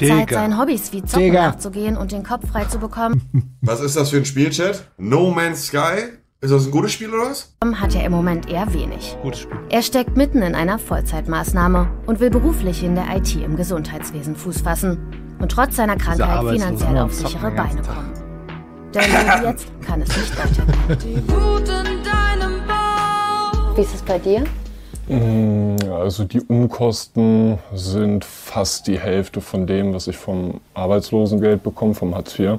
Digga. 0.00 0.16
Zeit, 0.18 0.30
seinen 0.30 0.58
Hobbys 0.58 0.92
wie 0.92 1.02
Zocken 1.04 1.26
Digga. 1.26 1.48
nachzugehen 1.48 1.96
und 1.96 2.12
den 2.12 2.22
Kopf 2.22 2.48
frei 2.50 2.64
zu 2.64 2.78
bekommen. 2.78 3.22
Was 3.60 3.80
ist 3.80 3.96
das 3.96 4.10
für 4.10 4.18
ein 4.18 4.24
Spielchat? 4.24 4.88
No 4.98 5.30
Man's 5.30 5.66
Sky? 5.66 6.18
Ist 6.40 6.52
das 6.52 6.66
ein 6.66 6.70
gutes 6.70 6.92
Spiel 6.92 7.12
oder 7.12 7.30
was? 7.30 7.52
Hat 7.80 7.96
er 7.96 8.04
im 8.04 8.12
Moment 8.12 8.48
eher 8.48 8.72
wenig. 8.72 9.16
Gutes 9.22 9.40
Spiel. 9.40 9.56
Er 9.70 9.82
steckt 9.82 10.16
mitten 10.16 10.40
in 10.42 10.54
einer 10.54 10.78
Vollzeitmaßnahme 10.78 11.90
und 12.06 12.20
will 12.20 12.30
beruflich 12.30 12.84
in 12.84 12.94
der 12.94 13.06
IT 13.16 13.34
im 13.34 13.56
Gesundheitswesen 13.56 14.36
Fuß 14.36 14.60
fassen 14.60 14.98
und 15.40 15.50
trotz 15.50 15.74
seiner 15.74 15.96
Krankheit 15.96 16.48
finanziell 16.48 16.98
auf 16.98 17.12
sichere 17.12 17.50
Beine 17.50 17.82
kommen. 17.82 18.12
Denn 18.94 19.02
jetzt 19.44 19.66
kann 19.84 20.00
es 20.00 20.16
nicht 20.16 20.38
weitergehen. 20.38 21.24
Wie 23.74 23.80
ist 23.80 23.94
es 23.96 24.02
bei 24.02 24.18
dir? 24.20 24.44
Mm, 25.08 25.76
also 25.90 26.24
die 26.24 26.40
Umkosten 26.40 27.58
sind 27.74 28.24
fast 28.24 28.86
die 28.86 28.98
Hälfte 28.98 29.40
von 29.40 29.66
dem, 29.66 29.94
was 29.94 30.06
ich 30.06 30.16
vom 30.16 30.60
Arbeitslosengeld 30.74 31.62
bekomme, 31.62 31.94
vom 31.94 32.14
Hartz 32.14 32.38
IV. 32.38 32.58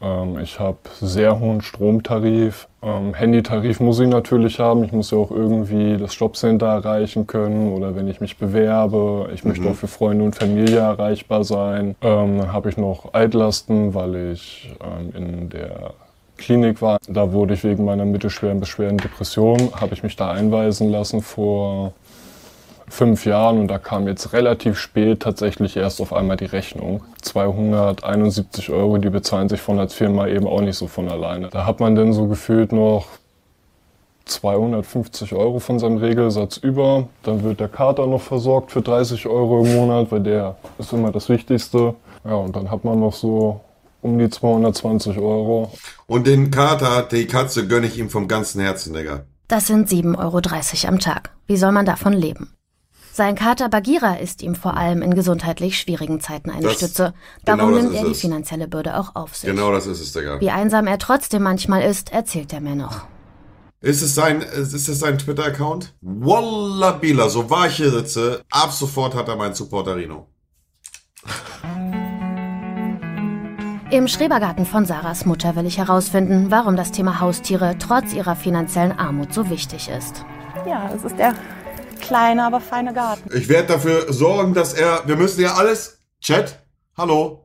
Ähm, 0.00 0.38
ich 0.38 0.58
habe 0.58 0.78
sehr 1.00 1.38
hohen 1.38 1.60
Stromtarif. 1.60 2.68
Ähm, 2.82 3.12
Handytarif 3.14 3.80
muss 3.80 4.00
ich 4.00 4.08
natürlich 4.08 4.58
haben. 4.58 4.84
Ich 4.84 4.92
muss 4.92 5.10
ja 5.10 5.18
auch 5.18 5.30
irgendwie 5.30 5.98
das 5.98 6.18
Jobcenter 6.18 6.66
erreichen 6.66 7.26
können 7.26 7.72
oder 7.72 7.94
wenn 7.94 8.08
ich 8.08 8.20
mich 8.20 8.38
bewerbe. 8.38 9.28
Ich 9.34 9.44
mhm. 9.44 9.50
möchte 9.50 9.68
auch 9.68 9.74
für 9.74 9.88
Freunde 9.88 10.24
und 10.24 10.34
Familie 10.34 10.78
erreichbar 10.78 11.44
sein. 11.44 11.94
Ähm, 12.00 12.38
dann 12.38 12.52
habe 12.52 12.70
ich 12.70 12.78
noch 12.78 13.12
Altlasten, 13.12 13.94
weil 13.94 14.32
ich 14.32 14.74
in 15.14 15.50
der 15.50 15.92
Klinik 16.36 16.82
war. 16.82 16.98
Da 17.08 17.32
wurde 17.32 17.54
ich 17.54 17.64
wegen 17.64 17.84
meiner 17.84 18.04
mittelschweren 18.04 18.60
bis 18.60 18.76
Depression, 18.76 19.70
habe 19.80 19.94
ich 19.94 20.02
mich 20.02 20.16
da 20.16 20.30
einweisen 20.30 20.90
lassen 20.90 21.22
vor 21.22 21.92
fünf 22.88 23.26
Jahren 23.26 23.58
und 23.58 23.68
da 23.68 23.78
kam 23.78 24.06
jetzt 24.06 24.32
relativ 24.32 24.78
spät 24.78 25.20
tatsächlich 25.20 25.76
erst 25.76 26.00
auf 26.00 26.12
einmal 26.12 26.36
die 26.36 26.44
Rechnung. 26.44 27.02
271 27.22 28.70
Euro, 28.70 28.98
die 28.98 29.10
bezahlen 29.10 29.48
sich 29.48 29.60
von 29.60 29.78
als 29.78 29.94
Firma 29.94 30.28
eben 30.28 30.46
auch 30.46 30.60
nicht 30.60 30.76
so 30.76 30.86
von 30.86 31.08
alleine. 31.08 31.48
Da 31.48 31.66
hat 31.66 31.80
man 31.80 31.96
dann 31.96 32.12
so 32.12 32.26
gefühlt 32.26 32.72
noch 32.72 33.06
250 34.26 35.34
Euro 35.34 35.58
von 35.58 35.78
seinem 35.78 35.98
Regelsatz 35.98 36.56
über. 36.56 37.08
Dann 37.22 37.42
wird 37.44 37.60
der 37.60 37.68
Kater 37.68 38.06
noch 38.06 38.20
versorgt 38.20 38.72
für 38.72 38.82
30 38.82 39.26
Euro 39.26 39.64
im 39.64 39.74
Monat, 39.74 40.10
weil 40.10 40.20
der 40.20 40.56
ist 40.78 40.92
immer 40.92 41.12
das 41.12 41.28
Wichtigste. 41.28 41.94
Ja, 42.24 42.34
und 42.34 42.54
dann 42.54 42.70
hat 42.70 42.84
man 42.84 43.00
noch 43.00 43.12
so 43.12 43.60
um 44.02 44.18
die 44.18 44.28
220 44.30 45.18
Euro. 45.18 45.72
Und 46.06 46.26
den 46.26 46.50
Kater, 46.50 47.02
die 47.02 47.26
Katze, 47.26 47.66
gönne 47.66 47.86
ich 47.86 47.98
ihm 47.98 48.10
vom 48.10 48.28
ganzen 48.28 48.60
Herzen, 48.60 48.92
Digga. 48.94 49.24
Das 49.48 49.66
sind 49.66 49.88
7,30 49.88 50.16
Euro 50.18 50.88
am 50.88 50.98
Tag. 50.98 51.30
Wie 51.46 51.56
soll 51.56 51.72
man 51.72 51.86
davon 51.86 52.12
leben? 52.12 52.52
Sein 53.12 53.34
Kater 53.34 53.68
Bagheera 53.70 54.14
ist 54.16 54.42
ihm 54.42 54.54
vor 54.54 54.76
allem 54.76 55.00
in 55.00 55.14
gesundheitlich 55.14 55.78
schwierigen 55.78 56.20
Zeiten 56.20 56.50
eine 56.50 56.62
Das- 56.62 56.74
Stütze. 56.74 57.14
Darum 57.46 57.70
genau 57.70 57.82
nimmt 57.82 57.94
er 57.94 58.04
die 58.04 58.10
es. 58.10 58.20
finanzielle 58.20 58.68
Bürde 58.68 58.98
auch 58.98 59.14
auf 59.16 59.34
sich. 59.36 59.48
Genau 59.48 59.72
das 59.72 59.86
ist 59.86 60.00
es, 60.00 60.12
Digga. 60.12 60.38
Wie 60.40 60.50
einsam 60.50 60.86
er 60.86 60.98
trotzdem 60.98 61.42
manchmal 61.42 61.82
ist, 61.82 62.12
erzählt 62.12 62.52
er 62.52 62.60
mir 62.60 62.74
noch. 62.74 63.06
Ist 63.80 64.02
es 64.02 64.14
sein, 64.14 64.42
ist 64.42 64.74
es 64.74 64.98
sein 64.98 65.16
Twitter-Account? 65.18 65.94
Walla 66.02 66.92
Bila, 66.92 67.28
so 67.28 67.48
wahr 67.48 67.68
ich 67.68 67.76
hier 67.76 67.90
sitze, 67.90 68.42
ab 68.50 68.72
sofort 68.72 69.14
hat 69.14 69.28
er 69.28 69.36
meinen 69.36 69.54
Supporterino. 69.54 70.26
Im 73.88 74.08
Schrebergarten 74.08 74.66
von 74.66 74.84
Sarahs 74.84 75.26
Mutter 75.26 75.54
will 75.54 75.64
ich 75.64 75.78
herausfinden, 75.78 76.50
warum 76.50 76.74
das 76.74 76.90
Thema 76.90 77.20
Haustiere 77.20 77.76
trotz 77.78 78.14
ihrer 78.14 78.34
finanziellen 78.34 78.90
Armut 78.90 79.32
so 79.32 79.48
wichtig 79.48 79.88
ist. 79.88 80.24
Ja, 80.66 80.90
es 80.92 81.04
ist 81.04 81.16
der 81.16 81.34
kleine, 82.00 82.44
aber 82.44 82.60
feine 82.60 82.92
Garten. 82.92 83.30
Ich 83.32 83.48
werde 83.48 83.68
dafür 83.68 84.12
sorgen, 84.12 84.54
dass 84.54 84.74
er, 84.74 85.02
wir 85.06 85.14
müssen 85.14 85.40
ja 85.40 85.54
alles, 85.54 86.00
Chat, 86.20 86.58
hallo, 86.96 87.44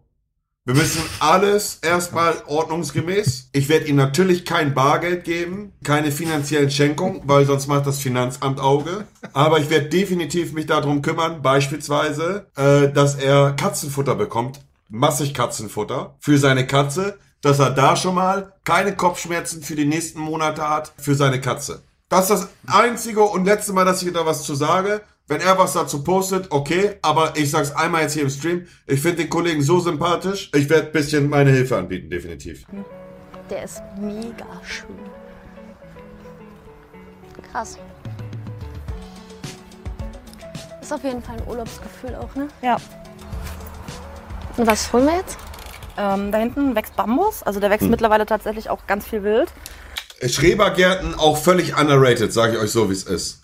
wir 0.65 0.73
müssen 0.73 1.03
alles 1.19 1.77
erstmal 1.83 2.33
ordnungsgemäß. 2.47 3.49
Ich 3.51 3.69
werde 3.69 3.85
ihm 3.85 3.95
natürlich 3.95 4.43
kein 4.43 4.73
Bargeld 4.73 5.23
geben, 5.23 5.73
keine 5.83 6.11
finanziellen 6.11 6.71
Schenkungen, 6.71 7.21
weil 7.25 7.45
sonst 7.45 7.67
macht 7.67 7.85
das 7.85 7.99
Finanzamt 7.99 8.59
Auge. 8.59 9.05
Aber 9.33 9.59
ich 9.59 9.69
werde 9.69 9.89
definitiv 9.89 10.53
mich 10.53 10.65
darum 10.65 11.03
kümmern, 11.03 11.43
beispielsweise, 11.43 12.47
äh, 12.57 12.91
dass 12.91 13.13
er 13.15 13.53
Katzenfutter 13.53 14.15
bekommt, 14.15 14.59
massig 14.91 15.33
Katzenfutter 15.33 16.15
für 16.19 16.37
seine 16.37 16.67
Katze, 16.67 17.17
dass 17.41 17.59
er 17.59 17.71
da 17.71 17.95
schon 17.95 18.13
mal 18.13 18.53
keine 18.65 18.95
Kopfschmerzen 18.95 19.63
für 19.63 19.75
die 19.75 19.85
nächsten 19.85 20.19
Monate 20.19 20.69
hat 20.69 20.93
für 20.97 21.15
seine 21.15 21.41
Katze. 21.41 21.81
Das 22.09 22.29
ist 22.29 22.43
das 22.43 22.49
einzige 22.67 23.21
und 23.21 23.45
letzte 23.45 23.73
Mal, 23.73 23.85
dass 23.85 24.03
ich 24.03 24.13
da 24.13 24.25
was 24.25 24.43
zu 24.43 24.53
sage. 24.53 25.01
Wenn 25.27 25.39
er 25.39 25.57
was 25.57 25.73
dazu 25.73 26.03
postet, 26.03 26.51
okay, 26.51 26.97
aber 27.01 27.37
ich 27.37 27.49
sag's 27.49 27.71
einmal 27.71 28.01
jetzt 28.01 28.13
hier 28.13 28.23
im 28.23 28.29
Stream. 28.29 28.67
Ich 28.85 29.01
finde 29.01 29.19
den 29.19 29.29
Kollegen 29.29 29.61
so 29.61 29.79
sympathisch. 29.79 30.51
Ich 30.53 30.69
werde 30.69 30.87
ein 30.87 30.91
bisschen 30.91 31.29
meine 31.29 31.51
Hilfe 31.51 31.77
anbieten, 31.77 32.09
definitiv. 32.09 32.65
Der 33.49 33.63
ist 33.63 33.81
mega 33.97 34.45
schön. 34.61 34.99
Krass. 37.49 37.77
Ist 40.81 40.91
auf 40.91 41.03
jeden 41.03 41.23
Fall 41.23 41.37
ein 41.37 41.47
Urlaubsgefühl 41.47 42.15
auch, 42.15 42.35
ne? 42.35 42.49
Ja. 42.61 42.77
Und 44.57 44.67
was 44.67 44.91
holen 44.91 45.05
wir 45.05 45.15
jetzt? 45.15 45.37
Ähm, 45.97 46.31
da 46.31 46.37
hinten 46.37 46.75
wächst 46.75 46.95
Bambus. 46.95 47.43
Also 47.43 47.59
der 47.59 47.69
wächst 47.69 47.83
Hm. 47.83 47.91
mittlerweile 47.91 48.25
tatsächlich 48.25 48.69
auch 48.69 48.87
ganz 48.87 49.07
viel 49.07 49.23
wild. 49.23 49.51
Schrebergärten 50.25 51.15
auch 51.15 51.37
völlig 51.37 51.77
underrated, 51.79 52.31
sage 52.31 52.53
ich 52.53 52.59
euch 52.59 52.71
so, 52.71 52.89
wie 52.89 52.93
es 52.93 53.03
ist. 53.03 53.43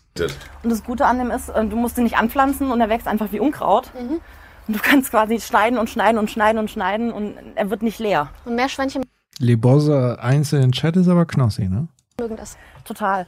Und 0.64 0.70
das 0.72 0.84
Gute 0.84 1.06
an 1.06 1.20
dem 1.20 1.30
ist, 1.32 1.50
äh, 1.50 1.66
du 1.66 1.76
musst 1.76 1.98
ihn 1.98 2.04
nicht 2.04 2.18
anpflanzen 2.18 2.72
und 2.72 2.82
er 2.82 2.90
wächst 2.90 3.08
einfach 3.08 3.32
wie 3.32 3.40
Unkraut. 3.40 3.92
Und 3.96 4.76
du 4.76 4.80
kannst 4.82 5.12
quasi 5.12 5.40
schneiden 5.40 5.78
und 5.78 5.90
schneiden 5.90 6.18
und 6.18 6.30
schneiden 6.32 6.60
und 6.60 6.72
schneiden 6.72 7.12
und 7.12 7.36
er 7.56 7.70
wird 7.70 7.84
nicht 7.84 8.00
leer. 8.00 8.30
Und 8.46 8.56
Meerschweinchen 8.56 9.04
Lebosa 9.40 10.16
einzeln 10.16 10.64
in 10.64 10.72
Chat 10.72 10.96
ist 10.98 11.08
aber 11.08 11.26
Knossi, 11.26 11.68
ne? 11.68 11.88
mögen 12.20 12.36
das. 12.36 12.58
Total. 12.84 13.28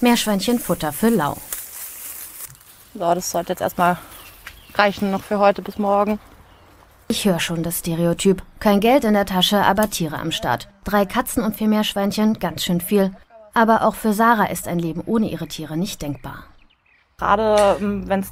Meerschweinchenfutter 0.00 0.92
für 0.92 1.08
Lau. 1.08 1.36
So, 2.92 3.14
das 3.14 3.30
sollte 3.30 3.52
jetzt 3.52 3.62
erstmal 3.62 3.98
reichen 4.74 5.10
noch 5.10 5.22
für 5.22 5.38
heute 5.38 5.62
bis 5.62 5.78
morgen. 5.78 6.18
Ich 7.08 7.24
höre 7.24 7.40
schon 7.40 7.62
das 7.62 7.80
Stereotyp. 7.80 8.42
Kein 8.60 8.80
Geld 8.80 9.04
in 9.04 9.14
der 9.14 9.26
Tasche, 9.26 9.58
aber 9.62 9.90
Tiere 9.90 10.18
am 10.18 10.32
Start. 10.32 10.68
Drei 10.84 11.06
Katzen 11.06 11.42
und 11.42 11.56
vier 11.56 11.68
Meerschweinchen, 11.68 12.38
ganz 12.38 12.64
schön 12.64 12.80
viel. 12.80 13.12
Aber 13.54 13.82
auch 13.82 13.94
für 13.94 14.12
Sarah 14.12 14.46
ist 14.46 14.68
ein 14.68 14.78
Leben 14.78 15.02
ohne 15.06 15.28
ihre 15.28 15.48
Tiere 15.48 15.76
nicht 15.76 16.02
denkbar. 16.02 16.44
Gerade 17.18 17.76
wenn 17.80 18.20
es 18.20 18.30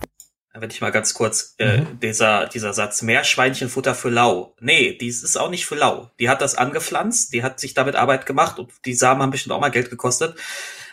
Wenn 0.54 0.70
ich 0.70 0.80
mal 0.80 0.92
ganz 0.92 1.14
kurz, 1.14 1.54
äh, 1.58 1.82
dieser, 2.02 2.46
dieser 2.46 2.72
Satz, 2.72 3.02
Meerschweinchenfutter 3.02 3.94
für 3.94 4.10
Lau. 4.10 4.54
Nee, 4.60 4.96
dies 5.00 5.22
ist 5.22 5.36
auch 5.36 5.50
nicht 5.50 5.66
für 5.66 5.74
Lau. 5.74 6.10
Die 6.18 6.28
hat 6.28 6.40
das 6.40 6.56
angepflanzt, 6.56 7.32
die 7.32 7.42
hat 7.42 7.60
sich 7.60 7.74
damit 7.74 7.96
Arbeit 7.96 8.26
gemacht 8.26 8.58
und 8.58 8.72
die 8.84 8.94
Samen 8.94 9.22
haben 9.22 9.30
bestimmt 9.30 9.54
auch 9.54 9.60
mal 9.60 9.70
Geld 9.70 9.90
gekostet. 9.90 10.36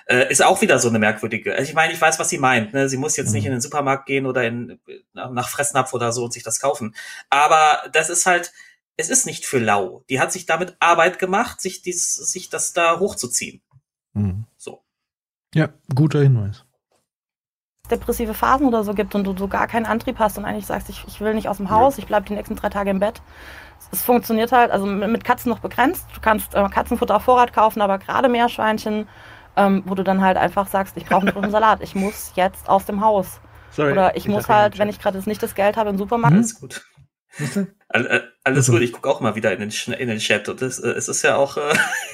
Äh, 0.08 0.32
ist 0.32 0.44
auch 0.44 0.62
wieder 0.62 0.78
so 0.80 0.90
eine 0.90 1.00
merkwürdige. 1.00 1.54
Also 1.54 1.64
ich 1.64 1.74
meine, 1.74 1.94
ich 1.94 2.00
weiß, 2.02 2.20
was 2.20 2.30
sie 2.30 2.38
meint. 2.38 2.74
Ne? 2.74 2.90
Sie 2.90 2.98
muss 2.98 3.18
jetzt 3.18 3.34
nicht 3.34 3.46
in 3.46 3.52
den 3.52 3.62
Supermarkt 3.62 4.06
gehen 4.06 4.26
oder 4.28 4.44
in, 4.44 4.80
nach 5.14 5.50
Fressnapf 5.50 5.94
oder 5.94 6.12
so 6.12 6.24
und 6.26 6.34
sich 6.34 6.44
das 6.44 6.60
kaufen. 6.60 6.96
Aber 7.30 7.82
das 7.92 8.10
ist 8.10 8.26
halt, 8.26 8.52
es 8.98 9.10
ist 9.10 9.26
nicht 9.26 9.46
für 9.46 9.60
Lau. 9.60 10.04
Die 10.10 10.20
hat 10.20 10.32
sich 10.32 10.46
damit 10.46 10.78
Arbeit 10.80 11.18
gemacht, 11.20 11.60
sich, 11.60 11.82
dies, 11.82 12.14
sich 12.16 12.50
das 12.50 12.74
da 12.74 13.00
hochzuziehen. 13.00 13.62
Mhm. 14.14 14.46
So. 14.58 14.84
Ja, 15.56 15.70
guter 15.94 16.22
Hinweis. 16.22 16.66
depressive 17.90 18.34
Phasen 18.34 18.68
oder 18.68 18.84
so 18.84 18.94
gibt 18.94 19.16
und 19.16 19.26
du 19.26 19.36
so 19.38 19.48
gar 19.48 19.68
keinen 19.68 19.86
Antrieb 19.86 20.18
hast 20.20 20.38
und 20.38 20.46
eigentlich 20.46 20.66
sagst, 20.66 20.90
ich, 20.90 21.04
ich 21.08 21.22
will 21.22 21.34
nicht 21.34 21.50
aus 21.50 21.58
dem 21.58 21.70
Haus, 21.70 21.98
ich 21.98 22.08
bleibe 22.08 22.26
die 22.28 22.34
nächsten 22.34 22.56
drei 22.56 22.70
Tage 22.70 22.90
im 22.90 23.00
Bett. 23.00 23.22
Es 23.92 24.02
funktioniert 24.02 24.52
halt, 24.52 24.72
also 24.72 24.86
mit 24.86 25.10
mit 25.10 25.24
Katzen 25.24 25.50
noch 25.50 25.60
begrenzt. 25.60 26.06
Du 26.14 26.22
kannst 26.22 26.56
äh, 26.56 26.68
Katzenfutter 26.70 27.16
auf 27.16 27.24
Vorrat 27.24 27.54
kaufen, 27.54 27.82
aber 27.82 28.00
gerade 28.00 28.30
Meerschweinchen, 28.30 29.08
ähm, 29.56 29.84
wo 29.86 29.96
du 29.96 30.04
dann 30.04 30.22
halt 30.22 30.38
einfach 30.38 30.68
sagst, 30.68 30.98
ich 30.98 31.06
brauche 31.06 31.36
einen 31.36 31.52
Salat, 31.52 31.82
ich 31.82 31.96
muss 31.96 32.34
jetzt 32.36 32.70
aus 32.70 32.86
dem 32.86 33.02
Haus. 33.02 33.40
Sorry, 33.72 33.92
Oder 33.92 34.16
ich, 34.16 34.26
ich 34.26 34.32
muss 34.32 34.48
halt, 34.48 34.78
wenn 34.80 34.90
ich 34.90 35.00
gerade 35.00 35.18
jetzt 35.18 35.28
nicht 35.28 35.44
das 35.44 35.56
Geld 35.56 35.78
habe, 35.78 35.90
im 35.90 35.98
Supermarkt. 35.98 36.36
Alles 36.36 36.60
gut. 36.60 36.86
All, 37.96 38.06
äh, 38.08 38.22
alles 38.44 38.68
gut, 38.68 38.82
ich 38.82 38.92
gucke 38.92 39.10
auch 39.10 39.22
mal 39.22 39.36
wieder 39.36 39.54
in 39.54 39.60
den, 39.62 39.72
Sch- 39.72 39.94
in 39.94 40.10
den 40.10 40.20
Chat 40.20 40.50
und 40.50 40.62
es, 40.62 40.80
äh, 40.80 40.90
es 40.90 41.08
ist 41.08 41.22
ja 41.24 41.38
auch 41.38 41.56
äh, 41.56 41.62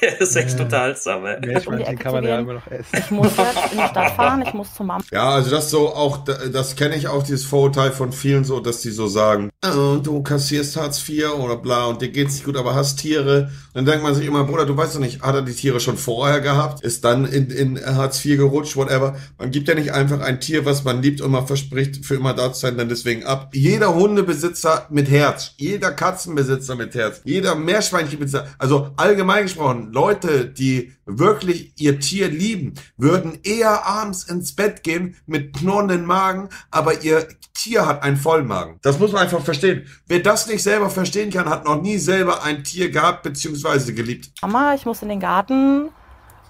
es 0.20 0.30
ist 0.30 0.36
echt 0.36 0.60
unterhaltsam. 0.60 1.26
ey. 1.26 1.44
Meerschweinchen 1.44 1.98
kann 1.98 2.12
man 2.12 2.22
ja 2.24 2.38
immer 2.38 2.54
noch 2.54 2.66
essen. 2.68 2.86
Ich 2.96 3.10
muss 3.10 3.36
jetzt 3.36 3.72
in 3.72 3.78
die 3.78 3.84
Stadt 3.88 4.12
fahren, 4.16 4.42
ich 4.46 4.54
muss 4.54 4.72
zur 4.72 4.86
Mama. 4.86 5.02
Ja, 5.10 5.30
also 5.30 5.50
das 5.50 5.70
so 5.70 5.88
auch, 5.92 6.24
das 6.24 6.76
kenne 6.76 6.94
ich 6.94 7.08
auch, 7.08 7.24
dieses 7.24 7.44
Vorurteil 7.44 7.90
von 7.90 8.12
vielen 8.12 8.44
so, 8.44 8.60
dass 8.60 8.80
die 8.80 8.92
so 8.92 9.08
sagen, 9.08 9.50
oh, 9.66 9.96
du 10.00 10.22
kassierst 10.22 10.76
Hartz 10.76 11.06
IV 11.06 11.32
oder 11.32 11.56
bla 11.56 11.86
und 11.86 12.00
dir 12.00 12.10
geht's 12.10 12.34
nicht 12.34 12.44
gut, 12.44 12.56
aber 12.56 12.76
hast 12.76 12.96
Tiere. 13.00 13.50
Und 13.74 13.74
dann 13.74 13.86
denkt 13.86 14.02
man 14.04 14.14
sich 14.14 14.26
immer, 14.26 14.44
Bruder, 14.44 14.64
du 14.66 14.76
weißt 14.76 14.94
doch 14.94 15.00
nicht, 15.00 15.20
hat 15.22 15.34
er 15.34 15.42
die 15.42 15.52
Tiere 15.52 15.80
schon 15.80 15.96
vorher 15.98 16.40
gehabt, 16.40 16.82
ist 16.84 17.04
dann 17.04 17.24
in, 17.26 17.50
in 17.50 17.84
Hartz 17.84 18.24
IV 18.24 18.36
gerutscht, 18.38 18.76
whatever. 18.76 19.16
Man 19.36 19.50
gibt 19.50 19.66
ja 19.66 19.74
nicht 19.74 19.92
einfach 19.92 20.20
ein 20.20 20.40
Tier, 20.40 20.64
was 20.64 20.84
man 20.84 21.02
liebt 21.02 21.20
und 21.20 21.32
man 21.32 21.46
verspricht, 21.46 22.06
für 22.06 22.14
immer 22.14 22.34
da 22.34 22.52
zu 22.52 22.60
sein, 22.60 22.78
dann 22.78 22.88
deswegen 22.88 23.24
ab. 23.24 23.50
Jeder 23.52 23.94
Hundebesitzer 23.94 24.86
mit 24.88 25.10
Herz, 25.10 25.52
jeder 25.58 25.71
Katzenbesitzer 25.78 26.74
mit 26.74 26.94
Herz, 26.94 27.20
jeder 27.24 27.54
Meerschweinchenbesitzer, 27.54 28.46
also 28.58 28.90
allgemein 28.96 29.44
gesprochen, 29.44 29.92
Leute, 29.92 30.46
die 30.46 30.92
wirklich 31.06 31.72
ihr 31.76 31.98
Tier 31.98 32.28
lieben, 32.28 32.74
würden 32.96 33.38
eher 33.42 33.86
abends 33.86 34.24
ins 34.24 34.54
Bett 34.54 34.82
gehen 34.82 35.16
mit 35.26 35.54
knurrenden 35.54 36.04
Magen, 36.04 36.48
aber 36.70 37.02
ihr 37.02 37.26
Tier 37.54 37.86
hat 37.86 38.02
einen 38.02 38.16
Vollmagen. 38.16 38.78
Das 38.82 38.98
muss 38.98 39.12
man 39.12 39.22
einfach 39.22 39.40
verstehen. 39.40 39.86
Wer 40.06 40.20
das 40.20 40.46
nicht 40.46 40.62
selber 40.62 40.90
verstehen 40.90 41.30
kann, 41.30 41.48
hat 41.48 41.64
noch 41.64 41.80
nie 41.80 41.98
selber 41.98 42.42
ein 42.42 42.64
Tier 42.64 42.90
gehabt 42.90 43.22
bzw. 43.24 43.92
geliebt. 43.92 44.30
Mama, 44.42 44.74
ich 44.74 44.86
muss 44.86 45.02
in 45.02 45.08
den 45.08 45.20
Garten, 45.20 45.90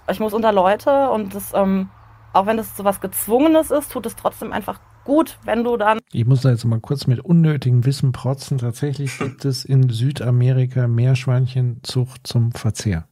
ich 0.09 0.19
muss 0.19 0.33
unter 0.33 0.51
Leute 0.51 1.09
und 1.09 1.33
das, 1.33 1.51
ähm, 1.53 1.89
auch 2.33 2.45
wenn 2.45 2.57
das 2.57 2.75
so 2.77 2.83
was 2.83 3.01
Gezwungenes 3.01 3.71
ist, 3.71 3.91
tut 3.91 4.05
es 4.05 4.15
trotzdem 4.15 4.51
einfach 4.51 4.79
gut, 5.03 5.37
wenn 5.43 5.63
du 5.63 5.77
dann 5.77 5.99
Ich 6.11 6.25
muss 6.25 6.41
da 6.41 6.49
jetzt 6.49 6.65
mal 6.65 6.79
kurz 6.79 7.07
mit 7.07 7.19
unnötigem 7.19 7.85
Wissen 7.85 8.11
protzen. 8.11 8.57
Tatsächlich 8.57 9.17
gibt 9.17 9.45
es 9.45 9.65
in 9.65 9.89
Südamerika 9.89 10.87
Meerschweinchenzucht 10.87 12.25
zum 12.25 12.51
Verzehr. 12.51 13.07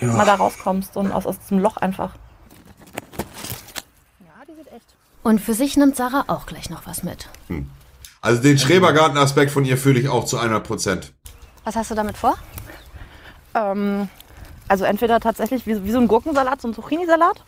mal 0.00 0.26
da 0.26 0.34
rauskommst 0.34 0.96
und 0.96 1.12
aus, 1.12 1.26
aus 1.26 1.38
diesem 1.38 1.58
Loch 1.58 1.76
einfach. 1.76 2.14
Und 5.22 5.40
für 5.40 5.54
sich 5.54 5.76
nimmt 5.76 5.96
Sarah 5.96 6.24
auch 6.26 6.46
gleich 6.46 6.68
noch 6.68 6.86
was 6.86 7.04
mit. 7.04 7.28
Also 8.20 8.42
den 8.42 8.58
Schrebergarten-Aspekt 8.58 9.50
von 9.50 9.64
ihr 9.64 9.76
fühle 9.76 10.00
ich 10.00 10.08
auch 10.08 10.24
zu 10.24 10.36
100 10.36 10.66
Prozent. 10.66 11.12
Was 11.64 11.76
hast 11.76 11.90
du 11.90 11.94
damit 11.94 12.16
vor? 12.16 12.36
Ähm, 13.54 14.08
also 14.68 14.84
entweder 14.84 15.20
tatsächlich 15.20 15.66
wie, 15.66 15.84
wie 15.84 15.92
so 15.92 15.98
ein 15.98 16.08
Gurkensalat, 16.08 16.60
so 16.60 16.68
ein 16.68 16.74
Zucchini-Salat. 16.74 17.44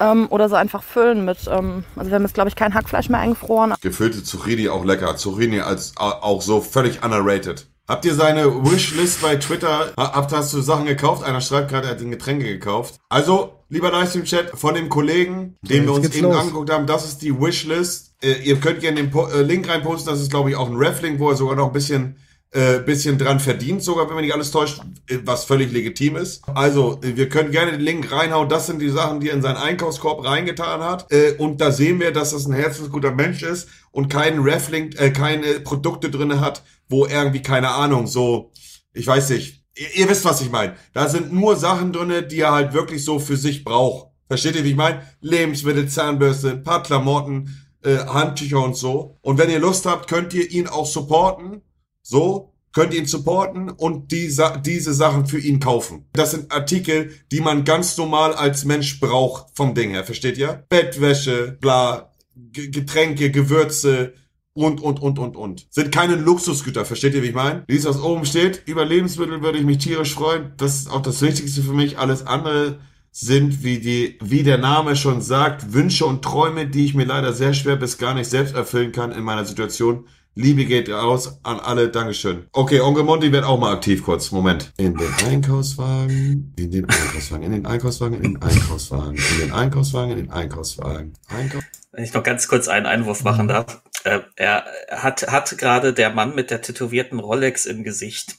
Ähm, 0.00 0.26
oder 0.30 0.48
so 0.48 0.54
einfach 0.56 0.82
füllen 0.82 1.24
mit, 1.24 1.38
ähm, 1.46 1.84
also 1.94 2.10
wir 2.10 2.14
haben 2.16 2.22
jetzt 2.22 2.34
glaube 2.34 2.48
ich 2.48 2.56
kein 2.56 2.74
Hackfleisch 2.74 3.08
mehr 3.10 3.20
eingefroren. 3.20 3.74
Gefüllte 3.82 4.22
Zucchini 4.24 4.68
auch 4.70 4.84
lecker. 4.84 5.16
Zucchini 5.16 5.60
als 5.60 5.92
au- 5.96 6.22
auch 6.22 6.42
so 6.42 6.60
völlig 6.62 7.04
underrated. 7.04 7.66
Habt 7.86 8.04
ihr 8.04 8.14
seine 8.14 8.46
Wishlist 8.64 9.20
bei 9.20 9.36
Twitter? 9.36 9.92
Ha- 9.98 10.12
Habt 10.14 10.32
hast 10.32 10.52
du 10.54 10.60
Sachen 10.62 10.86
gekauft? 10.86 11.24
Einer 11.24 11.40
schreibt 11.40 11.70
gerade, 11.70 11.88
er 11.88 11.90
hat 11.92 12.00
den 12.00 12.12
Getränke 12.12 12.46
gekauft. 12.46 12.94
Also, 13.08 13.64
lieber 13.68 13.90
Livestream-Chat, 13.90 14.52
von 14.56 14.74
dem 14.74 14.88
Kollegen, 14.88 15.56
den 15.62 15.78
jetzt 15.82 15.86
wir 15.86 15.92
uns 15.94 16.14
eben 16.14 16.26
los. 16.28 16.36
angeguckt 16.36 16.70
haben, 16.70 16.86
das 16.86 17.04
ist 17.04 17.18
die 17.20 17.38
Wishlist. 17.38 18.14
Äh, 18.22 18.34
ihr 18.44 18.56
könnt 18.60 18.80
gerne 18.80 18.96
den 18.96 19.10
po 19.10 19.26
äh, 19.26 19.42
Link 19.42 19.68
reinposten. 19.68 20.12
Das 20.12 20.20
ist, 20.22 20.30
glaube 20.30 20.50
ich, 20.50 20.56
auch 20.56 20.68
ein 20.70 20.76
Ref-Link, 20.76 21.18
wo 21.18 21.30
er 21.30 21.36
sogar 21.36 21.56
noch 21.56 21.66
ein 21.66 21.72
bisschen 21.72 22.16
äh, 22.52 22.80
bisschen 22.80 23.16
dran 23.16 23.38
verdient, 23.38 23.82
sogar 23.82 24.08
wenn 24.08 24.14
man 24.14 24.24
nicht 24.24 24.34
alles 24.34 24.50
täuscht, 24.50 24.80
äh, 25.08 25.18
was 25.24 25.44
völlig 25.44 25.72
legitim 25.72 26.16
ist. 26.16 26.42
Also, 26.48 26.98
äh, 27.02 27.16
wir 27.16 27.28
können 27.28 27.52
gerne 27.52 27.72
den 27.72 27.80
Link 27.80 28.10
reinhauen. 28.10 28.48
Das 28.48 28.66
sind 28.66 28.80
die 28.80 28.88
Sachen, 28.88 29.20
die 29.20 29.28
er 29.28 29.34
in 29.34 29.42
seinen 29.42 29.56
Einkaufskorb 29.56 30.24
reingetan 30.24 30.80
hat. 30.80 31.10
Äh, 31.12 31.34
und 31.38 31.60
da 31.60 31.70
sehen 31.70 32.00
wir, 32.00 32.12
dass 32.12 32.30
das 32.30 32.46
ein 32.46 32.52
herzensguter 32.52 33.12
Mensch 33.12 33.42
ist 33.42 33.68
und 33.92 34.08
keinen 34.08 34.40
Reflink, 34.40 35.00
äh, 35.00 35.10
keine 35.10 35.60
Produkte 35.60 36.10
drinne 36.10 36.40
hat, 36.40 36.62
wo 36.88 37.06
irgendwie, 37.06 37.42
keine 37.42 37.70
Ahnung, 37.70 38.06
so, 38.06 38.52
ich 38.92 39.06
weiß 39.06 39.30
nicht, 39.30 39.64
ihr, 39.76 39.94
ihr 39.94 40.08
wisst, 40.08 40.24
was 40.24 40.40
ich 40.40 40.50
meine. 40.50 40.74
Da 40.92 41.08
sind 41.08 41.32
nur 41.32 41.54
Sachen 41.56 41.92
drinne, 41.92 42.24
die 42.24 42.40
er 42.40 42.52
halt 42.52 42.72
wirklich 42.72 43.04
so 43.04 43.20
für 43.20 43.36
sich 43.36 43.64
braucht. 43.64 44.08
Versteht 44.26 44.56
ihr, 44.56 44.64
wie 44.64 44.70
ich 44.70 44.76
meine? 44.76 45.02
Lebensmittel, 45.20 45.88
Zahnbürste, 45.88 46.56
paar 46.56 46.82
Klamotten, 46.82 47.64
äh, 47.82 47.98
Handtücher 47.98 48.62
und 48.62 48.76
so. 48.76 49.18
Und 49.22 49.38
wenn 49.38 49.50
ihr 49.50 49.58
Lust 49.58 49.86
habt, 49.86 50.08
könnt 50.08 50.34
ihr 50.34 50.50
ihn 50.50 50.66
auch 50.66 50.86
supporten. 50.86 51.62
So, 52.02 52.52
könnt 52.72 52.94
ihr 52.94 53.00
ihn 53.00 53.06
supporten 53.06 53.70
und 53.70 54.12
die, 54.12 54.34
diese 54.64 54.94
Sachen 54.94 55.26
für 55.26 55.38
ihn 55.38 55.60
kaufen. 55.60 56.06
Das 56.12 56.32
sind 56.32 56.52
Artikel, 56.52 57.12
die 57.32 57.40
man 57.40 57.64
ganz 57.64 57.96
normal 57.96 58.34
als 58.34 58.64
Mensch 58.64 59.00
braucht 59.00 59.48
vom 59.54 59.74
Ding 59.74 59.90
her, 59.90 60.04
versteht 60.04 60.38
ihr? 60.38 60.64
Bettwäsche, 60.68 61.58
bla, 61.60 62.12
Getränke, 62.52 63.30
Gewürze 63.30 64.14
und, 64.52 64.80
und, 64.80 65.00
und, 65.00 65.18
und, 65.18 65.36
und. 65.36 65.66
Sind 65.70 65.92
keine 65.92 66.16
Luxusgüter, 66.16 66.84
versteht 66.84 67.14
ihr, 67.14 67.22
wie 67.22 67.28
ich 67.28 67.34
meine? 67.34 67.64
Dies, 67.68 67.84
was 67.84 68.00
oben 68.00 68.24
steht, 68.24 68.62
über 68.66 68.84
Lebensmittel 68.84 69.42
würde 69.42 69.58
ich 69.58 69.64
mich 69.64 69.78
tierisch 69.78 70.14
freuen. 70.14 70.52
Das 70.56 70.76
ist 70.76 70.90
auch 70.90 71.02
das 71.02 71.22
Wichtigste 71.22 71.62
für 71.62 71.72
mich. 71.72 71.98
Alles 71.98 72.26
andere 72.26 72.78
sind, 73.12 73.64
wie 73.64 73.78
die, 73.78 74.18
wie 74.20 74.42
der 74.42 74.58
Name 74.58 74.94
schon 74.96 75.20
sagt, 75.20 75.72
Wünsche 75.72 76.06
und 76.06 76.22
Träume, 76.22 76.66
die 76.68 76.84
ich 76.84 76.94
mir 76.94 77.04
leider 77.04 77.32
sehr 77.32 77.54
schwer 77.54 77.76
bis 77.76 77.98
gar 77.98 78.14
nicht 78.14 78.30
selbst 78.30 78.54
erfüllen 78.54 78.92
kann 78.92 79.12
in 79.12 79.24
meiner 79.24 79.44
Situation. 79.44 80.06
Liebe 80.40 80.64
geht 80.64 80.88
raus 80.88 81.38
an 81.42 81.60
alle, 81.60 81.90
Dankeschön. 81.90 82.46
Okay, 82.52 82.80
Onkel 82.80 83.04
Monty 83.04 83.30
wird 83.30 83.44
auch 83.44 83.58
mal 83.58 83.72
aktiv 83.74 84.02
kurz. 84.02 84.30
Moment. 84.30 84.72
In 84.78 84.96
den 84.96 85.12
Einkaufswagen, 85.26 86.54
in 86.56 86.70
den 86.70 86.88
Einkaufswagen, 86.88 87.44
in 87.44 87.52
den 87.52 87.66
Einkaufswagen, 87.66 88.14
in 88.16 88.22
den 88.22 88.42
Einkaufswagen, 88.42 89.16
in 89.16 89.38
den 89.40 89.52
Einkaufswagen, 89.52 90.10
in 90.12 90.16
den 90.18 90.30
Einkaufswagen. 90.30 91.12
Einkauf 91.28 91.62
Wenn 91.92 92.04
ich 92.04 92.14
noch 92.14 92.22
ganz 92.22 92.48
kurz 92.48 92.68
einen 92.68 92.86
Einwurf 92.86 93.22
machen 93.22 93.48
darf. 93.48 93.82
Äh, 94.04 94.20
er 94.36 94.64
hat, 94.90 95.30
hat 95.30 95.58
gerade 95.58 95.92
der 95.92 96.10
Mann 96.10 96.34
mit 96.34 96.50
der 96.50 96.62
tätowierten 96.62 97.18
Rolex 97.20 97.66
im 97.66 97.84
Gesicht 97.84 98.36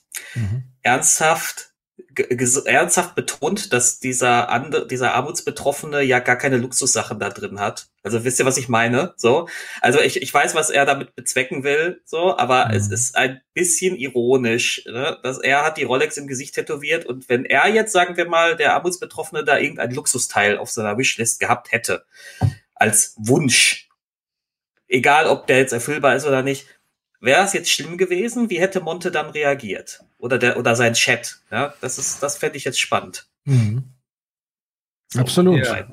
ernsthaft 0.82 1.56
ge- 1.56 1.68
ges- 1.68 1.71
ernsthaft 2.66 3.16
betont, 3.16 3.74
dass 3.74 4.00
dieser 4.00 4.50
andere, 4.50 4.88
dieser 4.88 5.14
Armutsbetroffene 5.14 6.02
ja 6.02 6.20
gar 6.20 6.36
keine 6.36 6.58
Luxussachen 6.58 7.20
da 7.20 7.30
drin 7.30 7.60
hat. 7.60 7.88
Also 8.04 8.24
wisst 8.24 8.40
ihr, 8.40 8.46
was 8.46 8.58
ich 8.58 8.70
meine? 8.70 9.14
So, 9.18 9.48
also 9.82 10.00
ich, 10.00 10.22
ich 10.22 10.34
weiß, 10.34 10.56
was 10.56 10.70
er 10.70 10.86
damit 10.86 11.16
bezwecken 11.16 11.64
will, 11.64 12.02
so, 12.06 12.38
aber 12.38 12.74
es 12.74 12.88
ist 12.90 13.16
ein 13.16 13.42
bisschen 13.54 13.96
ironisch, 13.96 14.84
ne? 14.86 15.20
dass 15.24 15.40
er 15.40 15.64
hat 15.64 15.78
die 15.78 15.84
Rolex 15.84 16.18
im 16.18 16.28
Gesicht 16.28 16.56
tätowiert 16.56 17.06
und 17.06 17.30
wenn 17.30 17.46
er 17.46 17.68
jetzt, 17.68 17.92
sagen 17.92 18.18
wir 18.18 18.28
mal, 18.28 18.56
der 18.56 18.74
Armutsbetroffene 18.74 19.44
da 19.44 19.58
irgendein 19.58 19.92
Luxusteil 19.92 20.58
auf 20.58 20.72
seiner 20.72 20.98
Wishlist 20.98 21.40
gehabt 21.40 21.72
hätte, 21.72 22.06
als 22.74 23.16
Wunsch, 23.18 23.90
egal 24.88 25.28
ob 25.28 25.48
der 25.48 25.60
jetzt 25.60 25.74
erfüllbar 25.74 26.16
ist 26.16 26.26
oder 26.26 26.42
nicht, 26.42 26.66
wäre 27.20 27.46
es 27.46 27.54
jetzt 27.54 27.72
schlimm 27.72 27.98
gewesen? 27.98 28.50
Wie 28.50 28.60
hätte 28.60 28.82
Monte 28.82 29.12
dann 29.12 29.30
reagiert? 29.30 30.04
Oder 30.22 30.38
der, 30.38 30.58
oder 30.58 30.76
sein 30.76 30.94
Chat? 30.94 31.40
Ja, 31.52 31.74
das 31.82 31.98
ist, 31.98 32.22
das 32.22 32.38
fände 32.38 32.56
ich 32.58 32.64
jetzt 32.64 32.80
spannend. 32.80 33.28
Mhm. 33.46 33.84
Absolut. 35.18 35.66
Ja. 35.66 35.86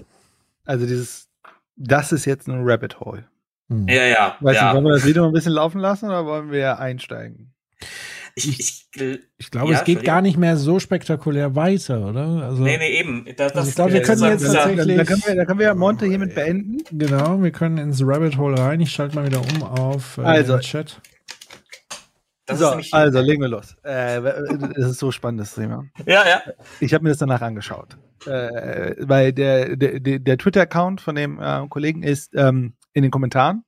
Also 0.65 0.87
dieses, 0.87 1.29
das 1.77 2.13
ist 2.13 2.27
jetzt 2.27 2.47
ein 2.47 2.61
Rabbit 2.63 3.01
Hole. 3.01 3.27
Mhm. 3.69 3.89
Ja, 3.89 4.05
ja, 4.05 4.37
Weiß 4.41 4.57
ja. 4.57 4.65
nicht, 4.65 4.75
wollen 4.75 4.85
wir 4.85 4.93
das 4.93 5.07
Video 5.07 5.27
ein 5.27 5.33
bisschen 5.33 5.53
laufen 5.53 5.81
lassen 5.81 6.07
oder 6.07 6.27
wollen 6.27 6.51
wir 6.51 6.79
einsteigen? 6.79 7.55
Ich, 8.35 8.61
ich, 8.61 8.89
Ich 9.39 9.51
glaube, 9.51 9.73
es 9.73 9.83
geht 9.85 10.05
gar 10.05 10.21
nicht 10.23 10.37
mehr 10.37 10.57
so 10.57 10.79
spektakulär 10.79 11.57
weiter, 11.57 12.09
oder? 12.09 12.45
Also, 12.45 12.63
Nee, 12.63 12.77
nee, 12.79 13.01
eben. 13.01 13.27
Das, 13.37 13.55
Also 13.57 13.69
ich 13.69 13.75
glaube, 13.75 13.93
wir 13.95 14.03
können 14.03 14.23
jetzt 14.25 14.45
tatsächlich. 14.45 14.97
Da 14.97 15.05
können 15.05 15.23
wir, 15.27 15.35
da 15.37 15.45
können 15.47 15.59
wir 15.59 15.67
ja 15.67 15.75
Monte 15.75 16.07
hiermit 16.07 16.35
beenden. 16.35 16.79
Genau, 16.93 17.43
wir 17.43 17.51
können 17.51 17.79
ins 17.79 18.01
Rabbit 18.05 18.37
Hole 18.37 18.59
rein. 18.59 18.81
Ich 18.81 18.93
schalte 18.93 19.17
mal 19.17 19.27
wieder 19.27 19.41
um 19.41 19.63
auf 19.63 20.19
äh, 20.19 20.23
Also, 20.23 20.57
den 20.59 20.61
Chat. 20.63 21.01
Das 22.49 22.59
so, 22.61 22.97
also 22.97 23.21
legen 23.21 23.43
wir 23.43 23.49
los. 23.49 23.77
Äh, 23.83 24.23
das 24.23 24.93
ist 24.93 24.99
so 24.99 25.11
spannendes 25.13 25.55
Thema. 25.55 25.85
Ja, 26.07 26.27
ja. 26.27 26.43
Ich 26.81 26.95
habe 26.95 27.05
mir 27.05 27.11
das 27.11 27.19
danach 27.19 27.43
angeschaut. 27.43 27.99
Äh, 28.27 28.97
weil 29.01 29.33
der, 29.35 29.77
der, 29.77 30.01
der, 30.01 30.39
Twitter-Account 30.39 31.01
von 31.03 31.15
dem 31.15 31.39
äh, 31.41 31.67
Kollegen 31.69 32.03
ist 32.03 32.35
ähm, 32.35 32.75
in 32.95 33.03
den 33.03 33.11
Kommentaren. 33.11 33.65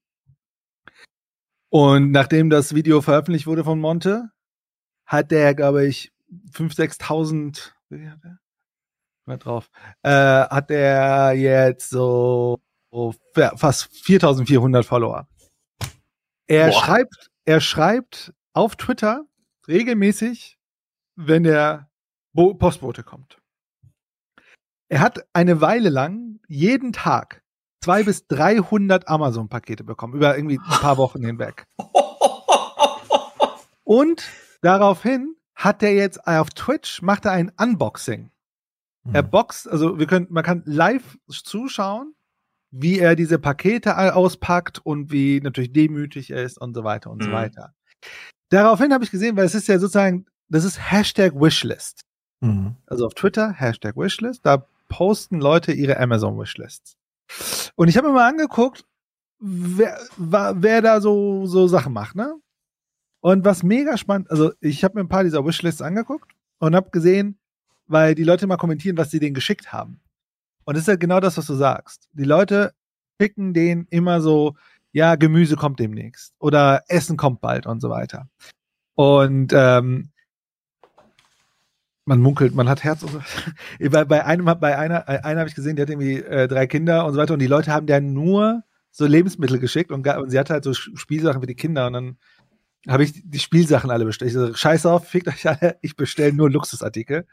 Und 1.68 2.10
nachdem 2.10 2.48
das 2.50 2.74
Video 2.74 3.00
veröffentlicht 3.02 3.46
wurde 3.46 3.64
von 3.64 3.78
Monte, 3.78 4.30
hat 5.06 5.30
der, 5.30 5.54
glaube 5.54 5.86
ich, 5.86 6.12
5.000, 6.52 7.00
6.000, 7.00 7.72
wie 7.90 8.08
hat 8.08 8.24
der? 8.24 8.38
Mal 9.26 9.38
drauf, 9.38 9.70
äh, 10.02 10.10
hat 10.10 10.70
der 10.70 11.34
jetzt 11.36 11.90
so, 11.90 12.58
fa- 13.34 13.56
fast 13.56 13.92
4.400 13.92 14.82
Follower. 14.84 15.28
Er 16.48 16.70
Boah. 16.70 16.72
schreibt, 16.80 17.30
er 17.44 17.60
schreibt 17.60 18.32
auf 18.52 18.76
Twitter 18.76 19.26
regelmäßig, 19.68 20.58
wenn 21.16 21.44
der 21.44 21.90
Bo 22.32 22.54
Postbote 22.54 23.02
kommt. 23.02 23.38
Er 24.88 25.00
hat 25.00 25.24
eine 25.32 25.60
Weile 25.60 25.88
lang 25.88 26.40
jeden 26.48 26.92
Tag 26.92 27.42
zwei 27.82 28.02
bis 28.02 28.26
300 28.26 29.08
Amazon-Pakete 29.08 29.84
bekommen, 29.84 30.14
über 30.14 30.36
irgendwie 30.36 30.58
ein 30.58 30.80
paar 30.80 30.98
Wochen 30.98 31.24
hinweg. 31.24 31.64
Und 33.84 34.28
daraufhin 34.62 35.34
hat 35.54 35.82
er 35.82 35.94
jetzt 35.94 36.26
auf 36.26 36.50
Twitch, 36.50 37.02
macht 37.02 37.24
er 37.24 37.32
ein 37.32 37.52
Unboxing. 37.60 38.30
Er 39.12 39.22
boxt, 39.22 39.68
also 39.68 39.98
wir 39.98 40.06
können, 40.06 40.26
man 40.30 40.44
kann 40.44 40.62
live 40.66 41.18
zuschauen, 41.28 42.14
wie 42.70 42.98
er 42.98 43.16
diese 43.16 43.38
Pakete 43.38 44.14
auspackt 44.14 44.78
und 44.78 45.10
wie 45.10 45.40
natürlich 45.40 45.72
demütig 45.72 46.30
er 46.30 46.44
ist 46.44 46.60
und 46.60 46.74
so 46.74 46.84
weiter 46.84 47.10
und 47.10 47.22
so 47.22 47.30
Mhm. 47.30 47.34
weiter. 47.34 47.74
Daraufhin 48.48 48.92
habe 48.92 49.04
ich 49.04 49.10
gesehen, 49.10 49.36
weil 49.36 49.44
es 49.44 49.54
ist 49.54 49.68
ja 49.68 49.78
sozusagen, 49.78 50.26
das 50.48 50.64
ist 50.64 50.90
Hashtag 50.90 51.34
Wishlist. 51.34 52.02
Mhm. 52.40 52.76
Also 52.86 53.06
auf 53.06 53.14
Twitter, 53.14 53.52
Hashtag 53.52 53.96
Wishlist, 53.96 54.44
da 54.44 54.66
posten 54.88 55.40
Leute 55.40 55.72
ihre 55.72 55.98
Amazon 55.98 56.38
Wishlists. 56.38 56.96
Und 57.76 57.88
ich 57.88 57.96
habe 57.96 58.08
mir 58.08 58.14
mal 58.14 58.28
angeguckt, 58.28 58.84
wer, 59.38 59.98
wer 60.16 60.82
da 60.82 61.00
so, 61.00 61.46
so 61.46 61.68
Sachen 61.68 61.92
macht, 61.92 62.16
ne? 62.16 62.34
Und 63.20 63.44
was 63.44 63.62
mega 63.62 63.96
spannend, 63.96 64.30
also 64.30 64.52
ich 64.60 64.82
habe 64.82 64.94
mir 64.96 65.04
ein 65.04 65.08
paar 65.08 65.24
dieser 65.24 65.44
Wishlists 65.44 65.82
angeguckt 65.82 66.32
und 66.58 66.74
habe 66.74 66.90
gesehen, 66.90 67.38
weil 67.86 68.14
die 68.14 68.24
Leute 68.24 68.46
mal 68.46 68.56
kommentieren, 68.56 68.96
was 68.96 69.10
sie 69.10 69.20
denen 69.20 69.34
geschickt 69.34 69.72
haben. 69.72 70.00
Und 70.64 70.76
das 70.76 70.82
ist 70.82 70.88
ja 70.88 70.96
genau 70.96 71.20
das, 71.20 71.36
was 71.36 71.46
du 71.46 71.54
sagst. 71.54 72.08
Die 72.12 72.24
Leute 72.24 72.74
schicken 73.20 73.52
denen 73.52 73.86
immer 73.90 74.20
so, 74.20 74.56
ja, 74.92 75.16
Gemüse 75.16 75.56
kommt 75.56 75.78
demnächst 75.78 76.34
oder 76.38 76.82
Essen 76.88 77.16
kommt 77.16 77.40
bald 77.40 77.66
und 77.66 77.80
so 77.80 77.90
weiter. 77.90 78.28
Und 78.94 79.52
ähm, 79.54 80.10
man 82.04 82.20
munkelt, 82.20 82.54
man 82.54 82.68
hat 82.68 82.82
Herz 82.82 83.02
und 83.02 83.12
so. 83.12 83.20
bei, 83.90 84.04
bei 84.04 84.24
einem, 84.24 84.44
bei 84.44 84.76
einer, 84.76 85.08
äh, 85.08 85.20
einer 85.20 85.40
habe 85.40 85.48
ich 85.48 85.54
gesehen, 85.54 85.76
die 85.76 85.82
hat 85.82 85.90
irgendwie 85.90 86.16
äh, 86.16 86.48
drei 86.48 86.66
Kinder 86.66 87.06
und 87.06 87.12
so 87.12 87.18
weiter 87.18 87.34
und 87.34 87.40
die 87.40 87.46
Leute 87.46 87.72
haben 87.72 87.86
der 87.86 88.00
nur 88.00 88.64
so 88.90 89.06
Lebensmittel 89.06 89.58
geschickt 89.58 89.92
und, 89.92 90.06
und 90.06 90.30
sie 90.30 90.38
hatte 90.38 90.52
halt 90.52 90.64
so 90.64 90.74
Spielsachen 90.74 91.40
für 91.40 91.46
die 91.46 91.54
Kinder 91.54 91.86
und 91.86 91.92
dann 91.92 92.18
habe 92.88 93.04
ich 93.04 93.12
die 93.24 93.38
Spielsachen 93.38 93.90
alle 93.90 94.04
bestellt. 94.04 94.30
Ich 94.30 94.34
so, 94.34 94.54
scheiß 94.54 94.86
auf, 94.86 95.06
fickt 95.06 95.28
euch 95.28 95.48
alle, 95.48 95.78
ich 95.82 95.96
bestelle 95.96 96.32
nur 96.32 96.50
Luxusartikel. 96.50 97.26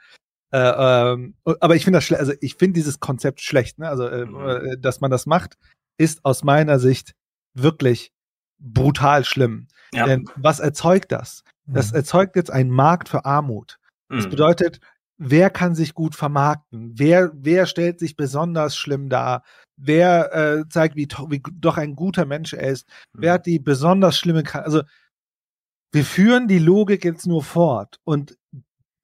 Äh, 0.52 0.58
ähm, 0.60 1.36
aber 1.44 1.76
ich 1.76 1.84
finde 1.84 1.98
das 1.98 2.06
schlecht, 2.06 2.22
also 2.22 2.34
ich 2.40 2.56
finde 2.56 2.74
dieses 2.74 3.00
Konzept 3.00 3.42
schlecht, 3.42 3.80
ne? 3.80 3.90
Also, 3.90 4.08
äh, 4.08 4.22
äh, 4.22 4.78
dass 4.78 5.02
man 5.02 5.12
das 5.12 5.26
macht, 5.26 5.58
ist 5.98 6.24
aus 6.24 6.44
meiner 6.44 6.80
Sicht 6.80 7.14
wirklich 7.62 8.12
brutal 8.60 9.24
schlimm. 9.26 9.68
Ja. 9.94 10.06
Denn 10.06 10.30
was 10.36 10.60
erzeugt 10.60 11.12
das? 11.12 11.44
Das 11.66 11.92
erzeugt 11.92 12.36
jetzt 12.38 12.52
einen 12.52 12.70
Markt 12.70 13.10
für 13.10 13.26
Armut. 13.26 13.78
Das 14.10 14.26
Mhm. 14.26 14.30
bedeutet, 14.30 14.80
wer 15.18 15.50
kann 15.50 15.76
sich 15.76 15.94
gut 15.94 16.16
vermarkten? 16.16 16.92
Wer, 16.96 17.32
wer 17.34 17.66
stellt 17.66 18.00
sich 18.00 18.16
besonders 18.16 18.78
schlimm 18.78 19.10
dar? 19.10 19.44
Wer 19.76 20.34
äh, 20.34 20.70
zeigt, 20.70 20.96
wie, 20.96 21.08
wie 21.30 21.42
doch 21.54 21.78
ein 21.78 21.96
guter 21.96 22.26
Mensch 22.26 22.54
er 22.54 22.70
ist? 22.70 22.88
Wer 23.14 23.34
hat 23.34 23.46
die 23.46 23.60
besonders 23.60 24.18
schlimme 24.18 24.44
Krank 24.44 24.66
Also, 24.66 24.82
wir 25.92 26.06
führen 26.06 26.48
die 26.48 26.60
Logik 26.60 27.04
jetzt 27.06 27.28
nur 27.28 27.44
fort. 27.44 28.00
Und 28.04 28.38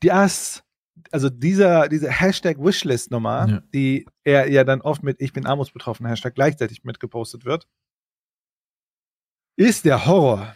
das, 0.01 0.63
also 1.11 1.29
dieser, 1.29 1.89
diese 1.89 2.09
Hashtag 2.09 2.57
Wishlist-Nummer, 2.59 3.47
Ja. 3.49 3.61
die 3.73 4.05
er 4.23 4.49
ja 4.49 4.63
dann 4.63 4.81
oft 4.81 5.03
mit 5.03 5.21
Ich 5.21 5.33
bin 5.33 5.45
armutsbetroffen 5.45 6.05
Hashtag 6.05 6.35
gleichzeitig 6.35 6.83
mitgepostet 6.83 7.45
wird, 7.45 7.67
ist 9.55 9.85
der 9.85 10.05
Horror. 10.05 10.55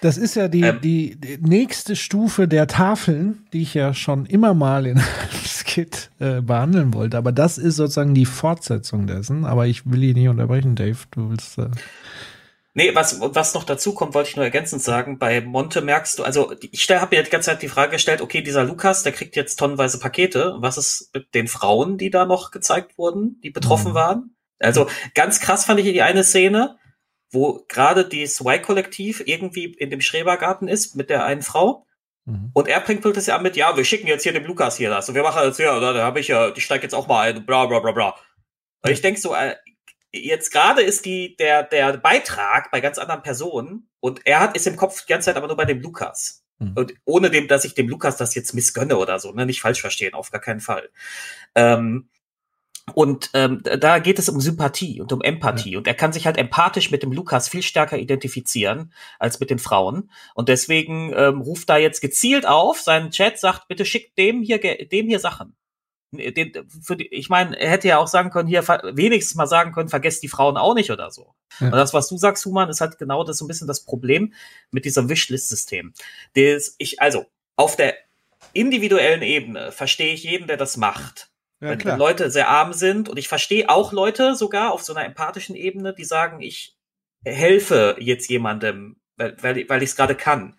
Das 0.00 0.16
ist 0.16 0.36
ja 0.36 0.46
die, 0.46 0.60
Ähm. 0.62 0.80
die, 0.80 1.16
die 1.16 1.38
nächste 1.40 1.96
Stufe 1.96 2.46
der 2.46 2.68
Tafeln, 2.68 3.46
die 3.52 3.62
ich 3.62 3.74
ja 3.74 3.94
schon 3.94 4.26
immer 4.26 4.54
mal 4.54 4.86
in 4.86 4.98
einem 4.98 5.44
Skit 5.44 6.10
äh, 6.20 6.40
behandeln 6.40 6.94
wollte. 6.94 7.16
Aber 7.18 7.32
das 7.32 7.58
ist 7.58 7.76
sozusagen 7.76 8.14
die 8.14 8.26
Fortsetzung 8.26 9.06
dessen. 9.08 9.44
Aber 9.44 9.66
ich 9.66 9.90
will 9.90 10.04
ihn 10.04 10.14
nicht 10.14 10.28
unterbrechen, 10.28 10.76
Dave. 10.76 10.98
Du 11.10 11.30
willst. 11.30 11.58
Äh, 11.58 11.68
Nee, 12.74 12.94
was, 12.94 13.20
was 13.20 13.54
noch 13.54 13.64
dazu 13.64 13.92
kommt, 13.92 14.14
wollte 14.14 14.28
ich 14.30 14.36
nur 14.36 14.44
ergänzend 14.44 14.82
sagen. 14.82 15.18
Bei 15.18 15.40
Monte 15.40 15.80
merkst 15.80 16.16
du, 16.16 16.22
also 16.22 16.52
ich 16.60 16.88
habe 16.88 17.16
mir 17.16 17.24
die 17.24 17.30
ganze 17.30 17.46
Zeit 17.46 17.62
die 17.62 17.68
Frage 17.68 17.92
gestellt, 17.92 18.20
okay, 18.20 18.40
dieser 18.40 18.62
Lukas, 18.62 19.02
der 19.02 19.10
kriegt 19.10 19.34
jetzt 19.34 19.56
tonnenweise 19.58 19.98
Pakete. 19.98 20.54
Was 20.58 20.78
ist 20.78 21.10
mit 21.12 21.34
den 21.34 21.48
Frauen, 21.48 21.98
die 21.98 22.10
da 22.10 22.24
noch 22.24 22.52
gezeigt 22.52 22.96
wurden, 22.96 23.40
die 23.42 23.50
betroffen 23.50 23.92
Mhm. 23.92 23.96
waren? 23.96 24.36
Also 24.60 24.86
ganz 25.16 25.40
krass 25.40 25.64
fand 25.64 25.80
ich 25.80 25.86
die 25.86 26.02
eine 26.02 26.22
Szene, 26.22 26.76
wo 27.30 27.64
gerade 27.68 28.04
das 28.04 28.40
Y-Kollektiv 28.40 29.22
irgendwie 29.26 29.66
in 29.66 29.90
dem 29.90 30.00
Schrebergarten 30.00 30.68
ist 30.68 30.96
mit 30.96 31.10
der 31.10 31.24
einen 31.24 31.42
Frau 31.42 31.86
Und 32.52 32.68
er 32.68 32.80
bringt 32.80 33.00
plötzlich 33.00 33.32
an 33.32 33.42
mit, 33.42 33.56
ja, 33.56 33.74
wir 33.76 33.84
schicken 33.84 34.06
jetzt 34.06 34.22
hier 34.22 34.34
dem 34.34 34.44
Lukas 34.44 34.76
hier 34.76 34.90
das. 34.90 35.08
Und 35.08 35.14
wir 35.14 35.22
machen 35.22 35.42
jetzt, 35.44 35.58
ja, 35.58 35.80
da 35.80 35.94
habe 36.02 36.20
ich 36.20 36.28
ja, 36.28 36.54
ich 36.54 36.64
steige 36.64 36.82
jetzt 36.82 36.94
auch 36.94 37.08
mal 37.08 37.28
ein, 37.28 37.46
bla 37.46 37.64
bla 37.66 37.78
bla 37.80 37.92
bla. 37.92 38.14
Und 38.82 38.90
ich 38.90 39.00
denke 39.00 39.18
so, 39.18 39.34
äh, 39.34 39.56
jetzt 40.12 40.52
gerade 40.52 40.82
ist 40.82 41.06
die, 41.06 41.36
der, 41.36 41.62
der 41.62 41.96
Beitrag 41.96 42.70
bei 42.70 42.80
ganz 42.80 42.98
anderen 42.98 43.22
Personen 43.22 43.88
und 44.00 44.26
er 44.26 44.40
hat, 44.40 44.56
ist 44.56 44.66
im 44.66 44.76
Kopf 44.76 45.00
die 45.00 45.10
ganze 45.10 45.26
Zeit 45.26 45.36
aber 45.36 45.46
nur 45.46 45.56
bei 45.56 45.64
dem 45.64 45.80
Lukas. 45.80 46.44
Mhm. 46.58 46.72
Und 46.76 46.94
ohne 47.06 47.30
dem, 47.30 47.48
dass 47.48 47.64
ich 47.64 47.74
dem 47.74 47.88
Lukas 47.88 48.18
das 48.18 48.34
jetzt 48.34 48.52
missgönne 48.54 48.98
oder 48.98 49.18
so, 49.18 49.32
ne, 49.32 49.46
nicht 49.46 49.62
falsch 49.62 49.80
verstehen, 49.80 50.12
auf 50.12 50.30
gar 50.30 50.40
keinen 50.40 50.60
Fall. 50.60 50.90
Ähm, 51.54 52.10
und 52.94 53.30
ähm, 53.34 53.62
da 53.62 53.98
geht 53.98 54.18
es 54.18 54.28
um 54.28 54.40
Sympathie 54.40 55.00
und 55.00 55.12
um 55.12 55.22
Empathie. 55.22 55.76
Und 55.76 55.86
er 55.86 55.94
kann 55.94 56.12
sich 56.12 56.26
halt 56.26 56.36
empathisch 56.36 56.90
mit 56.90 57.02
dem 57.02 57.12
Lukas 57.12 57.48
viel 57.48 57.62
stärker 57.62 57.98
identifizieren 57.98 58.92
als 59.18 59.40
mit 59.40 59.50
den 59.50 59.58
Frauen. 59.58 60.10
Und 60.34 60.48
deswegen 60.48 61.12
ähm, 61.14 61.40
ruft 61.40 61.68
da 61.68 61.76
jetzt 61.76 62.00
gezielt 62.00 62.46
auf, 62.46 62.80
seinen 62.80 63.10
Chat 63.10 63.38
sagt, 63.38 63.68
bitte 63.68 63.84
schickt 63.84 64.18
dem 64.18 64.42
hier, 64.42 64.58
dem 64.58 65.08
hier 65.08 65.18
Sachen. 65.18 65.54
Den, 66.10 66.52
für 66.82 66.96
die, 66.96 67.06
ich 67.08 67.28
meine, 67.28 67.58
er 67.60 67.70
hätte 67.70 67.88
ja 67.88 67.98
auch 67.98 68.08
sagen 68.08 68.30
können, 68.30 68.48
hier 68.48 68.66
wenigstens 68.66 69.34
mal 69.34 69.46
sagen 69.46 69.72
können, 69.72 69.90
vergesst 69.90 70.22
die 70.22 70.28
Frauen 70.28 70.56
auch 70.56 70.74
nicht 70.74 70.90
oder 70.90 71.10
so. 71.10 71.34
Ja. 71.60 71.66
Und 71.66 71.72
das, 71.72 71.92
was 71.92 72.08
du 72.08 72.16
sagst, 72.16 72.46
Human, 72.46 72.70
ist 72.70 72.80
halt 72.80 72.98
genau 72.98 73.24
das 73.24 73.38
so 73.38 73.44
ein 73.44 73.48
bisschen 73.48 73.68
das 73.68 73.84
Problem 73.84 74.32
mit 74.70 74.86
diesem 74.86 75.10
Wishlist-System. 75.10 75.92
Das 76.34 76.74
ich, 76.78 77.02
also, 77.02 77.26
auf 77.56 77.76
der 77.76 77.94
individuellen 78.54 79.22
Ebene 79.22 79.70
verstehe 79.70 80.14
ich 80.14 80.22
jeden, 80.24 80.46
der 80.46 80.56
das 80.56 80.78
macht. 80.78 81.28
Ja, 81.60 81.70
wenn, 81.70 81.84
wenn 81.84 81.98
Leute 81.98 82.30
sehr 82.30 82.48
arm 82.48 82.72
sind 82.72 83.08
und 83.08 83.18
ich 83.18 83.28
verstehe 83.28 83.68
auch 83.68 83.92
Leute 83.92 84.34
sogar 84.36 84.72
auf 84.72 84.82
so 84.82 84.94
einer 84.94 85.04
empathischen 85.04 85.56
Ebene, 85.56 85.94
die 85.94 86.04
sagen, 86.04 86.40
ich 86.40 86.76
helfe 87.24 87.96
jetzt 87.98 88.28
jemandem, 88.28 88.96
weil, 89.16 89.36
weil, 89.42 89.68
weil 89.68 89.82
ich 89.82 89.90
es 89.90 89.96
gerade 89.96 90.14
kann. 90.14 90.56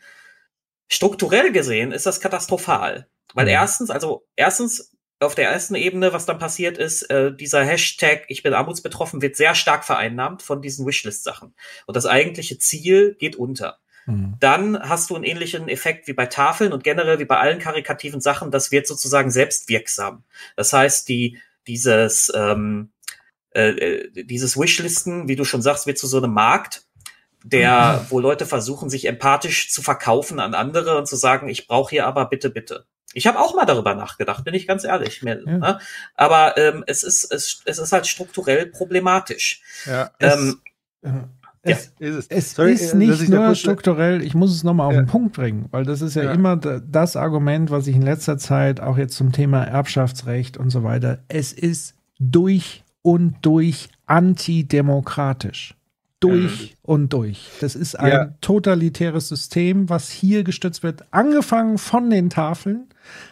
Strukturell 0.89 1.51
gesehen 1.51 1.91
ist 1.91 2.05
das 2.05 2.19
katastrophal. 2.19 3.07
Weil 3.33 3.45
Mhm. 3.45 3.51
erstens, 3.51 3.89
also 3.91 4.27
erstens 4.35 4.95
auf 5.19 5.35
der 5.35 5.49
ersten 5.49 5.75
Ebene, 5.75 6.13
was 6.13 6.25
dann 6.25 6.39
passiert 6.39 6.77
ist, 6.77 7.03
äh, 7.03 7.33
dieser 7.35 7.63
Hashtag 7.63 8.23
Ich 8.29 8.41
bin 8.43 8.53
armutsbetroffen 8.53 9.21
wird 9.21 9.35
sehr 9.35 9.53
stark 9.53 9.83
vereinnahmt 9.85 10.41
von 10.41 10.61
diesen 10.61 10.85
Wishlist-Sachen. 10.87 11.53
Und 11.85 11.95
das 11.97 12.05
eigentliche 12.05 12.57
Ziel 12.57 13.15
geht 13.15 13.35
unter. 13.35 13.79
Mhm. 14.09 14.35
Dann 14.39 14.79
hast 14.89 15.09
du 15.09 15.15
einen 15.15 15.23
ähnlichen 15.23 15.69
Effekt 15.69 16.07
wie 16.07 16.13
bei 16.13 16.25
Tafeln 16.25 16.73
und 16.73 16.83
generell 16.83 17.19
wie 17.19 17.25
bei 17.25 17.37
allen 17.37 17.59
karikativen 17.59 18.21
Sachen, 18.21 18.51
das 18.51 18.71
wird 18.71 18.87
sozusagen 18.87 19.29
selbstwirksam. 19.31 20.23
Das 20.55 20.73
heißt, 20.73 21.07
die, 21.07 21.39
dieses, 21.67 22.31
ähm, 22.35 22.91
äh, 23.51 23.69
äh, 23.69 24.23
dieses 24.23 24.57
Wishlisten, 24.59 25.27
wie 25.27 25.35
du 25.35 25.45
schon 25.45 25.61
sagst, 25.61 25.85
wird 25.87 25.97
zu 25.97 26.07
so 26.07 26.17
einem 26.17 26.33
Markt, 26.33 26.83
der, 27.43 28.05
wo 28.09 28.19
Leute 28.19 28.45
versuchen, 28.45 28.89
sich 28.89 29.05
empathisch 29.05 29.71
zu 29.71 29.81
verkaufen 29.81 30.39
an 30.39 30.53
andere 30.53 30.97
und 30.97 31.07
zu 31.07 31.15
sagen, 31.15 31.47
ich 31.47 31.67
brauche 31.67 31.91
hier 31.91 32.05
aber 32.05 32.25
bitte, 32.25 32.49
bitte. 32.49 32.85
Ich 33.13 33.27
habe 33.27 33.39
auch 33.39 33.55
mal 33.55 33.65
darüber 33.65 33.95
nachgedacht, 33.95 34.43
bin 34.43 34.53
ich 34.53 34.67
ganz 34.67 34.83
ehrlich. 34.83 35.23
Mir, 35.23 35.41
Ja. 35.45 35.57
ne? 35.57 35.79
Aber 36.15 36.57
ähm, 36.57 36.83
es, 36.85 37.03
ist, 37.03 37.31
es, 37.31 37.61
es 37.65 37.77
ist 37.79 37.91
halt 37.91 38.07
strukturell 38.07 38.65
problematisch. 38.67 39.61
Ja, 39.85 40.11
Ähm, 40.19 40.61
Es, 41.71 41.93
ist 41.99 42.15
es. 42.15 42.27
es 42.27 42.53
Sorry, 42.55 42.69
äh, 42.71 42.73
ist 42.73 42.85
dass 42.87 42.93
nicht 42.95 43.29
nur 43.29 43.55
strukturell, 43.55 44.21
ich 44.23 44.33
muss 44.35 44.53
es 44.55 44.63
nochmal 44.63 44.87
auf 44.87 44.93
Ja. 44.93 45.01
den 45.01 45.07
Punkt 45.07 45.33
bringen, 45.33 45.65
weil 45.71 45.83
das 45.85 46.01
ist 46.01 46.15
ja, 46.15 46.23
Ja. 46.23 46.31
immer 46.33 46.57
da- 46.57 46.79
das 46.79 47.15
Argument, 47.15 47.71
was 47.71 47.87
ich 47.87 47.95
in 47.95 48.01
letzter 48.01 48.37
Zeit 48.37 48.79
auch 48.79 48.97
jetzt 48.97 49.15
zum 49.15 49.31
Thema 49.31 49.63
Erbschaftsrecht 49.63 50.57
und 50.57 50.69
so 50.69 50.83
weiter, 50.83 51.19
es 51.27 51.53
ist 51.53 51.95
durch 52.19 52.83
und 53.01 53.35
durch 53.43 53.89
antidemokratisch. 54.05 55.75
Durch 56.19 56.75
und 56.81 57.13
durch. 57.13 57.47
Das 57.61 57.75
ist 57.75 57.97
ein 57.97 58.11
Ja. 58.11 58.25
totalitäres 58.41 59.29
System, 59.29 59.87
was 59.89 60.09
hier 60.09 60.43
gestützt 60.43 60.83
wird, 60.83 61.05
angefangen 61.11 61.77
von 61.77 62.09
den 62.09 62.29
Tafeln, 62.29 62.87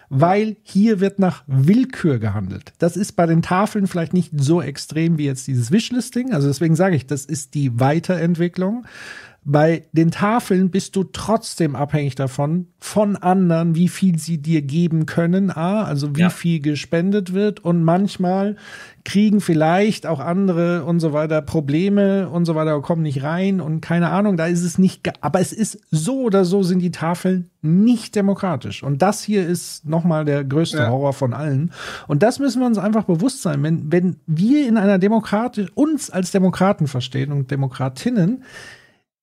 weil 0.09 0.57
hier 0.63 0.99
wird 0.99 1.19
nach 1.19 1.43
Willkür 1.47 2.19
gehandelt. 2.19 2.73
Das 2.79 2.97
ist 2.97 3.13
bei 3.13 3.25
den 3.25 3.41
Tafeln 3.41 3.87
vielleicht 3.87 4.13
nicht 4.13 4.31
so 4.35 4.61
extrem 4.61 5.17
wie 5.17 5.25
jetzt 5.25 5.47
dieses 5.47 5.71
Wishlisting. 5.71 6.33
Also 6.33 6.47
deswegen 6.47 6.75
sage 6.75 6.95
ich, 6.95 7.07
das 7.07 7.25
ist 7.25 7.53
die 7.53 7.79
Weiterentwicklung. 7.79 8.85
Bei 9.49 9.85
den 9.93 10.11
Tafeln 10.11 10.71
bist 10.71 10.97
du 10.97 11.05
trotzdem 11.05 11.77
abhängig 11.77 12.15
davon, 12.15 12.67
von 12.79 13.15
anderen, 13.15 13.75
wie 13.75 13.87
viel 13.87 14.19
sie 14.19 14.39
dir 14.39 14.61
geben 14.61 15.05
können, 15.05 15.51
A, 15.51 15.83
also 15.85 16.17
wie 16.17 16.21
Ja. 16.21 16.29
viel 16.29 16.59
gespendet 16.59 17.33
wird 17.33 17.63
und 17.63 17.81
manchmal 17.81 18.57
kriegen 19.05 19.39
vielleicht 19.39 20.05
auch 20.05 20.19
andere 20.19 20.83
und 20.83 20.99
so 20.99 21.13
weiter 21.13 21.41
Probleme 21.41 22.27
und 22.27 22.43
so 22.43 22.55
weiter, 22.55 22.81
kommen 22.81 23.03
nicht 23.03 23.23
rein 23.23 23.61
und 23.61 23.79
keine 23.79 24.09
Ahnung, 24.09 24.35
da 24.35 24.47
ist 24.47 24.63
es 24.63 24.77
nicht, 24.77 25.09
aber 25.23 25.39
es 25.39 25.53
ist 25.53 25.79
so 25.91 26.23
oder 26.23 26.43
so 26.43 26.61
sind 26.61 26.79
die 26.79 26.91
Tafeln 26.91 27.49
nicht 27.61 28.15
demokratisch 28.17 28.83
und 28.83 29.01
das 29.01 29.23
hier 29.23 29.47
ist 29.47 29.85
nochmal 29.85 30.25
der 30.25 30.43
größte 30.43 30.79
Ja. 30.79 30.89
Horror 30.89 31.13
von 31.13 31.33
allen 31.33 31.71
und 32.09 32.21
das 32.21 32.39
müssen 32.39 32.59
wir 32.59 32.67
uns 32.67 32.77
einfach 32.77 33.05
bewusst 33.05 33.41
sein, 33.43 33.63
wenn, 33.63 33.89
wenn 33.93 34.17
wir 34.27 34.67
in 34.67 34.75
einer 34.75 34.99
Demokratie, 34.99 35.67
uns 35.73 36.09
als 36.09 36.31
Demokraten 36.31 36.87
verstehen 36.87 37.31
und 37.31 37.49
Demokratinnen, 37.49 38.43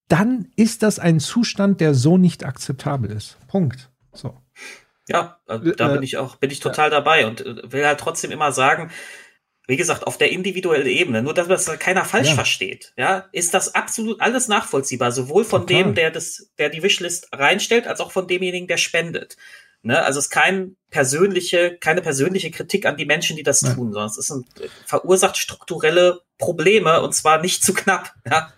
dann 0.08 0.48
ist 0.56 0.82
das 0.82 0.98
ein 0.98 1.20
Zustand, 1.20 1.80
der 1.80 1.94
so 1.94 2.18
nicht 2.18 2.44
akzeptabel 2.44 3.10
ist. 3.10 3.38
Punkt. 3.48 3.90
So. 4.12 4.40
Ja, 5.08 5.38
da 5.46 5.56
Äh, 5.56 5.94
bin 5.94 6.02
ich 6.02 6.16
auch, 6.16 6.36
bin 6.36 6.50
ich 6.50 6.60
total 6.60 6.90
dabei 6.90 7.26
und 7.26 7.40
äh, 7.44 7.72
will 7.72 7.86
halt 7.86 8.00
trotzdem 8.00 8.30
immer 8.30 8.52
sagen, 8.52 8.90
wie 9.66 9.76
gesagt, 9.76 10.06
auf 10.06 10.18
der 10.18 10.30
individuellen 10.30 10.86
Ebene, 10.86 11.22
nur 11.22 11.32
dass 11.32 11.48
das 11.48 11.78
keiner 11.78 12.04
falsch 12.04 12.28
Ja. 12.28 12.34
versteht, 12.34 12.92
ja, 12.98 13.28
ist 13.32 13.54
das 13.54 13.74
absolut 13.74 14.20
alles 14.20 14.46
nachvollziehbar, 14.48 15.10
sowohl 15.10 15.44
von 15.44 15.66
Total. 15.66 15.84
dem, 15.84 15.94
der 15.94 16.10
das, 16.10 16.50
der 16.58 16.68
die 16.68 16.82
Wishlist 16.82 17.28
reinstellt, 17.32 17.86
als 17.86 18.00
auch 18.00 18.12
von 18.12 18.28
demjenigen, 18.28 18.68
der 18.68 18.76
spendet. 18.76 19.36
Ne? 19.84 20.02
Also 20.02 20.18
es 20.18 20.26
ist 20.26 20.30
kein 20.30 20.76
persönliche, 20.90 21.76
keine 21.78 22.00
persönliche 22.02 22.50
Kritik 22.50 22.86
an 22.86 22.96
die 22.96 23.04
Menschen, 23.04 23.36
die 23.36 23.42
das 23.42 23.62
Nein. 23.62 23.74
tun, 23.74 23.92
sondern 23.92 24.08
es 24.10 24.16
ist 24.16 24.30
ein, 24.30 24.44
verursacht 24.86 25.36
strukturelle 25.36 26.20
Probleme 26.38 27.02
und 27.02 27.14
zwar 27.14 27.40
nicht 27.40 27.62
zu 27.62 27.74
knapp. 27.74 28.12
Ja? 28.30 28.48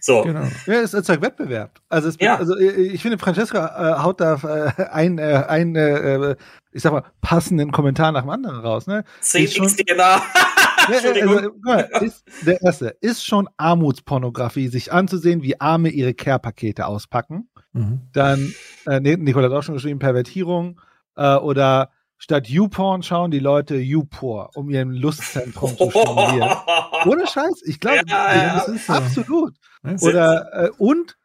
So. 0.00 0.22
Genau. 0.22 0.46
Ja, 0.66 0.74
es 0.74 0.92
erzeugt 0.94 1.22
Wettbewerb. 1.22 1.80
Also, 1.88 2.08
es, 2.08 2.16
Ja. 2.20 2.36
also 2.36 2.56
äh, 2.58 2.70
ich 2.70 3.00
finde, 3.02 3.16
Francesca 3.18 3.96
äh, 3.96 4.02
haut 4.02 4.20
da 4.20 4.34
äh, 4.76 4.84
ein, 4.90 5.18
äh, 5.18 5.44
ein 5.48 5.74
äh, 5.74 6.36
ich 6.72 6.82
sag 6.82 6.92
mal, 6.92 7.04
passenden 7.22 7.72
Kommentar 7.72 8.12
nach 8.12 8.22
dem 8.22 8.30
anderen 8.30 8.58
raus. 8.60 8.86
Ne? 8.86 9.04
Ist 9.20 9.54
schon- 9.56 9.66
10x 9.66 9.86
DNA. 9.86 10.22
Entschuldigung. 10.92 11.62
also, 11.64 12.04
ist, 12.04 12.24
der 12.42 12.60
erste 12.60 12.88
ist 13.00 13.24
schon 13.24 13.48
Armutspornografie, 13.56 14.68
sich 14.68 14.92
anzusehen, 14.92 15.42
wie 15.42 15.58
Arme 15.60 15.88
ihre 15.88 16.12
Care-Pakete 16.12 16.86
auspacken. 16.86 17.48
Mhm. 17.74 18.00
Dann, 18.12 18.54
äh, 18.86 19.00
nee, 19.00 19.16
Nicole 19.16 19.46
hat 19.46 19.52
auch 19.52 19.62
schon 19.62 19.74
geschrieben, 19.74 19.98
Pervertierung. 19.98 20.80
Äh, 21.16 21.36
oder 21.36 21.90
statt 22.16 22.48
YouPorn 22.48 23.02
schauen 23.02 23.30
die 23.30 23.38
Leute 23.40 23.76
YouPor, 23.76 24.50
um 24.54 24.70
ihren 24.70 24.92
Lustzentrum 24.92 25.76
zu 25.76 25.90
stimulieren. 25.90 26.50
Ohne 27.06 27.26
Scheiß, 27.26 27.62
ich 27.66 27.78
glaube, 27.80 28.02
Ja, 28.06 28.34
ja, 28.34 28.54
das 28.54 28.68
ist 28.68 28.88
absolut. 28.88 29.54
Das 29.82 30.02
Oder 30.02 30.48
äh, 30.66 30.70
und 30.78 31.18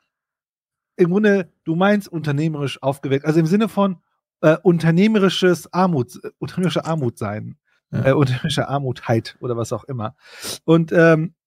im 0.97 1.11
Grunde, 1.11 1.49
du 1.63 1.75
meinst 1.75 2.09
unternehmerisch 2.09 2.83
aufgeweckt, 2.83 3.23
also 3.25 3.39
im 3.39 3.45
Sinne 3.45 3.69
von 3.69 3.97
äh, 4.41 4.57
unternehmerisches 4.61 5.71
Armut, 5.73 6.19
äh, 6.23 6.29
unternehmerische 6.39 6.83
Armut 6.85 7.17
sein, 7.17 7.57
Ja. 7.91 8.07
äh, 8.07 8.11
unternehmerische 8.13 8.67
Armutheit 8.67 9.37
oder 9.39 9.55
was 9.55 9.71
auch 9.71 9.85
immer. 9.85 10.15
Und 10.65 10.91
ähm, 10.91 11.33
äh, 11.33 11.38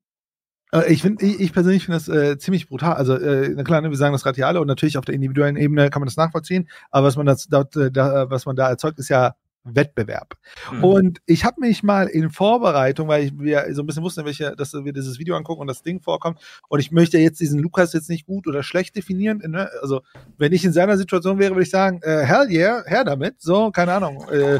ich 0.86 1.02
finde, 1.02 1.24
ich, 1.24 1.40
ich 1.40 1.52
persönlich 1.52 1.84
finde 1.84 1.98
das 1.98 2.08
äh, 2.08 2.38
ziemlich 2.38 2.68
brutal. 2.68 2.94
Also, 2.94 3.14
äh, 3.16 3.50
na 3.54 3.62
klar, 3.62 3.80
ne, 3.80 3.90
wir 3.90 3.96
sagen 3.96 4.12
das 4.12 4.24
Radiale 4.24 4.60
und 4.60 4.66
natürlich 4.66 4.96
auf 4.96 5.04
der 5.04 5.14
individuellen 5.14 5.56
Ebene 5.56 5.90
kann 5.90 6.00
man 6.00 6.06
das 6.06 6.16
nachvollziehen, 6.16 6.68
aber 6.90 7.06
was 7.06 7.16
man 7.16 7.26
das, 7.26 7.46
dort, 7.48 7.76
äh, 7.76 7.90
da, 7.90 8.30
was 8.30 8.46
man 8.46 8.56
da 8.56 8.68
erzeugt, 8.68 8.98
ist 8.98 9.10
ja 9.10 9.34
Wettbewerb. 9.64 10.36
Mhm. 10.72 10.84
Und 10.84 11.18
ich 11.26 11.44
habe 11.44 11.60
mich 11.60 11.82
mal 11.82 12.06
in 12.08 12.30
Vorbereitung, 12.30 13.08
weil 13.08 13.24
ich, 13.24 13.38
wir 13.38 13.66
so 13.74 13.82
ein 13.82 13.86
bisschen 13.86 14.02
wussten, 14.02 14.24
welche, 14.24 14.56
dass 14.56 14.72
wir 14.72 14.92
dieses 14.92 15.18
Video 15.18 15.36
angucken 15.36 15.60
und 15.60 15.66
das 15.66 15.82
Ding 15.82 16.00
vorkommt. 16.00 16.40
Und 16.68 16.80
ich 16.80 16.90
möchte 16.90 17.18
jetzt 17.18 17.40
diesen 17.40 17.60
Lukas 17.60 17.92
jetzt 17.92 18.08
nicht 18.08 18.26
gut 18.26 18.46
oder 18.46 18.62
schlecht 18.62 18.96
definieren. 18.96 19.42
Ne? 19.46 19.68
Also, 19.80 20.02
wenn 20.38 20.52
ich 20.52 20.64
in 20.64 20.72
seiner 20.72 20.96
Situation 20.96 21.38
wäre, 21.38 21.52
würde 21.52 21.62
ich 21.62 21.70
sagen, 21.70 22.00
äh, 22.02 22.24
hell 22.24 22.48
yeah, 22.50 22.82
her 22.86 23.04
damit. 23.04 23.40
So, 23.40 23.70
keine 23.70 23.92
Ahnung. 23.92 24.26
Äh, 24.30 24.58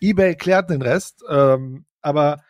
eBay 0.00 0.34
klärt 0.34 0.70
den 0.70 0.82
Rest. 0.82 1.22
Ähm, 1.30 1.84
aber 2.02 2.42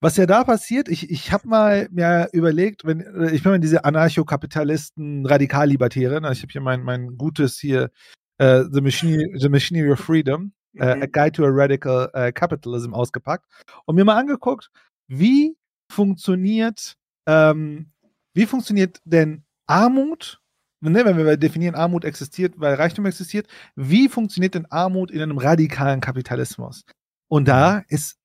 was 0.00 0.16
ja 0.16 0.26
da 0.26 0.44
passiert, 0.44 0.88
ich, 0.88 1.10
ich 1.10 1.32
habe 1.32 1.48
mal 1.48 1.88
mir 1.90 2.28
überlegt, 2.32 2.84
wenn 2.84 3.00
äh, 3.00 3.32
ich 3.32 3.42
bin 3.42 3.52
mal 3.52 3.58
diese 3.58 3.84
Anarchokapitalisten, 3.84 5.26
Radikallibertäre, 5.26 6.20
ne? 6.20 6.32
ich 6.32 6.42
habe 6.42 6.52
hier 6.52 6.60
mein, 6.60 6.82
mein 6.82 7.16
gutes 7.16 7.58
hier, 7.58 7.90
äh, 8.38 8.64
The, 8.70 8.80
Machinery, 8.80 9.34
The 9.38 9.48
Machinery 9.48 9.92
of 9.92 10.00
Freedom, 10.00 10.52
äh, 10.76 10.96
Mhm. 10.96 11.02
A 11.02 11.06
Guide 11.06 11.32
to 11.32 11.44
a 11.44 11.50
Radical 11.50 12.10
äh, 12.12 12.32
Capitalism 12.32 12.94
ausgepackt 12.94 13.46
und 13.86 13.96
mir 13.96 14.04
mal 14.04 14.16
angeguckt, 14.16 14.70
wie 15.08 15.56
funktioniert, 15.90 16.94
ähm, 17.26 17.90
wie 18.34 18.46
funktioniert 18.46 19.00
denn 19.04 19.44
Armut, 19.66 20.40
ne, 20.80 21.04
wenn 21.04 21.16
wir 21.16 21.36
definieren, 21.36 21.74
Armut 21.74 22.04
existiert, 22.04 22.54
weil 22.58 22.74
Reichtum 22.74 23.06
existiert, 23.06 23.48
wie 23.74 24.08
funktioniert 24.08 24.54
denn 24.54 24.66
Armut 24.66 25.10
in 25.10 25.22
einem 25.22 25.38
radikalen 25.38 26.00
Kapitalismus? 26.00 26.84
Und 27.28 27.48
da 27.48 27.82
ist, 27.88 28.17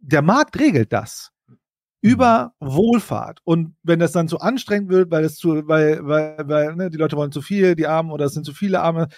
der 0.00 0.22
Markt 0.22 0.58
regelt 0.58 0.92
das 0.92 1.32
über 2.02 2.54
Wohlfahrt. 2.60 3.40
Und 3.44 3.76
wenn 3.82 3.98
das 3.98 4.12
dann 4.12 4.28
zu 4.28 4.40
anstrengend 4.40 4.90
wird, 4.90 5.10
weil 5.10 5.24
es 5.24 5.36
zu, 5.36 5.68
weil, 5.68 6.00
weil, 6.06 6.36
weil 6.46 6.74
ne, 6.76 6.90
die 6.90 6.96
Leute 6.96 7.16
wollen 7.16 7.32
zu 7.32 7.42
viel, 7.42 7.74
die 7.74 7.86
Armen 7.86 8.10
oder 8.10 8.24
es 8.24 8.32
sind 8.32 8.46
zu 8.46 8.54
viele 8.54 8.80
Arme, 8.80 9.08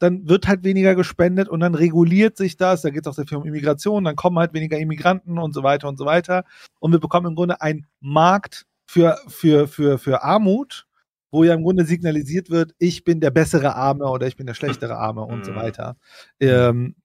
dann 0.00 0.28
wird 0.28 0.48
halt 0.48 0.64
weniger 0.64 0.96
gespendet 0.96 1.48
und 1.48 1.60
dann 1.60 1.76
reguliert 1.76 2.36
sich 2.36 2.56
das. 2.56 2.82
Da 2.82 2.90
geht 2.90 3.02
es 3.02 3.06
auch 3.06 3.14
sehr 3.14 3.26
viel 3.26 3.38
um 3.38 3.46
Immigration, 3.46 4.02
dann 4.02 4.16
kommen 4.16 4.38
halt 4.38 4.52
weniger 4.52 4.76
Immigranten 4.76 5.38
und 5.38 5.54
so 5.54 5.62
weiter 5.62 5.88
und 5.88 5.96
so 5.96 6.04
weiter. 6.04 6.44
Und 6.80 6.90
wir 6.90 6.98
bekommen 6.98 7.28
im 7.28 7.34
Grunde 7.36 7.60
einen 7.60 7.86
Markt 8.00 8.66
für, 8.84 9.16
für, 9.28 9.68
für, 9.68 9.98
für 9.98 10.24
Armut, 10.24 10.88
wo 11.30 11.44
ja 11.44 11.54
im 11.54 11.62
Grunde 11.62 11.84
signalisiert 11.84 12.50
wird, 12.50 12.74
ich 12.78 13.04
bin 13.04 13.20
der 13.20 13.30
bessere 13.30 13.76
Arme 13.76 14.06
oder 14.06 14.26
ich 14.26 14.36
bin 14.36 14.46
der 14.46 14.54
schlechtere 14.54 14.96
Arme 14.96 15.22
und 15.22 15.46
so 15.46 15.54
weiter. 15.54 15.96
Ähm, 16.40 16.96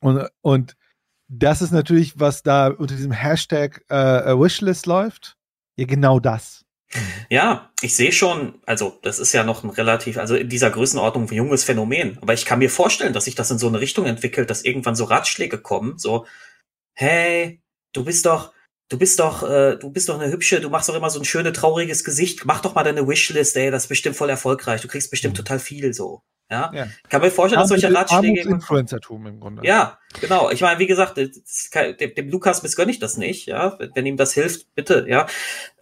und, 0.00 0.28
und 0.42 0.76
das 1.28 1.62
ist 1.62 1.72
natürlich, 1.72 2.18
was 2.18 2.42
da 2.42 2.68
unter 2.68 2.96
diesem 2.96 3.12
Hashtag 3.12 3.84
äh, 3.88 3.94
Wishlist 3.94 4.86
läuft. 4.86 5.36
Ja, 5.76 5.86
genau 5.86 6.18
das. 6.18 6.64
Ja, 7.28 7.70
ich 7.82 7.94
sehe 7.94 8.12
schon, 8.12 8.60
also 8.64 8.98
das 9.02 9.18
ist 9.18 9.34
ja 9.34 9.44
noch 9.44 9.62
ein 9.62 9.70
relativ, 9.70 10.16
also 10.16 10.34
in 10.34 10.48
dieser 10.48 10.70
Größenordnung 10.70 11.28
ein 11.28 11.34
junges 11.34 11.64
Phänomen. 11.64 12.18
Aber 12.22 12.32
ich 12.32 12.46
kann 12.46 12.58
mir 12.58 12.70
vorstellen, 12.70 13.12
dass 13.12 13.26
sich 13.26 13.34
das 13.34 13.50
in 13.50 13.58
so 13.58 13.68
eine 13.68 13.80
Richtung 13.80 14.06
entwickelt, 14.06 14.48
dass 14.48 14.64
irgendwann 14.64 14.96
so 14.96 15.04
Ratschläge 15.04 15.58
kommen, 15.58 15.98
so, 15.98 16.26
hey, 16.94 17.60
du 17.92 18.04
bist 18.04 18.24
doch, 18.24 18.52
du 18.88 18.98
bist 18.98 19.18
doch, 19.20 19.42
äh, 19.48 19.76
du 19.76 19.90
bist 19.90 20.08
doch 20.08 20.18
eine 20.20 20.30
hübsche, 20.32 20.60
du 20.60 20.70
machst 20.70 20.88
doch 20.88 20.94
immer 20.94 21.10
so 21.10 21.18
ein 21.20 21.24
schönes, 21.24 21.52
trauriges 21.52 22.04
Gesicht, 22.04 22.44
mach 22.44 22.60
doch 22.60 22.74
mal 22.74 22.84
deine 22.84 23.06
Wishlist, 23.06 23.56
ey, 23.56 23.70
das 23.70 23.84
ist 23.84 23.88
bestimmt 23.88 24.16
voll 24.16 24.30
erfolgreich, 24.30 24.80
du 24.80 24.88
kriegst 24.88 25.10
bestimmt 25.10 25.36
total 25.36 25.58
viel 25.58 25.92
so. 25.92 26.22
Ja, 26.50 26.70
Ja. 26.72 26.86
ich 27.04 27.10
kann 27.10 27.20
mir 27.20 27.30
vorstellen, 27.30 27.60
dass 27.60 27.68
solche 27.68 27.92
Ratschläge. 27.92 28.40
Influencertum 28.40 29.26
im 29.26 29.38
Grunde. 29.38 29.66
Ja, 29.66 29.98
genau. 30.18 30.50
Ich 30.50 30.62
meine, 30.62 30.78
wie 30.78 30.86
gesagt, 30.86 31.20
kein- 31.70 31.94
dem, 31.98 32.14
dem 32.14 32.30
Lukas 32.30 32.62
missgönne 32.62 32.90
ich 32.90 32.98
das 32.98 33.18
nicht, 33.18 33.46
ja. 33.46 33.78
Wenn, 33.94 34.06
ihm 34.06 34.16
das 34.16 34.32
hilft, 34.32 34.74
bitte, 34.74 35.04
ja. 35.08 35.26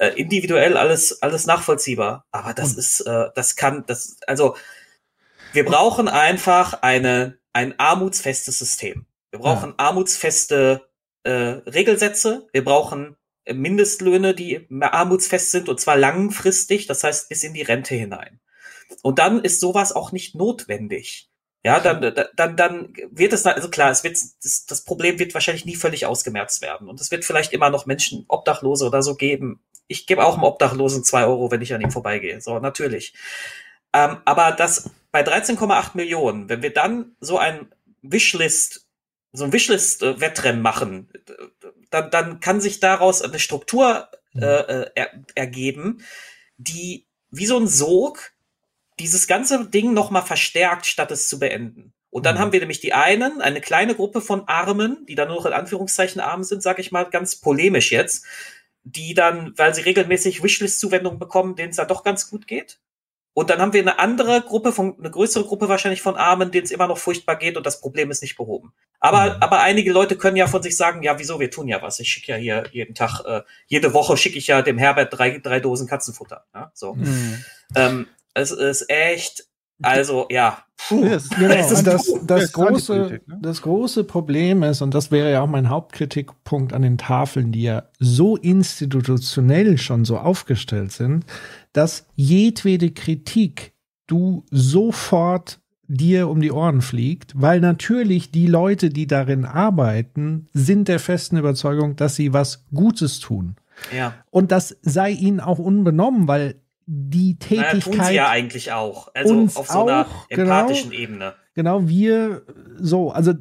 Äh, 0.00 0.08
individuell 0.20 0.76
alles, 0.76 1.22
alles 1.22 1.46
nachvollziehbar. 1.46 2.26
Aber 2.32 2.52
das 2.52 2.74
ist, 2.74 3.00
äh, 3.02 3.26
das 3.36 3.54
kann, 3.54 3.84
das, 3.86 4.16
also, 4.26 4.56
wir 5.52 5.64
brauchen 5.64 6.08
einfach 6.08 6.82
eine, 6.82 7.38
ein 7.52 7.78
armutsfestes 7.78 8.58
System. 8.58 9.06
Wir 9.30 9.38
brauchen 9.38 9.74
armutsfeste 9.76 10.88
äh, 11.26 11.62
Regelsätze. 11.68 12.48
Wir 12.52 12.64
brauchen 12.64 13.16
äh, 13.44 13.52
Mindestlöhne, 13.52 14.34
die 14.34 14.66
armutsfest 14.80 15.50
sind 15.50 15.68
und 15.68 15.80
zwar 15.80 15.96
langfristig, 15.96 16.86
das 16.86 17.02
heißt 17.02 17.28
bis 17.28 17.42
in 17.42 17.54
die 17.54 17.62
Rente 17.62 17.94
hinein. 17.94 18.40
Und 19.02 19.18
dann 19.18 19.42
ist 19.42 19.60
sowas 19.60 19.92
auch 19.92 20.12
nicht 20.12 20.34
notwendig. 20.34 21.28
Ja, 21.64 21.80
dann, 21.80 22.14
dann, 22.36 22.56
dann 22.56 22.94
wird 23.10 23.32
es, 23.32 23.44
also 23.44 23.68
klar, 23.68 23.90
es 23.90 24.04
wird, 24.04 24.16
das, 24.44 24.66
das 24.66 24.84
Problem 24.84 25.18
wird 25.18 25.34
wahrscheinlich 25.34 25.64
nie 25.64 25.74
völlig 25.74 26.06
ausgemerzt 26.06 26.62
werden. 26.62 26.88
Und 26.88 27.00
es 27.00 27.10
wird 27.10 27.24
vielleicht 27.24 27.52
immer 27.52 27.70
noch 27.70 27.86
Menschen, 27.86 28.24
Obdachlose 28.28 28.86
oder 28.86 29.02
so 29.02 29.16
geben. 29.16 29.60
Ich 29.88 30.06
gebe 30.06 30.24
auch 30.24 30.34
einem 30.34 30.44
Obdachlosen 30.44 31.02
zwei 31.02 31.24
Euro, 31.24 31.50
wenn 31.50 31.62
ich 31.62 31.74
an 31.74 31.80
ihm 31.80 31.90
vorbeigehe. 31.90 32.40
So, 32.40 32.60
natürlich. 32.60 33.14
Ähm, 33.92 34.18
aber 34.24 34.52
das 34.52 34.90
bei 35.10 35.24
13,8 35.24 35.96
Millionen, 35.96 36.48
wenn 36.48 36.62
wir 36.62 36.72
dann 36.72 37.16
so 37.18 37.36
ein 37.36 37.66
Wishlist, 38.00 38.85
so 39.36 39.44
ein 39.44 39.52
Wishlist-Wettrennen 39.52 40.62
machen, 40.62 41.08
dann, 41.90 42.10
dann 42.10 42.40
kann 42.40 42.60
sich 42.60 42.80
daraus 42.80 43.22
eine 43.22 43.38
Struktur 43.38 44.08
äh, 44.34 44.44
äh, 44.44 44.90
er, 44.94 45.10
ergeben, 45.34 46.02
die 46.58 47.06
wie 47.30 47.46
so 47.46 47.58
ein 47.58 47.68
Sog 47.68 48.32
dieses 48.98 49.26
ganze 49.26 49.66
Ding 49.66 49.92
nochmal 49.92 50.22
verstärkt, 50.22 50.86
statt 50.86 51.10
es 51.10 51.28
zu 51.28 51.38
beenden. 51.38 51.92
Und 52.10 52.24
dann 52.24 52.38
haben 52.38 52.52
wir 52.52 52.60
nämlich 52.60 52.80
die 52.80 52.94
einen, 52.94 53.42
eine 53.42 53.60
kleine 53.60 53.94
Gruppe 53.94 54.22
von 54.22 54.48
Armen, 54.48 55.04
die 55.06 55.14
dann 55.14 55.28
nur 55.28 55.36
noch 55.36 55.46
in 55.46 55.52
Anführungszeichen 55.52 56.20
arm 56.20 56.44
sind, 56.44 56.62
sage 56.62 56.80
ich 56.80 56.92
mal 56.92 57.04
ganz 57.04 57.36
polemisch 57.36 57.92
jetzt, 57.92 58.24
die 58.84 59.12
dann, 59.12 59.52
weil 59.58 59.74
sie 59.74 59.82
regelmäßig 59.82 60.42
Wishlist-Zuwendungen 60.42 61.18
bekommen, 61.18 61.56
denen 61.56 61.70
es 61.70 61.76
dann 61.76 61.88
doch 61.88 62.04
ganz 62.04 62.30
gut 62.30 62.46
geht. 62.46 62.78
Und 63.38 63.50
dann 63.50 63.60
haben 63.60 63.74
wir 63.74 63.82
eine 63.82 63.98
andere 63.98 64.40
Gruppe, 64.40 64.72
von, 64.72 64.96
eine 64.98 65.10
größere 65.10 65.44
Gruppe 65.44 65.68
wahrscheinlich 65.68 66.00
von 66.00 66.16
Armen, 66.16 66.50
denen 66.50 66.64
es 66.64 66.70
immer 66.70 66.86
noch 66.86 66.96
furchtbar 66.96 67.36
geht 67.36 67.58
und 67.58 67.66
das 67.66 67.82
Problem 67.82 68.10
ist 68.10 68.22
nicht 68.22 68.38
behoben. 68.38 68.72
Aber, 68.98 69.36
aber 69.42 69.60
einige 69.60 69.92
Leute 69.92 70.16
können 70.16 70.38
ja 70.38 70.46
von 70.46 70.62
sich 70.62 70.74
sagen, 70.74 71.02
ja, 71.02 71.18
wieso, 71.18 71.38
wir 71.38 71.50
tun 71.50 71.68
ja 71.68 71.82
was. 71.82 72.00
Ich 72.00 72.08
schicke 72.08 72.32
ja 72.32 72.38
hier 72.38 72.64
jeden 72.72 72.94
Tag, 72.94 73.20
äh, 73.26 73.42
jede 73.66 73.92
Woche 73.92 74.16
schicke 74.16 74.38
ich 74.38 74.46
ja 74.46 74.62
dem 74.62 74.78
Herbert 74.78 75.12
drei, 75.12 75.38
drei 75.38 75.60
Dosen 75.60 75.86
Katzenfutter. 75.86 76.46
Ja, 76.54 76.70
so. 76.72 76.94
Mhm. 76.94 77.44
Ähm, 77.74 78.06
es 78.32 78.52
ist 78.52 78.88
echt, 78.88 79.44
also 79.82 80.26
ja, 80.30 80.64
puh. 80.88 81.02
Genau, 81.38 81.54
das, 81.54 81.84
das, 82.24 82.52
große, 82.52 83.20
ne? 83.26 83.38
das 83.42 83.60
große 83.60 84.04
Problem 84.04 84.62
ist, 84.62 84.80
und 84.80 84.94
das 84.94 85.10
wäre 85.10 85.30
ja 85.30 85.42
auch 85.42 85.46
mein 85.46 85.68
Hauptkritikpunkt 85.68 86.72
an 86.72 86.80
den 86.80 86.96
Tafeln, 86.96 87.52
die 87.52 87.64
ja 87.64 87.82
so 87.98 88.36
institutionell 88.36 89.76
schon 89.76 90.06
so 90.06 90.16
aufgestellt 90.16 90.92
sind, 90.92 91.26
dass 91.76 92.06
jedwede 92.14 92.90
Kritik 92.90 93.72
du 94.06 94.44
sofort 94.50 95.60
dir 95.88 96.28
um 96.28 96.40
die 96.40 96.50
Ohren 96.50 96.80
fliegt, 96.80 97.32
weil 97.36 97.60
natürlich 97.60 98.30
die 98.30 98.46
Leute, 98.46 98.90
die 98.90 99.06
darin 99.06 99.44
arbeiten, 99.44 100.48
sind 100.52 100.88
der 100.88 100.98
festen 100.98 101.36
Überzeugung, 101.36 101.94
dass 101.96 102.16
sie 102.16 102.32
was 102.32 102.64
Gutes 102.72 103.20
tun. 103.20 103.56
Ja. 103.94 104.14
Und 104.30 104.52
das 104.52 104.76
sei 104.82 105.10
ihnen 105.10 105.38
auch 105.38 105.58
unbenommen, 105.58 106.28
weil 106.28 106.56
die 106.86 107.38
Tätigkeit 107.38 107.82
tun 107.82 108.04
sie 108.04 108.14
ja 108.14 108.30
eigentlich 108.30 108.72
auch. 108.72 109.08
Also 109.14 109.34
auf 109.54 109.68
so 109.68 109.86
einer 109.86 110.06
auch, 110.06 110.28
genau. 110.28 110.42
empathischen 110.42 110.92
Ebene. 110.92 111.34
Genau, 111.54 111.86
wir 111.88 112.42
so, 112.78 113.10
also 113.10 113.34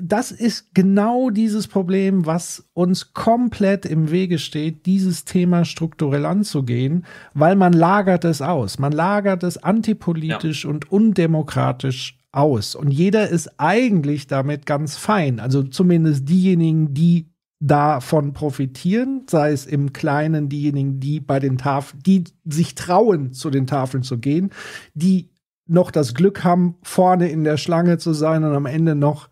das 0.00 0.30
ist 0.30 0.74
genau 0.74 1.30
dieses 1.30 1.66
Problem, 1.66 2.26
was 2.26 2.68
uns 2.74 3.12
komplett 3.12 3.84
im 3.84 4.10
Wege 4.10 4.38
steht, 4.38 4.86
dieses 4.86 5.24
Thema 5.24 5.64
strukturell 5.64 6.24
anzugehen, 6.24 7.04
weil 7.34 7.56
man 7.56 7.72
lagert 7.72 8.24
es 8.24 8.40
aus. 8.40 8.78
Man 8.78 8.92
lagert 8.92 9.42
es 9.42 9.58
antipolitisch 9.58 10.64
und 10.64 10.90
undemokratisch 10.90 12.18
aus. 12.32 12.74
Und 12.74 12.90
jeder 12.90 13.28
ist 13.28 13.58
eigentlich 13.58 14.26
damit 14.26 14.66
ganz 14.66 14.96
fein. 14.96 15.40
Also 15.40 15.62
zumindest 15.62 16.28
diejenigen, 16.28 16.94
die 16.94 17.30
davon 17.60 18.34
profitieren, 18.34 19.22
sei 19.28 19.50
es 19.50 19.66
im 19.66 19.92
Kleinen 19.92 20.48
diejenigen, 20.48 21.00
die 21.00 21.18
bei 21.18 21.40
den 21.40 21.58
Tafeln, 21.58 22.02
die 22.04 22.24
sich 22.44 22.76
trauen, 22.76 23.32
zu 23.32 23.50
den 23.50 23.66
Tafeln 23.66 24.04
zu 24.04 24.18
gehen, 24.18 24.50
die 24.94 25.30
noch 25.66 25.90
das 25.90 26.14
Glück 26.14 26.44
haben, 26.44 26.76
vorne 26.82 27.28
in 27.28 27.42
der 27.42 27.56
Schlange 27.56 27.98
zu 27.98 28.12
sein 28.12 28.44
und 28.44 28.54
am 28.54 28.66
Ende 28.66 28.94
noch 28.94 29.28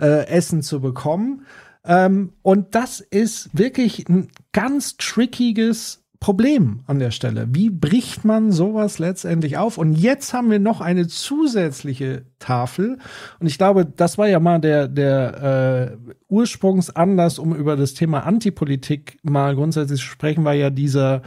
äh, 0.00 0.26
Essen 0.26 0.62
zu 0.62 0.80
bekommen. 0.80 1.42
Ähm, 1.84 2.32
und 2.42 2.74
das 2.74 3.00
ist 3.00 3.50
wirklich 3.56 4.08
ein 4.08 4.28
ganz 4.52 4.96
trickiges 4.96 6.04
Problem 6.20 6.80
an 6.86 6.98
der 6.98 7.12
Stelle. 7.12 7.46
Wie 7.50 7.70
bricht 7.70 8.24
man 8.24 8.50
sowas 8.50 8.98
letztendlich 8.98 9.56
auf? 9.56 9.78
Und 9.78 9.94
jetzt 9.94 10.32
haben 10.34 10.50
wir 10.50 10.58
noch 10.58 10.80
eine 10.80 11.06
zusätzliche 11.06 12.24
Tafel. 12.40 12.98
Und 13.38 13.46
ich 13.46 13.56
glaube, 13.56 13.84
das 13.84 14.18
war 14.18 14.28
ja 14.28 14.40
mal 14.40 14.60
der, 14.60 14.88
der 14.88 15.92
äh, 15.92 16.12
Ursprungsanlass, 16.28 17.38
um 17.38 17.54
über 17.54 17.76
das 17.76 17.94
Thema 17.94 18.26
Antipolitik 18.26 19.18
mal 19.22 19.54
grundsätzlich 19.54 20.00
zu 20.00 20.06
sprechen, 20.06 20.44
war 20.44 20.54
ja 20.54 20.70
dieser 20.70 21.22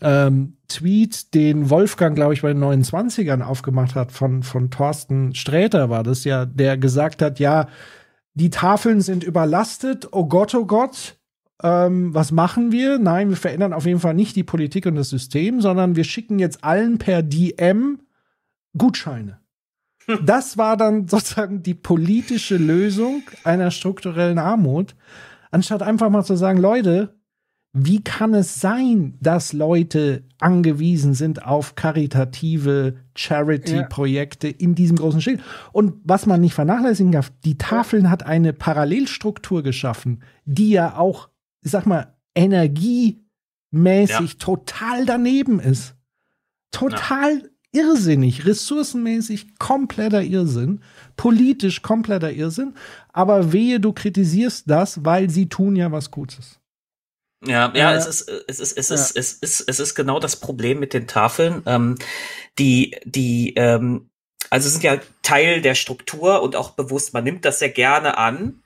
ähm, 0.00 0.55
Tweet, 0.68 1.34
den 1.34 1.70
Wolfgang, 1.70 2.14
glaube 2.14 2.34
ich, 2.34 2.42
bei 2.42 2.52
den 2.52 2.62
29ern 2.62 3.42
aufgemacht 3.42 3.94
hat, 3.94 4.12
von, 4.12 4.42
von 4.42 4.70
Thorsten 4.70 5.34
Sträter 5.34 5.90
war 5.90 6.02
das 6.02 6.24
ja, 6.24 6.46
der 6.46 6.76
gesagt 6.76 7.22
hat, 7.22 7.38
ja, 7.38 7.68
die 8.34 8.50
Tafeln 8.50 9.00
sind 9.00 9.24
überlastet, 9.24 10.08
oh 10.12 10.26
Gott, 10.26 10.54
oh 10.54 10.66
Gott, 10.66 11.16
ähm, 11.62 12.14
was 12.14 12.32
machen 12.32 12.70
wir? 12.70 12.98
Nein, 12.98 13.30
wir 13.30 13.36
verändern 13.36 13.72
auf 13.72 13.86
jeden 13.86 14.00
Fall 14.00 14.14
nicht 14.14 14.36
die 14.36 14.44
Politik 14.44 14.86
und 14.86 14.94
das 14.94 15.08
System, 15.08 15.60
sondern 15.60 15.96
wir 15.96 16.04
schicken 16.04 16.38
jetzt 16.38 16.62
allen 16.62 16.98
per 16.98 17.22
DM 17.22 18.00
Gutscheine. 18.76 19.40
Das 20.22 20.56
war 20.56 20.76
dann 20.76 21.08
sozusagen 21.08 21.64
die 21.64 21.74
politische 21.74 22.56
Lösung 22.56 23.22
einer 23.42 23.72
strukturellen 23.72 24.38
Armut, 24.38 24.94
anstatt 25.50 25.82
einfach 25.82 26.10
mal 26.10 26.22
zu 26.22 26.36
sagen, 26.36 26.60
Leute, 26.60 27.16
wie 27.78 28.02
kann 28.02 28.32
es 28.32 28.58
sein, 28.58 29.18
dass 29.20 29.52
Leute 29.52 30.24
angewiesen 30.38 31.12
sind 31.12 31.44
auf 31.44 31.74
karitative 31.74 32.96
Charity-Projekte 33.14 34.48
in 34.48 34.74
diesem 34.74 34.96
großen 34.96 35.20
Schild? 35.20 35.42
Und 35.72 35.96
was 36.02 36.24
man 36.24 36.40
nicht 36.40 36.54
vernachlässigen 36.54 37.12
darf, 37.12 37.30
die 37.44 37.58
Tafeln 37.58 38.08
hat 38.08 38.24
eine 38.24 38.54
Parallelstruktur 38.54 39.62
geschaffen, 39.62 40.22
die 40.46 40.70
ja 40.70 40.96
auch, 40.96 41.28
ich 41.62 41.70
sag 41.70 41.84
mal, 41.84 42.14
energiemäßig 42.34 44.38
total 44.38 45.04
daneben 45.04 45.60
ist. 45.60 45.96
Total 46.70 47.42
irrsinnig, 47.72 48.46
ressourcenmäßig 48.46 49.58
kompletter 49.58 50.22
Irrsinn, 50.22 50.80
politisch 51.18 51.82
kompletter 51.82 52.32
Irrsinn, 52.32 52.72
aber 53.12 53.52
wehe, 53.52 53.80
du 53.80 53.92
kritisierst 53.92 54.70
das, 54.70 55.04
weil 55.04 55.28
sie 55.28 55.50
tun 55.50 55.76
ja 55.76 55.92
was 55.92 56.10
Gutes. 56.10 56.58
Ja, 57.44 57.72
ja, 57.74 57.92
Äh, 57.92 57.96
es 57.96 58.06
ist, 58.06 58.28
es 58.28 58.60
ist, 58.60 58.76
es 58.78 58.90
ist, 58.90 59.16
es 59.16 59.32
ist, 59.34 59.60
es 59.68 59.80
ist 59.80 59.94
genau 59.94 60.18
das 60.20 60.36
Problem 60.36 60.80
mit 60.80 60.94
den 60.94 61.06
Tafeln. 61.06 61.62
Ähm, 61.66 61.96
die, 62.58 62.96
die, 63.04 63.54
ähm, 63.56 64.10
also 64.50 64.68
sind 64.68 64.82
ja 64.82 64.98
Teil 65.22 65.60
der 65.60 65.74
Struktur 65.74 66.42
und 66.42 66.56
auch 66.56 66.70
bewusst, 66.70 67.12
man 67.12 67.24
nimmt 67.24 67.44
das 67.44 67.58
sehr 67.58 67.70
gerne 67.70 68.16
an, 68.16 68.62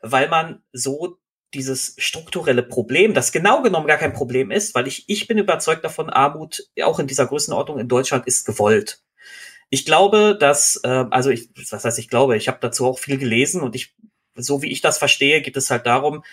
weil 0.00 0.28
man 0.28 0.62
so 0.72 1.18
dieses 1.54 1.94
strukturelle 1.98 2.62
Problem, 2.62 3.14
das 3.14 3.30
genau 3.32 3.62
genommen 3.62 3.86
gar 3.86 3.98
kein 3.98 4.12
Problem 4.12 4.50
ist, 4.50 4.74
weil 4.74 4.88
ich, 4.88 5.04
ich 5.08 5.28
bin 5.28 5.38
überzeugt 5.38 5.84
davon, 5.84 6.10
Armut 6.10 6.68
auch 6.82 6.98
in 6.98 7.06
dieser 7.06 7.26
Größenordnung 7.26 7.78
in 7.78 7.88
Deutschland 7.88 8.26
ist 8.26 8.44
gewollt. 8.44 9.02
Ich 9.70 9.84
glaube, 9.84 10.36
dass, 10.38 10.80
äh, 10.84 11.04
also 11.10 11.30
ich, 11.30 11.48
was 11.70 11.84
heißt 11.84 11.98
ich 11.98 12.08
glaube, 12.08 12.36
ich 12.36 12.48
habe 12.48 12.58
dazu 12.60 12.86
auch 12.86 12.98
viel 12.98 13.18
gelesen 13.18 13.62
und 13.62 13.74
ich, 13.76 13.94
so 14.36 14.62
wie 14.62 14.70
ich 14.70 14.80
das 14.80 14.98
verstehe, 14.98 15.42
geht 15.42 15.56
es 15.56 15.70
halt 15.70 15.86
darum, 15.86 16.24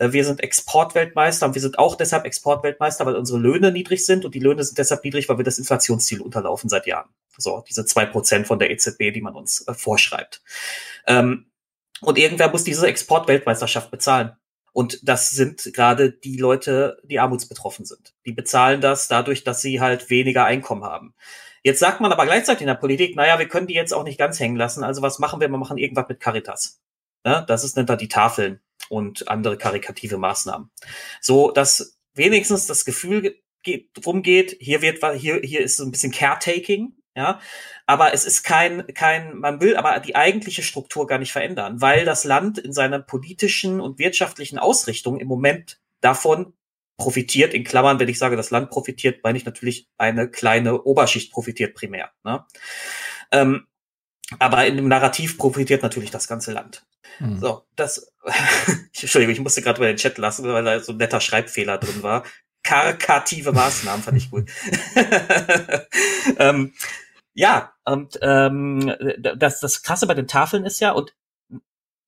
wir 0.00 0.24
sind 0.24 0.42
Exportweltmeister 0.42 1.46
und 1.46 1.54
wir 1.54 1.60
sind 1.60 1.78
auch 1.78 1.94
deshalb 1.94 2.24
Exportweltmeister, 2.24 3.04
weil 3.04 3.16
unsere 3.16 3.38
Löhne 3.38 3.70
niedrig 3.70 4.04
sind 4.06 4.24
und 4.24 4.34
die 4.34 4.40
Löhne 4.40 4.64
sind 4.64 4.78
deshalb 4.78 5.04
niedrig, 5.04 5.28
weil 5.28 5.38
wir 5.38 5.44
das 5.44 5.58
Inflationsziel 5.58 6.22
unterlaufen 6.22 6.70
seit 6.70 6.86
Jahren. 6.86 7.10
So, 7.36 7.62
diese 7.68 7.84
zwei 7.84 8.06
Prozent 8.06 8.46
von 8.46 8.58
der 8.58 8.70
EZB, 8.70 9.12
die 9.12 9.20
man 9.20 9.34
uns 9.34 9.66
äh, 9.68 9.74
vorschreibt. 9.74 10.42
Ähm, 11.06 11.50
und 12.00 12.18
irgendwer 12.18 12.50
muss 12.50 12.64
diese 12.64 12.86
Exportweltmeisterschaft 12.86 13.90
bezahlen. 13.90 14.32
Und 14.72 15.06
das 15.06 15.30
sind 15.30 15.70
gerade 15.74 16.12
die 16.12 16.38
Leute, 16.38 16.98
die 17.04 17.18
armutsbetroffen 17.18 17.84
sind. 17.84 18.14
Die 18.24 18.32
bezahlen 18.32 18.80
das 18.80 19.08
dadurch, 19.08 19.44
dass 19.44 19.60
sie 19.60 19.80
halt 19.80 20.08
weniger 20.08 20.44
Einkommen 20.44 20.84
haben. 20.84 21.14
Jetzt 21.62 21.80
sagt 21.80 22.00
man 22.00 22.12
aber 22.12 22.24
gleichzeitig 22.24 22.62
in 22.62 22.68
der 22.68 22.74
Politik, 22.74 23.16
naja, 23.16 23.38
wir 23.38 23.48
können 23.48 23.66
die 23.66 23.74
jetzt 23.74 23.92
auch 23.92 24.04
nicht 24.04 24.18
ganz 24.18 24.40
hängen 24.40 24.56
lassen. 24.56 24.82
Also 24.82 25.02
was 25.02 25.18
machen 25.18 25.40
wir? 25.40 25.48
Wir 25.50 25.58
machen 25.58 25.76
irgendwas 25.76 26.08
mit 26.08 26.20
Caritas. 26.20 26.80
Ja, 27.26 27.42
das 27.42 27.64
ist 27.64 27.76
nennt 27.76 27.90
er 27.90 27.98
die 27.98 28.08
Tafeln 28.08 28.60
und 28.88 29.28
andere 29.28 29.58
karikative 29.58 30.18
Maßnahmen. 30.18 30.70
So, 31.20 31.50
dass 31.50 31.98
wenigstens 32.14 32.66
das 32.66 32.84
Gefühl 32.84 33.36
geht, 33.62 33.90
drum 33.94 34.22
geht, 34.22 34.56
hier 34.60 34.82
wird, 34.82 35.04
hier, 35.16 35.40
hier 35.42 35.60
ist 35.60 35.76
so 35.76 35.84
ein 35.84 35.90
bisschen 35.90 36.12
Caretaking, 36.12 36.94
ja, 37.16 37.40
aber 37.86 38.14
es 38.14 38.24
ist 38.24 38.44
kein, 38.44 38.86
kein, 38.94 39.36
man 39.36 39.60
will 39.60 39.76
aber 39.76 39.98
die 40.00 40.14
eigentliche 40.14 40.62
Struktur 40.62 41.06
gar 41.06 41.18
nicht 41.18 41.32
verändern, 41.32 41.80
weil 41.80 42.04
das 42.04 42.24
Land 42.24 42.58
in 42.58 42.72
seiner 42.72 43.00
politischen 43.00 43.80
und 43.80 43.98
wirtschaftlichen 43.98 44.58
Ausrichtung 44.58 45.18
im 45.18 45.28
Moment 45.28 45.80
davon 46.00 46.54
profitiert, 46.96 47.52
in 47.54 47.64
Klammern, 47.64 47.98
wenn 47.98 48.08
ich 48.08 48.18
sage, 48.18 48.36
das 48.36 48.50
Land 48.50 48.70
profitiert, 48.70 49.24
meine 49.24 49.38
ich 49.38 49.44
natürlich 49.44 49.88
eine 49.98 50.30
kleine 50.30 50.82
Oberschicht 50.82 51.32
profitiert 51.32 51.74
primär. 51.74 52.10
Ne? 52.24 52.44
Ähm, 53.32 53.66
aber 54.38 54.66
in 54.66 54.76
dem 54.76 54.88
Narrativ 54.88 55.38
profitiert 55.38 55.82
natürlich 55.82 56.10
das 56.10 56.28
ganze 56.28 56.52
Land. 56.52 56.84
Mhm. 57.18 57.38
So, 57.40 57.62
das, 57.76 58.12
Entschuldigung, 59.00 59.34
ich 59.34 59.40
musste 59.40 59.62
gerade 59.62 59.78
über 59.78 59.86
den 59.86 59.96
Chat 59.96 60.18
lassen, 60.18 60.44
weil 60.44 60.64
da 60.64 60.80
so 60.80 60.92
ein 60.92 60.98
netter 60.98 61.20
Schreibfehler 61.20 61.78
drin 61.78 62.02
war. 62.02 62.24
Karkative 62.62 63.52
Maßnahmen 63.52 64.02
fand 64.02 64.18
ich 64.18 64.30
gut. 64.30 64.48
ähm, 66.38 66.74
ja, 67.32 67.72
und 67.84 68.18
ähm, 68.22 68.92
das, 69.36 69.60
das 69.60 69.82
Krasse 69.82 70.06
bei 70.06 70.14
den 70.14 70.28
Tafeln 70.28 70.64
ist 70.64 70.80
ja, 70.80 70.92
und 70.92 71.14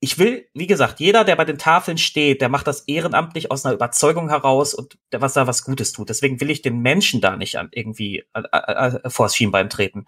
ich 0.04 0.18
will, 0.18 0.48
wie 0.52 0.66
gesagt, 0.66 0.98
jeder, 0.98 1.22
der 1.22 1.36
bei 1.36 1.44
den 1.44 1.58
Tafeln 1.58 1.96
steht, 1.96 2.40
der 2.40 2.48
macht 2.48 2.66
das 2.66 2.80
ehrenamtlich 2.88 3.52
aus 3.52 3.64
einer 3.64 3.74
Überzeugung 3.74 4.30
heraus 4.30 4.74
und 4.74 4.98
der, 5.12 5.20
was 5.20 5.34
da 5.34 5.46
was 5.46 5.62
Gutes 5.62 5.92
tut. 5.92 6.08
Deswegen 6.08 6.40
will 6.40 6.50
ich 6.50 6.60
den 6.60 6.80
Menschen 6.80 7.20
da 7.20 7.36
nicht 7.36 7.56
an 7.56 7.68
irgendwie 7.70 8.24
äh, 8.34 8.42
äh, 8.50 8.96
äh 8.96 9.10
vors 9.10 9.36
Schienbein 9.36 9.70
treten. 9.70 10.06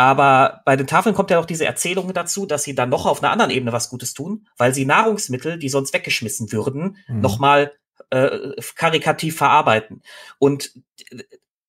Aber 0.00 0.62
bei 0.64 0.76
den 0.76 0.86
Tafeln 0.86 1.14
kommt 1.14 1.30
ja 1.30 1.38
auch 1.38 1.44
diese 1.44 1.66
Erzählung 1.66 2.14
dazu, 2.14 2.46
dass 2.46 2.62
sie 2.62 2.74
dann 2.74 2.88
noch 2.88 3.04
auf 3.04 3.22
einer 3.22 3.32
anderen 3.32 3.50
Ebene 3.50 3.70
was 3.70 3.90
Gutes 3.90 4.14
tun, 4.14 4.48
weil 4.56 4.72
sie 4.72 4.86
Nahrungsmittel, 4.86 5.58
die 5.58 5.68
sonst 5.68 5.92
weggeschmissen 5.92 6.52
würden, 6.52 6.96
mhm. 7.06 7.20
nochmal 7.20 7.74
äh, 8.08 8.52
karikativ 8.76 9.36
verarbeiten. 9.36 10.00
Und 10.38 10.72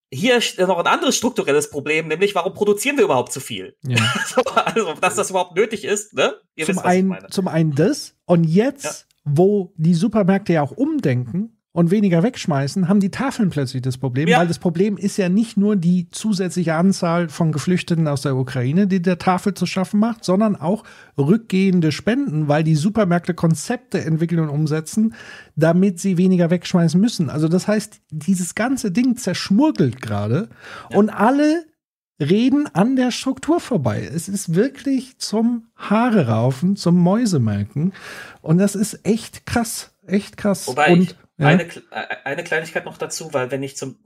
hier 0.09 0.37
ist 0.37 0.57
noch 0.57 0.79
ein 0.79 0.87
anderes 0.87 1.17
strukturelles 1.17 1.69
Problem, 1.71 2.07
nämlich 2.07 2.33
warum 2.33 2.53
produzieren 2.53 2.95
wir 2.95 3.03
überhaupt 3.03 3.33
zu 3.33 3.41
viel? 3.41 3.75
Ja. 3.85 3.97
also, 4.63 4.93
dass 4.93 5.15
das 5.15 5.29
überhaupt 5.29 5.57
nötig 5.57 5.83
ist, 5.83 6.13
ne? 6.13 6.35
Ihr 6.55 6.67
zum, 6.67 6.75
wisst, 6.75 6.85
einen, 6.85 7.17
zum 7.31 7.49
einen 7.49 7.75
das. 7.75 8.15
Und 8.23 8.45
jetzt, 8.45 8.85
ja. 8.85 9.21
wo 9.25 9.73
die 9.75 9.93
Supermärkte 9.93 10.53
ja 10.53 10.61
auch 10.61 10.71
umdenken, 10.71 11.60
und 11.73 11.89
weniger 11.89 12.21
wegschmeißen, 12.21 12.89
haben 12.89 12.99
die 12.99 13.11
Tafeln 13.11 13.49
plötzlich 13.49 13.81
das 13.81 13.97
Problem, 13.97 14.27
ja. 14.27 14.39
weil 14.39 14.47
das 14.47 14.59
Problem 14.59 14.97
ist 14.97 15.15
ja 15.15 15.29
nicht 15.29 15.55
nur 15.55 15.77
die 15.77 16.09
zusätzliche 16.11 16.75
Anzahl 16.75 17.29
von 17.29 17.53
Geflüchteten 17.53 18.09
aus 18.09 18.23
der 18.23 18.35
Ukraine, 18.35 18.87
die 18.87 19.01
der 19.01 19.17
Tafel 19.17 19.53
zu 19.53 19.65
schaffen 19.65 19.99
macht, 19.99 20.25
sondern 20.25 20.57
auch 20.57 20.83
rückgehende 21.17 21.93
Spenden, 21.93 22.49
weil 22.49 22.65
die 22.65 22.75
Supermärkte 22.75 23.33
Konzepte 23.33 24.03
entwickeln 24.03 24.41
und 24.41 24.49
umsetzen, 24.49 25.15
damit 25.55 25.99
sie 25.99 26.17
weniger 26.17 26.49
wegschmeißen 26.49 26.99
müssen. 26.99 27.29
Also 27.29 27.47
das 27.47 27.69
heißt, 27.69 28.01
dieses 28.09 28.53
ganze 28.53 28.91
Ding 28.91 29.15
zerschmurgelt 29.15 30.01
gerade 30.01 30.49
ja. 30.89 30.97
und 30.97 31.09
alle 31.09 31.65
reden 32.19 32.67
an 32.73 32.97
der 32.97 33.11
Struktur 33.11 33.61
vorbei. 33.61 34.09
Es 34.13 34.27
ist 34.27 34.53
wirklich 34.53 35.17
zum 35.19 35.67
Haare 35.75 36.27
raufen, 36.27 36.75
zum 36.75 36.97
Mäusemelken 36.97 37.93
und 38.41 38.57
das 38.57 38.75
ist 38.75 39.05
echt 39.05 39.45
krass, 39.45 39.91
echt 40.05 40.35
krass. 40.35 40.67
Wobei 40.67 40.91
und 40.91 41.01
ich 41.01 41.15
ja. 41.41 41.47
Eine, 41.47 41.63
äh, 41.63 42.17
eine 42.23 42.43
Kleinigkeit 42.43 42.85
noch 42.85 42.97
dazu, 42.97 43.33
weil 43.33 43.49
wenn 43.49 43.63
ich 43.63 43.75
zum, 43.75 43.97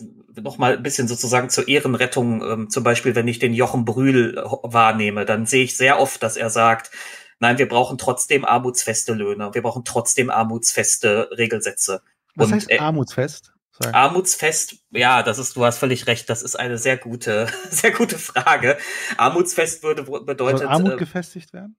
noch 0.42 0.58
mal 0.58 0.78
ein 0.78 0.84
bisschen 0.84 1.08
sozusagen 1.08 1.50
zur 1.50 1.68
Ehrenrettung, 1.68 2.42
ähm, 2.42 2.70
zum 2.70 2.84
Beispiel, 2.84 3.14
wenn 3.16 3.28
ich 3.28 3.40
den 3.40 3.54
Jochen 3.54 3.84
Brühl 3.84 4.36
wahrnehme, 4.64 5.26
dann 5.26 5.46
sehe 5.46 5.66
ich 5.66 5.76
sehr 5.76 6.00
oft, 6.00 6.24
dass 6.24 6.38
er 6.38 6.50
sagt, 6.50 6.92
nein, 7.40 7.58
wir 7.58 7.68
brauchen 7.68 7.98
trotzdem 7.98 8.46
armutsfeste 8.46 9.14
Löhne, 9.14 9.54
wir 9.54 9.62
brauchen 9.62 9.84
trotzdem 9.84 10.30
armutsfeste 10.30 11.30
Regelsätze. 11.38 12.02
Was 12.36 12.48
Und, 12.48 12.54
heißt 12.54 12.72
äh, 12.72 12.80
armutsfest? 12.80 13.52
Sorry. 13.72 13.94
Armutsfest, 13.94 14.78
ja, 14.92 15.22
das 15.22 15.38
ist, 15.38 15.58
du 15.58 15.66
hast 15.66 15.80
völlig 15.80 16.08
recht, 16.08 16.30
das 16.30 16.42
ist 16.42 16.58
eine 16.58 16.78
sehr 16.78 16.96
gute, 16.96 17.48
sehr 17.70 17.92
gute 17.92 18.18
Frage. 18.18 18.78
Armutsfest 19.18 19.84
würde 19.84 20.04
bedeutet. 20.04 20.60
Soll 20.60 20.70
Armut 20.70 20.94
äh, 20.94 20.96
gefestigt 20.96 21.52
werden? 21.52 21.76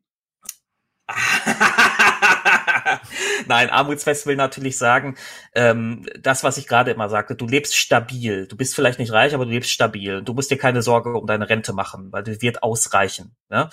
Nein, 3.47 3.70
Armutsfest 3.70 4.26
will 4.26 4.36
natürlich 4.36 4.78
sagen, 4.78 5.16
ähm, 5.55 6.06
das, 6.18 6.44
was 6.44 6.58
ich 6.58 6.66
gerade 6.66 6.90
immer 6.90 7.08
sagte, 7.08 7.34
du 7.34 7.47
lebst 7.47 7.76
stabil. 7.76 8.47
Du 8.47 8.56
bist 8.56 8.74
vielleicht 8.74 8.98
nicht 8.98 9.12
reich, 9.12 9.34
aber 9.34 9.44
du 9.44 9.50
lebst 9.50 9.70
stabil. 9.70 10.23
Du 10.23 10.34
musst 10.34 10.50
dir 10.50 10.58
keine 10.58 10.82
Sorge 10.82 11.15
um 11.15 11.26
deine 11.26 11.48
Rente 11.48 11.73
machen, 11.73 12.12
weil 12.12 12.23
die 12.23 12.40
wird 12.42 12.62
ausreichen. 12.62 13.34
Ne? 13.48 13.68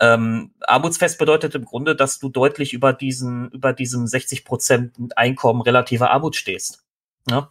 Ähm, 0.00 0.52
Armutsfest 0.60 1.18
bedeutet 1.18 1.54
im 1.54 1.64
Grunde, 1.64 1.96
dass 1.96 2.18
du 2.18 2.28
deutlich 2.28 2.72
über 2.72 2.92
diesen, 2.92 3.50
über 3.50 3.72
diesem 3.72 4.06
60 4.06 4.44
Prozent 4.44 4.94
Einkommen 5.16 5.60
relativer 5.60 6.10
Armut 6.10 6.36
stehst. 6.36 6.84
Ne? 7.26 7.48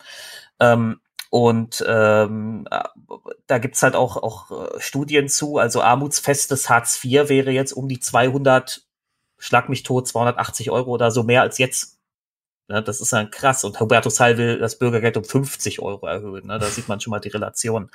Ähm, 0.59 0.99
und 1.29 1.83
ähm, 1.85 2.67
da 3.47 3.57
gibt's 3.57 3.83
halt 3.83 3.95
auch, 3.95 4.15
auch 4.15 4.51
äh, 4.51 4.79
Studien 4.79 5.27
zu. 5.27 5.57
Also 5.57 5.81
armutsfestes 5.81 6.69
Hartz 6.69 7.03
IV 7.03 7.27
wäre 7.27 7.51
jetzt 7.51 7.73
um 7.73 7.89
die 7.89 7.99
200 7.99 8.86
schlag 9.37 9.69
mich 9.69 9.83
tot, 9.83 10.07
280 10.07 10.71
Euro 10.71 10.91
oder 10.91 11.11
so 11.11 11.23
mehr 11.23 11.41
als 11.41 11.57
jetzt. 11.57 11.97
Ne, 12.69 12.83
das 12.83 12.99
ist 12.99 13.13
dann 13.13 13.31
krass. 13.31 13.63
Und 13.63 13.79
Hubertus 13.79 14.19
Heil 14.19 14.37
will 14.37 14.59
das 14.59 14.77
Bürgergeld 14.77 15.15
um 15.15 15.23
50 15.23 15.81
Euro 15.81 16.05
erhöhen. 16.05 16.47
Ne? 16.47 16.59
Da 16.59 16.65
sieht 16.65 16.89
man 16.89 16.99
schon 16.99 17.11
mal 17.11 17.19
die 17.19 17.29
Relation. 17.29 17.89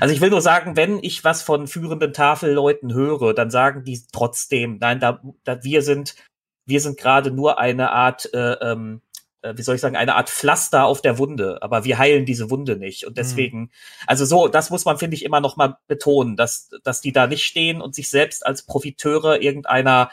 Also 0.00 0.12
ich 0.12 0.20
will 0.20 0.30
nur 0.30 0.42
sagen, 0.42 0.76
wenn 0.76 0.98
ich 1.02 1.22
was 1.22 1.42
von 1.42 1.68
führenden 1.68 2.12
Tafelleuten 2.12 2.92
höre, 2.92 3.34
dann 3.34 3.50
sagen 3.50 3.84
die 3.84 4.02
trotzdem, 4.12 4.78
nein, 4.80 4.98
da, 4.98 5.20
da 5.44 5.62
wir 5.62 5.82
sind, 5.82 6.16
wir 6.64 6.80
sind 6.80 6.98
gerade 6.98 7.30
nur 7.30 7.60
eine 7.60 7.92
Art, 7.92 8.28
äh, 8.34 8.54
ähm, 8.54 9.00
äh, 9.42 9.54
wie 9.56 9.62
soll 9.62 9.76
ich 9.76 9.80
sagen, 9.80 9.94
eine 9.94 10.16
Art 10.16 10.28
Pflaster 10.28 10.86
auf 10.86 11.02
der 11.02 11.18
Wunde, 11.18 11.62
aber 11.62 11.84
wir 11.84 11.96
heilen 11.96 12.26
diese 12.26 12.50
Wunde 12.50 12.76
nicht. 12.76 13.06
Und 13.06 13.12
mhm. 13.12 13.16
deswegen, 13.16 13.60
mhm. 13.60 13.70
also 14.08 14.24
so, 14.24 14.48
das 14.48 14.70
muss 14.70 14.84
man, 14.84 14.98
finde 14.98 15.14
ich, 15.14 15.24
immer 15.24 15.40
noch 15.40 15.56
mal 15.56 15.78
betonen, 15.86 16.34
dass, 16.34 16.70
dass 16.82 17.00
die 17.00 17.12
da 17.12 17.28
nicht 17.28 17.44
stehen 17.44 17.80
und 17.80 17.94
sich 17.94 18.08
selbst 18.08 18.44
als 18.44 18.64
Profiteure 18.64 19.40
irgendeiner 19.40 20.10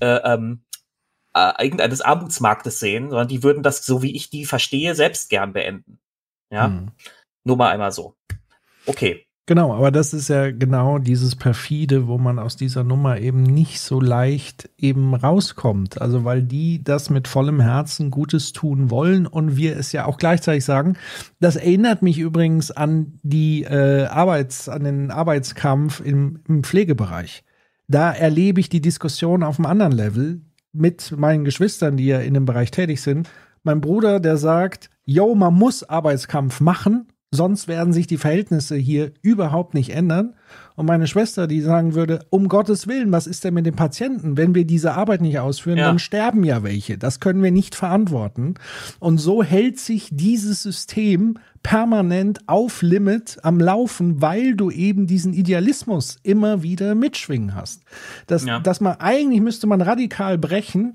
äh, 0.00 0.20
ähm, 0.24 0.62
äh, 1.34 1.64
irgendeines 1.64 2.00
Armutsmarktes 2.00 2.80
sehen, 2.80 3.10
sondern 3.10 3.28
die 3.28 3.42
würden 3.42 3.62
das, 3.62 3.84
so 3.84 4.02
wie 4.02 4.14
ich 4.14 4.30
die 4.30 4.44
verstehe, 4.44 4.94
selbst 4.94 5.30
gern 5.30 5.52
beenden. 5.52 6.00
Ja. 6.50 6.66
Hm. 6.66 6.90
Nur 7.44 7.56
mal 7.56 7.70
einmal 7.70 7.92
so. 7.92 8.16
Okay. 8.86 9.26
Genau, 9.46 9.74
aber 9.74 9.90
das 9.90 10.14
ist 10.14 10.28
ja 10.28 10.52
genau 10.52 10.98
dieses 10.98 11.34
perfide, 11.34 12.06
wo 12.06 12.18
man 12.18 12.38
aus 12.38 12.56
dieser 12.56 12.84
Nummer 12.84 13.18
eben 13.18 13.42
nicht 13.42 13.80
so 13.80 14.00
leicht 14.00 14.70
eben 14.78 15.12
rauskommt. 15.12 16.00
Also 16.00 16.24
weil 16.24 16.44
die 16.44 16.84
das 16.84 17.10
mit 17.10 17.26
vollem 17.26 17.58
Herzen 17.58 18.12
Gutes 18.12 18.52
tun 18.52 18.90
wollen 18.90 19.26
und 19.26 19.56
wir 19.56 19.76
es 19.76 19.90
ja 19.90 20.04
auch 20.04 20.18
gleichzeitig 20.18 20.64
sagen. 20.64 20.96
Das 21.40 21.56
erinnert 21.56 22.00
mich 22.00 22.18
übrigens 22.18 22.70
an 22.70 23.18
die 23.24 23.64
äh, 23.64 24.04
Arbeits, 24.04 24.68
an 24.68 24.84
den 24.84 25.10
Arbeitskampf 25.10 25.98
im, 25.98 26.44
im 26.46 26.62
Pflegebereich 26.62 27.42
da 27.90 28.12
erlebe 28.12 28.60
ich 28.60 28.68
die 28.68 28.80
Diskussion 28.80 29.42
auf 29.42 29.58
einem 29.58 29.66
anderen 29.66 29.92
Level 29.92 30.40
mit 30.72 31.12
meinen 31.16 31.44
Geschwistern, 31.44 31.96
die 31.96 32.06
ja 32.06 32.20
in 32.20 32.34
dem 32.34 32.44
Bereich 32.44 32.70
tätig 32.70 33.00
sind. 33.02 33.28
Mein 33.64 33.80
Bruder, 33.80 34.20
der 34.20 34.36
sagt, 34.36 34.90
yo, 35.04 35.34
man 35.34 35.54
muss 35.54 35.82
Arbeitskampf 35.82 36.60
machen, 36.60 37.08
sonst 37.32 37.68
werden 37.68 37.92
sich 37.92 38.06
die 38.06 38.16
Verhältnisse 38.16 38.76
hier 38.76 39.12
überhaupt 39.22 39.74
nicht 39.74 39.90
ändern. 39.90 40.34
Und 40.74 40.86
meine 40.86 41.06
Schwester, 41.06 41.46
die 41.46 41.60
sagen 41.60 41.94
würde, 41.94 42.20
um 42.30 42.48
Gottes 42.48 42.88
Willen, 42.88 43.12
was 43.12 43.26
ist 43.26 43.44
denn 43.44 43.54
mit 43.54 43.66
den 43.66 43.76
Patienten? 43.76 44.36
Wenn 44.36 44.54
wir 44.54 44.64
diese 44.64 44.94
Arbeit 44.94 45.20
nicht 45.20 45.38
ausführen, 45.38 45.78
ja. 45.78 45.86
dann 45.86 46.00
sterben 46.00 46.42
ja 46.42 46.62
welche. 46.64 46.98
Das 46.98 47.20
können 47.20 47.42
wir 47.42 47.52
nicht 47.52 47.76
verantworten. 47.76 48.54
Und 48.98 49.18
so 49.18 49.44
hält 49.44 49.78
sich 49.78 50.08
dieses 50.10 50.62
System 50.62 51.38
permanent 51.62 52.40
auf 52.48 52.82
Limit 52.82 53.38
am 53.42 53.60
Laufen, 53.60 54.20
weil 54.20 54.56
du 54.56 54.70
eben 54.70 55.06
diesen 55.06 55.32
Idealismus 55.32 56.18
immer 56.22 56.62
wieder 56.62 56.94
mitschwingen 56.94 57.54
hast. 57.54 57.82
Das, 58.26 58.44
ja. 58.44 58.58
Dass 58.58 58.80
man 58.80 58.96
eigentlich 58.98 59.40
müsste 59.40 59.66
man 59.66 59.82
radikal 59.82 60.38
brechen 60.38 60.94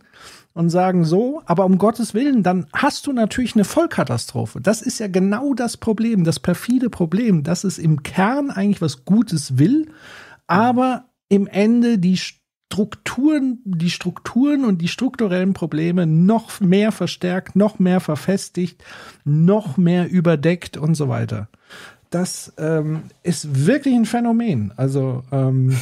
und 0.55 0.69
sagen 0.69 1.03
so, 1.03 1.41
aber 1.45 1.65
um 1.65 1.77
Gottes 1.77 2.13
Willen, 2.13 2.41
dann 2.41 2.65
hast 2.73 3.05
du 3.05 3.13
natürlich 3.13 3.55
eine 3.55 3.65
Vollkatastrophe. 3.65 4.61
Das 4.61 4.81
ist 4.81 4.99
ja 4.99 5.07
genau 5.07 5.53
das 5.53 5.75
Problem, 5.75 6.23
das 6.23 6.39
perfide 6.39 6.89
Problem, 6.89 7.43
dass 7.43 7.65
es 7.65 7.77
im 7.77 8.03
Kern 8.03 8.49
eigentlich 8.49 8.81
was 8.81 9.03
Gutes 9.03 9.59
will, 9.59 9.91
aber 10.47 11.09
im 11.27 11.45
Ende 11.45 11.99
die 11.99 12.17
Strukturen, 12.17 13.59
die 13.65 13.89
Strukturen 13.89 14.63
und 14.63 14.81
die 14.81 14.87
strukturellen 14.87 15.53
Probleme 15.53 16.07
noch 16.07 16.61
mehr 16.61 16.93
verstärkt, 16.93 17.57
noch 17.57 17.77
mehr 17.77 17.99
verfestigt, 17.99 18.81
noch 19.25 19.75
mehr 19.75 20.09
überdeckt 20.09 20.77
und 20.77 20.95
so 20.95 21.09
weiter. 21.09 21.49
Das 22.11 22.53
ähm, 22.57 23.03
ist 23.23 23.67
wirklich 23.67 23.93
ein 23.93 24.05
Phänomen. 24.05 24.71
Also 24.77 25.23
ähm, 25.33 25.75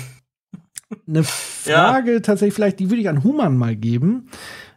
eine 1.07 1.23
Frage 1.23 2.13
ja. 2.13 2.19
tatsächlich, 2.19 2.53
vielleicht, 2.53 2.79
die 2.79 2.89
würde 2.89 3.01
ich 3.01 3.09
an 3.09 3.23
Human 3.23 3.57
mal 3.57 3.75
geben. 3.75 4.29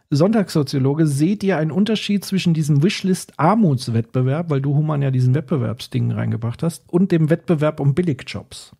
Sonntagssoziologe, 0.09 1.05
seht 1.05 1.43
ihr 1.43 1.57
einen 1.57 1.71
Unterschied 1.71 2.23
zwischen 2.23 2.53
diesem 2.53 2.81
Wishlist-Armutswettbewerb, 2.81 4.49
weil 4.49 4.61
du 4.61 4.75
Human 4.75 5.01
ja 5.01 5.11
diesen 5.11 5.35
Wettbewerbsding 5.35 6.11
reingebracht 6.11 6.63
hast, 6.63 6.89
und 6.91 7.11
dem 7.11 7.29
Wettbewerb 7.29 7.79
um 7.79 7.93
Billigjobs? 7.93 8.73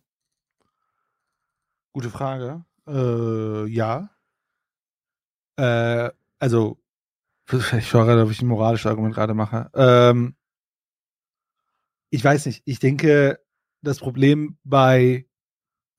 Gute 1.92 2.10
Frage. 2.10 2.64
Äh, 2.86 3.66
ja. 3.66 4.10
Äh, 5.56 6.10
also, 6.38 6.78
ich 7.76 7.88
schaue 7.88 8.06
gerade, 8.06 8.22
ob 8.22 8.30
ich 8.30 8.40
ein 8.40 8.48
moralisches 8.48 8.86
Argument 8.86 9.14
gerade 9.14 9.34
mache. 9.34 9.70
Ähm, 9.74 10.34
ich 12.10 12.24
weiß 12.24 12.46
nicht. 12.46 12.62
Ich 12.64 12.78
denke, 12.78 13.38
das 13.82 13.98
Problem 13.98 14.56
bei 14.64 15.27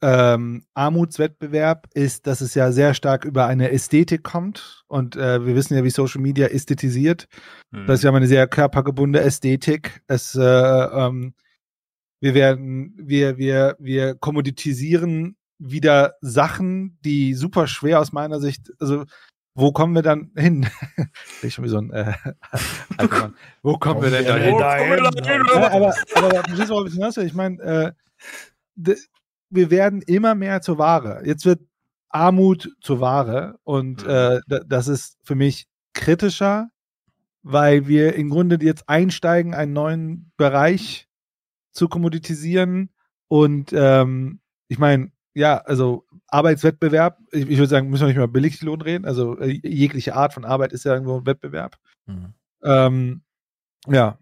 ähm, 0.01 0.63
Armutswettbewerb 0.73 1.87
ist, 1.93 2.27
dass 2.27 2.41
es 2.41 2.55
ja 2.55 2.71
sehr 2.71 2.93
stark 2.93 3.25
über 3.25 3.47
eine 3.47 3.71
Ästhetik 3.71 4.23
kommt. 4.23 4.83
Und 4.87 5.15
äh, 5.15 5.45
wir 5.45 5.55
wissen 5.55 5.75
ja, 5.75 5.83
wie 5.83 5.89
Social 5.89 6.21
Media 6.21 6.47
ästhetisiert. 6.47 7.27
Mhm. 7.71 7.87
Das 7.87 7.99
ist 7.99 8.03
ja 8.03 8.13
eine 8.13 8.27
sehr 8.27 8.47
körpergebundene 8.47 9.23
Ästhetik. 9.23 10.01
Es, 10.07 10.35
äh, 10.35 10.41
ähm, 10.41 11.33
wir 12.21 12.33
werden, 12.33 12.93
wir, 12.97 13.37
wir, 13.37 13.75
wir 13.79 14.15
kommoditisieren 14.15 15.37
wieder 15.57 16.15
Sachen, 16.21 16.97
die 17.03 17.33
super 17.33 17.67
schwer 17.67 17.99
aus 17.99 18.13
meiner 18.13 18.39
Sicht, 18.39 18.71
also 18.79 19.05
wo 19.55 19.73
kommen 19.73 19.93
wir 19.93 20.01
dann 20.01 20.31
hin? 20.37 20.69
ich 21.41 21.53
schon 21.53 21.65
wie 21.65 21.69
so 21.69 21.79
ein 21.79 21.91
äh, 21.91 22.13
alter 22.97 23.19
Mann. 23.19 23.35
Wo 23.61 23.77
kommen 23.77 24.01
wir 24.01 24.09
denn 24.09 24.25
da 24.25 24.37
hin? 24.37 24.57
Ja, 24.57 25.71
aber, 25.71 25.93
aber 26.15 26.43
hinaus 26.47 27.17
will? 27.17 27.25
Ich 27.25 27.33
meine, 27.33 27.61
äh, 27.61 28.95
wir 29.49 29.71
werden 29.71 30.01
immer 30.01 30.35
mehr 30.35 30.61
zur 30.61 30.77
Ware. 30.77 31.21
Jetzt 31.25 31.45
wird 31.45 31.61
Armut 32.09 32.69
zur 32.81 32.99
Ware 33.01 33.59
und 33.63 34.03
mhm. 34.03 34.09
äh, 34.09 34.39
das 34.67 34.87
ist 34.87 35.17
für 35.23 35.35
mich 35.35 35.67
kritischer, 35.93 36.69
weil 37.43 37.87
wir 37.87 38.15
im 38.15 38.29
Grunde 38.29 38.57
jetzt 38.61 38.89
einsteigen, 38.89 39.53
einen 39.53 39.73
neuen 39.73 40.31
Bereich 40.37 41.07
zu 41.71 41.87
kommoditisieren 41.87 42.89
und 43.27 43.71
ähm, 43.73 44.41
ich 44.67 44.79
meine, 44.79 45.11
ja, 45.33 45.57
also 45.57 46.05
Arbeitswettbewerb, 46.27 47.19
ich, 47.31 47.43
ich, 47.49 47.57
würde 47.57 47.67
sagen, 47.67 47.89
müssen 47.89 48.03
wir 48.03 48.07
nicht 48.07 48.17
mehr 48.17 48.27
Billiglohn 48.27 48.81
reden, 48.81 49.05
also 49.05 49.37
äh, 49.39 49.59
jegliche 49.63 50.15
Art 50.15 50.33
von 50.33 50.45
Arbeit 50.45 50.73
ist 50.73 50.85
ja 50.85 50.93
irgendwo 50.93 51.17
ein 51.17 51.25
Wettbewerb. 51.25 51.77
Mhm. 52.07 52.33
Ähm, 52.63 53.21
ja, 53.87 54.19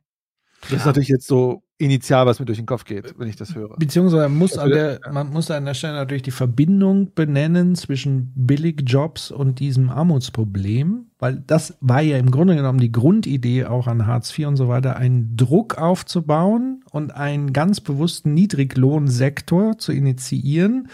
das 0.62 0.72
ist 0.72 0.86
natürlich 0.86 1.10
jetzt 1.10 1.28
so 1.28 1.64
initial, 1.80 2.26
was 2.26 2.40
mir 2.40 2.46
durch 2.46 2.58
den 2.58 2.66
Kopf 2.66 2.86
geht, 2.86 3.14
wenn 3.18 3.28
ich 3.28 3.36
das 3.36 3.54
höre. 3.54 3.76
Beziehungsweise 3.78 4.24
man 4.30 4.38
muss, 4.38 4.58
an 4.58 4.70
der, 4.70 5.00
man 5.12 5.30
muss 5.30 5.52
an 5.52 5.66
der 5.66 5.76
Stelle 5.76 5.94
natürlich 5.94 6.24
die 6.24 6.32
Verbindung 6.32 7.14
benennen 7.14 7.76
zwischen 7.76 8.32
Billigjobs 8.36 9.32
und 9.32 9.60
diesem 9.60 9.90
Armutsproblem, 9.90 11.06
weil 11.20 11.44
das 11.46 11.78
war 11.80 12.02
ja 12.02 12.18
im 12.18 12.32
Grunde 12.32 12.56
genommen 12.56 12.80
die 12.80 12.92
Grundidee 12.92 13.66
auch 13.66 13.88
an 13.88 14.08
Hartz 14.08 14.38
IV 14.38 14.48
und 14.48 14.58
so 14.58 14.68
weiter, 14.68 14.98
einen 14.98 15.38
Druck 15.38 15.78
aufzubauen 15.78 16.84
und 16.92 17.12
einen 17.12 17.54
ganz 17.54 17.80
bewussten 17.80 18.34
Niedriglohnsektor 18.34 19.78
zu 19.78 19.92
initiieren, 19.92 20.90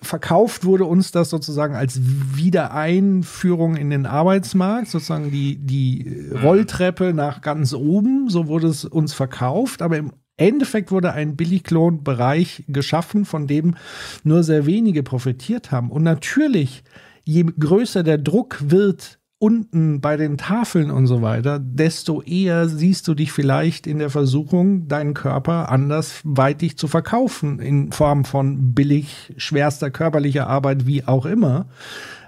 verkauft 0.00 0.64
wurde 0.64 0.86
uns 0.86 1.10
das 1.10 1.28
sozusagen 1.28 1.74
als 1.74 2.00
Wiedereinführung 2.02 3.76
in 3.76 3.90
den 3.90 4.06
Arbeitsmarkt, 4.06 4.88
sozusagen 4.88 5.30
die, 5.30 5.58
die 5.58 6.30
Rolltreppe 6.42 7.12
nach 7.12 7.42
ganz 7.42 7.74
oben, 7.74 8.30
so 8.30 8.48
wurde 8.48 8.68
es 8.68 8.84
uns 8.86 9.12
verkauft, 9.12 9.82
aber 9.82 9.98
im 9.98 10.12
Endeffekt 10.36 10.90
wurde 10.90 11.12
ein 11.12 11.36
Billiglohnbereich 11.36 12.64
geschaffen, 12.68 13.24
von 13.24 13.46
dem 13.46 13.76
nur 14.24 14.42
sehr 14.42 14.66
wenige 14.66 15.02
profitiert 15.02 15.70
haben. 15.70 15.90
Und 15.90 16.02
natürlich, 16.02 16.82
je 17.24 17.44
größer 17.44 18.02
der 18.02 18.18
Druck 18.18 18.58
wird, 18.70 19.20
unten 19.38 20.00
bei 20.00 20.16
den 20.16 20.38
Tafeln 20.38 20.90
und 20.90 21.06
so 21.06 21.20
weiter, 21.20 21.58
desto 21.58 22.22
eher 22.22 22.68
siehst 22.68 23.06
du 23.08 23.14
dich 23.14 23.32
vielleicht 23.32 23.86
in 23.86 23.98
der 23.98 24.10
Versuchung, 24.10 24.88
deinen 24.88 25.14
Körper 25.14 25.70
andersweitig 25.70 26.78
zu 26.78 26.88
verkaufen, 26.88 27.58
in 27.58 27.92
Form 27.92 28.24
von 28.24 28.74
billig, 28.74 29.34
schwerster 29.36 29.90
körperlicher 29.90 30.46
Arbeit, 30.46 30.86
wie 30.86 31.04
auch 31.04 31.26
immer, 31.26 31.66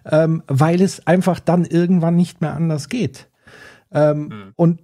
ähm, 0.05 0.43
weil 0.47 0.83
es 0.83 1.07
einfach 1.07 1.41
dann 1.41 1.65
irgendwann 1.65 2.17
nicht 2.17 2.41
mehr 2.41 2.55
anders 2.55 2.89
geht. 2.89 3.29
Ähm, 3.93 4.19
mhm. 4.23 4.53
Und 4.57 4.81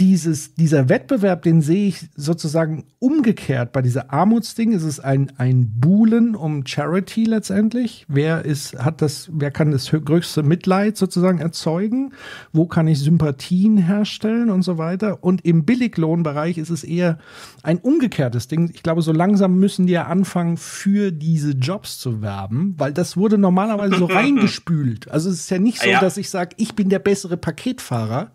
dieses, 0.00 0.54
dieser 0.54 0.88
Wettbewerb, 0.88 1.42
den 1.42 1.60
sehe 1.60 1.88
ich 1.88 2.08
sozusagen 2.16 2.84
umgekehrt. 2.98 3.72
Bei 3.72 3.82
dieser 3.82 4.10
Armutsding 4.10 4.72
ist 4.72 4.84
es 4.84 5.00
ein, 5.00 5.32
ein 5.36 5.70
Buhlen 5.80 6.34
um 6.34 6.66
Charity 6.66 7.24
letztendlich. 7.24 8.06
Wer 8.08 8.44
ist, 8.44 8.82
hat 8.82 9.02
das, 9.02 9.28
wer 9.32 9.50
kann 9.50 9.70
das 9.70 9.90
größte 9.90 10.42
Mitleid 10.42 10.96
sozusagen 10.96 11.38
erzeugen? 11.38 12.14
Wo 12.52 12.66
kann 12.66 12.88
ich 12.88 13.00
Sympathien 13.00 13.76
herstellen 13.76 14.48
und 14.48 14.62
so 14.62 14.78
weiter? 14.78 15.22
Und 15.22 15.44
im 15.44 15.66
Billiglohnbereich 15.66 16.56
ist 16.56 16.70
es 16.70 16.84
eher 16.84 17.18
ein 17.62 17.78
umgekehrtes 17.78 18.48
Ding. 18.48 18.70
Ich 18.72 18.82
glaube, 18.82 19.02
so 19.02 19.12
langsam 19.12 19.58
müssen 19.58 19.86
die 19.86 19.92
ja 19.92 20.06
anfangen, 20.06 20.56
für 20.56 21.12
diese 21.12 21.52
Jobs 21.52 21.98
zu 21.98 22.22
werben, 22.22 22.74
weil 22.78 22.94
das 22.94 23.18
wurde 23.18 23.36
normalerweise 23.36 23.96
so 23.96 24.06
reingespült. 24.06 25.10
Also 25.10 25.28
es 25.28 25.40
ist 25.40 25.50
ja 25.50 25.58
nicht 25.58 25.80
so, 25.80 25.88
ja. 25.88 26.00
dass 26.00 26.16
ich 26.16 26.30
sage, 26.30 26.56
ich 26.56 26.74
bin 26.74 26.88
der 26.88 26.98
bessere 26.98 27.36
Paketfahrer 27.36 28.32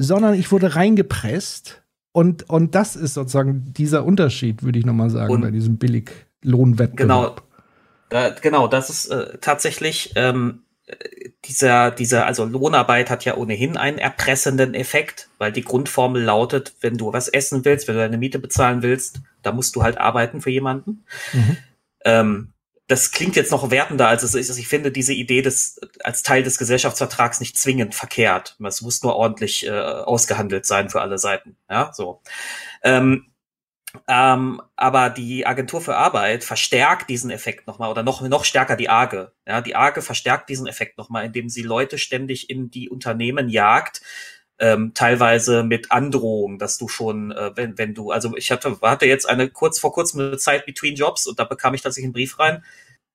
sondern 0.00 0.34
ich 0.34 0.50
wurde 0.50 0.74
reingepresst. 0.74 1.82
Und, 2.12 2.48
und 2.50 2.74
das 2.74 2.96
ist 2.96 3.14
sozusagen 3.14 3.72
dieser 3.72 4.04
Unterschied, 4.04 4.62
würde 4.62 4.78
ich 4.78 4.86
nochmal 4.86 5.10
sagen, 5.10 5.32
und 5.32 5.42
bei 5.42 5.50
diesem 5.50 5.78
Billiglohnwettbewerb. 5.78 7.42
Genau, 8.10 8.26
äh, 8.26 8.32
genau, 8.40 8.66
das 8.66 8.90
ist 8.90 9.06
äh, 9.06 9.38
tatsächlich 9.40 10.12
ähm, 10.16 10.62
dieser, 11.44 11.90
dieser, 11.92 12.26
also 12.26 12.44
Lohnarbeit 12.44 13.10
hat 13.10 13.24
ja 13.24 13.36
ohnehin 13.36 13.76
einen 13.76 13.98
erpressenden 13.98 14.74
Effekt, 14.74 15.28
weil 15.38 15.52
die 15.52 15.62
Grundformel 15.62 16.22
lautet, 16.22 16.74
wenn 16.80 16.96
du 16.96 17.12
was 17.12 17.28
essen 17.28 17.64
willst, 17.64 17.86
wenn 17.86 17.94
du 17.94 18.00
deine 18.00 18.18
Miete 18.18 18.38
bezahlen 18.38 18.82
willst, 18.82 19.20
da 19.42 19.52
musst 19.52 19.76
du 19.76 19.82
halt 19.82 19.98
arbeiten 19.98 20.40
für 20.40 20.50
jemanden. 20.50 21.04
Mhm. 21.32 21.56
Ähm, 22.04 22.52
das 22.90 23.12
klingt 23.12 23.36
jetzt 23.36 23.52
noch 23.52 23.70
wertender, 23.70 24.08
als 24.08 24.24
es 24.24 24.34
ist. 24.34 24.58
Ich 24.58 24.66
finde 24.66 24.90
diese 24.90 25.12
Idee 25.12 25.42
des, 25.42 25.80
als 26.02 26.24
Teil 26.24 26.42
des 26.42 26.58
Gesellschaftsvertrags 26.58 27.38
nicht 27.38 27.56
zwingend 27.56 27.94
verkehrt. 27.94 28.56
Es 28.66 28.82
muss 28.82 29.00
nur 29.04 29.14
ordentlich 29.14 29.64
äh, 29.64 29.70
ausgehandelt 29.70 30.66
sein 30.66 30.90
für 30.90 31.00
alle 31.00 31.16
Seiten. 31.16 31.56
Ja, 31.70 31.92
so. 31.92 32.20
Ähm, 32.82 33.26
ähm, 34.08 34.60
aber 34.74 35.08
die 35.08 35.46
Agentur 35.46 35.80
für 35.80 35.96
Arbeit 35.96 36.42
verstärkt 36.42 37.08
diesen 37.10 37.30
Effekt 37.30 37.68
nochmal 37.68 37.92
oder 37.92 38.02
noch, 38.02 38.22
noch 38.22 38.44
stärker 38.44 38.74
die 38.74 38.88
AGE. 38.88 39.30
Ja, 39.46 39.60
die 39.60 39.76
AGE 39.76 40.02
verstärkt 40.02 40.48
diesen 40.48 40.66
Effekt 40.66 40.98
nochmal, 40.98 41.24
indem 41.24 41.48
sie 41.48 41.62
Leute 41.62 41.96
ständig 41.96 42.50
in 42.50 42.72
die 42.72 42.90
Unternehmen 42.90 43.48
jagt, 43.48 44.02
ähm, 44.60 44.92
teilweise 44.94 45.64
mit 45.64 45.90
Androhung, 45.90 46.58
dass 46.58 46.76
du 46.76 46.86
schon, 46.86 47.32
äh, 47.32 47.50
wenn, 47.56 47.78
wenn 47.78 47.94
du, 47.94 48.10
also 48.10 48.36
ich 48.36 48.50
hatte, 48.52 48.78
hatte 48.82 49.06
jetzt 49.06 49.28
eine 49.28 49.48
kurz 49.48 49.78
vor 49.80 49.92
kurzem 49.92 50.20
eine 50.20 50.36
Zeit 50.36 50.66
between 50.66 50.94
Jobs 50.94 51.26
und 51.26 51.38
da 51.38 51.44
bekam 51.44 51.74
ich 51.74 51.80
tatsächlich 51.80 52.06
einen 52.06 52.12
Brief 52.12 52.38
rein 52.38 52.62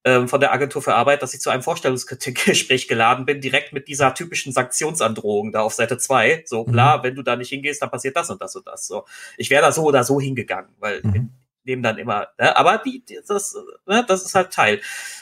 ähm, 0.03 0.27
von 0.27 0.39
der 0.39 0.51
Agentur 0.53 0.81
für 0.81 0.95
Arbeit, 0.95 1.21
dass 1.21 1.35
ich 1.35 1.41
zu 1.41 1.51
einem 1.51 1.61
Vorstellungsgespräch 1.61 2.87
geladen 2.87 3.25
bin, 3.25 3.41
direkt 3.41 3.73
mit 3.73 3.87
dieser 3.87 4.15
typischen 4.15 4.53
Sanktionsandrohung 4.53 5.51
da 5.51 5.61
auf 5.61 5.73
Seite 5.73 5.99
zwei 5.99 6.43
So, 6.47 6.65
mhm. 6.65 6.71
klar, 6.71 7.03
wenn 7.03 7.15
du 7.15 7.21
da 7.21 7.35
nicht 7.35 7.49
hingehst, 7.49 7.81
dann 7.81 7.91
passiert 7.91 8.17
das 8.17 8.29
und 8.31 8.41
das 8.41 8.55
und 8.55 8.67
das. 8.67 8.87
So, 8.87 9.05
ich 9.37 9.51
wäre 9.51 9.61
da 9.61 9.71
so 9.71 9.83
oder 9.83 10.03
so 10.03 10.19
hingegangen, 10.19 10.71
weil 10.79 11.01
mhm. 11.03 11.29
nehmen 11.63 11.83
dann 11.83 11.99
immer, 11.99 12.29
ne? 12.39 12.57
aber 12.57 12.79
die, 12.79 13.03
das, 13.27 13.55
ne, 13.85 14.03
das 14.07 14.25
ist 14.25 14.33
halt 14.33 14.51
Teil. 14.51 14.81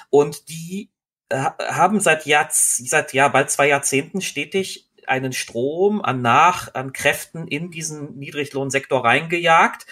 Und 0.10 0.48
die 0.48 0.90
äh, 1.28 1.44
haben 1.68 2.00
seit 2.00 2.26
Jahr, 2.26 2.48
seit 2.50 3.12
ja 3.12 3.28
bald 3.28 3.52
zwei 3.52 3.68
Jahrzehnten 3.68 4.22
stetig 4.22 4.90
einen 5.10 5.34
Strom 5.34 6.02
an 6.02 6.22
Nach, 6.22 6.74
an 6.74 6.94
Kräften 6.94 7.48
in 7.48 7.72
diesen 7.72 8.18
Niedriglohnsektor 8.18 9.04
reingejagt. 9.04 9.86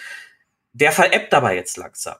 Der 0.72 0.92
veräppt 0.92 1.32
dabei 1.32 1.56
jetzt 1.56 1.76
langsam. 1.76 2.16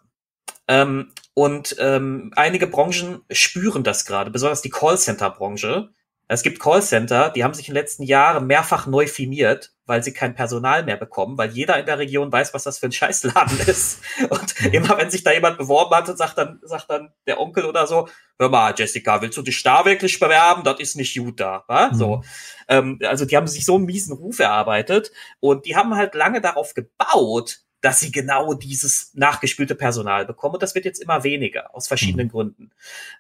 Ähm, 0.69 1.13
und 1.35 1.77
ähm, 1.79 2.33
einige 2.37 2.67
Branchen 2.67 3.23
spüren 3.31 3.85
das 3.85 4.05
gerade, 4.05 4.31
besonders 4.31 4.63
die 4.63 4.71
Callcenter-Branche. 4.71 5.91
Es 6.29 6.43
gibt 6.43 6.61
Callcenter, 6.61 7.31
die 7.31 7.45
haben 7.45 7.53
sich 7.53 7.69
in 7.69 7.75
den 7.75 7.81
letzten 7.83 8.05
Jahren 8.05 8.47
mehrfach 8.47 8.87
neu 8.87 9.07
firmiert, 9.07 9.73
weil 9.85 10.03
sie 10.03 10.15
kein 10.15 10.35
Personal 10.35 10.83
mehr 10.85 10.97
bekommen, 10.97 11.37
weil 11.37 11.51
jeder 11.51 11.79
in 11.79 11.85
der 11.85 11.99
Region 11.99 12.33
weiß, 12.33 12.55
was 12.55 12.63
das 12.63 12.79
für 12.79 12.87
ein 12.87 12.93
Scheißladen 12.93 13.59
ist. 13.67 14.01
Und 14.31 14.61
mhm. 14.61 14.73
immer 14.73 14.97
wenn 14.97 15.11
sich 15.11 15.25
da 15.25 15.33
jemand 15.33 15.59
beworben 15.59 15.95
hat, 15.95 16.17
sagt 16.17 16.39
dann, 16.39 16.61
sagt 16.63 16.89
dann 16.89 17.13
der 17.27 17.41
Onkel 17.41 17.65
oder 17.67 17.87
so, 17.87 18.09
hör 18.39 18.49
mal, 18.49 18.73
Jessica, 18.77 19.21
willst 19.21 19.37
du 19.37 19.43
dich 19.43 19.63
da 19.63 19.85
wirklich 19.85 20.19
bewerben? 20.19 20.65
Das 20.65 20.81
ist 20.81 20.97
nicht 20.97 21.17
gut 21.19 21.41
da. 21.41 21.65
Wa? 21.67 21.89
Mhm. 21.89 21.95
So. 21.95 22.25
Ähm, 22.73 22.99
also 23.05 23.27
die 23.27 23.37
haben 23.37 23.47
sich 23.47 23.67
so 23.67 23.77
einen 23.77 23.85
miesen 23.85 24.17
Ruf 24.17 24.39
erarbeitet 24.39 25.13
und 25.41 25.67
die 25.67 25.77
haben 25.77 25.95
halt 25.95 26.15
lange 26.15 26.41
darauf 26.41 26.73
gebaut, 26.73 27.61
dass 27.83 28.01
sie 28.01 28.13
genau 28.13 28.55
dieses 28.55 29.11
nachgespülte 29.15 29.75
Personal 29.75 30.25
bekommen. 30.25 30.55
Und 30.55 30.63
das 30.63 30.75
wird 30.75 30.85
jetzt 30.85 31.03
immer 31.03 31.25
weniger, 31.25 31.75
aus 31.75 31.89
verschiedenen 31.89 32.29
mhm. 32.29 32.31
Gründen. 32.31 32.71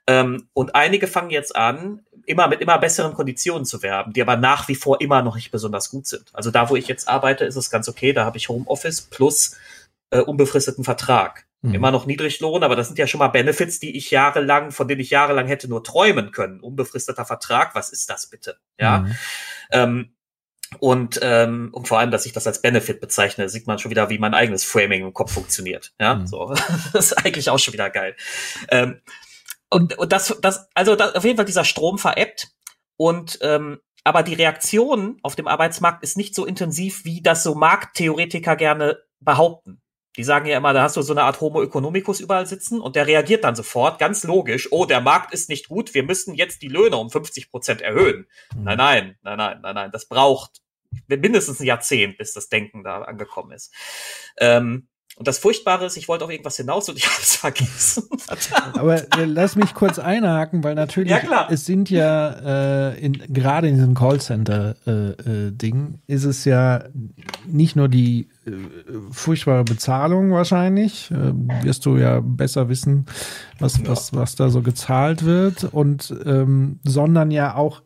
Ähm, 0.07 0.49
und 0.55 0.75
einige 0.75 1.09
fangen 1.09 1.31
jetzt 1.31 1.55
an, 1.55 2.01
immer 2.25 2.47
mit 2.49 2.61
immer 2.61 2.79
besseren 2.79 3.13
Konditionen 3.13 3.65
zu 3.65 3.83
werben, 3.83 4.13
die 4.13 4.23
aber 4.23 4.37
nach 4.37 4.69
wie 4.69 4.77
vor 4.77 5.01
immer 5.01 5.21
noch 5.23 5.35
nicht 5.35 5.51
besonders 5.51 5.91
gut 5.91 6.07
sind. 6.07 6.31
Also 6.33 6.51
da, 6.51 6.71
wo 6.71 6.77
ich 6.77 6.87
jetzt 6.87 7.09
arbeite, 7.09 7.45
ist 7.45 7.57
es 7.57 7.71
ganz 7.71 7.89
okay. 7.89 8.13
Da 8.13 8.25
habe 8.25 8.39
ich 8.39 8.49
Homeoffice 8.49 9.03
plus 9.03 9.57
äh, 10.13 10.21
unbefristeten 10.21 10.85
Vertrag. 10.85 11.47
Mhm. 11.63 11.75
Immer 11.75 11.91
noch 11.91 12.07
Niedriglohn, 12.07 12.63
aber 12.63 12.77
das 12.77 12.89
sind 12.89 12.99
ja 12.99 13.07
schon 13.07 13.19
mal 13.19 13.29
Benefits, 13.29 13.81
die 13.81 13.97
ich 13.97 14.11
jahrelang, 14.11 14.71
von 14.71 14.87
denen 14.87 15.01
ich 15.01 15.11
jahrelang 15.11 15.47
hätte 15.47 15.69
nur 15.69 15.83
träumen 15.83 16.31
können. 16.31 16.61
Unbefristeter 16.61 17.25
Vertrag, 17.25 17.75
was 17.75 17.91
ist 17.91 18.11
das 18.11 18.29
bitte? 18.29 18.59
Ja. 18.79 19.01
Mhm. 19.01 19.17
Ähm, 19.71 20.15
und, 20.79 21.21
ähm, 21.23 21.71
und 21.73 21.89
vor 21.89 21.99
allem, 21.99 22.11
dass 22.11 22.27
ich 22.27 22.33
das 22.33 22.47
als 22.47 22.63
Benefit 22.63 23.01
bezeichne, 23.01 23.49
sieht 23.49 23.67
man 23.67 23.79
schon 23.79 23.91
wieder, 23.91 24.11
wie 24.11 24.19
mein 24.19 24.35
eigenes 24.35 24.65
Framing 24.65 25.03
im 25.03 25.13
Kopf 25.13 25.33
funktioniert. 25.33 25.93
Ja, 26.01 26.15
mhm. 26.17 26.27
so. 26.27 26.55
das 26.93 27.13
ist 27.13 27.25
eigentlich 27.25 27.51
auch 27.51 27.59
schon 27.59 27.75
wieder 27.75 27.91
geil. 27.91 28.17
Ähm, 28.69 29.01
und, 29.69 29.99
und 29.99 30.13
das, 30.13 30.37
das, 30.41 30.69
also 30.75 30.97
das, 30.97 31.15
auf 31.15 31.25
jeden 31.25 31.37
Fall 31.37 31.47
dieser 31.47 31.65
Strom 31.65 31.99
veräppt. 31.99 32.49
Und 32.97 33.39
ähm, 33.43 33.81
aber 34.05 34.23
die 34.23 34.35
Reaktion 34.35 35.19
auf 35.23 35.37
dem 35.37 35.47
Arbeitsmarkt 35.47 36.03
ist 36.03 36.17
nicht 36.17 36.35
so 36.35 36.45
intensiv, 36.45 37.05
wie 37.05 37.23
das 37.23 37.43
so 37.43 37.55
Markttheoretiker 37.55 38.57
gerne 38.57 38.99
behaupten. 39.21 39.82
Die 40.17 40.25
sagen 40.25 40.47
ja 40.47 40.59
immer, 40.59 40.73
da 40.73 40.83
hast 40.83 40.97
du 40.97 41.03
so 41.03 41.13
eine 41.13 41.23
Art 41.23 41.41
Homo 41.41 41.63
economicus 41.63 42.21
überall 42.21 42.47
sitzen 42.47 42.81
und 42.81 42.97
der 42.97 43.07
reagiert 43.07 43.45
dann 43.45 43.57
sofort, 43.57 43.99
ganz 43.99 44.25
logisch, 44.25 44.71
oh, 44.71 44.85
der 44.85 45.01
Markt 45.01 45.33
ist 45.33 45.49
nicht 45.49 45.69
gut, 45.69 45.95
wir 45.95 46.03
müssen 46.03 46.35
jetzt 46.35 46.63
die 46.63 46.69
Löhne 46.69 46.97
um 46.97 47.11
50 47.11 47.51
Prozent 47.51 47.81
erhöhen. 47.81 48.27
Mhm. 48.55 48.65
Nein, 48.65 48.77
nein, 48.77 49.19
nein, 49.23 49.39
nein, 49.39 49.61
nein, 49.63 49.75
nein, 49.75 49.91
das 49.91 50.07
braucht 50.07 50.61
mindestens 51.07 51.61
ein 51.61 51.67
Jahrzehnt, 51.67 52.19
bis 52.19 52.33
das 52.33 52.49
Denken 52.49 52.85
da 52.85 53.03
angekommen 53.03 53.53
ist. 53.53 53.73
Ähm, 54.39 54.89
und 55.23 55.29
das 55.29 55.39
Furchtbare 55.39 55.87
ist, 55.87 55.97
ich 55.97 56.09
wollte 56.09 56.25
auf 56.25 56.33
irgendwas 56.33 56.57
hinaus 56.57 56.89
und 56.89 56.99
ich 56.99 57.07
habe 57.07 57.23
es 57.23 57.37
vergessen. 57.37 58.09
Aber 58.73 58.97
äh, 58.97 59.25
lass 59.25 59.55
mich 59.55 59.73
kurz 59.73 60.01
einhaken, 60.01 60.65
weil 60.65 60.75
natürlich 60.75 61.13
ja, 61.13 61.47
es 61.49 61.65
sind 61.65 61.91
ja 61.91 62.91
äh, 62.91 62.99
in, 62.99 63.13
gerade 63.29 63.69
in 63.69 63.77
diesem 63.77 63.95
Callcenter-Ding 63.95 65.77
äh, 65.85 66.13
äh, 66.13 66.13
ist 66.13 66.25
es 66.25 66.45
ja 66.45 66.83
nicht 67.47 67.77
nur 67.77 67.89
die 67.89 68.31
äh, 68.47 68.51
furchtbare 69.13 69.63
Bezahlung 69.63 70.33
wahrscheinlich, 70.33 71.13
äh, 71.13 71.33
wirst 71.65 71.87
du 71.87 71.99
ja 71.99 72.19
besser 72.21 72.69
wissen, 72.69 73.07
was, 73.61 73.79
ja. 73.79 73.87
was, 73.87 74.13
was 74.13 74.35
da 74.35 74.51
so 74.51 74.61
gezahlt 74.61 75.25
wird 75.25 75.63
und 75.63 76.13
ähm, 76.27 76.81
sondern 76.83 77.31
ja 77.31 77.55
auch 77.55 77.83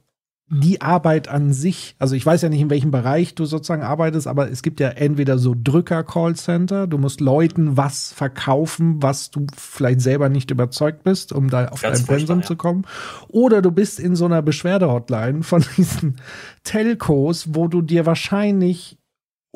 die 0.49 0.81
Arbeit 0.81 1.27
an 1.27 1.53
sich, 1.53 1.97
also 1.99 2.15
ich 2.15 2.25
weiß 2.25 2.43
ja 2.43 2.49
nicht, 2.49 2.61
in 2.61 2.71
welchem 2.71 2.93
Bereich 2.93 3.35
du 3.35 3.47
sozusagen 3.47 3.83
arbeitest, 3.83 4.29
aber 4.29 4.49
es 4.49 4.63
gibt 4.63 4.79
ja 4.79 4.91
entweder 4.91 5.39
so 5.39 5.57
Drücker-Callcenter, 5.59 6.87
du 6.87 6.99
musst 6.99 7.21
Leuten 7.21 7.77
was 7.77 8.13
verkaufen, 8.13 9.03
was 9.03 9.33
du 9.33 9.47
vielleicht 9.57 10.01
selber 10.01 10.29
nicht 10.29 10.53
überzeugt 10.53 11.03
bist, 11.03 11.33
um 11.33 11.51
da 11.51 11.67
auf 11.69 11.83
Ganz 11.83 12.05
dein 12.05 12.19
Pensum 12.19 12.41
ja. 12.41 12.47
zu 12.47 12.55
kommen, 12.55 12.85
oder 13.27 13.61
du 13.61 13.73
bist 13.73 13.99
in 13.99 14.15
so 14.15 14.27
einer 14.27 14.41
Beschwerde-Hotline 14.41 15.43
von 15.43 15.65
diesen 15.77 16.17
Telcos, 16.63 17.49
wo 17.55 17.67
du 17.67 17.83
dir 17.83 18.07
wahrscheinlich 18.07 18.99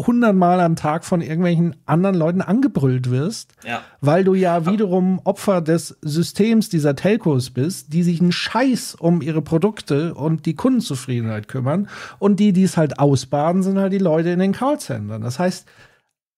hundertmal 0.06 0.60
am 0.60 0.76
Tag 0.76 1.04
von 1.04 1.20
irgendwelchen 1.20 1.76
anderen 1.86 2.16
Leuten 2.16 2.40
angebrüllt 2.40 3.10
wirst, 3.10 3.52
ja. 3.64 3.82
weil 4.00 4.24
du 4.24 4.34
ja 4.34 4.66
wiederum 4.66 5.20
Opfer 5.24 5.60
des 5.60 5.98
Systems 6.02 6.68
dieser 6.68 6.96
Telcos 6.96 7.50
bist, 7.50 7.92
die 7.92 8.02
sich 8.02 8.20
einen 8.20 8.32
Scheiß 8.32 8.94
um 8.94 9.22
ihre 9.22 9.42
Produkte 9.42 10.14
und 10.14 10.46
die 10.46 10.54
Kundenzufriedenheit 10.54 11.48
kümmern 11.48 11.88
und 12.18 12.40
die, 12.40 12.52
die 12.52 12.64
es 12.64 12.76
halt 12.76 12.98
ausbaden, 12.98 13.62
sind 13.62 13.78
halt 13.78 13.92
die 13.92 13.98
Leute 13.98 14.30
in 14.30 14.38
den 14.38 14.52
Callcentern. 14.52 15.22
Das 15.22 15.38
heißt, 15.38 15.66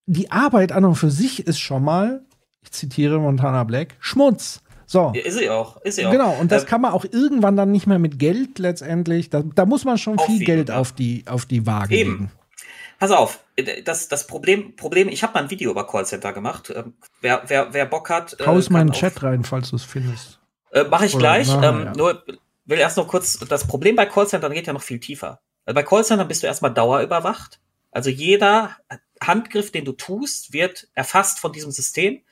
die 0.06 0.30
Arbeit 0.30 0.72
an 0.72 0.84
und 0.84 0.96
für 0.96 1.10
sich 1.10 1.46
ist 1.46 1.60
schon 1.60 1.84
mal, 1.84 2.22
ich 2.62 2.72
zitiere 2.72 3.18
Montana 3.18 3.64
Black, 3.64 3.96
Schmutz. 4.00 4.62
So. 4.86 5.12
Ist 5.14 5.38
sie 5.38 5.48
auch, 5.48 5.80
ist 5.82 5.96
sie 5.96 6.06
auch. 6.06 6.10
Genau, 6.10 6.36
und 6.38 6.52
das 6.52 6.64
ähm, 6.64 6.68
kann 6.68 6.80
man 6.82 6.92
auch 6.92 7.06
irgendwann 7.10 7.56
dann 7.56 7.70
nicht 7.70 7.86
mehr 7.86 7.98
mit 7.98 8.18
Geld 8.18 8.58
letztendlich, 8.58 9.30
da, 9.30 9.42
da 9.42 9.64
muss 9.64 9.84
man 9.84 9.96
schon 9.96 10.18
viel 10.18 10.44
Geld 10.44 10.70
auf 10.70 10.92
die, 10.92 11.24
auf 11.26 11.46
die 11.46 11.66
Waage 11.66 11.96
Eben. 11.96 12.10
legen. 12.10 12.30
Pass 12.98 13.10
auf, 13.10 13.41
das, 13.84 14.08
das 14.08 14.26
Problem, 14.26 14.76
Problem, 14.76 15.08
ich 15.08 15.22
habe 15.22 15.34
mal 15.34 15.44
ein 15.44 15.50
Video 15.50 15.70
über 15.70 15.86
Callcenter 15.86 16.32
gemacht. 16.32 16.72
Ähm, 16.74 16.94
wer, 17.20 17.42
wer, 17.46 17.72
wer 17.74 17.86
Bock 17.86 18.10
hat. 18.10 18.36
Hau 18.44 18.56
es 18.56 18.68
äh, 18.68 18.72
mal 18.72 18.80
in 18.82 18.88
den 18.88 18.94
Chat 18.94 19.22
rein, 19.22 19.44
falls 19.44 19.70
du 19.70 19.76
es 19.76 19.84
findest. 19.84 20.40
Äh, 20.72 20.84
Mache 20.84 21.06
ich 21.06 21.14
Oder 21.14 21.20
gleich. 21.20 21.48
Nachher, 21.48 21.68
ähm, 21.70 21.84
ja. 21.84 21.92
Nur 21.94 22.24
will 22.64 22.78
erst 22.78 22.96
noch 22.96 23.08
kurz, 23.08 23.38
das 23.38 23.66
Problem 23.66 23.96
bei 23.96 24.06
Callcentern 24.06 24.52
geht 24.52 24.66
ja 24.66 24.72
noch 24.72 24.82
viel 24.82 25.00
tiefer. 25.00 25.40
Also 25.64 25.74
bei 25.74 25.82
Callcentern 25.82 26.28
bist 26.28 26.42
du 26.42 26.46
erstmal 26.46 26.72
dauerüberwacht. 26.72 27.60
Also 27.90 28.08
jeder 28.08 28.76
Handgriff, 29.20 29.70
den 29.70 29.84
du 29.84 29.92
tust, 29.92 30.52
wird 30.52 30.88
erfasst 30.94 31.38
von 31.38 31.52
diesem 31.52 31.70
System. 31.70 32.22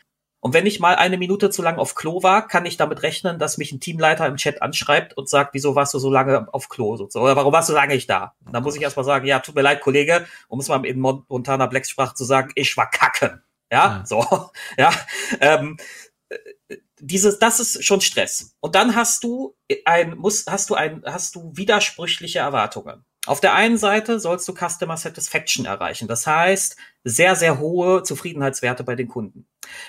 Und 0.40 0.54
wenn 0.54 0.66
ich 0.66 0.80
mal 0.80 0.96
eine 0.96 1.18
Minute 1.18 1.50
zu 1.50 1.62
lang 1.62 1.78
auf 1.78 1.94
Klo 1.94 2.22
war, 2.22 2.48
kann 2.48 2.64
ich 2.64 2.78
damit 2.78 3.02
rechnen, 3.02 3.38
dass 3.38 3.58
mich 3.58 3.72
ein 3.72 3.80
Teamleiter 3.80 4.26
im 4.26 4.36
Chat 4.36 4.62
anschreibt 4.62 5.16
und 5.16 5.28
sagt, 5.28 5.52
wieso 5.52 5.74
warst 5.74 5.92
du 5.92 5.98
so 5.98 6.10
lange 6.10 6.52
auf 6.52 6.68
Klo? 6.70 6.94
Oder 6.94 7.36
warum 7.36 7.52
warst 7.52 7.68
du 7.68 7.72
so 7.72 7.78
lange 7.78 7.94
nicht 7.94 8.08
da? 8.08 8.34
Und 8.46 8.54
dann 8.54 8.62
muss 8.62 8.76
ich 8.76 8.82
erstmal 8.82 9.04
sagen, 9.04 9.26
ja, 9.26 9.40
tut 9.40 9.54
mir 9.54 9.62
leid, 9.62 9.82
Kollege, 9.82 10.26
um 10.48 10.58
es 10.58 10.68
mal 10.68 10.84
in 10.86 10.98
Montana 10.98 11.66
Blacks 11.66 11.90
Sprache 11.90 12.14
zu 12.14 12.24
sagen, 12.24 12.52
ich 12.54 12.74
war 12.76 12.90
kacken. 12.90 13.42
Ja, 13.70 13.98
ja. 13.98 14.06
so, 14.06 14.50
ja. 14.78 14.90
Ähm, 15.40 15.76
dieses, 16.98 17.38
das 17.38 17.60
ist 17.60 17.84
schon 17.84 18.00
Stress. 18.00 18.54
Und 18.60 18.74
dann 18.74 18.94
hast 18.94 19.24
du 19.24 19.56
ein, 19.84 20.16
muss, 20.16 20.46
hast 20.48 20.70
du 20.70 20.74
ein, 20.74 21.02
hast 21.04 21.34
du 21.34 21.52
widersprüchliche 21.54 22.38
Erwartungen. 22.38 23.04
Auf 23.26 23.40
der 23.40 23.54
einen 23.54 23.76
Seite 23.76 24.18
sollst 24.18 24.48
du 24.48 24.54
Customer 24.54 24.96
Satisfaction 24.96 25.66
erreichen. 25.66 26.08
Das 26.08 26.26
heißt, 26.26 26.76
sehr, 27.04 27.36
sehr 27.36 27.58
hohe 27.58 28.02
Zufriedenheitswerte 28.02 28.84
bei 28.84 28.94
den 28.94 29.08
Kunden. 29.08 29.46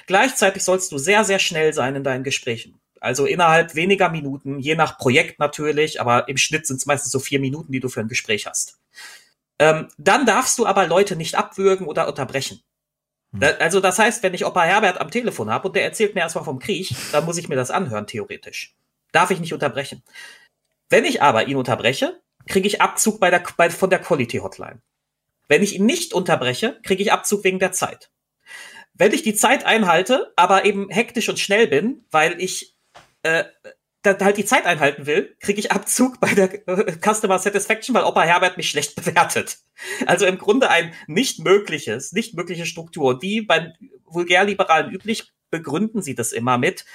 Gleichzeitig 0.08 0.64
sollst 0.64 0.92
du 0.92 0.98
sehr, 0.98 1.24
sehr 1.24 1.40
schnell 1.40 1.74
sein 1.74 1.96
in 1.96 2.04
deinen 2.04 2.24
Gesprächen. 2.24 2.80
Also 3.00 3.26
innerhalb 3.26 3.74
weniger 3.76 4.10
Minuten, 4.10 4.60
je 4.60 4.76
nach 4.76 4.98
Projekt 4.98 5.40
natürlich, 5.40 6.00
aber 6.00 6.28
im 6.28 6.38
Schnitt 6.38 6.68
sind 6.68 6.78
es 6.78 6.86
meistens 6.86 7.12
so 7.12 7.20
vier 7.20 7.40
Minuten, 7.40 7.72
die 7.72 7.80
du 7.80 7.90
für 7.90 8.00
ein 8.00 8.08
Gespräch 8.08 8.46
hast. 8.46 8.80
Ähm, 9.58 9.88
dann 9.98 10.26
darfst 10.26 10.60
du 10.60 10.66
aber 10.66 10.88
Leute 10.88 11.16
nicht 11.16 11.36
abwürgen 11.36 11.88
oder 11.88 12.08
unterbrechen. 12.08 12.62
Hm. 13.34 13.42
Also 13.60 13.80
das 13.80 13.98
heißt, 13.98 14.22
wenn 14.24 14.34
ich 14.34 14.46
Opa 14.46 14.64
Herbert 14.64 15.02
am 15.02 15.10
Telefon 15.10 15.50
habe 15.50 15.68
und 15.68 15.76
der 15.76 15.84
erzählt 15.84 16.16
mir 16.16 16.22
erstmal 16.22 16.44
vom 16.44 16.60
Krieg, 16.60 16.94
dann 17.12 17.26
muss 17.26 17.38
ich 17.38 17.50
mir 17.50 17.56
das 17.56 17.72
anhören, 17.72 18.08
theoretisch. 18.08 18.76
Darf 19.12 19.32
ich 19.32 19.40
nicht 19.40 19.54
unterbrechen. 19.54 20.04
Wenn 20.90 21.06
ich 21.06 21.22
aber 21.22 21.48
ihn 21.48 21.58
unterbreche, 21.58 22.22
kriege 22.48 22.68
ich 22.68 22.82
Abzug 22.82 23.20
bei 23.20 23.30
der, 23.30 23.44
bei, 23.58 23.70
von 23.70 23.90
der 23.90 24.00
Quality 24.00 24.38
Hotline. 24.38 24.82
Wenn 25.52 25.64
ich 25.64 25.76
ihn 25.76 25.86
nicht 25.86 26.14
unterbreche, 26.14 26.80
kriege 26.82 27.04
ich 27.04 27.12
Abzug 27.12 27.44
wegen 27.44 27.60
der 27.60 27.74
Zeit. 27.74 28.10
Wenn 28.94 29.12
ich 29.12 29.22
die 29.22 29.36
Zeit 29.36 29.66
einhalte, 29.66 30.32
aber 30.38 30.64
eben 30.64 30.90
hektisch 30.90 31.28
und 31.28 31.40
schnell 31.40 31.68
bin, 31.68 32.06
weil 32.10 32.42
ich 32.42 32.78
äh, 33.24 33.44
da, 34.02 34.18
halt 34.22 34.38
die 34.38 34.46
Zeit 34.46 34.66
einhalten 34.66 35.08
will, 35.08 35.36
kriege 35.42 35.60
ich 35.60 35.74
Abzug 35.74 36.22
bei 36.22 36.34
der 36.34 36.66
äh, 36.70 36.94
Customer 36.94 37.38
Satisfaction, 37.38 37.94
weil 37.94 38.06
Opa 38.06 38.22
Herbert 38.22 38.56
mich 38.56 38.70
schlecht 38.70 38.96
bewertet. 39.04 39.58
Also 40.06 40.26
im 40.26 40.38
Grunde 40.38 40.70
ein 40.70 40.94
nicht 41.08 41.40
mögliches, 41.40 42.14
nicht 42.14 42.34
mögliche 42.34 42.66
Struktur. 42.66 43.22
Wie 43.22 43.42
beim 43.42 43.74
Vulgärliberalen 44.06 44.90
üblich 44.90 45.34
begründen 45.50 46.02
sie 46.02 46.16
das 46.16 46.32
immer 46.32 46.58
mit. 46.60 46.86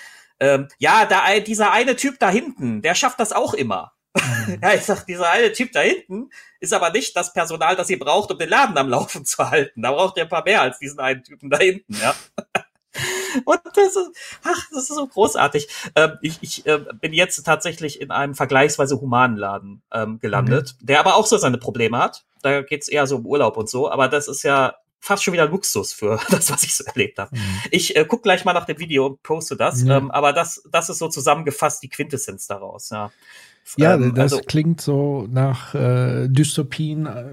Ähm, 0.40 0.68
ja, 0.78 1.04
da, 1.04 1.38
dieser 1.40 1.72
eine 1.72 1.94
Typ 1.94 2.18
da 2.20 2.30
hinten, 2.30 2.80
der 2.80 2.94
schafft 2.94 3.20
das 3.20 3.34
auch 3.34 3.52
immer. 3.52 3.92
Mhm. 4.16 4.58
ja, 4.62 4.74
ich 4.74 4.82
sag, 4.82 5.04
dieser 5.04 5.30
eine 5.30 5.52
Typ 5.52 5.72
da 5.72 5.80
hinten 5.80 6.30
ist 6.66 6.72
aber 6.72 6.90
nicht 6.90 7.16
das 7.16 7.32
Personal, 7.32 7.76
das 7.76 7.88
ihr 7.90 7.98
braucht, 7.98 8.30
um 8.30 8.38
den 8.38 8.48
Laden 8.48 8.76
am 8.76 8.88
Laufen 8.88 9.24
zu 9.24 9.48
halten. 9.48 9.82
Da 9.82 9.92
braucht 9.92 10.16
ihr 10.16 10.24
ein 10.24 10.28
paar 10.28 10.44
mehr 10.44 10.60
als 10.60 10.78
diesen 10.78 11.00
einen 11.00 11.22
Typen 11.22 11.48
da 11.48 11.58
hinten, 11.58 11.94
ja. 11.94 12.14
Und 13.44 13.60
das 13.74 13.96
ist, 13.96 14.10
ach, 14.42 14.66
das 14.70 14.88
ist 14.88 14.96
so 14.96 15.06
großartig. 15.06 15.68
Ähm, 15.94 16.18
ich 16.22 16.38
ich 16.40 16.66
äh, 16.66 16.78
bin 16.94 17.12
jetzt 17.12 17.42
tatsächlich 17.44 18.00
in 18.00 18.10
einem 18.10 18.34
vergleichsweise 18.34 19.00
humanen 19.00 19.36
Laden 19.36 19.82
ähm, 19.92 20.18
gelandet, 20.18 20.74
mhm. 20.80 20.86
der 20.86 21.00
aber 21.00 21.16
auch 21.16 21.26
so 21.26 21.36
seine 21.36 21.58
Probleme 21.58 21.98
hat. 21.98 22.24
Da 22.40 22.62
geht's 22.62 22.88
eher 22.88 23.06
so 23.06 23.16
um 23.16 23.26
Urlaub 23.26 23.58
und 23.58 23.68
so, 23.68 23.90
aber 23.90 24.08
das 24.08 24.28
ist 24.28 24.42
ja 24.42 24.76
fast 24.98 25.22
schon 25.22 25.34
wieder 25.34 25.46
Luxus 25.46 25.92
für 25.92 26.18
das, 26.30 26.50
was 26.50 26.62
ich 26.62 26.74
so 26.74 26.84
erlebt 26.84 27.18
habe. 27.18 27.36
Mhm. 27.36 27.60
Ich 27.70 27.96
äh, 27.96 28.06
guck 28.08 28.22
gleich 28.22 28.46
mal 28.46 28.54
nach 28.54 28.66
dem 28.66 28.78
Video 28.78 29.06
und 29.06 29.22
poste 29.22 29.56
das, 29.56 29.82
mhm. 29.82 29.90
ähm, 29.90 30.10
aber 30.10 30.32
das, 30.32 30.62
das 30.70 30.88
ist 30.88 30.98
so 30.98 31.08
zusammengefasst 31.08 31.82
die 31.82 31.90
Quintessenz 31.90 32.46
daraus, 32.46 32.90
ja. 32.90 33.12
Ja, 33.76 33.94
ähm, 33.94 34.14
das 34.14 34.32
also, 34.32 34.44
klingt 34.46 34.80
so 34.80 35.26
nach 35.30 35.74
äh, 35.74 36.28
Dystopien, 36.28 37.06
äh, 37.06 37.24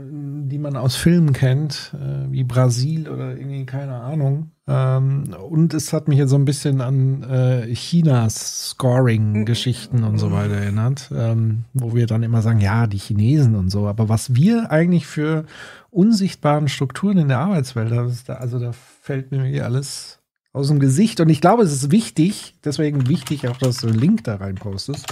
die 0.50 0.58
man 0.58 0.76
aus 0.76 0.96
Filmen 0.96 1.34
kennt, 1.34 1.94
äh, 1.94 2.32
wie 2.32 2.44
Brasil 2.44 3.08
oder 3.08 3.38
irgendwie, 3.38 3.66
keine 3.66 3.96
Ahnung. 3.96 4.52
Ähm, 4.68 5.36
und 5.50 5.74
es 5.74 5.94
hat 5.94 6.08
mich 6.08 6.18
jetzt 6.18 6.32
so 6.32 6.38
ein 6.38 6.46
bisschen 6.46 6.82
an 6.82 7.24
äh, 7.24 7.74
Chinas 7.74 8.70
Scoring-Geschichten 8.70 10.04
und 10.04 10.18
so 10.18 10.32
weiter 10.32 10.56
erinnert, 10.56 11.12
ähm, 11.14 11.66
wo 11.74 11.94
wir 11.94 12.08
dann 12.08 12.24
immer 12.24 12.42
sagen, 12.42 12.62
ja, 12.62 12.88
die 12.88 12.98
Chinesen 12.98 13.56
und 13.56 13.70
so. 13.70 13.88
Aber 13.88 14.10
was 14.10 14.34
wir 14.36 14.72
eigentlich 14.72 15.06
für 15.06 15.46
unsichtbaren 15.92 16.68
Strukturen 16.68 17.18
in 17.18 17.28
der 17.28 17.40
Arbeitswelt 17.40 17.92
haben, 17.92 18.12
also 18.28 18.60
da 18.60 18.72
fällt 18.72 19.32
mir 19.32 19.44
hier 19.44 19.66
alles 19.66 20.20
aus 20.54 20.68
dem 20.68 20.80
Gesicht. 20.80 21.20
Und 21.20 21.30
ich 21.30 21.42
glaube, 21.42 21.64
es 21.64 21.74
ist 21.74 21.92
wichtig, 21.92 22.56
deswegen 22.64 23.08
wichtig 23.10 23.48
auch, 23.48 23.58
dass 23.58 23.78
du 23.78 23.88
einen 23.88 24.00
Link 24.00 24.24
da 24.24 24.36
rein 24.36 24.56
postest. 24.56 25.06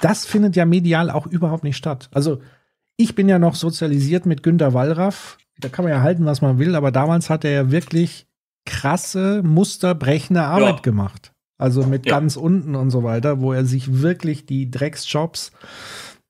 Das 0.00 0.26
findet 0.26 0.56
ja 0.56 0.64
medial 0.66 1.10
auch 1.10 1.26
überhaupt 1.26 1.64
nicht 1.64 1.76
statt. 1.76 2.08
Also 2.12 2.40
ich 2.96 3.14
bin 3.14 3.28
ja 3.28 3.38
noch 3.38 3.54
sozialisiert 3.54 4.26
mit 4.26 4.42
Günter 4.42 4.74
Wallraff. 4.74 5.38
Da 5.58 5.68
kann 5.68 5.84
man 5.84 5.92
ja 5.92 6.02
halten, 6.02 6.24
was 6.26 6.40
man 6.42 6.58
will, 6.58 6.74
aber 6.74 6.90
damals 6.90 7.28
hat 7.30 7.44
er 7.44 7.50
ja 7.50 7.70
wirklich 7.70 8.26
krasse, 8.66 9.42
musterbrechende 9.42 10.42
Arbeit 10.42 10.76
Ja. 10.76 10.80
gemacht. 10.82 11.32
Also 11.58 11.82
mit 11.84 12.06
Ja. 12.06 12.14
ganz 12.18 12.36
unten 12.36 12.74
und 12.74 12.90
so 12.90 13.02
weiter, 13.02 13.40
wo 13.40 13.52
er 13.52 13.64
sich 13.66 14.00
wirklich 14.00 14.46
die 14.46 14.70
Drecksjobs 14.70 15.52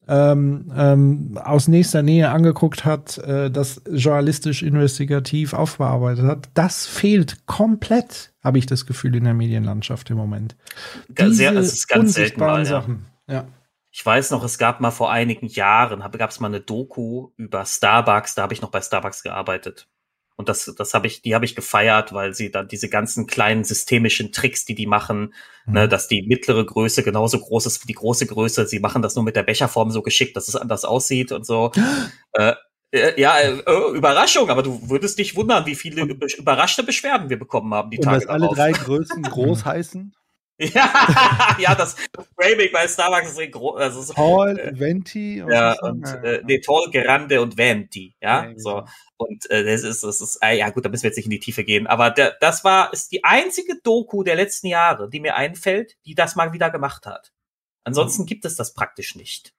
ähm, 0.09 0.73
ähm, 0.77 1.39
aus 1.41 1.69
nächster 1.69 2.03
Nähe 2.03 2.31
angeguckt 2.31 2.85
hat, 2.85 3.19
äh, 3.19 3.49
das 3.49 3.81
journalistisch 3.93 4.65
investigativ 4.65 5.53
aufbearbeitet 5.53 6.25
hat. 6.25 6.49
Das 6.55 6.87
fehlt 6.87 7.47
komplett, 7.47 8.33
habe 8.43 8.59
ich 8.59 8.67
das 8.67 8.87
Gefühl, 8.87 9.15
in 9.15 9.23
der 9.23 9.35
Medienlandschaft 9.35 10.11
im 10.11 10.17
Moment. 10.17 10.57
Ga- 11.15 11.31
sehr- 11.31 11.51
Diese 11.53 11.63
es 11.63 11.73
ist 11.75 11.89
ganz 11.89 12.15
selten 12.15 12.41
mal, 12.41 12.59
ja. 12.59 12.65
Sachen. 12.65 13.07
Ja. 13.29 13.45
Ich 13.93 14.05
weiß 14.07 14.31
noch, 14.31 14.45
es 14.45 14.59
gab 14.59 14.81
mal 14.81 14.93
vor 14.93 15.11
einigen 15.11 15.47
Jahren, 15.47 16.01
gab 16.13 16.31
es 16.31 16.41
mal 16.41 16.47
eine 16.49 16.61
Doku 16.61 17.31
über 17.37 17.65
Starbucks, 17.67 18.35
da 18.35 18.43
habe 18.43 18.55
ich 18.55 18.63
noch 18.63 18.71
bei 18.71 18.81
Starbucks 18.81 19.23
gearbeitet. 19.23 19.89
Und 20.37 20.49
das, 20.49 20.73
das 20.79 20.95
habe 20.95 21.07
ich, 21.07 21.21
die 21.21 21.35
habe 21.35 21.45
ich 21.45 21.55
gefeiert, 21.55 22.15
weil 22.15 22.33
sie 22.33 22.51
dann 22.51 22.67
diese 22.67 22.89
ganzen 22.89 23.27
kleinen 23.27 23.63
systemischen 23.63 24.33
Tricks, 24.33 24.65
die 24.65 24.75
die 24.75 24.87
machen, 24.87 25.35
ne, 25.67 25.87
dass 25.87 26.09
die 26.09 26.23
mittlere 26.23 26.65
Größe 26.65 27.03
genauso 27.03 27.39
groß 27.41 27.67
ist 27.67 27.83
wie 27.83 27.89
die 27.89 27.95
große 27.95 28.25
Größe. 28.27 28.67
Sie 28.67 28.79
machen 28.81 29.03
das 29.03 29.17
nur 29.17 29.25
mit 29.25 29.37
der 29.37 29.43
Becherform 29.43 29.91
so 29.91 30.01
geschickt, 30.01 30.35
dass 30.37 30.49
es 30.49 30.57
anders 30.57 30.87
aussieht 30.87 31.33
und 31.33 31.45
so. 31.45 31.73
äh, 32.33 32.55
äh, 32.93 33.21
ja, 33.21 33.39
äh, 33.39 33.59
äh, 33.59 33.97
Überraschung, 33.97 34.49
aber 34.51 34.63
du 34.63 34.89
würdest 34.89 35.19
dich 35.19 35.37
wundern, 35.37 35.67
wie 35.67 35.75
viele 35.75 36.03
über- 36.03 36.27
überraschte 36.39 36.85
Beschwerden 36.85 37.29
wir 37.29 37.39
bekommen 37.39 37.75
haben 37.75 37.91
die 37.91 37.99
Und 37.99 38.05
Tage 38.05 38.21
dass 38.21 38.29
alle 38.29 38.41
darauf. 38.43 38.57
drei 38.57 38.73
Größen 38.73 39.23
groß 39.31 39.65
heißen? 39.65 40.15
Ja, 40.61 41.57
ja, 41.59 41.75
das 41.75 41.97
Framing 42.37 42.71
bei 42.71 42.87
Starbucks 42.87 43.39
ist 43.39 43.53
groß. 43.53 43.81
Also 43.81 44.13
Tall, 44.13 44.59
äh, 44.59 44.79
Venti 44.79 45.41
und 45.43 45.51
ja, 45.51 45.75
und 45.81 46.07
äh, 46.23 46.43
nee, 46.45 46.61
Tall, 46.61 46.91
Grande 46.93 47.41
und 47.41 47.57
Venti, 47.57 48.15
ja, 48.21 48.45
Ja, 48.45 48.53
so. 48.57 48.85
Und 49.17 49.51
äh, 49.51 49.65
das 49.65 49.83
ist, 49.83 50.03
das 50.03 50.21
ist, 50.21 50.39
äh, 50.43 50.59
ja 50.59 50.69
gut, 50.71 50.85
da 50.85 50.91
müssen 50.91 51.05
wir 51.05 51.09
jetzt 51.09 51.17
nicht 51.17 51.27
in 51.27 51.31
die 51.31 51.41
Tiefe 51.41 51.65
gehen, 51.65 51.87
aber 51.87 52.11
der, 52.11 52.37
das 52.41 52.63
war, 52.63 52.93
ist 52.93 53.11
die 53.13 53.25
einzige 53.25 53.81
Doku 53.83 54.23
der 54.23 54.37
letzten 54.37 54.67
Jahre, 54.67 55.09
die 55.09 55.21
mir 55.21 55.37
einfällt, 55.37 55.97
die 56.05 56.15
das 56.15 56.37
mal 56.37 56.53
wieder 56.53 56.71
gemacht 56.71 57.07
hat. 57.07 57.33
Ansonsten 57.85 58.27
gibt 58.27 58.45
es 58.45 58.57
das 58.57 58.75
praktisch 58.75 59.17
nicht. 59.17 59.55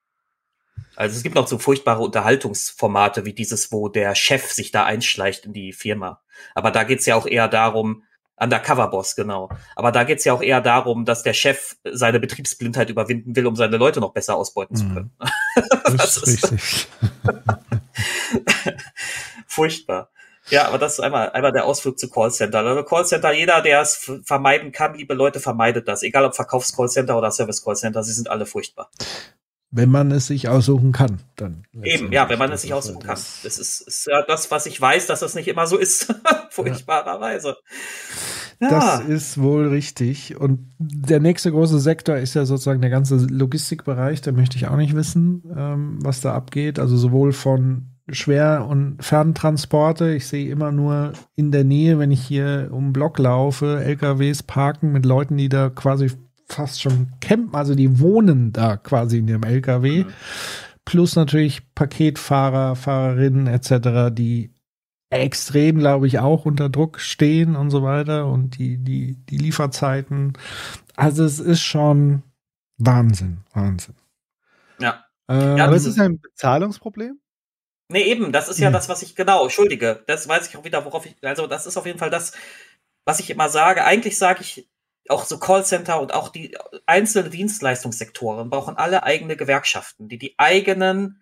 Also 0.95 1.15
es 1.15 1.23
gibt 1.23 1.35
noch 1.35 1.47
so 1.47 1.57
furchtbare 1.57 2.01
Unterhaltungsformate 2.01 3.25
wie 3.25 3.33
dieses, 3.33 3.71
wo 3.71 3.89
der 3.89 4.13
Chef 4.13 4.51
sich 4.51 4.71
da 4.71 4.85
einschleicht 4.85 5.45
in 5.45 5.53
die 5.53 5.73
Firma. 5.73 6.21
Aber 6.53 6.69
da 6.69 6.83
geht's 6.83 7.05
ja 7.05 7.15
auch 7.15 7.25
eher 7.25 7.47
darum, 7.47 8.03
Undercover-Boss, 8.41 9.15
genau. 9.15 9.49
Aber 9.75 9.91
da 9.91 10.03
geht's 10.03 10.25
ja 10.25 10.33
auch 10.33 10.41
eher 10.41 10.61
darum, 10.61 11.05
dass 11.05 11.23
der 11.23 11.33
Chef 11.33 11.75
seine 11.83 12.19
Betriebsblindheit 12.19 12.89
überwinden 12.89 13.35
will, 13.35 13.45
um 13.47 13.55
seine 13.55 13.77
Leute 13.77 13.99
noch 13.99 14.13
besser 14.13 14.35
ausbeuten 14.35 14.75
zu 14.75 14.87
können. 14.87 15.11
Das 15.97 16.17
ist 16.17 16.27
richtig. 16.51 16.87
Furchtbar. 19.47 20.09
Ja, 20.49 20.67
aber 20.67 20.79
das 20.79 20.93
ist 20.93 20.99
einmal, 21.01 21.29
einmal 21.31 21.51
der 21.51 21.65
Ausflug 21.65 21.99
zu 21.99 22.09
Callcenter. 22.09 22.59
Also 22.59 22.83
Callcenter, 22.83 23.31
jeder, 23.31 23.61
der 23.61 23.81
es 23.81 24.11
vermeiden 24.25 24.71
kann, 24.71 24.95
liebe 24.95 25.13
Leute, 25.13 25.39
vermeidet 25.39 25.87
das. 25.87 26.03
Egal 26.03 26.25
ob 26.25 26.35
Verkaufs-Callcenter 26.35 27.17
oder 27.17 27.31
Service-Callcenter, 27.31 28.03
sie 28.03 28.13
sind 28.13 28.29
alle 28.29 28.45
furchtbar. 28.45 28.89
Wenn 29.71 29.89
man 29.89 30.11
es 30.11 30.27
sich 30.27 30.49
aussuchen 30.49 30.91
kann, 30.91 31.19
dann. 31.37 31.63
Eben, 31.81 32.11
ja, 32.11 32.27
wenn 32.27 32.37
man 32.37 32.51
es 32.51 32.63
sich 32.63 32.73
aussuchen 32.73 32.99
kann. 32.99 33.15
Das 33.15 33.45
ist, 33.45 33.81
ist 33.81 34.07
ja 34.07 34.21
das, 34.27 34.51
was 34.51 34.65
ich 34.65 34.79
weiß, 34.79 35.07
dass 35.07 35.21
das 35.21 35.33
nicht 35.33 35.47
immer 35.47 35.65
so 35.65 35.77
ist. 35.77 36.13
Furchtbarerweise. 36.49 37.55
Ja. 38.59 38.69
Das 38.69 38.99
ist 38.99 39.41
wohl 39.41 39.69
richtig. 39.69 40.35
Und 40.35 40.71
der 40.77 41.19
nächste 41.19 41.51
große 41.51 41.79
Sektor 41.79 42.17
ist 42.17 42.33
ja 42.33 42.45
sozusagen 42.45 42.81
der 42.81 42.89
ganze 42.89 43.15
Logistikbereich. 43.15 44.21
Da 44.21 44.33
möchte 44.33 44.57
ich 44.57 44.67
auch 44.67 44.75
nicht 44.75 44.95
wissen, 44.95 45.43
ähm, 45.55 45.99
was 46.01 46.21
da 46.21 46.33
abgeht. 46.33 46.77
Also 46.77 46.97
sowohl 46.97 47.31
von 47.31 47.87
Schwer- 48.09 48.67
und 48.67 49.03
Ferntransporte. 49.03 50.13
Ich 50.13 50.27
sehe 50.27 50.51
immer 50.51 50.71
nur 50.71 51.13
in 51.35 51.51
der 51.51 51.63
Nähe, 51.63 51.97
wenn 51.97 52.11
ich 52.11 52.21
hier 52.21 52.69
um 52.71 52.87
den 52.87 52.93
Block 52.93 53.19
laufe, 53.19 53.81
LKWs 53.83 54.43
parken 54.43 54.91
mit 54.91 55.05
Leuten, 55.05 55.37
die 55.37 55.49
da 55.49 55.69
quasi 55.69 56.11
fast 56.51 56.81
schon 56.81 57.13
campen. 57.21 57.55
Also 57.55 57.75
die 57.75 57.99
wohnen 57.99 58.51
da 58.53 58.77
quasi 58.77 59.19
in 59.19 59.27
dem 59.27 59.43
LKW. 59.43 60.05
Plus 60.85 61.15
natürlich 61.15 61.73
Paketfahrer, 61.75 62.75
Fahrerinnen 62.75 63.47
etc., 63.47 64.11
die 64.11 64.53
extrem, 65.09 65.79
glaube 65.79 66.07
ich, 66.07 66.19
auch 66.19 66.45
unter 66.45 66.69
Druck 66.69 66.99
stehen 66.99 67.55
und 67.55 67.69
so 67.69 67.83
weiter 67.83 68.27
und 68.27 68.57
die, 68.57 68.77
die, 68.77 69.15
die 69.29 69.37
Lieferzeiten. 69.37 70.33
Also 70.95 71.23
es 71.25 71.39
ist 71.39 71.61
schon 71.61 72.23
Wahnsinn, 72.77 73.39
Wahnsinn. 73.53 73.95
Ja. 74.79 75.05
Ähm, 75.29 75.57
Ja, 75.57 75.65
Aber 75.65 75.73
das 75.73 75.85
ist 75.85 75.95
es 75.95 75.99
ein 75.99 76.19
Bezahlungsproblem? 76.19 77.19
Nee, 77.89 78.03
eben, 78.03 78.31
das 78.31 78.47
ist 78.47 78.59
ja 78.59 78.67
Hm. 78.67 78.73
das, 78.73 78.87
was 78.89 79.01
ich, 79.01 79.15
genau, 79.15 79.43
entschuldige, 79.43 80.03
das 80.07 80.27
weiß 80.27 80.47
ich 80.47 80.55
auch 80.57 80.63
wieder, 80.63 80.85
worauf 80.85 81.05
ich, 81.05 81.15
also 81.23 81.45
das 81.47 81.65
ist 81.65 81.75
auf 81.77 81.85
jeden 81.85 81.99
Fall 81.99 82.09
das, 82.09 82.31
was 83.05 83.19
ich 83.19 83.29
immer 83.29 83.49
sage. 83.49 83.83
Eigentlich 83.83 84.17
sage 84.17 84.41
ich, 84.41 84.70
auch 85.09 85.25
so 85.25 85.39
Callcenter 85.39 85.99
und 86.01 86.13
auch 86.13 86.29
die 86.29 86.57
einzelnen 86.85 87.31
Dienstleistungssektoren 87.31 88.49
brauchen 88.49 88.77
alle 88.77 89.03
eigene 89.03 89.35
Gewerkschaften, 89.35 90.07
die 90.07 90.17
die 90.17 90.35
eigenen, 90.37 91.21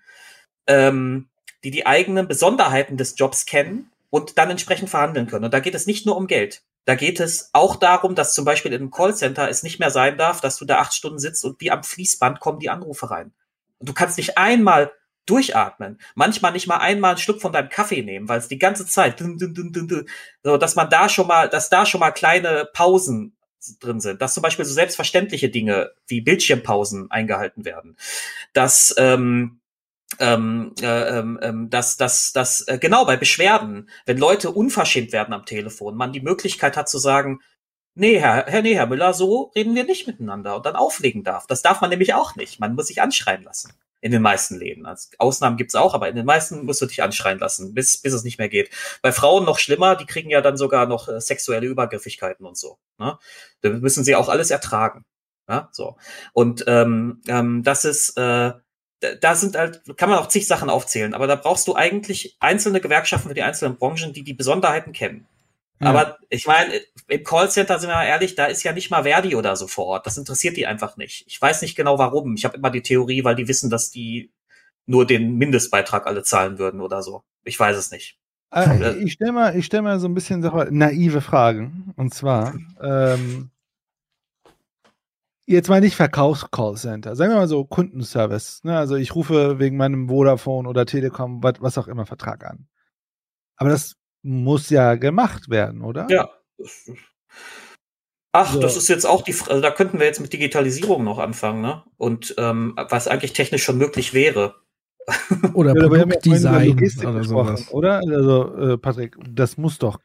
ähm, 0.67 1.29
die 1.63 1.71
die 1.71 1.85
eigenen 1.85 2.27
Besonderheiten 2.27 2.97
des 2.97 3.17
Jobs 3.17 3.45
kennen 3.45 3.91
und 4.09 4.37
dann 4.37 4.49
entsprechend 4.49 4.89
verhandeln 4.89 5.27
können. 5.27 5.45
Und 5.45 5.53
da 5.53 5.59
geht 5.59 5.75
es 5.75 5.87
nicht 5.87 6.05
nur 6.05 6.17
um 6.17 6.27
Geld. 6.27 6.63
Da 6.85 6.95
geht 6.95 7.19
es 7.19 7.49
auch 7.53 7.75
darum, 7.75 8.15
dass 8.15 8.33
zum 8.33 8.45
Beispiel 8.45 8.73
in 8.73 8.81
einem 8.81 8.91
Callcenter 8.91 9.49
es 9.49 9.63
nicht 9.63 9.79
mehr 9.79 9.91
sein 9.91 10.17
darf, 10.17 10.41
dass 10.41 10.57
du 10.57 10.65
da 10.65 10.79
acht 10.79 10.93
Stunden 10.93 11.19
sitzt 11.19 11.45
und 11.45 11.61
wie 11.61 11.71
am 11.71 11.83
Fließband 11.83 12.39
kommen 12.39 12.59
die 12.59 12.69
Anrufe 12.69 13.11
rein. 13.11 13.31
Und 13.77 13.89
du 13.89 13.93
kannst 13.93 14.17
nicht 14.17 14.37
einmal 14.37 14.91
durchatmen. 15.25 15.99
Manchmal 16.15 16.53
nicht 16.53 16.67
mal 16.67 16.77
einmal 16.77 17.11
einen 17.11 17.19
Schluck 17.19 17.41
von 17.41 17.53
deinem 17.53 17.69
Kaffee 17.69 18.01
nehmen, 18.01 18.27
weil 18.27 18.39
es 18.39 18.47
die 18.47 18.57
ganze 18.57 18.85
Zeit, 18.85 19.19
dun, 19.19 19.37
dun, 19.37 19.53
dun, 19.53 20.07
so, 20.43 20.57
dass 20.57 20.75
man 20.75 20.89
da 20.89 21.07
schon 21.07 21.27
mal, 21.27 21.47
dass 21.49 21.69
da 21.69 21.85
schon 21.85 21.99
mal 21.99 22.11
kleine 22.11 22.67
Pausen 22.73 23.37
drin 23.79 23.99
sind, 23.99 24.21
dass 24.21 24.33
zum 24.33 24.43
Beispiel 24.43 24.65
so 24.65 24.73
selbstverständliche 24.73 25.49
Dinge 25.49 25.91
wie 26.07 26.21
Bildschirmpausen 26.21 27.11
eingehalten 27.11 27.65
werden, 27.65 27.97
dass 28.53 28.93
ähm, 28.97 29.59
ähm, 30.17 30.73
äh, 30.81 31.19
ähm, 31.19 31.39
ähm, 31.41 31.69
dass, 31.69 31.97
dass, 31.97 32.33
dass 32.33 32.61
äh, 32.67 32.79
genau 32.79 33.05
bei 33.05 33.15
Beschwerden, 33.15 33.89
wenn 34.05 34.17
Leute 34.17 34.49
unverschämt 34.49 35.11
werden 35.11 35.33
am 35.33 35.45
Telefon, 35.45 35.95
man 35.95 36.13
die 36.13 36.21
Möglichkeit 36.21 36.77
hat 36.77 36.89
zu 36.89 36.97
sagen, 36.97 37.41
nee, 37.93 38.19
Herr, 38.19 38.45
Herr, 38.47 38.61
nee, 38.61 38.75
Herr 38.75 38.87
Müller, 38.87 39.13
so 39.13 39.51
reden 39.55 39.75
wir 39.75 39.83
nicht 39.83 40.07
miteinander 40.07 40.55
und 40.55 40.65
dann 40.65 40.75
auflegen 40.75 41.23
darf. 41.23 41.45
Das 41.47 41.61
darf 41.61 41.81
man 41.81 41.89
nämlich 41.89 42.13
auch 42.13 42.35
nicht. 42.35 42.59
Man 42.59 42.73
muss 42.73 42.87
sich 42.87 43.01
anschreien 43.01 43.43
lassen. 43.43 43.73
In 44.01 44.11
den 44.11 44.21
meisten 44.21 44.57
Läden. 44.57 44.85
Also 44.85 45.09
Ausnahmen 45.17 45.57
gibt's 45.57 45.75
auch, 45.75 45.93
aber 45.93 46.07
in 46.07 46.15
den 46.15 46.25
meisten 46.25 46.63
musst 46.65 46.81
du 46.81 46.85
dich 46.85 47.03
anschreien 47.03 47.37
lassen, 47.39 47.73
bis, 47.73 47.97
bis 47.97 48.13
es 48.13 48.23
nicht 48.23 48.37
mehr 48.37 48.47
geht. 48.47 48.69
Bei 49.01 49.11
Frauen 49.11 49.43
noch 49.43 49.59
schlimmer, 49.59 49.97
die 49.97 50.05
kriegen 50.05 50.29
ja 50.29 50.39
dann 50.39 50.55
sogar 50.55 50.85
noch 50.85 51.09
äh, 51.09 51.19
sexuelle 51.19 51.67
Übergriffigkeiten 51.67 52.45
und 52.45 52.57
so. 52.57 52.77
Ne? 52.97 53.17
Da 53.61 53.69
müssen 53.71 54.05
sie 54.05 54.15
auch 54.15 54.29
alles 54.29 54.51
ertragen. 54.51 55.03
Ja, 55.49 55.67
so. 55.73 55.97
Und 56.31 56.63
ähm, 56.67 57.21
ähm, 57.27 57.63
das 57.63 57.83
ist, 57.83 58.15
äh, 58.17 58.53
da- 59.19 59.35
sind 59.35 59.57
halt, 59.57 59.81
kann 59.97 60.09
man 60.09 60.19
auch 60.19 60.27
zig 60.27 60.47
Sachen 60.47 60.69
aufzählen, 60.69 61.13
aber 61.13 61.27
da 61.27 61.35
brauchst 61.35 61.67
du 61.67 61.75
eigentlich 61.75 62.37
einzelne 62.39 62.79
Gewerkschaften 62.81 63.27
für 63.29 63.33
die 63.35 63.41
einzelnen 63.43 63.77
Branchen, 63.77 64.13
die 64.13 64.23
die 64.23 64.33
Besonderheiten 64.33 64.93
kennen. 64.93 65.27
Aber 65.79 66.17
ich 66.29 66.45
meine, 66.45 66.73
im 67.07 67.23
Callcenter 67.23 67.79
sind 67.79 67.89
wir 67.89 67.95
mal 67.95 68.05
ehrlich, 68.05 68.35
da 68.35 68.45
ist 68.45 68.63
ja 68.63 68.73
nicht 68.73 68.91
mal 68.91 69.03
Verdi 69.03 69.35
oder 69.35 69.55
so 69.55 69.67
vor 69.67 69.85
Ort. 69.85 70.05
Das 70.05 70.17
interessiert 70.17 70.57
die 70.57 70.67
einfach 70.67 70.97
nicht. 70.97 71.25
Ich 71.27 71.41
weiß 71.41 71.61
nicht 71.61 71.75
genau 71.75 71.97
warum. 71.97 72.35
Ich 72.35 72.43
habe 72.43 72.57
immer 72.57 72.69
die 72.69 72.81
Theorie, 72.81 73.23
weil 73.23 73.35
die 73.35 73.47
wissen, 73.47 73.69
dass 73.69 73.89
die 73.89 74.31
nur 74.85 75.05
den 75.07 75.37
Mindestbeitrag 75.37 76.05
alle 76.05 76.23
zahlen 76.23 76.59
würden 76.59 76.81
oder 76.81 77.01
so. 77.01 77.23
Ich 77.45 77.59
weiß 77.59 77.77
es 77.77 77.91
nicht. 77.91 78.17
Äh, 78.53 78.95
ich 79.03 79.13
stelle 79.13 79.31
mal, 79.31 79.55
ich 79.55 79.65
stell 79.65 79.81
mal 79.81 79.99
so 79.99 80.07
ein 80.07 80.13
bisschen 80.13 80.41
naive 80.71 81.21
Fragen. 81.21 81.93
Und 81.95 82.13
zwar, 82.13 82.55
ähm, 82.81 83.51
jetzt 85.45 85.69
mal 85.69 85.81
nicht 85.81 85.95
Verkaufs-Callcenter, 85.95 87.15
sagen 87.15 87.31
wir 87.31 87.37
mal 87.37 87.47
so 87.47 87.63
Kundenservice. 87.65 88.63
Ne? 88.63 88.77
Also 88.77 88.95
ich 88.95 89.15
rufe 89.15 89.59
wegen 89.59 89.77
meinem 89.77 90.09
Vodafone 90.09 90.67
oder 90.67 90.85
Telekom, 90.85 91.41
wat, 91.41 91.61
was 91.61 91.77
auch 91.77 91.87
immer, 91.87 92.05
Vertrag 92.05 92.45
an. 92.45 92.67
Aber 93.55 93.69
das 93.69 93.95
muss 94.29 94.69
ja 94.69 94.95
gemacht 94.95 95.49
werden, 95.49 95.81
oder? 95.81 96.07
Ja. 96.09 96.29
Ach, 98.31 98.53
So. 98.53 98.59
das 98.59 98.77
ist 98.77 98.87
jetzt 98.87 99.05
auch 99.05 99.23
die, 99.23 99.33
Fra- 99.33 99.49
also 99.51 99.61
da 99.61 99.71
könnten 99.71 99.97
wir 99.99 100.05
jetzt 100.05 100.19
mit 100.19 100.31
Digitalisierung 100.31 101.03
noch 101.03 101.17
anfangen, 101.17 101.61
ne? 101.61 101.83
Und 101.97 102.35
ähm, 102.37 102.73
was 102.77 103.07
eigentlich 103.07 103.33
technisch 103.33 103.63
schon 103.63 103.77
möglich 103.79 104.13
wäre. 104.13 104.55
Oder 105.55 105.75
Ja, 105.75 105.87
Produktdesign 105.87 106.67
Logistik 106.67 107.07
oder 107.07 107.19
gesprochen, 107.19 107.57
sowas. 107.57 107.71
Oder? 107.73 107.97
Also, 107.97 108.55
äh, 108.57 108.77
Patrick, 108.77 109.17
das 109.27 109.57
muss 109.57 109.79
doch, 109.79 109.99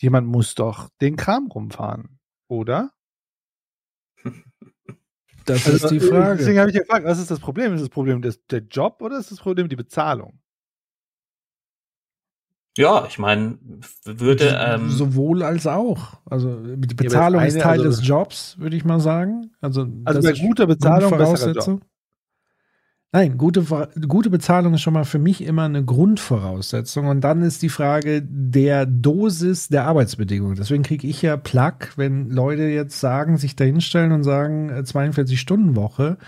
jemand 0.00 0.26
muss 0.26 0.56
doch 0.56 0.88
den 1.00 1.14
Kram 1.14 1.46
rumfahren, 1.46 2.18
oder? 2.48 2.90
Das 5.44 5.64
Also, 5.66 5.86
ist 5.86 5.90
die 5.90 5.96
äh, 5.98 6.00
Frage. 6.10 6.38
Deswegen 6.38 6.58
habe 6.58 6.70
ich 6.70 6.76
gefragt, 6.76 7.06
was 7.06 7.20
ist 7.20 7.30
das 7.30 7.38
Problem? 7.38 7.72
Ist 7.74 7.82
das 7.82 7.88
Problem 7.90 8.20
des, 8.20 8.44
der 8.46 8.60
Job 8.62 9.00
oder 9.02 9.18
ist 9.18 9.30
das 9.30 9.38
Problem 9.38 9.68
die 9.68 9.76
Bezahlung? 9.76 10.39
Ja, 12.76 13.04
ich 13.08 13.18
meine, 13.18 13.58
würde 14.04 14.56
ähm, 14.58 14.90
Sowohl 14.90 15.42
als 15.42 15.66
auch. 15.66 16.20
Also 16.24 16.56
die 16.76 16.94
Bezahlung 16.94 17.42
ist 17.42 17.54
eine, 17.54 17.62
Teil 17.62 17.80
also- 17.80 18.00
des 18.00 18.06
Jobs, 18.06 18.56
würde 18.58 18.76
ich 18.76 18.84
mal 18.84 19.00
sagen. 19.00 19.50
Also, 19.60 19.86
Also 20.04 20.22
bei 20.22 20.30
ist 20.30 20.40
guter 20.40 20.66
Bezahlung 20.66 21.10
besserer 21.10 21.24
Grundvoraussetzung. 21.24 21.80
Nein, 23.12 23.38
gute, 23.38 23.64
gute 24.06 24.30
Bezahlung 24.30 24.74
ist 24.74 24.82
schon 24.82 24.94
mal 24.94 25.04
für 25.04 25.18
mich 25.18 25.42
immer 25.42 25.64
eine 25.64 25.84
Grundvoraussetzung. 25.84 27.08
Und 27.08 27.22
dann 27.22 27.42
ist 27.42 27.60
die 27.60 27.68
Frage 27.68 28.22
der 28.22 28.86
Dosis 28.86 29.66
der 29.66 29.86
Arbeitsbedingungen. 29.86 30.54
Deswegen 30.54 30.84
kriege 30.84 31.08
ich 31.08 31.20
ja 31.20 31.36
Plack, 31.36 31.94
wenn 31.96 32.30
Leute 32.30 32.62
jetzt 32.62 33.00
sagen, 33.00 33.36
sich 33.36 33.56
dahinstellen 33.56 34.12
und 34.12 34.22
sagen, 34.22 34.70
42-Stunden-Woche. 34.70 36.18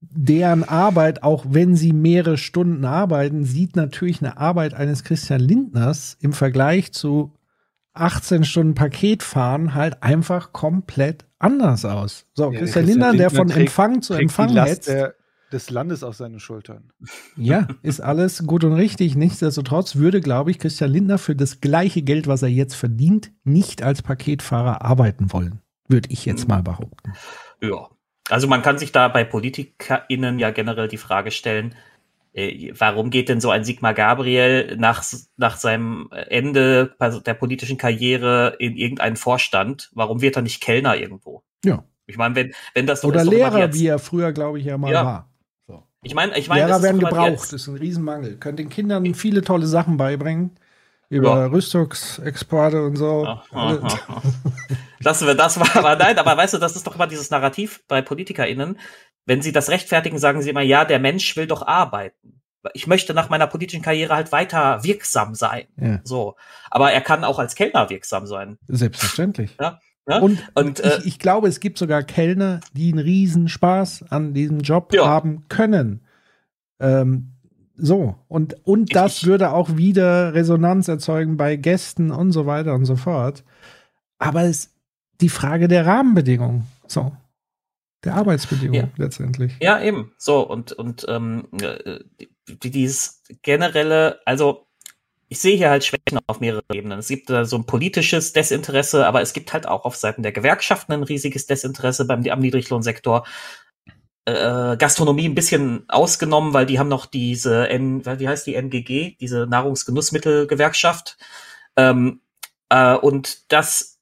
Deren 0.00 0.64
Arbeit, 0.64 1.22
auch 1.22 1.44
wenn 1.48 1.74
sie 1.74 1.92
mehrere 1.92 2.36
Stunden 2.36 2.84
arbeiten, 2.84 3.44
sieht 3.44 3.76
natürlich 3.76 4.20
eine 4.20 4.36
Arbeit 4.36 4.74
eines 4.74 5.04
Christian 5.04 5.40
Lindners 5.40 6.16
im 6.20 6.32
Vergleich 6.32 6.92
zu 6.92 7.32
18 7.94 8.44
Stunden 8.44 8.74
Paketfahren 8.74 9.74
halt 9.74 10.02
einfach 10.02 10.52
komplett 10.52 11.24
anders 11.38 11.84
aus. 11.84 12.26
So, 12.34 12.52
ja, 12.52 12.58
Christian 12.58 12.86
Lindner, 12.86 13.14
der 13.14 13.30
von 13.30 13.48
trägt, 13.48 13.68
Empfang 13.68 14.02
zu 14.02 14.14
Empfang 14.14 14.54
hetzt 14.54 14.90
des 15.52 15.70
Landes 15.70 16.02
auf 16.02 16.16
seinen 16.16 16.40
Schultern. 16.40 16.92
Ja, 17.36 17.68
ist 17.82 18.00
alles 18.00 18.46
gut 18.46 18.64
und 18.64 18.72
richtig. 18.72 19.16
Nichtsdestotrotz 19.16 19.96
würde, 19.96 20.20
glaube 20.20 20.50
ich, 20.50 20.58
Christian 20.58 20.90
Lindner 20.90 21.18
für 21.18 21.36
das 21.36 21.60
gleiche 21.60 22.02
Geld, 22.02 22.26
was 22.26 22.42
er 22.42 22.48
jetzt 22.48 22.74
verdient, 22.74 23.32
nicht 23.44 23.82
als 23.82 24.02
Paketfahrer 24.02 24.82
arbeiten 24.82 25.32
wollen. 25.32 25.60
Würde 25.88 26.10
ich 26.10 26.24
jetzt 26.24 26.48
mal 26.48 26.62
behaupten. 26.62 27.12
Ja. 27.62 27.88
Also 28.28 28.48
man 28.48 28.62
kann 28.62 28.78
sich 28.78 28.92
da 28.92 29.08
bei 29.08 29.24
PolitikerInnen 29.24 30.38
ja 30.38 30.50
generell 30.50 30.88
die 30.88 30.96
Frage 30.96 31.30
stellen, 31.30 31.74
äh, 32.32 32.72
warum 32.78 33.10
geht 33.10 33.28
denn 33.28 33.40
so 33.40 33.50
ein 33.50 33.64
Sigmar 33.64 33.94
Gabriel 33.94 34.76
nach, 34.76 35.04
nach 35.36 35.56
seinem 35.56 36.10
Ende 36.10 36.94
der 37.00 37.34
politischen 37.34 37.78
Karriere 37.78 38.56
in 38.58 38.76
irgendeinen 38.76 39.16
Vorstand? 39.16 39.90
Warum 39.94 40.20
wird 40.20 40.36
er 40.36 40.42
nicht 40.42 40.60
Kellner 40.60 40.96
irgendwo? 40.96 41.42
Ja. 41.64 41.84
Ich 42.06 42.18
meine, 42.18 42.34
wenn, 42.34 42.52
wenn 42.74 42.86
das 42.86 43.00
so 43.00 43.08
Oder 43.08 43.24
Lehrer, 43.24 43.72
wie 43.74 43.86
er 43.86 43.98
früher, 43.98 44.32
glaube 44.32 44.58
ich, 44.58 44.66
ja 44.66 44.78
mal 44.78 44.92
ja. 44.92 45.04
war. 45.04 45.30
Ich 46.02 46.14
meine, 46.14 46.38
ich 46.38 46.48
meine, 46.48 46.66
Lehrer 46.66 46.82
werden 46.82 47.00
gebraucht, 47.00 47.30
jetzt, 47.30 47.52
das 47.52 47.62
ist 47.62 47.68
ein 47.68 47.76
Riesenmangel. 47.76 48.36
Könnt 48.36 48.60
den 48.60 48.68
Kindern 48.68 49.12
viele 49.14 49.42
tolle 49.42 49.66
Sachen 49.66 49.96
beibringen. 49.96 50.52
Über 51.08 51.36
ja. 51.36 51.46
Rüstungsexporte 51.46 52.82
und 52.82 52.96
so. 52.96 53.24
Ach, 53.26 53.46
ach, 53.52 54.22
Lassen 55.00 55.26
wir 55.26 55.34
das 55.34 55.56
mal. 55.56 55.68
Aber 55.74 55.96
nein, 55.96 56.18
aber 56.18 56.36
weißt 56.36 56.54
du, 56.54 56.58
das 56.58 56.74
ist 56.74 56.86
doch 56.86 56.96
immer 56.96 57.06
dieses 57.06 57.30
Narrativ 57.30 57.84
bei 57.86 58.02
PolitikerInnen. 58.02 58.78
Wenn 59.24 59.42
sie 59.42 59.52
das 59.52 59.68
rechtfertigen, 59.68 60.18
sagen 60.18 60.42
sie 60.42 60.50
immer, 60.50 60.62
ja, 60.62 60.84
der 60.84 60.98
Mensch 60.98 61.36
will 61.36 61.46
doch 61.46 61.66
arbeiten. 61.66 62.42
Ich 62.74 62.88
möchte 62.88 63.14
nach 63.14 63.28
meiner 63.28 63.46
politischen 63.46 63.82
Karriere 63.82 64.14
halt 64.14 64.32
weiter 64.32 64.82
wirksam 64.82 65.34
sein. 65.34 65.66
Ja. 65.80 66.00
So. 66.02 66.34
Aber 66.70 66.90
er 66.90 67.00
kann 67.00 67.22
auch 67.22 67.38
als 67.38 67.54
Kellner 67.54 67.88
wirksam 67.88 68.26
sein. 68.26 68.58
Selbstverständlich. 68.66 69.56
Ja. 69.60 69.78
Ja? 70.08 70.18
Und, 70.18 70.42
und 70.54 70.80
äh, 70.80 70.98
ich, 70.98 71.06
ich, 71.06 71.18
glaube, 71.18 71.48
es 71.48 71.60
gibt 71.60 71.78
sogar 71.78 72.02
Kellner, 72.02 72.60
die 72.72 72.92
einen 72.92 73.00
riesen 73.00 73.48
Spaß 73.48 74.06
an 74.10 74.34
diesem 74.34 74.60
Job 74.60 74.92
ja. 74.94 75.06
haben 75.06 75.48
können. 75.48 76.06
Ähm, 76.78 77.32
so, 77.76 78.16
und, 78.28 78.56
und 78.66 78.94
das 78.94 79.18
ich, 79.18 79.26
würde 79.26 79.52
auch 79.52 79.76
wieder 79.76 80.34
Resonanz 80.34 80.88
erzeugen 80.88 81.36
bei 81.36 81.56
Gästen 81.56 82.10
und 82.10 82.32
so 82.32 82.46
weiter 82.46 82.74
und 82.74 82.86
so 82.86 82.96
fort. 82.96 83.44
Aber 84.18 84.44
es 84.44 84.70
die 85.20 85.28
Frage 85.28 85.68
der 85.68 85.86
Rahmenbedingungen. 85.86 86.66
So. 86.86 87.12
Der 88.04 88.14
Arbeitsbedingungen 88.14 88.92
ja. 88.96 89.04
letztendlich. 89.04 89.54
Ja, 89.60 89.80
eben. 89.80 90.12
So, 90.18 90.40
und, 90.40 90.72
und 90.72 91.06
ähm, 91.08 91.48
äh, 91.60 92.00
dieses 92.46 93.22
generelle, 93.42 94.20
also 94.24 94.66
ich 95.28 95.40
sehe 95.40 95.56
hier 95.56 95.70
halt 95.70 95.84
Schwächen 95.84 96.20
auf 96.26 96.40
mehreren 96.40 96.62
Ebenen. 96.72 97.00
Es 97.00 97.08
gibt 97.08 97.30
da 97.30 97.44
so 97.44 97.56
ein 97.56 97.66
politisches 97.66 98.32
Desinteresse, 98.32 99.06
aber 99.06 99.22
es 99.22 99.32
gibt 99.32 99.52
halt 99.52 99.66
auch 99.66 99.84
auf 99.84 99.96
Seiten 99.96 100.22
der 100.22 100.32
Gewerkschaften 100.32 100.92
ein 100.92 101.02
riesiges 101.02 101.46
Desinteresse 101.46 102.06
beim 102.06 102.24
am 102.28 102.40
Niedriglohnsektor. 102.40 103.26
Äh, 104.26 104.76
Gastronomie 104.76 105.28
ein 105.28 105.36
bisschen 105.36 105.84
ausgenommen, 105.88 106.52
weil 106.52 106.66
die 106.66 106.78
haben 106.78 106.88
noch 106.88 107.06
diese, 107.06 107.68
N, 107.68 108.04
wie 108.04 108.28
heißt 108.28 108.46
die 108.46 108.56
NGG, 108.56 109.16
diese 109.20 109.46
Nahrungsgenussmittelgewerkschaft. 109.46 111.16
Ähm, 111.76 112.20
äh, 112.68 112.94
und 112.94 113.52
das 113.52 113.96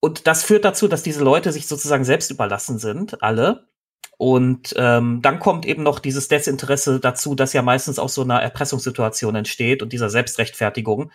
und 0.00 0.26
das 0.26 0.44
führt 0.44 0.64
dazu, 0.64 0.88
dass 0.88 1.02
diese 1.02 1.24
Leute 1.24 1.52
sich 1.52 1.66
sozusagen 1.66 2.04
selbst 2.04 2.30
überlassen 2.30 2.78
sind, 2.78 3.22
alle. 3.22 3.66
Und 4.18 4.74
ähm, 4.76 5.20
dann 5.22 5.40
kommt 5.40 5.66
eben 5.66 5.82
noch 5.82 5.98
dieses 5.98 6.28
Desinteresse 6.28 7.00
dazu, 7.00 7.34
dass 7.34 7.52
ja 7.52 7.62
meistens 7.62 7.98
auch 7.98 8.08
so 8.08 8.22
eine 8.22 8.40
Erpressungssituation 8.40 9.34
entsteht 9.34 9.82
und 9.82 9.92
dieser 9.92 10.08
Selbstrechtfertigung 10.08 11.10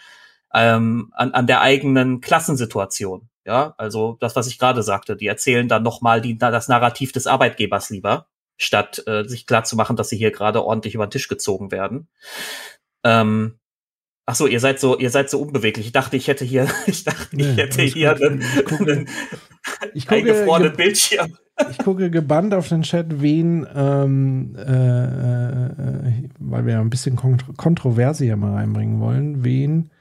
ähm, 0.53 1.11
an, 1.15 1.31
an 1.31 1.47
der 1.47 1.61
eigenen 1.61 2.21
Klassensituation. 2.21 3.29
Ja, 3.45 3.73
also 3.77 4.17
das, 4.19 4.35
was 4.35 4.47
ich 4.47 4.59
gerade 4.59 4.83
sagte, 4.83 5.15
die 5.15 5.27
erzählen 5.27 5.67
dann 5.67 5.83
nochmal 5.83 6.21
das 6.21 6.67
Narrativ 6.67 7.11
des 7.11 7.25
Arbeitgebers 7.27 7.89
lieber, 7.89 8.27
statt 8.57 9.03
äh, 9.07 9.23
sich 9.23 9.47
klar 9.47 9.63
zu 9.63 9.75
machen, 9.75 9.95
dass 9.95 10.09
sie 10.09 10.17
hier 10.17 10.31
gerade 10.31 10.63
ordentlich 10.63 10.93
über 10.93 11.07
den 11.07 11.11
Tisch 11.11 11.27
gezogen 11.27 11.71
werden. 11.71 12.07
Ähm, 13.03 13.59
Ach 14.27 14.35
so, 14.35 14.47
ihr 14.47 14.59
seid 14.59 14.79
so, 14.79 14.97
ihr 14.97 15.09
seid 15.09 15.29
so 15.29 15.41
unbeweglich. 15.41 15.87
Ich 15.87 15.91
dachte, 15.91 16.15
ich 16.15 16.27
hätte 16.27 16.45
hier, 16.45 16.67
ich 16.85 17.03
dachte, 17.03 17.35
ich 17.35 17.57
hätte 17.57 17.81
hier 17.81 18.15
einen, 18.15 18.43
einen 18.79 19.09
ich 19.93 20.07
gucke, 20.07 20.21
eingefrorenen 20.21 20.73
Bildschirm. 20.73 21.35
Ich 21.69 21.77
gucke 21.79 22.09
gebannt 22.09 22.53
auf 22.53 22.69
den 22.69 22.83
Chat, 22.83 23.21
wen, 23.21 23.67
ähm, 23.75 24.55
äh, 24.55 24.61
äh, 24.61 26.29
weil 26.39 26.65
wir 26.65 26.73
ja 26.73 26.79
ein 26.79 26.89
bisschen 26.89 27.15
Kont 27.15 27.57
Kontroverse 27.57 28.23
hier 28.23 28.37
mal 28.37 28.53
reinbringen 28.53 28.99
wollen, 28.99 29.43
wen 29.43 29.91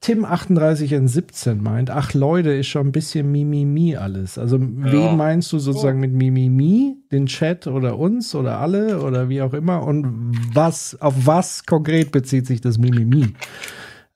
Tim 0.00 0.24
38 0.24 0.92
in 0.92 1.08
17 1.08 1.62
meint, 1.62 1.90
ach 1.90 2.14
Leute, 2.14 2.52
ist 2.52 2.68
schon 2.68 2.88
ein 2.88 2.92
bisschen 2.92 3.30
Mimimi 3.30 3.96
alles. 3.96 4.38
Also 4.38 4.56
ja. 4.56 4.64
wen 4.64 5.16
meinst 5.18 5.52
du 5.52 5.58
sozusagen 5.58 5.98
oh. 5.98 6.00
mit 6.00 6.12
Mimimi? 6.12 6.96
Den 7.12 7.26
Chat 7.26 7.66
oder 7.66 7.98
uns 7.98 8.34
oder 8.34 8.60
alle 8.60 9.02
oder 9.02 9.28
wie 9.28 9.42
auch 9.42 9.52
immer? 9.52 9.82
Und 9.82 10.32
was, 10.54 10.98
auf 11.02 11.26
was 11.26 11.66
konkret 11.66 12.12
bezieht 12.12 12.46
sich 12.46 12.62
das 12.62 12.78
Mimimi? 12.78 13.34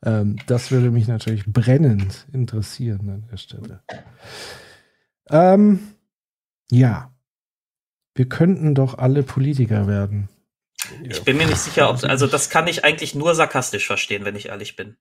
Ähm, 0.04 0.36
das 0.46 0.70
würde 0.70 0.90
mich 0.90 1.06
natürlich 1.06 1.44
brennend 1.44 2.26
interessieren 2.32 3.10
an 3.10 3.28
der 3.30 3.36
Stelle. 3.36 3.82
Ähm, 5.28 5.80
ja. 6.70 7.10
Wir 8.14 8.28
könnten 8.28 8.74
doch 8.74 8.96
alle 8.96 9.22
Politiker 9.22 9.86
werden. 9.86 10.30
Ich 11.02 11.22
bin 11.24 11.36
mir 11.36 11.46
nicht 11.46 11.58
sicher, 11.58 11.90
ob, 11.90 12.04
also 12.04 12.26
das 12.26 12.48
kann 12.48 12.68
ich 12.68 12.84
eigentlich 12.84 13.14
nur 13.14 13.34
sarkastisch 13.34 13.86
verstehen, 13.86 14.24
wenn 14.24 14.36
ich 14.36 14.46
ehrlich 14.46 14.76
bin. 14.76 14.96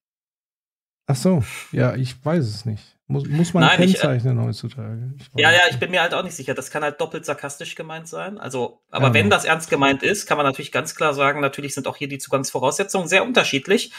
Ach 1.05 1.15
so, 1.15 1.43
ja, 1.71 1.95
ich 1.95 2.23
weiß 2.23 2.45
es 2.45 2.65
nicht. 2.65 2.83
Muss, 3.07 3.27
muss 3.27 3.53
man 3.53 3.63
Nein, 3.63 3.77
kennzeichnen 3.77 4.37
ich, 4.37 4.43
äh, 4.43 4.47
heutzutage. 4.47 5.13
Ja, 5.35 5.51
ja, 5.51 5.59
ich 5.69 5.77
bin 5.77 5.91
mir 5.91 6.01
halt 6.01 6.13
auch 6.13 6.23
nicht 6.23 6.35
sicher. 6.35 6.53
Das 6.53 6.71
kann 6.71 6.83
halt 6.83 7.01
doppelt 7.01 7.25
sarkastisch 7.25 7.75
gemeint 7.75 8.07
sein. 8.07 8.37
Also, 8.37 8.81
aber 8.89 9.07
ja. 9.07 9.13
wenn 9.13 9.29
das 9.29 9.43
ernst 9.43 9.69
gemeint 9.69 10.03
ist, 10.03 10.25
kann 10.25 10.37
man 10.37 10.45
natürlich 10.45 10.71
ganz 10.71 10.95
klar 10.95 11.13
sagen, 11.13 11.41
natürlich 11.41 11.73
sind 11.73 11.87
auch 11.87 11.97
hier 11.97 12.07
die 12.07 12.17
Zugangsvoraussetzungen 12.17 13.07
sehr 13.07 13.25
unterschiedlich. 13.25 13.91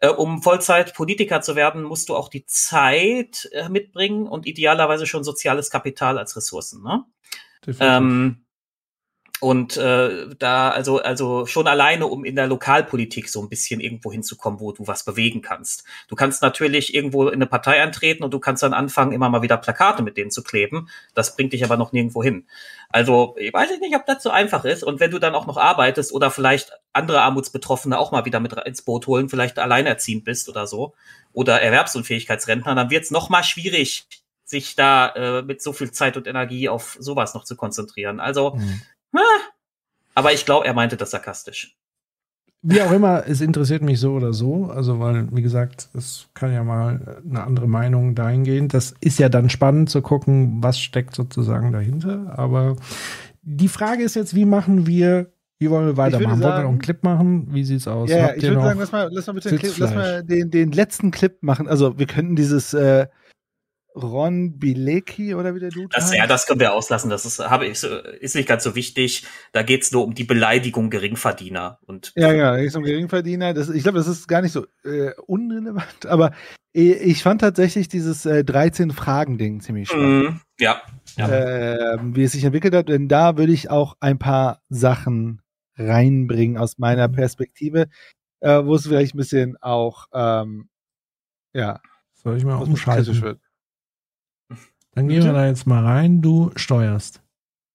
Äh, 0.00 0.08
um 0.08 0.42
Vollzeit-Politiker 0.42 1.40
zu 1.40 1.56
werden, 1.56 1.82
musst 1.82 2.10
du 2.10 2.16
auch 2.16 2.28
die 2.28 2.44
Zeit 2.44 3.48
äh, 3.52 3.68
mitbringen 3.70 4.26
und 4.26 4.46
idealerweise 4.46 5.06
schon 5.06 5.24
soziales 5.24 5.70
Kapital 5.70 6.18
als 6.18 6.36
Ressourcen. 6.36 6.82
Ne? 6.82 7.04
Und 9.42 9.76
äh, 9.76 10.28
da, 10.38 10.70
also, 10.70 11.02
also 11.02 11.46
schon 11.46 11.66
alleine, 11.66 12.06
um 12.06 12.24
in 12.24 12.36
der 12.36 12.46
Lokalpolitik 12.46 13.28
so 13.28 13.42
ein 13.42 13.48
bisschen 13.48 13.80
irgendwo 13.80 14.12
hinzukommen, 14.12 14.60
wo 14.60 14.70
du 14.70 14.86
was 14.86 15.04
bewegen 15.04 15.42
kannst. 15.42 15.82
Du 16.06 16.14
kannst 16.14 16.42
natürlich 16.42 16.94
irgendwo 16.94 17.26
in 17.26 17.34
eine 17.34 17.46
Partei 17.46 17.82
eintreten 17.82 18.22
und 18.22 18.32
du 18.32 18.38
kannst 18.38 18.62
dann 18.62 18.72
anfangen, 18.72 19.10
immer 19.10 19.28
mal 19.28 19.42
wieder 19.42 19.56
Plakate 19.56 20.04
mit 20.04 20.16
denen 20.16 20.30
zu 20.30 20.44
kleben. 20.44 20.88
Das 21.14 21.34
bringt 21.34 21.54
dich 21.54 21.64
aber 21.64 21.76
noch 21.76 21.90
nirgendwo 21.90 22.22
hin. 22.22 22.46
Also, 22.88 23.34
ich 23.36 23.52
weiß 23.52 23.80
nicht, 23.80 23.96
ob 23.96 24.06
das 24.06 24.22
so 24.22 24.30
einfach 24.30 24.64
ist. 24.64 24.84
Und 24.84 25.00
wenn 25.00 25.10
du 25.10 25.18
dann 25.18 25.34
auch 25.34 25.48
noch 25.48 25.56
arbeitest 25.56 26.12
oder 26.12 26.30
vielleicht 26.30 26.70
andere 26.92 27.22
Armutsbetroffene 27.22 27.98
auch 27.98 28.12
mal 28.12 28.24
wieder 28.24 28.38
mit 28.38 28.52
ins 28.52 28.82
Boot 28.82 29.08
holen, 29.08 29.28
vielleicht 29.28 29.58
alleinerziehend 29.58 30.22
bist 30.22 30.48
oder 30.48 30.68
so, 30.68 30.94
oder 31.32 31.60
Erwerbsunfähigkeitsrentner, 31.60 32.76
dann 32.76 32.90
wird 32.90 33.02
es 33.02 33.10
noch 33.10 33.28
mal 33.28 33.42
schwierig, 33.42 34.06
sich 34.44 34.76
da 34.76 35.08
äh, 35.08 35.42
mit 35.42 35.60
so 35.62 35.72
viel 35.72 35.90
Zeit 35.90 36.16
und 36.16 36.28
Energie 36.28 36.68
auf 36.68 36.96
sowas 37.00 37.34
noch 37.34 37.42
zu 37.42 37.56
konzentrieren. 37.56 38.20
Also, 38.20 38.54
mhm 38.54 38.82
aber 40.14 40.32
ich 40.32 40.44
glaube, 40.44 40.66
er 40.66 40.74
meinte 40.74 40.96
das 40.96 41.10
sarkastisch. 41.10 41.76
Wie 42.64 42.80
auch 42.80 42.92
immer, 42.92 43.24
es 43.26 43.40
interessiert 43.40 43.82
mich 43.82 43.98
so 43.98 44.12
oder 44.12 44.32
so. 44.32 44.66
Also, 44.66 45.00
weil, 45.00 45.26
wie 45.32 45.42
gesagt, 45.42 45.88
es 45.94 46.28
kann 46.32 46.52
ja 46.52 46.62
mal 46.62 47.20
eine 47.28 47.42
andere 47.42 47.66
Meinung 47.66 48.14
dahingehend. 48.14 48.72
Das 48.72 48.94
ist 49.00 49.18
ja 49.18 49.28
dann 49.28 49.50
spannend 49.50 49.90
zu 49.90 50.00
gucken, 50.00 50.62
was 50.62 50.78
steckt 50.78 51.16
sozusagen 51.16 51.72
dahinter. 51.72 52.38
Aber 52.38 52.76
die 53.42 53.66
Frage 53.66 54.04
ist 54.04 54.14
jetzt, 54.14 54.36
wie 54.36 54.44
machen 54.44 54.86
wir, 54.86 55.32
wie 55.58 55.70
wollen 55.70 55.86
wir 55.86 55.96
weitermachen? 55.96 56.40
Wollen 56.40 56.54
wir 56.54 56.62
noch 56.62 56.68
einen 56.68 56.78
Clip 56.78 57.02
machen? 57.02 57.52
Wie 57.52 57.64
sieht's 57.64 57.88
aus? 57.88 58.08
Ja, 58.08 58.28
Habt 58.28 58.36
ich 58.36 58.44
würde 58.44 58.62
sagen, 58.62 58.78
lass 58.78 58.92
mal, 58.92 59.08
lass 59.10 59.26
mal 59.26 59.32
bitte 59.32 59.48
den, 59.48 59.58
Clip, 59.58 59.78
lass 59.78 59.94
mal 59.94 60.22
den, 60.22 60.50
den 60.52 60.70
letzten 60.70 61.10
Clip 61.10 61.42
machen. 61.42 61.66
Also, 61.66 61.98
wir 61.98 62.06
könnten 62.06 62.36
dieses, 62.36 62.74
äh, 62.74 63.08
Ron 63.94 64.58
Bilecki 64.58 65.34
oder 65.34 65.54
wie 65.54 65.60
der 65.60 65.70
Dude 65.70 65.88
das, 65.90 66.04
heißt? 66.04 66.14
Ja, 66.14 66.26
das 66.26 66.46
können 66.46 66.60
wir 66.60 66.72
auslassen. 66.72 67.10
Das 67.10 67.24
ist, 67.24 67.38
habe 67.38 67.66
ich, 67.66 67.82
ist 67.82 68.34
nicht 68.34 68.48
ganz 68.48 68.64
so 68.64 68.74
wichtig. 68.74 69.24
Da 69.52 69.62
geht's 69.62 69.92
nur 69.92 70.04
um 70.04 70.14
die 70.14 70.24
Beleidigung 70.24 70.90
Geringverdiener. 70.90 71.78
Und 71.86 72.12
ja, 72.16 72.32
ja, 72.32 72.52
da 72.52 72.60
geht's 72.60 72.76
um 72.76 72.84
Geringverdiener. 72.84 73.54
Das, 73.54 73.68
ich 73.68 73.82
glaube, 73.82 73.98
das 73.98 74.08
ist 74.08 74.28
gar 74.28 74.42
nicht 74.42 74.52
so 74.52 74.66
äh, 74.84 75.12
unrelevant. 75.26 76.06
Aber 76.06 76.32
ich 76.74 77.22
fand 77.22 77.42
tatsächlich 77.42 77.88
dieses 77.88 78.24
äh, 78.24 78.44
13-Fragen-Ding 78.46 79.60
ziemlich 79.60 79.88
spannend. 79.88 80.30
Mm, 80.30 80.40
ja. 80.58 80.80
Ja. 81.18 81.28
äh, 81.28 81.98
wie 82.00 82.24
es 82.24 82.32
sich 82.32 82.44
entwickelt 82.44 82.74
hat, 82.74 82.88
denn 82.88 83.08
da 83.08 83.36
würde 83.36 83.52
ich 83.52 83.68
auch 83.68 83.96
ein 84.00 84.18
paar 84.18 84.62
Sachen 84.70 85.42
reinbringen 85.76 86.56
aus 86.56 86.78
meiner 86.78 87.08
Perspektive, 87.08 87.88
äh, 88.40 88.64
wo 88.64 88.74
es 88.74 88.86
vielleicht 88.86 89.14
ein 89.14 89.18
bisschen 89.18 89.56
auch, 89.60 90.06
ähm, 90.14 90.70
ja, 91.52 91.80
Soll 92.14 92.38
ich 92.38 92.44
mal 92.44 92.62
es 92.62 92.68
umschalten? 92.68 93.20
wird. 93.20 93.40
Dann 94.94 95.08
gehen 95.08 95.24
wir 95.24 95.32
da 95.32 95.46
jetzt 95.46 95.66
mal 95.66 95.84
rein. 95.84 96.20
Du 96.22 96.50
steuerst. 96.56 97.22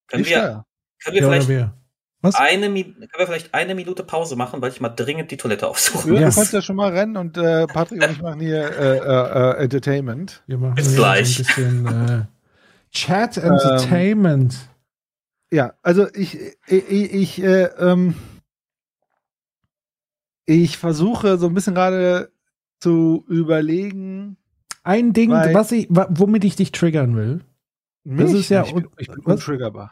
Können 0.08 0.24
Ich 0.24 0.30
wir, 0.30 0.38
steuer. 0.38 0.66
können 1.04 1.16
wir 1.16 1.22
Ja, 1.22 1.28
vielleicht 1.30 1.48
wer? 1.48 1.74
Was? 2.22 2.36
eine, 2.36 2.68
können 2.68 3.08
wir 3.18 3.28
vielleicht 3.28 3.54
eine 3.54 3.76
Minute 3.76 4.04
Pause 4.04 4.36
machen, 4.36 4.62
weil 4.62 4.72
ich 4.72 4.82
mal 4.82 4.90
dringend 4.90 5.30
die 5.32 5.38
Toilette 5.38 5.68
aufsuche. 5.68 6.14
Ja, 6.14 6.20
Yes. 6.22 6.36
Du 6.36 6.40
kannst 6.42 6.54
ja 6.54 6.62
schon 6.62 6.76
mal 6.76 6.92
rennen 6.92 7.16
und 7.18 7.38
äh, 7.38 7.68
Patrick 7.68 8.04
und 8.04 8.12
ich 8.12 8.22
machen 8.22 8.40
hier 8.40 8.70
äh, 8.72 8.98
äh, 8.98 9.52
äh, 9.60 9.64
Entertainment. 9.64 10.44
Wir 10.48 10.58
machen 10.58 10.76
Bis 10.76 10.90
hier 10.90 10.98
gleich. 10.98 11.40
ein 11.40 11.46
bisschen 11.46 11.88
äh, 11.88 12.26
Chat 12.92 13.38
Entertainment. 13.38 14.58
Ja, 15.52 15.74
also 15.82 16.08
ich, 16.14 16.38
ich, 16.68 16.90
ich, 16.90 17.42
äh, 17.44 17.66
ähm, 17.80 18.16
ich 20.46 20.78
versuche 20.78 21.38
so 21.38 21.48
ein 21.48 21.54
bisschen 21.54 21.76
gerade 21.76 22.32
zu 22.80 23.26
überlegen. 23.28 24.38
Ein 24.88 25.14
Ding, 25.14 25.32
Weil- 25.32 25.54
was 25.54 25.72
ich, 25.72 25.88
womit 25.90 26.44
ich 26.46 26.56
dich 26.56 26.72
triggern 26.72 27.16
will. 27.16 27.42
Das 28.06 28.32
Mich? 28.32 28.42
ist 28.42 28.50
ja 28.50 28.64
ich, 28.64 28.74
bin- 28.74 28.88
ich 28.98 29.08
bin 29.10 29.20
untriggerbar. 29.20 29.92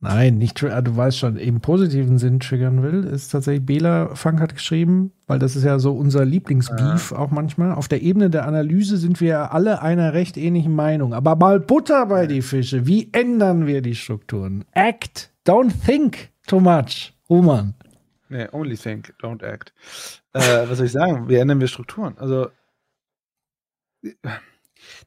Nein, 0.00 0.36
nicht 0.36 0.58
tri- 0.58 0.82
du 0.82 0.96
weißt 0.96 1.18
schon, 1.18 1.36
im 1.36 1.60
positiven 1.62 2.18
Sinn 2.18 2.38
triggern 2.40 2.82
will, 2.82 3.04
ist 3.04 3.28
tatsächlich 3.30 3.64
Bela 3.64 4.14
Funk 4.14 4.38
hat 4.40 4.54
geschrieben, 4.54 5.12
weil 5.26 5.38
das 5.38 5.56
ist 5.56 5.64
ja 5.64 5.78
so 5.78 5.94
unser 5.94 6.24
Lieblingsbeef 6.26 7.12
auch 7.12 7.30
manchmal. 7.30 7.72
Auf 7.72 7.88
der 7.88 8.02
Ebene 8.02 8.28
der 8.28 8.46
Analyse 8.46 8.98
sind 8.98 9.20
wir 9.22 9.28
ja 9.28 9.46
alle 9.50 9.80
einer 9.80 10.12
recht 10.12 10.36
ähnlichen 10.36 10.74
Meinung. 10.74 11.14
Aber 11.14 11.36
mal 11.36 11.58
Butter 11.58 12.04
bei 12.06 12.26
die 12.26 12.42
Fische. 12.42 12.86
Wie 12.86 13.08
ändern 13.12 13.66
wir 13.66 13.80
die 13.80 13.94
Strukturen? 13.94 14.64
Act, 14.72 15.30
don't 15.46 15.72
think 15.86 16.28
too 16.46 16.60
much. 16.60 17.14
Roman. 17.30 17.72
Nee, 18.28 18.46
only 18.52 18.76
think, 18.76 19.14
don't 19.22 19.42
act. 19.42 19.72
Äh, 20.34 20.40
was 20.68 20.76
soll 20.78 20.86
ich 20.86 20.92
sagen? 20.92 21.28
Wie 21.28 21.36
ändern 21.36 21.60
wir 21.60 21.68
Strukturen? 21.68 22.14
Also, 22.18 22.48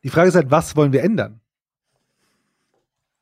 die 0.04 0.10
Frage 0.10 0.30
ist 0.30 0.36
halt, 0.36 0.52
was 0.52 0.76
wollen 0.76 0.94
wir 0.94 1.04
ändern? 1.04 1.42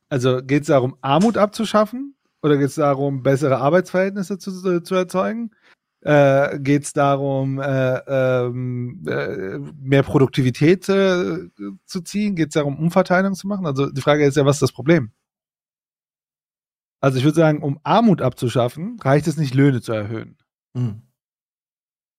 Also, 0.08 0.42
geht 0.42 0.62
es 0.62 0.68
darum, 0.68 0.96
Armut 1.00 1.36
abzuschaffen? 1.36 2.14
Oder 2.42 2.58
geht 2.58 2.68
es 2.68 2.76
darum, 2.76 3.22
bessere 3.22 3.58
Arbeitsverhältnisse 3.58 4.38
zu, 4.38 4.80
zu 4.82 4.94
erzeugen? 4.94 5.50
Äh, 6.02 6.60
geht 6.60 6.84
es 6.84 6.92
darum, 6.92 7.60
äh, 7.60 7.98
ähm, 8.06 9.02
äh, 9.08 9.58
mehr 9.80 10.04
Produktivität 10.04 10.88
äh, 10.88 11.48
zu 11.84 12.00
ziehen? 12.02 12.36
Geht 12.36 12.48
es 12.48 12.54
darum, 12.54 12.78
Umverteilung 12.78 13.34
zu 13.34 13.48
machen? 13.48 13.66
Also, 13.66 13.90
die 13.90 14.00
Frage 14.00 14.24
ist 14.24 14.36
ja, 14.36 14.44
was 14.44 14.56
ist 14.56 14.62
das 14.62 14.72
Problem? 14.72 15.10
Also 17.00 17.18
ich 17.18 17.24
würde 17.24 17.36
sagen, 17.36 17.62
um 17.62 17.78
Armut 17.82 18.22
abzuschaffen, 18.22 18.98
reicht 19.00 19.26
es 19.26 19.36
nicht, 19.36 19.54
Löhne 19.54 19.80
zu 19.80 19.92
erhöhen. 19.92 20.36
Hm. 20.76 21.02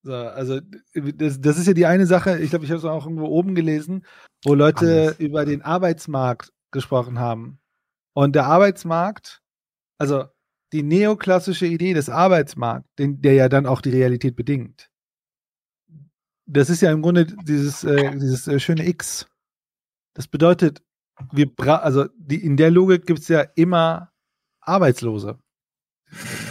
So, 0.07 0.13
also 0.13 0.61
das, 0.93 1.41
das 1.41 1.57
ist 1.57 1.67
ja 1.67 1.73
die 1.73 1.85
eine 1.85 2.05
Sache, 2.05 2.39
ich 2.39 2.51
glaube, 2.51 2.63
ich 2.63 2.71
habe 2.71 2.79
es 2.79 2.85
auch 2.85 3.05
irgendwo 3.05 3.25
oben 3.25 3.55
gelesen, 3.55 4.05
wo 4.45 4.53
Leute 4.53 5.07
Alles. 5.07 5.19
über 5.19 5.43
den 5.43 5.61
Arbeitsmarkt 5.61 6.53
gesprochen 6.71 7.19
haben. 7.19 7.59
Und 8.13 8.33
der 8.33 8.45
Arbeitsmarkt, 8.45 9.41
also 9.97 10.23
die 10.71 10.81
neoklassische 10.81 11.65
Idee 11.65 11.93
des 11.93 12.09
Arbeitsmarkts, 12.09 12.87
den, 12.97 13.21
der 13.21 13.33
ja 13.33 13.49
dann 13.49 13.65
auch 13.65 13.81
die 13.81 13.89
Realität 13.89 14.37
bedingt, 14.37 14.89
das 16.45 16.69
ist 16.69 16.81
ja 16.81 16.93
im 16.93 17.01
Grunde 17.01 17.25
dieses, 17.25 17.83
äh, 17.83 18.11
dieses 18.13 18.47
äh, 18.47 18.61
schöne 18.61 18.87
X. 18.87 19.27
Das 20.13 20.29
bedeutet, 20.29 20.81
wir 21.33 21.51
also 21.83 22.05
die, 22.15 22.41
in 22.41 22.55
der 22.55 22.71
Logik 22.71 23.07
gibt 23.07 23.19
es 23.19 23.27
ja 23.27 23.41
immer 23.55 24.13
Arbeitslose. 24.61 25.37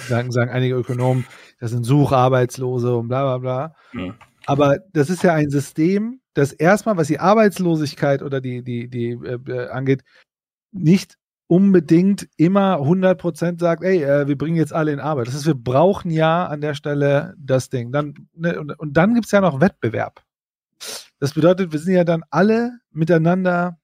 Sagen, 0.08 0.30
sagen 0.30 0.50
einige 0.50 0.74
Ökonomen, 0.74 1.24
das 1.58 1.70
sind 1.70 1.84
Sucharbeitslose 1.84 2.96
und 2.96 3.08
bla 3.08 3.22
bla 3.22 3.38
bla. 3.38 3.74
Hm. 3.90 4.14
Aber 4.46 4.78
das 4.92 5.10
ist 5.10 5.22
ja 5.22 5.34
ein 5.34 5.50
System, 5.50 6.20
das 6.34 6.52
erstmal, 6.52 6.96
was 6.96 7.08
die 7.08 7.18
Arbeitslosigkeit 7.18 8.22
oder 8.22 8.40
die, 8.40 8.62
die, 8.62 8.88
die 8.88 9.10
äh, 9.10 9.38
äh, 9.48 9.68
angeht, 9.68 10.04
nicht 10.70 11.16
unbedingt 11.48 12.28
immer 12.36 12.78
100% 12.80 13.60
sagt, 13.60 13.82
ey, 13.82 14.02
äh, 14.02 14.26
wir 14.26 14.36
bringen 14.36 14.56
jetzt 14.56 14.72
alle 14.72 14.92
in 14.92 15.00
Arbeit. 15.00 15.28
Das 15.28 15.34
heißt, 15.34 15.46
wir 15.46 15.54
brauchen 15.54 16.10
ja 16.10 16.46
an 16.46 16.60
der 16.60 16.74
Stelle 16.74 17.34
das 17.38 17.70
Ding. 17.70 17.92
Dann, 17.92 18.28
ne, 18.34 18.58
und, 18.60 18.78
und 18.78 18.96
dann 18.96 19.14
gibt 19.14 19.26
es 19.26 19.32
ja 19.32 19.40
noch 19.40 19.60
Wettbewerb. 19.60 20.22
Das 21.18 21.34
bedeutet, 21.34 21.72
wir 21.72 21.78
sind 21.78 21.94
ja 21.94 22.04
dann 22.04 22.24
alle 22.30 22.78
miteinander 22.90 23.78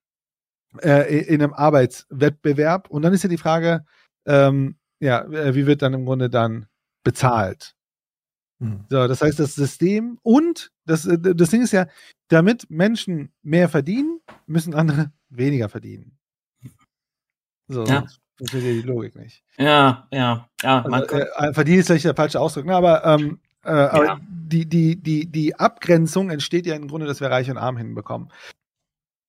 äh, 0.82 1.24
in 1.24 1.42
einem 1.42 1.54
Arbeitswettbewerb. 1.54 2.90
Und 2.90 3.02
dann 3.02 3.14
ist 3.14 3.22
ja 3.22 3.28
die 3.28 3.38
Frage, 3.38 3.84
ähm, 4.26 4.76
ja, 5.00 5.24
äh, 5.24 5.54
wie 5.54 5.66
wird 5.66 5.82
dann 5.82 5.94
im 5.94 6.04
Grunde 6.04 6.30
dann 6.30 6.66
bezahlt? 7.02 7.74
Hm. 8.60 8.84
So, 8.88 9.08
das 9.08 9.20
heißt, 9.22 9.38
das 9.38 9.54
System 9.54 10.18
und 10.22 10.70
das, 10.86 11.04
äh, 11.06 11.18
das 11.18 11.50
Ding 11.50 11.62
ist 11.62 11.72
ja, 11.72 11.86
damit 12.28 12.70
Menschen 12.70 13.32
mehr 13.42 13.68
verdienen, 13.68 14.20
müssen 14.46 14.74
andere 14.74 15.12
weniger 15.30 15.68
verdienen. 15.68 16.18
So, 17.68 17.84
Ja. 17.86 18.04
funktioniert 18.36 18.74
ja 18.76 18.82
die 18.82 18.86
Logik 18.86 19.16
nicht. 19.16 19.42
Ja, 19.56 20.06
ja, 20.12 20.48
ja. 20.62 20.82
Also, 20.84 21.06
kann, 21.06 21.20
äh, 21.20 21.52
verdienen 21.54 21.80
ist 21.80 21.86
vielleicht 21.86 22.04
der 22.04 22.14
falsche 22.14 22.40
Ausdruck, 22.40 22.66
ne? 22.66 22.74
aber, 22.74 23.04
ähm, 23.04 23.40
äh, 23.64 23.70
aber 23.70 24.04
Ja. 24.06 24.20
die, 24.22 24.66
die, 24.66 24.96
die, 24.96 25.26
die 25.26 25.54
Abgrenzung 25.58 26.30
entsteht 26.30 26.66
ja 26.66 26.74
im 26.74 26.88
Grunde, 26.88 27.06
dass 27.06 27.20
wir 27.20 27.30
Reich 27.30 27.50
und 27.50 27.58
Arm 27.58 27.76
hinbekommen. 27.76 28.30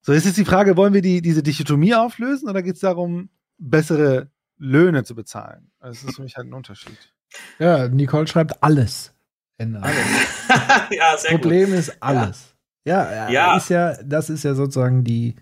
So, 0.01 0.11
jetzt 0.13 0.25
ist 0.25 0.37
die 0.37 0.45
Frage, 0.45 0.75
wollen 0.75 0.93
wir 0.93 1.01
die, 1.01 1.21
diese 1.21 1.43
Dichotomie 1.43 1.95
auflösen 1.95 2.49
oder 2.49 2.61
geht 2.61 2.75
es 2.75 2.81
darum, 2.81 3.29
bessere 3.57 4.29
Löhne 4.57 5.05
zu 5.05 5.15
bezahlen? 5.15 5.71
Das 5.79 6.03
ist 6.03 6.17
für 6.17 6.23
mich 6.23 6.35
halt 6.35 6.47
ein 6.47 6.53
Unterschied. 6.53 7.12
Ja, 7.59 7.87
Nicole 7.87 8.27
schreibt 8.27 8.61
alles. 8.63 9.13
Ändern. 9.57 9.83
ja, 10.91 11.17
sehr 11.17 11.31
Problem 11.31 11.69
gut. 11.69 11.79
ist 11.79 11.95
alles. 12.01 12.53
Ja, 12.85 13.11
ja, 13.11 13.29
Ja. 13.29 13.57
Ist 13.57 13.69
ja, 13.69 13.93
das 14.03 14.29
ist 14.29 14.43
ja 14.43 14.55
sozusagen 14.55 15.03
die 15.03 15.35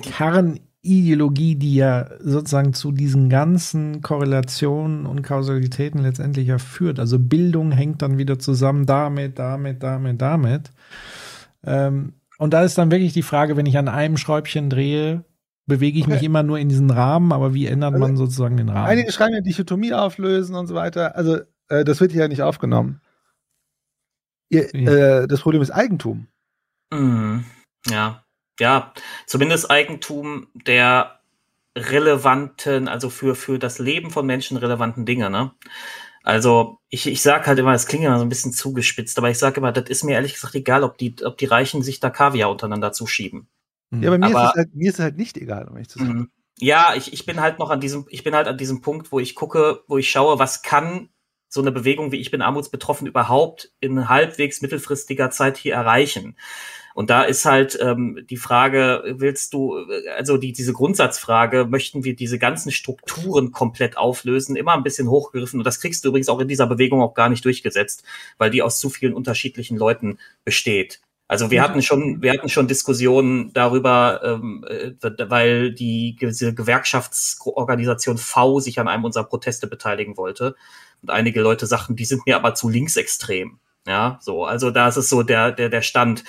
Kernideologie, 0.00 1.54
die 1.54 1.76
ja 1.76 2.08
sozusagen 2.20 2.74
zu 2.74 2.92
diesen 2.92 3.28
ganzen 3.28 4.02
Korrelationen 4.02 5.06
und 5.06 5.22
Kausalitäten 5.22 6.02
letztendlich 6.02 6.48
ja 6.48 6.58
führt. 6.58 6.98
Also 6.98 7.18
Bildung 7.18 7.72
hängt 7.72 8.02
dann 8.02 8.18
wieder 8.18 8.38
zusammen 8.38 8.86
damit, 8.86 9.38
damit, 9.38 9.82
damit, 9.82 10.20
damit. 10.20 10.70
Ähm, 11.64 12.14
und 12.38 12.52
da 12.52 12.62
ist 12.62 12.76
dann 12.76 12.90
wirklich 12.90 13.12
die 13.12 13.22
Frage, 13.22 13.56
wenn 13.56 13.66
ich 13.66 13.78
an 13.78 13.88
einem 13.88 14.16
Schräubchen 14.16 14.68
drehe, 14.68 15.24
bewege 15.66 15.98
ich 15.98 16.06
mich 16.06 16.22
immer 16.22 16.42
nur 16.42 16.58
in 16.58 16.68
diesen 16.68 16.90
Rahmen, 16.90 17.32
aber 17.32 17.52
wie 17.54 17.66
ändert 17.66 17.94
Also, 17.94 18.04
man 18.06 18.16
sozusagen 18.16 18.56
den 18.56 18.68
Rahmen? 18.68 18.86
Einige 18.86 19.12
schreiben 19.12 19.34
ja 19.34 19.40
Dichotomie 19.40 19.92
auflösen 19.92 20.54
und 20.54 20.66
so 20.66 20.74
weiter. 20.74 21.16
Also, 21.16 21.40
äh, 21.68 21.84
das 21.84 22.00
wird 22.00 22.12
hier 22.12 22.22
ja 22.22 22.28
nicht 22.28 22.42
aufgenommen. 22.42 23.00
Ihr, 24.48 24.68
Ja. 24.74 25.22
äh, 25.22 25.28
das 25.28 25.40
Problem 25.40 25.62
ist 25.62 25.70
Eigentum. 25.70 26.28
Mhm. 26.92 27.44
Ja, 27.88 28.24
ja, 28.60 28.92
zumindest 29.26 29.70
Eigentum 29.70 30.46
der 30.54 31.20
relevanten, 31.76 32.88
also 32.88 33.10
für, 33.10 33.34
für 33.34 33.58
das 33.58 33.78
Leben 33.78 34.10
von 34.10 34.24
Menschen 34.24 34.56
relevanten 34.56 35.04
Dinge, 35.04 35.30
ne? 35.30 35.52
Also, 36.22 36.78
ich, 36.88 37.06
ich 37.06 37.22
sag 37.22 37.46
halt 37.46 37.58
immer, 37.58 37.72
das 37.72 37.86
klingt 37.86 38.04
immer 38.04 38.18
so 38.18 38.24
ein 38.24 38.28
bisschen 38.28 38.52
zugespitzt, 38.52 39.18
aber 39.18 39.30
ich 39.30 39.38
sage 39.38 39.58
immer, 39.58 39.70
das 39.72 39.88
ist 39.88 40.02
mir 40.04 40.14
ehrlich 40.14 40.34
gesagt 40.34 40.54
egal, 40.56 40.82
ob 40.82 40.98
die, 40.98 41.14
ob 41.24 41.38
die 41.38 41.44
Reichen 41.46 41.82
sich 41.82 42.00
da 42.00 42.10
Kaviar 42.10 42.50
untereinander 42.50 42.92
zuschieben. 42.92 43.48
Ja, 43.92 44.08
aber 44.08 44.18
mir, 44.18 44.26
Aber- 44.26 44.44
ist, 44.44 44.50
es 44.50 44.56
halt, 44.56 44.74
mir 44.74 44.88
ist 44.88 44.98
es 44.98 45.04
halt 45.04 45.16
nicht 45.16 45.36
egal, 45.36 45.66
um 45.68 45.74
ehrlich 45.74 45.88
zu 45.88 45.98
sein. 45.98 46.08
Mhm. 46.08 46.30
Ja, 46.58 46.94
ich, 46.96 47.12
ich 47.12 47.26
bin 47.26 47.40
halt 47.40 47.58
noch 47.58 47.70
an 47.70 47.80
diesem, 47.80 48.06
ich 48.08 48.24
bin 48.24 48.34
halt 48.34 48.48
an 48.48 48.56
diesem 48.56 48.80
Punkt, 48.80 49.12
wo 49.12 49.20
ich 49.20 49.34
gucke, 49.34 49.82
wo 49.88 49.98
ich 49.98 50.10
schaue, 50.10 50.38
was 50.38 50.62
kann 50.62 51.10
so 51.48 51.60
eine 51.60 51.72
Bewegung 51.72 52.12
wie 52.12 52.20
ich 52.20 52.30
bin 52.30 52.42
armutsbetroffen 52.42 53.06
überhaupt 53.06 53.72
in 53.80 54.08
halbwegs 54.08 54.62
mittelfristiger 54.62 55.30
Zeit 55.30 55.56
hier 55.56 55.74
erreichen. 55.74 56.36
Und 56.94 57.10
da 57.10 57.24
ist 57.24 57.44
halt 57.44 57.78
ähm, 57.80 58.24
die 58.30 58.38
Frage, 58.38 59.16
willst 59.18 59.52
du, 59.52 59.76
also 60.16 60.38
die, 60.38 60.52
diese 60.52 60.72
Grundsatzfrage, 60.72 61.66
möchten 61.66 62.04
wir 62.04 62.16
diese 62.16 62.38
ganzen 62.38 62.72
Strukturen 62.72 63.52
komplett 63.52 63.98
auflösen, 63.98 64.56
immer 64.56 64.72
ein 64.72 64.82
bisschen 64.82 65.10
hochgegriffen. 65.10 65.60
Und 65.60 65.64
das 65.64 65.78
kriegst 65.78 66.04
du 66.04 66.08
übrigens 66.08 66.30
auch 66.30 66.40
in 66.40 66.48
dieser 66.48 66.66
Bewegung 66.66 67.02
auch 67.02 67.12
gar 67.12 67.28
nicht 67.28 67.44
durchgesetzt, 67.44 68.02
weil 68.38 68.50
die 68.50 68.62
aus 68.62 68.78
zu 68.78 68.88
vielen 68.88 69.12
unterschiedlichen 69.12 69.76
Leuten 69.76 70.18
besteht. 70.44 71.00
Also 71.28 71.50
wir 71.50 71.60
hatten 71.60 71.82
schon, 71.82 72.22
wir 72.22 72.32
hatten 72.32 72.48
schon 72.48 72.68
Diskussionen 72.68 73.52
darüber, 73.52 74.20
ähm, 74.22 74.64
äh, 74.68 74.92
weil 75.28 75.72
die 75.72 76.16
diese 76.20 76.54
Gewerkschaftsorganisation 76.54 78.16
V 78.16 78.60
sich 78.60 78.78
an 78.78 78.86
einem 78.86 79.04
unserer 79.04 79.24
Proteste 79.24 79.66
beteiligen 79.66 80.16
wollte. 80.16 80.54
Und 81.02 81.10
einige 81.10 81.40
Leute 81.40 81.66
sagten, 81.66 81.96
die 81.96 82.04
sind 82.04 82.26
mir 82.26 82.36
aber 82.36 82.54
zu 82.54 82.68
linksextrem. 82.68 83.58
Ja, 83.86 84.18
so, 84.20 84.44
also 84.44 84.70
da 84.70 84.88
ist 84.88 84.96
es 84.96 85.08
so 85.08 85.22
der, 85.22 85.52
der, 85.52 85.68
der 85.68 85.82
Stand. 85.82 86.24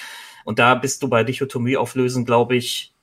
Und 0.46 0.60
da 0.60 0.76
bist 0.76 1.04
du 1.04 1.10
bei 1.10 1.24
Dichotomie 1.24 1.78
auflösen, 1.78 2.26
glaube 2.26 2.56
ich, 2.56 2.94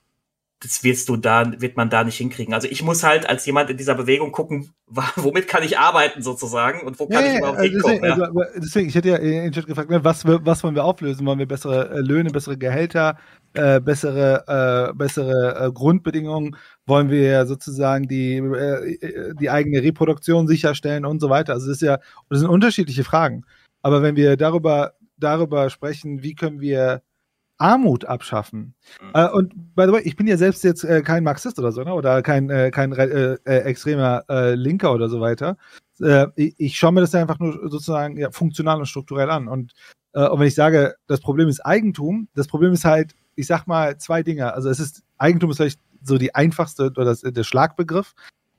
das 0.61 0.83
wirst 0.83 1.09
du 1.11 1.17
da, 1.17 1.61
wird 1.61 1.77
man 1.77 1.91
da 1.91 2.05
nicht 2.05 2.17
hinkriegen. 2.17 2.55
Also 2.55 2.69
ich 2.69 2.83
muss 2.83 3.03
halt 3.03 3.29
als 3.29 3.45
jemand 3.45 3.69
in 3.71 3.77
dieser 3.77 3.95
Bewegung 3.95 4.33
gucken, 4.33 4.73
womit 5.17 5.47
kann 5.49 5.63
ich 5.63 5.79
arbeiten 5.79 6.23
sozusagen 6.23 6.81
und 6.87 6.99
wo 6.99 7.07
kann 7.07 7.25
Ja, 7.25 7.33
ich 7.33 7.39
überhaupt 7.39 7.59
also 7.59 7.71
hinkommen. 7.71 8.01
deswegen, 8.03 8.21
ja. 8.21 8.27
also, 8.27 8.61
deswegen, 8.61 8.89
ich 8.89 8.95
hätte 8.95 9.09
ja 9.11 9.17
in 9.17 9.31
den 9.45 9.53
Chat 9.53 9.67
gefragt, 9.67 9.91
ne, 9.91 10.03
was, 10.05 10.25
was 10.25 10.65
wollen 10.65 10.75
wir 10.75 10.85
auflösen? 10.85 11.27
Wollen 11.27 11.39
wir 11.39 11.47
bessere 11.47 11.91
äh, 11.91 12.01
Löhne, 12.01 12.31
bessere 12.31 12.57
Gehälter, 12.57 13.19
äh, 13.53 13.81
bessere, 13.81 14.91
äh, 14.91 14.95
bessere 14.95 15.67
äh, 15.67 15.73
Grundbedingungen? 15.73 16.57
Wollen 16.87 17.11
wir 17.11 17.45
sozusagen 17.47 18.09
die, 18.09 18.37
äh, 18.39 19.35
die 19.39 19.51
eigene 19.51 19.83
Reproduktion 19.83 20.47
sicherstellen 20.47 21.05
und 21.05 21.21
so 21.21 21.29
weiter? 21.29 21.53
Also 21.53 21.67
das 21.67 21.77
ist 21.77 21.83
ja, 21.83 21.99
das 22.31 22.39
sind 22.41 22.49
unterschiedliche 22.49 23.05
Fragen. 23.05 23.45
Aber 23.83 24.03
wenn 24.03 24.17
wir 24.17 24.37
darüber, 24.39 24.95
darüber 25.19 25.69
sprechen, 25.69 26.23
wie 26.23 26.35
können 26.35 26.61
wir 26.61 27.03
Armut 27.59 28.05
abschaffen. 28.05 28.75
Äh, 29.15 29.29
und 29.29 29.75
by 29.75 29.85
the 29.87 29.93
way, 29.93 30.03
ich 30.03 30.17
bin 30.17 30.27
ja 30.27 30.37
selbst 30.37 30.65
jetzt 30.65 30.85
äh, 30.85 31.03
kein 31.03 31.25
Marxist 31.25 31.59
oder 31.59 31.73
so, 31.73 31.83
ne? 31.83 31.95
oder 31.95 32.23
kein, 32.23 32.51
äh, 32.51 32.71
kein 32.71 32.93
äh, 32.93 33.35
äh, 33.45 33.59
extremer 33.61 34.25
äh, 34.29 34.55
Linker 34.55 34.93
oder 34.93 35.09
so 35.09 35.21
weiter. 35.21 35.57
Ich, 36.35 36.55
ich 36.59 36.77
schaue 36.77 36.91
mir 36.91 37.03
das 37.03 37.13
ja 37.13 37.21
einfach 37.21 37.39
nur 37.39 37.71
sozusagen 37.71 38.17
ja, 38.17 38.33
funktional 38.33 38.81
und 38.81 38.87
strukturell 38.87 39.31
an. 39.31 39.47
Und, 39.47 39.75
und 40.13 40.41
wenn 40.41 40.49
ich 40.49 40.57
sage, 40.57 40.97
das 41.07 41.21
Problem 41.21 41.47
ist 41.47 41.65
Eigentum, 41.65 42.27
das 42.35 42.49
Problem 42.49 42.73
ist 42.73 42.85
halt, 42.85 43.15
ich 43.37 43.47
sag 43.47 43.69
mal 43.69 43.97
zwei 43.99 44.25
Dinge. 44.25 44.53
Also 44.53 44.71
es 44.71 44.81
ist, 44.81 45.05
Eigentum 45.19 45.53
ist 45.53 45.59
vielleicht 45.59 45.79
so 46.03 46.19
die 46.19 46.35
einfachste 46.35 46.87
oder 46.87 47.05
das, 47.05 47.21
der 47.21 47.45
Schlagbegriff, 47.45 48.15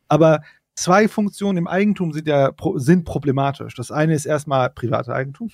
aber 0.08 0.44
zwei 0.76 1.10
Funktionen 1.10 1.58
im 1.58 1.68
Eigentum 1.68 2.14
sind 2.14 2.26
ja 2.26 2.52
sind 2.76 3.04
problematisch. 3.04 3.76
Das 3.76 3.92
eine 3.92 4.14
ist 4.14 4.26
erstmal 4.26 4.70
private 4.70 5.14
Eigentum 5.14 5.50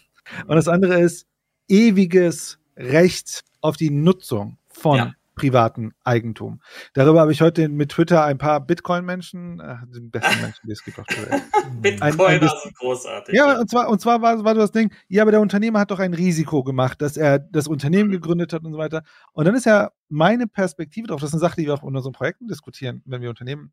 und 0.45 0.55
das 0.55 0.67
andere 0.67 0.99
ist 0.99 1.25
ewiges 1.67 2.59
Recht 2.81 3.43
auf 3.61 3.77
die 3.77 3.89
Nutzung 3.89 4.57
von 4.69 4.97
Ja. 4.97 5.13
privatem 5.35 5.93
Eigentum. 6.03 6.61
Darüber 6.93 7.21
habe 7.21 7.31
ich 7.31 7.41
heute 7.41 7.69
mit 7.69 7.89
Twitter 7.89 8.25
ein 8.25 8.37
paar 8.37 8.59
Bitcoin-Menschen, 8.59 9.59
äh, 9.59 9.75
die 9.93 10.01
besten 10.01 10.41
Menschen, 10.41 10.67
die 10.67 10.71
es 10.71 10.83
gibt 10.83 10.99
auf 10.99 11.05
der 11.07 11.29
Welt. 11.31 11.41
Bitcoiner 11.81 12.53
sind 12.63 12.75
großartig. 12.77 13.33
Ja, 13.35 13.59
und 13.59 13.69
zwar, 13.69 13.89
und 13.89 14.01
zwar 14.01 14.21
war, 14.21 14.43
war 14.43 14.53
das 14.53 14.71
Ding, 14.71 14.93
ja, 15.07 15.21
aber 15.23 15.31
der 15.31 15.41
Unternehmer 15.41 15.79
hat 15.79 15.91
doch 15.91 15.99
ein 15.99 16.13
Risiko 16.13 16.63
gemacht, 16.63 17.01
dass 17.01 17.17
er 17.17 17.39
das 17.39 17.67
Unternehmen 17.67 18.11
gegründet 18.11 18.51
hat 18.53 18.63
und 18.63 18.73
so 18.73 18.77
weiter. 18.77 19.03
Und 19.33 19.45
dann 19.45 19.55
ist 19.55 19.65
ja 19.65 19.91
meine 20.09 20.47
Perspektive 20.47 21.07
drauf, 21.07 21.21
das 21.21 21.29
ist 21.29 21.35
eine 21.35 21.39
Sache, 21.41 21.55
die 21.61 21.67
wir 21.67 21.73
auch 21.75 21.83
in 21.83 21.95
unseren 21.95 22.13
Projekten 22.13 22.47
diskutieren, 22.47 23.01
wenn 23.05 23.21
wir 23.21 23.29
Unternehmen 23.29 23.71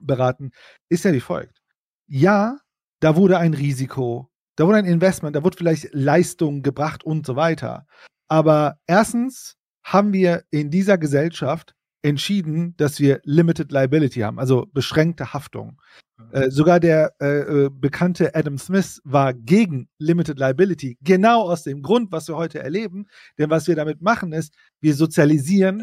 beraten, 0.00 0.50
ist 0.88 1.04
ja 1.04 1.12
wie 1.12 1.20
folgt. 1.20 1.60
Ja, 2.06 2.56
da 3.00 3.16
wurde 3.16 3.38
ein 3.38 3.54
Risiko, 3.54 4.30
da 4.56 4.66
wurde 4.66 4.78
ein 4.78 4.86
Investment, 4.86 5.36
da 5.36 5.44
wurde 5.44 5.56
vielleicht 5.56 5.88
Leistung 5.92 6.62
gebracht 6.62 7.04
und 7.04 7.26
so 7.26 7.36
weiter. 7.36 7.86
Aber 8.30 8.78
erstens 8.86 9.56
haben 9.84 10.12
wir 10.12 10.44
in 10.50 10.70
dieser 10.70 10.98
Gesellschaft 10.98 11.74
entschieden, 12.02 12.74
dass 12.76 13.00
wir 13.00 13.20
Limited 13.24 13.72
Liability 13.72 14.20
haben, 14.20 14.38
also 14.38 14.66
beschränkte 14.72 15.34
Haftung. 15.34 15.80
Äh, 16.32 16.50
sogar 16.50 16.78
der 16.80 17.12
äh, 17.20 17.40
äh, 17.40 17.70
bekannte 17.72 18.34
Adam 18.34 18.56
Smith 18.56 19.00
war 19.04 19.34
gegen 19.34 19.88
Limited 19.98 20.38
Liability, 20.38 20.96
genau 21.02 21.42
aus 21.42 21.64
dem 21.64 21.82
Grund, 21.82 22.12
was 22.12 22.28
wir 22.28 22.36
heute 22.36 22.60
erleben. 22.60 23.06
Denn 23.38 23.50
was 23.50 23.66
wir 23.66 23.74
damit 23.74 24.00
machen, 24.00 24.32
ist, 24.32 24.54
wir 24.80 24.94
sozialisieren 24.94 25.82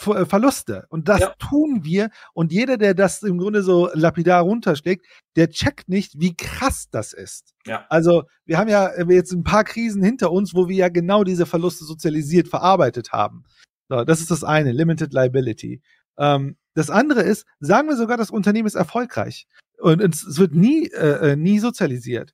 Verluste. 0.00 0.86
Und 0.88 1.08
das 1.08 1.20
tun 1.38 1.80
wir. 1.82 2.10
Und 2.32 2.52
jeder, 2.52 2.78
der 2.78 2.94
das 2.94 3.22
im 3.22 3.38
Grunde 3.38 3.62
so 3.62 3.90
lapidar 3.92 4.42
runterschlägt, 4.42 5.06
der 5.36 5.50
checkt 5.50 5.88
nicht, 5.88 6.18
wie 6.18 6.34
krass 6.34 6.86
das 6.90 7.12
ist. 7.12 7.54
Ja. 7.66 7.84
Also, 7.88 8.24
wir 8.46 8.58
haben 8.58 8.68
ja 8.68 8.86
äh, 8.86 9.04
jetzt 9.12 9.32
ein 9.32 9.44
paar 9.44 9.64
Krisen 9.64 10.02
hinter 10.02 10.32
uns, 10.32 10.54
wo 10.54 10.68
wir 10.68 10.76
ja 10.76 10.88
genau 10.88 11.24
diese 11.24 11.46
Verluste 11.46 11.84
sozialisiert 11.84 12.48
verarbeitet 12.48 13.12
haben. 13.12 13.44
So, 13.88 14.04
das 14.04 14.20
ist 14.20 14.30
das 14.30 14.44
eine, 14.44 14.72
Limited 14.72 15.12
Liability. 15.12 15.82
Ähm, 16.18 16.56
das 16.74 16.90
andere 16.90 17.22
ist, 17.22 17.46
sagen 17.58 17.88
wir 17.88 17.96
sogar, 17.96 18.16
das 18.16 18.30
Unternehmen 18.30 18.66
ist 18.66 18.76
erfolgreich 18.76 19.46
und 19.78 20.00
es, 20.00 20.38
wird 20.38 20.54
nie, 20.54 20.86
äh, 20.88 21.32
äh, 21.32 21.36
nie 21.36 21.58
sozialisiert. 21.58 22.32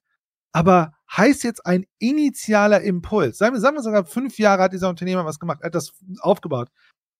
Aber 0.52 0.92
heißt 1.14 1.44
jetzt 1.44 1.64
ein 1.66 1.86
initialer 1.98 2.80
Impuls, 2.80 3.38
sagen 3.38 3.54
wir, 3.54 3.60
sagen 3.60 3.76
wir 3.76 3.82
sogar, 3.82 4.04
fünf 4.04 4.38
Jahre 4.38 4.62
hat 4.62 4.72
dieser 4.72 4.88
Unternehmer 4.88 5.24
was 5.24 5.38
gemacht, 5.38 5.62
hat 5.62 5.74
das 5.74 5.92
aufgebaut. 6.20 6.68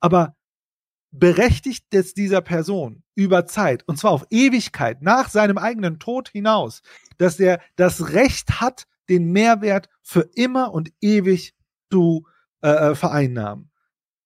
Aber 0.01 0.37
berechtigt 1.11 1.87
es 1.91 2.15
dieser 2.15 2.41
Person 2.41 3.03
über 3.15 3.47
Zeit, 3.47 3.85
und 3.87 3.99
zwar 3.99 4.13
auf 4.13 4.27
Ewigkeit, 4.31 5.03
nach 5.03 5.31
seinem 5.31 5.59
eigenen 5.59 5.99
Tod 5.99 6.29
hinaus, 6.29 6.83
dass 7.19 7.41
er 7.41 7.61
das 7.77 8.13
Recht 8.13 8.61
hat, 8.61 8.87
den 9.09 9.33
Mehrwert 9.33 9.89
für 10.03 10.29
immer 10.35 10.73
und 10.73 10.93
ewig 11.01 11.55
zu 11.91 12.27
äh, 12.63 12.69
äh, 12.69 12.95
vereinnahmen. 12.95 13.71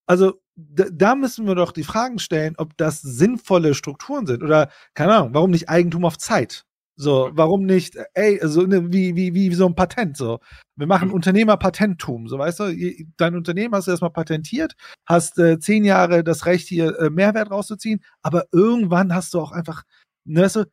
Also 0.07 0.41
da, 0.57 0.87
da 0.91 1.15
müssen 1.15 1.47
wir 1.47 1.55
doch 1.55 1.73
die 1.73 1.85
Fragen 1.85 2.19
stellen, 2.19 2.55
ob 2.57 2.77
das 2.77 3.01
sinnvolle 3.01 3.75
Strukturen 3.75 4.27
sind 4.27 4.43
oder 4.43 4.71
keine 4.95 5.15
Ahnung, 5.15 5.35
warum 5.35 5.51
nicht 5.51 5.69
Eigentum 5.69 6.05
auf 6.05 6.19
Zeit? 6.19 6.65
So, 7.01 7.31
warum 7.33 7.65
nicht, 7.65 7.97
ey, 8.13 8.39
so 8.43 8.61
ne, 8.67 8.93
wie, 8.93 9.17
wie, 9.17 9.33
wie 9.33 9.55
so 9.55 9.65
ein 9.67 9.75
Patent, 9.75 10.19
so. 10.19 10.39
Wir 10.77 10.87
machen 10.87 11.11
Unternehmerpatentum, 11.11 12.29
so 12.29 12.39
weißt 12.39 12.61
du, 12.61 12.77
dein 13.17 13.37
Unternehmen 13.37 13.75
hast 13.75 13.87
du 13.87 13.93
erstmal 13.93 14.11
patentiert, 14.11 14.75
hast 15.07 15.39
äh, 15.39 15.59
zehn 15.59 15.85
Jahre 15.85 16.23
das 16.23 16.45
Recht, 16.45 16.69
hier 16.69 16.99
äh, 17.01 17.09
Mehrwert 17.09 17.51
rauszuziehen, 17.51 18.01
aber 18.23 18.45
irgendwann 18.53 19.15
hast 19.15 19.33
du 19.33 19.41
auch 19.41 19.53
einfach, 19.53 19.85
ne, 20.27 20.43
weißt 20.43 20.57
du, 20.57 20.65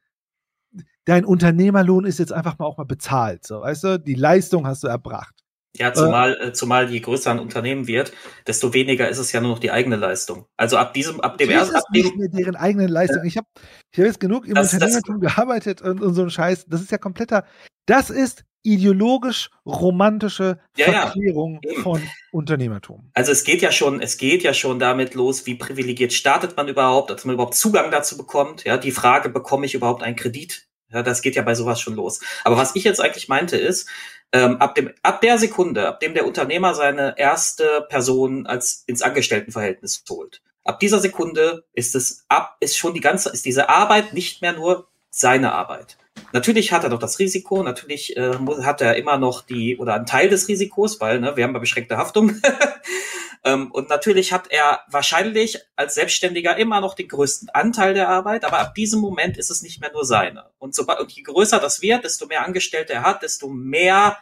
dein 1.05 1.23
Unternehmerlohn 1.23 2.03
ist 2.03 2.19
jetzt 2.19 2.33
einfach 2.33 2.59
mal 2.59 2.65
auch 2.65 2.77
mal 2.77 2.83
bezahlt, 2.83 3.47
so, 3.47 3.61
weißt 3.61 3.83
du, 3.85 3.99
die 3.99 4.15
Leistung 4.15 4.67
hast 4.67 4.83
du 4.83 4.87
erbracht. 4.87 5.46
Ja, 5.77 5.93
zumal, 5.93 6.37
äh, 6.41 6.53
zumal 6.53 6.89
je 6.89 6.99
größer 6.99 7.31
ein 7.31 7.39
Unternehmen 7.39 7.87
wird, 7.87 8.11
desto 8.47 8.73
weniger 8.73 9.07
ist 9.09 9.17
es 9.17 9.31
ja 9.31 9.41
nur 9.41 9.51
noch 9.51 9.59
die 9.59 9.71
eigene 9.71 9.95
Leistung. 9.95 10.45
Also 10.57 10.77
ab 10.77 10.93
diesem, 10.93 11.19
ab 11.21 11.37
dem 11.37 11.49
ersten, 11.49 11.75
ab 11.75 11.83
es 11.87 11.91
nicht 12.03 12.11
dem, 12.13 12.19
mehr 12.19 12.29
deren 12.29 12.55
eigene 12.55 12.87
Leistung. 12.87 13.23
Ich 13.25 13.37
habe 13.37 13.47
ich 13.91 13.99
hab 13.99 14.05
jetzt 14.05 14.19
genug 14.19 14.47
im 14.47 14.55
Das- 14.55 14.71
das- 14.71 14.73
Unternehmertum 14.75 15.19
gearbeitet 15.19 15.81
und, 15.81 16.01
und 16.01 16.13
so 16.13 16.23
ein 16.23 16.29
Scheiß. 16.29 16.65
Das 16.67 16.81
ist 16.81 16.91
ja 16.91 16.97
kompletter. 16.97 17.45
Das 17.85 18.09
ist 18.09 18.43
ideologisch 18.63 19.49
romantische 19.65 20.59
Ja, 20.75 20.91
ja. 20.91 21.01
Verklärung 21.03 21.61
von 21.83 22.01
Unternehmertum. 22.31 23.09
also 23.13 23.31
es 23.31 23.43
geht 23.45 23.61
ja 23.61 23.71
schon, 23.71 24.01
es 24.01 24.17
geht 24.17 24.43
ja 24.43 24.53
schon 24.53 24.77
damit 24.79 25.13
los, 25.13 25.45
wie 25.45 25.55
privilegiert 25.55 26.11
startet 26.13 26.57
man 26.57 26.67
überhaupt, 26.67 27.09
dass 27.09 27.23
man 27.25 27.35
überhaupt 27.35 27.55
Zugang 27.55 27.91
dazu 27.91 28.17
bekommt. 28.17 28.63
Ja, 28.65 28.77
die 28.77 28.91
Frage, 28.91 29.29
bekomme 29.29 29.65
ich 29.65 29.73
überhaupt 29.73 30.03
einen 30.03 30.15
Kredit? 30.15 30.67
Ja, 30.91 31.01
das 31.03 31.21
geht 31.21 31.35
ja 31.35 31.41
bei 31.43 31.53
sowas 31.55 31.81
schon 31.81 31.95
los. 31.95 32.19
Aber 32.45 32.55
was 32.57 32.75
ich 32.75 32.83
jetzt 32.85 33.01
eigentlich 33.01 33.27
meinte 33.27 33.57
ist, 33.57 33.89
ähm, 34.33 34.57
ab 34.57 34.75
dem, 34.75 34.91
ab 35.03 35.21
der 35.21 35.37
Sekunde, 35.37 35.87
ab 35.87 35.99
dem 35.99 36.13
der 36.13 36.25
Unternehmer 36.25 36.73
seine 36.73 37.17
erste 37.17 37.85
Person 37.89 38.45
als 38.45 38.83
ins 38.87 39.01
Angestelltenverhältnis 39.01 40.03
holt, 40.09 40.41
ab 40.63 40.79
dieser 40.79 40.99
Sekunde 40.99 41.63
ist 41.73 41.95
es 41.95 42.25
ab, 42.27 42.57
ist 42.59 42.77
schon 42.77 42.93
die 42.93 42.99
ganze, 42.99 43.29
ist 43.29 43.45
diese 43.45 43.69
Arbeit 43.69 44.13
nicht 44.13 44.41
mehr 44.41 44.53
nur 44.53 44.87
seine 45.09 45.53
Arbeit. 45.53 45.97
Natürlich 46.33 46.71
hat 46.71 46.83
er 46.83 46.89
noch 46.89 46.99
das 46.99 47.19
Risiko, 47.19 47.63
natürlich 47.63 48.17
äh, 48.17 48.33
hat 48.63 48.81
er 48.81 48.95
immer 48.95 49.17
noch 49.17 49.41
die 49.41 49.77
oder 49.77 49.93
einen 49.93 50.05
Teil 50.05 50.29
des 50.29 50.47
Risikos, 50.47 50.99
weil 50.99 51.19
ne, 51.19 51.37
wir 51.37 51.43
haben 51.43 51.53
ja 51.53 51.59
beschränkte 51.59 51.97
Haftung. 51.97 52.33
ähm, 53.43 53.71
und 53.71 53.89
natürlich 53.89 54.33
hat 54.33 54.47
er 54.49 54.81
wahrscheinlich 54.89 55.59
als 55.75 55.95
Selbstständiger 55.95 56.57
immer 56.57 56.81
noch 56.81 56.95
den 56.95 57.07
größten 57.07 57.49
Anteil 57.49 57.93
der 57.93 58.09
Arbeit, 58.09 58.45
aber 58.45 58.59
ab 58.59 58.75
diesem 58.75 58.99
Moment 58.99 59.37
ist 59.37 59.49
es 59.49 59.61
nicht 59.61 59.79
mehr 59.81 59.91
nur 59.91 60.05
seine. 60.05 60.45
Und, 60.57 60.75
sobald, 60.75 60.99
und 60.99 61.11
je 61.11 61.23
größer 61.23 61.59
das 61.59 61.81
wird, 61.81 62.03
desto 62.03 62.27
mehr 62.27 62.45
Angestellte 62.45 62.93
er 62.93 63.03
hat, 63.03 63.23
desto 63.23 63.47
mehr 63.47 64.17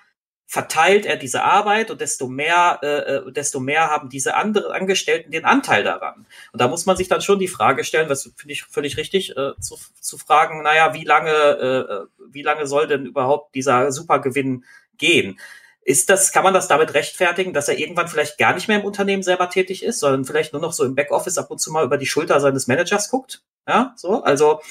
verteilt 0.47 1.05
er 1.05 1.17
diese 1.17 1.43
Arbeit 1.43 1.89
und 1.89 2.01
desto 2.01 2.27
mehr, 2.27 2.79
äh, 2.83 2.87
äh, 2.87 3.31
desto 3.31 3.59
mehr 3.59 3.89
haben 3.89 4.09
diese 4.09 4.35
anderen 4.35 4.71
Angestellten 4.71 5.31
den 5.31 5.43
Anteil 5.43 5.83
daran. 5.83 6.27
Und 6.53 6.61
da 6.61 6.67
muss 6.67 6.85
man 6.85 6.95
sich 6.95 7.07
dann 7.07 7.21
schon 7.21 7.39
die 7.39 7.47
Frage 7.47 7.83
stellen, 7.83 8.09
was 8.09 8.31
finde 8.35 8.53
ich 8.53 8.63
völlig 8.63 8.97
richtig, 8.97 9.35
äh, 9.35 9.53
zu, 9.59 9.77
zu 9.99 10.17
fragen, 10.17 10.61
naja, 10.61 10.93
wie 10.93 11.03
lange, 11.03 11.31
äh, 11.31 12.23
wie 12.31 12.43
lange 12.43 12.67
soll 12.67 12.87
denn 12.87 13.05
überhaupt 13.05 13.55
dieser 13.55 13.91
Supergewinn 13.91 14.65
gehen? 14.97 15.39
Ist 15.85 16.09
das, 16.09 16.31
kann 16.31 16.43
man 16.43 16.53
das 16.53 16.67
damit 16.67 16.93
rechtfertigen, 16.95 17.53
dass 17.53 17.69
er 17.69 17.77
irgendwann 17.77 18.07
vielleicht 18.07 18.37
gar 18.37 18.53
nicht 18.53 18.67
mehr 18.67 18.79
im 18.79 18.85
Unternehmen 18.85 19.23
selber 19.23 19.49
tätig 19.49 19.83
ist, 19.83 19.99
sondern 19.99 20.25
vielleicht 20.25 20.51
nur 20.51 20.61
noch 20.61 20.73
so 20.73 20.83
im 20.83 20.95
Backoffice 20.95 21.37
ab 21.37 21.51
und 21.51 21.59
zu 21.59 21.71
mal 21.71 21.85
über 21.85 21.97
die 21.97 22.07
Schulter 22.07 22.39
seines 22.39 22.67
Managers 22.67 23.09
guckt? 23.09 23.43
Ja, 23.67 23.93
so, 23.95 24.23
also, 24.23 24.61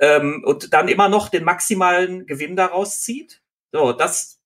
ähm, 0.00 0.42
und 0.44 0.72
dann 0.72 0.88
immer 0.88 1.08
noch 1.08 1.28
den 1.28 1.44
maximalen 1.44 2.26
Gewinn 2.26 2.56
daraus 2.56 3.02
zieht? 3.02 3.42
So, 3.72 3.92
das, 3.92 4.40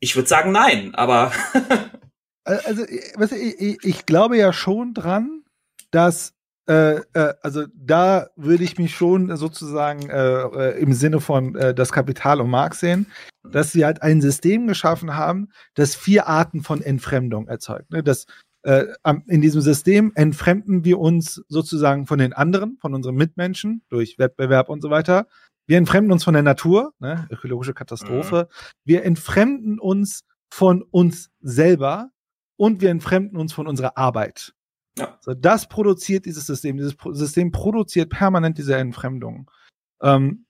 ich 0.00 0.16
würde 0.16 0.28
sagen 0.28 0.52
nein, 0.52 0.94
aber 0.94 1.32
Also, 2.46 2.84
ich, 2.84 3.60
ich, 3.60 3.78
ich 3.82 4.06
glaube 4.06 4.38
ja 4.38 4.52
schon 4.52 4.94
dran, 4.94 5.42
dass 5.90 6.35
äh, 6.68 6.96
äh, 7.12 7.34
also 7.42 7.64
da 7.74 8.28
würde 8.36 8.64
ich 8.64 8.76
mich 8.76 8.94
schon 8.94 9.36
sozusagen 9.36 10.10
äh, 10.10 10.42
äh, 10.42 10.80
im 10.80 10.92
Sinne 10.92 11.20
von 11.20 11.54
äh, 11.54 11.74
das 11.74 11.92
Kapital 11.92 12.40
und 12.40 12.50
Marx 12.50 12.80
sehen, 12.80 13.06
dass 13.48 13.70
sie 13.70 13.84
halt 13.84 14.02
ein 14.02 14.20
System 14.20 14.66
geschaffen 14.66 15.14
haben, 15.14 15.48
das 15.74 15.94
vier 15.94 16.26
Arten 16.26 16.62
von 16.62 16.82
Entfremdung 16.82 17.46
erzeugt. 17.46 17.90
Ne? 17.90 18.02
Das, 18.02 18.26
in 19.28 19.42
diesem 19.42 19.60
System 19.60 20.10
entfremden 20.16 20.84
wir 20.84 20.98
uns 20.98 21.40
sozusagen 21.46 22.06
von 22.06 22.18
den 22.18 22.32
anderen, 22.32 22.78
von 22.80 22.94
unseren 22.94 23.14
Mitmenschen 23.14 23.82
durch 23.90 24.18
Wettbewerb 24.18 24.68
und 24.68 24.82
so 24.82 24.90
weiter. 24.90 25.28
Wir 25.68 25.78
entfremden 25.78 26.10
uns 26.10 26.24
von 26.24 26.34
der 26.34 26.42
Natur, 26.42 26.92
ne? 26.98 27.28
ökologische 27.30 27.74
Katastrophe. 27.74 28.48
Wir 28.84 29.04
entfremden 29.04 29.78
uns 29.78 30.24
von 30.52 30.82
uns 30.82 31.30
selber 31.40 32.10
und 32.56 32.80
wir 32.80 32.90
entfremden 32.90 33.38
uns 33.38 33.52
von 33.52 33.68
unserer 33.68 33.96
Arbeit. 33.96 34.52
Ja. 34.98 35.18
So, 35.20 35.34
das 35.34 35.68
produziert 35.68 36.24
dieses 36.26 36.46
System. 36.46 36.76
Dieses 36.76 36.94
Pro 36.94 37.12
System 37.12 37.52
produziert 37.52 38.10
permanent 38.10 38.58
diese 38.58 38.76
Entfremdung. 38.76 39.50
Ähm, 40.00 40.46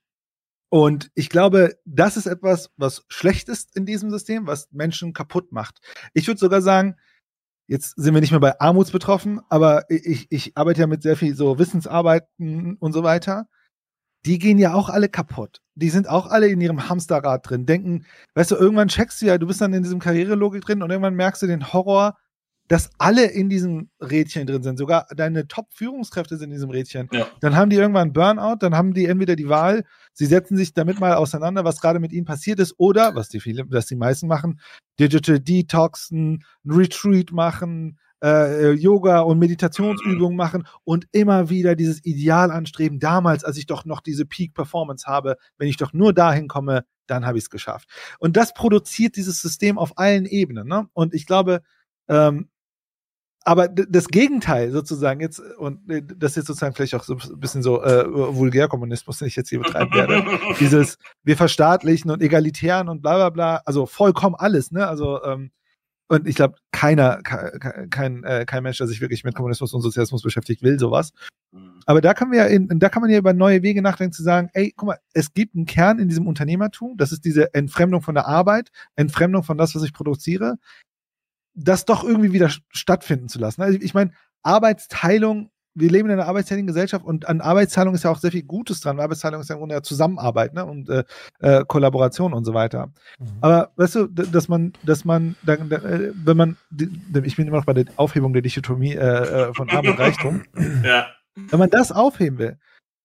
und 0.68 1.10
ich 1.14 1.28
glaube, 1.28 1.78
das 1.84 2.16
ist 2.16 2.26
etwas, 2.26 2.70
was 2.76 3.04
schlecht 3.08 3.48
ist 3.48 3.76
in 3.76 3.86
diesem 3.86 4.10
System, 4.10 4.46
was 4.46 4.70
Menschen 4.72 5.12
kaputt 5.12 5.52
macht. 5.52 5.80
Ich 6.12 6.26
würde 6.26 6.40
sogar 6.40 6.60
sagen, 6.60 6.96
jetzt 7.68 7.94
sind 7.96 8.14
wir 8.14 8.20
nicht 8.20 8.32
mehr 8.32 8.40
bei 8.40 8.60
Armuts 8.60 8.90
betroffen, 8.90 9.40
aber 9.48 9.88
ich, 9.90 10.26
ich 10.30 10.56
arbeite 10.56 10.80
ja 10.80 10.86
mit 10.86 11.02
sehr 11.02 11.16
viel 11.16 11.34
so 11.34 11.58
Wissensarbeiten 11.58 12.76
und 12.76 12.92
so 12.92 13.02
weiter. 13.02 13.48
Die 14.24 14.38
gehen 14.38 14.58
ja 14.58 14.74
auch 14.74 14.88
alle 14.88 15.08
kaputt. 15.08 15.62
Die 15.76 15.90
sind 15.90 16.08
auch 16.08 16.26
alle 16.26 16.48
in 16.48 16.60
ihrem 16.60 16.88
Hamsterrad 16.88 17.48
drin, 17.48 17.66
denken, 17.66 18.04
weißt 18.34 18.50
du, 18.50 18.56
irgendwann 18.56 18.88
checkst 18.88 19.22
du 19.22 19.26
ja, 19.26 19.38
du 19.38 19.46
bist 19.46 19.60
dann 19.60 19.72
in 19.72 19.84
diesem 19.84 20.00
Karrierelogik 20.00 20.62
drin 20.62 20.82
und 20.82 20.90
irgendwann 20.90 21.14
merkst 21.14 21.42
du 21.42 21.46
den 21.46 21.72
Horror, 21.72 22.16
dass 22.68 22.90
alle 22.98 23.26
in 23.26 23.48
diesem 23.48 23.90
Rädchen 24.00 24.46
drin 24.46 24.62
sind. 24.62 24.78
Sogar 24.78 25.06
deine 25.14 25.46
Top-Führungskräfte 25.46 26.36
sind 26.36 26.50
in 26.50 26.56
diesem 26.56 26.70
Rädchen. 26.70 27.08
Ja. 27.12 27.26
Dann 27.40 27.56
haben 27.56 27.70
die 27.70 27.76
irgendwann 27.76 28.12
Burnout, 28.12 28.56
dann 28.60 28.74
haben 28.74 28.94
die 28.94 29.06
entweder 29.06 29.36
die 29.36 29.48
Wahl, 29.48 29.84
sie 30.12 30.26
setzen 30.26 30.56
sich 30.56 30.74
damit 30.74 31.00
mal 31.00 31.14
auseinander, 31.14 31.64
was 31.64 31.80
gerade 31.80 32.00
mit 32.00 32.12
ihnen 32.12 32.26
passiert 32.26 32.58
ist, 32.58 32.74
oder, 32.78 33.14
was 33.14 33.28
die 33.28 33.40
viele, 33.40 33.64
was 33.68 33.86
die 33.86 33.96
meisten 33.96 34.26
machen, 34.26 34.60
Digital 34.98 35.38
Detoxen, 35.38 36.44
Retreat 36.64 37.32
machen, 37.32 37.98
äh, 38.22 38.72
Yoga 38.72 39.20
und 39.20 39.38
Meditationsübungen 39.38 40.36
machen 40.36 40.66
und 40.84 41.06
immer 41.12 41.50
wieder 41.50 41.76
dieses 41.76 42.04
Ideal 42.04 42.50
anstreben, 42.50 42.98
damals, 42.98 43.44
als 43.44 43.56
ich 43.56 43.66
doch 43.66 43.84
noch 43.84 44.00
diese 44.00 44.24
Peak-Performance 44.24 45.06
habe, 45.06 45.36
wenn 45.58 45.68
ich 45.68 45.76
doch 45.76 45.92
nur 45.92 46.12
dahin 46.12 46.48
komme, 46.48 46.84
dann 47.06 47.26
habe 47.26 47.38
ich 47.38 47.44
es 47.44 47.50
geschafft. 47.50 47.88
Und 48.18 48.36
das 48.36 48.52
produziert 48.52 49.16
dieses 49.16 49.40
System 49.40 49.78
auf 49.78 49.98
allen 49.98 50.26
Ebenen. 50.26 50.66
Ne? 50.66 50.88
Und 50.92 51.14
ich 51.14 51.26
glaube, 51.26 51.62
ähm, 52.08 52.48
aber 53.46 53.68
das 53.68 54.08
Gegenteil 54.08 54.72
sozusagen 54.72 55.20
jetzt, 55.20 55.38
und 55.38 55.88
äh, 55.88 56.02
das 56.04 56.32
ist 56.32 56.36
jetzt 56.36 56.46
sozusagen 56.48 56.74
vielleicht 56.74 56.96
auch 56.96 57.04
so 57.04 57.14
ein 57.14 57.38
bisschen 57.38 57.62
so 57.62 57.80
äh, 57.80 58.04
Vulgärkommunismus, 58.04 59.20
den 59.20 59.28
ich 59.28 59.36
jetzt 59.36 59.50
hier 59.50 59.60
betreiben 59.60 59.94
werde, 59.94 60.24
dieses, 60.60 60.98
wir 61.22 61.36
verstaatlichen 61.36 62.10
und 62.10 62.20
egalitären 62.22 62.88
und 62.88 63.02
bla 63.02 63.14
bla 63.14 63.30
bla, 63.30 63.62
also 63.64 63.86
vollkommen 63.86 64.34
alles, 64.34 64.72
ne? 64.72 64.88
Also, 64.88 65.22
ähm, 65.22 65.52
und 66.08 66.26
ich 66.26 66.34
glaube, 66.34 66.56
keiner, 66.72 67.22
kein, 67.22 67.88
kein, 67.90 68.24
äh, 68.24 68.44
kein 68.46 68.64
Mensch, 68.64 68.78
der 68.78 68.88
sich 68.88 69.00
wirklich 69.00 69.22
mit 69.22 69.36
Kommunismus 69.36 69.72
und 69.72 69.80
Sozialismus 69.80 70.22
beschäftigt, 70.22 70.62
will 70.62 70.78
sowas. 70.78 71.12
Aber 71.86 72.00
da 72.00 72.14
kann 72.14 72.28
man 72.28 72.38
ja 72.38 72.44
in, 72.46 72.68
da 72.80 72.88
kann 72.88 73.00
man 73.00 73.10
ja 73.10 73.18
über 73.18 73.32
neue 73.32 73.62
Wege 73.62 73.80
nachdenken, 73.80 74.12
zu 74.12 74.24
sagen, 74.24 74.50
ey, 74.54 74.74
guck 74.76 74.88
mal, 74.88 74.98
es 75.14 75.34
gibt 75.34 75.54
einen 75.54 75.66
Kern 75.66 76.00
in 76.00 76.08
diesem 76.08 76.26
Unternehmertum, 76.26 76.96
das 76.96 77.12
ist 77.12 77.24
diese 77.24 77.54
Entfremdung 77.54 78.02
von 78.02 78.16
der 78.16 78.26
Arbeit, 78.26 78.70
Entfremdung 78.96 79.44
von 79.44 79.56
das, 79.56 79.74
was 79.76 79.84
ich 79.84 79.92
produziere, 79.92 80.58
das 81.56 81.84
doch 81.84 82.04
irgendwie 82.04 82.32
wieder 82.32 82.50
stattfinden 82.70 83.28
zu 83.28 83.38
lassen. 83.38 83.62
Also 83.62 83.78
ich 83.80 83.94
meine, 83.94 84.12
Arbeitsteilung, 84.42 85.50
wir 85.74 85.90
leben 85.90 86.08
in 86.08 86.12
einer 86.12 86.28
arbeitsteiligen 86.28 86.66
Gesellschaft 86.66 87.04
und 87.04 87.28
an 87.28 87.40
Arbeitsteilung 87.40 87.94
ist 87.94 88.04
ja 88.04 88.10
auch 88.10 88.18
sehr 88.18 88.30
viel 88.30 88.44
Gutes 88.44 88.80
dran. 88.80 89.00
Arbeitsteilung 89.00 89.40
ist 89.40 89.48
ja 89.48 89.56
im 89.56 89.60
Grunde 89.60 89.74
ja 89.74 89.82
Zusammenarbeit 89.82 90.54
ne? 90.54 90.64
und 90.64 90.88
äh, 90.88 91.04
äh, 91.40 91.64
Kollaboration 91.66 92.32
und 92.32 92.44
so 92.44 92.54
weiter. 92.54 92.92
Mhm. 93.18 93.26
Aber 93.40 93.72
weißt 93.76 93.94
du, 93.96 94.06
dass 94.06 94.48
man, 94.48 94.74
dass 94.84 95.04
man, 95.04 95.34
dann, 95.42 95.70
äh, 95.70 96.12
wenn 96.14 96.36
man, 96.36 96.56
ich 97.24 97.36
bin 97.36 97.46
immer 97.46 97.58
noch 97.58 97.64
bei 97.64 97.74
der 97.74 97.86
Aufhebung 97.96 98.32
der 98.32 98.42
Dichotomie 98.42 98.94
äh, 98.94 99.48
äh, 99.48 99.54
von 99.54 99.68
Arm 99.70 99.86
und 99.86 99.98
Reichtum. 99.98 100.44
Ja. 100.84 101.06
Wenn 101.34 101.58
man 101.58 101.70
das 101.70 101.92
aufheben 101.92 102.38
will, 102.38 102.58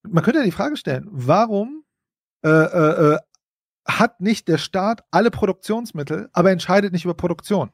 man 0.07 0.23
könnte 0.23 0.39
ja 0.39 0.45
die 0.45 0.51
Frage 0.51 0.77
stellen, 0.77 1.07
warum 1.11 1.83
äh, 2.43 2.49
äh, 2.49 3.13
äh 3.13 3.17
hat 3.83 4.21
nicht 4.21 4.47
der 4.47 4.59
Staat 4.59 5.03
alle 5.09 5.31
Produktionsmittel, 5.31 6.29
aber 6.33 6.51
entscheidet 6.51 6.93
nicht 6.93 7.03
über 7.03 7.15
Produktion? 7.15 7.71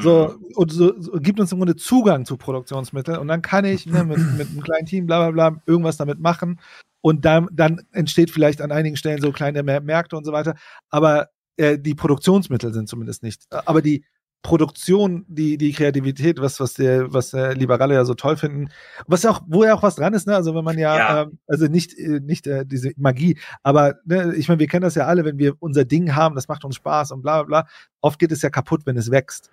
So, 0.00 0.34
Mhm. 0.38 0.44
und 0.54 0.70
so, 0.72 1.00
so 1.00 1.12
gibt 1.12 1.40
uns 1.40 1.50
im 1.50 1.58
Grunde 1.58 1.74
Zugang 1.76 2.24
zu 2.26 2.36
Produktionsmitteln 2.36 3.18
und 3.18 3.28
dann 3.28 3.40
kann 3.42 3.64
ich 3.64 3.86
ne, 3.86 4.04
mit, 4.04 4.18
mit 4.36 4.48
einem 4.48 4.62
kleinen 4.62 4.86
Team 4.86 5.06
bla 5.06 5.30
bla 5.30 5.50
bla 5.50 5.62
irgendwas 5.66 5.96
damit 5.96 6.20
machen 6.20 6.60
und 7.00 7.24
dann, 7.24 7.48
dann 7.52 7.80
entsteht 7.92 8.30
vielleicht 8.30 8.60
an 8.60 8.70
einigen 8.70 8.96
Stellen 8.96 9.20
so 9.20 9.32
kleine 9.32 9.62
Mä- 9.62 9.80
Märkte 9.80 10.16
und 10.16 10.24
so 10.24 10.32
weiter, 10.32 10.54
aber 10.90 11.30
äh, 11.56 11.78
die 11.78 11.94
Produktionsmittel 11.94 12.72
sind 12.74 12.88
zumindest 12.88 13.22
nicht. 13.22 13.42
Aber 13.50 13.80
die 13.82 14.04
Produktion, 14.42 15.24
die, 15.26 15.58
die 15.58 15.72
Kreativität, 15.72 16.40
was, 16.40 16.60
was 16.60 16.74
der, 16.74 17.12
was 17.12 17.30
der 17.30 17.54
Liberale 17.54 17.94
ja 17.94 18.04
so 18.04 18.14
toll 18.14 18.36
finden, 18.36 18.68
was 19.06 19.24
ja 19.24 19.30
auch, 19.30 19.40
wo 19.48 19.64
ja 19.64 19.74
auch 19.74 19.82
was 19.82 19.96
dran 19.96 20.14
ist, 20.14 20.26
ne? 20.28 20.36
Also 20.36 20.54
wenn 20.54 20.64
man 20.64 20.78
ja, 20.78 20.96
Ja. 20.96 21.22
Ähm, 21.22 21.38
also 21.48 21.66
nicht, 21.66 21.98
äh, 21.98 22.20
nicht 22.20 22.46
äh, 22.46 22.64
diese 22.64 22.92
Magie, 22.98 23.36
aber 23.64 23.96
ne, 24.04 24.34
ich 24.36 24.48
meine, 24.48 24.60
wir 24.60 24.68
kennen 24.68 24.82
das 24.84 24.94
ja 24.94 25.06
alle, 25.06 25.24
wenn 25.24 25.38
wir 25.38 25.54
unser 25.58 25.84
Ding 25.84 26.14
haben, 26.14 26.36
das 26.36 26.46
macht 26.46 26.64
uns 26.64 26.76
Spaß 26.76 27.10
und 27.10 27.22
bla 27.22 27.42
bla 27.42 27.62
bla. 27.62 27.68
Oft 28.00 28.18
geht 28.20 28.30
es 28.32 28.42
ja 28.42 28.50
kaputt, 28.50 28.82
wenn 28.84 28.96
es 28.96 29.10
wächst. 29.10 29.50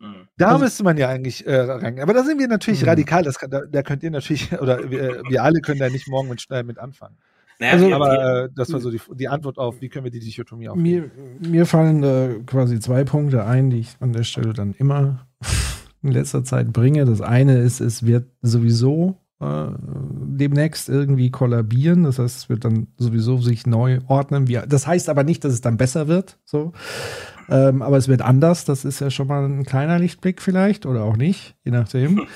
Mhm. 0.00 0.28
Da 0.36 0.48
Also- 0.48 0.64
müsste 0.64 0.84
man 0.84 0.96
ja 0.96 1.08
eigentlich 1.08 1.46
äh, 1.46 1.56
reingehen. 1.56 2.02
Aber 2.02 2.12
da 2.14 2.22
sind 2.24 2.38
wir 2.38 2.48
natürlich 2.48 2.82
Mhm. 2.82 2.88
radikal. 2.88 3.22
Das 3.24 3.38
kann, 3.38 3.50
da, 3.50 3.62
da 3.66 3.82
könnt 3.82 4.02
ihr 4.02 4.10
natürlich, 4.10 4.52
oder 4.60 4.90
wir, 4.90 5.22
wir 5.28 5.42
alle 5.42 5.60
können 5.60 5.80
da 5.80 5.88
nicht 5.88 6.08
morgen 6.08 6.28
mit, 6.28 6.40
schnell 6.40 6.64
mit 6.64 6.78
anfangen. 6.78 7.16
Naja, 7.60 7.72
Also- 7.72 7.92
Aber 7.94 8.44
äh, 8.44 8.48
das 8.54 8.72
war 8.72 8.80
so 8.80 8.90
die, 8.90 9.00
die 9.14 9.26
Antwort 9.28 9.58
auf, 9.58 9.80
wie 9.80 9.88
können 9.88 10.04
wir 10.04 10.12
die 10.12 10.20
Dichotomie 10.20 10.68
aufnehmen. 10.68 11.10
Mir, 11.40 11.48
mir 11.50 11.66
fallen 11.66 12.00
da 12.02 12.28
quasi 12.46 12.78
zwei 12.78 13.02
Punkte 13.04 13.44
ein, 13.44 13.70
die 13.70 13.80
ich 13.80 13.96
an 13.98 14.12
der 14.12 14.22
Stelle 14.22 14.52
dann 14.52 14.72
immer 14.74 15.26
in 16.02 16.12
letzter 16.12 16.44
Zeit 16.44 16.72
bringe. 16.72 17.04
Das 17.04 17.20
eine 17.20 17.58
ist, 17.58 17.80
es 17.80 18.06
wird 18.06 18.26
sowieso 18.42 19.16
äh, 19.40 19.66
demnächst 19.80 20.88
irgendwie 20.88 21.30
kollabieren. 21.32 22.04
Das 22.04 22.20
heißt, 22.20 22.36
es 22.36 22.48
wird 22.48 22.64
dann 22.64 22.86
sowieso 22.96 23.38
sich 23.38 23.66
neu 23.66 23.98
ordnen. 24.06 24.46
Wie, 24.46 24.60
das 24.68 24.86
heißt 24.86 25.08
aber 25.08 25.24
nicht, 25.24 25.44
dass 25.44 25.52
es 25.52 25.60
dann 25.60 25.76
besser 25.76 26.06
wird. 26.06 26.38
So. 26.44 26.72
Ähm, 27.48 27.82
aber 27.82 27.96
es 27.96 28.08
wird 28.08 28.22
anders. 28.22 28.64
Das 28.64 28.84
ist 28.84 29.00
ja 29.00 29.10
schon 29.10 29.28
mal 29.28 29.44
ein 29.44 29.64
kleiner 29.64 29.98
Lichtblick 29.98 30.42
vielleicht 30.42 30.86
oder 30.86 31.04
auch 31.04 31.16
nicht, 31.16 31.54
je 31.64 31.70
nachdem. 31.72 32.26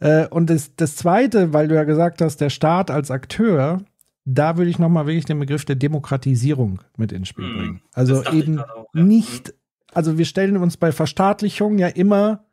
Äh, 0.00 0.26
und 0.28 0.50
das, 0.50 0.74
das 0.76 0.96
Zweite, 0.96 1.52
weil 1.52 1.68
du 1.68 1.74
ja 1.74 1.84
gesagt 1.84 2.20
hast, 2.20 2.40
der 2.40 2.50
Staat 2.50 2.90
als 2.90 3.10
Akteur, 3.10 3.82
da 4.24 4.56
würde 4.56 4.70
ich 4.70 4.78
noch 4.78 4.88
mal 4.88 5.06
wirklich 5.06 5.24
den 5.24 5.38
Begriff 5.38 5.64
der 5.64 5.76
Demokratisierung 5.76 6.80
mit 6.96 7.12
ins 7.12 7.28
Spiel 7.28 7.46
Mhm. 7.46 7.58
bringen. 7.58 7.80
Also 7.94 8.24
eben 8.32 8.58
auch, 8.60 8.86
ja. 8.92 9.02
nicht, 9.02 9.54
also 9.94 10.18
wir 10.18 10.24
stellen 10.24 10.56
uns 10.56 10.76
bei 10.76 10.90
Verstaatlichung 10.92 11.78
ja 11.78 11.86
immer 11.88 12.44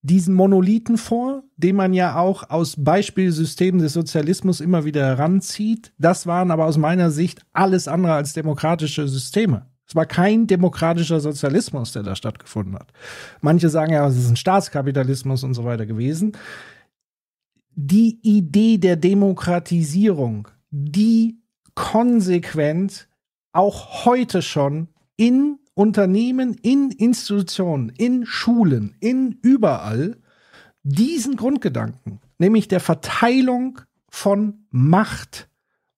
diesen 0.00 0.34
Monolithen 0.34 0.98
vor, 0.98 1.44
den 1.56 1.76
man 1.76 1.94
ja 1.94 2.16
auch 2.16 2.50
aus 2.50 2.74
Beispielsystemen 2.76 3.80
des 3.80 3.92
Sozialismus 3.94 4.60
immer 4.60 4.84
wieder 4.84 5.04
heranzieht. 5.06 5.92
Das 5.98 6.26
waren 6.26 6.50
aber 6.50 6.66
aus 6.66 6.76
meiner 6.76 7.10
Sicht 7.10 7.42
alles 7.52 7.88
andere 7.88 8.14
als 8.14 8.32
demokratische 8.34 9.08
Systeme. 9.08 9.66
Es 9.86 9.94
war 9.94 10.06
kein 10.06 10.46
demokratischer 10.46 11.20
Sozialismus, 11.20 11.92
der 11.92 12.02
da 12.02 12.16
stattgefunden 12.16 12.74
hat. 12.74 12.92
Manche 13.40 13.68
sagen 13.68 13.92
ja, 13.92 14.06
es 14.06 14.16
ist 14.16 14.30
ein 14.30 14.36
Staatskapitalismus 14.36 15.44
und 15.44 15.54
so 15.54 15.64
weiter 15.64 15.86
gewesen. 15.86 16.32
Die 17.74 18.18
Idee 18.22 18.78
der 18.78 18.96
Demokratisierung, 18.96 20.48
die 20.70 21.38
konsequent 21.74 23.08
auch 23.52 24.04
heute 24.04 24.42
schon 24.42 24.88
in 25.16 25.58
Unternehmen, 25.74 26.54
in 26.54 26.90
Institutionen, 26.90 27.90
in 27.90 28.26
Schulen, 28.26 28.96
in 29.00 29.38
überall 29.42 30.16
diesen 30.82 31.36
Grundgedanken, 31.36 32.20
nämlich 32.38 32.68
der 32.68 32.80
Verteilung 32.80 33.80
von 34.08 34.66
Macht. 34.70 35.48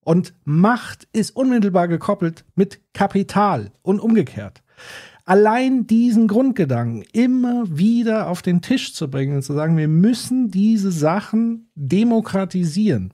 Und 0.07 0.33
Macht 0.45 1.05
ist 1.11 1.35
unmittelbar 1.35 1.89
gekoppelt 1.89 2.45
mit 2.55 2.79
Kapital 2.93 3.71
und 3.81 3.99
umgekehrt. 3.99 4.63
Allein 5.25 5.85
diesen 5.85 6.29
Grundgedanken 6.29 7.03
immer 7.11 7.65
wieder 7.77 8.29
auf 8.29 8.41
den 8.41 8.61
Tisch 8.61 8.93
zu 8.93 9.09
bringen 9.09 9.35
und 9.35 9.41
zu 9.41 9.51
sagen, 9.51 9.75
wir 9.75 9.89
müssen 9.89 10.49
diese 10.49 10.93
Sachen 10.93 11.69
demokratisieren, 11.75 13.13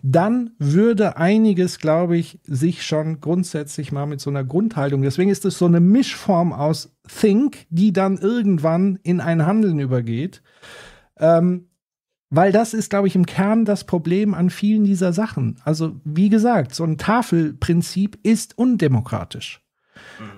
dann 0.00 0.52
würde 0.60 1.16
einiges, 1.16 1.80
glaube 1.80 2.16
ich, 2.16 2.38
sich 2.44 2.86
schon 2.86 3.20
grundsätzlich 3.20 3.90
mal 3.90 4.06
mit 4.06 4.20
so 4.20 4.30
einer 4.30 4.44
Grundhaltung. 4.44 5.02
Deswegen 5.02 5.30
ist 5.30 5.44
es 5.44 5.58
so 5.58 5.66
eine 5.66 5.80
Mischform 5.80 6.52
aus 6.52 6.96
Think, 7.08 7.66
die 7.68 7.92
dann 7.92 8.16
irgendwann 8.16 9.00
in 9.02 9.20
ein 9.20 9.44
Handeln 9.44 9.80
übergeht. 9.80 10.40
Ähm, 11.18 11.67
weil 12.30 12.52
das 12.52 12.74
ist, 12.74 12.90
glaube 12.90 13.08
ich, 13.08 13.14
im 13.14 13.26
Kern 13.26 13.64
das 13.64 13.84
Problem 13.84 14.34
an 14.34 14.50
vielen 14.50 14.84
dieser 14.84 15.12
Sachen. 15.12 15.56
Also, 15.64 15.96
wie 16.04 16.28
gesagt, 16.28 16.74
so 16.74 16.84
ein 16.84 16.98
Tafelprinzip 16.98 18.18
ist 18.22 18.58
undemokratisch. 18.58 19.62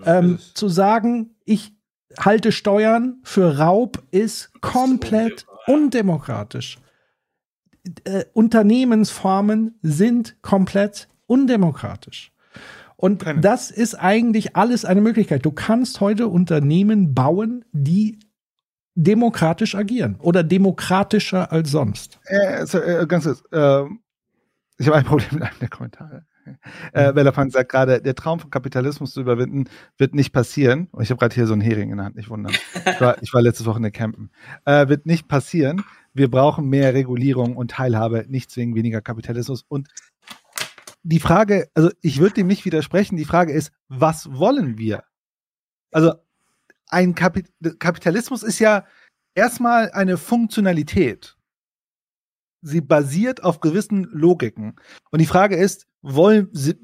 Ähm, 0.04 0.38
zu 0.54 0.68
sagen, 0.68 1.36
ich 1.44 1.72
halte 2.18 2.52
Steuern 2.52 3.18
für 3.22 3.58
Raub, 3.58 4.02
ist 4.10 4.52
komplett 4.60 5.46
undemokratisch. 5.66 6.78
Äh, 8.04 8.24
Unternehmensformen 8.32 9.78
sind 9.82 10.36
komplett 10.42 11.08
undemokratisch. 11.26 12.32
Und 12.96 13.24
das 13.40 13.70
ist 13.70 13.94
eigentlich 13.94 14.56
alles 14.56 14.84
eine 14.84 15.00
Möglichkeit. 15.00 15.46
Du 15.46 15.52
kannst 15.52 16.00
heute 16.00 16.28
Unternehmen 16.28 17.14
bauen, 17.14 17.64
die 17.72 18.18
demokratisch 19.02 19.74
agieren 19.74 20.16
oder 20.20 20.42
demokratischer 20.42 21.50
als 21.50 21.70
sonst. 21.70 22.20
Äh, 22.26 22.66
so, 22.66 22.78
äh, 22.78 23.06
ganz 23.06 23.24
kurz. 23.24 23.42
ähm, 23.52 24.00
ich 24.78 24.86
habe 24.86 24.96
ein 24.96 25.04
Problem 25.04 25.28
mit 25.32 25.42
einem 25.42 25.58
der 25.60 25.68
Kommentare. 25.68 26.26
Äh, 26.92 27.12
Bellerpunk 27.12 27.52
sagt 27.52 27.70
gerade, 27.70 28.00
der 28.02 28.14
Traum 28.14 28.40
von 28.40 28.50
Kapitalismus 28.50 29.12
zu 29.12 29.20
überwinden, 29.20 29.64
wird 29.98 30.14
nicht 30.14 30.32
passieren. 30.32 30.88
Und 30.90 31.02
ich 31.02 31.10
habe 31.10 31.18
gerade 31.18 31.34
hier 31.34 31.46
so 31.46 31.52
einen 31.52 31.62
Hering 31.62 31.90
in 31.90 31.98
der 31.98 32.06
Hand, 32.06 32.16
nicht 32.16 32.30
wundern. 32.30 32.54
Ich 32.86 33.00
war, 33.00 33.22
ich 33.22 33.32
war 33.32 33.42
letzte 33.42 33.66
Woche 33.66 33.76
in 33.76 33.82
der 33.82 33.92
Campen. 33.92 34.30
Äh, 34.64 34.88
wird 34.88 35.06
nicht 35.06 35.28
passieren, 35.28 35.84
wir 36.12 36.30
brauchen 36.30 36.68
mehr 36.68 36.94
Regulierung 36.94 37.56
und 37.56 37.70
Teilhabe, 37.70 38.24
nicht 38.28 38.50
zwingend 38.50 38.76
weniger 38.76 39.00
Kapitalismus. 39.00 39.64
Und 39.68 39.88
die 41.02 41.20
Frage, 41.20 41.68
also 41.74 41.90
ich 42.00 42.18
würde 42.18 42.34
dem 42.34 42.46
nicht 42.46 42.64
widersprechen, 42.64 43.16
die 43.16 43.24
Frage 43.24 43.52
ist, 43.52 43.72
was 43.88 44.32
wollen 44.32 44.76
wir? 44.76 45.04
Also 45.92 46.14
ein 46.90 47.14
Kapit 47.14 47.50
Kapitalismus 47.78 48.42
ist 48.42 48.58
ja 48.58 48.84
erstmal 49.34 49.90
eine 49.92 50.16
Funktionalität. 50.16 51.36
Sie 52.62 52.80
basiert 52.80 53.42
auf 53.42 53.60
gewissen 53.60 54.04
Logiken. 54.12 54.76
Und 55.10 55.20
die 55.20 55.26
Frage 55.26 55.56
ist, 55.56 55.86
wollen 56.02 56.48
sie, 56.52 56.76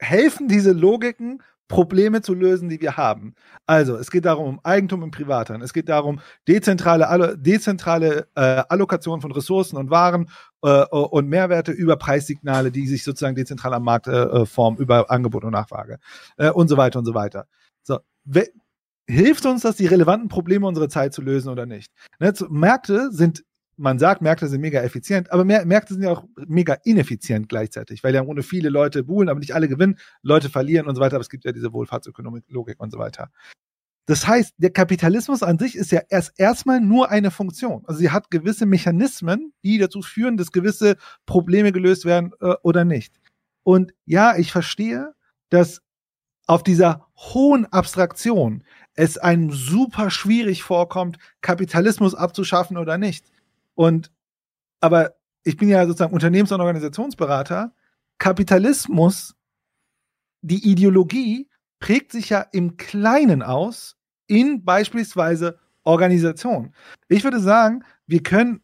helfen 0.00 0.48
diese 0.48 0.72
Logiken, 0.72 1.42
Probleme 1.68 2.20
zu 2.20 2.34
lösen, 2.34 2.68
die 2.68 2.82
wir 2.82 2.98
haben. 2.98 3.34
Also, 3.64 3.96
es 3.96 4.10
geht 4.10 4.26
darum, 4.26 4.46
um 4.46 4.60
Eigentum 4.62 5.02
im 5.02 5.10
Privaten. 5.10 5.62
Es 5.62 5.72
geht 5.72 5.88
darum, 5.88 6.20
dezentrale, 6.46 7.38
dezentrale 7.38 8.28
äh, 8.34 8.62
Allokation 8.68 9.22
von 9.22 9.32
Ressourcen 9.32 9.78
und 9.78 9.88
Waren 9.88 10.28
äh, 10.62 10.84
und 10.84 11.28
Mehrwerte 11.30 11.72
über 11.72 11.96
Preissignale, 11.96 12.70
die 12.70 12.86
sich 12.86 13.04
sozusagen 13.04 13.36
dezentral 13.36 13.72
am 13.72 13.84
Markt 13.84 14.06
äh, 14.06 14.22
äh 14.22 14.44
formen, 14.44 14.76
über 14.76 15.10
Angebot 15.10 15.44
und 15.44 15.52
Nachfrage 15.52 15.98
äh, 16.36 16.50
und 16.50 16.68
so 16.68 16.76
weiter 16.76 16.98
und 16.98 17.06
so 17.06 17.14
weiter. 17.14 17.46
So, 17.82 18.00
hilft 19.12 19.46
uns 19.46 19.62
das, 19.62 19.76
die 19.76 19.86
relevanten 19.86 20.28
Probleme 20.28 20.66
unserer 20.66 20.88
Zeit 20.88 21.14
zu 21.14 21.22
lösen 21.22 21.48
oder 21.48 21.66
nicht? 21.66 21.92
Ne, 22.18 22.32
Märkte 22.48 23.10
sind 23.12 23.44
man 23.76 23.98
sagt, 23.98 24.22
Märkte 24.22 24.48
sind 24.48 24.60
mega 24.60 24.82
effizient, 24.82 25.32
aber 25.32 25.44
Märkte 25.44 25.94
sind 25.94 26.02
ja 26.02 26.10
auch 26.10 26.24
mega 26.46 26.76
ineffizient 26.84 27.48
gleichzeitig, 27.48 28.04
weil 28.04 28.14
ja 28.14 28.22
ohne 28.22 28.42
viele 28.42 28.68
Leute 28.68 29.02
buhlen, 29.02 29.28
aber 29.28 29.40
nicht 29.40 29.54
alle 29.54 29.66
gewinnen, 29.66 29.98
Leute 30.22 30.50
verlieren 30.50 30.86
und 30.86 30.94
so 30.94 31.00
weiter, 31.00 31.16
aber 31.16 31.22
es 31.22 31.30
gibt 31.30 31.44
ja 31.44 31.52
diese 31.52 31.72
Wohlfahrtsökonomik-Logik 31.72 32.78
und 32.78 32.92
so 32.92 32.98
weiter. 32.98 33.30
Das 34.06 34.26
heißt, 34.26 34.54
der 34.58 34.70
Kapitalismus 34.70 35.42
an 35.42 35.58
sich 35.58 35.76
ist 35.76 35.90
ja 35.90 36.02
erst 36.10 36.32
erstmal 36.36 36.80
nur 36.80 37.10
eine 37.10 37.30
Funktion. 37.30 37.82
Also 37.86 38.00
sie 38.00 38.10
hat 38.10 38.30
gewisse 38.30 38.66
Mechanismen, 38.66 39.52
die 39.64 39.78
dazu 39.78 40.02
führen, 40.02 40.36
dass 40.36 40.52
gewisse 40.52 40.96
Probleme 41.24 41.72
gelöst 41.72 42.04
werden 42.04 42.32
äh, 42.40 42.54
oder 42.62 42.84
nicht. 42.84 43.14
Und 43.62 43.94
ja, 44.04 44.36
ich 44.36 44.52
verstehe, 44.52 45.14
dass 45.50 45.82
auf 46.46 46.62
dieser 46.64 47.06
hohen 47.16 47.66
Abstraktion 47.66 48.64
es 48.94 49.18
einem 49.18 49.50
super 49.50 50.10
schwierig 50.10 50.62
vorkommt, 50.62 51.18
Kapitalismus 51.40 52.14
abzuschaffen 52.14 52.76
oder 52.76 52.98
nicht. 52.98 53.26
Und 53.74 54.10
aber 54.80 55.14
ich 55.44 55.56
bin 55.56 55.68
ja 55.68 55.86
sozusagen 55.86 56.14
Unternehmens- 56.14 56.52
und 56.52 56.60
Organisationsberater. 56.60 57.72
Kapitalismus, 58.18 59.34
die 60.42 60.70
Ideologie 60.70 61.48
prägt 61.78 62.12
sich 62.12 62.30
ja 62.30 62.40
im 62.52 62.76
Kleinen 62.76 63.42
aus 63.42 63.96
in 64.26 64.64
beispielsweise 64.64 65.58
Organisation. 65.84 66.74
Ich 67.08 67.24
würde 67.24 67.40
sagen, 67.40 67.84
wir 68.06 68.22
können 68.22 68.62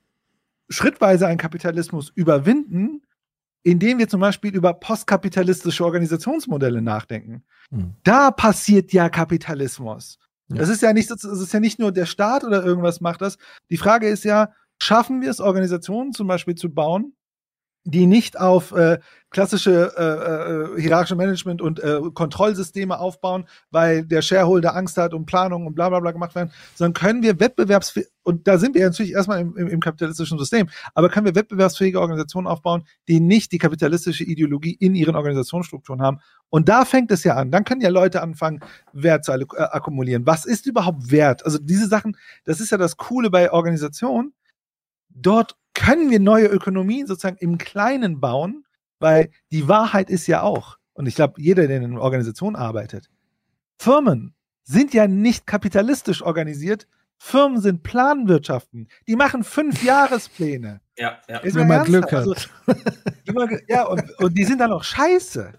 schrittweise 0.68 1.26
einen 1.26 1.39
Kapitalismus 1.39 2.12
überwinden, 2.15 3.02
indem 3.62 3.98
wir 3.98 4.08
zum 4.08 4.20
Beispiel 4.20 4.54
über 4.54 4.74
postkapitalistische 4.74 5.84
Organisationsmodelle 5.84 6.82
nachdenken. 6.82 7.44
Hm. 7.70 7.94
Da 8.04 8.30
passiert 8.30 8.92
ja 8.92 9.08
Kapitalismus. 9.08 10.18
Ja. 10.48 10.56
Das 10.56 10.68
ist 10.68 10.82
ja 10.82 10.92
nicht, 10.92 11.10
das 11.10 11.24
ist 11.24 11.52
ja 11.52 11.60
nicht 11.60 11.78
nur 11.78 11.92
der 11.92 12.06
Staat 12.06 12.44
oder 12.44 12.64
irgendwas 12.64 13.00
macht 13.00 13.20
das. 13.20 13.36
Die 13.70 13.76
Frage 13.76 14.08
ist 14.08 14.24
ja, 14.24 14.52
schaffen 14.80 15.20
wir 15.20 15.30
es, 15.30 15.40
Organisationen 15.40 16.12
zum 16.12 16.26
Beispiel 16.26 16.54
zu 16.54 16.72
bauen, 16.72 17.14
die 17.84 18.07
nicht 18.07 18.39
auf 18.39 18.73
äh, 18.73 18.98
klassische 19.31 19.92
äh, 19.97 20.78
äh, 20.78 20.81
hierarchische 20.81 21.16
Management 21.16 21.60
und 21.60 21.81
äh, 21.81 22.00
Kontrollsysteme 22.15 22.98
aufbauen, 22.98 23.47
weil 23.70 24.05
der 24.05 24.23
Shareholder 24.23 24.74
Angst 24.74 24.97
hat 24.97 25.12
und 25.12 25.26
Planungen 25.26 25.66
und 25.66 25.74
bla 25.74 25.89
bla 25.89 26.00
bla 26.00 26.12
gemacht 26.12 26.34
werden, 26.34 26.50
sondern 26.74 26.94
können 26.94 27.23
wir 27.23 27.39
wettbewerbsfähig, 27.39 28.08
und 28.23 28.47
da 28.47 28.58
sind 28.58 28.74
wir 28.74 28.84
natürlich 28.84 29.12
erstmal 29.12 29.40
im, 29.40 29.57
im, 29.57 29.68
im, 29.68 29.81
kapitalistischen 29.81 30.39
System, 30.39 30.68
aber 30.94 31.08
können 31.08 31.26
wir 31.26 31.34
wettbewerbsfähige 31.34 32.00
Organisationen 32.00 32.47
aufbauen, 32.47 32.84
die 33.07 33.20
nicht 33.20 33.52
die 33.52 33.58
kapitalistische 33.58 34.24
Ideologie 34.24 34.76
in 34.81 34.94
ihren 34.94 35.16
Organisationsstrukturen 35.16 36.00
haben. 36.00 36.20
Und 36.50 36.68
da 36.68 36.86
fängt 36.86 37.10
es 37.10 37.24
ja 37.24 37.36
an. 37.36 37.50
Dann 37.50 37.65
können 37.65 37.82
ja 37.82 37.90
Leute 37.90 38.23
anfangen, 38.23 38.60
Wert 38.92 39.24
zu 39.24 39.32
äh, 39.32 39.44
akkumulieren. 39.58 40.26
Was 40.26 40.47
ist 40.47 40.66
überhaupt 40.66 41.10
Wert? 41.10 41.44
Also 41.44 41.58
diese 41.58 41.86
Sachen, 41.86 42.16
das 42.44 42.60
ist 42.60 42.70
ja 42.70 42.78
das 42.78 42.97
Coole 42.97 43.31
bei 43.31 43.52
Organisationen 43.52 44.32
dort 45.10 45.57
können 45.78 46.10
wir 46.10 46.18
neue 46.18 46.47
Ökonomien 46.47 47.07
sozusagen 47.07 47.36
im 47.39 47.57
Kleinen 47.57 48.18
bauen, 48.18 48.65
weil 48.98 49.31
die 49.52 49.68
Wahrheit 49.68 50.10
ist 50.10 50.26
ja 50.26 50.42
auch, 50.42 50.76
und 50.92 51.07
ich 51.07 51.15
glaube, 51.15 51.34
jeder, 51.40 51.68
der 51.68 51.76
in 51.76 51.84
einer 51.84 52.00
Organisation 52.00 52.57
arbeitet, 52.57 53.08
Firmen 53.76 54.34
sind 54.65 54.92
ja 54.92 55.07
nicht 55.07 55.47
kapitalistisch 55.47 56.23
organisiert, 56.23 56.89
Firmen 57.16 57.60
sind 57.60 57.84
Planwirtschaften. 57.84 58.89
Die 59.07 59.15
machen 59.15 59.44
fünf 59.44 59.82
Jahrespläne. 59.84 60.81
Ja, 60.97 61.18
ja. 61.28 61.39
Ist 61.39 61.55
Wenn 61.55 61.68
man 61.68 61.84
Glück 61.84 62.10
hat. 62.10 62.26
Also, 62.26 62.34
ja, 63.68 63.84
und, 63.84 64.02
und 64.18 64.36
die 64.36 64.44
sind 64.44 64.60
dann 64.60 64.73
auch 64.73 64.82
scheiße. 64.82 65.52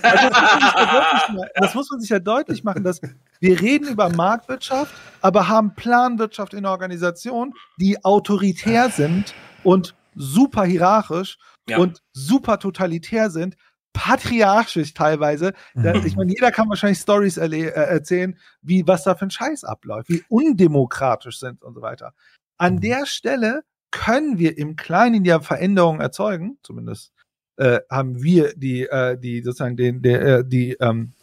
Also 0.00 0.28
das, 0.30 1.28
muss 1.28 1.42
ja 1.44 1.48
das, 1.54 1.74
muss 1.74 1.90
man 1.90 2.00
sich 2.00 2.08
ja 2.08 2.18
deutlich 2.18 2.64
machen, 2.64 2.82
dass 2.82 3.02
wir 3.40 3.60
reden 3.60 3.88
über 3.88 4.08
Marktwirtschaft, 4.08 4.94
aber 5.20 5.48
haben 5.48 5.74
Planwirtschaft 5.74 6.54
in 6.54 6.62
der 6.62 6.72
Organisation, 6.72 7.52
die 7.78 8.02
autoritär 8.04 8.88
sind 8.88 9.34
und 9.66 9.96
super 10.14 10.64
hierarchisch 10.64 11.38
ja. 11.68 11.78
und 11.78 12.02
super 12.12 12.58
totalitär 12.58 13.30
sind, 13.30 13.56
patriarchisch 13.92 14.94
teilweise. 14.94 15.54
Mhm. 15.74 16.02
Ich 16.04 16.16
meine, 16.16 16.32
jeder 16.32 16.52
kann 16.52 16.68
wahrscheinlich 16.68 16.98
Stories 16.98 17.36
äh, 17.36 17.48
erzählen, 17.48 18.38
wie 18.62 18.86
was 18.86 19.04
da 19.04 19.14
für 19.14 19.26
ein 19.26 19.30
Scheiß 19.30 19.64
abläuft, 19.64 20.08
wie 20.08 20.22
undemokratisch 20.28 21.40
sind 21.40 21.62
und 21.62 21.74
so 21.74 21.82
weiter. 21.82 22.14
An 22.58 22.76
mhm. 22.76 22.80
der 22.80 23.06
Stelle 23.06 23.62
können 23.90 24.38
wir 24.38 24.56
im 24.58 24.76
Kleinen 24.76 25.24
ja 25.24 25.40
Veränderungen 25.40 26.00
erzeugen, 26.00 26.58
zumindest 26.62 27.12
äh, 27.56 27.80
haben 27.90 28.22
wir 28.22 28.52
die, 28.54 28.82
äh, 28.82 29.18
die 29.18 29.42
sozusagen 29.42 29.76
den, 29.76 30.02
der, 30.02 30.22
äh, 30.22 30.44
die, 30.46 30.76
ähm, 30.80 31.14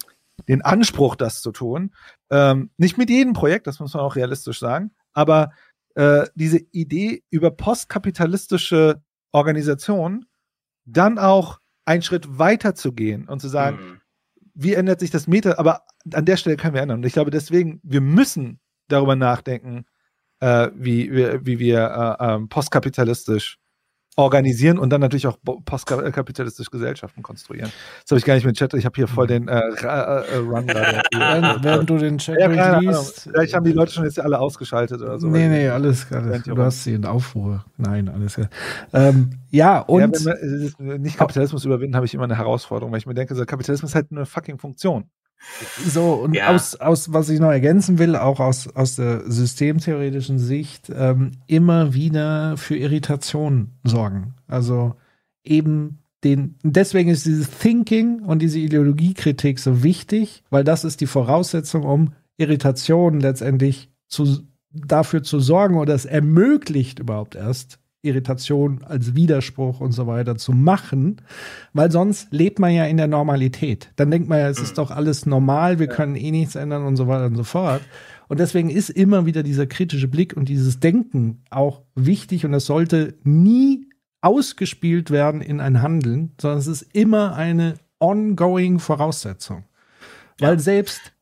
den 0.48 0.64
Anspruch, 0.64 1.16
das 1.16 1.42
zu 1.42 1.52
tun. 1.52 1.94
Ähm, 2.32 2.72
nicht 2.78 2.98
mit 2.98 3.10
jedem 3.10 3.34
Projekt, 3.34 3.68
das 3.68 3.80
muss 3.80 3.94
man 3.94 4.04
auch 4.04 4.16
realistisch 4.16 4.60
sagen, 4.60 4.92
aber 5.14 5.52
äh, 5.96 6.28
diese 6.36 6.60
Idee 6.72 7.24
über 7.30 7.52
postkapitalistische 7.52 9.02
Organisationen 9.32 10.26
dann 10.86 11.18
auch 11.18 11.60
einen 11.86 12.02
Schritt 12.02 12.40
weiter 12.40 12.76
zu 12.76 12.94
gehen 12.94 13.28
und 13.28 13.42
zu 13.42 13.48
sagen, 13.48 13.78
mhm. 13.78 14.02
wie 14.54 14.74
ändert 14.74 15.00
sich 15.00 15.12
das 15.12 15.28
Meta, 15.28 15.58
aber 15.58 15.84
an 16.14 16.26
der 16.26 16.38
Stelle 16.38 16.58
können 16.58 16.74
wir 16.74 16.82
ändern. 16.82 17.00
Und 17.00 17.06
ich 17.06 17.14
glaube 17.14 17.32
deswegen, 17.32 17.80
wir 17.84 18.02
müssen 18.02 18.60
darüber 18.88 19.16
nachdenken, 19.16 19.86
äh, 20.40 20.70
wie, 20.76 21.12
wie, 21.12 21.46
wie 21.46 21.60
wir 21.60 22.18
äh, 22.20 22.34
ähm, 22.34 22.50
postkapitalistisch 22.50 23.60
organisieren 24.16 24.78
und 24.78 24.90
dann 24.92 25.02
natürlich 25.02 25.28
auch 25.28 25.38
postkapitalistisch 25.66 26.70
Gesellschaften 26.70 27.24
konstruieren. 27.24 27.72
Das 28.02 28.12
habe 28.12 28.20
ich 28.20 28.26
gar 28.26 28.36
nicht 28.36 28.46
mit 28.46 28.56
Chat. 28.58 28.74
Ich 28.74 28.86
habe 28.86 28.96
hier 28.96 29.08
voll 29.08 29.28
den 29.28 29.48
äh, 29.48 29.60
äh, 29.60 29.86
äh 29.86 30.38
Run 30.38 30.68
gerade. 30.68 31.02
während, 31.64 31.90
du 31.90 31.98
den 31.98 32.18
Chat 32.18 32.40
ja, 32.40 32.80
liest. 32.80 33.30
Vielleicht 33.32 33.54
haben 33.54 33.64
die 33.64 33.72
Leute 33.72 33.92
schon 33.92 34.04
jetzt 34.04 34.20
alle 34.20 34.40
ausgeschaltet 34.40 35.02
oder 35.02 35.20
so. 35.20 35.28
Nee, 35.28 35.48
nee, 35.48 35.70
alles 35.70 36.08
gerade. 36.08 36.42
Du 36.46 36.58
hast 36.58 36.84
sie 36.84 36.94
in 36.94 37.06
Aufruhr. 37.06 37.66
Nein, 37.78 38.10
alles 38.10 38.36
klar. 38.36 38.50
Ähm, 38.94 39.40
ja, 39.50 39.80
und. 39.80 40.20
Ja, 40.20 40.36
nicht 40.80 41.18
Kapitalismus 41.18 41.66
überwinden, 41.66 41.96
habe 41.96 42.06
ich 42.06 42.14
immer 42.14 42.24
eine 42.24 42.38
Herausforderung, 42.38 42.92
weil 42.92 43.00
ich 43.00 43.06
mir 43.06 43.14
denke, 43.14 43.36
so, 43.36 43.46
Kapitalismus 43.46 43.92
ist 43.92 43.96
halt 43.96 44.08
eine 44.12 44.26
fucking 44.26 44.58
Funktion. 44.58 45.06
So, 45.86 46.14
und 46.14 46.34
ja. 46.34 46.50
aus, 46.54 46.76
aus, 46.76 47.14
was 47.14 47.30
ich 47.30 47.40
noch 47.40 47.52
ergänzen 47.52 48.00
will, 48.00 48.16
auch 48.16 48.40
aus, 48.40 48.68
aus 48.76 48.96
der 48.96 49.30
systemtheoretischen 49.30 50.40
Sicht, 50.40 50.92
ähm, 50.94 51.32
immer 51.48 51.94
wieder 51.94 52.58
für 52.58 52.76
Irritation 52.76 53.72
sorgen. 53.84 54.34
Also 54.48 54.96
eben 55.44 56.00
den, 56.24 56.56
deswegen 56.64 57.10
ist 57.10 57.26
dieses 57.26 57.50
Thinking 57.50 58.22
und 58.22 58.42
diese 58.42 58.60
Ideologiekritik 58.60 59.60
so 59.60 59.84
wichtig, 59.84 60.44
weil 60.50 60.64
das 60.64 60.86
ist 60.86 61.02
die 61.02 61.08
Voraussetzung, 61.08 61.84
um 61.84 62.14
Irritation 62.38 63.20
letztendlich 63.20 63.90
zu, 64.08 64.40
dafür 64.72 65.24
zu 65.24 65.40
sorgen 65.40 65.78
oder 65.78 65.94
es 65.94 66.06
ermöglicht 66.06 67.00
überhaupt 67.00 67.36
erst, 67.36 67.80
Irritation 68.04 68.84
als 68.84 69.16
Widerspruch 69.16 69.80
und 69.80 69.94
so 69.94 70.06
weiter 70.06 70.36
zu 70.36 70.52
machen, 70.52 71.22
weil 71.72 71.90
sonst 71.92 72.32
lebt 72.32 72.60
man 72.60 72.72
ja 72.74 72.86
in 72.86 72.98
der 72.98 73.08
Normalität. 73.08 73.92
Dann 73.96 74.12
denkt 74.12 74.30
man 74.30 74.40
ja, 74.40 74.50
es 74.50 74.60
ist 74.60 74.72
mhm. 74.72 74.76
doch 74.76 74.92
alles 74.92 75.26
normal, 75.26 75.80
wir 75.80 75.88
können 75.88 76.16
eh 76.16 76.32
nichts 76.32 76.56
ändern 76.56 76.86
und 76.86 76.98
so 76.98 77.08
weiter 77.08 77.26
und 77.26 77.36
so 77.36 77.44
fort. 77.44 77.82
Und 78.28 78.40
deswegen 78.40 78.70
ist 78.70 78.90
immer 78.90 79.26
wieder 79.26 79.42
dieser 79.42 79.68
kritische 79.68 80.08
Blick 80.08 80.36
und 80.36 80.50
dieses 80.50 80.80
Denken 80.80 81.44
auch 81.50 81.82
wichtig 81.96 82.46
und 82.46 82.52
das 82.52 82.66
sollte 82.66 83.16
nie 83.24 83.90
ausgespielt 84.22 85.12
werden 85.12 85.42
in 85.42 85.60
ein 85.60 85.82
Handeln, 85.82 86.34
sondern 86.40 86.60
es 86.60 86.68
ist 86.68 86.82
immer 86.94 87.36
eine 87.36 87.76
ongoing 88.00 88.80
Voraussetzung. 88.80 89.64
Weil 90.40 90.60
selbst 90.60 91.13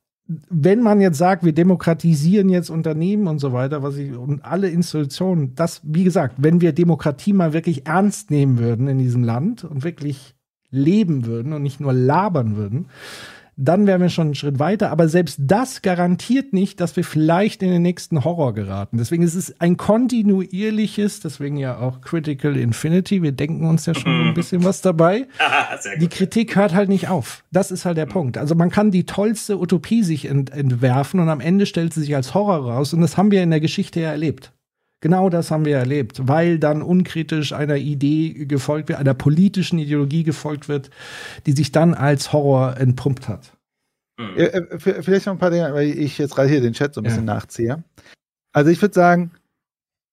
wenn 0.50 0.82
man 0.82 1.02
jetzt 1.02 1.18
sagt, 1.18 1.44
wir 1.44 1.54
demokratisieren 1.54 2.50
jetzt 2.50 2.70
Unternehmen 2.70 3.28
und 3.28 3.40
so 3.40 3.54
weiter, 3.54 3.84
was 3.84 3.98
ich 3.98 4.16
und 4.16 4.46
alle 4.46 4.70
Institutionen, 4.70 5.56
das, 5.56 5.82
wie 5.84 6.04
gesagt, 6.04 6.36
wenn 6.38 6.62
wir 6.62 6.74
Demokratie 6.74 7.34
mal 7.34 7.54
wirklich 7.54 7.88
ernst 7.88 8.32
nehmen 8.32 8.60
würden 8.60 8.88
in 8.88 9.00
diesem 9.00 9.24
Land 9.24 9.64
und 9.64 9.84
wirklich 9.84 10.36
leben 10.70 11.26
würden 11.26 11.54
und 11.54 11.64
nicht 11.64 11.80
nur 11.80 11.94
labern 11.94 12.56
würden, 12.56 12.88
dann 13.58 13.88
wären 13.88 14.02
wir 14.02 14.10
schon 14.10 14.28
einen 14.28 14.36
Schritt 14.36 14.60
weiter. 14.60 14.92
Aber 14.92 15.08
selbst 15.08 15.40
das 15.42 15.82
garantiert 15.82 16.54
nicht, 16.54 16.80
dass 16.80 16.96
wir 16.96 17.04
vielleicht 17.04 17.62
in 17.64 17.70
den 17.70 17.82
nächsten 17.82 18.24
Horror 18.24 18.54
geraten. 18.54 18.98
Deswegen 18.98 19.24
ist 19.24 19.36
es 19.36 19.60
ein 19.60 19.78
kontinuierliches, 19.78 21.20
deswegen 21.20 21.58
ja 21.58 21.78
auch 21.78 22.02
Critical 22.02 22.56
Infinity. 22.58 23.22
Wir 23.22 23.32
denken 23.32 23.66
uns 23.66 23.86
ja 23.86 23.94
schon 23.94 24.30
ein 24.30 24.34
bisschen 24.34 24.64
was 24.64 24.82
dabei. 24.82 25.28
Die 26.00 26.08
Kritik 26.08 26.56
hört 26.56 26.74
halt 26.74 26.90
nicht 26.90 27.10
auf. 27.10 27.44
Das 27.52 27.72
ist 27.72 27.86
halt 27.86 27.98
der 27.98 28.06
Punkt. 28.06 28.38
Also 28.38 28.56
man 28.56 28.70
kann 28.70 28.92
die 28.92 29.06
tollste 29.06 29.60
Utopie 29.60 30.04
sich 30.04 30.26
ent 30.26 30.52
entwerfen 30.52 31.20
und 31.20 31.30
am 31.30 31.40
Ende 31.40 31.66
stellt 31.66 31.94
sie 31.94 32.02
sich 32.02 32.16
als 32.16 32.34
Horror 32.34 32.72
raus. 32.72 32.94
Und 32.94 33.02
das 33.02 33.18
haben 33.18 33.32
wir 33.32 33.44
in 33.44 33.52
der 33.52 33.60
Geschichte 33.60 34.00
ja 34.00 34.12
erlebt. 34.12 34.52
Genau 35.02 35.30
das 35.30 35.50
haben 35.50 35.66
wir 35.66 35.78
erlebt, 35.78 36.28
weil 36.28 36.60
dann 36.60 36.84
unkritisch 36.84 37.54
einer 37.54 37.78
Idee 37.78 38.46
gefolgt 38.46 38.90
wird, 38.90 39.00
einer 39.00 39.16
politischen 39.16 39.80
Ideologie 39.80 40.24
gefolgt 40.24 40.70
wird, 40.70 40.92
die 41.48 41.54
sich 41.54 41.72
dann 41.72 41.96
als 41.96 42.32
Horror 42.32 42.78
entpumpt 42.78 43.28
hat. 43.28 43.58
Ja, 44.20 44.46
äh, 44.46 44.80
vielleicht 44.80 45.26
noch 45.26 45.34
ein 45.34 45.40
paar 45.40 45.50
Dinge, 45.50 45.74
weil 45.74 45.88
ich 45.90 46.20
jetzt 46.20 46.36
gerade 46.36 46.50
hier 46.50 46.62
den 46.62 46.74
Chat 46.74 46.94
so 46.94 47.02
ein 47.02 47.06
bisschen 47.06 47.28
ja. 47.28 47.34
nachziehe. 47.34 47.84
Also 48.54 48.70
ich 48.70 48.80
würde 48.80 48.94
sagen, 48.94 49.32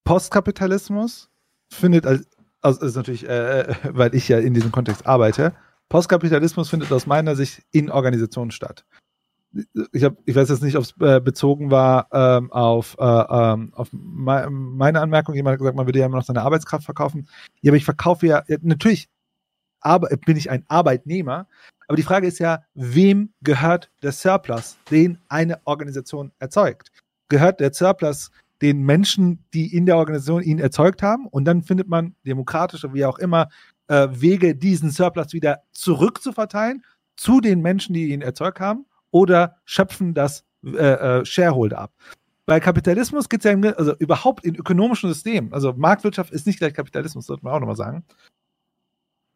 Postkapitalismus 0.04 1.28
findet, 1.70 2.06
als, 2.06 2.26
also 2.62 2.86
ist 2.86 2.96
natürlich, 2.96 3.28
äh, 3.28 3.74
weil 3.90 4.14
ich 4.14 4.26
ja 4.28 4.38
in 4.38 4.54
diesem 4.54 4.72
Kontext 4.72 5.06
arbeite, 5.06 5.54
Postkapitalismus 5.90 6.70
findet 6.70 6.90
aus 6.92 7.06
meiner 7.06 7.36
Sicht 7.36 7.62
in 7.72 7.90
Organisationen 7.90 8.50
statt 8.52 8.86
ich, 9.92 10.04
hab, 10.04 10.16
ich 10.24 10.34
weiß 10.34 10.48
jetzt 10.48 10.62
nicht, 10.62 10.76
ob 10.76 10.84
es 10.84 10.94
äh, 11.00 11.20
bezogen 11.20 11.70
war 11.70 12.08
ähm, 12.12 12.52
auf, 12.52 12.96
äh, 12.98 13.04
ähm, 13.04 13.72
auf 13.74 13.88
me 13.92 14.48
meine 14.50 15.00
Anmerkung. 15.00 15.34
Jemand 15.34 15.54
hat 15.54 15.58
gesagt, 15.58 15.76
man 15.76 15.86
würde 15.86 15.98
ja 15.98 16.06
immer 16.06 16.18
noch 16.18 16.24
seine 16.24 16.42
Arbeitskraft 16.42 16.84
verkaufen. 16.84 17.28
Ja, 17.60 17.70
aber 17.70 17.76
ich 17.76 17.84
verkaufe 17.84 18.26
ja, 18.26 18.42
ja 18.48 18.56
natürlich 18.62 19.08
aber, 19.80 20.08
bin 20.26 20.36
ich 20.36 20.50
ein 20.50 20.64
Arbeitnehmer. 20.68 21.46
Aber 21.86 21.96
die 21.96 22.02
Frage 22.02 22.26
ist 22.26 22.38
ja, 22.38 22.64
wem 22.74 23.32
gehört 23.42 23.90
der 24.02 24.12
Surplus, 24.12 24.76
den 24.90 25.18
eine 25.28 25.60
Organisation 25.64 26.32
erzeugt? 26.38 26.90
Gehört 27.28 27.60
der 27.60 27.72
Surplus 27.72 28.30
den 28.60 28.82
Menschen, 28.82 29.44
die 29.54 29.74
in 29.74 29.86
der 29.86 29.96
Organisation 29.96 30.42
ihn 30.42 30.58
erzeugt 30.58 31.02
haben? 31.02 31.26
Und 31.26 31.44
dann 31.44 31.62
findet 31.62 31.88
man 31.88 32.14
demokratisch 32.26 32.84
oder 32.84 32.94
wie 32.94 33.04
auch 33.04 33.18
immer 33.18 33.48
äh, 33.86 34.08
Wege, 34.10 34.54
diesen 34.54 34.90
Surplus 34.90 35.32
wieder 35.32 35.62
zurückzuverteilen 35.72 36.84
zu 37.16 37.40
den 37.40 37.60
Menschen, 37.60 37.94
die 37.94 38.12
ihn 38.12 38.20
erzeugt 38.20 38.60
haben 38.60 38.84
oder 39.10 39.56
schöpfen 39.64 40.14
das 40.14 40.44
äh, 40.64 40.68
äh, 40.68 41.24
Shareholder 41.24 41.78
ab. 41.78 41.92
Bei 42.46 42.60
Kapitalismus 42.60 43.28
geht 43.28 43.44
es 43.44 43.50
ja, 43.50 43.72
also 43.72 43.94
überhaupt 43.96 44.44
in 44.44 44.54
ökonomischen 44.54 45.12
Systemen, 45.12 45.52
also 45.52 45.74
Marktwirtschaft 45.74 46.32
ist 46.32 46.46
nicht 46.46 46.58
gleich 46.58 46.72
Kapitalismus, 46.72 47.26
sollte 47.26 47.44
man 47.44 47.52
auch 47.52 47.60
nochmal 47.60 47.76
sagen. 47.76 48.04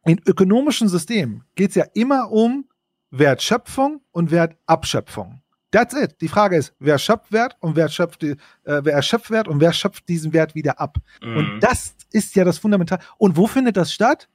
In 0.05 0.21
ökonomischen 0.27 0.89
Systemen 0.89 1.45
geht 1.55 1.71
es 1.71 1.77
ja 1.77 1.85
immer 1.95 2.33
um 2.33 2.69
Wertschöpfung 3.11 4.01
und 4.11 4.31
Wertabschöpfung. 4.31 5.43
That's 5.71 5.95
it. 5.95 6.21
Die 6.21 6.29
Frage 6.29 6.57
ist, 6.57 6.75
wer 6.79 6.99
schöpft 6.99 7.33
Wert 7.33 7.57
und 7.61 7.77
wer 7.77 7.89
schöpft, 7.89 8.23
äh, 8.25 8.37
wer 8.65 8.93
erschöpft 8.93 9.31
Wert 9.31 9.49
und 9.49 9.61
wer 9.61 9.73
schöpft 9.73 10.09
diesen 10.09 10.33
Wert 10.33 10.55
wieder 10.55 10.81
ab. 10.81 10.99
Mhm. 11.23 11.37
Und 11.37 11.61
das 11.61 11.95
ist 12.11 12.35
ja 12.37 12.45
das 12.45 12.59
Fundamental. 12.59 12.99
Und 13.17 13.37
wo 13.37 13.47
findet 13.47 13.77
das 13.77 13.93
statt? 13.93 14.29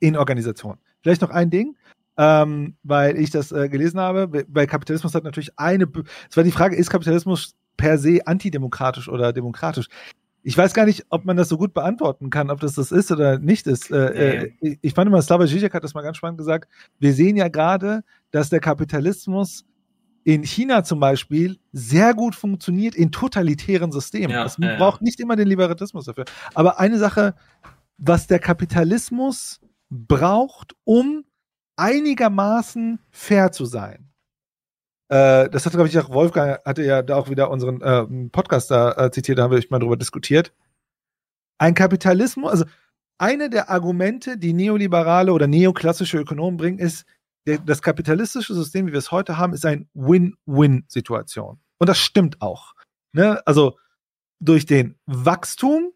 In 0.00 0.16
Organisationen. 0.16 0.78
Vielleicht 1.02 1.22
noch 1.22 1.30
ein 1.30 1.50
Ding 1.50 1.76
ähm, 2.18 2.74
weil 2.82 3.16
ich 3.16 3.30
das 3.30 3.52
äh, 3.52 3.68
gelesen 3.68 4.00
habe. 4.00 4.44
Weil 4.48 4.66
Kapitalismus 4.66 5.14
hat 5.14 5.24
natürlich 5.24 5.58
eine. 5.58 5.88
Es 6.28 6.36
war 6.36 6.44
die 6.44 6.50
Frage, 6.50 6.76
ist 6.76 6.90
Kapitalismus 6.90 7.54
per 7.76 7.96
se 7.96 8.26
antidemokratisch 8.26 9.08
oder 9.08 9.32
demokratisch? 9.32 9.86
Ich 10.42 10.56
weiß 10.56 10.74
gar 10.74 10.84
nicht, 10.84 11.06
ob 11.10 11.24
man 11.24 11.36
das 11.36 11.48
so 11.48 11.56
gut 11.56 11.74
beantworten 11.74 12.30
kann, 12.30 12.50
ob 12.50 12.60
das 12.60 12.74
das 12.74 12.90
ist 12.90 13.12
oder 13.12 13.38
nicht 13.38 13.66
ist. 13.66 13.90
Äh, 13.90 14.50
nee. 14.60 14.68
äh, 14.68 14.78
ich 14.82 14.94
fand 14.94 15.08
immer, 15.08 15.22
Slavoj 15.22 15.46
Žižek 15.46 15.72
hat 15.72 15.84
das 15.84 15.94
mal 15.94 16.02
ganz 16.02 16.16
spannend 16.16 16.38
gesagt. 16.38 16.68
Wir 16.98 17.12
sehen 17.12 17.36
ja 17.36 17.48
gerade, 17.48 18.02
dass 18.30 18.50
der 18.50 18.60
Kapitalismus 18.60 19.64
in 20.24 20.42
China 20.42 20.82
zum 20.84 21.00
Beispiel 21.00 21.58
sehr 21.72 22.14
gut 22.14 22.34
funktioniert 22.34 22.94
in 22.94 23.12
totalitären 23.12 23.92
Systemen. 23.92 24.30
Ja, 24.30 24.44
es 24.44 24.56
braucht 24.56 25.02
nicht 25.02 25.20
immer 25.20 25.36
den 25.36 25.48
Liberalismus 25.48 26.06
dafür. 26.06 26.24
Aber 26.54 26.80
eine 26.80 26.98
Sache, 26.98 27.34
was 27.96 28.26
der 28.26 28.38
Kapitalismus 28.38 29.60
braucht, 29.90 30.74
um 30.84 31.24
einigermaßen 31.78 32.98
fair 33.10 33.52
zu 33.52 33.64
sein. 33.64 34.10
Äh, 35.08 35.48
das 35.48 35.64
hat, 35.64 35.72
glaube 35.72 35.88
ich, 35.88 35.98
auch 35.98 36.10
Wolfgang, 36.10 36.60
hatte 36.64 36.82
ja 36.82 37.02
da 37.02 37.16
auch 37.16 37.30
wieder 37.30 37.50
unseren 37.50 37.80
äh, 37.80 38.28
Podcast 38.30 38.70
da 38.70 38.92
äh, 38.92 39.10
zitiert, 39.10 39.38
da 39.38 39.44
haben 39.44 39.52
wir 39.52 39.64
mal 39.70 39.78
drüber 39.78 39.96
diskutiert. 39.96 40.52
Ein 41.58 41.74
Kapitalismus, 41.74 42.50
also 42.50 42.64
eine 43.18 43.50
der 43.50 43.70
Argumente, 43.70 44.38
die 44.38 44.52
neoliberale 44.52 45.32
oder 45.32 45.46
neoklassische 45.46 46.18
Ökonomen 46.18 46.56
bringen, 46.56 46.78
ist, 46.78 47.04
der, 47.46 47.58
das 47.58 47.82
kapitalistische 47.82 48.54
System, 48.54 48.86
wie 48.86 48.92
wir 48.92 48.98
es 48.98 49.10
heute 49.10 49.38
haben, 49.38 49.54
ist 49.54 49.64
ein 49.64 49.88
Win-Win-Situation. 49.94 51.58
Und 51.78 51.88
das 51.88 51.98
stimmt 51.98 52.42
auch. 52.42 52.74
Ne? 53.12 53.40
Also 53.46 53.78
durch 54.40 54.66
den 54.66 54.98
Wachstum 55.06 55.92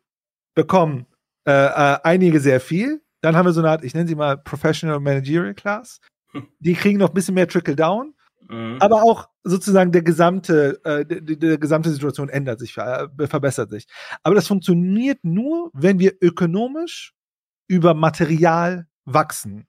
bekommen 0.54 1.06
äh, 1.46 1.52
äh, 1.52 1.98
einige 2.02 2.40
sehr 2.40 2.60
viel, 2.60 3.02
dann 3.22 3.36
haben 3.36 3.46
wir 3.46 3.52
so 3.52 3.60
eine 3.60 3.70
Art, 3.70 3.84
ich 3.84 3.94
nenne 3.94 4.08
sie 4.08 4.14
mal 4.14 4.36
Professional 4.36 5.00
Managerial 5.00 5.54
Class. 5.54 6.00
Die 6.60 6.74
kriegen 6.74 6.98
noch 6.98 7.08
ein 7.08 7.14
bisschen 7.14 7.34
mehr 7.34 7.48
Trickle-Down. 7.48 8.14
Mhm. 8.48 8.76
Aber 8.80 9.02
auch 9.02 9.28
sozusagen 9.44 9.92
der 9.92 10.02
gesamte, 10.02 10.80
äh, 10.84 11.06
die, 11.06 11.38
die, 11.38 11.58
gesamte 11.58 11.90
Situation 11.90 12.28
ändert 12.28 12.58
sich, 12.58 12.76
äh, 12.76 13.08
verbessert 13.26 13.70
sich. 13.70 13.86
Aber 14.22 14.34
das 14.34 14.48
funktioniert 14.48 15.18
nur, 15.22 15.70
wenn 15.72 15.98
wir 15.98 16.14
ökonomisch 16.20 17.14
über 17.68 17.94
Material 17.94 18.86
wachsen. 19.04 19.66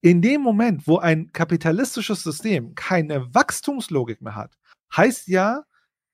In 0.00 0.20
dem 0.20 0.40
Moment, 0.40 0.86
wo 0.88 0.98
ein 0.98 1.32
kapitalistisches 1.32 2.24
System 2.24 2.74
keine 2.74 3.32
Wachstumslogik 3.34 4.20
mehr 4.20 4.34
hat, 4.34 4.58
heißt 4.96 5.28
ja, 5.28 5.62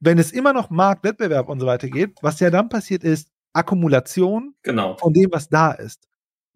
wenn 0.01 0.19
es 0.19 0.31
immer 0.31 0.53
noch 0.53 0.71
Marktwettbewerb 0.71 1.49
und 1.49 1.61
so 1.61 1.67
weiter 1.67 1.89
geht, 1.89 2.17
was 2.21 2.39
ja 2.41 2.51
dann 2.51 2.69
passiert 2.69 3.03
ist, 3.03 3.31
Akkumulation 3.55 4.55
genau. 4.63 4.97
von 4.97 5.13
dem, 5.13 5.33
was 5.33 5.49
da 5.49 5.73
ist. 5.73 6.08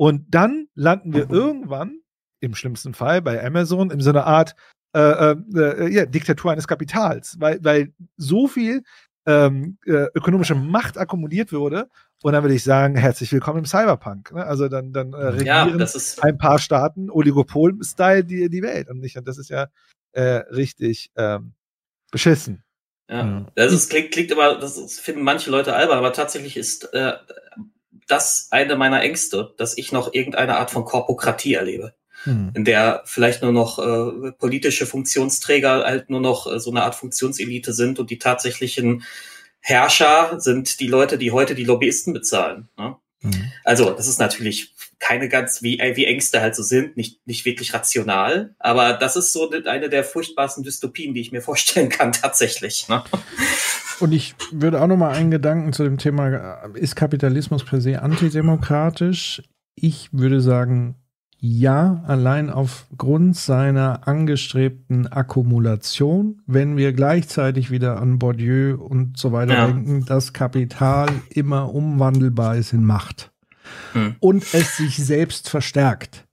Und 0.03 0.35
dann 0.35 0.67
landen 0.75 1.13
wir 1.13 1.31
irgendwann, 1.31 2.01
im 2.41 2.57
schlimmsten 2.57 2.93
Fall 2.93 3.23
bei 3.23 3.41
Amazon, 3.41 3.93
in 3.93 4.01
so 4.01 4.11
einer 4.11 4.27
Art 4.27 4.57
äh, 4.97 4.99
äh, 4.99 5.37
äh, 5.55 5.89
ja, 5.95 6.07
Diktatur 6.07 6.51
eines 6.51 6.67
Kapitals, 6.67 7.37
weil, 7.39 7.63
weil 7.63 7.95
so 8.17 8.49
viel 8.49 8.83
ähm, 9.27 9.79
äh, 9.87 10.09
ökonomische 10.13 10.57
Macht 10.57 10.99
akkumuliert 10.99 11.53
wurde. 11.53 11.89
Und 12.21 12.33
dann 12.33 12.43
würde 12.43 12.57
ich 12.57 12.65
sagen, 12.65 12.97
herzlich 12.97 13.33
willkommen 13.33 13.61
im 13.61 13.65
Cyberpunk. 13.65 14.33
Ne? 14.33 14.45
Also 14.45 14.67
dann, 14.67 14.93
dann 14.93 15.13
äh, 15.13 15.17
regieren 15.19 15.79
ja, 15.79 15.89
ein 16.23 16.37
paar 16.37 16.59
Staaten 16.59 17.09
Oligopol-Style 17.09 18.25
die, 18.25 18.51
die 18.51 18.63
Welt. 18.63 18.91
Und 18.91 18.99
nicht, 18.99 19.17
und 19.17 19.29
das 19.29 19.39
ist 19.39 19.51
ja 19.51 19.69
äh, 20.15 20.43
richtig 20.51 21.13
ähm, 21.15 21.53
beschissen. 22.11 22.65
Ja, 23.09 23.47
das 23.55 23.73
ist, 23.73 23.89
klingt, 23.89 24.11
klingt 24.11 24.33
immer, 24.33 24.59
das 24.59 24.99
finden 24.99 25.23
manche 25.23 25.49
Leute 25.49 25.77
albern, 25.77 25.99
aber 25.99 26.13
tatsächlich 26.13 26.57
ist 26.57 26.93
das 28.13 28.49
eine 28.51 28.77
meiner 28.77 29.03
Ängste, 29.03 29.55
dass 29.57 29.77
ich 29.77 29.91
noch 29.91 30.13
irgendeine 30.13 30.59
Art 30.59 30.71
von 30.71 30.85
Korpokratie 30.85 31.55
erlebe. 31.55 31.95
Hm. 32.25 32.53
In 32.55 32.65
der 32.65 33.03
vielleicht 33.07 33.43
nur 33.43 33.53
noch 33.53 33.79
äh, 33.79 34.33
politische 34.33 34.87
Funktionsträger 34.87 35.85
halt 35.85 36.11
nur 36.11 36.21
noch 36.21 36.47
äh, 36.47 36.61
so 36.61 36.71
eine 36.71 36.83
Art 36.83 36.95
Funktionselite 36.95 37.73
sind 37.73 37.99
und 37.99 38.11
die 38.11 38.19
tatsächlichen 38.19 39.03
Herrscher 39.61 40.39
sind 40.39 40.79
die 40.81 40.89
Leute, 40.89 41.19
die 41.19 41.33
heute 41.33 41.55
die 41.55 41.65
Lobbyisten 41.65 42.13
bezahlen. 42.13 42.69
Ne? 42.77 42.97
Hm. 43.23 43.53
Also, 43.65 43.91
das 43.91 44.09
ist 44.09 44.21
natürlich 44.21 44.75
keine 44.99 45.29
ganz, 45.29 45.63
wie, 45.63 45.79
wie 45.79 46.05
Ängste 46.05 46.41
halt 46.41 46.55
so 46.55 46.63
sind, 46.63 46.97
nicht, 46.97 47.27
nicht 47.27 47.45
wirklich 47.45 47.73
rational. 47.75 48.55
Aber 48.59 48.93
das 48.93 49.17
ist 49.17 49.33
so 49.33 49.51
eine 49.51 49.89
der 49.89 50.05
furchtbarsten 50.05 50.63
Dystopien, 50.63 51.15
die 51.15 51.21
ich 51.21 51.33
mir 51.33 51.43
vorstellen 51.43 51.89
kann, 51.89 52.13
tatsächlich. 52.13 52.89
Ne? 52.89 53.03
Und 54.01 54.13
ich 54.13 54.35
würde 54.51 54.81
auch 54.81 54.87
noch 54.87 54.97
mal 54.97 55.13
einen 55.13 55.31
Gedanken 55.31 55.73
zu 55.73 55.85
dem 55.85 55.99
Thema, 55.99 56.65
ist 56.75 56.97
Kapitalismus 56.97 57.65
per 57.65 57.81
se 57.81 58.03
antidemokratisch? 58.03 59.43
Ich 59.75 60.09
würde 60.13 60.41
sagen, 60.41 60.97
ja, 61.45 62.05
allein 62.07 62.51
aufgrund 62.51 63.37
seiner 63.37 64.07
angestrebten 64.07 65.09
Akkumulation, 65.09 66.41
wenn 66.47 66.77
wir 66.77 66.93
gleichzeitig 66.93 67.73
wieder 67.73 68.01
an 68.01 68.21
Bourdieu 68.21 68.77
und 68.77 69.19
so 69.19 69.33
weiter 69.33 69.55
ja. 69.55 69.67
denken, 69.67 70.05
dass 70.05 70.33
Kapital 70.33 71.09
immer 71.31 71.75
umwandelbar 71.75 72.57
ist 72.57 72.73
in 72.73 72.85
Macht 72.85 73.33
hm. 73.93 74.15
und 74.21 74.55
es 74.55 74.77
sich 74.77 74.97
selbst 75.05 75.49
verstärkt. 75.49 76.29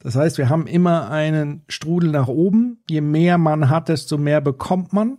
Das 0.00 0.16
heißt, 0.16 0.36
wir 0.36 0.48
haben 0.48 0.66
immer 0.66 1.10
einen 1.10 1.62
Strudel 1.68 2.10
nach 2.10 2.26
oben. 2.28 2.82
Je 2.90 3.00
mehr 3.00 3.38
man 3.38 3.70
hat, 3.70 3.88
desto 3.88 4.18
mehr 4.18 4.40
bekommt 4.40 4.92
man. 4.92 5.18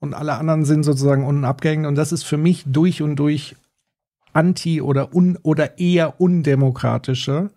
Und 0.00 0.14
alle 0.14 0.34
anderen 0.34 0.64
sind 0.64 0.82
sozusagen 0.82 1.24
unten 1.24 1.44
abgehängt. 1.44 1.86
Und 1.86 1.94
das 1.94 2.12
ist 2.12 2.24
für 2.24 2.38
mich 2.38 2.64
durch 2.66 3.02
und 3.02 3.16
durch 3.16 3.54
anti 4.32 4.80
oder 4.80 5.14
un 5.14 5.38
oder 5.42 5.78
eher 5.78 6.20
undemokratischer 6.20 7.50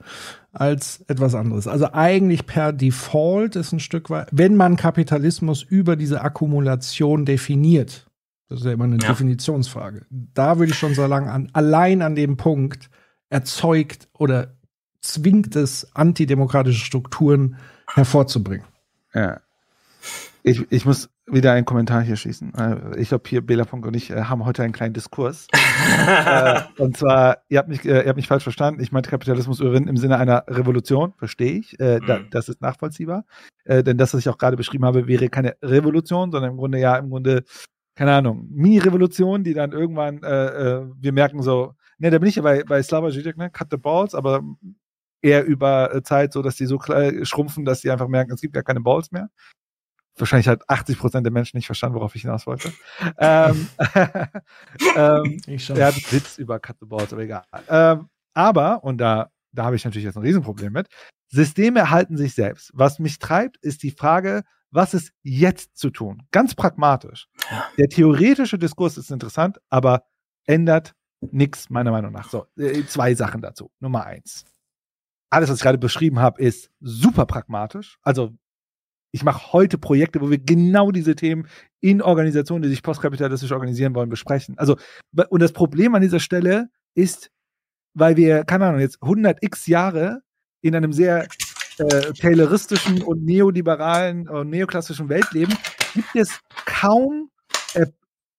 als 0.52 1.04
etwas 1.08 1.36
anderes. 1.36 1.68
Also 1.68 1.92
eigentlich 1.94 2.46
per 2.46 2.74
Default 2.74 3.56
ist 3.56 3.72
ein 3.72 3.80
Stück 3.80 4.10
weit, 4.10 4.28
wenn 4.32 4.56
man 4.56 4.76
Kapitalismus 4.76 5.64
über 5.64 5.96
diese 5.96 6.22
Akkumulation 6.22 7.26
definiert, 7.26 8.08
das 8.50 8.60
ist 8.60 8.66
ja 8.66 8.74
immer 8.74 8.84
eine 8.84 9.00
ja. 9.00 9.08
Definitionsfrage. 9.08 10.06
Da 10.10 10.60
würde 10.60 10.72
ich 10.72 10.78
schon 10.78 10.94
so 10.94 11.06
lange 11.08 11.32
an, 11.32 11.50
allein 11.54 12.02
an 12.02 12.16
dem 12.16 12.38
Punkt 12.38 12.90
erzeugt 13.30 14.10
oder 14.14 14.54
zwingt 15.02 15.56
es, 15.56 15.96
antidemokratische 15.96 16.86
Strukturen 16.86 17.58
hervorzubringen. 17.88 18.66
Ja. 19.14 19.42
Ich, 20.44 20.66
ich 20.72 20.86
muss 20.86 21.10
wieder 21.26 21.54
einen 21.54 21.66
Kommentar 21.66 22.02
hier 22.02 22.16
schießen. 22.16 22.54
Äh, 22.56 23.00
Ich 23.00 23.10
glaube, 23.10 23.24
hier 23.28 23.46
Bela 23.46 23.66
Funk 23.66 23.86
und 23.86 23.96
ich 23.96 24.10
äh, 24.10 24.24
haben 24.24 24.46
heute 24.46 24.64
einen 24.64 24.74
kleinen 24.74 24.94
Diskurs. 24.94 25.48
äh, 26.28 26.62
und 26.78 26.98
zwar, 26.98 27.38
ihr 27.50 27.60
habt, 27.60 27.70
mich, 27.70 27.86
ihr 27.86 28.06
habt 28.06 28.18
mich 28.18 28.28
falsch 28.28 28.44
verstanden. 28.44 28.82
Ich 28.82 28.92
meinte 28.92 29.10
Kapitalismus 29.10 29.60
überwinden 29.60 29.90
im 29.90 29.98
Sinne 29.98 30.18
einer 30.18 30.44
Revolution, 30.48 31.14
verstehe 31.18 31.54
ich. 31.54 31.80
Äh, 31.80 32.00
da, 32.06 32.20
Mhm. 32.20 32.28
das 32.32 32.50
ist 32.50 32.62
nachvollziehbar. 32.62 33.26
Äh, 33.64 33.84
denn 33.84 33.98
das, 33.98 34.14
was 34.14 34.20
ich 34.20 34.30
auch 34.30 34.38
gerade 34.38 34.58
beschrieben 34.58 34.86
habe, 34.86 35.08
wäre 35.08 35.30
keine 35.30 35.56
Revolution, 35.62 36.32
sondern 36.32 36.52
im 36.52 36.58
Grunde 36.58 36.80
ja, 36.80 36.98
im 36.98 37.10
Grunde, 37.10 37.44
keine 37.96 38.14
Ahnung, 38.14 38.48
Mini-Revolution, 38.52 39.44
die 39.44 39.54
dann 39.54 39.72
irgendwann, 39.72 40.22
wir 40.22 41.12
merken 41.14 41.42
so, 41.44 41.76
ne, 42.00 42.10
da 42.10 42.18
bin 42.18 42.28
ich 42.28 42.36
ja 42.36 42.42
bei, 42.42 42.64
bei 42.64 42.82
Slava 42.82 43.12
Zizek, 43.12 43.38
ne, 43.38 43.50
cut 43.52 43.68
the 43.70 43.78
balls, 43.78 44.16
aber 44.16 44.42
eher 45.22 45.46
über 45.46 46.02
Zeit 46.04 46.34
so, 46.34 46.42
dass 46.42 46.56
die 46.56 46.66
so 46.66 46.80
schrumpfen, 47.22 47.66
dass 47.66 47.82
die 47.82 47.92
einfach 47.92 48.08
merken, 48.08 48.34
es 48.34 48.42
gibt 48.42 48.56
gar 48.56 48.64
keine 48.64 48.82
Balls 48.82 49.12
mehr. 49.12 49.30
Wahrscheinlich 50.18 50.48
hat 50.48 50.70
80 50.70 51.00
Prozent 51.00 51.26
der 51.26 51.34
Menschen 51.34 51.58
nicht 51.58 51.66
verstanden, 51.66 51.96
worauf 51.96 52.16
ich 52.16 52.22
hinaus 52.22 52.46
wollte. 52.46 52.72
ähm, 53.18 53.68
ähm, 54.96 55.42
Ich 55.48 55.66
schon. 55.66 55.78
er 55.78 55.88
hat 55.88 55.96
einen 55.96 56.12
Witz 56.12 56.38
über 56.38 56.60
Cut 56.60 56.78
the 56.80 56.86
Balls, 56.86 57.12
aber 57.12 57.24
egal. 57.24 57.44
Ähm, 57.68 58.10
aber, 58.34 58.84
und 58.84 58.98
da, 59.00 59.32
da 59.52 59.66
habe 59.66 59.76
ich 59.76 59.86
natürlich 59.86 60.06
jetzt 60.06 60.18
ein 60.18 60.24
Riesenproblem 60.24 60.74
mit, 60.74 60.88
Systeme 61.30 61.80
erhalten 61.80 62.16
sich 62.16 62.36
selbst. 62.36 62.72
Was 62.74 63.00
mich 63.00 63.18
treibt, 63.18 63.58
ist 63.58 63.82
die 63.82 63.92
Frage, 63.92 64.44
was 64.70 64.94
ist 64.94 65.14
jetzt 65.24 65.78
zu 65.78 65.90
tun? 65.90 66.24
Ganz 66.32 66.56
pragmatisch. 66.56 67.28
Der 67.78 67.90
theoretische 67.90 68.58
Diskurs 68.58 68.98
ist 68.98 69.12
interessant, 69.12 69.60
aber 69.70 70.04
ändert 70.46 70.94
nichts, 71.32 71.70
meiner 71.70 71.92
Meinung 71.92 72.12
nach. 72.12 72.30
So, 72.30 72.46
äh, 72.58 72.84
zwei 72.86 73.16
Sachen 73.16 73.42
dazu. 73.42 73.72
Nummer 73.80 74.06
eins. 74.06 74.46
Alles, 75.30 75.50
was 75.50 75.58
ich 75.58 75.64
gerade 75.64 75.78
beschrieben 75.78 76.20
habe, 76.20 76.42
ist 76.42 76.70
super 76.80 77.26
pragmatisch. 77.26 77.98
Also, 78.02 78.36
ich 79.14 79.24
mache 79.24 79.54
heute 79.54 79.78
Projekte, 79.78 80.22
wo 80.22 80.32
wir 80.32 80.40
genau 80.40 80.92
diese 80.92 81.16
Themen 81.16 81.48
in 81.80 82.02
Organisationen, 82.02 82.64
die 82.64 82.70
sich 82.70 82.82
postkapitalistisch 82.82 83.52
organisieren 83.52 83.94
wollen, 83.94 84.10
besprechen. 84.10 84.58
Also, 84.58 84.76
und 85.30 85.42
das 85.42 85.54
Problem 85.54 85.94
an 85.94 86.02
dieser 86.02 86.20
Stelle 86.20 86.70
ist, 86.96 87.30
weil 87.94 88.18
wir, 88.18 88.44
keine 88.44 88.66
Ahnung, 88.66 88.82
jetzt 88.82 89.02
100 89.04 89.38
x 89.42 89.68
Jahre 89.68 90.22
in 90.62 90.76
einem 90.76 90.94
sehr 90.94 91.28
äh, 91.78 92.14
tayloristischen 92.14 93.04
und 93.04 93.24
neoliberalen 93.24 94.28
und 94.28 94.50
neoklassischen 94.50 95.10
Welt 95.10 95.32
leben, 95.32 95.54
gibt 95.94 96.16
es 96.16 96.40
kaum 96.66 97.30
äh, 97.76 97.86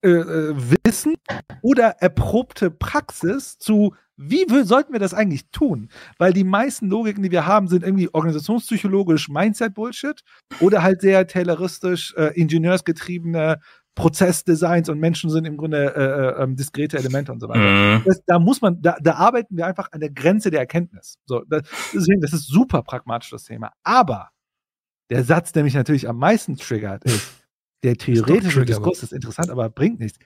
äh, 0.05 0.08
äh, 0.08 0.55
Wissen 0.84 1.15
oder 1.62 1.97
erprobte 2.00 2.70
Praxis 2.70 3.58
zu, 3.58 3.94
wie 4.16 4.44
will, 4.50 4.66
sollten 4.66 4.92
wir 4.92 5.00
das 5.00 5.15
eigentlich 5.15 5.50
tun? 5.50 5.89
Weil 6.18 6.34
die 6.34 6.44
meisten 6.44 6.89
Logiken, 6.89 7.23
die 7.23 7.31
wir 7.31 7.47
haben, 7.47 7.68
sind 7.68 7.83
irgendwie 7.83 8.10
organisationspsychologisch 8.12 9.31
Mindset-Bullshit 9.31 10.23
oder 10.60 10.83
halt 10.83 11.00
sehr 11.00 11.26
tayloristisch, 11.26 12.15
äh, 12.16 12.39
ingenieursgetriebene 12.39 13.60
Prozessdesigns 13.94 14.91
und 14.91 14.99
Menschen 14.99 15.31
sind 15.31 15.47
im 15.47 15.57
Grunde 15.57 15.94
äh, 15.97 16.42
äh, 16.42 16.55
diskrete 16.55 16.99
Elemente 16.99 17.33
und 17.33 17.41
so 17.41 17.49
weiter. 17.49 17.60
Mhm. 17.60 18.02
Das, 18.05 18.23
da 18.26 18.39
muss 18.39 18.60
man, 18.60 18.83
da, 18.83 18.97
da 19.00 19.15
arbeiten 19.15 19.57
wir 19.57 19.66
einfach 19.66 19.89
an 19.92 20.00
der 20.00 20.10
Grenze 20.10 20.50
der 20.50 20.60
Erkenntnis. 20.60 21.16
So, 21.26 21.44
das, 21.49 21.62
deswegen, 21.94 22.20
das 22.20 22.33
ist 22.34 22.47
super 22.47 22.83
pragmatisch 22.83 23.31
das 23.31 23.44
Thema. 23.44 23.73
Aber 23.84 24.31
der 25.10 25.24
Satz, 25.24 25.52
der 25.52 25.62
mich 25.62 25.74
natürlich 25.74 26.08
am 26.08 26.18
meisten 26.18 26.57
triggert, 26.57 27.05
ist, 27.05 27.43
der 27.84 27.96
theoretische. 27.96 28.64
Diskurs 28.64 29.02
ist 29.02 29.12
interessant, 29.12 29.50
aber 29.50 29.68
bringt 29.70 30.00
nichts. 30.00 30.18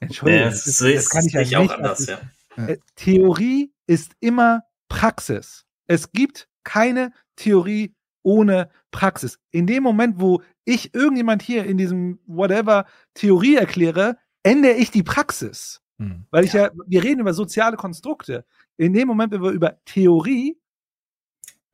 Entschuldigung, 0.00 0.44
Ja, 0.44 0.50
das, 0.50 0.64
das 0.64 0.80
ist, 0.80 0.96
das 0.96 1.08
kann 1.10 1.26
ich 1.26 1.32
ja 1.32 1.40
ich 1.42 1.56
auch 1.56 1.62
nicht. 1.62 1.72
anders, 1.72 2.06
ja. 2.06 2.18
Äh, 2.56 2.78
Theorie 2.96 3.72
ist 3.86 4.12
immer 4.20 4.62
Praxis. 4.88 5.66
Es 5.86 6.12
gibt 6.12 6.48
keine 6.64 7.12
Theorie 7.36 7.94
ohne 8.22 8.70
Praxis. 8.90 9.38
In 9.50 9.66
dem 9.66 9.82
Moment, 9.82 10.20
wo 10.20 10.42
ich 10.64 10.94
irgendjemand 10.94 11.42
hier 11.42 11.64
in 11.64 11.78
diesem 11.78 12.18
whatever 12.26 12.86
Theorie 13.14 13.56
erkläre, 13.56 14.16
ändere 14.42 14.74
ich 14.74 14.90
die 14.90 15.02
Praxis. 15.02 15.80
Hm. 15.98 16.26
Weil 16.30 16.44
ich 16.44 16.52
ja, 16.52 16.70
wir 16.86 17.02
reden 17.02 17.20
über 17.20 17.34
soziale 17.34 17.76
Konstrukte. 17.76 18.44
In 18.76 18.92
dem 18.92 19.08
Moment, 19.08 19.32
wenn 19.32 19.42
wir 19.42 19.50
über 19.50 19.78
Theorie 19.84 20.59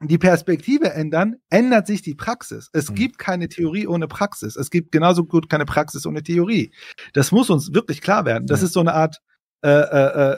die 0.01 0.19
Perspektive 0.19 0.93
ändern, 0.93 1.37
ändert 1.49 1.87
sich 1.87 2.03
die 2.03 2.15
Praxis. 2.15 2.69
Es 2.73 2.93
gibt 2.95 3.19
keine 3.19 3.49
Theorie 3.49 3.87
ohne 3.87 4.09
Praxis. 4.09 4.57
Es 4.57 4.71
gibt 4.71 4.93
genauso 4.93 5.25
gut 5.25 5.49
keine 5.49 5.65
Praxis 5.65 6.07
ohne 6.07 6.23
Theorie. 6.23 6.73
Das 7.15 7.33
muss 7.33 7.49
uns 7.49 7.73
wirklich 7.73 8.03
klar 8.03 8.25
werden. 8.27 8.47
Das 8.47 8.63
ist 8.63 8.75
so 8.75 8.81
eine 8.81 8.93
Art, 8.93 9.21
äh, 9.63 9.71
äh, 9.71 10.33
äh, 10.33 10.37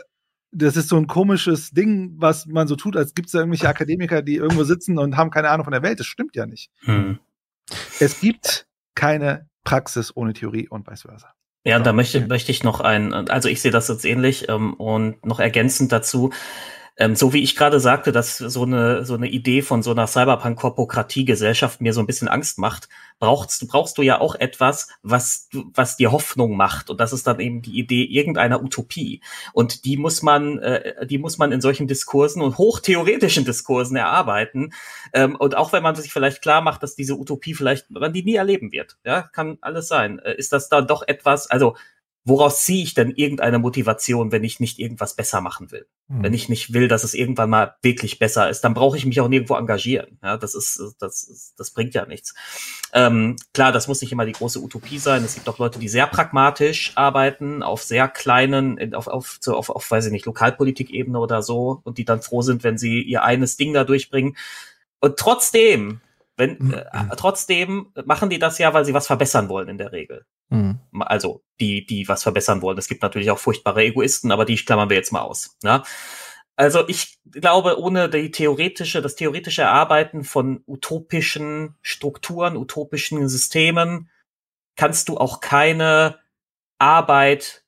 das 0.52 0.76
ist 0.76 0.88
so 0.88 0.96
ein 0.96 1.08
komisches 1.08 1.70
Ding, 1.70 2.14
was 2.18 2.46
man 2.46 2.68
so 2.68 2.76
tut, 2.76 2.96
als 2.96 3.14
gibt 3.14 3.26
es 3.26 3.32
da 3.32 3.40
irgendwelche 3.40 3.68
Akademiker, 3.68 4.22
die 4.22 4.36
irgendwo 4.36 4.64
sitzen 4.64 4.98
und 4.98 5.16
haben 5.16 5.30
keine 5.30 5.50
Ahnung 5.50 5.64
von 5.64 5.72
der 5.72 5.82
Welt. 5.82 5.98
Das 5.98 6.06
stimmt 6.06 6.36
ja 6.36 6.46
nicht. 6.46 6.70
Hm. 6.84 7.18
Es 8.00 8.20
gibt 8.20 8.66
keine 8.94 9.48
Praxis 9.64 10.16
ohne 10.16 10.32
Theorie 10.32 10.68
und 10.68 10.86
vice 10.86 11.02
versa. 11.02 11.34
Ja, 11.64 11.78
da 11.80 11.92
möchte, 11.92 12.26
möchte 12.26 12.52
ich 12.52 12.64
noch 12.64 12.80
ein, 12.80 13.12
also 13.12 13.48
ich 13.48 13.60
sehe 13.60 13.72
das 13.72 13.88
jetzt 13.88 14.04
ähnlich 14.04 14.48
ähm, 14.48 14.72
und 14.74 15.26
noch 15.26 15.40
ergänzend 15.40 15.92
dazu, 15.92 16.32
ähm, 16.98 17.14
so 17.14 17.32
wie 17.32 17.42
ich 17.42 17.54
gerade 17.54 17.78
sagte, 17.78 18.10
dass 18.10 18.38
so 18.38 18.64
eine, 18.64 19.04
so 19.04 19.14
eine 19.14 19.28
Idee 19.28 19.62
von 19.62 19.84
so 19.84 19.92
einer 19.92 20.08
Cyberpunk-Korpokratie-Gesellschaft 20.08 21.80
mir 21.80 21.92
so 21.92 22.00
ein 22.00 22.06
bisschen 22.06 22.26
Angst 22.26 22.58
macht, 22.58 22.88
brauchst, 23.20 23.68
brauchst 23.68 23.98
du 23.98 24.02
ja 24.02 24.20
auch 24.20 24.34
etwas, 24.34 24.88
was, 25.02 25.48
was 25.52 25.96
dir 25.96 26.10
Hoffnung 26.10 26.56
macht. 26.56 26.90
Und 26.90 26.98
das 26.98 27.12
ist 27.12 27.28
dann 27.28 27.38
eben 27.38 27.62
die 27.62 27.78
Idee 27.78 28.02
irgendeiner 28.02 28.60
Utopie. 28.62 29.22
Und 29.52 29.84
die 29.84 29.96
muss 29.96 30.22
man, 30.22 30.58
äh, 30.58 31.06
die 31.06 31.18
muss 31.18 31.38
man 31.38 31.52
in 31.52 31.60
solchen 31.60 31.86
Diskursen 31.86 32.42
und 32.42 32.58
hochtheoretischen 32.58 33.44
Diskursen 33.44 33.96
erarbeiten. 33.96 34.72
Ähm, 35.12 35.36
und 35.36 35.56
auch 35.56 35.72
wenn 35.72 35.84
man 35.84 35.94
sich 35.94 36.12
vielleicht 36.12 36.42
klar 36.42 36.62
macht, 36.62 36.82
dass 36.82 36.96
diese 36.96 37.16
Utopie 37.16 37.54
vielleicht, 37.54 37.90
man 37.90 38.12
die 38.12 38.24
nie 38.24 38.34
erleben 38.34 38.72
wird, 38.72 38.98
ja, 39.04 39.22
kann 39.22 39.58
alles 39.60 39.86
sein, 39.86 40.18
äh, 40.18 40.34
ist 40.34 40.52
das 40.52 40.68
dann 40.68 40.88
doch 40.88 41.04
etwas, 41.06 41.48
also 41.48 41.76
woraus 42.24 42.64
ziehe 42.64 42.82
ich 42.82 42.94
denn 42.94 43.10
irgendeine 43.10 43.58
Motivation, 43.58 44.32
wenn 44.32 44.44
ich 44.44 44.60
nicht 44.60 44.78
irgendwas 44.78 45.14
besser 45.14 45.40
machen 45.40 45.70
will? 45.70 45.86
Hm. 46.08 46.22
Wenn 46.22 46.34
ich 46.34 46.48
nicht 46.48 46.72
will, 46.72 46.88
dass 46.88 47.04
es 47.04 47.14
irgendwann 47.14 47.50
mal 47.50 47.76
wirklich 47.82 48.18
besser 48.18 48.50
ist, 48.50 48.62
dann 48.62 48.74
brauche 48.74 48.96
ich 48.96 49.06
mich 49.06 49.20
auch 49.20 49.28
nirgendwo 49.28 49.54
engagieren. 49.54 50.18
Ja, 50.22 50.36
das 50.36 50.54
ist, 50.54 50.80
das, 50.98 51.22
ist, 51.22 51.54
das 51.58 51.70
bringt 51.70 51.94
ja 51.94 52.06
nichts. 52.06 52.34
Ähm, 52.92 53.36
klar, 53.54 53.72
das 53.72 53.88
muss 53.88 54.00
nicht 54.02 54.12
immer 54.12 54.26
die 54.26 54.32
große 54.32 54.60
Utopie 54.60 54.98
sein. 54.98 55.24
Es 55.24 55.34
gibt 55.34 55.48
auch 55.48 55.58
Leute, 55.58 55.78
die 55.78 55.88
sehr 55.88 56.06
pragmatisch 56.06 56.92
arbeiten, 56.96 57.62
auf 57.62 57.82
sehr 57.82 58.08
kleinen, 58.08 58.94
auf, 58.94 59.06
auf, 59.06 59.38
so 59.40 59.56
auf, 59.56 59.70
auf 59.70 59.90
weiß 59.90 60.06
ich 60.06 60.12
nicht, 60.12 60.26
Lokalpolitikebene 60.26 61.18
oder 61.18 61.42
so, 61.42 61.80
und 61.84 61.98
die 61.98 62.04
dann 62.04 62.22
froh 62.22 62.42
sind, 62.42 62.64
wenn 62.64 62.78
sie 62.78 63.02
ihr 63.02 63.22
eines 63.22 63.56
Ding 63.56 63.72
da 63.72 63.84
durchbringen. 63.84 64.36
Und 65.00 65.16
trotzdem, 65.16 66.00
wenn, 66.36 66.72
äh, 66.72 66.84
trotzdem 67.16 67.92
machen 68.04 68.30
die 68.30 68.38
das 68.38 68.58
ja, 68.58 68.74
weil 68.74 68.84
sie 68.84 68.94
was 68.94 69.06
verbessern 69.06 69.48
wollen 69.48 69.68
in 69.68 69.78
der 69.78 69.92
Regel. 69.92 70.24
Hm. 70.50 70.78
Also 71.00 71.42
die, 71.60 71.84
die 71.84 72.08
was 72.08 72.22
verbessern 72.22 72.62
wollen. 72.62 72.78
Es 72.78 72.88
gibt 72.88 73.02
natürlich 73.02 73.30
auch 73.30 73.38
furchtbare 73.38 73.84
Egoisten, 73.84 74.32
aber 74.32 74.44
die 74.44 74.56
klammern 74.56 74.88
wir 74.88 74.96
jetzt 74.96 75.12
mal 75.12 75.20
aus. 75.20 75.56
Ja? 75.62 75.82
Also 76.56 76.88
ich 76.88 77.18
glaube, 77.30 77.78
ohne 77.78 78.08
die 78.08 78.30
theoretische, 78.30 79.00
das 79.00 79.14
theoretische 79.14 79.62
Erarbeiten 79.62 80.24
von 80.24 80.62
utopischen 80.66 81.76
Strukturen, 81.82 82.56
utopischen 82.56 83.28
Systemen, 83.28 84.10
kannst 84.74 85.08
du 85.08 85.18
auch 85.18 85.40
keine 85.40 86.18
Arbeit 86.78 87.64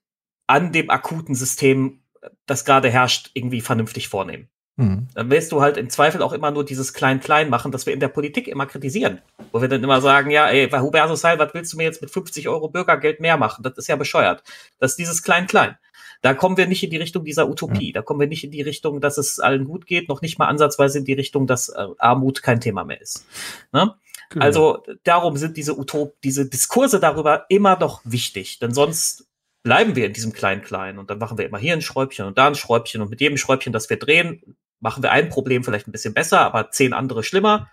an 0.46 0.72
dem 0.72 0.90
akuten 0.90 1.34
System, 1.34 2.02
das 2.46 2.64
gerade 2.64 2.90
herrscht, 2.90 3.30
irgendwie 3.34 3.60
vernünftig 3.60 4.08
vornehmen. 4.08 4.48
Hm. 4.80 5.08
Dann 5.14 5.28
willst 5.28 5.52
du 5.52 5.60
halt 5.60 5.76
im 5.76 5.90
Zweifel 5.90 6.22
auch 6.22 6.32
immer 6.32 6.50
nur 6.50 6.64
dieses 6.64 6.94
Klein-Klein 6.94 7.50
machen, 7.50 7.70
das 7.70 7.84
wir 7.84 7.92
in 7.92 8.00
der 8.00 8.08
Politik 8.08 8.48
immer 8.48 8.64
kritisieren. 8.64 9.20
Wo 9.52 9.60
wir 9.60 9.68
dann 9.68 9.84
immer 9.84 10.00
sagen, 10.00 10.30
ja, 10.30 10.48
ey, 10.48 10.68
bei 10.68 10.80
Hubertus 10.80 11.22
Heil, 11.22 11.38
was 11.38 11.52
willst 11.52 11.74
du 11.74 11.76
mir 11.76 11.82
jetzt 11.82 12.00
mit 12.00 12.10
50 12.10 12.48
Euro 12.48 12.68
Bürgergeld 12.68 13.20
mehr 13.20 13.36
machen? 13.36 13.62
Das 13.62 13.76
ist 13.76 13.88
ja 13.88 13.96
bescheuert. 13.96 14.42
Das 14.78 14.92
ist 14.92 14.98
dieses 14.98 15.22
Klein-Klein. 15.22 15.76
Da 16.22 16.32
kommen 16.32 16.56
wir 16.56 16.66
nicht 16.66 16.82
in 16.82 16.88
die 16.88 16.96
Richtung 16.96 17.26
dieser 17.26 17.46
Utopie. 17.46 17.92
Da 17.92 18.00
kommen 18.00 18.20
wir 18.20 18.26
nicht 18.26 18.42
in 18.42 18.50
die 18.50 18.62
Richtung, 18.62 19.02
dass 19.02 19.18
es 19.18 19.38
allen 19.38 19.66
gut 19.66 19.84
geht, 19.84 20.08
noch 20.08 20.22
nicht 20.22 20.38
mal 20.38 20.46
ansatzweise 20.46 20.98
in 20.98 21.04
die 21.04 21.12
Richtung, 21.12 21.46
dass 21.46 21.68
äh, 21.68 21.86
Armut 21.98 22.42
kein 22.42 22.62
Thema 22.62 22.84
mehr 22.84 23.02
ist. 23.02 23.26
Ne? 23.72 23.94
Genau. 24.30 24.44
Also 24.44 24.82
darum 25.04 25.36
sind 25.36 25.58
diese 25.58 25.78
Utop, 25.78 26.16
diese 26.22 26.48
Diskurse 26.48 27.00
darüber 27.00 27.44
immer 27.50 27.78
noch 27.78 28.00
wichtig, 28.04 28.60
denn 28.60 28.72
sonst 28.72 29.26
bleiben 29.62 29.94
wir 29.94 30.06
in 30.06 30.14
diesem 30.14 30.32
Klein-Klein 30.32 30.98
und 30.98 31.10
dann 31.10 31.18
machen 31.18 31.36
wir 31.36 31.44
immer 31.44 31.58
hier 31.58 31.74
ein 31.74 31.82
Schräubchen 31.82 32.24
und 32.24 32.38
da 32.38 32.46
ein 32.46 32.54
Schräubchen 32.54 33.02
und 33.02 33.10
mit 33.10 33.20
jedem 33.20 33.36
Schräubchen, 33.36 33.72
das 33.72 33.90
wir 33.90 33.98
drehen, 33.98 34.56
machen 34.80 35.02
wir 35.02 35.12
ein 35.12 35.28
Problem 35.28 35.64
vielleicht 35.64 35.86
ein 35.86 35.92
bisschen 35.92 36.14
besser, 36.14 36.40
aber 36.40 36.70
zehn 36.70 36.92
andere 36.92 37.22
schlimmer 37.22 37.68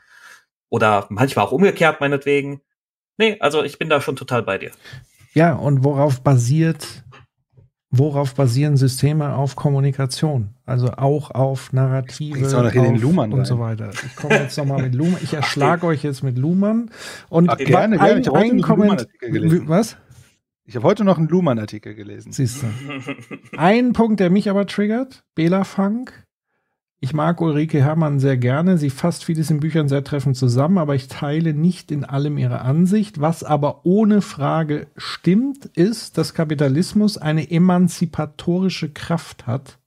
oder 0.69 1.06
manchmal 1.10 1.45
auch 1.45 1.52
umgekehrt 1.52 2.02
meinetwegen. 2.02 2.61
Nee, 3.18 3.38
also 3.40 3.64
ich 3.64 3.80
bin 3.80 3.90
da 3.90 4.02
schon 4.02 4.16
total 4.16 4.44
bei 4.44 4.58
dir. 4.58 4.72
Ja, 5.34 5.53
und 5.53 5.84
worauf 5.84 6.22
basiert, 6.22 7.03
worauf 7.90 8.36
basieren 8.36 8.77
Systeme 8.77 9.36
auf 9.36 9.56
Kommunikation? 9.56 10.56
Also 10.66 10.92
auch 10.92 11.32
auf 11.32 11.74
Narrative 11.74 12.40
noch 12.40 12.72
hier 12.72 12.82
den 12.82 12.95
auf 12.95 13.02
Luhmann 13.02 13.32
und 13.32 13.40
rein? 13.40 13.45
so 13.45 13.60
weiter. 13.60 13.92
Ich 13.92 14.16
komme 14.16 14.36
jetzt 14.36 14.58
nochmal 14.58 14.82
mit 14.82 14.95
Luhmann. 14.95 15.19
Ich 15.24 15.34
erschlage 15.34 15.88
euch 15.88 16.03
jetzt 16.03 16.24
mit 16.24 16.38
Luhmann. 16.38 16.92
Und 17.30 17.50
Ach, 17.50 17.58
gerne, 17.58 17.98
gerne. 17.98 18.19
Ich 18.19 18.27
habe 18.27 18.38
heute 18.38 18.52
einen 18.52 18.61
Kommentar. 18.61 18.77
Luhmann-Artikel 18.77 19.32
gelesen. 19.32 19.68
Was? 19.68 19.98
Ich 20.66 20.76
habe 20.76 20.86
heute 20.86 21.06
noch 21.06 21.18
einen 21.18 21.30
Luhmann-Artikel 21.30 21.95
gelesen. 21.95 22.34
Siehst 22.34 22.61
du. 22.61 22.68
Ein 23.58 23.94
Punkt, 23.94 24.19
der 24.19 24.30
mich 24.30 24.50
aber 24.50 24.68
triggert, 24.68 25.24
Bela 25.34 25.64
Funk. 25.64 26.27
Ich 27.00 27.14
mag 27.14 27.42
Ulrike 27.42 27.84
Herrmann 27.84 28.19
sehr 28.19 28.38
gerne. 28.38 28.80
Sie 28.80 28.90
fasst 28.90 29.24
vieles 29.24 29.51
in 29.51 29.59
Büchern 29.59 29.88
sehr 29.88 30.03
treffend 30.03 30.35
zusammen, 30.35 30.80
aber 30.80 30.95
ich 30.95 31.08
teile 31.08 31.53
nicht 31.53 31.92
in 31.92 32.03
allem 32.03 32.40
ihre 32.40 32.61
Ansicht. 32.61 33.22
Was 33.22 33.43
aber 33.43 33.85
ohne 33.85 34.22
Frage 34.22 34.88
stimmt, 34.95 35.66
ist, 35.66 36.17
dass 36.17 36.34
Kapitalismus 36.34 37.19
eine 37.19 37.51
emanzipatorische 37.51 38.90
Kraft 38.90 39.45
hat. 39.45 39.77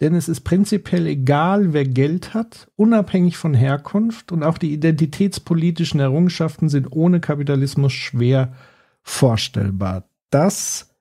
Denn 0.00 0.14
es 0.14 0.30
ist 0.30 0.40
prinzipiell 0.40 1.06
egal, 1.06 1.74
wer 1.74 1.84
Geld 1.84 2.32
hat, 2.32 2.68
unabhängig 2.74 3.36
von 3.36 3.52
Herkunft 3.52 4.32
und 4.32 4.42
auch 4.42 4.56
die 4.56 4.72
identitätspolitischen 4.72 6.00
Errungenschaften 6.00 6.70
sind 6.70 6.90
ohne 6.90 7.20
Kapitalismus 7.20 7.92
schwer 7.92 8.54
vorstellbar. 9.02 10.08
Das 10.30 10.94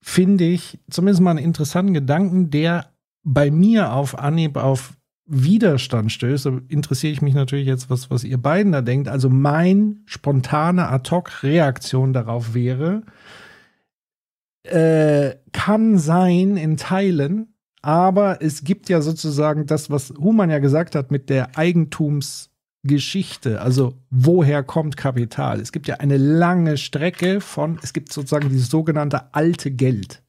finde 0.00 0.44
ich 0.44 0.80
zumindest 0.90 1.22
mal 1.22 1.30
einen 1.30 1.38
interessanten 1.38 1.94
Gedanken, 1.94 2.50
der 2.50 2.86
bei 3.28 3.50
mir 3.50 3.92
auf 3.92 4.18
Anhieb 4.18 4.56
auf 4.56 4.94
Widerstand 5.26 6.10
stößt, 6.10 6.46
interessiere 6.68 7.12
ich 7.12 7.20
mich 7.20 7.34
natürlich 7.34 7.66
jetzt, 7.66 7.90
was, 7.90 8.10
was 8.10 8.24
ihr 8.24 8.38
beiden 8.38 8.72
da 8.72 8.80
denkt. 8.80 9.08
Also 9.08 9.28
mein 9.28 10.00
spontane 10.06 10.88
Ad-Hoc-Reaktion 10.88 12.14
darauf 12.14 12.54
wäre, 12.54 13.02
äh, 14.62 15.34
kann 15.52 15.98
sein 15.98 16.56
in 16.56 16.78
Teilen, 16.78 17.52
aber 17.82 18.40
es 18.40 18.64
gibt 18.64 18.88
ja 18.88 19.02
sozusagen 19.02 19.66
das, 19.66 19.90
was 19.90 20.14
Human 20.18 20.48
ja 20.48 20.58
gesagt 20.58 20.94
hat 20.94 21.10
mit 21.10 21.28
der 21.28 21.58
Eigentumsgeschichte. 21.58 23.60
Also 23.60 23.98
woher 24.08 24.62
kommt 24.62 24.96
Kapital? 24.96 25.60
Es 25.60 25.72
gibt 25.72 25.86
ja 25.86 25.96
eine 25.96 26.16
lange 26.16 26.78
Strecke 26.78 27.42
von, 27.42 27.78
es 27.82 27.92
gibt 27.92 28.10
sozusagen 28.10 28.48
dieses 28.48 28.70
sogenannte 28.70 29.34
alte 29.34 29.70
Geld. 29.70 30.22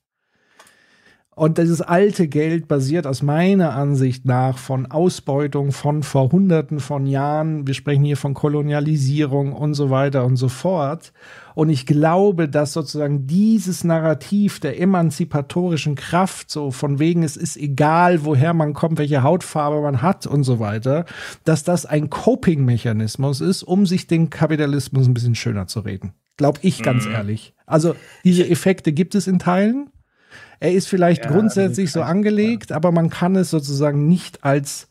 Und 1.40 1.58
dieses 1.58 1.80
alte 1.80 2.28
Geld 2.28 2.68
basiert 2.68 3.08
aus 3.08 3.24
meiner 3.24 3.74
Ansicht 3.74 4.26
nach 4.26 4.58
von 4.58 4.92
Ausbeutung 4.92 5.72
von 5.72 6.04
vor 6.04 6.34
Hunderten 6.34 6.82
von 6.82 7.08
Jahren. 7.08 7.66
Wir 7.66 7.76
sprechen 7.76 8.04
hier 8.04 8.18
von 8.18 8.34
Kolonialisierung 8.34 9.54
und 9.54 9.74
so 9.74 9.90
weiter 9.90 10.26
und 10.26 10.36
so 10.36 10.50
fort. 10.50 11.14
Und 11.56 11.70
ich 11.70 11.86
glaube, 11.86 12.50
dass 12.50 12.74
sozusagen 12.74 13.26
dieses 13.26 13.86
Narrativ 13.86 14.60
der 14.60 14.82
emanzipatorischen 14.82 15.96
Kraft, 15.96 16.52
so 16.52 16.72
von 16.72 17.00
wegen 17.00 17.24
es 17.24 17.38
ist 17.38 17.56
egal, 17.56 18.26
woher 18.26 18.54
man 18.54 18.74
kommt, 18.74 18.98
welche 18.98 19.24
Hautfarbe 19.24 19.80
man 19.82 20.02
hat 20.02 20.28
und 20.28 20.44
so 20.44 20.60
weiter, 20.60 21.06
dass 21.46 21.64
das 21.64 21.86
ein 21.86 22.10
Coping-Mechanismus 22.10 23.40
ist, 23.40 23.64
um 23.64 23.86
sich 23.86 24.08
den 24.08 24.30
Kapitalismus 24.30 25.08
ein 25.08 25.14
bisschen 25.14 25.36
schöner 25.36 25.68
zu 25.68 25.80
reden. 25.80 26.12
Glaube 26.36 26.60
ich 26.64 26.84
ganz 26.84 27.06
Mhm. 27.06 27.14
ehrlich. 27.14 27.54
Also 27.66 27.96
diese 28.26 28.46
Effekte 28.46 28.92
gibt 28.92 29.16
es 29.16 29.26
in 29.26 29.40
Teilen. 29.40 29.90
Er 30.60 30.74
ist 30.74 30.88
vielleicht 30.88 31.26
Ja, 31.26 31.32
grundsätzlich 31.32 31.92
so 31.92 32.02
angelegt, 32.02 32.72
aber 32.72 32.92
man 32.92 33.10
kann 33.10 33.36
es 33.36 33.50
sozusagen 33.50 34.08
nicht 34.08 34.44
als 34.44 34.88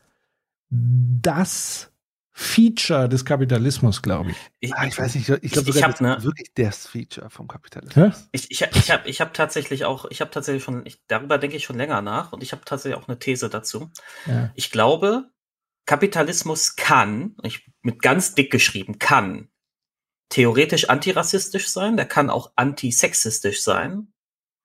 das 0.70 1.90
Feature 2.32 3.08
des 3.08 3.24
Kapitalismus, 3.24 4.00
glaube 4.00 4.30
ich. 4.30 4.36
Ich, 4.60 4.74
Ah, 4.74 4.86
ich 4.86 4.96
weiß 4.96 5.16
nicht, 5.16 5.28
ich 5.28 5.50
glaube 5.50 5.68
ich 5.70 5.74
sogar, 5.74 5.82
hab 5.82 5.90
das 5.90 6.00
ne- 6.00 6.16
ist 6.16 6.24
wirklich 6.24 6.54
das 6.54 6.86
Feature 6.86 7.30
vom 7.30 7.48
Kapitalismus. 7.48 8.28
Ich, 8.30 8.50
ich, 8.50 8.62
ich 8.62 8.90
habe 8.92 9.08
ich 9.08 9.20
hab 9.20 9.34
tatsächlich 9.34 9.84
auch, 9.84 10.04
ich 10.10 10.20
habe 10.20 10.30
tatsächlich 10.30 10.62
schon, 10.62 10.86
ich, 10.86 11.02
darüber 11.08 11.38
denke 11.38 11.56
ich 11.56 11.64
schon 11.64 11.76
länger 11.76 12.00
nach 12.00 12.32
und 12.32 12.42
ich 12.42 12.52
habe 12.52 12.62
tatsächlich 12.64 13.00
auch 13.02 13.08
eine 13.08 13.18
These 13.18 13.48
dazu. 13.48 13.90
Ja. 14.26 14.50
Ich 14.54 14.70
glaube, 14.70 15.30
Kapitalismus 15.84 16.76
kann, 16.76 17.34
ich, 17.42 17.68
mit 17.82 18.02
ganz 18.02 18.34
dick 18.34 18.52
geschrieben, 18.52 18.98
kann 19.00 19.48
theoretisch 20.28 20.88
antirassistisch 20.90 21.68
sein, 21.68 21.96
der 21.96 22.06
kann 22.06 22.30
auch 22.30 22.52
antisexistisch 22.54 23.62
sein, 23.62 24.12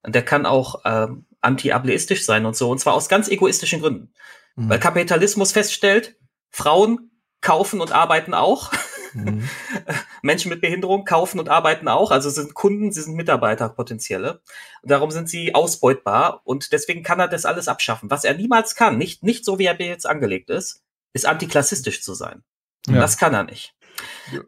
der 0.06 0.23
kann 0.23 0.45
auch 0.45 0.82
ähm, 0.85 1.25
anti-ableistisch 1.41 2.25
sein 2.25 2.45
und 2.45 2.56
so, 2.56 2.69
und 2.69 2.80
zwar 2.80 2.93
aus 2.93 3.09
ganz 3.09 3.27
egoistischen 3.30 3.82
Gründen. 3.82 4.14
Mhm. 4.56 4.69
Weil 4.69 4.80
Kapitalismus 4.80 5.51
feststellt, 5.51 6.17
Frauen 6.49 7.11
kaufen 7.41 7.82
und 7.82 7.91
arbeiten 7.91 8.33
auch. 8.33 8.72
Mhm. 9.14 9.48
Menschen 10.23 10.49
mit 10.49 10.61
Behinderung 10.61 11.06
kaufen 11.06 11.40
und 11.40 11.49
arbeiten 11.49 11.88
auch. 11.88 12.11
Also 12.11 12.30
sind 12.30 12.53
Kunden, 12.53 12.91
sie 12.91 13.01
sind 13.01 13.15
Mitarbeiter 13.15 13.69
potenzielle. 13.69 14.41
Und 14.82 14.91
darum 14.91 15.11
sind 15.11 15.30
sie 15.30 15.53
ausbeutbar 15.53 16.41
und 16.45 16.72
deswegen 16.72 17.03
kann 17.03 17.19
er 17.19 17.27
das 17.27 17.45
alles 17.45 17.67
abschaffen. 17.67 18.09
Was 18.09 18.23
er 18.23 18.33
niemals 18.33 18.75
kann, 18.75 18.98
nicht, 18.98 19.23
nicht 19.23 19.45
so 19.45 19.59
wie 19.59 19.65
er 19.65 19.80
jetzt 19.80 20.07
angelegt 20.07 20.49
ist, 20.49 20.82
ist 21.14 21.27
antiklassistisch 21.27 22.01
zu 22.01 22.14
sein. 22.14 22.43
Ja. 22.88 22.99
Das 22.99 23.17
kann 23.17 23.33
er 23.33 23.43
nicht. 23.43 23.75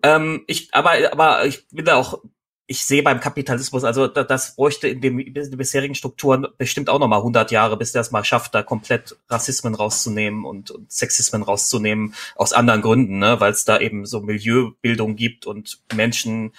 Ähm, 0.01 0.43
ich, 0.47 0.73
aber, 0.73 0.93
aber 1.11 1.45
ich 1.45 1.67
bin 1.67 1.85
da 1.85 1.95
auch, 1.95 2.21
ich 2.67 2.85
sehe 2.85 3.03
beim 3.03 3.19
Kapitalismus, 3.19 3.83
also 3.83 4.07
da, 4.07 4.23
das 4.23 4.55
bräuchte 4.55 4.87
in, 4.87 5.01
den 5.01 5.17
bisherigen 5.57 5.93
Strukturen 5.93 6.47
bestimmt 6.57 6.89
auch 6.89 6.99
nochmal 6.99 7.19
100 7.19 7.51
Jahre, 7.51 7.77
bis 7.77 7.91
der 7.91 8.01
es 8.01 8.11
mal 8.11 8.23
schafft, 8.23 8.55
da 8.55 8.63
komplett 8.63 9.17
Rassismen 9.29 9.75
rauszunehmen 9.75 10.45
und, 10.45 10.71
und 10.71 10.91
Sexismen 10.91 11.43
rauszunehmen, 11.43 12.15
aus 12.35 12.53
anderen 12.53 12.81
Gründen, 12.81 13.19
ne? 13.19 13.39
weil 13.39 13.51
es 13.51 13.65
da 13.65 13.79
eben 13.79 14.05
so 14.05 14.21
Milieubildung 14.21 15.15
gibt 15.15 15.45
und 15.45 15.79
Menschen, 15.93 16.53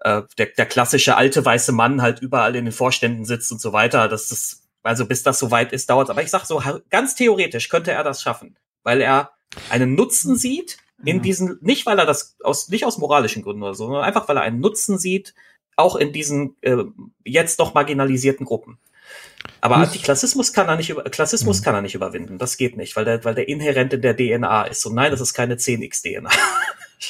äh, 0.00 0.22
der, 0.36 0.46
der 0.46 0.66
klassische 0.66 1.16
alte 1.16 1.42
weiße 1.44 1.72
Mann 1.72 2.02
halt 2.02 2.20
überall 2.20 2.54
in 2.54 2.66
den 2.66 2.72
Vorständen 2.72 3.24
sitzt 3.24 3.50
und 3.50 3.60
so 3.60 3.72
weiter. 3.72 4.08
Das 4.08 4.30
ist, 4.30 4.68
also 4.82 5.06
bis 5.06 5.22
das 5.22 5.38
soweit 5.38 5.72
ist, 5.72 5.88
dauert 5.88 6.10
Aber 6.10 6.22
ich 6.22 6.30
sag 6.30 6.44
so, 6.44 6.62
ganz 6.90 7.14
theoretisch 7.14 7.70
könnte 7.70 7.92
er 7.92 8.04
das 8.04 8.20
schaffen, 8.20 8.56
weil 8.82 9.00
er 9.00 9.30
einen 9.70 9.94
Nutzen 9.94 10.36
sieht 10.36 10.76
in 11.04 11.22
diesen, 11.22 11.58
nicht 11.60 11.86
weil 11.86 11.98
er 11.98 12.06
das 12.06 12.36
aus, 12.42 12.68
nicht 12.68 12.84
aus 12.84 12.98
moralischen 12.98 13.42
Gründen 13.42 13.62
oder 13.62 13.74
so, 13.74 13.86
sondern 13.86 14.04
einfach 14.04 14.28
weil 14.28 14.36
er 14.36 14.42
einen 14.42 14.60
Nutzen 14.60 14.98
sieht, 14.98 15.34
auch 15.76 15.94
in 15.96 16.12
diesen 16.12 16.56
äh, 16.62 16.76
jetzt 17.24 17.58
noch 17.60 17.74
marginalisierten 17.74 18.44
Gruppen. 18.46 18.78
Aber 19.60 19.78
Muss- 19.78 19.88
Antiklassismus 19.88 20.52
kann 20.52 20.68
er 20.68 20.76
nicht 20.76 20.90
über, 20.90 21.04
Klassismus 21.04 21.62
kann 21.62 21.74
er 21.74 21.82
nicht 21.82 21.94
überwinden. 21.94 22.38
Das 22.38 22.56
geht 22.56 22.76
nicht, 22.76 22.96
weil 22.96 23.04
der, 23.04 23.24
weil 23.24 23.34
der 23.36 23.48
inhärent 23.48 23.92
in 23.92 24.02
der 24.02 24.16
DNA 24.16 24.64
ist. 24.64 24.84
Und 24.86 24.94
nein, 24.96 25.10
das 25.12 25.20
ist 25.20 25.34
keine 25.34 25.54
10x-DNA. 25.54 26.30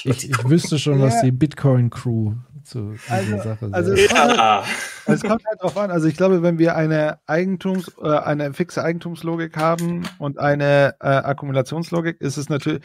Ich, 0.05 0.28
ich 0.31 0.44
wüsste 0.44 0.78
schon, 0.78 1.00
was 1.00 1.15
Ja. 1.15 1.23
die 1.23 1.31
Bitcoin-Crew 1.33 2.34
zu 2.62 2.92
dieser 2.92 3.10
Also- 3.10 3.36
Sache 3.39 3.68
also 3.73 3.97
sagt. 3.97 4.00
es 4.02 4.08
kommt, 4.10 4.36
Ja. 4.36 4.62
halt, 4.67 4.67
es 5.07 5.23
kommt 5.23 5.44
halt 5.47 5.62
drauf 5.62 5.76
an. 5.78 5.91
Also 5.91 6.07
ich 6.08 6.15
glaube, 6.17 6.42
wenn 6.42 6.58
wir 6.58 6.76
eine 6.76 7.18
Eigentums, 7.26 7.91
äh, 8.02 8.07
eine 8.07 8.52
fixe 8.52 8.84
Eigentumslogik 8.84 9.57
haben 9.57 10.07
und 10.18 10.39
eine 10.39 10.94
äh, 11.00 11.07
Akkumulationslogik, 11.07 12.20
ist 12.20 12.36
es 12.36 12.50
natürlich, 12.50 12.83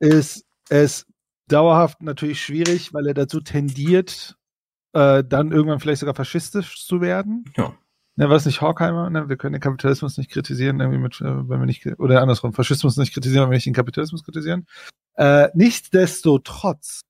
ist 0.00 0.44
es 0.68 1.06
dauerhaft 1.48 2.02
natürlich 2.02 2.42
schwierig, 2.42 2.92
weil 2.92 3.06
er 3.06 3.14
dazu 3.14 3.40
tendiert, 3.40 4.36
äh, 4.92 5.22
dann 5.24 5.52
irgendwann 5.52 5.80
vielleicht 5.80 6.00
sogar 6.00 6.14
faschistisch 6.14 6.84
zu 6.84 7.00
werden. 7.00 7.44
Ja. 7.56 7.74
Ne, 8.16 8.28
war 8.28 8.36
es 8.36 8.44
nicht 8.44 8.60
Horkheimer? 8.60 9.08
Ne? 9.08 9.28
Wir 9.28 9.36
können 9.36 9.54
den 9.54 9.62
Kapitalismus 9.62 10.18
nicht 10.18 10.30
kritisieren, 10.30 10.80
irgendwie 10.80 10.98
mit, 10.98 11.20
äh, 11.20 11.48
wenn 11.48 11.60
wir 11.60 11.66
nicht, 11.66 11.86
oder 11.98 12.20
andersrum, 12.20 12.52
Faschismus 12.52 12.96
nicht 12.96 13.14
kritisieren, 13.14 13.44
wenn 13.44 13.50
wir 13.50 13.56
nicht 13.56 13.66
den 13.66 13.74
Kapitalismus 13.74 14.24
kritisieren. 14.24 14.66
Äh, 15.14 15.48
nichtsdestotrotz. 15.54 17.02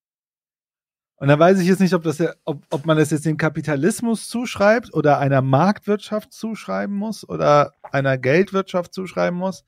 Und 1.16 1.28
da 1.28 1.38
weiß 1.38 1.58
ich 1.60 1.68
jetzt 1.68 1.80
nicht, 1.80 1.94
ob, 1.94 2.02
das, 2.02 2.22
ob, 2.44 2.64
ob 2.70 2.86
man 2.86 2.96
das 2.96 3.10
jetzt 3.10 3.26
dem 3.26 3.36
Kapitalismus 3.36 4.28
zuschreibt 4.28 4.94
oder 4.94 5.18
einer 5.18 5.42
Marktwirtschaft 5.42 6.32
zuschreiben 6.32 6.96
muss 6.96 7.28
oder 7.28 7.72
einer 7.82 8.16
Geldwirtschaft 8.16 8.94
zuschreiben 8.94 9.38
muss. 9.38 9.64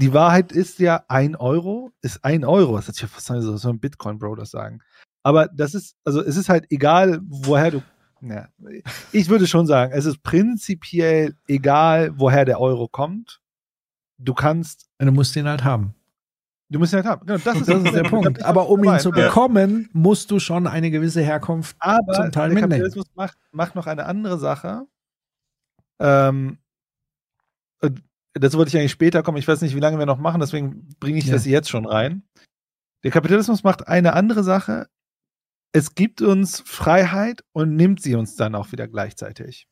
Die 0.00 0.12
Wahrheit 0.12 0.52
ist 0.52 0.78
ja, 0.78 1.04
ein 1.08 1.34
Euro 1.34 1.90
ist 2.02 2.24
ein 2.24 2.44
Euro. 2.44 2.76
Das 2.76 2.88
ist 2.88 3.00
ja 3.00 3.08
fast 3.08 3.26
so, 3.26 3.56
so 3.56 3.68
ein 3.68 3.80
Bitcoin-Bro 3.80 4.36
das 4.36 4.52
sagen. 4.52 4.80
Aber 5.24 5.48
das 5.48 5.74
ist, 5.74 5.96
also 6.04 6.22
es 6.22 6.36
ist 6.36 6.48
halt 6.48 6.66
egal, 6.70 7.18
woher 7.28 7.72
du. 7.72 7.82
Ja, 8.20 8.48
ich 9.10 9.28
würde 9.28 9.48
schon 9.48 9.66
sagen, 9.66 9.92
es 9.92 10.04
ist 10.04 10.22
prinzipiell 10.22 11.34
egal, 11.48 12.12
woher 12.16 12.44
der 12.44 12.60
Euro 12.60 12.86
kommt. 12.86 13.40
Du 14.18 14.34
kannst, 14.34 14.88
Du 14.98 15.10
musst 15.10 15.34
ihn 15.34 15.48
halt 15.48 15.64
haben. 15.64 15.94
du 16.68 16.78
musst 16.78 16.92
ihn 16.92 16.98
halt 16.98 17.06
haben. 17.06 17.26
Genau, 17.26 17.38
das 17.44 17.56
ist, 17.60 17.68
Das 17.68 17.82
ist 17.82 17.94
der 17.94 18.04
Punkt. 18.04 18.42
Aber 18.44 18.68
um 18.68 18.84
ihn 18.84 19.00
zu 19.00 19.10
bekommen, 19.10 19.88
musst 19.92 20.30
du 20.30 20.38
schon 20.38 20.68
eine 20.68 20.92
gewisse 20.92 21.22
Herkunft 21.22 21.76
Aber 21.80 22.12
zum 22.12 22.30
Teil 22.30 22.50
der 22.50 22.54
mitnehmen. 22.54 22.70
Kapitalismus 22.70 23.06
macht, 23.16 23.36
macht 23.50 23.74
noch 23.74 23.88
eine 23.88 24.06
andere 24.06 24.38
Sache. 24.38 24.86
Ähm, 25.98 26.58
das 28.38 28.54
wollte 28.56 28.68
ich 28.70 28.76
eigentlich 28.76 28.92
später 28.92 29.22
kommen. 29.22 29.38
Ich 29.38 29.48
weiß 29.48 29.60
nicht, 29.62 29.74
wie 29.74 29.80
lange 29.80 29.98
wir 29.98 30.06
noch 30.06 30.18
machen, 30.18 30.40
deswegen 30.40 30.88
bringe 31.00 31.18
ich 31.18 31.26
Ja. 31.26 31.34
das 31.34 31.46
jetzt 31.46 31.68
schon 31.68 31.86
rein. 31.86 32.22
Der 33.04 33.10
Kapitalismus 33.10 33.62
macht 33.64 33.86
eine 33.88 34.12
andere 34.14 34.42
Sache. 34.42 34.88
Es 35.72 35.94
gibt 35.94 36.22
uns 36.22 36.60
Freiheit 36.66 37.44
und 37.52 37.76
nimmt 37.76 38.02
sie 38.02 38.14
uns 38.14 38.34
dann 38.36 38.54
auch 38.54 38.72
wieder 38.72 38.88
gleichzeitig. 38.88 39.68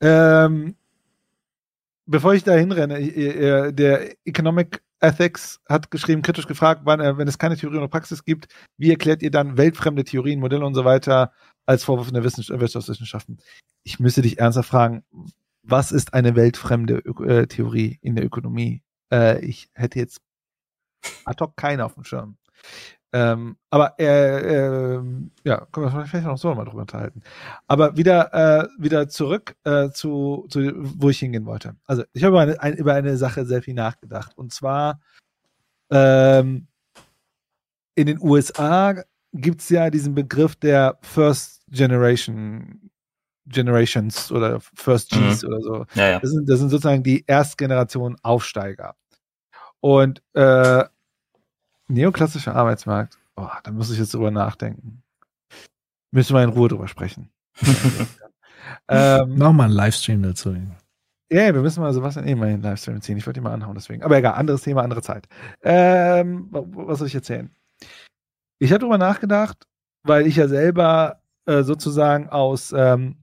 Ähm, 0.00 0.76
bevor 2.06 2.34
ich 2.34 2.44
da 2.44 2.52
hinrenne, 2.54 2.98
äh, 3.00 3.72
der 3.72 4.14
Economic 4.24 4.82
Ethics 5.00 5.60
hat 5.68 5.90
geschrieben, 5.90 6.22
kritisch 6.22 6.46
gefragt, 6.46 6.82
wann, 6.84 7.00
äh, 7.00 7.16
wenn 7.16 7.28
es 7.28 7.38
keine 7.38 7.56
Theorie 7.56 7.78
oder 7.78 7.88
Praxis 7.88 8.24
gibt, 8.24 8.48
wie 8.76 8.90
erklärt 8.90 9.22
ihr 9.22 9.30
dann 9.30 9.56
weltfremde 9.56 10.04
Theorien, 10.04 10.40
Modelle 10.40 10.64
und 10.66 10.74
so 10.74 10.84
weiter 10.84 11.32
als 11.66 11.84
Vorwurf 11.84 12.08
in 12.08 12.14
der 12.14 12.24
Wissenschaft, 12.24 12.60
Wirtschaftswissenschaften? 12.60 13.38
Ich 13.84 14.00
müsste 14.00 14.22
dich 14.22 14.38
ernsthaft 14.38 14.68
fragen, 14.68 15.04
was 15.68 15.92
ist 15.92 16.14
eine 16.14 16.34
weltfremde 16.34 17.02
Ö 17.04 17.26
äh, 17.26 17.46
Theorie 17.46 17.98
in 18.02 18.16
der 18.16 18.24
Ökonomie? 18.24 18.82
Äh, 19.12 19.44
ich 19.44 19.70
hätte 19.74 19.98
jetzt 19.98 20.20
ad 21.24 21.42
hoc 21.42 21.56
keine 21.56 21.84
auf 21.84 21.94
dem 21.94 22.04
Schirm. 22.04 22.36
Ähm, 23.12 23.56
aber 23.70 23.98
äh, 23.98 24.96
äh, 24.96 25.02
ja, 25.44 25.66
können 25.72 25.92
wir 25.92 26.06
vielleicht 26.06 26.26
noch 26.26 26.36
so 26.36 26.54
mal 26.54 26.64
drüber 26.64 26.82
unterhalten. 26.82 27.22
Aber 27.66 27.96
wieder, 27.96 28.34
äh, 28.34 28.68
wieder 28.78 29.08
zurück 29.08 29.56
äh, 29.64 29.90
zu, 29.90 30.46
zu, 30.50 30.72
wo 30.74 31.08
ich 31.08 31.18
hingehen 31.18 31.46
wollte. 31.46 31.76
Also 31.86 32.04
ich 32.12 32.22
habe 32.22 32.32
über 32.32 32.42
eine, 32.42 32.60
ein, 32.60 32.74
über 32.74 32.94
eine 32.94 33.16
Sache 33.16 33.46
sehr 33.46 33.62
viel 33.62 33.74
nachgedacht. 33.74 34.36
Und 34.36 34.52
zwar 34.52 35.00
ähm, 35.90 36.66
in 37.94 38.06
den 38.06 38.20
USA 38.20 39.02
gibt 39.32 39.62
es 39.62 39.70
ja 39.70 39.88
diesen 39.90 40.14
Begriff 40.14 40.56
der 40.56 40.98
First 41.02 41.62
Generation 41.68 42.90
Generations 43.48 44.30
oder 44.32 44.60
First 44.60 45.10
Gs 45.10 45.42
Mhm. 45.42 45.48
oder 45.48 45.60
so. 45.60 45.86
Ja, 45.94 46.08
ja. 46.10 46.20
Das, 46.20 46.30
sind, 46.30 46.48
das 46.48 46.58
sind 46.58 46.68
sozusagen 46.70 47.02
die 47.02 47.24
Erstgeneration 47.26 48.16
Aufsteiger. 48.22 48.94
Und 49.80 50.22
äh, 50.34 50.84
neoklassischer 51.88 52.54
Arbeitsmarkt, 52.54 53.18
oh, 53.36 53.48
da 53.62 53.70
muss 53.70 53.90
ich 53.90 53.98
jetzt 53.98 54.14
drüber 54.14 54.30
nachdenken. 54.30 55.02
Müssen 56.10 56.34
wir 56.34 56.42
in 56.42 56.50
Ruhe 56.50 56.68
drüber 56.68 56.88
sprechen. 56.88 57.30
ähm, 58.88 59.34
Mach 59.36 59.52
mal 59.52 59.64
einen 59.64 59.72
Livestream 59.74 60.22
dazu. 60.22 60.50
ja, 61.30 61.42
ja, 61.42 61.54
wir 61.54 61.60
müssen 61.62 61.80
mal 61.80 61.92
Sebastian 61.92 62.26
eh 62.26 62.34
mal 62.34 62.48
in 62.48 62.56
den 62.56 62.62
Livestream 62.62 63.00
ziehen. 63.00 63.18
Ich 63.18 63.26
wollte 63.26 63.40
ihn 63.40 63.44
mal 63.44 63.52
anhauen, 63.52 63.74
deswegen. 63.74 64.02
Aber 64.02 64.16
egal, 64.16 64.34
anderes 64.34 64.62
Thema, 64.62 64.82
andere 64.82 65.02
Zeit. 65.02 65.28
Ähm, 65.62 66.48
wa- 66.50 66.64
was 66.66 66.98
soll 66.98 67.08
ich 67.08 67.14
erzählen? 67.14 67.50
Ich 68.58 68.70
habe 68.70 68.80
darüber 68.80 68.98
nachgedacht, 68.98 69.66
weil 70.02 70.26
ich 70.26 70.36
ja 70.36 70.48
selber 70.48 71.20
äh, 71.46 71.62
sozusagen 71.62 72.28
aus 72.28 72.72
ähm, 72.76 73.16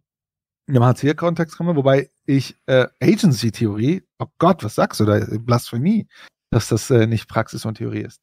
einem 0.68 0.84
Hartz-IV-Kontext 0.84 1.58
komme, 1.58 1.76
wobei 1.76 2.10
ich 2.26 2.56
äh, 2.66 2.88
Agency-Theorie, 3.02 4.04
oh 4.20 4.28
Gott, 4.40 4.64
was 4.64 4.76
sagst 4.76 5.00
du 5.00 5.06
da? 5.06 5.20
Blasphemie, 5.40 6.08
dass 6.50 6.70
das 6.70 6.90
äh, 6.90 7.08
nicht 7.08 7.28
Praxis 7.28 7.66
und 7.66 7.78
Theorie 7.78 8.02
ist. 8.02 8.22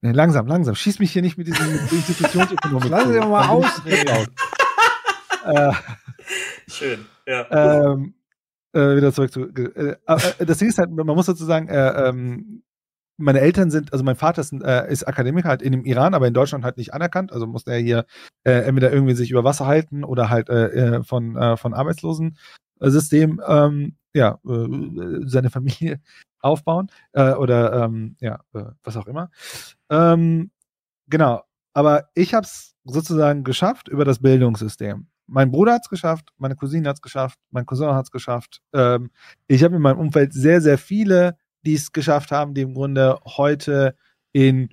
Nee, 0.00 0.12
langsam, 0.12 0.46
langsam. 0.46 0.74
Schieß 0.74 0.98
mich 0.98 1.12
hier 1.12 1.22
nicht 1.22 1.38
mit 1.38 1.46
diesem 1.46 1.70
Institutionsökonomik. 1.90 2.90
Lass 2.90 3.04
doch 3.04 3.28
mal 3.28 3.48
ausreden. 3.48 4.26
äh, 5.44 5.72
Schön, 6.66 7.06
ja. 7.26 7.92
ähm, 7.92 8.14
äh, 8.72 8.96
wieder 8.96 9.12
zurück 9.12 9.32
zu. 9.32 9.48
Äh, 9.54 9.96
äh, 10.06 10.46
das 10.46 10.58
Ding 10.58 10.68
ist 10.68 10.78
halt, 10.78 10.90
man 10.90 11.06
muss 11.06 11.26
sozusagen, 11.26 11.68
äh, 11.68 12.08
ähm, 12.08 12.62
meine 13.16 13.40
Eltern 13.40 13.70
sind, 13.70 13.92
also 13.92 14.04
mein 14.04 14.16
Vater 14.16 14.40
ist, 14.40 14.52
äh, 14.52 14.90
ist 14.90 15.06
Akademiker 15.06 15.48
halt 15.48 15.62
in 15.62 15.72
dem 15.72 15.84
Iran, 15.84 16.14
aber 16.14 16.26
in 16.26 16.34
Deutschland 16.34 16.64
halt 16.64 16.76
nicht 16.76 16.94
anerkannt. 16.94 17.32
Also 17.32 17.46
musste 17.46 17.72
er 17.72 17.78
hier 17.78 18.06
äh, 18.44 18.52
entweder 18.52 18.92
irgendwie 18.92 19.14
sich 19.14 19.30
über 19.30 19.44
Wasser 19.44 19.66
halten 19.66 20.04
oder 20.04 20.30
halt 20.30 20.48
äh, 20.48 20.68
äh, 20.68 21.02
von, 21.02 21.36
äh, 21.36 21.56
von 21.56 21.74
Arbeitslosensystem 21.74 23.40
ähm, 23.46 23.96
ja, 24.14 24.38
äh, 24.46 25.20
seine 25.24 25.50
Familie 25.50 26.00
aufbauen 26.40 26.88
oder 27.12 27.84
ähm, 27.84 28.16
ja, 28.20 28.40
was 28.82 28.96
auch 28.96 29.06
immer. 29.06 29.30
Ähm, 29.90 30.50
genau. 31.06 31.42
Aber 31.72 32.08
ich 32.14 32.34
habe 32.34 32.44
es 32.44 32.74
sozusagen 32.84 33.44
geschafft 33.44 33.86
über 33.88 34.04
das 34.04 34.18
Bildungssystem. 34.20 35.06
Mein 35.26 35.50
Bruder 35.50 35.74
hat 35.74 35.82
es 35.84 35.88
geschafft, 35.88 36.30
meine 36.36 36.56
Cousine 36.56 36.88
hat 36.88 36.96
es 36.96 37.02
geschafft, 37.02 37.38
mein 37.50 37.64
Cousin 37.64 37.94
hat 37.94 38.06
es 38.06 38.10
geschafft. 38.10 38.60
Ähm, 38.74 39.10
ich 39.46 39.62
habe 39.64 39.76
in 39.76 39.82
meinem 39.82 39.98
Umfeld 39.98 40.32
sehr, 40.32 40.60
sehr 40.60 40.78
viele, 40.78 41.36
die 41.64 41.74
es 41.74 41.92
geschafft 41.92 42.30
haben, 42.32 42.54
die 42.54 42.62
im 42.62 42.74
Grunde 42.74 43.18
heute 43.24 43.96
in 44.32 44.70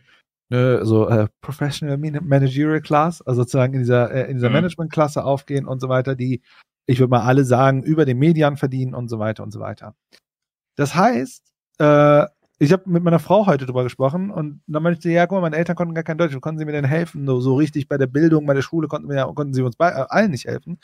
äh, 0.52 0.84
so 0.84 1.08
äh, 1.08 1.28
Professional 1.42 1.98
Man- 1.98 2.26
Managerial 2.28 2.82
Class, 2.82 3.22
also 3.22 3.42
sozusagen 3.44 3.74
in 3.76 3.82
dieser, 3.82 4.12
äh, 4.12 4.30
in 4.30 4.38
dieser 4.38 4.50
Mhm. 4.50 4.56
Management-Klasse 4.56 5.24
aufgehen 5.24 5.68
und 5.68 5.80
so 5.80 5.90
weiter, 5.90 6.16
die, 6.16 6.42
ich 6.88 7.00
würde 7.00 7.12
mal 7.12 7.22
alle 7.22 7.44
sagen, 7.46 7.84
über 7.84 8.06
den 8.06 8.18
Median 8.18 8.58
verdienen 8.58 8.96
und 8.96 9.10
so 9.10 9.20
weiter 9.20 9.44
und 9.44 9.52
so 9.52 9.60
weiter. 9.60 9.96
Das 10.76 10.96
heißt, 10.96 11.44
äh, 11.80 12.26
ich 12.62 12.74
habe 12.74 12.90
mit 12.90 13.04
meiner 13.04 13.20
Frau 13.20 13.46
heute 13.46 13.66
drüber 13.66 13.84
gesprochen 13.84 14.32
und 14.32 14.62
dann 14.68 14.84
meinte 14.84 15.02
sie, 15.02 15.14
ja, 15.14 15.28
guck 15.28 15.38
mal, 15.38 15.42
meine 15.42 15.56
Eltern 15.58 15.76
konnten 15.76 15.94
gar 15.94 16.04
kein 16.04 16.18
Deutsch, 16.18 16.38
konnten 16.42 16.60
sie 16.60 16.66
mir 16.66 16.72
denn 16.74 16.84
helfen? 16.86 17.26
So, 17.26 17.40
so 17.40 17.56
richtig 17.56 17.88
bei 17.88 17.98
der 17.98 18.08
Bildung, 18.08 18.46
bei 18.46 18.54
der 18.54 18.64
Schule 18.64 18.88
konnten, 18.88 19.08
wir, 19.10 19.24
konnten 19.36 19.54
sie 19.54 19.62
uns 19.62 19.76
bei, 19.76 19.90
äh, 19.90 20.06
allen 20.10 20.32
nicht 20.32 20.46
helfen. 20.46 20.80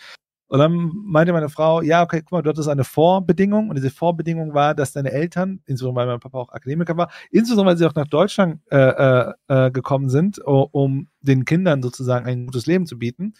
Und 0.48 0.60
dann 0.60 0.92
meinte 0.94 1.34
meine 1.34 1.50
Frau, 1.50 1.82
ja, 1.82 2.04
okay, 2.04 2.22
guck 2.22 2.32
mal, 2.32 2.42
dort 2.44 2.60
ist 2.60 2.68
eine 2.68 2.84
Vorbedingung 2.84 3.70
und 3.70 3.76
diese 3.76 3.90
Vorbedingung 3.90 4.54
war, 4.54 4.76
dass 4.76 4.94
deine 4.94 5.12
Eltern, 5.12 5.62
insbesondere 5.66 6.06
weil 6.06 6.14
mein 6.14 6.20
Papa 6.20 6.38
auch 6.38 6.50
Akademiker 6.50 6.96
war, 6.98 7.12
insbesondere 7.32 7.72
weil 7.72 7.78
sie 7.78 7.86
auch 7.86 7.96
nach 7.96 8.08
Deutschland 8.08 8.62
äh, 8.72 8.78
äh, 8.78 9.34
äh, 9.48 9.72
gekommen 9.72 10.10
sind, 10.10 10.40
um 10.46 11.08
den 11.22 11.46
Kindern 11.46 11.82
sozusagen 11.82 12.28
ein 12.28 12.46
gutes 12.46 12.68
Leben 12.68 12.86
zu 12.86 13.00
bieten, 13.00 13.34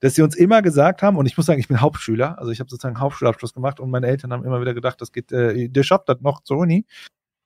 dass 0.00 0.16
sie 0.16 0.22
uns 0.22 0.34
immer 0.34 0.62
gesagt 0.62 1.00
haben, 1.00 1.16
und 1.16 1.26
ich 1.26 1.36
muss 1.36 1.46
sagen, 1.46 1.60
ich 1.60 1.68
bin 1.68 1.80
Hauptschüler, 1.80 2.38
also 2.38 2.50
ich 2.50 2.60
habe 2.60 2.68
sozusagen 2.68 2.98
Hauptschulabschluss 3.00 3.54
gemacht 3.54 3.80
und 3.80 3.88
meine 3.90 4.08
Eltern 4.08 4.32
haben 4.32 4.44
immer 4.44 4.60
wieder 4.60 4.74
gedacht, 4.74 5.00
das 5.00 5.12
geht, 5.12 5.32
äh, 5.32 5.68
der 5.68 5.82
schafft 5.84 6.08
das 6.08 6.20
noch 6.20 6.42
zur 6.42 6.58
Uni. 6.58 6.84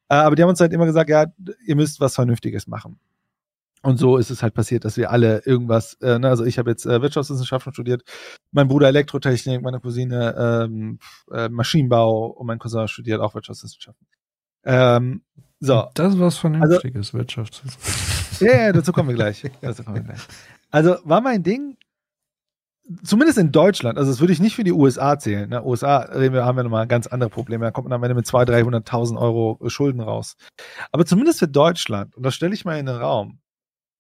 Äh, 0.09 0.15
aber 0.15 0.37
die 0.37 0.43
haben 0.43 0.51
uns 0.51 0.61
halt 0.61 0.73
immer 0.73 0.87
gesagt, 0.87 1.11
ja, 1.11 1.27
ihr 1.67 1.77
müsst 1.77 2.01
was 2.01 2.15
Vernünftiges 2.15 2.67
machen. 2.67 2.99
Und 3.83 3.99
so 3.99 4.17
ist 4.17 4.31
es 4.31 4.43
halt 4.43 4.55
passiert, 4.55 4.85
dass 4.85 4.97
wir 4.97 5.11
alle 5.11 5.43
irgendwas, 5.45 5.95
äh, 6.01 6.19
ne, 6.19 6.29
also 6.29 6.45
ich 6.45 6.59
habe 6.59 6.71
jetzt 6.71 6.87
äh, 6.87 7.01
Wirtschaftswissenschaften 7.03 7.73
studiert, 7.73 8.03
mein 8.51 8.69
Bruder 8.69 8.89
Elektrotechnik, 8.89 9.63
meine 9.63 9.81
Cousine 9.81 10.65
ähm, 10.67 10.99
äh, 11.31 11.49
Maschinenbau 11.49 12.27
und 12.27 12.47
mein 12.47 12.59
Cousin 12.59 12.89
studiert 12.89 13.21
auch 13.21 13.35
Wirtschaftswissenschaften. 13.35 14.07
Ähm, 14.65 15.23
so, 15.61 15.85
Das 15.95 16.15
ist 16.15 16.21
was 16.21 16.39
Vernünftiges, 16.39 17.15
Wirtschaftswissen. 17.15 18.47
ja, 18.47 18.57
ja, 18.57 18.73
dazu 18.73 18.93
kommen 18.93 19.09
wir 19.09 19.15
gleich. 19.15 19.45
Dazu 19.61 19.85
kommen 19.85 19.97
wir 19.97 20.03
gleich. 20.03 20.21
Also 20.71 20.97
war 21.05 21.21
mein 21.21 21.43
Ding, 21.43 21.77
zumindest 23.03 23.39
in 23.39 23.53
Deutschland, 23.53 23.99
also 23.99 24.11
das 24.11 24.21
würde 24.21 24.33
ich 24.33 24.41
nicht 24.41 24.57
für 24.57 24.65
die 24.65 24.73
USA 24.73 25.19
zählen. 25.19 25.49
Ne? 25.49 25.65
USA 25.65 25.99
reden 25.99 26.35
wir, 26.35 26.45
haben 26.45 26.57
wir 26.57 26.65
nochmal 26.65 26.87
ganz 26.87 27.07
andere 27.07 27.31
Probleme. 27.31 27.65
Da 27.65 27.71
kommt 27.71 27.89
man 27.89 27.97
am 27.97 28.03
Ende 28.03 28.15
mit 28.15 28.27
200.000, 28.27 28.85
300.000 28.85 29.19
Euro 29.19 29.59
Schulden 29.69 30.01
raus. 30.01 30.37
Aber 30.93 31.07
zumindest 31.07 31.39
für 31.39 31.49
Deutschland, 31.49 32.17
und 32.17 32.25
das 32.25 32.35
stelle 32.35 32.55
ich 32.55 32.65
mal 32.65 32.79
in 32.79 32.87
den 32.87 32.97
Raum, 32.97 33.39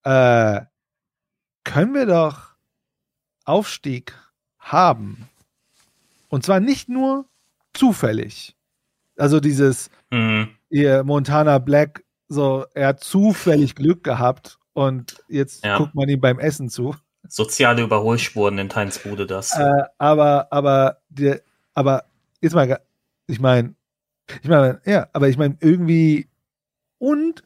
äh, 0.06 0.64
können 1.64 1.94
wir 1.94 2.06
doch 2.06 2.54
Aufstieg 3.44 4.14
haben. 4.60 5.28
Und 6.28 6.44
zwar 6.44 6.60
nicht 6.60 6.88
nur 6.88 7.26
zufällig. 7.74 8.56
Also 9.16 9.40
dieses, 9.40 9.90
Mhm. 10.12 10.50
ihr 10.70 11.02
Montana 11.02 11.58
Black, 11.58 12.04
so, 12.28 12.66
er 12.74 12.88
hat 12.88 13.02
zufällig 13.02 13.74
Glück 13.74 14.04
gehabt 14.04 14.58
und 14.74 15.24
jetzt 15.28 15.64
Ja. 15.64 15.78
guckt 15.78 15.94
man 15.96 16.08
ihm 16.08 16.20
beim 16.20 16.38
Essen 16.38 16.68
zu. 16.68 16.94
Soziale 17.28 17.82
Überholspuren 17.82 18.58
in 18.58 18.72
Heinz 18.72 19.00
Bude 19.00 19.26
das. 19.26 19.58
Äh, 19.58 19.82
aber, 19.98 20.46
aber, 20.52 20.98
der, 21.08 21.40
aber, 21.74 22.04
jetzt 22.40 22.54
mal, 22.54 22.80
ich 23.26 23.40
meine, 23.40 23.74
ich 24.42 24.48
meine, 24.48 24.80
ja, 24.84 25.08
aber 25.12 25.28
ich 25.28 25.36
meine, 25.36 25.56
irgendwie, 25.60 26.28
und 26.98 27.42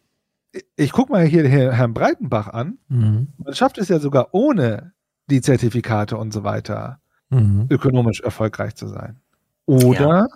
ich- 0.52 0.64
ich 0.76 0.92
guck 0.92 1.10
mal 1.10 1.24
hier 1.24 1.46
Herr- 1.48 1.72
Herrn 1.72 1.94
Breitenbach 1.94 2.48
an, 2.48 2.78
Mhm. 2.88 3.28
man 3.38 3.54
schafft 3.54 3.78
es 3.78 3.88
ja 3.88 3.98
sogar 3.98 4.28
ohne 4.32 4.92
die 5.30 5.40
Zertifikate 5.40 6.16
und 6.16 6.32
so 6.32 6.42
weiter, 6.44 7.00
Mhm. 7.30 7.66
ökonomisch 7.70 8.20
erfolgreich 8.20 8.74
zu 8.74 8.88
sein. 8.88 9.20
Oder? 9.66 10.26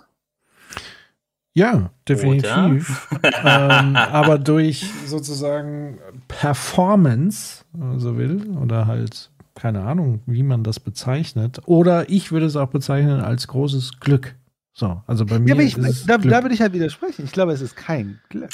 Ja, 1.53 1.89
definitiv. 2.07 3.07
ähm, 3.43 3.95
aber 3.95 4.37
durch 4.37 4.89
sozusagen 5.05 5.99
Performance, 6.27 7.63
wenn 7.71 7.87
man 7.89 7.99
so 7.99 8.17
will, 8.17 8.57
oder 8.57 8.87
halt, 8.87 9.31
keine 9.55 9.83
Ahnung, 9.83 10.21
wie 10.25 10.43
man 10.43 10.63
das 10.63 10.81
bezeichnet. 10.81 11.61
Oder 11.65 12.09
ich 12.09 12.31
würde 12.33 12.45
es 12.45 12.57
auch 12.57 12.67
bezeichnen 12.69 13.21
als 13.21 13.47
großes 13.47 13.99
Glück. 14.01 14.35
So, 14.77 15.01
also 15.07 15.25
bei 15.25 15.39
mir 15.39 15.47
Ja, 15.47 15.53
aber 15.55 15.63
ich, 15.63 15.77
ist 15.77 15.87
es 15.87 16.05
da, 16.05 16.17
Glück. 16.17 16.33
da 16.33 16.41
würde 16.43 16.53
ich 16.53 16.59
halt 16.59 16.73
widersprechen. 16.73 17.23
Ich 17.23 17.31
glaube, 17.31 17.53
es 17.53 17.61
ist 17.61 17.77
kein 17.77 18.19
Glück. 18.27 18.49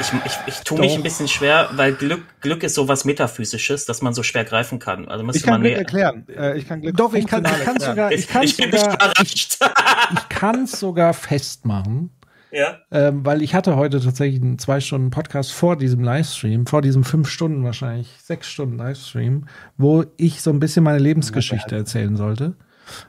Ich, 0.00 0.12
ich, 0.24 0.32
ich 0.48 0.60
tue 0.64 0.80
mich 0.80 0.96
ein 0.96 1.02
bisschen 1.04 1.28
schwer, 1.28 1.70
weil 1.74 1.92
Glück, 1.94 2.22
Glück 2.40 2.64
ist 2.64 2.74
sowas 2.74 3.04
Metaphysisches, 3.04 3.84
das 3.86 4.02
man 4.02 4.12
so 4.12 4.24
schwer 4.24 4.44
greifen 4.44 4.80
kann. 4.80 5.06
Also 5.06 5.22
müsste 5.22 5.38
Ich 5.38 5.44
kann 5.44 5.52
man 5.54 5.60
Glück 5.62 5.74
näher- 5.74 5.78
erklären. 5.78 6.26
Äh, 6.28 6.58
ich 6.58 6.66
kann 6.66 6.80
Glück 6.80 6.96
Doch, 6.96 7.14
ich 7.14 7.24
kann, 7.24 7.44
ich 7.44 7.64
kann 7.64 7.78
sogar, 7.78 8.10
ich 8.10 8.26
kann 8.26 8.42
Ich 8.42 8.56
bin 8.56 8.70
nicht 8.70 8.80
sogar, 8.80 8.96
überrascht. 8.96 9.58
ich 10.12 10.28
kann 10.28 10.66
sogar 10.66 11.14
festmachen, 11.14 12.10
ja. 12.50 12.78
ähm, 12.90 13.24
weil 13.24 13.40
ich 13.40 13.54
hatte 13.54 13.76
heute 13.76 14.00
tatsächlich 14.00 14.42
einen 14.42 14.58
zwei 14.58 14.80
Stunden 14.80 15.10
Podcast 15.10 15.52
vor 15.52 15.76
diesem 15.76 16.02
Livestream, 16.02 16.66
vor 16.66 16.82
diesem 16.82 17.04
fünf 17.04 17.28
Stunden 17.28 17.62
wahrscheinlich, 17.62 18.08
sechs 18.20 18.48
Stunden 18.48 18.76
Livestream, 18.76 19.46
wo 19.76 20.04
ich 20.16 20.42
so 20.42 20.50
ein 20.50 20.58
bisschen 20.58 20.82
meine 20.82 20.98
Lebensgeschichte 20.98 21.76
erzählen 21.76 22.16
sollte. 22.16 22.56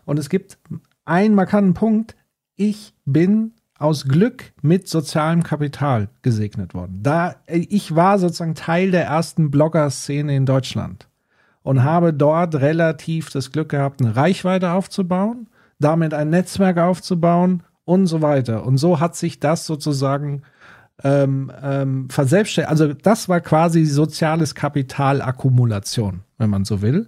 Und 0.05 0.19
es 0.19 0.29
gibt 0.29 0.59
einen 1.05 1.33
markanten 1.33 1.73
Punkt. 1.73 2.15
Ich 2.55 2.93
bin 3.05 3.53
aus 3.77 4.05
Glück 4.05 4.53
mit 4.61 4.87
sozialem 4.87 5.41
Kapital 5.41 6.09
gesegnet 6.21 6.73
worden. 6.73 6.99
Da 7.01 7.35
ich 7.47 7.95
war 7.95 8.19
sozusagen 8.19 8.55
Teil 8.55 8.91
der 8.91 9.05
ersten 9.05 9.49
Blogger-Szene 9.49 10.35
in 10.35 10.45
Deutschland 10.45 11.07
und 11.63 11.83
habe 11.83 12.13
dort 12.13 12.55
relativ 12.55 13.29
das 13.31 13.51
Glück 13.51 13.69
gehabt, 13.69 14.01
eine 14.01 14.15
Reichweite 14.15 14.71
aufzubauen, 14.71 15.47
damit 15.79 16.13
ein 16.13 16.29
Netzwerk 16.29 16.77
aufzubauen 16.77 17.63
und 17.85 18.05
so 18.05 18.21
weiter. 18.21 18.65
Und 18.65 18.77
so 18.77 18.99
hat 18.99 19.15
sich 19.15 19.39
das 19.39 19.65
sozusagen 19.65 20.43
ähm, 21.03 21.51
ähm, 21.61 22.09
verselbstständigt. 22.09 22.69
Also 22.69 22.93
das 22.93 23.27
war 23.29 23.41
quasi 23.41 23.85
soziales 23.85 24.53
Kapitalakkumulation, 24.53 26.21
wenn 26.37 26.49
man 26.49 26.65
so 26.65 26.81
will. 26.81 27.07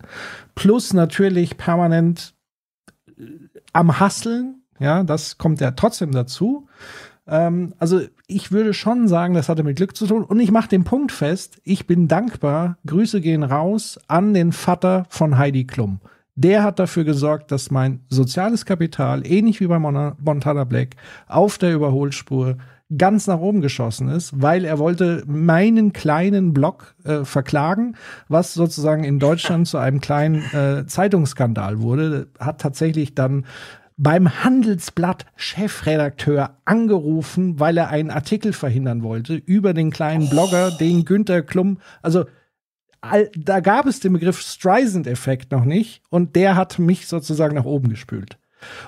Plus 0.55 0.93
natürlich 0.93 1.57
permanent 1.57 2.33
äh, 3.17 3.23
am 3.73 3.99
Hasseln, 3.99 4.62
ja, 4.83 5.03
das 5.03 5.37
kommt 5.37 5.61
ja 5.61 5.71
trotzdem 5.71 6.11
dazu. 6.11 6.67
Ähm, 7.27 7.73
also 7.79 8.01
ich 8.27 8.51
würde 8.51 8.73
schon 8.73 9.07
sagen, 9.07 9.33
das 9.33 9.49
hatte 9.49 9.63
mit 9.63 9.77
Glück 9.77 9.95
zu 9.95 10.07
tun. 10.07 10.23
Und 10.23 10.39
ich 10.39 10.51
mache 10.51 10.69
den 10.69 10.83
Punkt 10.83 11.11
fest, 11.11 11.61
ich 11.63 11.87
bin 11.87 12.07
dankbar, 12.07 12.77
Grüße 12.85 13.21
gehen 13.21 13.43
raus 13.43 13.99
an 14.07 14.33
den 14.33 14.51
Vater 14.51 15.05
von 15.09 15.37
Heidi 15.37 15.65
Klum. 15.65 15.99
Der 16.35 16.63
hat 16.63 16.79
dafür 16.79 17.03
gesorgt, 17.03 17.51
dass 17.51 17.69
mein 17.69 18.01
soziales 18.09 18.65
Kapital, 18.65 19.25
ähnlich 19.25 19.59
wie 19.59 19.67
bei 19.67 19.77
Montana 19.77 20.63
Black, 20.63 20.95
auf 21.27 21.59
der 21.59 21.73
Überholspur 21.73 22.57
ganz 22.97 23.27
nach 23.27 23.39
oben 23.39 23.61
geschossen 23.61 24.09
ist, 24.09 24.41
weil 24.41 24.65
er 24.65 24.79
wollte 24.79 25.23
meinen 25.25 25.93
kleinen 25.93 26.53
Blog 26.53 26.95
äh, 27.03 27.23
verklagen, 27.23 27.95
was 28.27 28.53
sozusagen 28.53 29.03
in 29.03 29.19
Deutschland 29.19 29.67
zu 29.67 29.77
einem 29.77 30.01
kleinen 30.01 30.43
äh, 30.53 30.85
Zeitungsskandal 30.85 31.81
wurde. 31.81 32.27
Hat 32.39 32.61
tatsächlich 32.61 33.15
dann 33.15 33.45
beim 33.97 34.43
Handelsblatt 34.43 35.25
Chefredakteur 35.35 36.57
angerufen, 36.65 37.59
weil 37.59 37.77
er 37.77 37.89
einen 37.89 38.09
Artikel 38.11 38.53
verhindern 38.53 39.03
wollte 39.03 39.35
über 39.35 39.73
den 39.73 39.91
kleinen 39.91 40.29
Blogger, 40.29 40.71
den 40.71 41.05
Günther 41.05 41.41
Klum, 41.41 41.79
also 42.01 42.25
da 43.35 43.59
gab 43.59 43.85
es 43.85 43.99
den 43.99 44.13
Begriff 44.13 44.39
Streisand-Effekt 44.39 45.51
noch 45.51 45.65
nicht 45.65 46.01
und 46.09 46.35
der 46.35 46.55
hat 46.55 46.79
mich 46.79 47.07
sozusagen 47.07 47.55
nach 47.55 47.65
oben 47.65 47.89
gespült. 47.89 48.37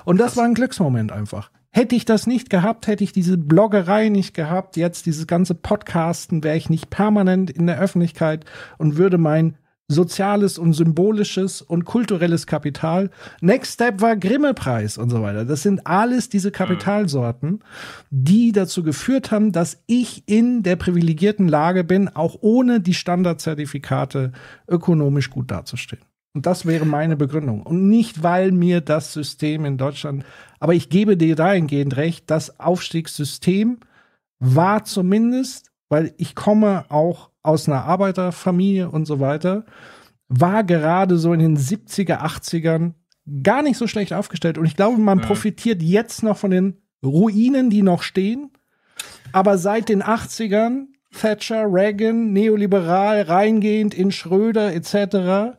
Und 0.04 0.18
das 0.18 0.36
war 0.36 0.44
ein 0.44 0.54
Glücksmoment 0.54 1.12
einfach. 1.12 1.50
Hätte 1.70 1.94
ich 1.94 2.06
das 2.06 2.26
nicht 2.26 2.48
gehabt, 2.48 2.86
hätte 2.86 3.04
ich 3.04 3.12
diese 3.12 3.36
Bloggerei 3.36 4.08
nicht 4.08 4.32
gehabt, 4.32 4.78
jetzt 4.78 5.04
dieses 5.04 5.26
ganze 5.26 5.54
Podcasten, 5.54 6.42
wäre 6.42 6.56
ich 6.56 6.70
nicht 6.70 6.88
permanent 6.88 7.50
in 7.50 7.66
der 7.66 7.78
Öffentlichkeit 7.78 8.46
und 8.78 8.96
würde 8.96 9.18
mein 9.18 9.58
soziales 9.88 10.58
und 10.58 10.72
symbolisches 10.72 11.62
und 11.62 11.84
kulturelles 11.84 12.46
Kapital. 12.46 13.10
Next 13.40 13.74
Step 13.74 14.00
war 14.00 14.16
Grimme-Preis 14.16 14.98
und 14.98 15.10
so 15.10 15.22
weiter. 15.22 15.44
Das 15.44 15.62
sind 15.62 15.86
alles 15.86 16.28
diese 16.28 16.50
Kapitalsorten, 16.50 17.60
die 18.10 18.52
dazu 18.52 18.82
geführt 18.82 19.30
haben, 19.30 19.52
dass 19.52 19.82
ich 19.86 20.24
in 20.26 20.62
der 20.62 20.76
privilegierten 20.76 21.46
Lage 21.46 21.84
bin, 21.84 22.08
auch 22.08 22.38
ohne 22.40 22.80
die 22.80 22.94
Standardzertifikate 22.94 24.32
ökonomisch 24.68 25.30
gut 25.30 25.50
dazustehen. 25.50 26.02
Und 26.34 26.44
das 26.44 26.66
wäre 26.66 26.84
meine 26.84 27.16
Begründung. 27.16 27.62
Und 27.62 27.88
nicht, 27.88 28.22
weil 28.22 28.52
mir 28.52 28.82
das 28.82 29.12
System 29.12 29.64
in 29.64 29.78
Deutschland, 29.78 30.24
aber 30.58 30.74
ich 30.74 30.90
gebe 30.90 31.16
dir 31.16 31.36
dahingehend 31.36 31.96
recht, 31.96 32.30
das 32.30 32.60
Aufstiegssystem 32.60 33.78
war 34.38 34.84
zumindest, 34.84 35.70
weil 35.88 36.12
ich 36.18 36.34
komme 36.34 36.84
auch 36.90 37.30
aus 37.46 37.68
einer 37.68 37.84
Arbeiterfamilie 37.84 38.90
und 38.90 39.06
so 39.06 39.20
weiter, 39.20 39.64
war 40.28 40.64
gerade 40.64 41.18
so 41.18 41.32
in 41.32 41.40
den 41.40 41.56
70er, 41.56 42.20
80ern 42.20 42.94
gar 43.42 43.62
nicht 43.62 43.76
so 43.76 43.86
schlecht 43.86 44.12
aufgestellt. 44.12 44.58
Und 44.58 44.66
ich 44.66 44.76
glaube, 44.76 44.98
man 44.98 45.20
profitiert 45.20 45.82
jetzt 45.82 46.22
noch 46.22 46.36
von 46.36 46.50
den 46.50 46.78
Ruinen, 47.04 47.70
die 47.70 47.82
noch 47.82 48.02
stehen. 48.02 48.50
Aber 49.32 49.58
seit 49.58 49.88
den 49.88 50.02
80ern, 50.02 50.86
Thatcher, 51.12 51.66
Reagan, 51.68 52.32
neoliberal, 52.32 53.22
reingehend 53.22 53.94
in 53.94 54.12
Schröder 54.12 54.74
etc., 54.74 55.56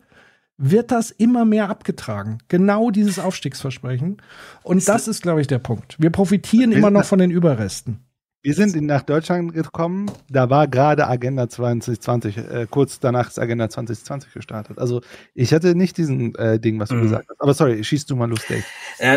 wird 0.57 0.91
das 0.91 1.11
immer 1.11 1.45
mehr 1.45 1.69
abgetragen. 1.69 2.39
Genau 2.47 2.89
dieses 2.89 3.19
Aufstiegsversprechen. 3.19 4.21
Und 4.63 4.77
ist 4.77 4.89
das 4.89 5.07
ist, 5.07 5.21
glaube 5.21 5.41
ich, 5.41 5.47
der 5.47 5.59
Punkt. 5.59 5.95
Wir 5.99 6.09
profitieren 6.09 6.71
immer 6.71 6.89
noch 6.89 7.05
von 7.05 7.19
den 7.19 7.29
Überresten. 7.29 8.06
Wir 8.47 8.53
sind 8.53 8.81
nach 8.83 9.01
Deutschland 9.01 9.53
gekommen, 9.53 10.09
da 10.29 10.49
war 10.49 10.69
gerade 10.69 11.05
Agenda 11.05 11.49
2020, 11.49 12.37
äh, 12.37 12.67
kurz 12.69 12.97
danach 12.97 13.27
ist 13.27 13.39
Agenda 13.39 13.69
2020 13.69 14.31
gestartet. 14.31 14.79
Also 14.79 15.01
ich 15.35 15.53
hatte 15.53 15.75
nicht 15.75 15.97
diesen 15.97 16.33
äh, 16.35 16.57
Ding, 16.57 16.79
was 16.79 16.87
du 16.87 16.95
mhm. 16.95 17.01
gesagt 17.01 17.27
hast. 17.29 17.41
Aber 17.41 17.53
sorry, 17.53 17.83
schießt 17.83 18.09
du 18.09 18.15
mal 18.15 18.29
los, 18.29 18.39
Dave. 18.47 18.63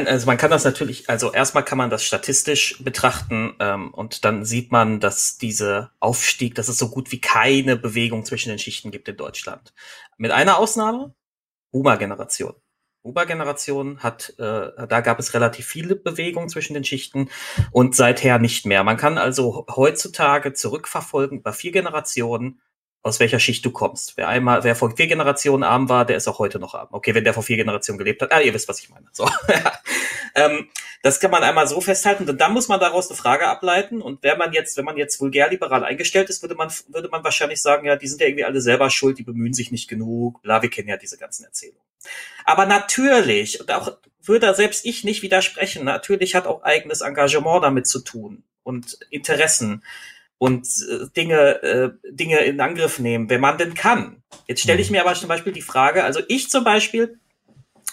Also 0.09 0.26
man 0.26 0.36
kann 0.36 0.50
das 0.50 0.65
natürlich, 0.65 1.09
also 1.09 1.33
erstmal 1.33 1.65
kann 1.65 1.78
man 1.78 1.91
das 1.91 2.02
statistisch 2.02 2.83
betrachten 2.83 3.55
ähm, 3.60 3.94
und 3.94 4.25
dann 4.25 4.44
sieht 4.44 4.73
man, 4.73 4.99
dass 4.99 5.39
diese 5.39 5.91
Aufstieg, 6.00 6.57
dass 6.57 6.67
es 6.67 6.78
so 6.78 6.89
gut 6.89 7.12
wie 7.12 7.20
keine 7.20 7.76
Bewegung 7.76 8.25
zwischen 8.25 8.49
den 8.49 8.59
Schichten 8.59 8.91
gibt 8.91 9.07
in 9.07 9.17
Deutschland. 9.17 9.73
Mit 10.18 10.33
einer 10.33 10.59
Ausnahme, 10.59 11.15
Boomer-Generation. 11.70 12.55
Uber-Generation 13.02 14.00
hat, 14.00 14.34
äh, 14.38 14.86
da 14.86 15.00
gab 15.00 15.18
es 15.18 15.34
relativ 15.34 15.66
viele 15.66 15.96
Bewegungen 15.96 16.48
zwischen 16.48 16.74
den 16.74 16.84
Schichten 16.84 17.30
und 17.72 17.94
seither 17.94 18.38
nicht 18.38 18.66
mehr. 18.66 18.84
Man 18.84 18.96
kann 18.96 19.18
also 19.18 19.66
heutzutage 19.74 20.52
zurückverfolgen 20.52 21.38
über 21.38 21.52
vier 21.52 21.72
Generationen, 21.72 22.60
aus 23.02 23.18
welcher 23.18 23.38
Schicht 23.38 23.64
du 23.64 23.70
kommst. 23.70 24.16
Wer 24.16 24.28
einmal, 24.28 24.62
wer 24.64 24.76
vor 24.76 24.94
vier 24.94 25.06
Generationen 25.06 25.62
arm 25.62 25.88
war, 25.88 26.04
der 26.04 26.16
ist 26.16 26.28
auch 26.28 26.38
heute 26.38 26.58
noch 26.58 26.74
arm. 26.74 26.88
Okay, 26.90 27.14
wenn 27.14 27.24
der 27.24 27.32
vor 27.32 27.42
vier 27.42 27.56
Generationen 27.56 27.98
gelebt 27.98 28.20
hat, 28.20 28.32
ah, 28.32 28.40
ihr 28.40 28.52
wisst, 28.52 28.68
was 28.68 28.80
ich 28.80 28.90
meine. 28.90 29.06
So. 29.12 29.26
ähm, 30.34 30.68
das 31.02 31.20
kann 31.20 31.31
man 31.31 31.42
einmal 31.42 31.67
so 31.67 31.81
festhalten 31.81 32.28
und 32.28 32.41
dann 32.41 32.52
muss 32.52 32.68
man 32.68 32.78
daraus 32.78 33.09
eine 33.09 33.17
Frage 33.17 33.47
ableiten. 33.47 34.02
Und 34.02 34.23
wenn 34.23 34.39
man 34.39 34.52
jetzt, 34.52 34.76
wenn 34.76 34.84
man 34.84 34.97
jetzt 34.97 35.20
vulgär-liberal 35.20 35.84
eingestellt 35.84 36.28
ist, 36.28 36.42
würde 36.42 36.55
man, 36.55 36.70
würde 36.89 37.09
man 37.09 37.25
wahrscheinlich 37.25 37.62
sagen, 37.62 37.86
ja, 37.86 37.97
die 37.97 38.07
sind 38.07 38.20
ja 38.20 38.26
irgendwie 38.26 38.44
alle 38.44 38.60
selber 38.60 38.91
schuld, 38.91 39.18
die 39.18 39.23
bemühen 39.23 39.55
sich 39.55 39.70
nicht 39.70 39.89
genug, 39.89 40.42
bla, 40.42 40.62
wir 40.62 40.70
kennen 40.70 40.89
ja 40.89 40.97
diese 40.97 41.17
ganzen 41.17 41.44
Erzählungen. 41.44 41.81
Aber 42.44 42.67
natürlich, 42.67 43.60
und 43.60 43.73
auch 43.73 43.97
würde 44.23 44.55
selbst 44.55 44.84
ich 44.84 45.05
nicht 45.05 45.23
widersprechen, 45.23 45.84
natürlich 45.84 46.34
hat 46.34 46.47
auch 46.47 46.62
eigenes 46.62 47.00
Engagement 47.00 47.65
damit 47.65 47.86
zu 47.86 48.00
tun 48.00 48.42
und 48.62 48.99
Interessen 49.10 49.83
und 50.39 50.67
äh, 50.67 51.07
Dinge, 51.17 51.62
äh, 51.62 51.91
Dinge 52.10 52.41
in 52.41 52.60
Angriff 52.60 52.99
nehmen, 52.99 53.28
wenn 53.31 53.41
man 53.41 53.59
denn 53.59 53.75
kann. 53.75 54.23
Jetzt 54.47 54.62
stelle 54.62 54.81
ich 54.81 54.91
mhm. 54.91 54.97
mir 54.97 55.02
aber 55.02 55.15
zum 55.15 55.28
Beispiel 55.28 55.52
die 55.52 55.62
Frage, 55.62 56.05
also 56.05 56.20
ich 56.28 56.50
zum 56.50 56.65
Beispiel 56.65 57.18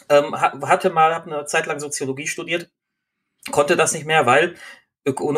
ähm, 0.09 0.39
hatte 0.39 0.89
mal, 0.89 1.13
habe 1.13 1.31
eine 1.31 1.45
Zeit 1.45 1.65
lang 1.65 1.79
Soziologie 1.79 2.27
studiert, 2.27 2.69
konnte 3.51 3.75
das 3.75 3.93
nicht 3.93 4.05
mehr, 4.05 4.25
weil 4.25 4.55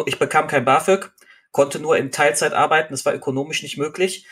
ich 0.06 0.20
bekam 0.20 0.48
kein 0.48 0.66
BAföG, 0.66 1.12
konnte 1.52 1.80
nur 1.80 1.98
in 1.98 2.12
Teilzeit 2.12 2.54
arbeiten, 2.54 2.94
das 2.94 3.06
war 3.06 3.14
ökonomisch 3.14 3.64
nicht 3.64 3.78
möglich 3.78 4.26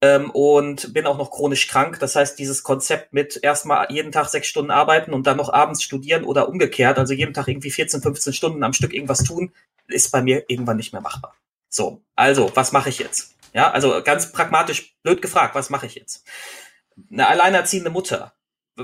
ähm, 0.00 0.30
und 0.30 0.92
bin 0.92 1.06
auch 1.06 1.18
noch 1.18 1.30
chronisch 1.30 1.68
krank. 1.68 1.98
Das 2.00 2.16
heißt, 2.16 2.38
dieses 2.38 2.62
Konzept 2.62 3.12
mit 3.12 3.38
erstmal 3.42 3.90
jeden 3.90 4.12
Tag 4.12 4.28
sechs 4.28 4.48
Stunden 4.48 4.70
arbeiten 4.70 5.12
und 5.12 5.26
dann 5.26 5.36
noch 5.36 5.52
abends 5.52 5.82
studieren 5.82 6.24
oder 6.24 6.48
umgekehrt, 6.48 6.98
also 6.98 7.12
jeden 7.14 7.34
Tag 7.34 7.48
irgendwie 7.48 7.70
14, 7.70 8.02
15 8.02 8.32
Stunden 8.32 8.64
am 8.64 8.72
Stück 8.72 8.92
irgendwas 8.92 9.24
tun, 9.24 9.52
ist 9.88 10.10
bei 10.10 10.22
mir 10.22 10.44
irgendwann 10.48 10.76
nicht 10.76 10.92
mehr 10.92 11.02
machbar. 11.02 11.34
So, 11.68 12.02
also, 12.16 12.50
was 12.54 12.72
mache 12.72 12.88
ich 12.88 12.98
jetzt? 12.98 13.36
Ja, 13.52 13.70
also 13.70 14.02
ganz 14.02 14.32
pragmatisch 14.32 14.96
blöd 15.02 15.22
gefragt, 15.22 15.54
was 15.54 15.70
mache 15.70 15.86
ich 15.86 15.94
jetzt? 15.94 16.24
Eine 17.10 17.28
alleinerziehende 17.28 17.90
Mutter. 17.90 18.32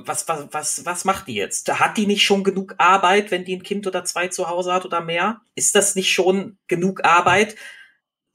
Was, 0.05 0.29
was, 0.29 0.47
was, 0.51 0.85
was 0.85 1.05
macht 1.05 1.29
die 1.29 1.35
jetzt? 1.35 1.73
Hat 1.81 1.97
die 1.97 2.07
nicht 2.07 2.25
schon 2.25 2.45
genug 2.45 2.75
Arbeit, 2.79 3.31
wenn 3.31 3.45
die 3.45 3.57
ein 3.57 3.63
Kind 3.63 3.87
oder 3.87 4.05
zwei 4.05 4.29
zu 4.29 4.49
Hause 4.49 4.73
hat 4.73 4.85
oder 4.85 5.01
mehr? 5.01 5.41
Ist 5.55 5.75
das 5.75 5.95
nicht 5.95 6.13
schon 6.13 6.59
genug 6.69 7.05
Arbeit? 7.05 7.57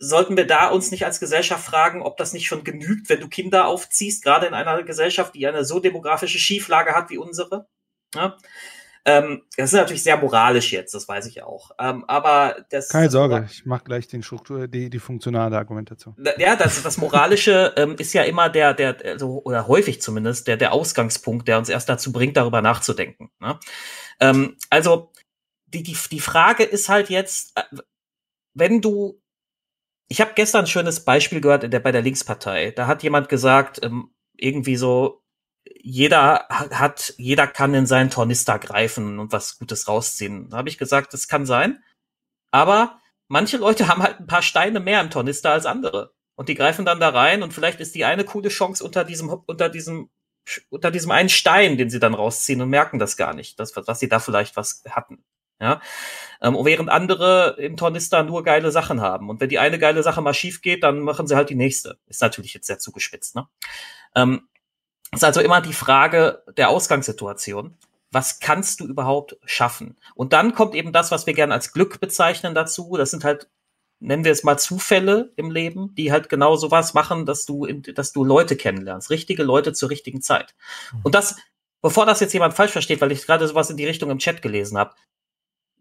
sollten 0.04 0.36
wir 0.36 0.48
da 0.48 0.70
uns 0.70 0.90
nicht 0.90 1.06
als 1.06 1.20
Gesellschaft 1.20 1.64
fragen, 1.64 2.02
ob 2.02 2.18
das 2.18 2.34
nicht 2.34 2.48
schon 2.48 2.64
genügt, 2.64 3.08
wenn 3.08 3.20
du 3.20 3.30
Kinder 3.30 3.68
aufziehst, 3.68 4.24
gerade 4.24 4.48
in 4.48 4.56
einer 4.56 4.82
Gesellschaft, 4.82 5.36
die 5.36 5.46
eine 5.46 5.64
so 5.64 5.80
demografische 5.80 6.40
Schieflage 6.40 6.96
hat 6.96 7.12
wie 7.12 7.20
unsere? 7.20 7.68
Ja? 8.16 8.36
Ähm, 9.04 9.42
das 9.58 9.74
ist 9.74 9.78
natürlich 9.78 10.04
sehr 10.04 10.18
moralisch 10.18 10.72
jetzt, 10.72 10.94
das 10.94 11.08
weiß 11.08 11.26
ich 11.26 11.42
auch. 11.42 11.72
Ähm, 11.80 12.06
aber 12.08 12.66
das. 12.70 12.90
Keine 12.90 13.10
Sorge, 13.10 13.48
ich 13.50 13.66
mache 13.66 13.84
gleich 13.84 14.08
den 14.08 14.22
Struktur, 14.22 14.68
die, 14.68 14.90
die 14.90 15.00
funktionale 15.00 15.58
Argumentation. 15.58 16.16
Ja, 16.38 16.56
das, 16.56 16.84
das 16.84 16.98
Moralische 16.98 17.74
ähm, 17.78 17.96
ist 17.98 18.14
ja 18.14 18.24
immer 18.24 18.50
der, 18.50 18.74
der, 18.74 18.98
also, 19.04 19.42
oder 19.44 19.68
häufig 19.68 20.02
zumindest, 20.02 20.48
der, 20.48 20.58
der 20.58 20.72
Ausgangspunkt, 20.72 21.48
der 21.48 21.58
uns 21.58 21.70
erst 21.70 21.90
dazu 21.90 22.12
bringt, 22.12 22.38
darüber 22.38 22.62
nachzudenken. 22.62 23.32
Ne? 23.40 23.60
Ähm, 24.20 24.58
also, 24.70 25.12
die, 25.66 25.82
die, 25.82 25.98
die 26.12 26.20
Frage 26.20 26.64
ist 26.64 26.88
halt 26.88 27.10
jetzt, 27.10 27.58
äh, 27.58 27.64
wenn 28.54 28.82
du 28.82 29.22
ich 30.12 30.20
habe 30.20 30.34
gestern 30.36 30.66
ein 30.66 30.68
schönes 30.68 31.06
Beispiel 31.06 31.40
gehört 31.40 31.72
der, 31.72 31.80
bei 31.80 31.94
der 31.94 32.02
Linkspartei. 32.02 32.72
Da 32.72 32.86
hat 32.86 33.02
jemand 33.02 33.30
gesagt, 33.30 33.80
ähm, 33.82 34.14
irgendwie 34.36 34.76
so, 34.76 35.21
jeder 35.66 36.48
hat, 36.50 37.14
jeder 37.18 37.48
kann 37.48 37.74
in 37.74 37.86
seinen 37.86 38.10
Tornister 38.10 38.60
greifen 38.60 39.20
und 39.20 39.32
was 39.32 39.58
Gutes 39.60 39.88
rausziehen. 39.88 40.50
Da 40.50 40.58
habe 40.58 40.70
ich 40.70 40.78
gesagt, 40.78 41.14
das 41.14 41.28
kann 41.28 41.46
sein. 41.46 41.84
Aber 42.52 43.00
manche 43.28 43.58
Leute 43.58 43.88
haben 43.88 44.04
halt 44.04 44.20
ein 44.20 44.28
paar 44.28 44.42
Steine 44.42 44.80
mehr 44.80 45.02
im 45.02 45.10
Tornister 45.10 45.52
als 45.52 45.66
andere. 45.66 46.14
Und 46.36 46.50
die 46.50 46.56
greifen 46.56 46.86
dann 46.86 47.00
da 47.00 47.10
rein 47.10 47.44
und 47.44 47.54
vielleicht 47.54 47.80
ist 47.80 47.94
die 47.94 48.06
eine 48.06 48.24
coole 48.24 48.50
Chance 48.50 48.84
unter 48.84 49.04
diesem, 49.04 49.30
unter 49.30 49.70
diesem, 49.70 50.10
unter 50.70 50.90
diesem 50.90 51.12
einen 51.12 51.30
Stein, 51.30 51.78
den 51.78 51.90
sie 51.90 52.00
dann 52.00 52.16
rausziehen 52.16 52.62
und 52.62 52.70
merken 52.70 53.00
das 53.00 53.18
gar 53.18 53.34
nicht, 53.34 53.60
dass, 53.60 53.74
dass 53.74 54.00
sie 54.00 54.10
da 54.10 54.20
vielleicht 54.20 54.56
was 54.56 54.84
hatten. 54.90 55.24
Ja? 55.60 55.80
Ähm, 56.42 56.58
während 56.64 56.90
andere 56.90 57.56
im 57.60 57.78
Tornister 57.78 58.24
nur 58.24 58.44
geile 58.44 58.72
Sachen 58.72 59.02
haben. 59.02 59.30
Und 59.30 59.40
wenn 59.40 59.50
die 59.50 59.60
eine 59.60 59.78
geile 59.78 60.02
Sache 60.02 60.22
mal 60.22 60.34
schief 60.34 60.62
geht, 60.62 60.84
dann 60.84 61.02
machen 61.02 61.28
sie 61.28 61.36
halt 61.36 61.50
die 61.50 61.56
nächste. 61.56 62.00
Ist 62.08 62.22
natürlich 62.22 62.56
jetzt 62.56 62.66
sehr 62.66 62.80
zugespitzt. 62.80 63.36
Ne? 63.36 63.48
Ähm, 64.16 64.48
ist 65.14 65.24
also 65.24 65.42
immer 65.42 65.62
die 65.62 65.74
Frage 65.74 66.44
der 66.58 66.70
Ausgangssituation. 66.70 67.78
Was 68.12 68.40
kannst 68.40 68.80
du 68.80 68.86
überhaupt 68.86 69.38
schaffen? 69.46 69.98
Und 70.16 70.34
dann 70.34 70.54
kommt 70.54 70.76
eben 70.76 70.92
das, 70.92 71.12
was 71.12 71.28
wir 71.28 71.34
gerne 71.34 71.54
als 71.54 71.72
Glück 71.72 72.00
bezeichnen 72.00 72.56
dazu. 72.56 72.98
Das 72.98 73.12
sind 73.12 73.24
halt 73.24 73.50
nennen 74.02 74.26
wir 74.26 74.32
es 74.32 74.44
mal 74.44 74.58
Zufälle 74.58 75.32
im 75.36 75.52
Leben, 75.52 75.94
die 75.96 76.12
halt 76.12 76.28
genau 76.28 76.56
sowas 76.56 76.94
machen, 76.94 77.26
dass 77.26 77.46
du, 77.46 77.66
dass 77.68 78.12
du 78.12 78.24
Leute 78.24 78.58
kennenlernst, 78.58 79.12
richtige 79.12 79.44
Leute 79.44 79.74
zur 79.74 79.90
richtigen 79.90 80.22
Zeit. 80.22 80.56
Und 81.04 81.16
das, 81.16 81.38
bevor 81.82 82.06
das 82.06 82.20
jetzt 82.20 82.34
jemand 82.34 82.56
falsch 82.56 82.72
versteht, 82.72 83.00
weil 83.00 83.12
ich 83.12 83.26
gerade 83.26 83.48
sowas 83.48 83.70
in 83.70 83.78
die 83.78 83.86
Richtung 83.86 84.10
im 84.10 84.18
Chat 84.18 84.42
gelesen 84.42 84.78
habe, 84.78 84.96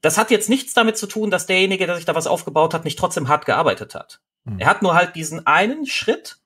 das 0.03 0.19
hat 0.19 0.31
jetzt 0.31 0.49
nichts 0.49 0.75
damit 0.75 0.97
zu 0.97 1.07
tun, 1.07 1.31
dass 1.31 1.47
derjenige, 1.47 1.87
der 1.87 1.97
sich 1.97 2.05
da 2.05 2.15
was 2.15 2.27
aufgebaut 2.27 2.75
hat, 2.75 2.85
nicht 2.85 2.99
trotzdem 2.99 3.29
hart 3.29 3.47
gearbeitet 3.47 3.95
hat. 3.95 4.21
Mhm. 4.45 4.59
Er 4.59 4.67
hat 4.67 4.83
nur 4.83 4.95
halt 4.95 5.15
diesen 5.17 5.47
einen 5.47 5.87
Schritt 5.87 6.39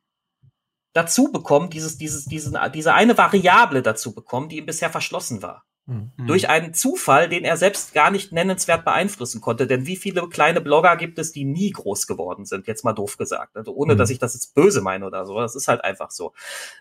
dazu 0.95 1.31
bekommen, 1.31 1.69
dieses, 1.69 1.99
dieses, 1.99 2.25
diesen, 2.25 2.57
diese 2.73 2.95
eine 2.95 3.19
Variable 3.19 3.83
dazu 3.83 4.15
bekommen, 4.15 4.49
die 4.49 4.59
ihm 4.59 4.67
bisher 4.67 4.91
verschlossen 4.91 5.43
war. 5.43 5.65
Mhm. 5.87 6.13
Durch 6.27 6.49
einen 6.49 6.73
Zufall, 6.73 7.29
den 7.29 7.45
er 7.45 7.59
selbst 7.59 7.93
gar 7.93 8.11
nicht 8.11 8.33
nennenswert 8.33 8.87
beeinflussen 8.87 9.43
konnte. 9.43 9.67
Denn 9.67 9.87
wie 9.87 9.97
viele 9.97 10.27
kleine 10.31 10.63
Blogger 10.63 10.97
gibt 10.97 11.19
es, 11.19 11.33
die 11.33 11.45
nie 11.45 11.73
groß 11.73 12.07
geworden 12.07 12.47
sind? 12.47 12.67
Jetzt 12.67 12.85
mal 12.85 12.95
doof 12.95 13.19
gesagt. 13.19 13.57
Also 13.57 13.75
ohne, 13.75 13.95
mhm. 13.95 13.99
dass 13.99 14.09
ich 14.09 14.19
das 14.19 14.33
jetzt 14.33 14.55
böse 14.55 14.81
meine 14.81 15.05
oder 15.05 15.27
so. 15.27 15.39
Das 15.39 15.55
ist 15.55 15.69
halt 15.69 15.85
einfach 15.85 16.11
so. 16.11 16.33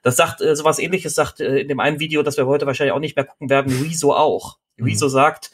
Das 0.04 0.16
sagt, 0.16 0.40
äh, 0.40 0.56
sowas 0.56 0.80
ähnliches 0.80 1.16
sagt 1.16 1.42
äh, 1.42 1.60
in 1.60 1.68
dem 1.68 1.82
einen 1.82 2.00
Video, 2.00 2.24
das 2.24 2.38
wir 2.38 2.46
heute 2.46 2.66
wahrscheinlich 2.66 2.94
auch 2.94 3.00
nicht 3.00 3.18
mehr 3.18 3.26
gucken 3.26 3.50
werden, 3.50 3.74
Rezo 3.84 4.14
auch. 4.14 4.60
Mhm. 4.78 4.86
Rezo 4.86 5.10
sagt 5.10 5.52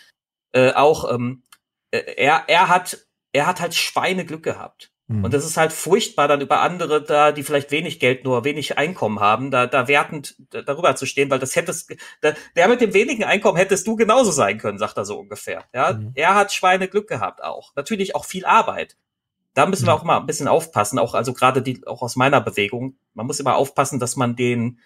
äh, 0.51 0.73
auch, 0.73 1.11
ähm, 1.11 1.41
äh, 1.89 2.01
er, 2.17 2.43
er 2.47 2.69
hat, 2.69 3.07
er 3.33 3.47
hat 3.47 3.61
halt 3.61 3.73
Schweineglück 3.73 4.43
gehabt. 4.43 4.91
Mhm. 5.09 5.23
Und 5.23 5.33
das 5.33 5.43
ist 5.43 5.57
halt 5.57 5.73
furchtbar, 5.73 6.27
dann 6.27 6.39
über 6.39 6.61
andere 6.61 7.03
da, 7.03 7.31
die 7.31 7.41
vielleicht 7.41 7.71
wenig 7.71 7.99
Geld 7.99 8.23
nur, 8.23 8.43
wenig 8.43 8.77
Einkommen 8.77 9.19
haben, 9.19 9.49
da, 9.49 9.65
da 9.65 9.87
wertend 9.87 10.35
darüber 10.51 10.95
zu 10.95 11.07
stehen, 11.07 11.31
weil 11.31 11.39
das 11.39 11.55
hättest, 11.55 11.95
da, 12.21 12.33
der 12.55 12.67
mit 12.67 12.79
dem 12.79 12.93
wenigen 12.93 13.23
Einkommen 13.23 13.57
hättest 13.57 13.87
du 13.87 13.95
genauso 13.95 14.29
sein 14.29 14.59
können, 14.59 14.77
sagt 14.77 14.97
er 14.97 15.05
so 15.05 15.17
ungefähr. 15.17 15.63
Ja, 15.73 15.93
mhm. 15.93 16.11
er 16.13 16.35
hat 16.35 16.53
Schweineglück 16.53 17.09
gehabt 17.09 17.43
auch. 17.43 17.75
Natürlich 17.75 18.15
auch 18.15 18.23
viel 18.23 18.45
Arbeit. 18.45 18.97
Da 19.55 19.65
müssen 19.65 19.87
wir 19.87 19.95
mhm. 19.95 19.99
auch 19.99 20.03
mal 20.03 20.17
ein 20.19 20.27
bisschen 20.27 20.47
aufpassen, 20.47 20.99
auch, 20.99 21.15
also 21.15 21.33
gerade 21.33 21.63
die, 21.63 21.85
auch 21.87 22.03
aus 22.03 22.15
meiner 22.15 22.39
Bewegung. 22.39 22.95
Man 23.15 23.25
muss 23.25 23.39
immer 23.39 23.55
aufpassen, 23.55 23.99
dass 23.99 24.15
man 24.15 24.35
den, 24.35 24.79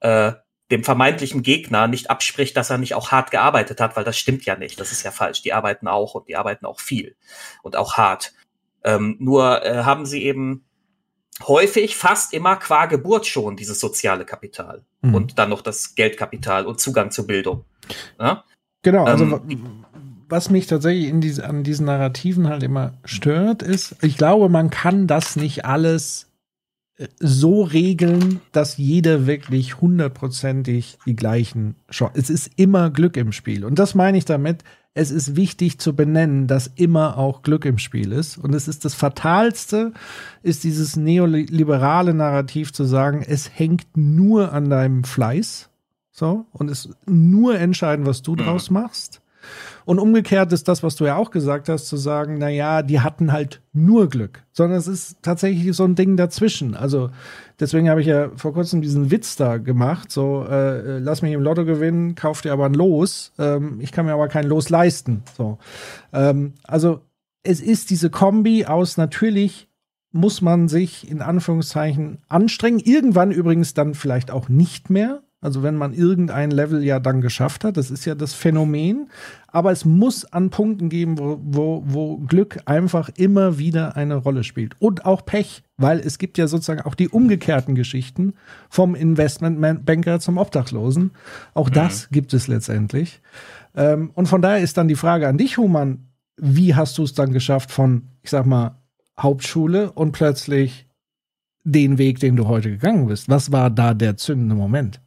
äh, 0.00 0.32
dem 0.72 0.82
vermeintlichen 0.82 1.44
Gegner 1.44 1.86
nicht 1.86 2.10
abspricht, 2.10 2.56
dass 2.56 2.70
er 2.70 2.78
nicht 2.78 2.94
auch 2.94 3.12
hart 3.12 3.30
gearbeitet 3.30 3.80
hat, 3.80 3.94
weil 3.94 4.04
das 4.04 4.18
stimmt 4.18 4.44
ja 4.44 4.56
nicht. 4.56 4.80
Das 4.80 4.90
ist 4.90 5.04
ja 5.04 5.12
falsch. 5.12 5.42
Die 5.42 5.52
arbeiten 5.52 5.86
auch 5.86 6.14
und 6.14 6.26
die 6.26 6.34
arbeiten 6.34 6.66
auch 6.66 6.80
viel 6.80 7.14
und 7.62 7.76
auch 7.76 7.96
hart. 7.96 8.32
Ähm, 8.84 9.16
nur 9.18 9.64
äh, 9.64 9.84
haben 9.84 10.06
sie 10.06 10.24
eben 10.24 10.64
häufig 11.46 11.96
fast 11.96 12.34
immer 12.34 12.56
qua 12.56 12.86
Geburt 12.86 13.26
schon 13.26 13.56
dieses 13.56 13.80
soziale 13.80 14.24
Kapital 14.24 14.84
mhm. 15.02 15.14
und 15.14 15.38
dann 15.38 15.50
noch 15.50 15.62
das 15.62 15.94
Geldkapital 15.94 16.66
und 16.66 16.80
Zugang 16.80 17.10
zur 17.10 17.26
Bildung. 17.26 17.64
Ja? 18.18 18.44
Genau, 18.82 19.04
also 19.04 19.24
ähm, 19.24 19.84
was 20.28 20.50
mich 20.50 20.66
tatsächlich 20.66 21.12
diese, 21.20 21.44
an 21.46 21.62
diesen 21.62 21.86
Narrativen 21.86 22.48
halt 22.48 22.62
immer 22.62 22.94
stört, 23.04 23.62
ist, 23.62 23.96
ich 24.02 24.16
glaube, 24.16 24.48
man 24.48 24.70
kann 24.70 25.06
das 25.06 25.36
nicht 25.36 25.64
alles 25.64 26.30
äh, 26.96 27.06
so 27.20 27.62
regeln, 27.62 28.40
dass 28.50 28.76
jeder 28.76 29.26
wirklich 29.26 29.80
hundertprozentig 29.80 30.98
die 31.06 31.16
gleichen 31.16 31.76
Chancen. 31.90 32.18
Es 32.18 32.30
ist 32.30 32.50
immer 32.56 32.90
Glück 32.90 33.16
im 33.16 33.32
Spiel. 33.32 33.64
Und 33.64 33.78
das 33.78 33.94
meine 33.94 34.18
ich 34.18 34.24
damit, 34.24 34.64
es 34.94 35.10
ist 35.10 35.36
wichtig 35.36 35.78
zu 35.78 35.96
benennen, 35.96 36.46
dass 36.46 36.66
immer 36.66 37.16
auch 37.16 37.42
Glück 37.42 37.64
im 37.64 37.78
Spiel 37.78 38.12
ist. 38.12 38.36
Und 38.36 38.54
es 38.54 38.68
ist 38.68 38.84
das 38.84 38.94
Fatalste, 38.94 39.92
ist 40.42 40.64
dieses 40.64 40.96
neoliberale 40.96 42.12
Narrativ 42.12 42.72
zu 42.72 42.84
sagen, 42.84 43.24
es 43.26 43.50
hängt 43.58 43.96
nur 43.96 44.52
an 44.52 44.68
deinem 44.68 45.04
Fleiß. 45.04 45.70
So. 46.10 46.44
Und 46.52 46.70
es 46.70 46.90
nur 47.06 47.58
entscheiden, 47.58 48.04
was 48.04 48.20
du 48.20 48.36
draus 48.36 48.70
machst. 48.70 49.21
Und 49.84 49.98
umgekehrt 49.98 50.52
ist 50.52 50.68
das, 50.68 50.82
was 50.82 50.96
du 50.96 51.04
ja 51.04 51.16
auch 51.16 51.30
gesagt 51.30 51.68
hast, 51.68 51.86
zu 51.86 51.96
sagen, 51.96 52.38
na 52.38 52.48
ja, 52.48 52.82
die 52.82 53.00
hatten 53.00 53.32
halt 53.32 53.60
nur 53.72 54.08
Glück, 54.08 54.42
sondern 54.52 54.78
es 54.78 54.86
ist 54.86 55.16
tatsächlich 55.22 55.74
so 55.74 55.84
ein 55.84 55.94
Ding 55.94 56.16
dazwischen. 56.16 56.76
Also 56.76 57.10
deswegen 57.58 57.88
habe 57.88 58.00
ich 58.00 58.06
ja 58.06 58.30
vor 58.36 58.52
kurzem 58.52 58.82
diesen 58.82 59.10
Witz 59.10 59.36
da 59.36 59.58
gemacht, 59.58 60.12
so 60.12 60.44
äh, 60.44 60.98
lass 60.98 61.22
mich 61.22 61.32
im 61.32 61.42
Lotto 61.42 61.64
gewinnen, 61.64 62.14
kauf 62.14 62.42
dir 62.42 62.52
aber 62.52 62.66
ein 62.66 62.74
Los, 62.74 63.32
ähm, 63.38 63.78
ich 63.80 63.92
kann 63.92 64.06
mir 64.06 64.12
aber 64.12 64.28
kein 64.28 64.46
Los 64.46 64.70
leisten. 64.70 65.22
So, 65.36 65.58
ähm, 66.12 66.54
also 66.64 67.00
es 67.42 67.60
ist 67.60 67.90
diese 67.90 68.10
Kombi 68.10 68.66
aus 68.66 68.96
natürlich 68.96 69.68
muss 70.12 70.42
man 70.42 70.68
sich 70.68 71.10
in 71.10 71.22
Anführungszeichen 71.22 72.18
anstrengen, 72.28 72.78
irgendwann 72.78 73.32
übrigens 73.32 73.74
dann 73.74 73.94
vielleicht 73.94 74.30
auch 74.30 74.48
nicht 74.48 74.90
mehr, 74.90 75.22
also 75.42 75.64
wenn 75.64 75.74
man 75.74 75.92
irgendein 75.92 76.52
Level 76.52 76.84
ja 76.84 77.00
dann 77.00 77.20
geschafft 77.20 77.64
hat, 77.64 77.76
das 77.76 77.90
ist 77.90 78.04
ja 78.04 78.14
das 78.14 78.32
Phänomen. 78.32 79.10
Aber 79.48 79.72
es 79.72 79.84
muss 79.84 80.24
an 80.24 80.50
Punkten 80.50 80.88
geben, 80.88 81.18
wo, 81.18 81.40
wo, 81.42 81.82
wo 81.84 82.16
Glück 82.18 82.60
einfach 82.64 83.10
immer 83.16 83.58
wieder 83.58 83.96
eine 83.96 84.14
Rolle 84.14 84.44
spielt. 84.44 84.80
Und 84.80 85.04
auch 85.04 85.26
Pech, 85.26 85.64
weil 85.76 85.98
es 85.98 86.18
gibt 86.18 86.38
ja 86.38 86.46
sozusagen 86.46 86.82
auch 86.82 86.94
die 86.94 87.08
umgekehrten 87.08 87.74
Geschichten 87.74 88.34
vom 88.70 88.94
Investmentbanker 88.94 90.20
zum 90.20 90.38
Obdachlosen. 90.38 91.10
Auch 91.54 91.70
mhm. 91.70 91.74
das 91.74 92.08
gibt 92.10 92.32
es 92.34 92.46
letztendlich. 92.46 93.20
Ähm, 93.74 94.12
und 94.14 94.28
von 94.28 94.42
daher 94.42 94.60
ist 94.60 94.76
dann 94.76 94.86
die 94.86 94.94
Frage 94.94 95.26
an 95.26 95.38
dich, 95.38 95.58
Human, 95.58 96.06
wie 96.36 96.76
hast 96.76 96.96
du 96.98 97.02
es 97.02 97.14
dann 97.14 97.32
geschafft 97.32 97.72
von, 97.72 98.10
ich 98.22 98.30
sag 98.30 98.46
mal, 98.46 98.80
Hauptschule 99.18 99.90
und 99.90 100.12
plötzlich 100.12 100.86
den 101.64 101.98
Weg, 101.98 102.20
den 102.20 102.36
du 102.36 102.46
heute 102.46 102.70
gegangen 102.70 103.08
bist? 103.08 103.28
Was 103.28 103.50
war 103.50 103.70
da 103.70 103.92
der 103.92 104.16
zündende 104.16 104.54
Moment? 104.54 105.00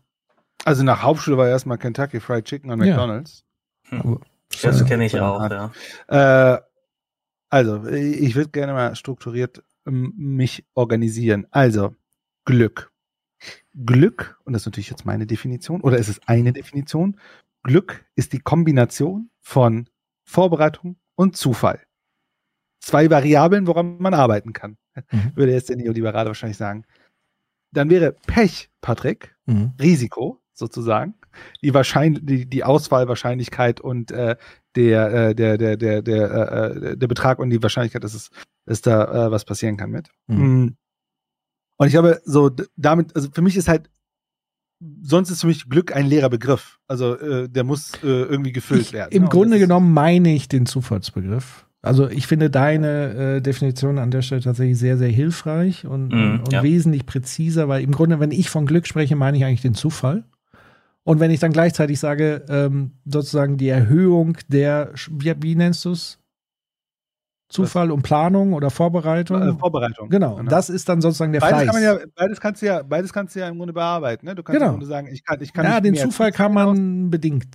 Also 0.66 0.84
nach 0.84 1.04
Hauptschule 1.04 1.38
war 1.38 1.48
erstmal 1.48 1.78
Kentucky 1.78 2.20
Fried 2.20 2.46
Chicken 2.46 2.72
an 2.72 2.80
McDonalds. 2.80 3.46
Ja. 3.92 4.04
Hm. 4.04 4.20
Das 4.62 4.84
kenne 4.86 5.06
ich 5.06 5.20
auch, 5.20 5.50
ja. 5.50 5.72
Äh, 6.56 6.62
also, 7.50 7.86
ich 7.86 8.36
würde 8.36 8.50
gerne 8.50 8.74
mal 8.74 8.96
strukturiert 8.96 9.64
ähm, 9.86 10.14
mich 10.18 10.66
organisieren. 10.74 11.46
Also, 11.52 11.96
Glück. 12.46 12.92
Glück, 13.74 14.40
und 14.44 14.54
das 14.54 14.64
ist 14.64 14.66
natürlich 14.66 14.90
jetzt 14.90 15.06
meine 15.06 15.28
Definition, 15.28 15.82
oder 15.82 15.98
ist 15.98 16.08
es 16.08 16.20
eine 16.28 16.52
Definition? 16.52 17.20
Glück 17.64 18.06
ist 18.16 18.34
die 18.34 18.40
Kombination 18.40 19.30
von 19.42 19.88
Vorbereitung 20.24 20.98
und 21.16 21.38
Zufall. 21.38 21.80
Zwei 22.80 23.10
Variablen, 23.10 23.68
woran 23.68 23.98
man 24.00 24.14
arbeiten 24.14 24.54
kann, 24.54 24.78
mhm. 25.12 25.32
würde 25.36 25.52
jetzt 25.52 25.70
der 25.70 25.78
Neoliberale 25.78 26.28
wahrscheinlich 26.28 26.58
sagen. 26.58 26.86
Dann 27.72 27.90
wäre 27.90 28.14
Pech, 28.14 28.70
Patrick, 28.82 29.36
mhm. 29.46 29.74
Risiko 29.80 30.42
sozusagen. 30.56 31.16
Die 31.62 31.74
Wahrscheinlich, 31.74 32.26
die, 32.26 32.50
die 32.50 32.64
Auswahlwahrscheinlichkeit 32.64 33.82
und 33.82 34.12
äh, 34.12 34.36
der, 34.76 35.14
äh, 35.14 35.36
der, 35.36 35.58
der, 35.58 35.78
der, 35.78 36.02
der, 36.02 36.32
äh, 36.32 36.98
der 36.98 37.08
Betrag 37.08 37.40
und 37.40 37.50
die 37.50 37.62
Wahrscheinlichkeit, 37.62 38.04
dass 38.04 38.14
es, 38.14 38.30
dass 38.66 38.82
da 38.82 39.28
äh, 39.28 39.32
was 39.32 39.46
passieren 39.46 39.78
kann 39.78 39.92
mit. 39.92 40.10
Mhm. 40.28 40.78
Und 41.78 41.88
ich 41.88 41.96
habe 41.96 42.22
so 42.24 42.50
damit, 42.76 43.16
also 43.16 43.30
für 43.32 43.42
mich 43.42 43.58
ist 43.58 43.68
halt, 43.68 43.90
sonst 45.02 45.30
ist 45.30 45.42
für 45.42 45.48
mich 45.48 45.70
Glück 45.70 45.96
ein 45.96 46.06
leerer 46.06 46.30
Begriff. 46.30 46.80
Also 46.88 47.18
äh, 47.18 47.50
der 47.50 47.64
muss 47.64 47.94
äh, 48.04 48.08
irgendwie 48.08 48.52
gefüllt 48.52 48.82
ich, 48.82 48.94
werden. 48.94 49.12
Im 49.12 49.24
ja, 49.24 49.30
Grunde 49.30 49.60
genommen 49.60 49.94
meine 49.94 50.34
ich 50.34 50.48
den 50.48 50.66
Zufallsbegriff. 50.66 51.66
Also 51.82 52.10
ich 52.10 52.26
finde 52.26 52.50
deine 52.50 53.36
äh, 53.36 53.42
Definition 53.42 54.00
an 54.00 54.10
der 54.10 54.24
Stelle 54.24 54.42
tatsächlich 54.42 54.80
sehr, 54.80 54.98
sehr 54.98 55.10
hilfreich 55.10 55.86
und, 55.86 56.10
mm, 56.10 56.40
und 56.40 56.52
ja. 56.52 56.64
wesentlich 56.64 57.06
präziser, 57.06 57.68
weil 57.68 57.84
im 57.84 57.92
Grunde, 57.92 58.20
wenn 58.20 58.32
ich 58.32 58.50
von 58.50 58.66
Glück 58.66 58.88
spreche, 58.88 59.16
meine 59.16 59.38
ich 59.38 59.46
eigentlich 59.46 59.62
den 59.62 59.76
Zufall. 59.76 60.24
Und 61.08 61.20
wenn 61.20 61.30
ich 61.30 61.40
dann 61.40 61.54
gleichzeitig 61.54 62.00
sage, 62.00 62.44
ähm, 62.50 62.98
sozusagen 63.06 63.58
die 63.58 63.70
Erhöhung 63.70 64.38
der, 64.48 64.92
wie, 65.12 65.34
wie 65.40 65.56
nennst 65.56 65.86
du 65.86 65.92
es? 65.92 66.20
Zufall 67.48 67.92
und 67.92 68.02
Planung 68.02 68.54
oder 68.54 68.72
Vorbereitung? 68.72 69.40
Äh, 69.40 69.54
Vorbereitung. 69.54 70.10
Genau. 70.10 70.38
genau. 70.38 70.50
Das 70.50 70.72
ist 70.72 70.90
dann 70.90 71.02
sozusagen 71.02 71.32
der 71.32 71.42
beides 71.42 71.62
Fleiß. 71.62 71.68
Kann 71.68 71.76
man 71.76 72.00
ja, 72.00 72.06
beides, 72.16 72.42
kannst 72.42 72.62
du 72.64 72.66
ja, 72.66 72.82
beides 72.82 73.14
kannst 73.14 73.36
du 73.36 73.40
ja 73.40 73.48
im 73.48 73.58
Grunde 73.58 73.74
bearbeiten. 73.74 74.26
Ne? 74.26 74.34
Du 74.34 74.42
kannst 74.42 74.58
genau. 74.58 74.72
im 74.72 74.80
Grunde 74.80 74.88
sagen, 74.88 75.08
ich 75.08 75.24
kann, 75.24 75.40
ich 75.40 75.54
kann 75.54 75.64
Ja, 75.64 75.80
den 75.80 75.94
Zufall 75.96 76.32
kann 76.32 76.54
man 76.54 77.12
bedingt 77.12 77.46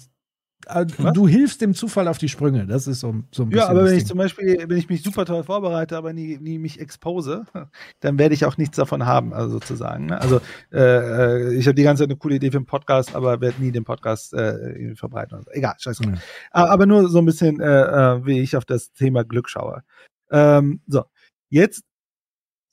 Was? 0.67 1.13
Du 1.15 1.27
hilfst 1.27 1.61
dem 1.61 1.75
Zufall 1.75 2.09
auf 2.09 2.19
die 2.19 2.29
Sprünge. 2.29 2.67
Das 2.67 2.87
ist 2.87 3.01
so, 3.01 3.15
so 3.31 3.43
ein 3.43 3.51
bisschen. 3.51 3.67
Ja, 3.67 3.69
aber 3.69 3.85
wenn 3.85 3.97
ich 3.97 4.07
zum 4.07 4.19
Beispiel, 4.19 4.65
wenn 4.67 4.77
ich 4.77 4.89
mich 4.89 5.03
super 5.03 5.25
toll 5.25 5.43
vorbereite, 5.43 5.97
aber 5.97 6.13
nie, 6.13 6.39
nie 6.39 6.59
mich 6.59 6.81
expose, 6.81 7.45
dann 8.01 8.19
werde 8.19 8.35
ich 8.35 8.45
auch 8.45 8.57
nichts 8.57 8.77
davon 8.77 9.07
haben, 9.07 9.33
also 9.33 9.55
sozusagen. 9.55 10.07
Ne? 10.07 10.21
Also 10.21 10.41
äh, 10.73 10.79
äh 10.81 11.55
ich 11.55 11.67
habe 11.67 11.75
die 11.75 11.83
ganze 11.83 12.03
Zeit 12.03 12.11
eine 12.11 12.19
coole 12.19 12.37
Idee 12.37 12.51
für 12.51 12.59
einen 12.59 12.67
Podcast, 12.67 13.15
aber 13.15 13.41
werde 13.41 13.63
nie 13.63 13.73
den 13.73 13.85
Podcast 13.85 14.35
äh, 14.35 14.95
verbreiten. 14.95 15.39
Also, 15.39 15.51
egal, 15.53 15.75
scheiße. 15.79 16.07
Mhm. 16.07 16.19
Aber 16.51 16.87
nur 16.87 17.09
so 17.09 17.19
ein 17.19 17.27
bisschen, 17.27 17.61
äh, 17.61 17.67
äh, 17.67 18.27
wie 18.27 18.41
ich 18.41 18.57
auf 18.57 18.65
das 18.65 18.93
Thema 18.93 19.25
Glück 19.25 19.49
schaue. 19.49 19.83
Ähm, 20.31 20.81
so, 20.87 21.05
jetzt 21.49 21.83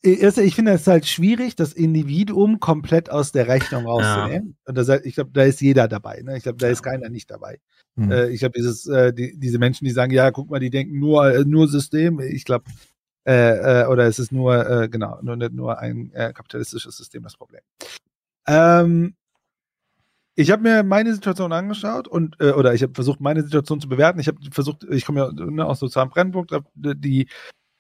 ich 0.01 0.56
finde 0.56 0.72
es 0.72 0.88
halt 0.88 1.06
schwierig, 1.06 1.56
das 1.56 1.74
Individuum 1.74 2.59
komplett 2.59 3.09
aus 3.09 3.32
der 3.32 3.48
Rechnung 3.48 3.85
rauszunehmen. 3.85 4.50
Ja. 4.50 4.69
Und 4.69 4.77
das, 4.77 4.90
ich 4.90 5.16
glaube, 5.16 5.32
da 5.34 5.43
ist 5.43 5.59
jeder 5.59 5.88
dabei. 5.88 6.22
Ne? 6.22 6.38
Ich 6.38 6.43
glaube, 6.43 6.59
da 6.59 6.67
ist 6.67 6.84
keiner 6.84 7.09
nicht 7.09 7.30
dabei. 7.32 7.59
Mhm. 7.95 8.11
Äh, 8.11 8.30
ich 8.30 8.40
glaube, 8.40 8.58
dieses, 8.58 8.88
äh, 8.88 9.11
die, 9.14 9.38
diese 9.38 9.59
Menschen, 9.59 9.85
die 9.85 9.92
sagen, 9.92 10.14
ja, 10.14 10.32
guck 10.32 10.50
mal, 10.50 10.59
die 10.59 10.69
denken 10.69 11.00
nur, 11.00 11.34
äh, 11.34 11.43
nur 11.45 11.67
System. 11.67 12.19
Ich 12.19 12.45
glaube, 12.45 12.66
oder 13.26 14.06
es 14.06 14.19
ist 14.19 14.32
nur, 14.32 14.69
äh, 14.69 14.88
genau, 14.88 15.19
nur, 15.22 15.35
nur 15.35 15.80
ein 15.80 16.14
kapitalistisches 16.14 16.95
System 16.95 17.24
das 17.24 17.35
Problem. 17.35 17.59
Ähm, 18.48 19.16
ich 20.40 20.51
habe 20.51 20.61
mir 20.61 20.84
meine 20.84 21.14
Situation 21.14 21.51
angeschaut 21.51 22.08
und 22.08 22.40
äh, 22.40 22.51
oder 22.51 22.74
ich 22.74 22.84
habe 22.84 22.93
versucht, 22.93 23.19
meine 23.19 23.42
Situation 23.42 23.82
zu 23.82 23.90
bewerten. 23.90 24.19
Ich 24.19 24.27
habe 24.27 24.38
versucht, 24.51 24.85
ich 24.90 25.03
komme 25.03 25.19
ja 25.19 25.32
ne, 25.32 25.66
aus 25.66 25.80
sozialen 25.80 26.09
Brennpunkt, 26.09 26.56
die 26.76 27.27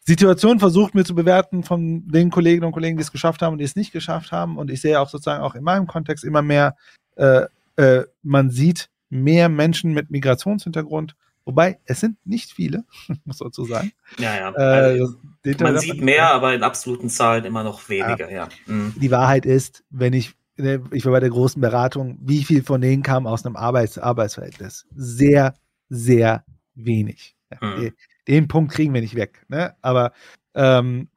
Situation 0.07 0.59
versucht 0.59 0.95
mir 0.95 1.03
zu 1.03 1.15
bewerten 1.15 1.63
von 1.63 2.07
den 2.07 2.29
Kolleginnen 2.31 2.65
und 2.65 2.71
Kollegen, 2.71 2.97
die 2.97 3.01
es 3.01 3.11
geschafft 3.11 3.41
haben 3.41 3.53
und 3.53 3.59
die 3.59 3.65
es 3.65 3.75
nicht 3.75 3.91
geschafft 3.91 4.31
haben. 4.31 4.57
Und 4.57 4.71
ich 4.71 4.81
sehe 4.81 4.99
auch 4.99 5.09
sozusagen 5.09 5.43
auch 5.43 5.55
in 5.55 5.63
meinem 5.63 5.87
Kontext 5.87 6.23
immer 6.23 6.41
mehr, 6.41 6.75
äh, 7.15 7.45
äh, 7.75 8.05
man 8.23 8.49
sieht 8.49 8.89
mehr 9.09 9.49
Menschen 9.49 9.93
mit 9.93 10.09
Migrationshintergrund 10.09 11.15
Wobei, 11.47 11.79
es 11.85 12.01
sind 12.01 12.17
nicht 12.25 12.51
viele, 12.51 12.83
muss 13.23 13.39
man 13.39 13.53
so 13.53 13.63
sagen. 13.63 13.93
Ja, 14.19 14.35
ja. 14.35 14.49
Äh, 14.51 14.99
Also, 14.99 15.15
den 15.45 15.55
man 15.61 15.79
sieht 15.79 16.01
mehr, 16.01 16.29
aber 16.33 16.53
in 16.53 16.61
absoluten 16.61 17.07
Zahlen 17.07 17.45
immer 17.45 17.63
noch 17.63 17.87
weniger, 17.87 18.29
ja. 18.29 18.49
Mhm. 18.65 18.93
Die 18.97 19.11
Wahrheit 19.11 19.45
ist, 19.45 19.85
wenn 19.89 20.11
ich, 20.11 20.33
ne, 20.57 20.83
ich 20.91 21.05
war 21.05 21.13
bei 21.13 21.21
der 21.21 21.29
großen 21.29 21.61
Beratung, 21.61 22.19
wie 22.21 22.43
viel 22.43 22.63
von 22.63 22.81
denen 22.81 23.01
kamen 23.01 23.27
aus 23.27 23.45
einem 23.45 23.55
Arbeits 23.55 23.97
Arbeitsverhältnis? 23.97 24.87
Sehr, 24.93 25.53
sehr 25.87 26.43
wenig. 26.75 27.37
Ja, 27.49 27.65
Mhm. 27.65 27.93
Den, 28.27 28.47
Punkt 28.47 28.71
kriegen 28.71 28.93
wir 28.93 29.01
nicht 29.01 29.15
weg. 29.15 29.45
Ne? 29.47 29.75
Aber 29.81 30.13
ähm, 30.53 31.09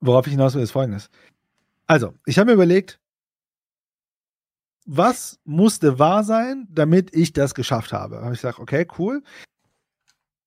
worauf 0.00 0.26
ich 0.26 0.32
hinaus 0.32 0.54
will, 0.54 0.62
ist 0.62 0.72
folgendes. 0.72 1.10
Also, 1.86 2.14
ich 2.26 2.38
habe 2.38 2.48
mir 2.50 2.54
überlegt, 2.54 3.00
was 4.84 5.38
musste 5.44 5.98
wahr 5.98 6.24
sein, 6.24 6.66
damit 6.70 7.14
ich 7.14 7.32
das 7.32 7.54
geschafft 7.54 7.92
habe? 7.92 8.22
Habe 8.22 8.34
ich 8.34 8.40
gesagt, 8.40 8.58
okay, 8.58 8.86
cool. 8.98 9.22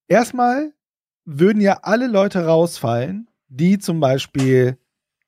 Erstmal 0.07 0.73
würden 1.23 1.61
ja 1.61 1.79
alle 1.83 2.07
Leute 2.07 2.45
rausfallen, 2.45 3.29
die 3.47 3.79
zum 3.79 3.99
Beispiel 3.99 4.77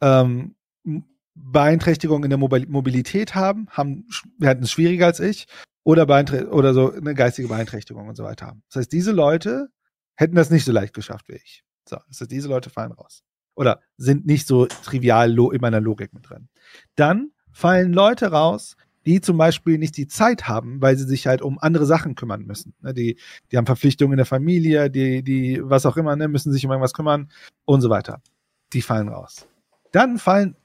ähm, 0.02 0.56
M- 0.86 1.06
Beeinträchtigung 1.34 2.24
in 2.24 2.30
der 2.30 2.38
Mobil 2.38 2.68
Mobilität 2.68 3.34
haben, 3.34 3.68
haben 3.70 4.06
sch- 4.10 4.46
hatten 4.46 4.64
es 4.64 4.72
schwieriger 4.72 5.06
als 5.08 5.20
ich, 5.20 5.48
oder, 5.84 6.06
Beeinträ 6.06 6.44
oder 6.44 6.74
so 6.74 6.92
eine 6.92 7.16
geistige 7.16 7.48
Beeinträchtigung 7.48 8.08
und 8.08 8.16
so 8.16 8.24
weiter 8.24 8.48
haben. 8.48 8.64
Das 8.68 8.82
heißt, 8.82 8.92
diese 8.92 9.14
Leute 9.14 9.70
hätten 10.18 10.36
das 10.36 10.50
nicht 10.50 10.66
so 10.66 10.72
leicht 10.72 10.94
geschafft 10.94 11.30
wie 11.30 11.36
ich. 11.36 11.64
So, 11.88 11.98
heißt, 11.98 12.30
diese 12.30 12.50
Leute 12.50 12.70
fallen 12.70 12.92
raus. 12.92 13.24
Oder 13.56 13.82
sind 13.98 14.26
nicht 14.26 14.46
so 14.46 14.66
trivial 14.66 15.32
in 15.32 15.62
meiner 15.62 15.80
Logik 15.80 16.14
mit 16.14 16.30
drin. 16.30 16.50
Dann 16.96 17.32
fallen 17.52 17.94
Leute 17.94 18.32
raus, 18.32 18.76
die 19.06 19.22
zum 19.22 19.38
Beispiel 19.38 19.78
nicht 19.78 19.96
die 19.96 20.08
Zeit 20.08 20.50
haben, 20.50 20.82
weil 20.82 20.98
sie 20.98 21.06
sich 21.06 21.28
halt 21.28 21.42
um 21.42 21.58
andere 21.60 21.86
Sachen 21.86 22.16
kümmern 22.16 22.44
müssen. 22.44 22.76
Ne, 22.82 22.94
Die, 22.94 23.18
die 23.52 23.58
haben 23.58 23.66
Verpflichtungen 23.66 24.14
in 24.14 24.18
der 24.18 24.26
Familie, 24.26 24.92
die, 24.92 25.24
die, 25.24 25.62
was 25.64 25.86
auch 25.86 25.96
immer, 25.96 26.16
ne, 26.18 26.28
müssen 26.28 26.52
sich 26.52 26.66
um 26.66 26.72
irgendwas 26.72 26.94
kümmern 26.94 27.32
und 27.64 27.82
so 27.82 27.90
weiter. 27.90 28.22
Die 28.74 28.82
fallen 28.82 29.08
raus. 29.08 29.48
Dann 29.94 30.18
fallen, 30.18 30.58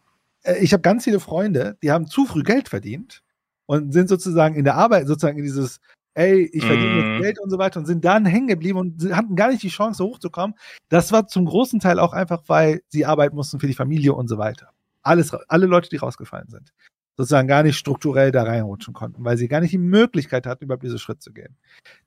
äh, 0.42 0.58
ich 0.58 0.72
habe 0.72 0.80
ganz 0.80 1.04
viele 1.04 1.20
Freunde, 1.20 1.78
die 1.82 1.92
haben 1.92 2.08
zu 2.08 2.26
früh 2.26 2.42
Geld 2.42 2.68
verdient 2.68 3.22
und 3.66 3.92
sind 3.92 4.08
sozusagen 4.08 4.56
in 4.56 4.64
der 4.64 4.74
Arbeit, 4.74 5.06
sozusagen 5.06 5.38
in 5.38 5.44
dieses, 5.44 5.78
ey, 6.14 6.50
ich 6.52 6.64
verdiene 6.64 6.96
jetzt 6.96 7.22
Geld 7.22 7.40
und 7.40 7.50
so 7.50 7.58
weiter 7.58 7.80
und 7.80 7.86
sind 7.86 8.04
dann 8.04 8.26
hängen 8.26 8.48
geblieben 8.48 8.78
und 8.78 9.14
hatten 9.14 9.36
gar 9.36 9.50
nicht 9.50 9.62
die 9.62 9.68
Chance, 9.68 10.04
hochzukommen. 10.04 10.56
Das 10.88 11.12
war 11.12 11.26
zum 11.26 11.46
großen 11.46 11.80
Teil 11.80 11.98
auch 11.98 12.12
einfach, 12.12 12.42
weil 12.46 12.82
sie 12.88 13.06
arbeiten 13.06 13.36
mussten 13.36 13.60
für 13.60 13.66
die 13.66 13.74
Familie 13.74 14.14
und 14.14 14.28
so 14.28 14.38
weiter. 14.38 14.70
Alles, 15.02 15.32
alle 15.48 15.66
Leute, 15.66 15.88
die 15.88 15.96
rausgefallen 15.96 16.48
sind, 16.48 16.72
sozusagen 17.16 17.48
gar 17.48 17.62
nicht 17.62 17.76
strukturell 17.76 18.30
da 18.30 18.42
reinrutschen 18.44 18.94
konnten, 18.94 19.24
weil 19.24 19.36
sie 19.36 19.48
gar 19.48 19.60
nicht 19.60 19.72
die 19.72 19.78
Möglichkeit 19.78 20.46
hatten, 20.46 20.64
überhaupt 20.64 20.84
diesen 20.84 20.98
Schritt 20.98 21.22
zu 21.22 21.32
gehen. 21.32 21.56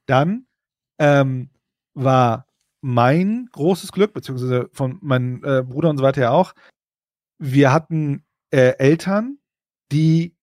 Dann 0.06 0.46
ähm, 1.00 1.50
war 1.94 2.48
mein 2.82 3.50
großes 3.52 3.92
Glück, 3.92 4.14
beziehungsweise 4.14 4.70
von 4.72 5.00
meinem 5.02 5.44
äh, 5.44 5.64
Bruder 5.64 5.90
und 5.90 5.98
so 5.98 6.04
weiter 6.04 6.22
ja 6.22 6.32
auch, 6.32 6.54
wir 7.40 7.74
hatten 7.74 8.24
äh, 8.52 8.78
Eltern, 8.78 9.40
die 9.92 10.35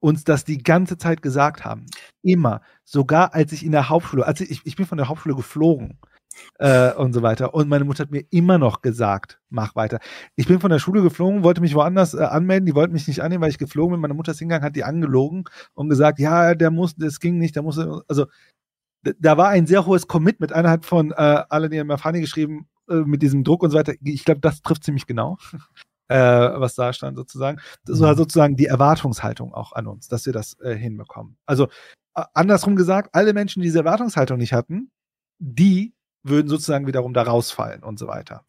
uns 0.00 0.24
das 0.24 0.44
die 0.44 0.58
ganze 0.58 0.98
Zeit 0.98 1.22
gesagt 1.22 1.64
haben. 1.64 1.86
Immer. 2.22 2.62
Sogar 2.84 3.34
als 3.34 3.52
ich 3.52 3.64
in 3.64 3.72
der 3.72 3.88
Hauptschule, 3.88 4.26
als 4.26 4.40
ich, 4.40 4.62
ich 4.64 4.76
bin 4.76 4.86
von 4.86 4.98
der 4.98 5.08
Hauptschule 5.08 5.34
geflogen 5.36 5.98
äh, 6.58 6.92
und 6.94 7.12
so 7.12 7.22
weiter. 7.22 7.54
Und 7.54 7.68
meine 7.68 7.84
Mutter 7.84 8.04
hat 8.04 8.10
mir 8.10 8.24
immer 8.30 8.58
noch 8.58 8.82
gesagt, 8.82 9.40
mach 9.50 9.76
weiter. 9.76 10.00
Ich 10.36 10.46
bin 10.46 10.60
von 10.60 10.70
der 10.70 10.78
Schule 10.78 11.02
geflogen, 11.02 11.44
wollte 11.44 11.60
mich 11.60 11.74
woanders 11.74 12.14
äh, 12.14 12.22
anmelden, 12.22 12.66
die 12.66 12.74
wollten 12.74 12.92
mich 12.92 13.08
nicht 13.08 13.22
annehmen, 13.22 13.42
weil 13.42 13.50
ich 13.50 13.58
geflogen 13.58 13.92
bin. 13.92 14.00
Meine 14.00 14.14
Mutter 14.14 14.32
ist 14.32 14.38
hingegangen, 14.38 14.64
hat 14.64 14.76
die 14.76 14.84
angelogen 14.84 15.44
und 15.74 15.88
gesagt, 15.88 16.18
ja, 16.18 16.54
der 16.54 16.70
muss, 16.70 16.96
das 16.96 17.20
ging 17.20 17.38
nicht, 17.38 17.56
der 17.56 17.62
muss, 17.62 17.78
also 17.78 18.26
da 19.18 19.36
war 19.38 19.48
ein 19.48 19.66
sehr 19.66 19.86
hohes 19.86 20.06
Commitment. 20.06 20.52
Einer 20.52 20.70
hat 20.70 20.84
von 20.84 21.12
äh, 21.12 21.14
Alain 21.48 21.86
Mafani 21.86 22.20
geschrieben, 22.20 22.66
äh, 22.90 22.96
mit 22.96 23.22
diesem 23.22 23.44
Druck 23.44 23.62
und 23.62 23.70
so 23.70 23.78
weiter. 23.78 23.94
Ich 24.02 24.24
glaube, 24.24 24.40
das 24.40 24.62
trifft 24.62 24.84
ziemlich 24.84 25.06
genau, 25.06 25.38
äh, 26.10 26.60
was 26.60 26.74
da 26.74 26.92
stand 26.92 27.16
sozusagen. 27.16 27.60
Das 27.84 28.00
war 28.00 28.16
sozusagen 28.16 28.56
die 28.56 28.66
Erwartungshaltung 28.66 29.54
auch 29.54 29.72
an 29.72 29.86
uns, 29.86 30.08
dass 30.08 30.26
wir 30.26 30.32
das 30.32 30.58
äh, 30.60 30.74
hinbekommen. 30.74 31.36
Also 31.46 31.68
äh, 32.16 32.24
andersrum 32.34 32.74
gesagt, 32.74 33.10
alle 33.12 33.32
Menschen, 33.32 33.60
die 33.60 33.68
diese 33.68 33.78
Erwartungshaltung 33.78 34.36
nicht 34.36 34.52
hatten, 34.52 34.90
die 35.38 35.94
würden 36.24 36.48
sozusagen 36.48 36.88
wiederum 36.88 37.14
da 37.14 37.22
rausfallen 37.22 37.84
und 37.84 37.98
so 37.98 38.08
weiter. 38.08 38.44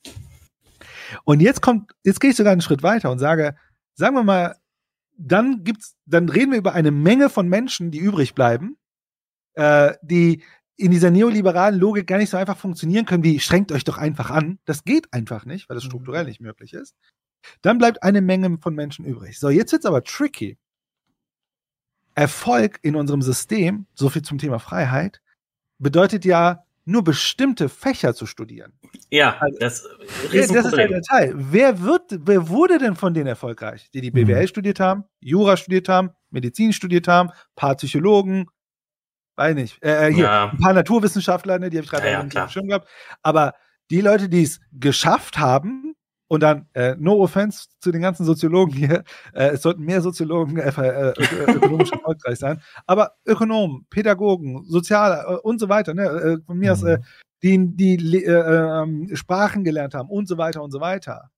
Und 1.23 1.39
jetzt 1.39 1.61
kommt, 1.61 1.91
jetzt 2.03 2.19
gehe 2.19 2.31
ich 2.31 2.35
sogar 2.35 2.51
einen 2.51 2.61
Schritt 2.61 2.81
weiter 2.81 3.11
und 3.11 3.19
sage, 3.19 3.55
sagen 3.93 4.15
wir 4.15 4.23
mal, 4.23 4.55
dann 5.15 5.63
gibt's, 5.63 5.95
dann 6.05 6.29
reden 6.29 6.51
wir 6.51 6.57
über 6.57 6.73
eine 6.73 6.91
Menge 6.91 7.29
von 7.29 7.47
Menschen, 7.47 7.91
die 7.91 7.99
übrig 7.99 8.33
bleiben, 8.33 8.77
äh, 9.53 9.93
die 10.01 10.43
in 10.77 10.89
dieser 10.89 11.11
neoliberalen 11.11 11.79
Logik 11.79 12.07
gar 12.07 12.17
nicht 12.17 12.31
so 12.31 12.37
einfach 12.37 12.57
funktionieren 12.57 13.05
können, 13.05 13.23
wie 13.23 13.39
strengt 13.39 13.71
euch 13.71 13.83
doch 13.83 13.99
einfach 13.99 14.31
an. 14.31 14.57
Das 14.65 14.83
geht 14.83 15.13
einfach 15.13 15.45
nicht, 15.45 15.69
weil 15.69 15.75
das 15.75 15.83
strukturell 15.83 16.25
nicht 16.25 16.41
möglich 16.41 16.73
ist. 16.73 16.95
Dann 17.61 17.77
bleibt 17.77 18.03
eine 18.03 18.21
Menge 18.21 18.57
von 18.59 18.75
Menschen 18.75 19.05
übrig. 19.05 19.39
So, 19.39 19.49
jetzt 19.49 19.71
wird's 19.71 19.85
aber 19.85 20.03
tricky. 20.03 20.57
Erfolg 22.15 22.79
in 22.81 22.95
unserem 22.95 23.21
System, 23.21 23.85
so 23.93 24.09
viel 24.09 24.21
zum 24.21 24.37
Thema 24.37 24.59
Freiheit, 24.59 25.21
bedeutet 25.79 26.25
ja, 26.25 26.65
nur 26.83 27.03
bestimmte 27.03 27.69
Fächer 27.69 28.13
zu 28.13 28.25
studieren. 28.25 28.73
Ja, 29.09 29.39
das 29.59 29.87
Ja, 30.31 30.41
das 30.47 30.65
ist 30.65 30.75
der 30.75 31.01
Teil. 31.03 31.33
Wer, 31.35 31.81
wird, 31.81 32.03
wer 32.25 32.49
wurde 32.49 32.79
denn 32.79 32.95
von 32.95 33.13
denen 33.13 33.27
erfolgreich? 33.27 33.89
Die, 33.93 34.01
die 34.01 34.11
BWL 34.11 34.47
studiert 34.47 34.79
haben, 34.79 35.05
Jura 35.19 35.57
studiert 35.57 35.87
haben, 35.89 36.09
Medizin 36.31 36.73
studiert 36.73 37.07
haben, 37.07 37.29
paar 37.55 37.75
Psychologen, 37.75 38.47
weiß 39.35 39.55
nicht, 39.55 39.81
äh, 39.83 40.07
äh, 40.07 40.13
hier, 40.13 40.25
Ja. 40.25 40.49
ein 40.49 40.57
paar 40.57 40.73
Naturwissenschaftler, 40.73 41.59
ne, 41.59 41.69
die 41.69 41.77
habe 41.77 41.85
ich 41.85 41.91
gerade 41.91 42.09
Ja, 42.09 42.25
ja, 42.25 42.49
Schirm 42.49 42.67
gehabt. 42.67 42.87
Aber 43.21 43.53
die 43.89 44.01
Leute, 44.01 44.27
die 44.27 44.43
es 44.43 44.59
geschafft 44.71 45.37
haben, 45.37 45.95
und 46.31 46.39
dann, 46.43 46.65
äh, 46.75 46.95
no 46.97 47.19
offense 47.21 47.67
zu 47.81 47.91
den 47.91 48.01
ganzen 48.01 48.25
Soziologen 48.25 48.73
hier, 48.73 49.03
äh, 49.33 49.49
es 49.49 49.63
sollten 49.63 49.83
mehr 49.83 50.01
Soziologen 50.01 50.55
äh, 50.55 50.69
äh, 50.69 51.11
ök- 51.11 51.55
ökonomisch 51.57 51.91
erfolgreich 51.91 52.39
sein, 52.39 52.61
aber 52.87 53.15
Ökonomen, 53.25 53.85
Pädagogen, 53.89 54.63
Sozial 54.63 55.25
äh, 55.27 55.33
und 55.39 55.59
so 55.59 55.67
weiter, 55.67 55.93
ne, 55.93 56.03
äh, 56.05 56.37
von 56.45 56.57
mir 56.57 56.71
aus, 56.71 56.83
äh, 56.83 56.99
die, 57.43 57.75
die 57.75 58.23
äh, 58.23 58.31
ähm, 58.31 59.09
Sprachen 59.13 59.65
gelernt 59.65 59.93
haben 59.93 60.09
und 60.09 60.29
so 60.29 60.37
weiter 60.37 60.63
und 60.63 60.71
so 60.71 60.79
weiter. 60.79 61.31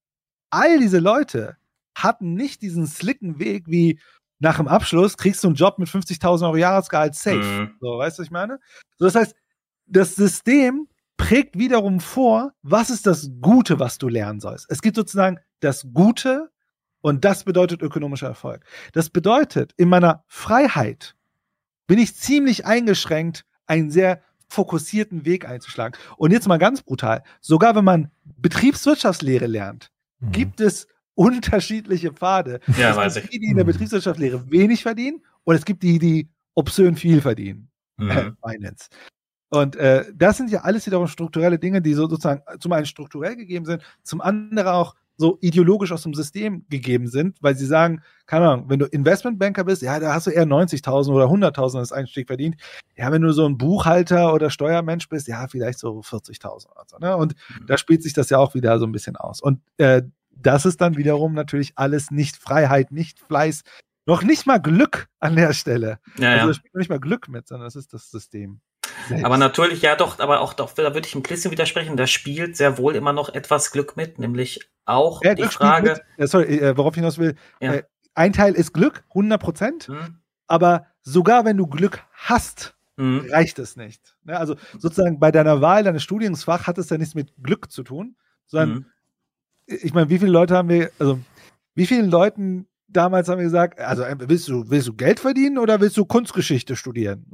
All 0.51 0.77
diese 0.77 0.99
Leute 0.99 1.57
hatten 1.97 2.35
nicht 2.35 2.61
diesen 2.61 2.85
slicken 2.85 3.39
Weg 3.39 3.63
wie 3.65 3.99
nach 4.37 4.57
dem 4.57 4.67
Abschluss 4.67 5.17
kriegst 5.17 5.43
du 5.43 5.47
einen 5.47 5.55
Job 5.55 5.79
mit 5.79 5.89
50.000 5.89 6.43
Euro 6.43 6.57
Jahresgehalt 6.57 7.15
safe. 7.15 7.37
Mhm. 7.37 7.71
So, 7.79 7.97
weißt 7.97 8.19
du, 8.19 8.21
was 8.21 8.27
ich 8.27 8.31
meine? 8.31 8.59
So, 8.99 9.05
das 9.05 9.15
heißt, 9.15 9.35
das 9.87 10.15
System 10.15 10.87
prägt 11.17 11.57
wiederum 11.57 11.99
vor, 11.99 12.53
was 12.61 12.89
ist 12.89 13.05
das 13.05 13.29
Gute, 13.41 13.79
was 13.79 13.97
du 13.97 14.07
lernen 14.07 14.39
sollst. 14.39 14.65
Es 14.69 14.81
gibt 14.81 14.95
sozusagen 14.95 15.39
das 15.59 15.87
Gute 15.93 16.51
und 17.01 17.25
das 17.25 17.43
bedeutet 17.43 17.81
ökonomischer 17.81 18.27
Erfolg. 18.27 18.65
Das 18.93 19.09
bedeutet, 19.09 19.73
in 19.77 19.89
meiner 19.89 20.23
Freiheit 20.27 21.15
bin 21.87 21.99
ich 21.99 22.15
ziemlich 22.15 22.65
eingeschränkt, 22.65 23.45
einen 23.65 23.91
sehr 23.91 24.21
fokussierten 24.47 25.25
Weg 25.25 25.47
einzuschlagen. 25.47 25.97
Und 26.17 26.31
jetzt 26.31 26.47
mal 26.47 26.57
ganz 26.57 26.81
brutal, 26.81 27.23
sogar 27.41 27.75
wenn 27.75 27.85
man 27.85 28.11
Betriebswirtschaftslehre 28.37 29.47
lernt, 29.47 29.91
gibt 30.31 30.61
es 30.61 30.87
unterschiedliche 31.15 32.11
Pfade. 32.11 32.59
Ja, 32.77 32.91
es 32.91 32.97
weiß 32.97 33.13
gibt 33.15 33.25
ich. 33.25 33.31
die, 33.31 33.39
die 33.39 33.47
in 33.51 33.57
der 33.57 33.63
Betriebswirtschaftslehre 33.65 34.49
wenig 34.51 34.83
verdienen 34.83 35.23
und 35.43 35.55
es 35.55 35.65
gibt 35.65 35.83
die, 35.83 35.99
die 35.99 36.29
obszön 36.55 36.95
viel 36.95 37.21
verdienen. 37.21 37.69
Mhm. 37.97 38.09
Äh, 38.09 38.31
Finance. 38.47 38.87
Und 39.53 39.75
äh, 39.75 40.05
das 40.15 40.37
sind 40.37 40.49
ja 40.49 40.61
alles 40.61 40.87
wiederum 40.87 41.05
strukturelle 41.05 41.59
Dinge, 41.59 41.79
die 41.79 41.93
so 41.93 42.09
sozusagen 42.09 42.41
zum 42.59 42.71
einen 42.71 42.87
strukturell 42.87 43.35
gegeben 43.35 43.65
sind, 43.65 43.83
zum 44.01 44.19
anderen 44.19 44.67
auch 44.67 44.95
so 45.15 45.37
ideologisch 45.41 45.91
aus 45.91 46.01
dem 46.01 46.15
System 46.15 46.65
gegeben 46.69 47.05
sind, 47.05 47.37
weil 47.39 47.55
sie 47.55 47.67
sagen, 47.67 48.01
keine 48.25 48.49
Ahnung, 48.49 48.65
wenn 48.69 48.79
du 48.79 48.85
Investmentbanker 48.87 49.63
bist, 49.63 49.83
ja, 49.83 49.99
da 49.99 50.11
hast 50.15 50.25
du 50.25 50.31
eher 50.31 50.47
90.000 50.47 51.11
oder 51.11 51.25
100.000 51.25 51.77
als 51.77 51.91
Einstieg 51.91 52.25
verdient. 52.25 52.55
Ja, 52.95 53.11
wenn 53.11 53.21
du 53.21 53.31
so 53.31 53.45
ein 53.45 53.59
Buchhalter 53.59 54.33
oder 54.33 54.49
Steuermensch 54.49 55.07
bist, 55.07 55.27
ja, 55.27 55.47
vielleicht 55.47 55.77
so 55.77 55.99
40.000 55.99 56.71
oder 56.71 56.85
so. 56.87 56.97
Ne? 56.97 57.15
Und 57.15 57.35
da 57.67 57.77
spielt 57.77 58.01
sich 58.01 58.13
das 58.13 58.31
ja 58.31 58.39
auch 58.39 58.55
wieder 58.55 58.79
so 58.79 58.87
ein 58.87 58.91
bisschen 58.91 59.17
aus. 59.17 59.39
Und 59.39 59.59
äh, 59.77 60.01
das 60.31 60.65
ist 60.65 60.81
dann 60.81 60.97
wiederum 60.97 61.33
natürlich 61.35 61.73
alles 61.75 62.09
nicht 62.09 62.37
Freiheit, 62.37 62.91
nicht 62.91 63.19
Fleiß, 63.19 63.61
noch 64.07 64.23
nicht 64.23 64.47
mal 64.47 64.57
Glück 64.57 65.09
an 65.19 65.35
der 65.35 65.53
Stelle. 65.53 65.99
Ja, 66.17 66.31
also 66.31 66.47
da 66.47 66.53
spielt 66.55 66.73
noch 66.73 66.79
nicht 66.79 66.89
mal 66.89 66.99
Glück 66.99 67.27
mit, 67.27 67.47
sondern 67.47 67.67
das 67.67 67.75
ist 67.75 67.93
das 67.93 68.09
System. 68.09 68.59
Selbst. 69.07 69.25
Aber 69.25 69.37
natürlich, 69.37 69.81
ja 69.81 69.95
doch, 69.95 70.19
aber 70.19 70.41
auch 70.41 70.53
doch, 70.53 70.73
da 70.73 70.93
würde 70.93 71.07
ich 71.07 71.15
ein 71.15 71.23
bisschen 71.23 71.51
widersprechen, 71.51 71.97
da 71.97 72.07
spielt 72.07 72.55
sehr 72.57 72.77
wohl 72.77 72.95
immer 72.95 73.13
noch 73.13 73.29
etwas 73.33 73.71
Glück 73.71 73.95
mit, 73.97 74.19
nämlich 74.19 74.69
auch 74.85 75.23
Ja, 75.23 75.33
die 75.35 75.43
Frage. 75.43 76.01
Ja, 76.17 76.27
sorry, 76.27 76.57
äh, 76.59 76.77
worauf 76.77 76.93
ich 76.93 76.99
hinaus 76.99 77.17
will. 77.17 77.35
Ja. 77.61 77.73
Äh, 77.75 77.83
ein 78.15 78.33
Teil 78.33 78.53
ist 78.53 78.73
Glück, 78.73 79.03
100 79.09 79.41
Prozent. 79.41 79.87
Hm? 79.87 80.17
Aber 80.47 80.85
sogar 81.01 81.45
wenn 81.45 81.57
du 81.57 81.67
Glück 81.67 82.03
hast, 82.13 82.75
Mhm. 82.95 83.25
reicht 83.31 83.57
es 83.57 83.75
nicht. 83.75 84.15
Ne? 84.23 84.37
Also 84.37 84.55
sozusagen 84.77 85.19
bei 85.19 85.31
deiner 85.31 85.61
Wahl 85.61 85.83
deines 85.83 86.03
Studiumsfach 86.03 86.67
hat 86.67 86.77
es 86.77 86.89
ja 86.91 86.97
nichts 86.99 87.15
mit 87.15 87.33
Glück 87.41 87.71
zu 87.71 87.81
tun, 87.81 88.15
sondern 88.45 88.69
Mhm. 88.69 88.85
ich 89.65 89.93
meine, 89.95 90.09
wie 90.09 90.19
viele 90.19 90.31
Leute 90.31 90.55
haben 90.55 90.69
wir, 90.69 90.91
also 90.99 91.19
wie 91.73 91.87
vielen 91.87 92.11
Leuten 92.11 92.67
damals 92.93 93.27
haben 93.27 93.39
wir 93.39 93.45
gesagt, 93.45 93.79
also 93.79 94.03
äh, 94.03 94.15
willst 94.19 94.47
du, 94.47 94.69
willst 94.69 94.87
du 94.87 94.93
Geld 94.93 95.19
verdienen 95.19 95.57
oder 95.57 95.81
willst 95.81 95.97
du 95.97 96.05
Kunstgeschichte 96.05 96.75
studieren? 96.75 97.25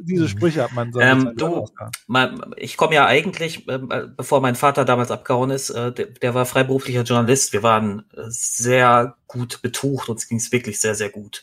Diese 0.00 0.28
Sprüche 0.28 0.62
hat 0.62 0.72
man 0.72 0.92
so. 0.92 1.00
Ähm, 1.00 1.32
du, 1.36 1.66
mein, 2.06 2.40
ich 2.56 2.76
komme 2.76 2.94
ja 2.94 3.06
eigentlich, 3.06 3.68
äh, 3.68 3.78
bevor 4.16 4.40
mein 4.40 4.54
Vater 4.54 4.84
damals 4.84 5.10
abgehauen 5.10 5.50
ist, 5.50 5.70
äh, 5.70 5.92
der, 5.92 6.06
der, 6.06 6.34
war 6.34 6.46
freiberuflicher 6.46 7.02
Journalist. 7.02 7.52
Wir 7.52 7.62
waren 7.62 8.04
äh, 8.14 8.22
sehr 8.28 9.16
gut 9.26 9.60
betucht, 9.62 10.08
uns 10.08 10.26
ging 10.26 10.38
es 10.38 10.52
wirklich 10.52 10.80
sehr, 10.80 10.94
sehr 10.94 11.10
gut. 11.10 11.42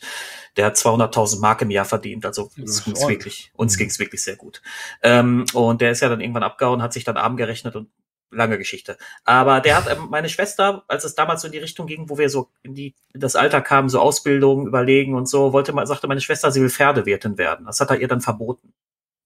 Der 0.56 0.66
hat 0.66 0.76
200.000 0.76 1.40
Mark 1.40 1.62
im 1.62 1.70
Jahr 1.70 1.84
verdient, 1.84 2.26
also 2.26 2.50
uns 2.58 2.84
ging 2.84 2.94
es 2.94 3.08
wirklich, 3.08 3.52
uns 3.54 3.74
mhm. 3.74 3.78
ging 3.78 3.88
es 3.88 3.98
wirklich 3.98 4.22
sehr 4.22 4.36
gut. 4.36 4.62
Ähm, 5.02 5.44
und 5.54 5.80
der 5.80 5.92
ist 5.92 6.00
ja 6.00 6.08
dann 6.08 6.20
irgendwann 6.20 6.42
abgehauen, 6.42 6.82
hat 6.82 6.92
sich 6.92 7.04
dann 7.04 7.16
arm 7.16 7.36
gerechnet 7.36 7.76
und 7.76 7.88
lange 8.30 8.58
Geschichte. 8.58 8.98
Aber 9.24 9.60
der 9.60 9.76
hat 9.76 9.90
ähm, 9.90 10.08
meine 10.10 10.28
Schwester, 10.28 10.84
als 10.88 11.04
es 11.04 11.14
damals 11.14 11.42
so 11.42 11.48
in 11.48 11.52
die 11.52 11.58
Richtung 11.58 11.86
ging, 11.86 12.08
wo 12.08 12.18
wir 12.18 12.28
so 12.28 12.50
in 12.62 12.74
die 12.74 12.94
in 13.12 13.20
das 13.20 13.36
Alter 13.36 13.60
kamen, 13.60 13.88
so 13.88 14.00
Ausbildung 14.00 14.66
überlegen 14.66 15.14
und 15.14 15.28
so, 15.28 15.52
wollte 15.52 15.72
mal 15.72 15.86
sagte 15.86 16.08
meine 16.08 16.20
Schwester, 16.20 16.50
sie 16.50 16.60
will 16.60 16.70
Pferdewirtin 16.70 17.38
werden. 17.38 17.66
Das 17.66 17.80
hat 17.80 17.90
er 17.90 18.00
ihr 18.00 18.08
dann 18.08 18.20
verboten, 18.20 18.72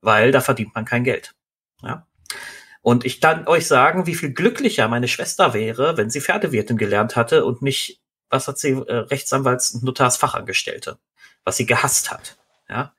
weil 0.01 0.33
da 0.33 0.41
verdient 0.41 0.75
man 0.75 0.85
kein 0.85 1.05
Geld. 1.05 1.35
Ja. 1.83 2.07
Und 2.83 3.05
ich 3.05 3.21
kann 3.21 3.47
euch 3.47 3.67
sagen, 3.67 4.07
wie 4.07 4.15
viel 4.15 4.33
glücklicher 4.33 4.89
meine 4.89 5.09
Schwester 5.09 5.53
wäre, 5.53 5.97
wenn 5.97 6.11
sie 6.11 6.21
Pferdewirtin 6.21 6.79
gelernt 6.79 7.17
hatte 7.17 7.45
und 7.45 7.63
nicht, 7.63 8.01
was 8.31 8.49
hat 8.49 8.59
sie, 8.59 8.71
äh, 8.71 9.07
Rechtsanwalts- 9.07 9.75
und 9.75 9.83
Notarsfachangestellte, 9.83 10.99
was 11.45 11.57
sie 11.57 11.67
gehasst 11.67 12.11
hat. 12.11 12.39
Ja. 12.69 12.95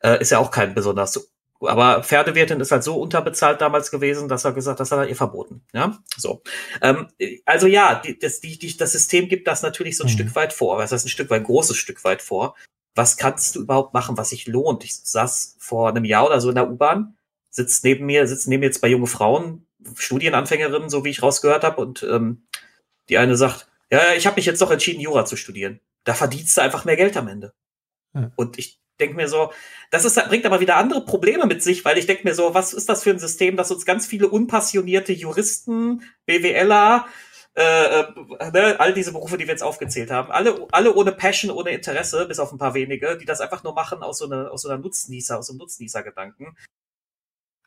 Äh, 0.00 0.20
ist 0.20 0.30
ja 0.30 0.38
auch 0.38 0.50
kein 0.50 0.74
besonders 0.74 1.31
aber 1.62 2.02
Pferdewirtin 2.02 2.60
ist 2.60 2.72
halt 2.72 2.84
so 2.84 3.00
unterbezahlt 3.00 3.60
damals 3.60 3.90
gewesen, 3.90 4.28
dass 4.28 4.44
er 4.44 4.52
gesagt, 4.52 4.80
das 4.80 4.90
hat 4.90 4.98
er 4.98 5.08
ihr 5.08 5.16
verboten. 5.16 5.62
Ja, 5.72 5.98
so. 6.16 6.42
Ähm, 6.80 7.08
also 7.44 7.66
ja, 7.66 7.96
die, 8.04 8.18
das, 8.18 8.40
die, 8.40 8.58
die, 8.58 8.76
das 8.76 8.92
System 8.92 9.28
gibt 9.28 9.46
das 9.46 9.62
natürlich 9.62 9.96
so 9.96 10.04
ein 10.04 10.10
mhm. 10.10 10.14
Stück 10.14 10.34
weit 10.34 10.52
vor. 10.52 10.78
Was 10.78 10.92
heißt 10.92 11.06
ein 11.06 11.10
Stück 11.10 11.30
weit, 11.30 11.40
ein 11.40 11.46
großes 11.46 11.76
Stück 11.76 12.02
weit 12.04 12.22
vor? 12.22 12.56
Was 12.94 13.16
kannst 13.16 13.56
du 13.56 13.60
überhaupt 13.60 13.94
machen, 13.94 14.16
was 14.16 14.30
sich 14.30 14.46
lohnt? 14.46 14.84
Ich 14.84 14.94
saß 14.94 15.56
vor 15.58 15.88
einem 15.88 16.04
Jahr 16.04 16.26
oder 16.26 16.40
so 16.40 16.50
in 16.50 16.54
der 16.54 16.70
U-Bahn, 16.70 17.16
sitzt 17.48 17.84
neben 17.84 18.06
mir, 18.06 18.26
sitzen 18.26 18.50
neben 18.50 18.60
mir 18.60 18.66
jetzt 18.66 18.80
bei 18.80 18.88
junge 18.88 19.06
Frauen, 19.06 19.66
Studienanfängerinnen, 19.94 20.90
so 20.90 21.04
wie 21.04 21.10
ich 21.10 21.22
rausgehört 21.22 21.64
habe, 21.64 21.80
und 21.80 22.02
ähm, 22.02 22.42
die 23.08 23.18
eine 23.18 23.36
sagt, 23.36 23.68
ja, 23.90 24.14
ich 24.14 24.26
habe 24.26 24.36
mich 24.36 24.46
jetzt 24.46 24.60
doch 24.60 24.70
entschieden, 24.70 25.00
Jura 25.00 25.24
zu 25.24 25.36
studieren. 25.36 25.80
Da 26.04 26.14
verdienst 26.14 26.56
du 26.56 26.60
einfach 26.62 26.84
mehr 26.84 26.96
Geld 26.96 27.16
am 27.16 27.28
Ende. 27.28 27.52
Ja. 28.14 28.30
Und 28.36 28.58
ich 28.58 28.81
denke 29.00 29.16
mir 29.16 29.28
so, 29.28 29.52
das 29.90 30.04
ist, 30.04 30.16
bringt 30.28 30.46
aber 30.46 30.60
wieder 30.60 30.76
andere 30.76 31.04
Probleme 31.04 31.46
mit 31.46 31.62
sich, 31.62 31.84
weil 31.84 31.98
ich 31.98 32.06
denke 32.06 32.24
mir 32.24 32.34
so, 32.34 32.54
was 32.54 32.72
ist 32.72 32.88
das 32.88 33.02
für 33.02 33.10
ein 33.10 33.18
System, 33.18 33.56
das 33.56 33.70
uns 33.70 33.84
ganz 33.84 34.06
viele 34.06 34.28
unpassionierte 34.28 35.12
Juristen, 35.12 36.02
BWLer, 36.26 37.06
äh, 37.54 38.00
äh, 38.00 38.50
ne, 38.52 38.80
all 38.80 38.94
diese 38.94 39.12
Berufe, 39.12 39.36
die 39.36 39.44
wir 39.44 39.52
jetzt 39.52 39.62
aufgezählt 39.62 40.10
haben, 40.10 40.30
alle, 40.30 40.66
alle 40.72 40.94
ohne 40.94 41.12
Passion, 41.12 41.50
ohne 41.50 41.70
Interesse, 41.70 42.26
bis 42.26 42.38
auf 42.38 42.50
ein 42.50 42.58
paar 42.58 42.72
wenige, 42.72 43.18
die 43.18 43.26
das 43.26 43.40
einfach 43.40 43.62
nur 43.62 43.74
machen 43.74 44.02
aus 44.02 44.18
so 44.18 44.24
einer, 44.24 44.50
aus 44.50 44.62
so 44.62 44.70
einer 44.70 44.78
Nutznießer, 44.78 45.38
aus 45.38 45.48
so 45.48 45.52
einem 45.52 45.58
Nutznießer-Gedanken. 45.58 46.56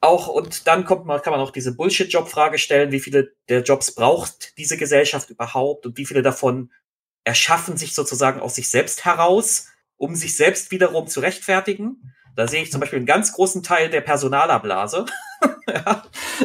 Auch, 0.02 0.28
und 0.28 0.68
dann 0.68 0.86
kommt 0.86 1.06
man, 1.06 1.22
kann 1.22 1.32
man 1.32 1.40
auch 1.40 1.52
diese 1.52 1.76
Bullshit-Job-Frage 1.76 2.58
stellen, 2.58 2.92
wie 2.92 3.00
viele 3.00 3.34
der 3.50 3.62
Jobs 3.62 3.94
braucht 3.94 4.58
diese 4.58 4.78
Gesellschaft 4.78 5.30
überhaupt 5.30 5.86
und 5.86 5.98
wie 5.98 6.06
viele 6.06 6.22
davon 6.24 6.72
erschaffen 7.24 7.78
sich 7.78 7.94
sozusagen 7.94 8.40
aus 8.40 8.56
sich 8.56 8.70
selbst 8.70 9.06
heraus 9.06 9.68
um 9.98 10.16
sich 10.16 10.36
selbst 10.36 10.72
wiederum 10.72 11.08
zu 11.08 11.20
rechtfertigen. 11.20 12.14
Da 12.36 12.48
sehe 12.48 12.62
ich 12.62 12.72
zum 12.72 12.82
Beispiel 12.82 12.98
einen 12.98 13.06
ganz 13.06 13.32
großen 13.32 13.64
Teil 13.64 13.90
der 13.90 14.02
Personalerblase. 14.02 15.06
ja, 15.68 16.04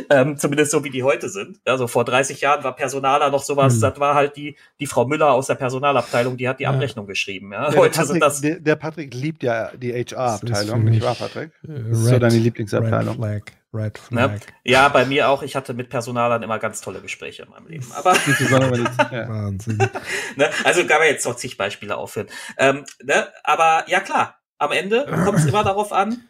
ähm, 0.08 0.36
zumindest 0.36 0.70
so 0.70 0.84
wie 0.84 0.90
die 0.90 1.02
heute 1.02 1.28
sind. 1.28 1.58
Also 1.64 1.88
vor 1.88 2.04
30 2.04 2.40
Jahren 2.40 2.62
war 2.62 2.76
Personaler 2.76 3.30
noch 3.30 3.42
sowas, 3.42 3.76
mhm. 3.76 3.80
das 3.80 4.00
war 4.00 4.14
halt 4.14 4.36
die, 4.36 4.56
die 4.78 4.86
Frau 4.86 5.06
Müller 5.06 5.32
aus 5.32 5.48
der 5.48 5.56
Personalabteilung, 5.56 6.36
die 6.36 6.48
hat 6.48 6.60
die 6.60 6.66
Abrechnung 6.66 7.06
ja. 7.06 7.10
geschrieben. 7.10 7.52
Ja. 7.52 7.70
ja 7.70 7.76
heute 7.76 7.98
Patrick, 7.98 8.06
sind 8.06 8.22
das. 8.22 8.40
Der, 8.40 8.60
der, 8.60 8.76
Patrick 8.76 9.12
liebt 9.14 9.42
ja 9.42 9.72
die 9.76 9.92
HR-Abteilung, 9.92 10.84
nicht 10.84 11.02
wahr, 11.02 11.16
Patrick? 11.16 11.50
Red, 11.66 11.90
das 11.90 11.98
ist 11.98 12.06
so 12.06 12.18
deine 12.18 12.38
Lieblingsabteilung. 12.38 13.22
Red 13.22 13.42
Flag. 13.42 13.59
Red 13.72 14.00
ne? 14.10 14.28
Flag. 14.28 14.30
Ne? 14.32 14.40
Ja, 14.64 14.88
bei 14.88 15.04
mir 15.04 15.28
auch. 15.28 15.42
Ich 15.42 15.56
hatte 15.56 15.74
mit 15.74 15.90
Personalern 15.90 16.42
immer 16.42 16.58
ganz 16.58 16.80
tolle 16.80 17.00
Gespräche 17.00 17.44
in 17.44 17.50
meinem 17.50 17.68
Leben. 17.68 17.90
Aber 17.94 18.14
ja. 19.12 19.28
Wahnsinn. 19.28 19.78
ne? 20.36 20.50
Also 20.64 20.86
kann 20.86 20.98
man 20.98 21.08
jetzt 21.08 21.24
noch 21.26 21.36
zig 21.36 21.56
Beispiele 21.56 21.96
aufführen. 21.96 22.28
Ähm, 22.56 22.84
ne? 23.02 23.32
Aber 23.44 23.84
ja 23.88 24.00
klar, 24.00 24.40
am 24.58 24.72
Ende 24.72 25.06
kommt 25.24 25.38
es 25.38 25.46
immer 25.46 25.64
darauf 25.64 25.92
an, 25.92 26.28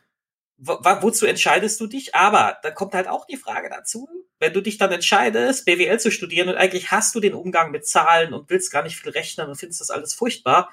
wo, 0.57 0.79
wozu 1.01 1.27
entscheidest 1.27 1.81
du 1.81 1.87
dich? 1.87 2.15
Aber 2.15 2.59
dann 2.63 2.75
kommt 2.75 2.95
halt 2.95 3.09
auch 3.09 3.27
die 3.27 3.39
Frage 3.39 3.71
dazu, 3.71 4.09
wenn 4.39 4.53
du 4.53 4.61
dich 4.61 4.79
dann 4.79 4.93
entscheidest, 4.93 5.65
BWL 5.65 5.99
zu 5.99 6.11
studieren 6.11 6.49
und 6.49 6.57
eigentlich 6.57 6.91
hast 6.91 7.15
du 7.15 7.21
den 7.21 7.35
Umgang 7.35 7.71
mit 7.71 7.87
Zahlen 7.87 8.35
und 8.35 8.51
willst 8.51 8.71
gar 8.71 8.83
nicht 8.83 8.97
viel 8.97 9.11
rechnen 9.11 9.49
und 9.49 9.57
findest 9.57 9.81
das 9.81 9.91
alles 9.91 10.15
furchtbar, 10.15 10.71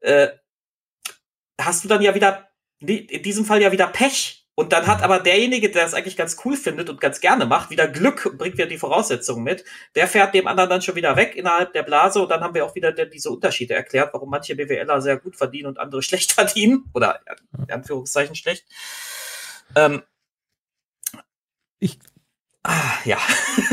äh, 0.00 0.28
hast 1.60 1.84
du 1.84 1.88
dann 1.88 2.02
ja 2.02 2.14
wieder, 2.14 2.48
in 2.80 3.22
diesem 3.22 3.44
Fall 3.44 3.62
ja 3.62 3.70
wieder 3.70 3.86
Pech, 3.86 4.41
und 4.54 4.72
dann 4.72 4.86
hat 4.86 5.02
aber 5.02 5.18
derjenige, 5.18 5.70
der 5.70 5.84
das 5.84 5.94
eigentlich 5.94 6.16
ganz 6.16 6.36
cool 6.44 6.56
findet 6.56 6.90
und 6.90 7.00
ganz 7.00 7.20
gerne 7.20 7.46
macht, 7.46 7.70
wieder 7.70 7.88
Glück 7.88 8.26
und 8.26 8.36
bringt 8.36 8.58
wieder 8.58 8.66
die 8.66 8.76
Voraussetzungen 8.76 9.42
mit. 9.42 9.64
Der 9.94 10.06
fährt 10.06 10.34
dem 10.34 10.46
anderen 10.46 10.68
dann 10.68 10.82
schon 10.82 10.94
wieder 10.94 11.16
weg 11.16 11.36
innerhalb 11.36 11.72
der 11.72 11.82
Blase 11.82 12.20
und 12.20 12.28
dann 12.28 12.42
haben 12.42 12.54
wir 12.54 12.66
auch 12.66 12.74
wieder 12.74 12.92
diese 12.92 13.30
Unterschiede 13.30 13.74
erklärt, 13.74 14.12
warum 14.12 14.28
manche 14.28 14.54
BWLer 14.54 15.00
sehr 15.00 15.16
gut 15.16 15.36
verdienen 15.36 15.68
und 15.68 15.78
andere 15.78 16.02
schlecht 16.02 16.32
verdienen. 16.32 16.84
Oder 16.92 17.20
in 17.58 17.72
Anführungszeichen 17.72 18.34
schlecht. 18.34 18.66
Ähm, 19.74 20.02
ich 21.78 21.98
Ah, 22.64 22.92
ja. 23.04 23.18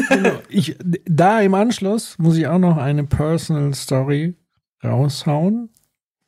genau. 0.09 0.41
ich, 0.49 0.75
da 0.79 1.41
im 1.41 1.53
Anschluss 1.53 2.17
muss 2.17 2.37
ich 2.37 2.47
auch 2.47 2.57
noch 2.57 2.77
eine 2.77 3.03
Personal 3.03 3.73
Story 3.75 4.35
raushauen, 4.83 5.69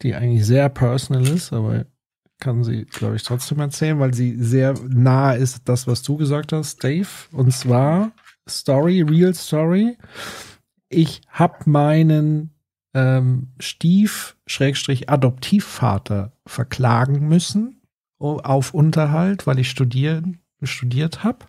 die 0.01 0.13
eigentlich 0.13 0.45
sehr 0.45 0.69
personal 0.69 1.27
ist, 1.27 1.53
aber 1.53 1.85
kann 2.41 2.65
sie, 2.65 2.83
glaube 2.85 3.15
ich, 3.15 3.23
trotzdem 3.23 3.59
erzählen, 3.59 3.99
weil 3.99 4.13
sie 4.13 4.35
sehr 4.35 4.73
nah 4.89 5.31
ist, 5.31 5.69
das, 5.69 5.87
was 5.87 6.01
du 6.01 6.17
gesagt 6.17 6.51
hast, 6.51 6.83
Dave. 6.83 7.07
Und 7.31 7.53
zwar 7.53 8.11
Story, 8.49 9.01
Real 9.01 9.33
Story. 9.33 9.97
Ich 10.89 11.21
habe 11.29 11.69
meinen 11.69 12.49
ähm, 12.93 13.53
Stief-Adoptivvater 13.59 16.33
verklagen 16.45 17.29
müssen 17.29 17.81
auf 18.19 18.73
Unterhalt, 18.73 19.47
weil 19.47 19.59
ich 19.59 19.69
studieren, 19.69 20.39
studiert 20.61 21.23
habe. 21.23 21.45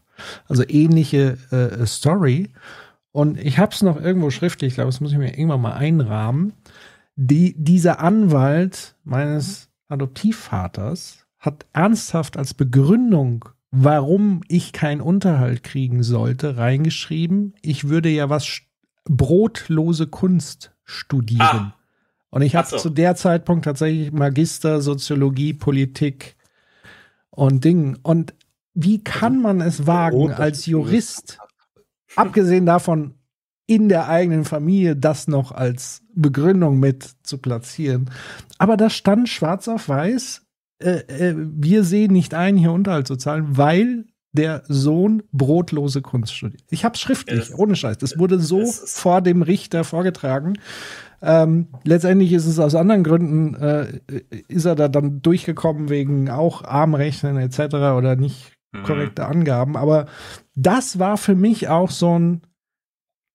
Also 0.46 0.62
ähnliche 0.68 1.38
äh, 1.50 1.84
Story. 1.86 2.50
Und 3.10 3.36
ich 3.38 3.58
habe 3.58 3.72
es 3.72 3.82
noch 3.82 4.00
irgendwo 4.00 4.30
schriftlich, 4.30 4.68
ich 4.68 4.74
glaube, 4.74 4.88
das 4.88 5.00
muss 5.00 5.10
ich 5.12 5.18
mir 5.18 5.36
irgendwann 5.36 5.60
mal 5.60 5.74
einrahmen. 5.74 6.54
Die, 7.16 7.54
dieser 7.58 8.00
Anwalt 8.00 8.94
meines 9.04 9.71
Adoptivvaters 9.92 11.26
hat 11.38 11.66
ernsthaft 11.72 12.36
als 12.36 12.54
Begründung, 12.54 13.48
warum 13.70 14.42
ich 14.48 14.72
keinen 14.72 15.00
Unterhalt 15.00 15.62
kriegen 15.62 16.02
sollte, 16.02 16.56
reingeschrieben, 16.56 17.54
ich 17.62 17.88
würde 17.88 18.08
ja 18.08 18.28
was 18.30 18.60
brotlose 19.04 20.06
Kunst 20.06 20.72
studieren. 20.84 21.40
Ah. 21.40 21.74
Und 22.30 22.42
ich 22.42 22.56
habe 22.56 22.68
so. 22.68 22.78
zu 22.78 22.90
der 22.90 23.14
Zeitpunkt 23.14 23.64
tatsächlich 23.64 24.12
Magister 24.12 24.80
Soziologie, 24.80 25.52
Politik 25.52 26.36
und 27.30 27.64
Ding. 27.64 27.98
Und 28.02 28.34
wie 28.74 29.04
kann 29.04 29.42
man 29.42 29.60
es 29.60 29.86
wagen, 29.86 30.32
als 30.32 30.66
Jurist, 30.66 31.38
abgesehen 32.16 32.64
davon, 32.64 33.14
in 33.72 33.88
der 33.88 34.08
eigenen 34.08 34.44
Familie 34.44 34.96
das 34.96 35.28
noch 35.28 35.50
als 35.50 36.02
Begründung 36.14 36.78
mit 36.78 37.08
zu 37.22 37.38
platzieren. 37.38 38.10
Aber 38.58 38.76
da 38.76 38.90
stand 38.90 39.30
schwarz 39.30 39.66
auf 39.66 39.88
weiß, 39.88 40.42
äh, 40.78 40.90
äh, 41.08 41.34
wir 41.36 41.84
sehen 41.84 42.12
nicht 42.12 42.34
ein, 42.34 42.58
hier 42.58 42.72
Unterhalt 42.72 43.06
zu 43.06 43.16
zahlen, 43.16 43.56
weil 43.56 44.04
der 44.32 44.62
Sohn 44.68 45.22
brotlose 45.32 46.02
Kunst 46.02 46.34
studiert. 46.34 46.64
Ich 46.70 46.84
habe 46.84 46.94
es 46.94 47.00
schriftlich, 47.00 47.48
ja, 47.50 47.56
ohne 47.56 47.76
Scheiß. 47.76 47.96
Das 47.98 48.18
wurde 48.18 48.40
so 48.40 48.60
das 48.60 48.98
vor 48.98 49.22
dem 49.22 49.40
Richter 49.40 49.84
vorgetragen. 49.84 50.54
Ähm, 51.22 51.68
letztendlich 51.84 52.32
ist 52.32 52.46
es 52.46 52.58
aus 52.58 52.74
anderen 52.74 53.04
Gründen, 53.04 53.54
äh, 53.54 54.00
ist 54.48 54.66
er 54.66 54.74
da 54.74 54.88
dann 54.88 55.22
durchgekommen 55.22 55.88
wegen 55.88 56.28
auch 56.28 56.62
Armrechnen 56.64 57.38
etc. 57.38 57.74
oder 57.96 58.16
nicht 58.16 58.52
mhm. 58.72 58.82
korrekte 58.82 59.26
Angaben. 59.26 59.76
Aber 59.76 60.06
das 60.54 60.98
war 60.98 61.16
für 61.16 61.34
mich 61.34 61.68
auch 61.68 61.90
so 61.90 62.18
ein 62.18 62.42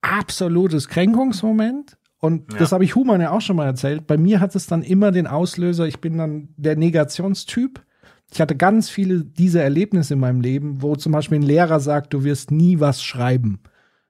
absolutes 0.07 0.87
Kränkungsmoment. 0.87 1.97
Und 2.19 2.51
ja. 2.53 2.59
das 2.59 2.71
habe 2.71 2.83
ich 2.83 2.95
Human 2.95 3.21
ja 3.21 3.31
auch 3.31 3.41
schon 3.41 3.55
mal 3.55 3.65
erzählt. 3.65 4.07
Bei 4.07 4.17
mir 4.17 4.39
hat 4.39 4.55
es 4.55 4.67
dann 4.67 4.81
immer 4.81 5.11
den 5.11 5.27
Auslöser, 5.27 5.87
ich 5.87 5.99
bin 5.99 6.17
dann 6.17 6.49
der 6.57 6.75
Negationstyp. 6.75 7.83
Ich 8.31 8.41
hatte 8.41 8.55
ganz 8.55 8.89
viele 8.89 9.23
dieser 9.23 9.63
Erlebnisse 9.63 10.15
in 10.15 10.19
meinem 10.19 10.41
Leben, 10.41 10.81
wo 10.81 10.95
zum 10.95 11.11
Beispiel 11.11 11.39
ein 11.39 11.43
Lehrer 11.43 11.79
sagt, 11.79 12.13
du 12.13 12.23
wirst 12.23 12.51
nie 12.51 12.79
was 12.79 13.01
schreiben. 13.01 13.59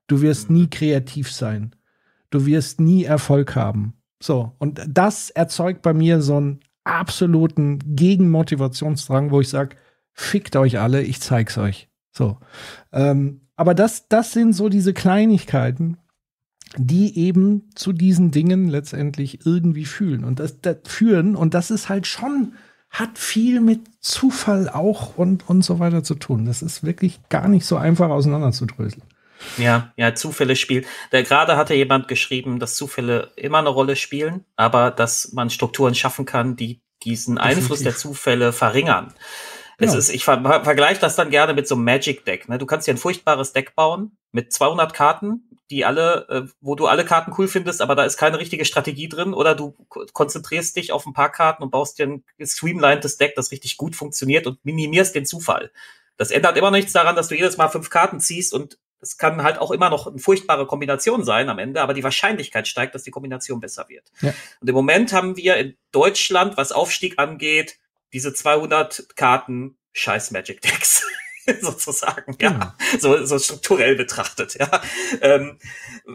Du 0.07 0.21
wirst 0.21 0.49
nie 0.49 0.69
kreativ 0.69 1.31
sein. 1.31 1.75
Du 2.29 2.45
wirst 2.45 2.79
nie 2.79 3.03
Erfolg 3.03 3.55
haben. 3.55 3.93
So. 4.21 4.53
Und 4.57 4.81
das 4.87 5.29
erzeugt 5.29 5.81
bei 5.81 5.93
mir 5.93 6.21
so 6.21 6.37
einen 6.37 6.59
absoluten 6.83 7.79
Gegenmotivationsdrang, 7.95 9.31
wo 9.31 9.41
ich 9.41 9.49
sage, 9.49 9.75
fickt 10.13 10.55
euch 10.55 10.79
alle, 10.79 11.03
ich 11.03 11.21
zeig's 11.21 11.57
euch. 11.57 11.89
So. 12.11 12.37
Ähm, 12.91 13.41
aber 13.57 13.73
das, 13.73 14.07
das 14.07 14.31
sind 14.31 14.53
so 14.53 14.69
diese 14.69 14.93
Kleinigkeiten. 14.93 15.97
die 16.75 17.17
eben 17.17 17.69
zu 17.75 17.93
diesen 17.93 18.31
Dingen 18.31 18.67
letztendlich 18.67 19.45
irgendwie 19.45 19.85
fühlen 19.85 20.23
und 20.23 20.39
das, 20.39 20.59
das 20.61 20.77
führen 20.85 21.35
und 21.35 21.53
das 21.53 21.71
ist 21.71 21.87
halt 21.89 22.07
schon 22.07 22.53
hat 22.89 23.17
viel 23.17 23.61
mit 23.61 23.81
Zufall 24.01 24.69
auch 24.69 25.17
und 25.17 25.49
und 25.49 25.61
so 25.61 25.79
weiter 25.79 26.03
zu 26.03 26.15
tun. 26.15 26.45
Das 26.45 26.61
ist 26.61 26.83
wirklich 26.83 27.19
gar 27.29 27.47
nicht 27.47 27.65
so 27.65 27.77
einfach 27.77 28.09
auseinanderzudröseln. 28.09 29.03
Ja, 29.57 29.93
ja, 29.97 30.15
Zufälle 30.15 30.55
spielen. 30.55 30.85
Da 31.11 31.21
gerade 31.21 31.57
hatte 31.57 31.73
jemand 31.73 32.07
geschrieben, 32.07 32.59
dass 32.59 32.75
Zufälle 32.75 33.31
immer 33.35 33.59
eine 33.59 33.69
Rolle 33.69 33.95
spielen, 33.95 34.45
aber 34.55 34.89
dass 34.91 35.31
man 35.33 35.49
Strukturen 35.49 35.95
schaffen 35.95 36.25
kann, 36.25 36.55
die 36.55 36.81
diesen 37.03 37.35
Definitiv. 37.35 37.57
Einfluss 37.63 37.83
der 37.83 37.95
Zufälle 37.95 38.51
verringern. 38.53 39.13
Es 39.79 39.93
Ja. 39.93 39.99
ist, 39.99 40.09
ich 40.09 40.23
ver 40.23 40.41
vergleiche 40.63 40.99
das 40.99 41.15
dann 41.15 41.29
gerne 41.29 41.53
mit 41.53 41.67
so 41.67 41.75
einem 41.75 41.83
Magic 41.83 42.25
Deck. 42.25 42.49
Ne? 42.49 42.57
Du 42.57 42.65
kannst 42.65 42.87
dir 42.87 42.93
ein 42.93 42.97
furchtbares 42.97 43.53
Deck 43.53 43.75
bauen 43.75 44.17
mit 44.31 44.51
200 44.51 44.93
Karten, 44.93 45.43
die 45.69 45.85
alle, 45.85 46.27
äh, 46.29 46.51
wo 46.61 46.75
du 46.75 46.87
alle 46.87 47.05
Karten 47.05 47.33
cool 47.37 47.47
findest, 47.47 47.81
aber 47.81 47.93
da 47.95 48.03
ist 48.03 48.17
keine 48.17 48.39
richtige 48.39 48.65
Strategie 48.65 49.07
drin. 49.09 49.33
Oder 49.33 49.53
du 49.53 49.75
ko- 49.89 50.05
konzentrierst 50.13 50.75
dich 50.77 50.91
auf 50.91 51.05
ein 51.05 51.13
paar 51.13 51.31
Karten 51.31 51.61
und 51.61 51.69
baust 51.71 51.99
dir 51.99 52.07
ein 52.07 52.23
streamlinedes 52.41 53.17
Deck, 53.17 53.35
das 53.35 53.51
richtig 53.51 53.77
gut 53.77 53.95
funktioniert 53.95 54.47
und 54.47 54.63
minimierst 54.65 55.13
den 55.13 55.25
Zufall. 55.25 55.71
Das 56.17 56.31
ändert 56.31 56.57
immer 56.57 56.71
nichts 56.71 56.93
daran, 56.93 57.15
dass 57.15 57.27
du 57.27 57.35
jedes 57.35 57.57
Mal 57.57 57.69
fünf 57.69 57.89
Karten 57.91 58.19
ziehst 58.19 58.53
und 58.53 58.79
es 58.99 59.17
kann 59.19 59.43
halt 59.43 59.59
auch 59.59 59.69
immer 59.69 59.91
noch 59.91 60.07
eine 60.07 60.17
furchtbare 60.17 60.65
Kombination 60.65 61.23
sein 61.23 61.49
am 61.49 61.59
Ende, 61.59 61.81
aber 61.81 61.93
die 61.93 62.03
Wahrscheinlichkeit 62.03 62.67
steigt, 62.67 62.95
dass 62.95 63.03
die 63.03 63.11
Kombination 63.11 63.59
besser 63.59 63.87
wird. 63.89 64.05
Ja. 64.21 64.33
Und 64.59 64.67
im 64.67 64.73
Moment 64.73 65.13
haben 65.13 65.37
wir 65.37 65.57
in 65.57 65.77
Deutschland, 65.91 66.57
was 66.57 66.71
Aufstieg 66.71 67.19
angeht, 67.19 67.77
diese 68.13 68.33
200 68.33 69.15
Karten 69.15 69.77
scheiß 69.93 70.31
Magic 70.31 70.61
Decks. 70.61 71.03
sozusagen, 71.61 72.35
ja, 72.41 72.75
so, 72.99 73.25
so 73.25 73.39
strukturell 73.39 73.95
betrachtet, 73.95 74.57
ja. 74.59 74.81
Ähm, 75.21 75.57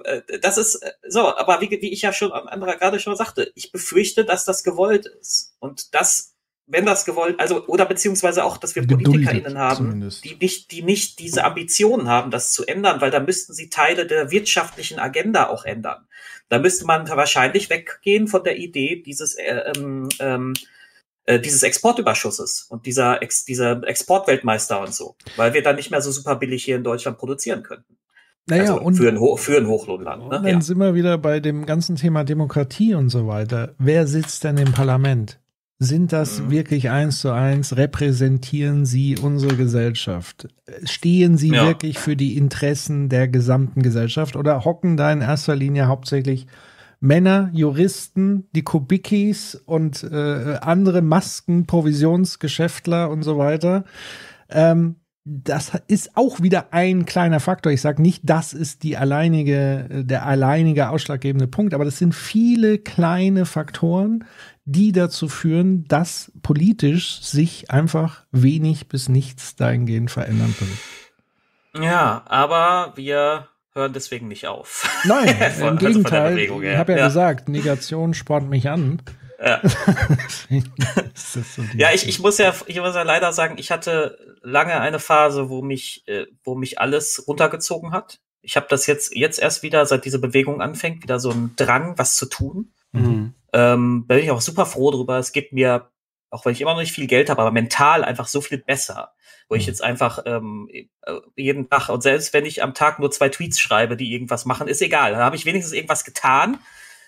äh, 0.05 0.21
das 0.41 0.59
ist 0.59 0.81
so, 1.09 1.35
aber 1.37 1.61
wie, 1.61 1.71
wie 1.71 1.93
ich 1.93 2.03
ja 2.03 2.13
schon 2.13 2.33
am 2.33 2.49
anderer 2.49 2.77
gerade 2.77 3.01
schon 3.01 3.17
sagte, 3.17 3.51
ich 3.55 3.73
befürchte, 3.73 4.25
dass 4.25 4.45
das 4.45 4.63
gewollt 4.63 5.07
ist 5.07 5.55
und 5.59 5.95
das, 5.95 6.35
wenn 6.67 6.87
das 6.87 7.05
gewollt, 7.05 7.41
also 7.41 7.67
oder 7.67 7.87
beziehungsweise 7.87 8.45
auch, 8.45 8.57
dass 8.57 8.75
wir 8.75 8.87
PolitikerInnen 8.87 9.59
haben, 9.59 9.77
zumindest. 9.77 10.25
die 10.25 10.37
nicht, 10.37 10.71
die 10.71 10.83
nicht 10.83 11.19
diese 11.19 11.45
Ambitionen 11.45 12.09
haben, 12.09 12.31
das 12.31 12.53
zu 12.53 12.67
ändern, 12.67 13.01
weil 13.01 13.11
da 13.11 13.21
müssten 13.21 13.55
sie 13.55 13.71
Teile 13.71 14.07
der 14.07 14.31
wirtschaftlichen 14.31 14.99
Agenda 14.99 15.49
auch 15.49 15.65
ändern. 15.65 16.07
Da 16.49 16.59
müsste 16.59 16.85
man 16.85 17.09
wahrscheinlich 17.09 17.71
weggehen 17.71 18.29
von 18.29 18.45
der 18.45 18.59
Idee 18.59 19.03
dieses 19.03 19.35
äh, 19.35 19.73
ähm, 19.77 20.09
ähm, 20.19 20.55
äh, 21.25 21.39
dieses 21.39 21.63
Exportüberschusses 21.63 22.67
und 22.69 22.87
dieser, 22.87 23.23
Ex, 23.23 23.45
dieser 23.45 23.83
Exportweltmeister 23.87 24.81
und 24.81 24.95
so, 24.95 25.17
weil 25.37 25.55
wir 25.55 25.63
dann 25.63 25.77
nicht 25.77 25.91
mehr 25.91 26.01
so 26.03 26.11
super 26.11 26.37
billig 26.37 26.65
hier 26.65 26.77
in 26.77 26.85
Deutschland 26.85 27.19
produzieren 27.19 27.63
könnten. 27.63 27.97
Naja, 28.47 28.63
also 28.73 28.81
und 28.81 28.95
für 28.97 29.09
ein, 29.09 29.21
Ho 29.21 29.37
für 29.37 29.57
ein 29.57 29.69
Hochlohnland. 29.69 30.25
Ne? 30.25 30.41
dann 30.43 30.47
Ja. 30.47 30.61
sind 30.61 30.79
wir 30.79 30.95
wieder 30.95 31.17
bei 31.19 31.39
dem 31.39 31.65
ganzen 31.65 31.95
Thema 31.97 32.25
Demokratie 32.25 32.95
und 32.95 33.09
so 33.09 33.29
weiter. 33.29 33.75
Wer 33.79 34.07
sitzt 34.09 34.43
denn 34.43 34.57
im 34.59 34.73
Parlament? 34.73 35.39
Sind 35.79 36.13
das 36.13 36.41
Mhm. 36.41 36.51
wirklich 36.51 36.91
eins 36.91 37.21
zu 37.21 37.31
eins? 37.33 37.77
Repräsentieren 37.77 38.85
sie 38.87 39.17
unsere 39.17 39.57
Gesellschaft? 39.57 40.49
Stehen 40.85 41.37
sie 41.37 41.51
Ja. 41.55 41.67
wirklich 41.67 41.99
für 41.99 42.17
die 42.17 42.37
Interessen 42.37 43.09
der 43.09 43.27
gesamten 43.29 43.83
Gesellschaft 43.83 44.37
oder 44.37 44.65
hocken 44.65 44.97
da 44.97 45.13
in 45.13 45.21
erster 45.23 45.57
Linie 45.57 45.87
hauptsächlich 45.87 46.47
Männer, 47.03 47.51
Juristen, 47.53 48.49
die 48.55 48.63
Kubikis 48.63 49.57
und 49.57 50.05
äh, 50.05 50.59
andere 50.61 51.03
Masken, 51.03 51.67
Provisionsgeschäftler 51.67 53.11
und 53.11 53.25
so 53.25 53.39
weiter? 53.39 53.85
Ähm, 54.49 54.97
das 55.25 55.73
ist 55.89 56.17
auch 56.17 56.43
wieder 56.43 56.73
ein 56.73 57.05
kleiner 57.05 57.41
Faktor. 57.41 57.73
Ich 57.73 57.81
sage 57.81 58.01
nicht, 58.01 58.23
das 58.25 58.53
ist 58.53 58.85
die 58.85 58.97
alleinige, 58.97 59.89
äh, 59.91 60.05
der 60.05 60.27
alleinige 60.27 60.91
ausschlaggebende 60.91 61.49
Punkt, 61.49 61.75
aber 61.75 61.85
das 61.85 61.99
sind 61.99 62.15
viele 62.15 62.79
kleine 62.79 63.47
Faktoren, 63.47 64.25
die 64.65 64.93
dazu 64.93 65.29
führen, 65.29 65.85
dass 65.89 66.31
politisch 66.43 67.21
sich 67.21 67.69
einfach 67.73 68.25
wenig 68.31 68.89
bis 68.89 69.09
nichts 69.09 69.57
dahingehend 69.57 70.13
verändern 70.13 70.55
wird. 70.61 71.85
ja, 71.85 72.23
aber 72.27 72.93
wir 72.95 73.49
hören 73.75 73.93
deswegen 73.93 74.29
nicht 74.29 74.47
auf. 74.47 74.89
Nein, 75.05 75.29
Von- 75.29 75.37
im 75.37 75.43
also 75.43 75.61
von 75.65 75.79
der 75.79 75.89
Gegenteil. 75.89 76.31
Bewegung 76.35 76.63
ich 76.63 76.77
habe 76.77 76.93
ja, 76.93 76.99
Ja. 76.99 77.07
gesagt, 77.07 77.49
Negation 77.49 78.15
spornt 78.15 78.49
mich 78.51 78.69
an. 78.69 79.03
Ja. 79.45 79.61
So 81.15 81.41
Ja, 81.75 81.89
ich, 81.93 82.07
ich 82.09 82.21
muss 82.21 82.39
ja, 82.39 82.55
ich 82.67 82.79
muss 82.81 82.95
ja 82.95 83.03
leider 83.03 83.33
sagen, 83.33 83.57
ich 83.59 83.71
hatte 83.71 84.19
lange 84.43 84.81
eine 84.81 84.99
Phase, 84.99 85.49
wo 85.49 85.63
mich, 85.63 86.05
äh, 86.07 86.27
wo 86.45 86.55
mich 86.55 86.79
alles 86.81 87.25
runtergezogen 87.27 87.93
hat. 87.93 88.21
Ich 88.43 88.57
habe 88.57 88.67
das 88.69 88.87
jetzt, 88.87 89.15
jetzt 89.15 89.39
erst 89.39 89.63
wieder, 89.63 89.87
seit 89.87 90.05
diese 90.05 90.19
Bewegung 90.19 90.61
anfängt, 90.61 91.03
wieder 91.03 91.19
so 91.21 91.31
ein 91.31 91.53
Drang, 91.57 91.97
was 91.97 92.17
zu 92.17 92.27
tun. 92.27 92.73
Mhm. 92.93 93.35
Ähm, 93.53 94.07
bin 94.07 94.19
ich 94.19 94.31
auch 94.31 94.41
super 94.41 94.67
froh 94.67 94.91
drüber. 94.91 95.19
Es 95.19 95.33
gibt 95.33 95.53
mir, 95.53 95.89
auch 96.31 96.45
wenn 96.45 96.53
ich 96.53 96.61
immer 96.61 96.73
noch 96.75 96.81
nicht 96.81 96.93
viel 96.93 97.07
Geld 97.07 97.31
habe, 97.31 97.41
aber 97.43 97.53
mental 97.53 98.05
einfach 98.05 98.27
so 98.27 98.41
viel 98.41 98.59
besser. 98.59 99.13
Wo 99.49 99.55
ich 99.55 99.67
jetzt 99.67 99.83
einfach 99.83 100.21
ähm, 100.27 100.69
äh, 100.71 100.85
jeden 101.37 101.69
Tag, 101.69 101.89
und 101.89 102.03
selbst 102.03 102.33
wenn 102.33 102.47
ich 102.47 102.63
am 102.63 102.75
Tag 102.75 102.99
nur 102.99 103.11
zwei 103.11 103.29
Tweets 103.29 103.61
schreibe, 103.61 103.97
die 103.97 104.13
irgendwas 104.13 104.45
machen, 104.45 104.69
ist 104.69 104.83
egal. 104.83 105.13
Da 105.13 105.19
habe 105.19 105.37
ich 105.37 105.47
wenigstens 105.47 105.75
irgendwas 105.75 106.05
getan. 106.05 106.59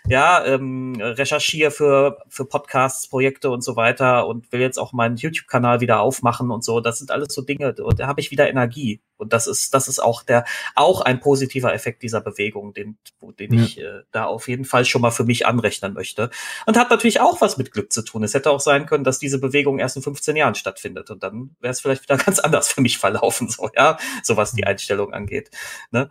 Ja, 0.06 0.44
ähm, 0.44 0.96
recherchiere 1.00 1.70
für, 1.70 2.18
für 2.28 2.44
Podcasts, 2.44 3.08
Projekte 3.08 3.48
und 3.50 3.62
so 3.64 3.74
weiter 3.74 4.26
und 4.26 4.52
will 4.52 4.60
jetzt 4.60 4.78
auch 4.78 4.92
meinen 4.92 5.16
YouTube-Kanal 5.16 5.80
wieder 5.80 6.00
aufmachen 6.00 6.50
und 6.50 6.62
so. 6.62 6.80
Das 6.80 6.98
sind 6.98 7.10
alles 7.10 7.32
so 7.32 7.40
Dinge, 7.40 7.74
und 7.82 7.98
da 7.98 8.06
habe 8.06 8.20
ich 8.20 8.30
wieder 8.30 8.46
Energie. 8.50 9.00
Und 9.16 9.32
das 9.32 9.46
ist, 9.46 9.72
das 9.72 9.88
ist 9.88 10.00
auch 10.00 10.22
der, 10.22 10.44
auch 10.74 11.00
ein 11.00 11.20
positiver 11.20 11.72
Effekt 11.72 12.02
dieser 12.02 12.20
Bewegung, 12.20 12.74
den, 12.74 12.98
den 13.38 13.54
Ja. 13.54 13.64
ich 13.64 13.80
äh, 13.80 14.02
da 14.10 14.26
auf 14.26 14.46
jeden 14.46 14.66
Fall 14.66 14.84
schon 14.84 15.00
mal 15.00 15.10
für 15.10 15.24
mich 15.24 15.46
anrechnen 15.46 15.94
möchte. 15.94 16.28
Und 16.66 16.76
hat 16.76 16.90
natürlich 16.90 17.20
auch 17.20 17.40
was 17.40 17.56
mit 17.56 17.72
Glück 17.72 17.90
zu 17.90 18.02
tun. 18.02 18.24
Es 18.24 18.34
hätte 18.34 18.50
auch 18.50 18.60
sein 18.60 18.84
können, 18.84 19.04
dass 19.04 19.18
diese 19.18 19.40
Bewegung 19.40 19.78
erst 19.78 19.96
in 19.96 20.02
15 20.02 20.36
Jahren 20.36 20.54
stattfindet. 20.54 21.10
Und 21.10 21.22
dann 21.22 21.56
wäre 21.60 21.72
es 21.72 21.80
vielleicht 21.80 22.02
wieder 22.02 22.16
ganz 22.22 22.40
anders 22.40 22.68
für 22.68 22.82
mich 22.82 22.98
verlaufen, 22.98 23.48
so, 23.48 23.70
ja, 23.74 23.96
so 24.22 24.36
was 24.36 24.52
die 24.52 24.66
Einstellung 24.66 25.14
angeht. 25.14 25.50
Ne? 25.92 26.10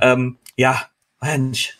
Ähm, 0.00 0.38
ja, 0.56 0.80
Mensch. 1.20 1.76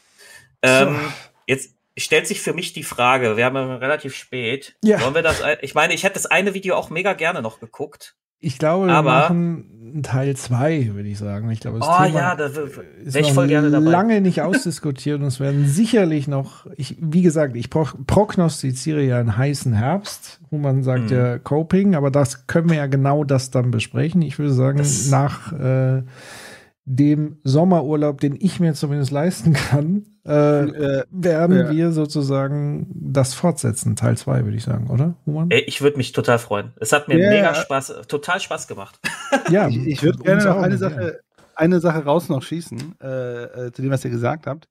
Ähm, 0.62 1.12
Jetzt 1.46 1.74
stellt 1.98 2.26
sich 2.26 2.40
für 2.40 2.54
mich 2.54 2.72
die 2.72 2.84
Frage, 2.84 3.36
wir 3.36 3.44
haben 3.44 3.56
ja 3.56 3.76
relativ 3.76 4.14
spät. 4.14 4.76
Ja. 4.82 5.00
Wollen 5.02 5.14
wir 5.14 5.22
das, 5.22 5.42
ich 5.60 5.74
meine, 5.74 5.92
ich 5.94 6.04
hätte 6.04 6.14
das 6.14 6.26
eine 6.26 6.54
Video 6.54 6.74
auch 6.76 6.90
mega 6.90 7.12
gerne 7.12 7.42
noch 7.42 7.60
geguckt. 7.60 8.14
Ich 8.44 8.58
glaube, 8.58 8.86
wir 8.88 8.94
Aber- 8.94 9.10
machen 9.10 10.00
Teil 10.02 10.34
zwei, 10.36 10.90
würde 10.94 11.08
ich 11.08 11.18
sagen. 11.18 11.50
Ich 11.50 11.60
glaube, 11.60 11.78
das 11.78 11.86
Oh 11.88 12.02
Thema 12.02 12.18
ja, 12.18 12.34
da 12.34 12.50
w- 12.56 12.56
w- 12.76 12.80
ist 13.04 13.12
wär 13.14 13.20
ich 13.20 13.28
noch 13.28 13.34
voll 13.34 13.46
gerne 13.46 13.70
dabei. 13.70 13.90
lange 13.90 14.20
nicht 14.22 14.40
ausdiskutiert 14.40 15.20
und 15.20 15.26
es 15.26 15.38
werden 15.38 15.66
sicherlich 15.68 16.26
noch, 16.28 16.66
ich, 16.76 16.96
wie 16.98 17.20
gesagt, 17.22 17.54
ich 17.56 17.68
pro 17.70 17.86
prognostiziere 18.06 19.02
ja 19.02 19.18
einen 19.18 19.36
heißen 19.36 19.74
Herbst, 19.74 20.40
wo 20.50 20.56
man 20.58 20.82
sagt 20.82 21.10
Mhm. 21.10 21.16
ja 21.16 21.38
Coping, 21.38 21.94
aber 21.94 22.10
das 22.10 22.46
können 22.46 22.70
wir 22.70 22.78
ja 22.78 22.86
genau 22.86 23.22
das 23.22 23.50
dann 23.50 23.70
besprechen. 23.70 24.22
Ich 24.22 24.38
würde 24.38 24.52
sagen, 24.54 24.78
Das- 24.78 25.10
nach 25.10 25.52
äh, 25.52 26.02
dem 26.84 27.38
Sommerurlaub, 27.44 28.20
den 28.20 28.36
ich 28.40 28.58
mir 28.58 28.74
zumindest 28.74 29.10
leisten 29.12 29.52
kann, 29.52 30.04
äh, 30.24 30.62
Äh, 30.64 31.04
werden 31.10 31.56
ja. 31.56 31.70
wir 31.70 31.92
sozusagen 31.92 32.86
das 32.94 33.34
fortsetzen, 33.34 33.96
Teil 33.96 34.16
zwei, 34.16 34.44
würde 34.44 34.56
ich 34.56 34.64
sagen, 34.64 34.88
oder, 34.90 35.14
Human? 35.26 35.48
Ich 35.50 35.82
würde 35.82 35.96
mich 35.96 36.12
total 36.12 36.38
freuen. 36.38 36.72
Es 36.80 36.92
hat 36.92 37.08
mir 37.08 37.18
Ja. 37.18 37.30
mega 37.30 37.54
Spaß, 37.54 38.02
total 38.08 38.40
Spaß 38.40 38.66
gemacht. 38.68 38.98
Ja, 39.50 39.68
Ich, 39.68 39.86
ich 39.86 40.02
würde 40.02 40.18
gerne 40.22 40.44
noch 40.44 40.56
auch, 40.56 40.62
eine 40.62 40.74
ja. 40.74 40.78
Sache, 40.78 41.20
eine 41.56 41.80
Sache 41.80 42.04
raus 42.04 42.28
noch 42.28 42.42
schießen, 42.42 42.94
äh, 43.02 43.42
äh, 43.66 43.72
zu 43.72 43.82
dem, 43.82 43.90
was 43.90 44.04
ihr 44.04 44.10
gesagt 44.10 44.46
habt. 44.46 44.68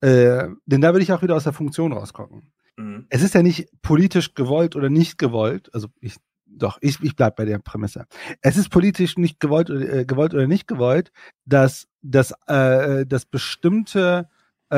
Äh, 0.00 0.48
denn 0.66 0.80
da 0.80 0.92
würde 0.92 1.02
ich 1.02 1.12
auch 1.12 1.22
wieder 1.22 1.34
aus 1.36 1.44
der 1.44 1.52
Funktion 1.52 1.92
rausgucken. 1.92 2.52
Mhm. 2.76 3.06
Es 3.10 3.22
ist 3.22 3.34
ja 3.34 3.42
nicht 3.42 3.68
politisch 3.82 4.34
gewollt 4.34 4.76
oder 4.76 4.90
nicht 4.90 5.18
gewollt, 5.18 5.70
also 5.74 5.88
ich, 6.00 6.16
doch, 6.50 6.78
ich, 6.80 7.02
ich 7.02 7.14
bleib 7.14 7.36
bei 7.36 7.44
der 7.44 7.58
Prämisse. 7.58 8.06
Es 8.40 8.56
ist 8.56 8.70
politisch 8.70 9.16
nicht 9.16 9.40
gewollt 9.40 9.70
oder, 9.70 9.92
äh, 9.92 10.04
gewollt 10.04 10.34
oder 10.34 10.46
nicht 10.46 10.66
gewollt, 10.66 11.12
dass, 11.44 11.86
dass, 12.02 12.32
äh, 12.46 13.06
dass 13.06 13.26
bestimmte 13.26 14.28
äh, 14.70 14.76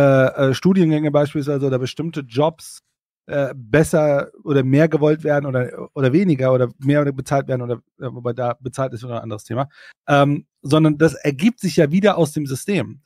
äh, 0.50 0.55
Studiengänge 0.55 1.10
beispielsweise 1.10 1.66
oder 1.66 1.78
bestimmte 1.78 2.20
Jobs 2.20 2.82
äh, 3.26 3.52
besser 3.57 4.31
oder 4.44 4.62
mehr 4.62 4.89
gewollt 4.89 5.24
werden 5.24 5.47
oder, 5.47 5.89
oder 5.94 6.12
weniger 6.12 6.52
oder 6.52 6.70
mehr 6.78 7.05
bezahlt 7.12 7.49
werden 7.49 7.62
oder 7.62 7.76
äh, 7.99 8.12
wobei 8.12 8.32
da 8.32 8.57
bezahlt 8.60 8.92
ist 8.92 9.05
oder 9.05 9.16
ein 9.16 9.23
anderes 9.23 9.44
Thema, 9.44 9.68
ähm, 10.08 10.47
sondern 10.62 10.99
das 10.99 11.15
ergibt 11.15 11.60
sich 11.60 11.76
ja 11.76 11.90
wieder 11.90 12.18
aus 12.18 12.32
dem 12.32 12.47
System. 12.47 13.00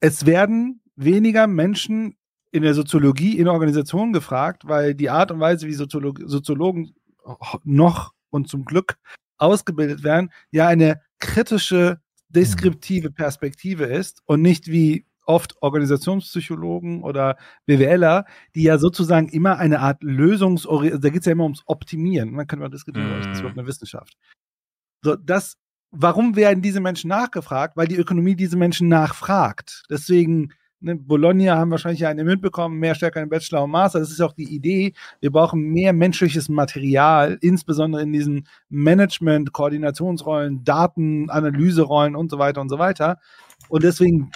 Es 0.00 0.26
werden 0.26 0.82
weniger 0.96 1.46
Menschen 1.46 2.18
in 2.50 2.62
der 2.62 2.74
Soziologie 2.74 3.38
in 3.38 3.48
Organisationen 3.48 4.12
gefragt, 4.12 4.66
weil 4.66 4.94
die 4.94 5.10
Art 5.10 5.30
und 5.30 5.40
Weise, 5.40 5.66
wie 5.66 5.74
Soziolog 5.74 6.20
Soziologen 6.24 6.94
noch 7.64 8.12
und 8.30 8.48
zum 8.48 8.64
Glück 8.64 8.98
ausgebildet 9.36 10.02
werden, 10.02 10.30
ja 10.50 10.66
eine 10.66 11.00
kritische, 11.18 12.00
deskriptive 12.28 13.10
Perspektive 13.10 13.84
ist 13.84 14.22
und 14.26 14.42
nicht 14.42 14.68
wie 14.68 15.06
oft 15.26 15.60
Organisationspsychologen 15.60 17.02
oder 17.02 17.36
BWLer, 17.66 18.24
die 18.54 18.62
ja 18.62 18.78
sozusagen 18.78 19.28
immer 19.28 19.58
eine 19.58 19.80
Art 19.80 20.02
Lösungsorientierung, 20.02 21.02
da 21.02 21.10
geht 21.10 21.20
es 21.20 21.26
ja 21.26 21.32
immer 21.32 21.44
ums 21.44 21.62
Optimieren. 21.66 22.30
Man 22.30 22.46
kann 22.46 22.60
mal 22.60 22.70
diskutieren, 22.70 23.18
mm. 23.18 23.20
ist 23.20 23.28
das 23.28 23.40
überhaupt 23.40 23.58
eine 23.58 23.66
Wissenschaft. 23.66 24.16
So, 25.02 25.16
das 25.16 25.58
warum 25.90 26.36
werden 26.36 26.62
diese 26.62 26.80
Menschen 26.80 27.08
nachgefragt? 27.08 27.76
Weil 27.76 27.88
die 27.88 27.96
Ökonomie 27.96 28.36
diese 28.36 28.56
Menschen 28.56 28.88
nachfragt. 28.88 29.84
Deswegen, 29.90 30.52
ne, 30.80 30.96
Bologna 30.96 31.56
haben 31.56 31.70
wahrscheinlich 31.70 32.06
einen 32.06 32.26
mitbekommen, 32.26 32.78
mehr 32.78 32.94
stärker 32.94 33.22
in 33.22 33.28
Bachelor 33.28 33.64
und 33.64 33.70
Master. 33.70 34.00
Das 34.00 34.10
ist 34.10 34.20
auch 34.20 34.32
die 34.32 34.54
Idee. 34.54 34.92
Wir 35.20 35.30
brauchen 35.30 35.60
mehr 35.60 35.92
menschliches 35.92 36.48
Material, 36.48 37.38
insbesondere 37.40 38.02
in 38.02 38.12
diesen 38.12 38.46
Management, 38.68 39.52
Koordinationsrollen, 39.52 40.64
Datenanalyserollen 40.64 42.16
und 42.16 42.30
so 42.30 42.38
weiter 42.38 42.60
und 42.60 42.68
so 42.68 42.78
weiter. 42.78 43.18
Und 43.68 43.82
deswegen 43.82 44.30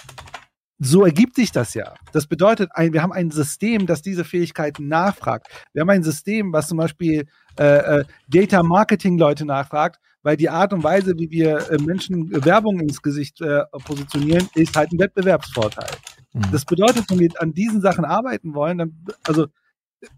so 0.84 1.04
ergibt 1.04 1.36
sich 1.36 1.52
das 1.52 1.74
ja. 1.74 1.94
Das 2.12 2.26
bedeutet, 2.26 2.70
ein, 2.74 2.92
wir 2.92 3.02
haben 3.02 3.12
ein 3.12 3.30
System, 3.30 3.86
das 3.86 4.02
diese 4.02 4.24
Fähigkeiten 4.24 4.88
nachfragt. 4.88 5.46
Wir 5.72 5.82
haben 5.82 5.90
ein 5.90 6.02
System, 6.02 6.52
was 6.52 6.66
zum 6.68 6.78
Beispiel 6.78 7.26
äh, 7.58 8.00
äh, 8.00 8.04
Data 8.28 8.62
Marketing 8.64 9.16
Leute 9.16 9.44
nachfragt, 9.44 10.00
weil 10.24 10.36
die 10.36 10.48
Art 10.48 10.72
und 10.72 10.82
Weise, 10.82 11.14
wie 11.18 11.30
wir 11.30 11.70
äh, 11.70 11.78
Menschen 11.78 12.30
Werbung 12.44 12.80
ins 12.80 13.00
Gesicht 13.00 13.40
äh, 13.40 13.62
positionieren, 13.84 14.48
ist 14.54 14.76
halt 14.76 14.92
ein 14.92 14.98
Wettbewerbsvorteil. 14.98 15.90
Mhm. 16.32 16.42
Das 16.52 16.64
bedeutet, 16.64 17.04
wenn 17.10 17.18
wir 17.18 17.30
an 17.38 17.52
diesen 17.52 17.80
Sachen 17.80 18.04
arbeiten 18.04 18.54
wollen, 18.54 18.78
dann, 18.78 19.04
also 19.24 19.46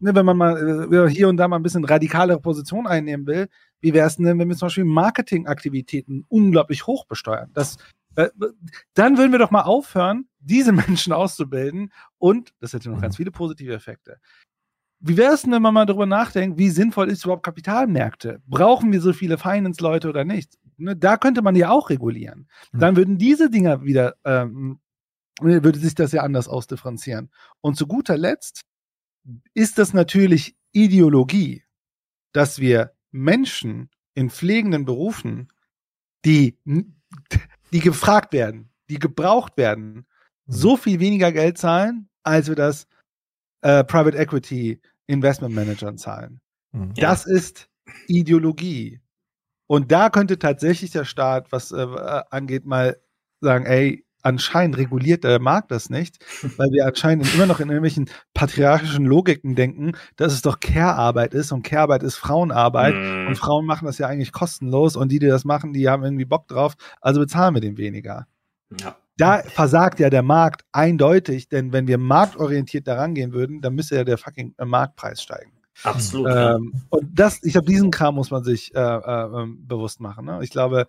ne, 0.01 0.15
wenn 0.15 0.27
man 0.27 0.37
mal 0.37 0.93
äh, 0.93 1.09
hier 1.11 1.29
und 1.29 1.37
da 1.37 1.49
mal 1.49 1.57
ein 1.57 1.63
bisschen 1.63 1.85
radikalere 1.85 2.41
Position 2.41 2.87
einnehmen 2.87 3.27
will, 3.27 3.49
wie 3.81 3.93
wäre 3.93 4.07
es 4.07 4.17
denn, 4.17 4.39
wenn 4.39 4.49
wir 4.49 4.57
zum 4.57 4.67
Beispiel 4.67 4.85
Marketingaktivitäten 4.85 6.25
unglaublich 6.29 6.87
hoch 6.87 7.07
besteuern? 7.07 7.51
Das 7.53 7.77
äh, 8.17 8.31
dann 8.95 9.19
würden 9.19 9.33
wir 9.33 9.39
doch 9.39 9.51
mal 9.51 9.63
aufhören, 9.63 10.29
diese 10.39 10.73
Menschen 10.73 11.13
auszubilden 11.13 11.93
und 12.19 12.55
das 12.61 12.73
hätte 12.73 12.91
noch 12.91 13.01
ganz 13.01 13.17
viele 13.17 13.31
positive 13.31 13.75
Effekte. 13.75 14.19
Wie 15.07 15.19
wäre 15.19 15.35
es 15.35 15.43
denn, 15.43 15.53
wenn 15.53 15.61
man 15.61 15.75
mal 15.75 15.85
darüber 15.85 16.07
nachdenkt, 16.07 16.59
wie 16.59 16.71
sinnvoll 16.71 17.11
ist 17.11 17.25
überhaupt 17.25 17.43
Kapitalmärkte? 17.43 18.41
Brauchen 18.47 18.91
wir 18.91 19.03
so 19.03 19.13
viele 19.13 19.37
Finance-Leute 19.37 20.09
oder 20.09 20.25
nicht? 20.25 20.55
Ne, 20.79 20.97
da 20.97 21.19
könnte 21.19 21.43
man 21.43 21.57
ja 21.57 21.71
auch 21.71 21.91
regulieren. 21.91 22.49
Dann 22.73 22.97
würden 22.97 23.19
diese 23.19 23.51
Dinger 23.51 23.85
wieder, 23.85 24.15
ähm, 24.25 24.79
würde 25.41 25.79
sich 25.79 25.95
das 25.95 26.13
ja 26.13 26.23
anders 26.23 26.49
ausdifferenzieren. 26.49 27.31
Und 27.61 27.77
zu 27.77 27.87
guter 27.87 28.17
Letzt 28.17 28.63
ist 29.55 29.79
das 29.79 29.93
natürlich 29.93 30.57
Ideologie, 30.73 31.65
dass 32.33 32.59
wir 32.59 32.93
Menschen 33.11 33.91
in 34.15 34.31
pflegenden 34.31 34.85
Berufen, 34.85 35.49
die 36.25 36.59
die 37.73 37.81
gefragt 37.81 38.33
werden, 38.33 38.71
die 38.89 38.99
gebraucht 38.99 39.57
werden, 39.57 39.95
mhm. 39.95 40.05
so 40.47 40.77
viel 40.77 41.01
weniger 41.01 41.33
Geld 41.33 41.59
zahlen, 41.59 42.09
als 42.23 42.49
wir 42.49 42.55
das 42.55 42.87
äh, 43.63 43.83
Private 43.85 44.17
Equity 44.17 44.81
Investment 45.07 45.55
Managern 45.55 45.99
zahlen. 45.99 46.41
Mhm. 46.73 46.95
Das 46.95 47.27
ist 47.27 47.69
Ideologie. 48.07 49.01
Und 49.67 49.91
da 49.91 50.11
könnte 50.11 50.39
tatsächlich 50.39 50.91
der 50.91 51.05
Staat, 51.05 51.51
was 51.51 51.73
äh, 51.73 51.87
angeht, 52.31 52.67
mal 52.67 53.01
sagen, 53.41 53.67
ey, 53.67 54.05
anscheinend 54.25 54.77
reguliert 54.79 55.23
der 55.25 55.41
Markt 55.41 55.71
das 55.71 55.91
nicht, 55.91 56.25
weil 56.57 56.71
wir 56.71 56.87
anscheinend 56.87 57.33
immer 57.35 57.47
noch 57.47 57.61
in 57.61 57.69
irgendwelchen 57.69 58.11
patriarchischen 58.33 59.05
Logiken 59.05 59.55
denken, 59.55 59.93
dass 60.17 60.33
es 60.33 60.43
doch 60.43 60.61
Care-Arbeit 60.61 61.35
ist 61.35 61.53
und 61.53 61.63
Care-Arbeit 61.63 62.03
ist 62.03 62.17
Frauenarbeit 62.17 62.95
mm. 62.95 63.29
und 63.29 63.37
Frauen 63.37 63.67
machen 63.67 63.87
das 63.87 63.99
ja 63.99 64.09
eigentlich 64.09 64.33
kostenlos 64.33 64.97
und 64.97 65.13
die, 65.13 65.19
die 65.19 65.29
das 65.29 65.45
machen, 65.45 65.73
die 65.73 65.89
haben 65.89 66.03
irgendwie 66.03 66.25
Bock 66.25 66.49
drauf, 66.49 66.75
also 67.01 67.21
bezahlen 67.21 67.55
wir 67.55 67.61
den 67.61 67.77
weniger. 67.77 68.27
Ja. 68.81 68.97
Da 69.17 69.43
versagt 69.43 70.01
ja 70.01 70.11
der 70.11 70.23
Markt 70.23 70.65
eindeutig, 70.73 71.49
denn 71.49 71.73
wenn 71.73 71.87
wir 71.87 71.99
marktorientiert 71.99 72.89
daran 72.89 73.15
gehen 73.15 73.33
würden, 73.33 73.61
dann 73.61 73.75
müsste 73.75 73.95
ja 73.97 74.05
der 74.05 74.19
fucking 74.19 74.55
äh, 74.59 74.65
Marktpreis 74.65 75.23
steigen. 75.23 75.53
Absolut. 75.83 76.29
Ähm. 76.35 76.73
Und 76.91 77.09
das, 77.13 77.43
ich 77.43 77.53
glaube, 77.53 77.67
diesen 77.67 77.91
Kram 77.91 78.15
muss 78.15 78.31
man 78.31 78.45
sich 78.45 78.75
äh, 78.75 78.81
äh, 78.81 79.43
ähm, 79.43 79.67
bewusst 79.67 80.01
machen. 80.01 80.27
Ne? 80.27 80.39
Ich 80.43 80.51
glaube, 80.51 80.87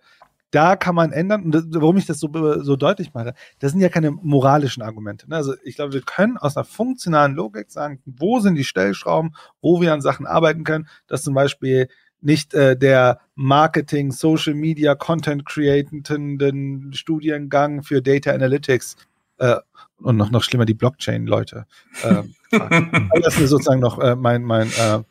da 0.50 0.76
kann 0.76 0.94
man 0.94 1.12
ändern. 1.12 1.44
Und 1.44 1.52
das, 1.52 1.64
warum 1.70 1.96
ich 1.96 2.06
das 2.06 2.20
so, 2.20 2.30
so 2.62 2.76
deutlich 2.76 3.14
mache, 3.14 3.34
das 3.58 3.72
sind 3.72 3.80
ja 3.80 3.88
keine 3.88 4.10
moralischen 4.10 4.82
Argumente. 4.82 5.28
Ne? 5.28 5.36
Also 5.36 5.54
ich 5.64 5.76
glaube, 5.76 5.92
wir 5.92 6.02
können 6.02 6.36
aus 6.36 6.56
einer 6.56 6.64
funktionalen 6.64 7.34
Logik 7.34 7.70
sagen, 7.70 8.00
wo 8.04 8.40
sind 8.40 8.54
die 8.54 8.64
Stellschrauben, 8.64 9.34
wo 9.60 9.80
wir 9.80 9.92
an 9.92 10.00
Sachen 10.00 10.26
arbeiten 10.26 10.64
können, 10.64 10.88
dass 11.06 11.22
zum 11.22 11.34
Beispiel 11.34 11.88
nicht 12.20 12.54
äh, 12.54 12.76
der 12.76 13.20
Marketing, 13.34 14.10
Social 14.10 14.54
Media, 14.54 14.94
Content 14.94 15.44
createnden 15.46 16.92
Studiengang 16.92 17.82
für 17.82 18.00
Data 18.02 18.32
Analytics 18.32 18.96
äh, 19.38 19.56
und 19.98 20.16
noch, 20.16 20.30
noch 20.30 20.42
schlimmer 20.42 20.64
die 20.64 20.74
Blockchain-Leute. 20.74 21.66
Äh, 22.02 22.22
das 23.22 23.38
ist 23.38 23.50
sozusagen 23.50 23.80
noch 23.80 23.98
äh, 23.98 24.16
mein, 24.16 24.42
mein, 24.42 24.68
äh, 24.68 25.02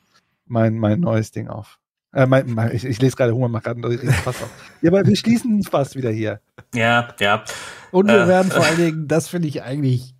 mein, 0.45 0.77
mein 0.77 0.99
neues 0.99 1.31
Ding 1.31 1.47
auf. 1.47 1.79
Äh, 2.15 2.27
mein, 2.27 2.49
mein, 2.49 2.73
ich, 2.73 2.85
ich, 2.85 3.01
lese 3.01 3.17
gerade 3.17 3.33
Hunger 3.33 3.49
macht 3.49 3.65
gerade 3.65 3.85
einen 3.85 4.11
Fass 4.13 4.41
auf. 4.41 4.49
Ja, 4.81 4.89
aber 4.89 5.05
wir 5.05 5.17
schließen 5.17 5.63
fast 5.63 5.97
wieder 5.97 6.09
hier. 6.09 6.39
Ja, 6.73 7.09
ja. 7.19 7.43
Und 7.91 8.07
wir 8.07 8.23
äh, 8.23 8.27
werden 8.27 8.51
vor 8.51 8.63
allen 8.63 8.77
Dingen, 8.77 9.07
das 9.09 9.27
finde 9.27 9.49
ich 9.49 9.63
eigentlich, 9.63 10.15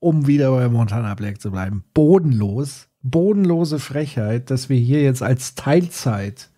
um 0.00 0.26
wieder 0.26 0.50
bei 0.52 0.68
Montana 0.68 1.14
Black 1.14 1.42
zu 1.42 1.50
bleiben, 1.50 1.84
bodenlos, 1.92 2.88
bodenlose 3.02 3.78
Frechheit, 3.78 4.50
dass 4.50 4.70
wir 4.70 4.78
hier 4.78 5.02
jetzt 5.02 5.22
als 5.22 5.54
Teilzeit 5.54 6.48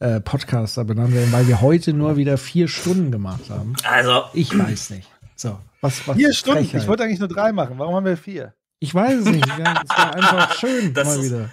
äh, 0.00 0.20
Podcaster 0.20 0.84
benannt 0.84 1.14
werden, 1.14 1.30
weil 1.30 1.46
wir 1.46 1.60
heute 1.60 1.92
nur 1.92 2.16
wieder 2.16 2.36
vier 2.36 2.66
Stunden 2.66 3.12
gemacht 3.12 3.48
haben. 3.48 3.74
Also. 3.84 4.24
Ich 4.34 4.58
weiß 4.58 4.90
nicht. 4.90 5.08
So, 5.36 5.56
was, 5.80 6.06
was 6.08 6.16
vier 6.16 6.32
Stunden? 6.32 6.64
Frechheit. 6.64 6.82
Ich 6.82 6.88
wollte 6.88 7.04
eigentlich 7.04 7.20
nur 7.20 7.28
drei 7.28 7.52
machen. 7.52 7.78
Warum 7.78 7.94
haben 7.94 8.06
wir 8.06 8.16
vier? 8.16 8.54
Ich 8.80 8.92
weiß 8.92 9.20
es 9.20 9.26
nicht. 9.26 9.46
Es 9.46 9.96
war 9.96 10.14
einfach 10.16 10.54
schön 10.54 10.92
das 10.92 11.06
mal 11.06 11.18
ist, 11.20 11.26
wieder. 11.26 11.48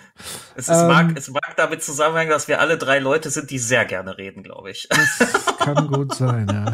Es, 0.56 0.68
ist, 0.68 0.78
ähm, 0.78 0.88
mag, 0.88 1.18
es 1.18 1.30
mag 1.30 1.56
damit 1.56 1.84
zusammenhängen, 1.84 2.32
dass 2.32 2.48
wir 2.48 2.60
alle 2.60 2.78
drei 2.78 3.00
Leute 3.00 3.30
sind, 3.30 3.50
die 3.50 3.60
sehr 3.60 3.86
gerne 3.86 4.18
reden, 4.18 4.44
glaube 4.44 4.72
ich. 4.72 4.88
Das 4.90 5.56
kann 5.60 5.88
gut 5.88 6.14
sein, 6.16 6.48
ja. 6.52 6.74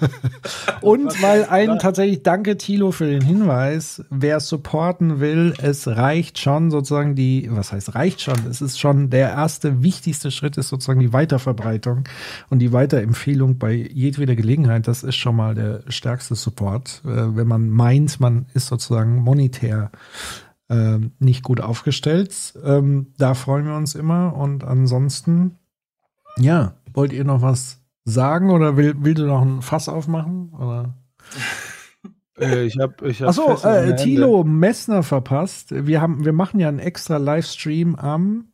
Und 0.80 1.22
weil 1.22 1.46
ein 1.46 1.78
tatsächlich 1.78 2.22
danke 2.22 2.58
Tilo 2.58 2.92
für 2.92 3.06
den 3.06 3.22
Hinweis, 3.22 4.04
wer 4.10 4.40
supporten 4.40 5.20
will, 5.20 5.54
es 5.62 5.86
reicht 5.88 6.38
schon 6.38 6.70
sozusagen 6.70 7.14
die, 7.14 7.48
was 7.50 7.72
heißt 7.72 7.94
reicht 7.94 8.20
schon, 8.20 8.46
es 8.50 8.60
ist 8.60 8.78
schon 8.78 9.08
der 9.08 9.30
erste 9.30 9.82
wichtigste 9.82 10.30
Schritt 10.30 10.56
ist 10.58 10.68
sozusagen 10.68 11.00
die 11.00 11.12
Weiterverbreitung 11.12 12.04
und 12.50 12.58
die 12.58 12.72
Weiterempfehlung 12.72 13.58
bei 13.58 13.72
jedweder 13.72 14.34
Gelegenheit. 14.36 14.86
Das 14.86 15.02
ist 15.02 15.16
schon 15.16 15.36
mal 15.36 15.54
der 15.54 15.82
stärkste 15.88 16.34
Support, 16.34 17.02
äh, 17.04 17.36
wenn 17.36 17.46
man 17.46 17.70
meint, 17.70 18.20
man 18.20 18.46
ist 18.54 18.66
sozusagen 18.66 19.16
monetär 19.16 19.90
ähm, 20.74 21.12
nicht 21.18 21.42
gut 21.42 21.60
aufgestellt. 21.60 22.54
Ähm, 22.64 23.12
da 23.16 23.34
freuen 23.34 23.66
wir 23.66 23.76
uns 23.76 23.94
immer. 23.94 24.34
Und 24.36 24.64
ansonsten, 24.64 25.58
ja, 26.36 26.74
wollt 26.92 27.12
ihr 27.12 27.24
noch 27.24 27.42
was 27.42 27.80
sagen 28.04 28.50
oder 28.50 28.76
will, 28.76 28.94
willst 28.98 29.20
du 29.22 29.26
noch 29.26 29.42
ein 29.42 29.62
Fass 29.62 29.88
aufmachen? 29.88 30.50
Oder? 30.50 30.94
Äh, 32.36 32.64
ich 32.64 32.80
habe 32.80 33.08
ich 33.08 33.22
hab 33.22 33.28
Achso, 33.28 33.64
äh, 33.64 33.94
Thilo 33.94 34.42
Messner 34.42 35.04
verpasst. 35.04 35.68
Wir, 35.86 36.00
haben, 36.00 36.24
wir 36.24 36.32
machen 36.32 36.58
ja 36.58 36.66
einen 36.66 36.80
extra 36.80 37.18
Livestream 37.18 37.94
am 37.94 38.48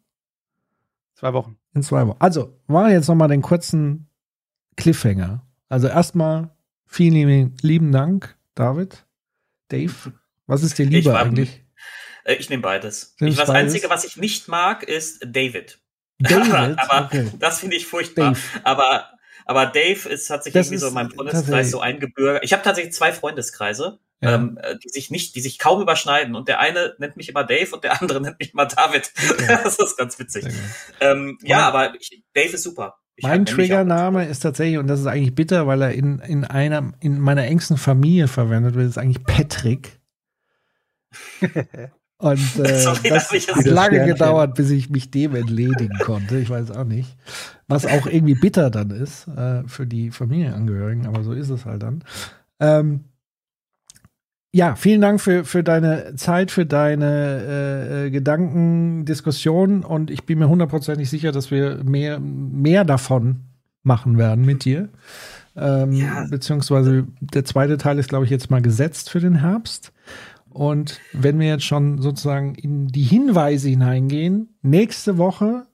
zwei 1.14 1.32
Wochen. 1.32 1.56
In 1.72 1.82
zwei 1.82 2.06
Wochen. 2.06 2.18
Also, 2.18 2.60
machen 2.66 2.90
jetzt 2.90 3.08
nochmal 3.08 3.28
den 3.28 3.40
kurzen 3.40 4.10
Cliffhanger. 4.76 5.46
Also 5.70 5.88
erstmal 5.88 6.50
vielen 6.84 7.14
lieben, 7.14 7.54
lieben 7.62 7.90
Dank, 7.90 8.36
David. 8.54 9.06
Dave, 9.68 10.12
was 10.46 10.62
ist 10.62 10.78
dir 10.78 10.84
lieber 10.84 11.12
ich 11.12 11.18
eigentlich? 11.18 11.64
Äh, 12.24 12.34
ich 12.34 12.50
nehme 12.50 12.62
beides. 12.62 13.14
Ich, 13.20 13.36
das 13.36 13.48
beides? 13.48 13.74
Einzige, 13.74 13.90
was 13.90 14.04
ich 14.04 14.16
nicht 14.16 14.48
mag, 14.48 14.82
ist 14.82 15.20
David. 15.26 15.78
David? 16.18 16.78
aber 16.78 17.06
okay. 17.06 17.30
das 17.38 17.60
finde 17.60 17.76
ich 17.76 17.86
furchtbar. 17.86 18.32
Dave. 18.32 18.40
Aber, 18.64 19.10
aber 19.46 19.66
Dave 19.66 20.08
ist, 20.08 20.30
hat 20.30 20.44
sich 20.44 20.52
das 20.52 20.66
irgendwie 20.66 20.78
so 20.78 20.88
in 20.88 20.94
meinem 20.94 21.10
Freundeskreis 21.10 21.70
so 21.70 21.80
eingebürgert. 21.80 22.44
Ich 22.44 22.52
habe 22.52 22.62
tatsächlich 22.62 22.94
zwei 22.94 23.12
Freundeskreise. 23.12 23.98
Ja. 24.22 24.34
Ähm, 24.34 24.58
äh, 24.62 24.76
die 24.76 24.90
sich 24.90 25.10
nicht, 25.10 25.34
die 25.34 25.40
sich 25.40 25.58
kaum 25.58 25.80
überschneiden. 25.80 26.34
Und 26.34 26.46
der 26.46 26.60
eine 26.60 26.94
nennt 26.98 27.16
mich 27.16 27.30
immer 27.30 27.42
Dave 27.42 27.74
und 27.74 27.84
der 27.84 28.02
andere 28.02 28.20
nennt 28.20 28.38
mich 28.38 28.52
immer 28.52 28.66
David. 28.66 29.10
Okay. 29.30 29.46
das 29.64 29.78
ist 29.78 29.96
ganz 29.96 30.18
witzig. 30.18 30.44
Ähm, 31.00 31.38
ja, 31.42 31.66
aber 31.66 31.94
ich, 31.98 32.22
Dave 32.34 32.52
ist 32.52 32.64
super. 32.64 32.98
Ich 33.16 33.24
mein 33.24 33.46
Triggername 33.46 34.26
ist 34.26 34.40
tatsächlich, 34.40 34.78
und 34.78 34.86
das 34.86 35.00
ist 35.00 35.06
eigentlich 35.06 35.34
bitter, 35.34 35.66
weil 35.66 35.82
er 35.82 35.92
in, 35.92 36.20
in 36.20 36.44
einer, 36.44 36.92
in 37.00 37.18
meiner 37.18 37.44
engsten 37.44 37.76
Familie 37.76 38.28
verwendet 38.28 38.74
wird, 38.74 38.88
ist 38.88 38.98
eigentlich 38.98 39.24
Patrick. 39.24 40.00
Und 42.20 42.58
äh, 42.58 42.78
Sorry, 42.78 43.08
das 43.08 43.32
hat 43.32 43.64
lange 43.64 44.04
gedauert, 44.04 44.54
bis 44.54 44.70
ich 44.70 44.90
mich 44.90 45.10
dem 45.10 45.34
entledigen 45.34 45.98
konnte. 45.98 46.38
Ich 46.38 46.50
weiß 46.50 46.70
auch 46.70 46.84
nicht. 46.84 47.16
Was 47.66 47.86
auch 47.86 48.06
irgendwie 48.06 48.34
bitter 48.34 48.70
dann 48.70 48.90
ist 48.90 49.26
äh, 49.28 49.62
für 49.66 49.86
die 49.86 50.10
Familienangehörigen, 50.10 51.06
aber 51.06 51.24
so 51.24 51.32
ist 51.32 51.48
es 51.48 51.64
halt 51.64 51.82
dann. 51.82 52.04
Ähm, 52.60 53.04
ja, 54.52 54.74
vielen 54.74 55.00
Dank 55.00 55.20
für, 55.20 55.44
für 55.44 55.62
deine 55.62 56.16
Zeit, 56.16 56.50
für 56.50 56.66
deine 56.66 57.06
äh, 57.06 58.06
äh 58.06 58.10
Gedanken, 58.10 59.04
Diskussion 59.06 59.84
und 59.84 60.10
ich 60.10 60.24
bin 60.24 60.40
mir 60.40 60.48
hundertprozentig 60.48 61.08
sicher, 61.08 61.32
dass 61.32 61.50
wir 61.50 61.82
mehr, 61.84 62.18
mehr 62.20 62.84
davon 62.84 63.44
machen 63.82 64.18
werden 64.18 64.44
mit 64.44 64.64
dir. 64.64 64.88
Ähm, 65.56 65.92
ja. 65.92 66.26
Beziehungsweise 66.28 67.06
der 67.20 67.44
zweite 67.44 67.78
Teil 67.78 67.98
ist, 67.98 68.08
glaube 68.08 68.24
ich, 68.24 68.30
jetzt 68.30 68.50
mal 68.50 68.60
gesetzt 68.60 69.08
für 69.08 69.20
den 69.20 69.36
Herbst. 69.36 69.92
Und 70.50 71.00
wenn 71.12 71.38
wir 71.38 71.46
jetzt 71.46 71.64
schon 71.64 72.02
sozusagen 72.02 72.54
in 72.54 72.88
die 72.88 73.02
Hinweise 73.02 73.68
hineingehen, 73.68 74.56
nächste 74.62 75.16
Woche, 75.16 75.66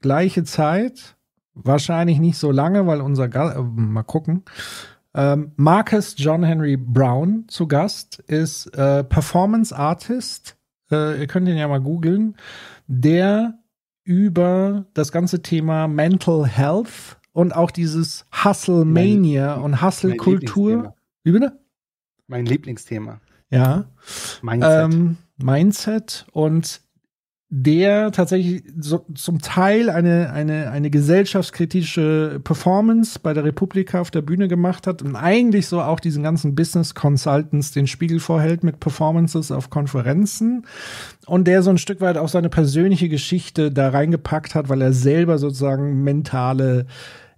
gleiche 0.00 0.44
Zeit, 0.44 1.16
wahrscheinlich 1.54 2.18
nicht 2.18 2.38
so 2.38 2.50
lange, 2.50 2.86
weil 2.86 3.00
unser 3.00 3.28
Ga 3.28 3.52
äh, 3.52 3.62
mal 3.62 4.02
gucken. 4.02 4.42
Ähm, 5.14 5.52
Marcus 5.56 6.14
John 6.16 6.42
Henry 6.42 6.76
Brown 6.76 7.44
zu 7.48 7.68
Gast 7.68 8.20
ist 8.20 8.66
äh, 8.68 9.04
Performance 9.04 9.76
Artist. 9.76 10.56
Äh, 10.90 11.20
ihr 11.20 11.26
könnt 11.26 11.48
ihn 11.48 11.58
ja 11.58 11.68
mal 11.68 11.80
googeln. 11.80 12.36
Der 12.86 13.58
über 14.04 14.86
das 14.94 15.12
ganze 15.12 15.42
Thema 15.42 15.86
Mental 15.88 16.46
Health 16.46 17.18
und 17.32 17.54
auch 17.54 17.70
dieses 17.70 18.26
Hustle 18.44 18.84
Mania 18.84 19.54
und 19.54 19.82
Hustle 19.82 20.16
Kultur. 20.16 20.94
Wie 21.22 21.32
bitte? 21.32 21.60
Mein 22.26 22.46
Lieblingsthema. 22.46 23.20
Ja. 23.52 23.84
Mindset. 24.42 24.92
Ähm, 24.92 25.16
Mindset 25.38 26.26
und 26.32 26.80
der 27.54 28.12
tatsächlich 28.12 28.62
so, 28.78 29.04
zum 29.14 29.42
Teil 29.42 29.90
eine, 29.90 30.32
eine, 30.32 30.70
eine 30.70 30.88
gesellschaftskritische 30.88 32.40
Performance 32.42 33.18
bei 33.22 33.34
der 33.34 33.44
Republika 33.44 34.00
auf 34.00 34.10
der 34.10 34.22
Bühne 34.22 34.48
gemacht 34.48 34.86
hat 34.86 35.02
und 35.02 35.16
eigentlich 35.16 35.66
so 35.66 35.82
auch 35.82 36.00
diesen 36.00 36.22
ganzen 36.22 36.54
Business 36.54 36.94
Consultants 36.94 37.70
den 37.70 37.86
Spiegel 37.86 38.20
vorhält 38.20 38.64
mit 38.64 38.80
Performances 38.80 39.52
auf 39.52 39.68
Konferenzen 39.68 40.64
und 41.26 41.46
der 41.46 41.62
so 41.62 41.68
ein 41.68 41.76
Stück 41.76 42.00
weit 42.00 42.16
auch 42.16 42.30
seine 42.30 42.48
persönliche 42.48 43.10
Geschichte 43.10 43.70
da 43.70 43.90
reingepackt 43.90 44.54
hat, 44.54 44.70
weil 44.70 44.80
er 44.80 44.94
selber 44.94 45.36
sozusagen 45.36 46.02
mentale 46.02 46.86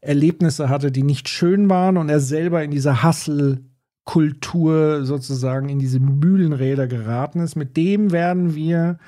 Erlebnisse 0.00 0.68
hatte, 0.68 0.92
die 0.92 1.02
nicht 1.02 1.28
schön 1.28 1.68
waren 1.68 1.96
und 1.96 2.08
er 2.08 2.20
selber 2.20 2.62
in 2.62 2.70
dieser 2.70 3.02
Hustle 3.02 3.62
Kultur 4.04 5.06
sozusagen 5.06 5.70
in 5.70 5.78
diese 5.78 5.98
Mühlenräder 5.98 6.86
geraten 6.86 7.40
ist. 7.40 7.56
Mit 7.56 7.76
dem 7.76 8.12
werden 8.12 8.54
wir 8.54 8.98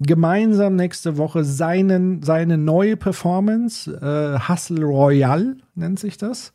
gemeinsam 0.00 0.76
nächste 0.76 1.18
Woche 1.18 1.44
seinen, 1.44 2.22
seine 2.22 2.56
neue 2.56 2.96
Performance, 2.96 3.90
äh, 3.92 4.48
Hustle 4.48 4.84
Royale 4.84 5.58
nennt 5.74 5.98
sich 5.98 6.16
das, 6.16 6.54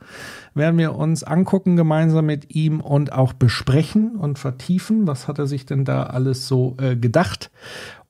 werden 0.55 0.79
wir 0.79 0.95
uns 0.95 1.23
angucken 1.23 1.75
gemeinsam 1.75 2.25
mit 2.25 2.55
ihm 2.55 2.81
und 2.81 3.13
auch 3.13 3.33
besprechen 3.33 4.15
und 4.15 4.39
vertiefen. 4.39 5.05
Was 5.05 5.27
hat 5.27 5.37
er 5.37 5.45
sich 5.45 5.67
denn 5.67 5.85
da 5.85 6.03
alles 6.03 6.47
so 6.47 6.75
äh, 6.79 6.95
gedacht? 6.95 7.51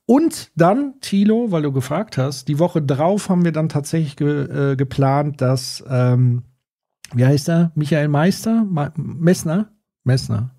Und 0.06 0.52
dann, 0.56 0.96
Thilo, 1.02 1.52
weil 1.52 1.64
du 1.64 1.72
gefragt 1.74 2.18
hast, 2.18 2.48
die 2.48 2.60
Woche 2.60 2.82
drauf 2.82 3.30
haben 3.30 3.44
wir 3.44 3.52
dann 3.52 3.70
tatsächlich 3.70 4.16
ge 4.16 4.72
äh, 4.72 4.76
geplant, 4.76 5.42
dass, 5.42 5.84
ähm, 5.90 6.44
wie 7.14 7.26
heißt 7.26 7.50
er? 7.50 7.72
Michael 7.76 8.08
Meister? 8.08 8.66
Ma 8.70 8.94
Messner? 8.96 9.70
Messner. 10.04 10.56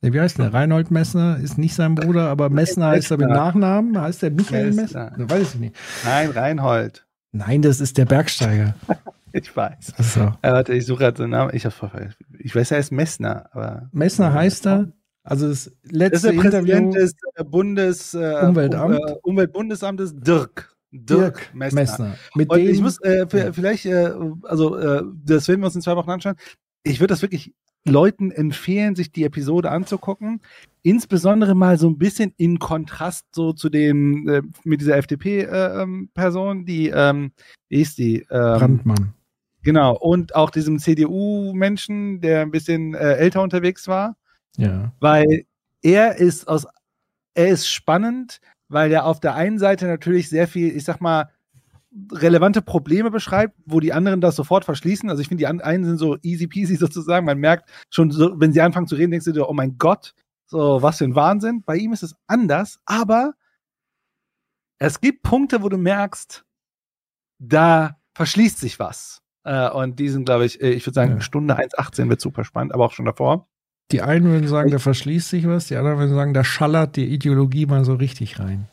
Nee, 0.00 0.12
wie 0.12 0.20
heißt 0.20 0.38
der? 0.38 0.52
Reinhold 0.52 0.90
Messner 0.90 1.38
ist 1.38 1.58
nicht 1.58 1.74
sein 1.74 1.94
Bruder, 1.94 2.28
aber 2.28 2.50
Messner 2.50 2.88
heißt 2.88 3.12
er 3.12 3.18
mit 3.18 3.28
Nachnamen. 3.28 4.00
Heißt 4.00 4.22
der 4.22 4.32
Michael 4.32 4.72
Messner? 4.72 5.10
Messner. 5.16 5.30
Weiß 5.30 5.54
ich 5.54 5.60
nicht. 5.60 5.76
Nein, 6.04 6.30
Reinhold. 6.30 7.06
Nein, 7.30 7.62
das 7.62 7.80
ist 7.80 7.98
der 7.98 8.04
Bergsteiger. 8.04 8.74
Ich 9.34 9.56
weiß. 9.56 9.94
Ach 9.96 10.04
so. 10.04 10.20
Äh, 10.42 10.52
warte, 10.52 10.74
ich 10.74 10.84
suche 10.84 10.98
gerade 11.04 11.22
den 11.22 11.30
Namen. 11.30 11.52
Ich, 11.54 11.64
ich 11.64 12.54
weiß, 12.54 12.70
er 12.70 12.78
ist 12.78 12.92
Messner, 12.92 13.48
aber. 13.52 13.88
Messner 13.90 14.34
heißt 14.34 14.66
er. 14.66 14.92
Also 15.24 15.48
das 15.48 15.64
Das 15.64 15.72
ist 15.84 15.92
letzte 15.92 16.32
der 16.32 16.38
Präsident 16.38 16.68
Interview. 16.68 16.92
des 17.00 17.14
äh, 17.36 17.44
Bundes, 17.44 18.12
äh, 18.12 18.44
Umweltamt. 18.46 18.98
Um, 18.98 19.08
äh, 19.08 19.14
Umweltbundesamtes 19.22 20.14
Dirk. 20.16 20.76
Dirk 20.90 21.18
Dirk, 21.18 21.54
Messner. 21.54 21.80
Messner. 21.80 22.14
Mit 22.34 22.50
Und 22.50 22.58
dem, 22.58 22.68
ich 22.68 22.80
muss 22.82 23.00
äh, 23.00 23.26
vielleicht, 23.54 23.86
äh, 23.86 24.12
also 24.42 24.78
das 25.24 25.48
werden 25.48 25.60
wir 25.62 25.66
uns 25.66 25.76
in 25.76 25.80
zwei 25.80 25.96
Wochen 25.96 26.10
anschauen. 26.10 26.36
Ich 26.84 27.00
würde 27.00 27.12
das 27.12 27.22
wirklich 27.22 27.54
Leuten 27.84 28.30
empfehlen, 28.30 28.94
sich 28.94 29.10
die 29.10 29.24
Episode 29.24 29.70
anzugucken. 29.70 30.40
Insbesondere 30.82 31.54
mal 31.54 31.78
so 31.78 31.88
ein 31.88 31.98
bisschen 31.98 32.32
in 32.36 32.58
Kontrast 32.58 33.26
so 33.32 33.52
zu 33.52 33.68
dem, 33.68 34.28
äh, 34.28 34.42
mit 34.64 34.80
dieser 34.80 34.96
FDP-Person, 34.96 36.64
die, 36.64 36.88
ähm, 36.88 37.32
wie 37.68 37.80
ist 37.80 37.98
die? 37.98 38.18
Ähm, 38.30 38.58
Brandmann. 38.58 39.14
Genau, 39.64 39.96
und 39.96 40.34
auch 40.34 40.50
diesem 40.50 40.78
CDU-Menschen, 40.78 42.20
der 42.20 42.42
ein 42.42 42.50
bisschen 42.50 42.94
äh, 42.94 43.14
älter 43.14 43.42
unterwegs 43.42 43.86
war 43.86 44.16
Ja. 44.56 44.92
weil 45.00 45.44
er 45.82 46.16
ist 46.16 46.48
aus, 46.48 46.66
er 47.34 47.48
ist 47.48 47.68
spannend, 47.68 48.40
weil 48.68 48.92
er 48.92 49.06
auf 49.06 49.20
der 49.20 49.34
einen 49.34 49.58
Seite 49.58 49.86
natürlich 49.86 50.28
sehr 50.28 50.48
viel, 50.48 50.74
ich 50.76 50.84
sag 50.84 51.00
mal, 51.00 51.30
relevante 52.12 52.62
Probleme 52.62 53.10
beschreibt, 53.10 53.54
wo 53.66 53.80
die 53.80 53.92
anderen 53.92 54.20
das 54.20 54.36
sofort 54.36 54.64
verschließen. 54.64 55.10
Also 55.10 55.20
ich 55.20 55.28
finde, 55.28 55.42
die 55.42 55.46
einen 55.46 55.84
sind 55.84 55.98
so 55.98 56.16
easy 56.22 56.46
peasy 56.46 56.76
sozusagen. 56.76 57.26
Man 57.26 57.38
merkt 57.38 57.70
schon, 57.90 58.10
so, 58.10 58.38
wenn 58.40 58.52
sie 58.52 58.60
anfangen 58.60 58.86
zu 58.86 58.94
reden, 58.94 59.10
denkst 59.10 59.26
du 59.26 59.32
dir, 59.32 59.48
oh 59.48 59.52
mein 59.52 59.78
Gott, 59.78 60.14
so 60.46 60.82
was 60.82 60.98
für 60.98 61.04
ein 61.04 61.14
Wahnsinn. 61.14 61.62
Bei 61.64 61.76
ihm 61.76 61.92
ist 61.92 62.02
es 62.02 62.14
anders, 62.26 62.80
aber 62.84 63.34
es 64.78 65.00
gibt 65.00 65.22
Punkte, 65.22 65.62
wo 65.62 65.68
du 65.68 65.78
merkst, 65.78 66.44
da 67.38 67.96
verschließt 68.14 68.58
sich 68.58 68.78
was. 68.78 69.22
Äh, 69.44 69.70
und 69.70 69.98
die 69.98 70.08
sind, 70.08 70.24
glaube 70.24 70.44
ich, 70.44 70.60
äh, 70.60 70.70
ich 70.70 70.86
würde 70.86 70.94
sagen, 70.94 71.12
Ja. 71.14 71.20
Stunde 71.20 71.56
1,18 71.56 72.08
wird 72.08 72.20
super 72.20 72.44
spannend, 72.44 72.74
aber 72.74 72.86
auch 72.86 72.92
schon 72.92 73.06
davor. 73.06 73.48
Die 73.90 74.02
einen 74.02 74.26
würden 74.26 74.48
sagen, 74.48 74.70
da 74.70 74.78
verschließt 74.78 75.28
sich 75.28 75.46
was, 75.46 75.66
die 75.66 75.76
anderen 75.76 75.98
würden 75.98 76.14
sagen, 76.14 76.34
da 76.34 76.44
schallert 76.44 76.96
die 76.96 77.06
Ideologie 77.06 77.66
mal 77.66 77.84
so 77.84 77.94
richtig 77.94 78.38
rein. 78.38 78.68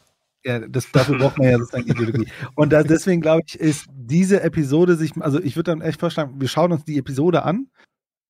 Ja, 0.45 0.59
das, 0.59 0.92
dafür 0.92 1.18
braucht 1.18 1.38
man 1.38 1.50
ja 1.50 1.58
sozusagen 1.58 1.88
Ideologie. 1.88 2.27
Und 2.56 2.72
da, 2.72 2.84
deswegen 2.84 3.22
glaube 3.22 3.43
ich, 3.45 3.59
ist 3.59 3.88
diese 3.92 4.42
Episode 4.42 4.95
sich, 4.95 5.11
also 5.19 5.40
ich 5.42 5.56
würde 5.56 5.72
dann 5.72 5.82
echt 5.82 6.00
vorschlagen, 6.00 6.40
wir 6.40 6.48
schauen 6.48 6.72
uns 6.72 6.85
die 6.85 6.98
Episode 6.98 7.43
an, 7.43 7.68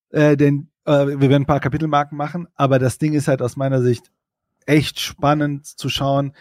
äh, 0.10 0.36
denn 0.36 0.70
äh, 0.86 0.92
wir 0.92 1.22
werden 1.22 1.44
ein 1.44 1.46
paar 1.46 1.60
Kapitelmarken 1.60 2.18
machen, 2.18 2.48
aber 2.56 2.80
das 2.80 2.98
Ding 2.98 3.14
ist 3.14 3.28
halt 3.28 3.42
aus 3.42 3.56
meiner 3.58 3.82
Sicht 3.82 4.12
echt 4.66 5.00
spannend 5.00 5.68
zu 5.68 5.90
schauen, 5.90 6.34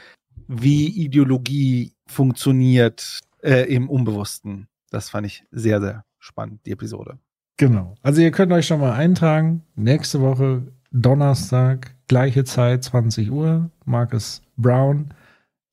wie 0.47 0.88
Ideologie 0.88 1.92
funktioniert 2.06 3.20
äh, 3.42 3.64
im 3.72 3.90
Unbewussten. 3.90 4.68
Das 4.90 5.10
fand 5.10 5.26
ich 5.26 5.44
sehr, 5.50 5.80
sehr 5.80 6.05
spannend, 6.18 6.64
die 6.64 6.72
Episode. 6.72 7.18
Genau. 7.58 7.94
Also 8.02 8.22
ihr 8.22 8.30
könnt 8.30 8.52
euch 8.52 8.66
schon 8.66 8.80
mal 8.80 8.92
eintragen. 8.92 9.64
Nächste 9.74 10.20
Woche, 10.20 10.62
Donnerstag, 10.92 11.94
gleiche 12.06 12.44
Zeit, 12.44 12.84
20 12.84 13.30
Uhr, 13.30 13.70
Marcus 13.84 14.42
Brown. 14.56 15.12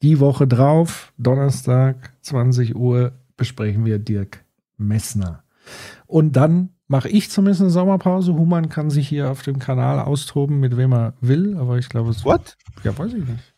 Die 0.01 0.19
Woche 0.19 0.47
drauf, 0.47 1.13
Donnerstag, 1.17 2.13
20 2.21 2.75
Uhr, 2.75 3.13
besprechen 3.37 3.85
wir 3.85 3.99
Dirk 3.99 4.43
Messner. 4.77 5.43
Und 6.05 6.35
dann 6.35 6.69
mache 6.87 7.09
ich 7.09 7.31
zumindest 7.31 7.61
eine 7.61 7.69
Sommerpause. 7.69 8.33
Human 8.33 8.69
kann 8.69 8.89
sich 8.89 9.07
hier 9.07 9.31
auf 9.31 9.41
dem 9.41 9.59
Kanal 9.59 9.99
austoben, 9.99 10.59
mit 10.59 10.77
wem 10.77 10.93
er 10.93 11.13
will, 11.21 11.57
aber 11.57 11.77
ich 11.77 11.89
glaube, 11.89 12.11
es 12.11 12.23
What? 12.25 12.57
Ja, 12.83 12.97
weiß 12.97 13.13
ich 13.13 13.25
nicht. 13.25 13.53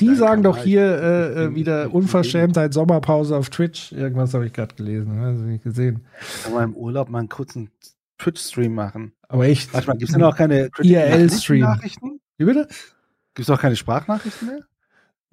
Die 0.00 0.14
sagen 0.14 0.42
doch 0.42 0.58
hier 0.58 0.82
äh, 0.82 1.44
äh, 1.44 1.54
wieder 1.54 1.92
Unverschämtheit, 1.94 2.74
Sommerpause 2.74 3.36
auf 3.36 3.48
Twitch. 3.50 3.92
Irgendwas 3.92 4.34
habe 4.34 4.46
ich 4.46 4.52
gerade 4.52 4.74
gelesen, 4.74 5.18
habe 5.18 5.34
ich 5.34 5.40
nicht 5.40 5.64
gesehen. 5.64 6.04
Kann 6.42 6.52
man 6.52 6.64
im 6.64 6.76
Urlaub 6.76 7.08
mal 7.08 7.20
einen 7.20 7.28
kurzen 7.28 7.70
Twitch-Stream 8.18 8.74
machen. 8.74 9.12
Aber 9.28 9.46
echt. 9.46 9.72
Manchmal 9.72 9.96
gibt 9.96 10.10
es 10.10 10.14
denn 10.14 10.24
auch 10.24 10.36
keine 10.36 10.68
IRL-Stream. 10.80 11.80
Wie 12.36 12.44
bitte? 12.44 12.68
Gibt 13.34 13.48
es 13.48 13.50
auch 13.50 13.60
keine 13.60 13.76
Sprachnachrichten 13.76 14.48
mehr? 14.48 14.60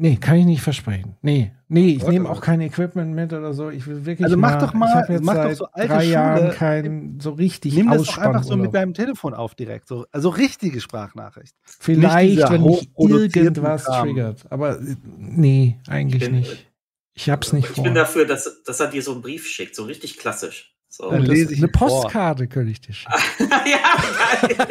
Nee, 0.01 0.15
kann 0.15 0.35
ich 0.37 0.45
nicht 0.45 0.61
versprechen. 0.63 1.15
Nee, 1.21 1.51
nee, 1.67 1.89
ich 1.89 2.03
nehme 2.07 2.27
auch 2.27 2.41
kein 2.41 2.59
Equipment 2.61 3.13
mit 3.13 3.33
oder 3.33 3.53
so. 3.53 3.69
Ich 3.69 3.85
will 3.85 4.03
wirklich 4.03 4.25
Also 4.25 4.35
mach 4.35 4.57
doch 4.57 4.73
mal- 4.73 5.03
ich 5.03 5.09
jetzt 5.09 5.23
mach 5.23 5.35
doch 5.35 5.53
so 5.53 5.65
alte 5.73 5.93
drei 5.93 6.05
Jahren 6.05 6.49
kein 6.53 7.19
so 7.21 7.29
richtig 7.29 7.75
Nimm 7.75 7.87
das 7.91 8.05
doch 8.07 8.17
einfach 8.17 8.41
so 8.43 8.57
mit 8.57 8.73
deinem 8.73 8.95
Telefon 8.95 9.35
auf 9.35 9.53
direkt. 9.53 9.87
So, 9.87 10.07
also 10.11 10.29
richtige 10.29 10.81
Sprachnachricht. 10.81 11.55
Vielleicht, 11.63 12.49
wenn 12.49 12.63
mich 12.63 12.89
irgendwas 12.97 13.85
Kram. 13.85 14.07
triggert. 14.07 14.51
Aber 14.51 14.79
äh, 14.79 14.95
nee, 15.19 15.77
eigentlich 15.87 16.23
bin- 16.23 16.39
nicht. 16.39 16.67
Ich 17.13 17.29
hab's 17.29 17.53
nicht 17.53 17.69
Ich 17.69 17.75
vor. 17.75 17.83
bin 17.83 17.93
dafür, 17.93 18.25
dass, 18.25 18.63
dass 18.63 18.79
er 18.79 18.87
dir 18.87 19.03
so 19.03 19.11
einen 19.11 19.21
Brief 19.21 19.45
schickt, 19.45 19.75
so 19.75 19.83
richtig 19.83 20.17
klassisch. 20.17 20.73
So. 20.93 21.09
Dann 21.09 21.21
Das- 21.21 21.29
lese 21.29 21.53
ich 21.53 21.59
eine 21.59 21.67
ihn 21.67 21.73
vor. 21.77 21.87
Postkarte 22.01 22.47
könnte 22.47 22.71
ich 22.71 22.81
dir 22.81 22.93
schicken. 22.93 23.15
ja, 23.39 24.47
geil. 24.57 24.67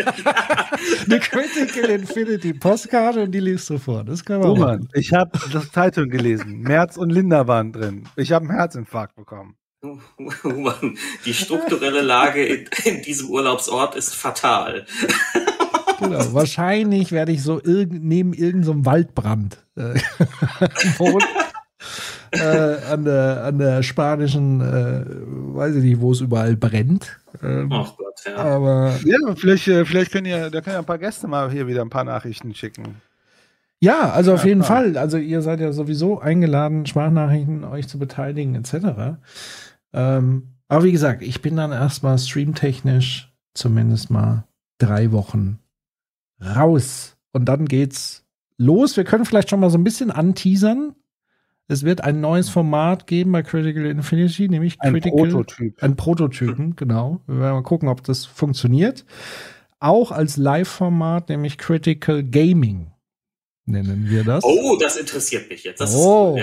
eine 1.06 1.18
Critical 1.18 1.90
Infinity 1.90 2.52
Postkarte 2.52 3.22
und 3.22 3.32
die 3.32 3.40
liest 3.40 3.70
du 3.70 3.78
vor. 3.78 4.04
Das 4.04 4.22
können 4.22 4.42
wir 4.42 4.50
Oh 4.50 4.52
auch. 4.52 4.58
Mann, 4.58 4.86
ich 4.92 5.14
habe 5.14 5.30
das 5.50 5.72
Zeitung 5.72 6.10
gelesen. 6.10 6.58
Merz 6.60 6.98
und 6.98 7.08
Linda 7.08 7.46
waren 7.48 7.72
drin. 7.72 8.04
Ich 8.16 8.32
habe 8.32 8.46
einen 8.48 8.54
Herzinfarkt 8.54 9.16
bekommen. 9.16 9.56
Mann, 10.44 10.98
die 11.24 11.32
strukturelle 11.32 12.02
Lage 12.02 12.44
in, 12.44 12.68
in 12.84 13.00
diesem 13.00 13.30
Urlaubsort 13.30 13.94
ist 13.96 14.14
fatal. 14.14 14.84
Genau. 16.00 16.34
Wahrscheinlich 16.34 17.12
werde 17.12 17.32
ich 17.32 17.42
so 17.42 17.62
irgend, 17.64 18.04
neben 18.04 18.34
irgendeinem 18.34 18.84
Waldbrand 18.84 19.64
äh, 19.76 19.94
wohnen. 20.98 21.24
Äh, 22.38 22.76
an, 22.90 23.04
der, 23.04 23.44
an 23.44 23.58
der 23.58 23.82
spanischen, 23.82 24.60
äh, 24.60 25.04
weiß 25.56 25.76
ich 25.76 25.84
nicht, 25.84 26.00
wo 26.00 26.12
es 26.12 26.20
überall 26.20 26.56
brennt. 26.56 27.20
Ähm, 27.42 27.70
Ach 27.72 27.96
Gott, 27.96 28.20
ja. 28.26 28.36
aber 28.36 29.00
Ja, 29.04 29.18
vielleicht, 29.36 29.68
äh, 29.68 29.84
vielleicht 29.84 30.12
können 30.12 30.26
ja, 30.26 30.50
da 30.50 30.60
können 30.60 30.74
ja 30.74 30.80
ein 30.80 30.86
paar 30.86 30.98
Gäste 30.98 31.28
mal 31.28 31.50
hier 31.50 31.66
wieder 31.66 31.82
ein 31.82 31.90
paar 31.90 32.04
Nachrichten 32.04 32.54
schicken. 32.54 33.02
ja, 33.80 34.10
also 34.10 34.34
auf 34.34 34.44
Ja, 34.44 34.48
jeden 34.48 34.62
klar. 34.62 34.78
Fall. 34.82 34.96
Also 34.98 35.16
ihr 35.18 35.42
seid 35.42 35.60
ja 35.60 35.72
sowieso 35.72 36.20
eingeladen, 36.20 36.86
Sprachnachrichten 36.86 37.64
euch 37.64 37.88
zu 37.88 37.98
beteiligen, 37.98 38.54
etc. 38.54 39.18
Ähm, 39.92 40.54
aber 40.68 40.84
wie 40.84 40.92
gesagt, 40.92 41.22
ich 41.22 41.42
bin 41.42 41.56
dann 41.56 41.72
erstmal 41.72 42.18
streamtechnisch 42.18 43.32
zumindest 43.54 44.10
mal 44.10 44.44
drei 44.78 45.12
Wochen 45.12 45.58
raus. 46.40 47.16
Und 47.32 47.46
dann 47.46 47.66
geht's 47.66 48.24
los. 48.58 48.96
Wir 48.96 49.04
können 49.04 49.24
vielleicht 49.24 49.50
schon 49.50 49.60
mal 49.60 49.70
so 49.70 49.78
ein 49.78 49.84
bisschen 49.84 50.10
anteasern. 50.10 50.94
Es 51.70 51.84
wird 51.84 52.02
ein 52.02 52.20
neues 52.20 52.48
Format 52.48 53.06
geben 53.06 53.30
bei 53.30 53.42
Critical 53.44 53.86
Infinity, 53.86 54.48
nämlich 54.48 54.80
Ein 54.80 54.94
Critical. 54.94 55.28
Prototyp. 55.28 55.80
Ein 55.82 55.94
Prototypen, 55.94 56.74
genau. 56.74 57.20
Wir 57.28 57.38
werden 57.38 57.54
mal 57.54 57.62
gucken, 57.62 57.88
ob 57.88 58.02
das 58.02 58.26
funktioniert. 58.26 59.04
Auch 59.78 60.10
als 60.10 60.36
Live-Format, 60.36 61.28
nämlich 61.28 61.58
Critical 61.58 62.24
Gaming 62.24 62.90
nennen 63.66 64.06
wir 64.10 64.24
das. 64.24 64.42
Oh, 64.42 64.76
das 64.80 64.96
interessiert 64.96 65.48
mich 65.48 65.62
jetzt. 65.62 65.80
Das 65.80 65.94
Oh. 65.94 66.36
ist 66.36 66.42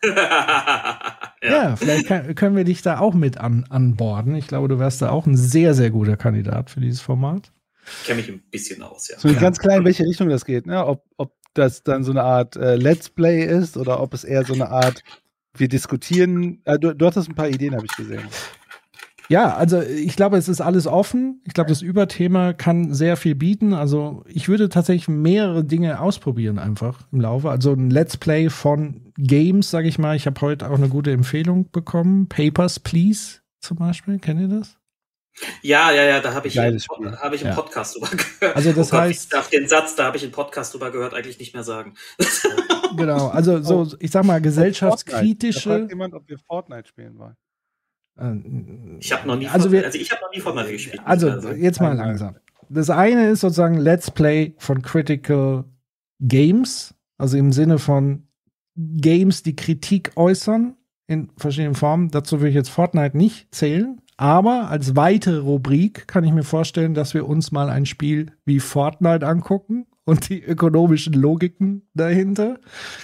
ja. 0.04 0.98
Ja, 1.42 1.74
vielleicht 1.76 2.06
kann, 2.06 2.34
können 2.36 2.54
wir 2.54 2.62
dich 2.62 2.82
da 2.82 3.00
auch 3.00 3.14
mit 3.14 3.38
an, 3.38 3.66
anborden. 3.68 4.36
Ich 4.36 4.46
glaube, 4.46 4.68
du 4.68 4.78
wärst 4.78 5.02
da 5.02 5.10
auch 5.10 5.26
ein 5.26 5.36
sehr, 5.36 5.74
sehr 5.74 5.90
guter 5.90 6.16
Kandidat 6.16 6.70
für 6.70 6.80
dieses 6.80 7.00
Format. 7.00 7.52
Ich 8.02 8.06
kenne 8.06 8.20
mich 8.20 8.28
ein 8.30 8.42
bisschen 8.50 8.82
aus, 8.82 9.08
ja. 9.08 9.18
So 9.18 9.32
ganz 9.34 9.58
klar, 9.58 9.78
in 9.78 9.84
welche 9.84 10.04
Richtung 10.04 10.28
das 10.28 10.44
geht, 10.44 10.66
ne? 10.66 10.86
Ob, 10.86 11.04
ob 11.16 11.32
das 11.58 11.82
dann 11.82 12.04
so 12.04 12.10
eine 12.10 12.22
Art 12.22 12.56
äh, 12.56 12.76
Let's 12.76 13.10
Play 13.10 13.44
ist 13.44 13.76
oder 13.76 14.00
ob 14.00 14.14
es 14.14 14.24
eher 14.24 14.44
so 14.44 14.54
eine 14.54 14.70
Art, 14.70 15.02
wir 15.54 15.68
diskutieren. 15.68 16.60
Äh, 16.64 16.78
du, 16.78 16.94
du 16.94 17.06
hattest 17.06 17.28
ein 17.28 17.34
paar 17.34 17.48
Ideen, 17.48 17.74
habe 17.74 17.86
ich 17.86 17.96
gesehen. 17.96 18.22
Ja, 19.28 19.54
also 19.54 19.82
ich 19.82 20.16
glaube, 20.16 20.38
es 20.38 20.48
ist 20.48 20.62
alles 20.62 20.86
offen. 20.86 21.42
Ich 21.44 21.52
glaube, 21.52 21.68
das 21.68 21.82
Überthema 21.82 22.54
kann 22.54 22.94
sehr 22.94 23.18
viel 23.18 23.34
bieten. 23.34 23.74
Also 23.74 24.24
ich 24.26 24.48
würde 24.48 24.70
tatsächlich 24.70 25.08
mehrere 25.08 25.64
Dinge 25.64 26.00
ausprobieren 26.00 26.58
einfach 26.58 27.00
im 27.12 27.20
Laufe. 27.20 27.50
Also 27.50 27.72
ein 27.72 27.90
Let's 27.90 28.16
Play 28.16 28.48
von 28.48 29.12
Games, 29.18 29.70
sage 29.70 29.88
ich 29.88 29.98
mal. 29.98 30.16
Ich 30.16 30.26
habe 30.26 30.40
heute 30.40 30.70
auch 30.70 30.76
eine 30.76 30.88
gute 30.88 31.12
Empfehlung 31.12 31.70
bekommen. 31.70 32.28
Papers, 32.28 32.80
Please 32.80 33.40
zum 33.60 33.76
Beispiel. 33.76 34.18
Kennt 34.18 34.40
ihr 34.40 34.48
das? 34.48 34.78
Ja, 35.62 35.92
ja, 35.92 36.04
ja, 36.04 36.20
da 36.20 36.34
habe 36.34 36.48
ich, 36.48 36.58
hab 36.58 36.72
ich 36.72 37.40
einen 37.40 37.48
Ja. 37.50 37.54
Podcast 37.54 37.94
drüber 37.96 38.08
gehört. 38.10 38.56
Also 38.56 38.72
das 38.72 38.88
oh 38.88 38.90
Gott, 38.90 39.00
heißt- 39.04 39.10
Ich 39.10 39.28
darf 39.28 39.48
den 39.50 39.68
Satz, 39.68 39.94
da 39.96 40.04
habe 40.06 40.16
ich 40.16 40.22
einen 40.22 40.32
Podcast 40.32 40.74
drüber 40.74 40.90
gehört, 40.90 41.14
eigentlich 41.14 41.38
nicht 41.38 41.54
mehr 41.54 41.64
sagen. 41.64 41.94
Genau. 42.96 43.28
Also 43.28 43.62
so, 43.62 43.94
ich 44.00 44.10
sag 44.10 44.24
mal, 44.24 44.32
Fortnite. 44.34 44.40
Da 44.40 44.62
gesellschaftskritische. 44.62 45.68
fragt 45.68 45.90
jemand, 45.90 46.14
ob 46.14 46.26
wir 46.26 46.38
Fortnite 46.38 46.88
spielen 46.88 47.18
wollen. 47.18 47.36
äh, 48.18 48.98
Ich 48.98 49.12
habe 49.12 49.26
noch 49.28 49.36
nie 49.36 49.46
Also 49.46 49.70
wir- 49.70 49.84
also 49.84 49.98
ich 49.98 50.10
habe 50.10 50.22
noch 50.22 50.32
nie 50.32 50.40
Fortnite 50.40 50.72
gespielt. 50.72 51.00
Also 51.04 51.28
jetzt 51.52 51.80
mal 51.82 51.94
langsam. 51.94 52.36
Das 52.70 52.88
eine 52.90 53.28
ist 53.28 53.40
sozusagen 53.40 53.76
Let's 53.76 54.10
Play 54.10 54.54
von 54.58 54.80
Critical 54.82 55.64
Games, 56.20 56.94
also 57.18 57.36
im 57.36 57.52
Sinne 57.52 57.78
von 57.78 58.26
Games, 58.76 59.42
die 59.42 59.54
Kritik 59.54 60.12
äußern 60.16 60.74
in 61.06 61.30
verschiedenen 61.36 61.74
Formen. 61.74 62.10
Dazu 62.10 62.40
würde 62.40 62.48
ich 62.50 62.54
jetzt 62.54 62.70
Fortnite 62.70 63.16
nicht 63.16 63.54
zählen. 63.54 64.00
Aber 64.18 64.68
als 64.68 64.96
weitere 64.96 65.38
Rubrik 65.38 66.06
kann 66.08 66.24
ich 66.24 66.32
mir 66.32 66.42
vorstellen, 66.42 66.92
dass 66.92 67.14
wir 67.14 67.26
uns 67.26 67.52
mal 67.52 67.70
ein 67.70 67.86
Spiel 67.86 68.32
wie 68.44 68.58
Fortnite 68.60 69.26
angucken 69.26 69.86
und 70.04 70.28
die 70.28 70.42
ökonomischen 70.42 71.12
Logiken 71.12 71.82
dahinter 71.94 72.58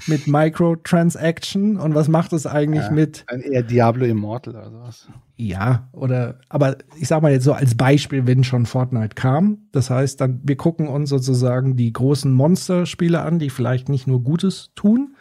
mit 0.07 0.27
Microtransaction 0.27 1.77
und 1.77 1.95
was 1.95 2.09
macht 2.09 2.33
es 2.33 2.47
eigentlich 2.47 2.85
Ja. 2.85 2.91
mit 2.91 3.25
Ein 3.29 3.43
eher 3.43 3.63
Diablo 3.63 4.05
Immortal 4.07 4.55
oder 4.57 4.71
sowas. 4.71 5.09
ja, 5.37 5.89
oder, 5.93 6.41
aber 6.49 6.79
ich 6.99 7.07
sag 7.09 7.23
mal 7.23 7.31
jetzt 7.33 7.45
so 7.45 7.53
als 7.53 7.77
Beispiel, 7.77 8.27
wenn 8.27 8.43
schon 8.43 8.67
Fortnite 8.67 9.15
kam. 9.15 9.59
Das 9.73 9.91
heißt, 9.91 10.21
dann, 10.21 10.41
wir 10.45 10.57
gucken 10.57 10.89
uns 10.89 11.11
sozusagen 11.11 11.77
die 11.77 11.93
großen 11.93 12.33
Monsterspiele 12.33 13.21
an, 13.23 13.39
die 13.39 13.51
vielleicht 13.51 13.89
nicht 13.89 14.07
nur 14.07 14.23
Gutes 14.23 14.71
tun, 14.75 15.15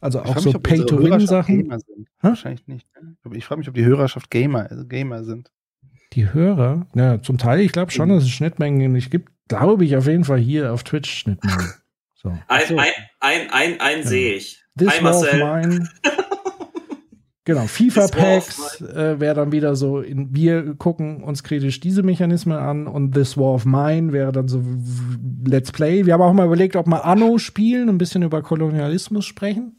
also 0.00 0.22
Ich 0.22 0.30
auch 0.30 0.38
so 0.38 0.52
Pay-to-Win-Sachen. 0.52 1.74
Wahrscheinlich 2.20 2.66
nicht. 2.66 2.86
ne? 3.00 3.16
Ich 3.36 3.44
frage 3.44 3.60
mich, 3.60 3.68
ob 3.68 3.74
die 3.74 3.84
Hörerschaft 3.84 4.30
Gamer, 4.30 4.70
also 4.70 4.86
Gamer 4.86 5.24
sind. 5.24 5.50
Die 6.12 6.32
Hörer, 6.32 6.86
ja, 6.94 7.22
zum 7.22 7.38
Teil, 7.38 7.60
ich 7.60 7.72
glaube 7.72 7.92
schon, 7.92 8.08
dass 8.08 8.24
es 8.24 8.30
Schnittmengen 8.30 8.92
nicht 8.92 9.10
gibt. 9.10 9.30
Glaube 9.48 9.84
ich 9.84 9.96
auf 9.96 10.06
jeden 10.06 10.24
Fall 10.24 10.38
hier 10.38 10.72
auf 10.72 10.82
Twitch 10.82 11.10
Schnittmengen. 11.10 11.72
So. 12.14 12.30
Ein, 12.48 12.78
ein, 12.78 12.92
ein, 13.20 13.50
ein, 13.50 13.80
ein 13.80 14.04
sehe 14.04 14.34
ich. 14.34 14.62
This 14.76 14.88
of 14.88 15.02
Marcel. 15.02 15.38
Mine. 15.38 15.88
Genau, 17.44 17.66
FIFA-Packs 17.66 18.82
äh, 18.82 19.18
wäre 19.18 19.34
dann 19.34 19.50
wieder 19.50 19.74
so, 19.74 20.00
in, 20.00 20.32
wir 20.32 20.74
gucken 20.74 21.24
uns 21.24 21.42
kritisch 21.42 21.80
diese 21.80 22.02
Mechanismen 22.02 22.56
an 22.56 22.86
und 22.86 23.12
This 23.12 23.36
War 23.36 23.54
of 23.54 23.64
Mine 23.64 24.12
wäre 24.12 24.30
dann 24.30 24.46
so 24.46 24.62
Let's 25.46 25.72
Play. 25.72 26.04
Wir 26.04 26.12
haben 26.12 26.20
auch 26.20 26.32
mal 26.34 26.46
überlegt, 26.46 26.76
ob 26.76 26.86
wir 26.86 27.04
Anno 27.04 27.38
spielen, 27.38 27.88
ein 27.88 27.98
bisschen 27.98 28.22
über 28.22 28.42
Kolonialismus 28.42 29.24
sprechen. 29.24 29.78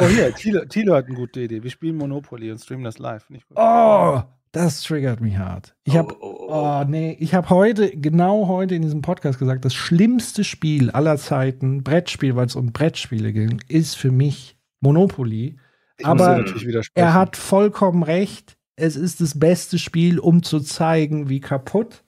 Oh, 0.00 0.06
hier, 0.06 0.34
Thilo, 0.34 0.64
Thilo 0.64 0.94
hat 0.94 1.06
eine 1.06 1.14
gute 1.14 1.40
Idee. 1.40 1.62
Wir 1.62 1.70
spielen 1.70 1.96
Monopoly 1.96 2.50
und 2.50 2.58
streamen 2.58 2.84
das 2.84 2.98
live. 2.98 3.26
Oh, 3.54 4.22
das 4.52 4.82
triggert 4.82 5.20
mich 5.20 5.38
hart. 5.38 5.74
Ich 5.84 5.96
habe, 5.96 6.14
oh, 6.20 6.46
oh, 6.48 6.48
oh 6.50 6.84
nee, 6.86 7.16
ich 7.18 7.34
habe 7.34 7.48
heute, 7.50 7.90
genau 7.90 8.48
heute 8.48 8.74
in 8.74 8.82
diesem 8.82 9.02
Podcast 9.02 9.38
gesagt, 9.38 9.64
das 9.64 9.74
schlimmste 9.74 10.44
Spiel 10.44 10.90
aller 10.90 11.16
Zeiten, 11.16 11.82
Brettspiel, 11.82 12.36
weil 12.36 12.46
es 12.46 12.56
um 12.56 12.72
Brettspiele 12.72 13.32
ging, 13.32 13.62
ist 13.68 13.96
für 13.96 14.10
mich 14.10 14.56
Monopoly. 14.80 15.56
Ich 15.96 16.06
Aber 16.06 16.38
natürlich 16.38 16.66
widersprechen. 16.66 17.06
er 17.06 17.14
hat 17.14 17.36
vollkommen 17.36 18.02
recht. 18.02 18.56
Es 18.76 18.96
ist 18.96 19.20
das 19.20 19.38
beste 19.38 19.78
Spiel, 19.78 20.18
um 20.18 20.42
zu 20.42 20.60
zeigen, 20.60 21.28
wie 21.28 21.40
kaputt 21.40 22.04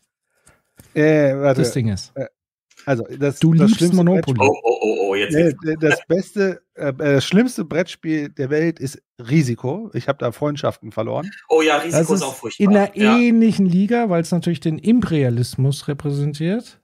äh, 0.95 1.35
warte. 1.37 1.61
das 1.61 1.73
Ding 1.73 1.89
ist. 1.89 2.13
Also, 2.87 3.05
das, 3.19 3.39
Du 3.41 3.53
das 3.53 3.61
liebst 3.69 3.77
schlimmste 3.79 3.97
Monopoly. 3.97 4.39
Oh, 4.41 4.57
oh, 4.63 4.79
oh, 4.83 4.97
oh, 5.11 5.15
jetzt. 5.15 5.35
Nee, 5.35 5.53
d- 5.65 5.77
das 5.81 6.01
beste, 6.07 6.63
äh, 6.75 6.89
äh, 6.89 6.93
das 6.93 7.25
schlimmste 7.25 7.65
Brettspiel 7.65 8.29
der 8.31 8.51
Welt 8.51 8.79
ist 8.81 9.01
Risiko. 9.19 9.91
Ich 9.95 10.09
habe 10.09 10.19
da 10.19 10.33
Freundschaften 10.33 10.93
verloren. 10.93 11.31
Oh 11.49 11.63
ja, 11.63 11.77
Das 11.77 11.87
Risiko 11.87 12.15
ist, 12.15 12.21
ist 12.21 12.27
auch 12.27 12.35
furchtbar. 12.35 12.65
in 12.65 12.77
einer 12.77 12.97
ja. 12.97 13.17
ähnlichen 13.19 13.67
Liga, 13.67 14.11
weil 14.11 14.23
es 14.23 14.31
natürlich 14.33 14.61
den 14.61 14.79
Imperialismus 14.79 15.89
repräsentiert. 15.89 16.81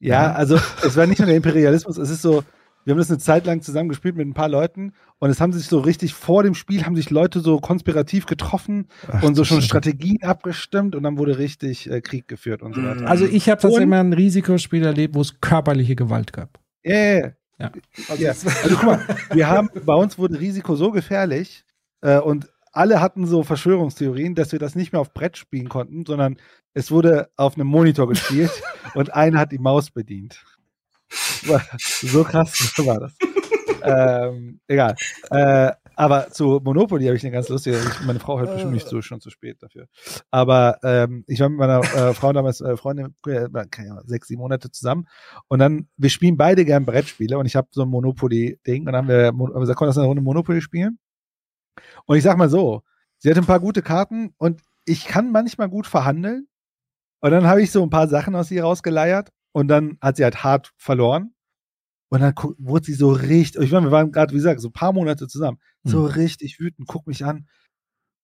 Ja, 0.00 0.24
Ja. 0.24 0.32
also 0.34 0.58
es 0.84 0.96
war 0.96 1.06
nicht 1.06 1.18
nur 1.18 1.26
der 1.26 1.36
Imperialismus, 1.36 1.96
es 1.98 2.10
ist 2.10 2.22
so, 2.22 2.44
wir 2.84 2.92
haben 2.92 2.98
das 2.98 3.10
eine 3.10 3.18
Zeit 3.18 3.46
lang 3.46 3.62
zusammen 3.62 3.88
gespielt 3.88 4.16
mit 4.16 4.26
ein 4.26 4.34
paar 4.34 4.48
Leuten 4.48 4.92
und 5.18 5.30
es 5.30 5.40
haben 5.40 5.52
sich 5.52 5.66
so 5.66 5.78
richtig 5.80 6.14
vor 6.14 6.42
dem 6.42 6.54
Spiel 6.54 6.84
haben 6.84 6.96
sich 6.96 7.10
Leute 7.10 7.40
so 7.40 7.58
konspirativ 7.58 8.26
getroffen 8.26 8.88
Ach, 9.10 9.22
und 9.22 9.34
so 9.34 9.42
das 9.42 9.48
schon 9.48 9.58
ist- 9.58 9.64
Strategien 9.64 10.18
abgestimmt 10.22 10.94
und 10.94 11.02
dann 11.02 11.16
wurde 11.18 11.38
richtig 11.38 11.90
äh, 11.90 12.00
Krieg 12.00 12.28
geführt 12.28 12.62
und 12.62 12.74
so 12.74 12.80
Mhm. 12.80 12.86
weiter. 12.86 13.06
Also 13.08 13.24
ich 13.26 13.48
habe 13.48 13.66
Und- 13.68 13.88
mal 13.88 14.00
ein 14.00 14.12
Risikospiel 14.12 14.84
erlebt, 14.84 15.14
wo 15.14 15.20
es 15.20 15.40
körperliche 15.40 15.96
Gewalt 15.96 16.32
gab. 16.32 16.58
Ja, 16.84 16.94
ja. 16.96 17.32
Ja. 17.58 17.70
Ja. 18.18 18.28
Also 18.30 18.48
guck 18.70 18.82
mal, 18.82 19.00
wir 19.32 19.48
haben, 19.48 19.70
bei 19.86 19.94
uns 19.94 20.18
wurde 20.18 20.40
Risiko 20.40 20.74
so 20.74 20.90
gefährlich 20.90 21.64
äh, 22.02 22.18
und 22.18 22.48
alle 22.72 23.00
hatten 23.00 23.26
so 23.26 23.44
Verschwörungstheorien, 23.44 24.34
dass 24.34 24.50
wir 24.50 24.58
das 24.58 24.74
nicht 24.74 24.92
mehr 24.92 25.00
auf 25.00 25.14
Brett 25.14 25.36
spielen 25.36 25.68
konnten, 25.68 26.04
sondern 26.04 26.36
es 26.74 26.90
wurde 26.90 27.28
auf 27.36 27.54
einem 27.54 27.68
Monitor 27.68 28.08
gespielt 28.08 28.50
und 28.94 29.14
einer 29.14 29.38
hat 29.38 29.52
die 29.52 29.58
Maus 29.60 29.92
bedient. 29.92 30.44
War- 31.46 31.62
So 31.78 32.24
krass 32.24 32.72
war 32.86 33.00
das. 33.00 33.12
ähm, 33.82 34.60
egal. 34.66 34.94
Äh, 35.30 35.72
aber 35.96 36.30
zu 36.30 36.60
Monopoly 36.64 37.04
habe 37.06 37.16
ich 37.16 37.22
eine 37.24 37.30
ganz 37.32 37.48
lustige. 37.48 37.76
Ich, 37.78 38.04
meine 38.06 38.18
Frau 38.18 38.38
hört 38.40 38.52
bestimmt 38.52 38.72
nicht 38.72 38.88
zu, 38.88 39.00
schon 39.00 39.20
zu 39.20 39.30
spät 39.30 39.62
dafür. 39.62 39.86
Aber 40.30 40.78
ähm, 40.82 41.22
ich 41.28 41.38
war 41.38 41.48
mit 41.48 41.58
meiner 41.58 41.78
äh, 41.80 42.14
Frau 42.14 42.32
damals 42.32 42.60
äh, 42.60 42.76
Freundin, 42.76 43.14
äh, 43.28 43.46
sechs, 44.06 44.26
sieben 44.28 44.40
Monate 44.40 44.70
zusammen. 44.72 45.06
Und 45.46 45.60
dann, 45.60 45.88
wir 45.96 46.10
spielen 46.10 46.36
beide 46.36 46.64
gern 46.64 46.84
Brettspiele 46.84 47.38
und 47.38 47.46
ich 47.46 47.54
habe 47.54 47.68
so 47.70 47.82
ein 47.82 47.88
Monopoly-Ding 47.90 48.80
und 48.80 48.86
dann 48.86 48.96
haben 48.96 49.08
wir, 49.08 49.26
haben 49.26 49.38
wir 49.38 49.60
gesagt, 49.60 49.78
komm, 49.78 49.86
lass 49.86 49.96
eine 49.98 50.06
Runde 50.08 50.22
Monopoly 50.22 50.60
spielen. 50.60 50.98
Und 52.06 52.16
ich 52.16 52.24
sag 52.24 52.36
mal 52.38 52.50
so, 52.50 52.82
sie 53.18 53.30
hatte 53.30 53.40
ein 53.40 53.46
paar 53.46 53.60
gute 53.60 53.82
Karten 53.82 54.34
und 54.38 54.62
ich 54.86 55.04
kann 55.06 55.30
manchmal 55.30 55.68
gut 55.68 55.86
verhandeln. 55.86 56.48
Und 57.20 57.30
dann 57.30 57.46
habe 57.46 57.62
ich 57.62 57.70
so 57.70 57.82
ein 57.84 57.90
paar 57.90 58.08
Sachen 58.08 58.34
aus 58.34 58.50
ihr 58.50 58.64
rausgeleiert 58.64 59.30
und 59.54 59.68
dann 59.68 59.98
hat 60.00 60.16
sie 60.16 60.24
halt 60.24 60.42
hart 60.42 60.72
verloren. 60.76 61.32
Und 62.10 62.20
dann 62.20 62.34
wurde 62.58 62.84
sie 62.86 62.94
so 62.94 63.10
richtig, 63.12 63.62
ich 63.62 63.72
meine, 63.72 63.86
wir 63.86 63.90
waren 63.92 64.12
gerade, 64.12 64.32
wie 64.32 64.36
gesagt, 64.36 64.60
so 64.60 64.68
ein 64.68 64.72
paar 64.72 64.92
Monate 64.92 65.26
zusammen, 65.26 65.58
so 65.84 66.06
Hm. 66.06 66.14
richtig 66.14 66.60
wütend, 66.60 66.86
guck 66.88 67.06
mich 67.06 67.24
an. 67.24 67.48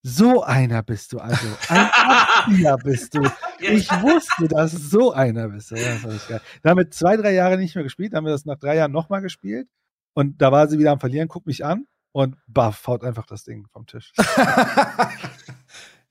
So 0.03 0.43
einer 0.43 0.81
bist 0.81 1.13
du 1.13 1.19
also. 1.19 1.45
Ein 1.69 1.89
Abzieher 1.93 2.77
bist 2.77 3.15
du. 3.15 3.21
Ich 3.63 3.87
wusste, 4.01 4.47
dass 4.47 4.71
du 4.71 4.77
so 4.79 5.13
einer 5.13 5.49
bist. 5.49 5.69
Ja, 5.69 5.77
das 5.77 6.03
war 6.03 6.11
geil. 6.27 6.41
Da 6.63 6.71
haben 6.71 6.77
wir 6.79 6.89
zwei, 6.89 7.15
drei 7.15 7.31
Jahre 7.33 7.59
nicht 7.59 7.75
mehr 7.75 7.83
gespielt, 7.83 8.11
dann 8.13 8.17
haben 8.17 8.25
wir 8.25 8.31
das 8.31 8.43
nach 8.45 8.57
drei 8.57 8.75
Jahren 8.75 8.91
nochmal 8.91 9.21
gespielt. 9.21 9.67
Und 10.13 10.41
da 10.41 10.51
war 10.51 10.67
sie 10.67 10.79
wieder 10.79 10.91
am 10.91 10.99
Verlieren, 10.99 11.27
guckt 11.27 11.45
mich 11.45 11.63
an 11.63 11.85
und 12.11 12.37
baff, 12.47 12.87
haut 12.87 13.03
einfach 13.03 13.27
das 13.27 13.43
Ding 13.43 13.67
vom 13.71 13.85
Tisch. 13.85 14.13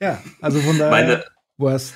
Ja, 0.02 0.18
also 0.40 0.60
von 0.60 0.78
daher 0.78 0.90
Meine, 0.90 1.24
worst 1.60 1.94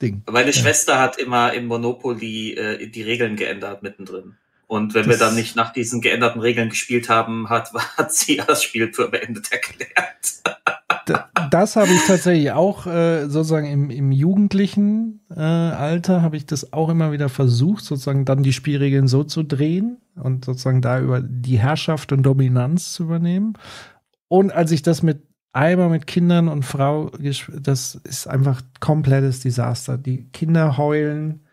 Ding. 0.00 0.22
meine 0.30 0.52
Schwester 0.52 0.98
hat 1.00 1.18
immer 1.18 1.52
im 1.52 1.66
Monopoly 1.66 2.54
äh, 2.54 2.86
die 2.88 3.02
Regeln 3.02 3.36
geändert 3.36 3.82
mittendrin. 3.82 4.36
Und 4.66 4.94
wenn 4.94 5.04
wir 5.04 5.12
Das- 5.12 5.20
dann 5.20 5.34
nicht 5.34 5.54
nach 5.54 5.72
diesen 5.72 6.00
geänderten 6.00 6.40
Regeln 6.40 6.70
gespielt 6.70 7.08
haben, 7.10 7.48
hat, 7.50 7.72
hat 7.96 8.12
sie 8.12 8.38
das 8.38 8.62
Spiel 8.64 8.92
für 8.92 9.08
beendet 9.08 9.52
erklärt. 9.52 9.90
Das 11.50 11.76
habe 11.76 11.92
ich 11.92 12.00
tatsächlich 12.06 12.52
auch 12.52 12.86
äh, 12.86 13.26
sozusagen 13.28 13.66
im, 13.66 13.90
im 13.90 14.12
jugendlichen 14.12 15.20
äh, 15.34 15.40
Alter 15.40 16.22
habe 16.22 16.36
ich 16.36 16.46
das 16.46 16.72
auch 16.72 16.88
immer 16.88 17.10
wieder 17.12 17.28
versucht, 17.28 17.84
sozusagen 17.84 18.24
dann 18.24 18.42
die 18.42 18.52
Spielregeln 18.52 19.08
so 19.08 19.24
zu 19.24 19.42
drehen 19.42 19.98
und 20.14 20.44
sozusagen 20.44 20.80
da 20.80 21.00
über 21.00 21.20
die 21.20 21.58
Herrschaft 21.58 22.12
und 22.12 22.22
Dominanz 22.22 22.92
zu 22.92 23.02
übernehmen. 23.04 23.54
Und 24.28 24.52
als 24.52 24.70
ich 24.70 24.82
das 24.82 25.02
mit 25.02 25.22
einmal 25.52 25.88
mit 25.88 26.06
Kindern 26.06 26.48
und 26.48 26.64
Frau, 26.64 27.10
das 27.10 27.94
ist 28.04 28.26
einfach 28.26 28.62
komplettes 28.80 29.40
Desaster. 29.40 29.98
Die 29.98 30.28
Kinder 30.30 30.76
heulen. 30.78 31.46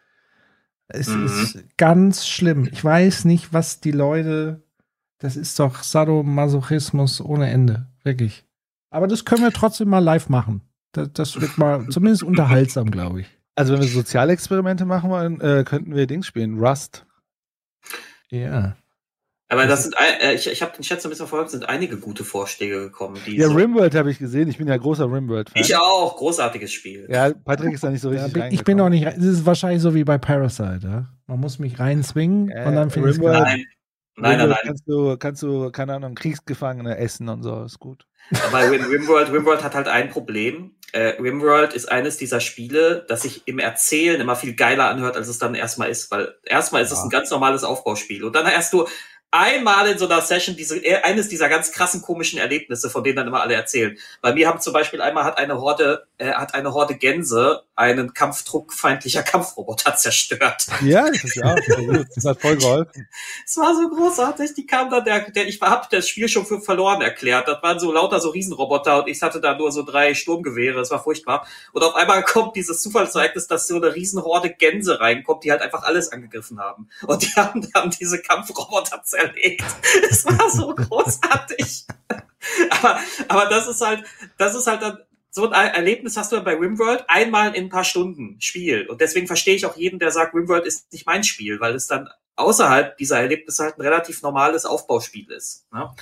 Es 0.87 1.07
Mhm. 1.09 1.25
ist 1.25 1.77
ganz 1.77 2.27
schlimm. 2.27 2.67
Ich 2.71 2.83
weiß 2.83 3.25
nicht, 3.25 3.53
was 3.53 3.79
die 3.81 3.91
Leute 3.91 4.63
Das 5.21 5.35
ist 5.35 5.59
doch 5.59 5.83
Sadomasochismus 5.83 7.19
ohne 7.19 7.49
Ende. 7.49 7.87
Wirklich. 8.03 8.45
Aber 8.89 9.05
das 9.05 9.25
können 9.25 9.43
wir 9.43 9.51
trotzdem 9.51 9.89
mal 9.89 9.99
live 9.99 10.29
machen. 10.29 10.61
Das, 10.93 11.09
das 11.11 11.41
wird 11.41 11.57
mal 11.57 11.85
zumindest 11.89 12.23
unterhaltsam, 12.23 12.89
glaube 12.89 13.19
ich. 13.21 13.27
Also 13.55 13.73
wenn 13.73 13.81
wir 13.81 13.89
Sozialexperimente 13.89 14.85
machen 14.85 15.09
wollen, 15.09 15.41
äh, 15.41 15.65
könnten 15.67 15.93
wir 15.93 16.07
Dings 16.07 16.25
spielen. 16.25 16.57
Rust. 16.57 17.05
Ja. 18.29 18.77
Aber 19.51 19.65
das 19.65 19.81
sind, 19.83 19.97
ein- 19.97 20.19
äh, 20.21 20.33
ich, 20.35 20.47
ich 20.47 20.61
habe 20.61 20.73
den 20.73 20.83
Chat 20.83 21.01
so 21.01 21.07
ein 21.07 21.09
bisschen 21.09 21.27
verfolgt, 21.27 21.49
sind 21.49 21.67
einige 21.67 21.97
gute 21.97 22.23
Vorschläge 22.23 22.81
gekommen. 22.81 23.19
Die 23.25 23.35
Ja, 23.35 23.47
so, 23.47 23.55
Rimworld 23.55 23.95
habe 23.95 24.11
ich 24.11 24.19
gesehen. 24.19 24.47
Ich 24.47 24.59
bin 24.59 24.67
ja 24.67 24.77
großer 24.77 25.11
Rimworld-Fan. 25.11 25.59
ich 25.61 25.75
auch, 25.75 26.15
großartiges 26.17 26.71
Spiel. 26.71 27.07
Ja, 27.09 27.33
Patrick 27.33 27.73
ist 27.73 27.83
da 27.83 27.89
nicht 27.89 28.01
so 28.01 28.11
Ja, 28.11 28.25
richtig 28.25 28.33
bin, 28.33 28.53
ich 28.53 28.63
bin 28.63 28.77
noch 28.77 28.89
nicht. 28.89 29.05
Das 29.07 29.17
ist 29.17 29.45
wahrscheinlich 29.47 29.81
so 29.81 29.95
wie 29.95 30.03
bei 30.03 30.19
Parasite, 30.19 30.79
ja? 30.83 31.09
Man 31.25 31.39
muss 31.39 31.57
mich 31.57 31.79
reinzwingen 31.79 32.49
Äh, 32.49 32.67
und 32.67 32.75
dann 32.75 32.91
finde 32.91 33.09
ich 33.09 33.17
es. 33.17 33.21
Nein, 33.21 33.65
nein, 34.37 34.49
nein. 34.49 34.57
Kannst 34.63 34.83
du, 34.87 35.17
kannst 35.17 35.41
du, 35.41 35.71
keine 35.71 35.95
Ahnung, 35.95 36.13
Kriegsgefangene 36.13 36.97
essen 36.97 37.27
und 37.29 37.41
so, 37.41 37.63
ist 37.63 37.79
gut. 37.79 38.05
Aber 38.45 38.69
Rim, 38.69 38.83
Rimworld, 38.83 39.31
Rimworld 39.31 39.63
hat 39.63 39.73
halt 39.73 39.87
ein 39.87 40.09
Problem. 40.09 40.75
Äh, 40.91 41.19
Rimworld 41.21 41.73
ist 41.73 41.91
eines 41.91 42.17
dieser 42.17 42.39
Spiele, 42.39 43.05
das 43.07 43.23
sich 43.23 43.47
im 43.47 43.57
Erzählen 43.57 44.19
immer 44.21 44.35
viel 44.35 44.53
geiler 44.55 44.89
anhört, 44.89 45.15
als 45.15 45.27
es 45.27 45.39
dann 45.39 45.55
erstmal 45.55 45.89
ist. 45.89 46.11
Weil 46.11 46.35
erstmal 46.43 46.83
ist 46.83 46.91
es 46.91 46.99
ein 47.01 47.09
ganz 47.09 47.31
normales 47.31 47.63
Aufbauspiel. 47.63 48.23
Und 48.23 48.35
dann 48.35 48.45
hast 48.45 48.73
du 48.73 48.87
einmal 49.31 49.87
in 49.87 49.97
so 49.97 50.05
einer 50.05 50.21
Session 50.21 50.55
diese, 50.55 50.77
äh, 50.83 51.01
eines 51.03 51.29
dieser 51.29 51.49
ganz 51.49 51.71
krassen 51.71 52.01
komischen 52.01 52.39
Erlebnisse, 52.39 52.89
von 52.89 53.03
denen 53.03 53.17
dann 53.17 53.27
immer 53.27 53.41
alle 53.41 53.53
erzählen. 53.53 53.97
Bei 54.21 54.33
mir 54.33 54.47
haben 54.47 54.59
zum 54.59 54.73
Beispiel 54.73 55.01
einmal 55.01 55.23
hat 55.23 55.37
eine 55.37 55.59
Horde, 55.61 56.07
äh, 56.17 56.31
hat 56.33 56.55
eine 56.55 56.73
Horde 56.73 56.95
Gänse 56.95 57.63
einen 57.75 58.13
kampfdruckfeindlicher 58.13 59.23
Kampfroboter 59.23 59.95
zerstört. 59.97 60.67
Ja, 60.81 61.07
das 61.07 61.23
ist 61.23 61.35
ja. 61.35 61.55
Das 62.15 62.25
hat 62.25 62.41
voll 62.41 62.57
geholfen. 62.57 63.07
Es 63.45 63.55
war 63.57 63.75
so 63.75 63.87
großartig. 63.89 64.53
Die 64.55 64.65
kam 64.65 64.89
dann, 64.89 65.05
der, 65.05 65.31
der, 65.31 65.47
ich 65.47 65.61
hab 65.61 65.89
das 65.89 66.09
Spiel 66.09 66.27
schon 66.27 66.45
für 66.45 66.59
verloren 66.59 67.01
erklärt. 67.01 67.47
Das 67.47 67.61
waren 67.61 67.79
so 67.79 67.91
lauter 67.91 68.19
so 68.19 68.29
Riesenroboter 68.29 69.03
und 69.03 69.09
ich 69.09 69.21
hatte 69.21 69.39
da 69.39 69.55
nur 69.55 69.71
so 69.71 69.83
drei 69.83 70.13
Sturmgewehre. 70.13 70.81
Es 70.81 70.91
war 70.91 71.03
furchtbar. 71.03 71.47
Und 71.71 71.83
auf 71.83 71.95
einmal 71.95 72.23
kommt 72.23 72.55
dieses 72.55 72.81
Zufallsereignis, 72.81 73.47
dass 73.47 73.67
so 73.67 73.75
eine 73.75 73.95
Riesenhorde 73.95 74.49
Gänse 74.49 74.99
reinkommt, 74.99 75.43
die 75.43 75.51
halt 75.51 75.61
einfach 75.61 75.83
alles 75.83 76.11
angegriffen 76.11 76.59
haben. 76.59 76.89
Und 77.05 77.21
die 77.21 77.33
haben 77.35 77.67
dann 77.73 77.91
diese 77.91 78.21
Kampfroboter 78.21 79.03
zerlegt. 79.19 79.65
Es 80.09 80.25
war 80.25 80.49
so 80.49 80.73
großartig. 80.73 81.85
aber, 82.69 82.99
aber 83.27 83.45
das 83.45 83.67
ist 83.67 83.81
halt, 83.81 84.03
das 84.37 84.55
ist 84.55 84.67
halt 84.67 84.81
dann, 84.81 84.99
so 85.31 85.49
ein 85.49 85.73
Erlebnis 85.73 86.17
hast 86.17 86.31
du 86.31 86.37
dann 86.37 86.45
bei 86.45 86.55
Rimworld 86.55 87.05
einmal 87.07 87.55
in 87.55 87.65
ein 87.65 87.69
paar 87.69 87.83
Stunden 87.83 88.41
Spiel. 88.41 88.87
Und 88.87 88.99
deswegen 88.99 89.27
verstehe 89.27 89.55
ich 89.55 89.65
auch 89.65 89.77
jeden, 89.77 89.99
der 89.99 90.11
sagt, 90.11 90.33
Rimworld 90.33 90.65
ist 90.65 90.91
nicht 90.91 91.05
mein 91.05 91.23
Spiel, 91.23 91.59
weil 91.59 91.75
es 91.75 91.87
dann 91.87 92.09
außerhalb 92.35 92.97
dieser 92.97 93.19
Erlebnisse 93.19 93.63
halt 93.63 93.77
ein 93.77 93.81
relativ 93.81 94.21
normales 94.23 94.65
Aufbauspiel 94.65 95.29
ist. 95.31 95.71
Ne? 95.71 95.93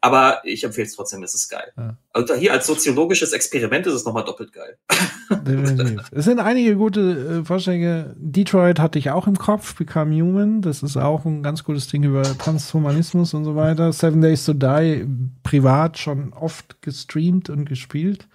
Aber 0.00 0.40
ich 0.44 0.62
empfehle 0.62 0.86
es 0.86 0.94
trotzdem, 0.94 1.22
es 1.24 1.34
ist 1.34 1.48
geil. 1.48 1.72
Ja. 1.76 1.96
Also 2.12 2.34
hier 2.34 2.52
als 2.52 2.66
soziologisches 2.66 3.32
Experiment 3.32 3.86
ist 3.86 3.94
es 3.94 4.04
nochmal 4.04 4.24
doppelt 4.24 4.52
geil. 4.52 4.76
Definitiv. 5.30 6.02
Es 6.12 6.24
sind 6.24 6.38
einige 6.38 6.76
gute 6.76 7.40
äh, 7.40 7.44
Vorschläge. 7.44 8.14
Detroit 8.16 8.78
hatte 8.78 8.98
ich 8.98 9.10
auch 9.10 9.26
im 9.26 9.36
Kopf, 9.36 9.74
Become 9.74 10.14
Human. 10.14 10.62
Das 10.62 10.82
ist 10.84 10.96
auch 10.96 11.24
ein 11.24 11.42
ganz 11.42 11.64
gutes 11.64 11.88
Ding 11.88 12.04
über 12.04 12.22
Transhumanismus 12.22 13.34
und 13.34 13.44
so 13.44 13.56
weiter. 13.56 13.92
Seven 13.92 14.20
Days 14.20 14.44
to 14.44 14.52
Die, 14.52 15.06
privat 15.42 15.98
schon 15.98 16.32
oft 16.32 16.80
gestreamt 16.80 17.50
und 17.50 17.64
gespielt. 17.64 18.28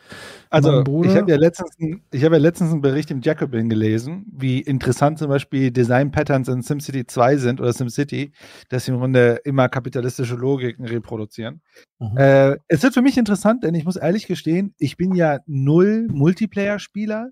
Also 0.50 0.84
ich 1.04 1.16
habe 1.16 1.32
ja 1.32 1.38
letztens, 1.38 1.72
ich 2.12 2.24
habe 2.24 2.36
ja 2.36 2.42
letztens 2.42 2.72
einen 2.72 2.82
Bericht 2.82 3.10
im 3.10 3.22
Jacobin 3.22 3.70
gelesen, 3.70 4.26
wie 4.32 4.60
interessant 4.60 5.18
zum 5.18 5.30
Beispiel 5.30 5.72
Design 5.72 6.12
Patterns 6.12 6.48
in 6.48 6.62
SimCity 6.62 7.08
2 7.08 7.38
sind 7.38 7.60
oder 7.60 7.74
SimCity, 7.74 8.34
dass 8.70 8.86
sie 8.86 8.92
im 8.92 9.00
Grunde 9.00 9.42
immer 9.46 9.68
kapitalistische 9.70 10.36
Logiken 10.36 10.86
reproduzieren. 10.86 11.53
Mhm. 12.00 12.18
Äh, 12.18 12.58
es 12.68 12.84
wird 12.84 12.94
für 12.94 13.02
mich 13.02 13.18
interessant, 13.18 13.64
denn 13.64 13.76
ich 13.76 13.86
muss 13.86 13.96
ehrlich 13.96 14.28
gestehen, 14.28 14.74
ich 14.78 14.98
bin 14.98 15.16
ja 15.16 15.40
null 15.46 16.08
Multiplayer-Spieler 16.12 17.30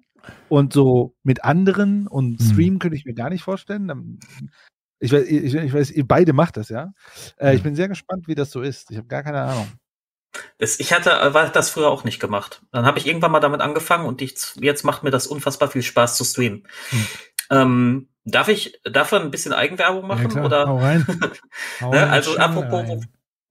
und 0.50 0.74
so 0.74 1.16
mit 1.24 1.44
anderen 1.44 2.08
und 2.08 2.40
Mhm. 2.40 2.44
Stream 2.46 2.80
könnte 2.80 2.96
ich 2.98 3.06
mir 3.06 3.14
gar 3.14 3.30
nicht 3.30 3.44
vorstellen. 3.44 4.20
Ich 5.00 5.12
weiß, 5.12 5.24
ich, 5.26 5.56
ich 5.56 5.74
weiß, 5.74 5.92
ihr 5.92 6.08
beide 6.08 6.32
macht 6.34 6.58
das, 6.58 6.70
ja. 6.70 6.94
Äh, 7.38 7.56
Ich 7.56 7.64
bin 7.64 7.76
sehr 7.76 7.88
gespannt, 7.88 8.28
wie 8.28 8.36
das 8.36 8.52
so 8.52 8.62
ist. 8.62 8.92
Ich 8.92 8.98
habe 8.98 9.08
gar 9.08 9.24
keine 9.24 9.42
Ahnung. 9.42 9.68
Das, 10.60 10.80
ich 10.80 10.94
hatte 10.94 11.12
äh, 11.12 11.34
war 11.34 11.50
das 11.50 11.70
früher 11.72 11.90
auch 11.90 12.04
nicht 12.04 12.20
gemacht. 12.20 12.62
Dann 12.72 12.86
habe 12.86 13.00
ich 13.00 13.08
irgendwann 13.08 13.32
mal 13.32 13.40
damit 13.40 13.62
angefangen 13.62 14.06
und 14.06 14.22
ich, 14.22 14.36
jetzt 14.60 14.84
macht 14.86 15.04
mir 15.04 15.10
das 15.12 15.28
unfassbar 15.28 15.70
viel 15.70 15.82
Spaß 15.82 16.16
zu 16.18 16.24
streamen. 16.24 16.68
Ähm, 17.50 18.08
darf 18.24 18.48
ich 18.48 18.80
dafür 18.84 19.20
ein 19.22 19.32
bisschen 19.32 19.52
Eigenwerbung 19.54 20.08
machen? 20.08 20.24
Ja, 20.24 20.30
klar, 20.30 20.46
oder? 20.46 20.68
hau 20.68 20.78
rein. 20.78 21.06
Hau 21.82 21.92
Ne, 21.92 22.10
also 22.10 22.38
apropos, 22.38 22.88
wo. 22.88 23.02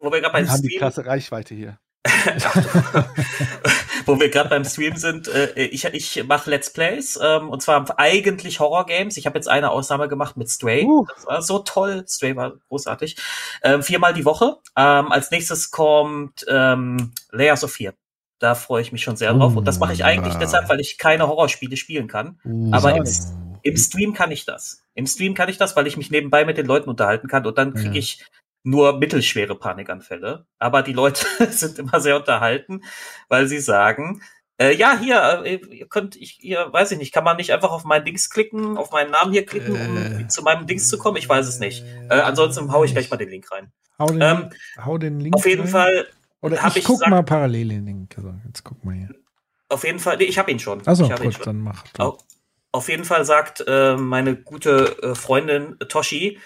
Wo 0.00 0.10
wir 0.10 0.20
gerade 0.20 0.32
beim 0.32 0.44
Wir 0.44 0.50
haben 0.52 0.62
die 0.62 0.68
Stream, 0.68 0.80
krasse 0.80 1.06
Reichweite 1.06 1.54
hier. 1.54 1.78
wo 4.06 4.18
wir 4.18 4.30
gerade 4.30 4.48
beim 4.48 4.64
Stream 4.64 4.96
sind, 4.96 5.28
äh, 5.28 5.52
ich, 5.54 5.84
ich 5.84 6.24
mache 6.26 6.48
Let's 6.50 6.72
Plays 6.72 7.18
ähm, 7.22 7.50
und 7.50 7.62
zwar 7.62 7.98
eigentlich 7.98 8.58
Horror 8.58 8.86
Games. 8.86 9.16
Ich 9.16 9.26
habe 9.26 9.38
jetzt 9.38 9.48
eine 9.48 9.70
Ausnahme 9.70 10.08
gemacht 10.08 10.36
mit 10.36 10.48
Stray. 10.48 10.84
Uh. 10.84 11.06
Das 11.14 11.26
war 11.26 11.42
so 11.42 11.58
toll. 11.60 12.04
Stray 12.08 12.34
war 12.36 12.54
großartig. 12.68 13.16
Ähm, 13.62 13.82
viermal 13.82 14.14
die 14.14 14.24
Woche. 14.24 14.56
Ähm, 14.76 15.12
als 15.12 15.30
nächstes 15.30 15.70
kommt 15.70 16.44
ähm, 16.48 17.12
Layers 17.30 17.62
of 17.64 17.72
Fear. 17.72 17.92
Da 18.38 18.54
freue 18.54 18.80
ich 18.80 18.92
mich 18.92 19.02
schon 19.02 19.16
sehr 19.16 19.34
drauf. 19.34 19.54
Und 19.54 19.66
das 19.66 19.78
mache 19.78 19.92
ich 19.92 20.02
eigentlich 20.04 20.36
Uh. 20.36 20.38
deshalb, 20.40 20.68
weil 20.70 20.80
ich 20.80 20.96
keine 20.96 21.28
Horrorspiele 21.28 21.76
spielen 21.76 22.08
kann. 22.08 22.40
Uh, 22.44 22.70
Aber 22.72 22.96
im, 22.96 23.04
im 23.62 23.76
Stream 23.76 24.14
kann 24.14 24.30
ich 24.32 24.46
das. 24.46 24.82
Im 24.94 25.06
Stream 25.06 25.34
kann 25.34 25.50
ich 25.50 25.58
das, 25.58 25.76
weil 25.76 25.86
ich 25.86 25.98
mich 25.98 26.10
nebenbei 26.10 26.46
mit 26.46 26.56
den 26.56 26.64
Leuten 26.66 26.88
unterhalten 26.88 27.28
kann 27.28 27.46
und 27.46 27.58
dann 27.58 27.74
kriege 27.74 27.90
Ja. 27.90 27.96
ich 27.96 28.24
nur 28.62 28.98
mittelschwere 28.98 29.54
Panikanfälle. 29.58 30.46
Aber 30.58 30.82
die 30.82 30.92
Leute 30.92 31.26
sind 31.50 31.78
immer 31.78 32.00
sehr 32.00 32.16
unterhalten, 32.16 32.82
weil 33.28 33.46
sie 33.46 33.60
sagen, 33.60 34.22
äh, 34.58 34.74
ja, 34.76 34.98
hier, 34.98 35.42
äh, 35.44 35.54
ihr 35.70 35.88
könnt, 35.88 36.16
ich, 36.16 36.32
hier, 36.40 36.70
weiß 36.70 36.92
ich 36.92 36.98
nicht, 36.98 37.12
kann 37.14 37.24
man 37.24 37.38
nicht 37.38 37.52
einfach 37.52 37.70
auf 37.70 37.84
mein 37.84 38.04
Dings 38.04 38.28
klicken, 38.28 38.76
auf 38.76 38.90
meinen 38.90 39.10
Namen 39.10 39.32
hier 39.32 39.46
klicken, 39.46 39.72
um 39.74 39.96
Äh. 40.20 40.28
zu 40.28 40.42
meinem 40.42 40.66
Dings 40.66 40.88
zu 40.88 40.98
kommen? 40.98 41.16
Ich 41.16 41.28
weiß 41.28 41.46
es 41.48 41.58
nicht. 41.60 41.82
Äh, 42.10 42.14
ansonsten 42.20 42.70
hau 42.70 42.84
ich 42.84 42.92
gleich 42.92 43.10
mal 43.10 43.16
den 43.16 43.30
Link 43.30 43.50
rein. 43.50 43.72
Hau 43.98 44.06
den, 44.06 44.20
Ähm, 44.20 44.50
hau 44.84 44.98
den 44.98 45.18
Link 45.20 45.34
Auf 45.34 45.46
jeden 45.46 45.62
rein. 45.62 45.70
Fall, 45.70 46.06
Oder 46.42 46.62
hab 46.62 46.72
ich 46.72 46.78
ich 46.78 46.84
guck 46.84 46.98
sag- 46.98 47.08
mal 47.08 47.22
parallel 47.22 47.68
den 47.68 47.86
Link. 47.86 48.14
Also, 48.18 48.34
jetzt 48.46 48.62
guck 48.64 48.84
mal 48.84 48.94
hier. 48.94 49.08
auf 49.70 49.84
jeden 49.84 49.98
Fall, 49.98 50.18
nee, 50.18 50.24
ich 50.24 50.38
habe 50.38 50.50
ihn 50.50 50.58
schon. 50.58 50.86
Achso, 50.86 51.04
ich 51.04 51.10
hab 51.12 51.20
ihn 51.20 51.24
gut, 51.24 51.34
schon. 51.36 51.44
dann 51.44 51.60
mach. 51.60 51.84
Au- 51.98 52.18
Auf 52.72 52.88
jeden 52.90 53.04
Fall 53.04 53.24
sagt 53.24 53.64
äh, 53.66 53.96
meine 53.96 54.36
gute 54.36 55.02
äh, 55.02 55.14
Freundin 55.14 55.78
Toshi, 55.88 56.38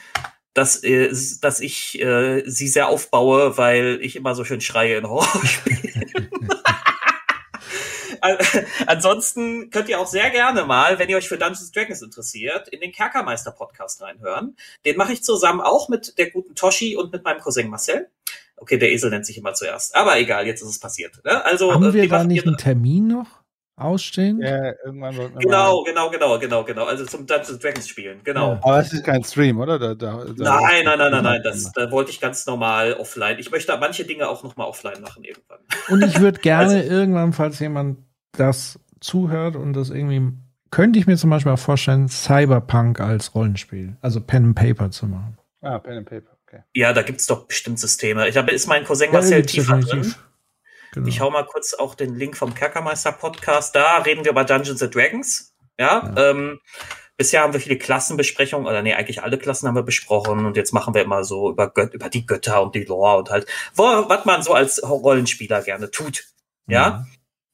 dass, 0.55 0.83
äh, 0.83 1.13
dass 1.41 1.61
ich 1.61 2.01
äh, 2.01 2.43
sie 2.47 2.69
sehr 2.69 2.89
aufbaue, 2.89 3.59
weil 3.59 3.99
ich 4.01 4.17
immer 4.17 4.35
so 4.35 4.45
schön 4.45 4.61
schreie 4.61 4.97
in 4.97 5.09
Horrorspielen. 5.09 6.09
An- 8.21 8.39
Ansonsten 8.87 9.71
könnt 9.71 9.89
ihr 9.89 10.01
auch 10.01 10.07
sehr 10.07 10.31
gerne 10.31 10.65
mal, 10.65 10.99
wenn 10.99 11.09
ihr 11.09 11.17
euch 11.17 11.29
für 11.29 11.37
Dungeons 11.37 11.73
Dragons 11.73 12.03
interessiert, 12.03 12.69
in 12.69 12.81
den 12.81 12.93
Kerkermeister 12.93 13.51
Podcast 13.51 14.01
reinhören. 14.01 14.57
Den 14.85 14.97
mache 14.97 15.13
ich 15.13 15.23
zusammen 15.23 15.61
auch 15.61 15.89
mit 15.89 16.17
der 16.19 16.31
guten 16.31 16.55
Toshi 16.55 16.97
und 16.97 17.13
mit 17.13 17.25
meinem 17.25 17.41
Cousin 17.41 17.69
Marcel. 17.69 18.09
Okay, 18.57 18.79
der 18.79 18.93
Esel 18.93 19.11
nennt 19.11 19.27
sich 19.27 19.37
immer 19.37 19.53
zuerst. 19.53 19.95
Aber 19.95 20.19
egal, 20.19 20.47
jetzt 20.47 20.63
ist 20.63 20.69
es 20.69 20.79
passiert. 20.79 21.23
Ne? 21.25 21.45
Also, 21.45 21.73
Haben 21.73 21.91
äh, 21.91 21.93
wir 21.93 22.09
da 22.09 22.25
nicht 22.25 22.47
einen 22.47 22.57
Termin 22.57 23.09
noch 23.09 23.44
ausstehen? 23.77 24.41
Ja, 24.41 24.73
irgendwann 24.85 25.15
sollten 25.15 25.35
wir 25.35 25.41
Genau, 25.41 25.83
genau, 25.83 26.11
genau, 26.11 26.39
genau, 26.39 26.65
genau. 26.65 26.85
Also 26.85 27.05
zum 27.07 27.27
Dungeons 27.27 27.59
Dragons 27.59 27.89
spielen, 27.89 28.21
genau. 28.25 28.55
mal. 28.55 28.61
Aber 28.63 28.79
es 28.81 28.93
ist 28.93 29.05
kein 29.05 29.25
Stream, 29.25 29.59
oder? 29.61 29.79
Da, 29.79 29.95
da, 29.95 30.25
da 30.25 30.61
Nein, 30.61 30.85
nein, 30.85 30.99
nein, 30.99 31.11
nein, 31.13 31.25
nein, 31.25 31.41
das 31.43 31.73
da 31.73 31.91
wollte 31.91 32.11
ich 32.11 32.21
ganz 32.21 32.47
normal 32.47 32.95
offline. 32.95 33.39
Ich 33.39 33.51
möchte 33.51 33.77
manche 33.79 34.05
Dinge 34.05 34.29
auch 34.29 34.43
noch 34.45 34.57
mal 34.57 34.65
offline 34.65 35.01
machen 35.01 35.25
irgendwann. 35.25 35.59
Und 35.89 36.03
ich 36.05 36.21
würde 36.21 36.41
gerne 36.41 36.75
Also- 36.77 36.91
irgendwann, 36.91 37.33
falls 37.33 37.59
jemand 37.59 37.99
das 38.33 38.79
zuhört 39.01 39.55
und 39.55 39.75
das 39.75 39.91
irgendwie, 39.91 40.33
könnte 40.71 40.99
ich 40.99 41.07
mir 41.07 41.17
zum 41.17 41.31
Beispiel 41.31 41.53
auch 41.53 41.59
vorstellen, 41.59 42.09
Cyberpunk 42.09 43.01
als 43.01 43.35
Rollenspiel, 43.35 43.97
also 44.01 44.21
Pen 44.21 44.45
and 44.47 44.55
Paper 44.57 44.91
zu 44.91 45.07
machen. 45.07 45.37
Ah, 45.61 45.79
Pen 45.79 45.99
and 45.99 46.09
Paper, 46.09 46.31
okay. 46.47 46.63
Ja, 46.73 46.93
da 46.93 47.03
gibt's 47.03 47.27
doch 47.27 47.47
bestimmt 47.47 47.79
Systeme. 47.79 48.27
Ich 48.29 48.37
habe 48.37 48.51
ist 48.51 48.67
mein 48.67 48.85
Cousin 48.85 49.09
Ja, 49.09 49.13
Marcel 49.13 49.43
drin. 49.43 50.15
Genau. 50.95 51.09
Ich 51.09 51.21
hau 51.21 51.31
mal 51.31 51.45
kurz 51.45 51.75
auch 51.75 51.97
den 51.97 52.15
Link 52.15 52.37
vom 52.37 52.55
Kerkermeister 52.55 53.11
Podcast. 53.11 53.75
Da 53.75 53.99
reden 53.99 54.25
wir 54.25 54.31
über 54.31 54.45
Dungeons 54.45 54.81
and 54.81 54.95
Dragons. 54.95 55.55
Ja, 55.77 56.15
Ähm, 56.17 56.61
bisher 57.17 57.43
haben 57.43 57.53
wir 57.53 57.61
viele 57.61 57.79
Klassenbesprechungen, 57.79 58.67
oder 58.67 58.81
nee, 58.83 58.95
eigentlich 58.95 59.23
alle 59.23 59.39
Klassen 59.39 59.67
haben 59.67 59.75
wir 59.75 59.83
besprochen 59.83 60.47
und 60.47 60.57
jetzt 60.57 60.73
machen 60.73 60.95
wir 60.95 61.03
immer 61.03 61.25
so 61.25 61.51
über, 61.51 61.69
Gött 61.69 61.95
über 61.95 62.09
die 62.09 62.27
Götter 62.27 62.63
und 62.63 62.77
die 62.77 62.85
Lore 62.85 63.19
und 63.19 63.31
halt, 63.31 63.47
wo, 63.75 63.83
was 63.83 64.25
man 64.25 64.43
so 64.43 64.53
als 64.55 64.83
Rollenspieler 64.89 65.63
gerne 65.63 65.91
tut. 65.91 66.25
Ja. 66.69 67.07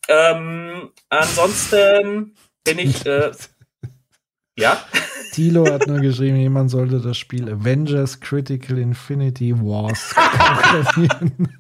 Ähm, 0.09 0.91
ansonsten 1.09 2.37
bin 2.65 2.79
ich, 2.79 3.07
äh, 3.07 3.33
ja. 4.61 4.85
Tilo 5.33 5.65
hat 5.73 5.87
nur 5.87 6.01
geschrieben, 6.01 6.37
jemand 6.37 6.71
sollte 6.71 7.01
das 7.01 7.17
Spiel 7.17 7.49
Avengers 7.49 8.19
Critical 8.19 8.79
Infinity 8.79 9.57
Wars 9.57 10.13
programmieren. 10.15 11.57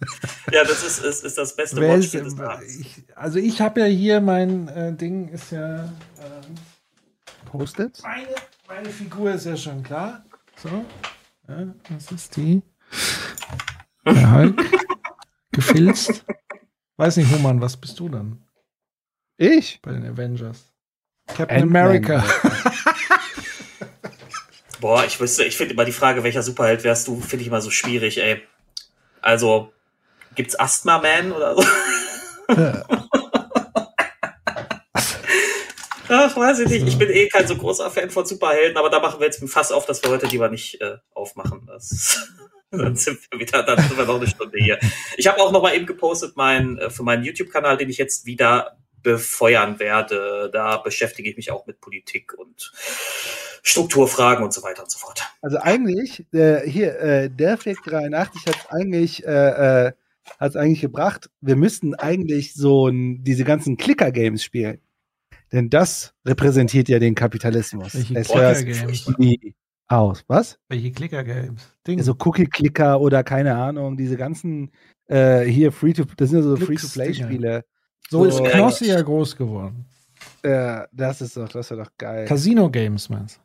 Ja, 0.52 0.64
das 0.64 0.84
ist, 0.84 1.04
ist, 1.04 1.24
ist 1.24 1.38
das 1.38 1.54
beste 1.54 1.80
ist, 1.80 1.88
Wortspiel 1.88 2.24
des 2.24 2.36
Tages. 2.36 2.80
ich, 2.80 3.04
also 3.14 3.38
ich 3.38 3.60
habe 3.60 3.80
ja 3.80 3.86
hier 3.86 4.20
mein 4.20 4.68
äh, 4.68 4.92
Ding 4.92 5.28
ist 5.28 5.52
ja 5.52 5.84
ähm, 5.84 6.54
Post-its? 7.46 8.02
meine, 8.02 8.26
meine 8.66 8.88
Figur 8.90 9.32
ist 9.32 9.46
ja 9.46 9.56
schon 9.56 9.82
klar. 9.82 10.24
So, 10.56 10.84
ja, 11.48 11.66
das 11.88 12.10
ist 12.12 12.36
die. 12.36 12.62
Der 14.04 14.32
Hulk. 14.32 14.62
Gefilzt. 15.52 16.24
Weiß 16.96 17.16
nicht, 17.16 17.32
Human, 17.32 17.60
was 17.60 17.76
bist 17.76 17.98
du 18.00 18.08
dann? 18.08 18.42
Ich? 19.36 19.80
Bei 19.82 19.92
den 19.92 20.04
Avengers. 20.06 20.72
Captain. 21.26 21.62
America. 21.62 22.24
Boah, 24.80 25.04
ich 25.04 25.20
wüsste, 25.20 25.44
ich 25.44 25.56
finde 25.56 25.74
immer 25.74 25.84
die 25.84 25.92
Frage, 25.92 26.24
welcher 26.24 26.42
Superheld 26.42 26.84
wärst 26.84 27.06
du, 27.06 27.20
finde 27.20 27.42
ich 27.42 27.48
immer 27.48 27.60
so 27.60 27.70
schwierig, 27.70 28.18
ey. 28.18 28.40
Also, 29.20 29.72
gibt's 30.34 30.58
Asthma 30.58 30.98
Man 30.98 31.32
oder 31.32 31.54
so? 31.54 31.62
Ach, 36.12 36.36
weiß 36.36 36.60
ich 36.60 36.68
nicht. 36.68 36.88
Ich 36.88 36.98
bin 36.98 37.08
eh 37.10 37.28
kein 37.28 37.46
so 37.46 37.56
großer 37.56 37.88
Fan 37.90 38.10
von 38.10 38.26
Superhelden, 38.26 38.76
aber 38.76 38.90
da 38.90 38.98
machen 38.98 39.20
wir 39.20 39.26
jetzt 39.26 39.42
ein 39.42 39.48
Fass 39.48 39.70
auf, 39.70 39.86
dass 39.86 40.02
wir 40.02 40.10
heute 40.10 40.26
lieber 40.26 40.48
nicht 40.48 40.80
äh, 40.80 40.96
aufmachen. 41.14 41.66
Das, 41.66 42.30
dann 42.72 42.96
sind 42.96 43.20
wir 43.30 43.38
wieder, 43.38 43.62
dann 43.62 43.78
sind 43.78 43.96
wir 43.96 44.06
noch 44.06 44.16
eine 44.16 44.26
Stunde 44.26 44.58
hier. 44.58 44.80
Ich 45.16 45.28
habe 45.28 45.40
auch 45.40 45.52
noch 45.52 45.62
mal 45.62 45.74
eben 45.74 45.86
gepostet 45.86 46.32
mein, 46.36 46.78
äh, 46.78 46.90
für 46.90 47.04
meinen 47.04 47.22
YouTube-Kanal, 47.22 47.76
den 47.76 47.90
ich 47.90 47.98
jetzt 47.98 48.26
wieder 48.26 48.78
befeuern 49.02 49.78
werde. 49.78 50.50
Da 50.52 50.78
beschäftige 50.78 51.30
ich 51.30 51.36
mich 51.36 51.52
auch 51.52 51.66
mit 51.66 51.80
Politik 51.80 52.34
und 52.34 52.72
Strukturfragen 53.62 54.44
und 54.44 54.52
so 54.52 54.62
weiter 54.62 54.82
und 54.82 54.90
so 54.90 54.98
fort. 54.98 55.22
Also 55.42 55.58
eigentlich, 55.58 56.26
äh, 56.32 56.68
hier, 56.68 56.98
äh, 57.00 57.30
Derfik 57.30 57.82
83 57.84 58.46
hat 58.46 58.72
eigentlich, 58.72 59.26
äh, 59.26 59.86
äh, 59.86 59.92
hat's 60.38 60.56
eigentlich 60.56 60.80
gebracht, 60.80 61.30
wir 61.40 61.56
müssten 61.56 61.94
eigentlich 61.94 62.54
so 62.54 62.88
ein, 62.88 63.22
diese 63.24 63.44
ganzen 63.44 63.76
Clicker-Games 63.76 64.42
spielen. 64.42 64.80
Denn 65.52 65.68
das 65.68 66.14
repräsentiert 66.24 66.88
ja 66.88 66.98
den 66.98 67.14
Kapitalismus. 67.14 67.94
Welche 67.94 68.14
Es 68.14 68.34
hört 68.34 68.58
Clicker-Games? 68.58 69.18
nie 69.18 69.54
aus. 69.88 70.24
Was? 70.28 70.58
Welche 70.68 70.92
Clicker-Games? 70.92 71.60
Ding. 71.86 72.00
So 72.02 72.14
Cookie-Clicker 72.18 73.00
oder 73.00 73.24
keine 73.24 73.56
Ahnung, 73.56 73.96
diese 73.96 74.16
ganzen 74.16 74.70
äh, 75.08 75.42
hier 75.44 75.72
Free 75.72 75.92
to, 75.92 76.04
das 76.16 76.30
sind 76.30 76.38
ja 76.38 76.44
so 76.44 76.56
Free-to-Play-Spiele. 76.56 77.64
so 78.08 78.24
ist 78.24 78.42
Knossi 78.44 78.86
ja 78.86 79.02
groß 79.02 79.36
geworden. 79.36 79.86
Ja, 80.44 80.86
das 80.92 81.20
ist 81.20 81.36
doch, 81.36 81.48
das 81.48 81.70
ist 81.70 81.76
doch 81.76 81.90
geil. 81.98 82.26
Casino-Games, 82.26 83.08
meinst 83.08 83.36
du? 83.38 83.40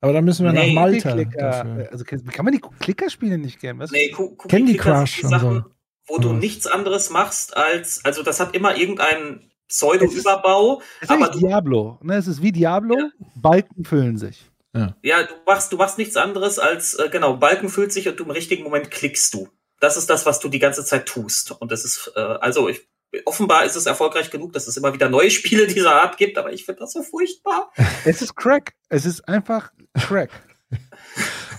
Aber 0.00 0.12
da 0.12 0.20
müssen 0.22 0.44
wir 0.46 0.52
nach 0.52 0.66
Malta 0.72 1.14
dafür. 1.14 1.88
also 1.90 2.04
kann 2.04 2.44
man 2.44 2.52
die 2.52 2.60
Clicker-Spiele 2.60 3.36
nicht 3.38 3.60
kennen? 3.60 3.80
Was? 3.80 3.90
Nee, 3.90 4.10
Ku- 4.10 4.34
Cookie 4.38 4.48
Candy 4.48 4.72
Clicker 4.76 4.84
sind 4.84 4.98
Crush 5.06 5.16
die 5.18 5.24
und 5.24 5.30
Sachen, 5.30 5.54
so. 5.56 5.64
wo 6.06 6.18
du 6.18 6.28
Oder 6.28 6.36
was? 6.36 6.40
nichts 6.42 6.66
anderes 6.68 7.10
machst 7.10 7.56
als, 7.56 8.04
also 8.04 8.22
das 8.22 8.38
hat 8.40 8.54
immer 8.54 8.76
irgendeinen 8.76 9.50
Pseudo-Überbau, 9.68 10.80
Es 11.00 11.02
ist 11.02 11.10
aber 11.10 11.26
eigentlich 11.26 11.42
Diablo. 11.42 11.98
Ne? 12.02 12.14
Es 12.16 12.26
ist 12.26 12.42
wie 12.42 12.52
Diablo, 12.52 12.96
Balken 13.36 13.84
füllen 13.84 14.16
sich. 14.18 14.50
Ja, 15.02 15.24
du 15.24 15.34
machst, 15.44 15.72
du 15.72 15.76
machst 15.76 15.98
nichts 15.98 16.16
anderes 16.16 16.60
als, 16.60 16.94
äh, 16.94 17.08
genau, 17.10 17.36
Balken 17.36 17.68
füllt 17.68 17.92
sich 17.92 18.08
und 18.08 18.20
du 18.20 18.24
im 18.24 18.30
richtigen 18.30 18.62
Moment 18.62 18.92
klickst 18.92 19.34
du. 19.34 19.48
Das 19.80 19.96
ist 19.96 20.08
das, 20.08 20.24
was 20.24 20.38
du 20.38 20.48
die 20.48 20.60
ganze 20.60 20.84
Zeit 20.84 21.06
tust. 21.06 21.50
Und 21.60 21.72
das 21.72 21.84
ist, 21.84 22.12
äh, 22.14 22.20
also 22.20 22.68
ich, 22.68 22.86
offenbar 23.24 23.64
ist 23.64 23.76
es 23.76 23.86
erfolgreich 23.86 24.30
genug, 24.30 24.52
dass 24.52 24.66
es 24.68 24.76
immer 24.76 24.92
wieder 24.94 25.08
neue 25.08 25.30
Spiele 25.30 25.66
dieser 25.66 26.02
Art 26.02 26.16
gibt, 26.16 26.36
aber 26.38 26.52
ich 26.52 26.64
finde 26.64 26.80
das 26.80 26.92
so 26.92 27.02
furchtbar. 27.02 27.70
Es 28.04 28.22
ist 28.22 28.34
Crack. 28.36 28.74
Es 28.88 29.06
ist 29.06 29.26
einfach 29.28 29.72
Crack. 29.94 30.30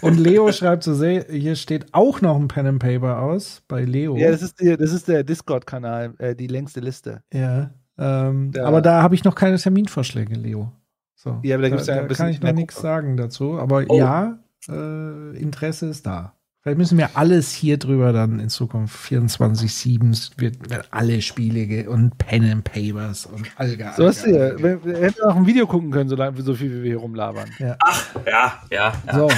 Und 0.02 0.18
Leo 0.20 0.52
schreibt 0.52 0.84
so, 0.84 1.04
hier 1.04 1.56
steht 1.56 1.94
auch 1.94 2.22
noch 2.22 2.36
ein 2.36 2.48
Pen 2.48 2.68
and 2.68 2.80
Paper 2.80 3.20
aus 3.22 3.64
bei 3.68 3.84
Leo. 3.84 4.16
Ja, 4.16 4.30
das 4.32 4.42
ist, 4.42 4.60
die, 4.60 4.78
das 4.78 4.92
ist 4.94 5.08
der 5.08 5.24
Discord-Kanal, 5.24 6.14
äh, 6.20 6.36
die 6.36 6.48
längste 6.48 6.80
Liste. 6.80 7.24
Ja, 7.34 7.72
ähm, 7.98 8.52
Da- 8.52 8.66
aber 8.66 8.82
da 8.82 9.02
habe 9.02 9.16
ich 9.16 9.24
noch 9.24 9.36
keine 9.36 9.58
Terminvorschläge, 9.58 10.36
Leo. 10.36 10.72
So, 11.16 11.40
Ja, 11.44 11.56
aber 11.56 11.64
da 11.64 11.70
da, 11.70 11.76
gibt's 11.76 11.88
ja 11.88 11.94
ein 11.96 12.02
da 12.02 12.06
bisschen 12.08 12.26
kann 12.26 12.34
ich 12.34 12.42
noch 12.42 12.52
nichts 12.54 12.80
sagen 12.80 13.18
dazu. 13.18 13.60
Aber 13.60 13.84
Oh. 13.90 13.98
ja, 13.98 14.40
äh, 14.70 15.38
Interesse 15.38 15.88
ist 15.88 16.06
da. 16.06 16.34
Vielleicht 16.62 16.78
müssen 16.78 16.98
wir 16.98 17.12
alles 17.16 17.54
hier 17.54 17.78
drüber 17.78 18.12
dann 18.12 18.40
in 18.40 18.50
Zukunft 18.50 18.94
24-7 19.10 20.32
wird, 20.38 20.70
wird 20.70 20.90
alle 20.92 21.22
Spiele 21.22 21.90
und 21.90 22.18
Pen 22.18 22.52
and 22.52 22.64
Papers 22.66 23.26
und 23.26 23.50
Alga. 23.56 23.94
So 23.94 24.06
Alga, 24.06 24.28
ja. 24.28 24.60
Wir, 24.60 24.84
wir 24.84 24.98
hätten 24.98 25.24
auch 25.24 25.38
ein 25.38 25.48
Video 25.48 25.66
gucken 25.68 25.90
können, 25.90 26.10
so, 26.10 26.18
lange, 26.18 26.42
so 26.42 26.54
viel 26.54 26.70
wie 26.72 26.84
wir 26.84 26.90
hier 26.92 26.98
rumlabern. 27.00 27.50
Ja. 27.60 27.78
Ja, 28.26 28.62
ja, 28.70 28.94
ja. 29.08 29.14
So, 29.14 29.30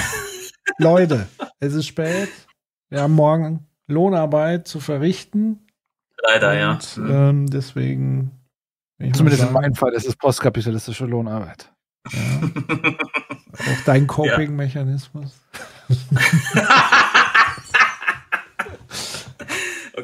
Leute, 0.78 1.28
es 1.60 1.74
ist 1.74 1.86
spät. 1.86 2.28
Wir 2.88 3.02
haben 3.02 3.14
morgen 3.14 3.68
Lohnarbeit 3.86 4.66
zu 4.66 4.80
verrichten. 4.80 5.68
Leider, 6.24 6.58
ja. 6.58 6.72
Und, 6.72 7.00
ähm, 7.08 7.46
deswegen. 7.48 8.32
Zumindest 9.12 9.44
in 9.44 9.52
meinem 9.52 9.74
Fall 9.74 9.92
ist 9.92 10.06
es 10.06 10.16
postkapitalistische 10.16 11.06
Lohnarbeit. 11.06 11.72
Auch 12.12 13.84
dein 13.84 14.08
Coping-Mechanismus. 14.08 15.40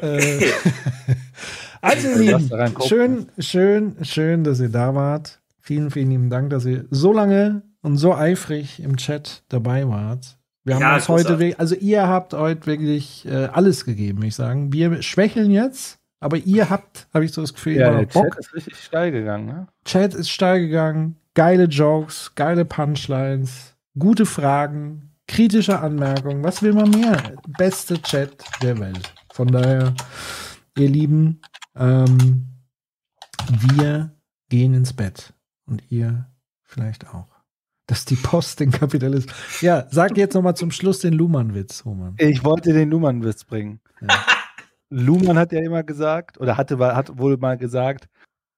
Okay. 0.01 0.45
Äh, 0.45 0.51
also, 1.81 2.07
ihr 2.21 2.35
Also, 2.35 2.55
Lieben, 2.55 2.81
schön, 2.87 3.25
schön, 3.39 3.95
schön, 4.03 4.43
dass 4.43 4.59
ihr 4.59 4.69
da 4.69 4.95
wart. 4.95 5.39
Vielen, 5.61 5.91
vielen 5.91 6.09
lieben 6.09 6.29
Dank, 6.29 6.49
dass 6.49 6.65
ihr 6.65 6.85
so 6.89 7.13
lange 7.13 7.61
und 7.81 7.97
so 7.97 8.13
eifrig 8.15 8.81
im 8.81 8.97
Chat 8.97 9.43
dabei 9.49 9.87
wart. 9.87 10.37
Wir 10.65 10.75
haben 10.75 10.81
Ja, 10.81 10.95
uns 10.95 11.07
heute, 11.07 11.55
also 11.57 11.75
ihr 11.75 12.07
habt 12.07 12.33
heute 12.33 12.65
wirklich 12.65 13.25
äh, 13.25 13.45
alles 13.45 13.85
gegeben, 13.85 14.23
ich 14.23 14.35
sagen. 14.35 14.73
Wir 14.73 15.01
schwächeln 15.01 15.51
jetzt, 15.51 15.99
aber 16.19 16.37
ihr 16.37 16.69
habt, 16.69 17.07
habe 17.13 17.25
ich 17.25 17.31
so 17.31 17.41
das 17.41 17.53
Gefühl, 17.53 17.77
Ja, 17.77 17.91
der 17.91 18.05
Bock. 18.07 18.33
Chat 18.33 18.39
ist 18.39 18.53
richtig 18.55 18.77
steil 18.77 19.11
gegangen. 19.11 19.45
Ne? 19.45 19.67
Chat 19.85 20.13
ist 20.13 20.29
steil 20.29 20.59
gegangen, 20.59 21.15
geile 21.33 21.63
Jokes, 21.65 22.33
geile 22.35 22.65
Punchlines, 22.65 23.75
gute 23.97 24.25
Fragen, 24.25 25.11
kritische 25.27 25.79
Anmerkungen. 25.79 26.43
Was 26.43 26.61
will 26.61 26.73
man 26.73 26.89
mehr? 26.89 27.17
Beste 27.57 28.01
Chat 28.01 28.31
der 28.61 28.77
Welt. 28.79 29.13
Von 29.39 29.53
daher, 29.53 29.93
ihr 30.77 30.89
Lieben, 30.89 31.39
ähm, 31.73 32.59
wir 33.47 34.13
gehen 34.49 34.73
ins 34.73 34.91
Bett 34.91 35.33
und 35.65 35.81
ihr 35.89 36.29
vielleicht 36.65 37.07
auch. 37.07 37.29
Dass 37.87 38.03
die 38.03 38.17
Post 38.17 38.59
den 38.59 38.71
Kapitalismus. 38.71 39.33
Ja, 39.61 39.87
sag 39.91 40.17
jetzt 40.17 40.33
noch 40.33 40.41
mal 40.41 40.55
zum 40.55 40.71
Schluss 40.71 40.99
den 40.99 41.13
Luhmann-Witz, 41.13 41.85
Roman. 41.85 42.15
Ich 42.17 42.43
wollte 42.43 42.73
den 42.73 42.89
Luhmann-Witz 42.89 43.45
bringen. 43.45 43.79
Luhmann 44.89 45.37
hat 45.37 45.53
ja 45.53 45.61
immer 45.61 45.83
gesagt, 45.83 46.37
oder 46.37 46.57
hatte, 46.57 46.77
hat 46.77 47.17
wohl 47.17 47.37
mal 47.37 47.57
gesagt, 47.57 48.09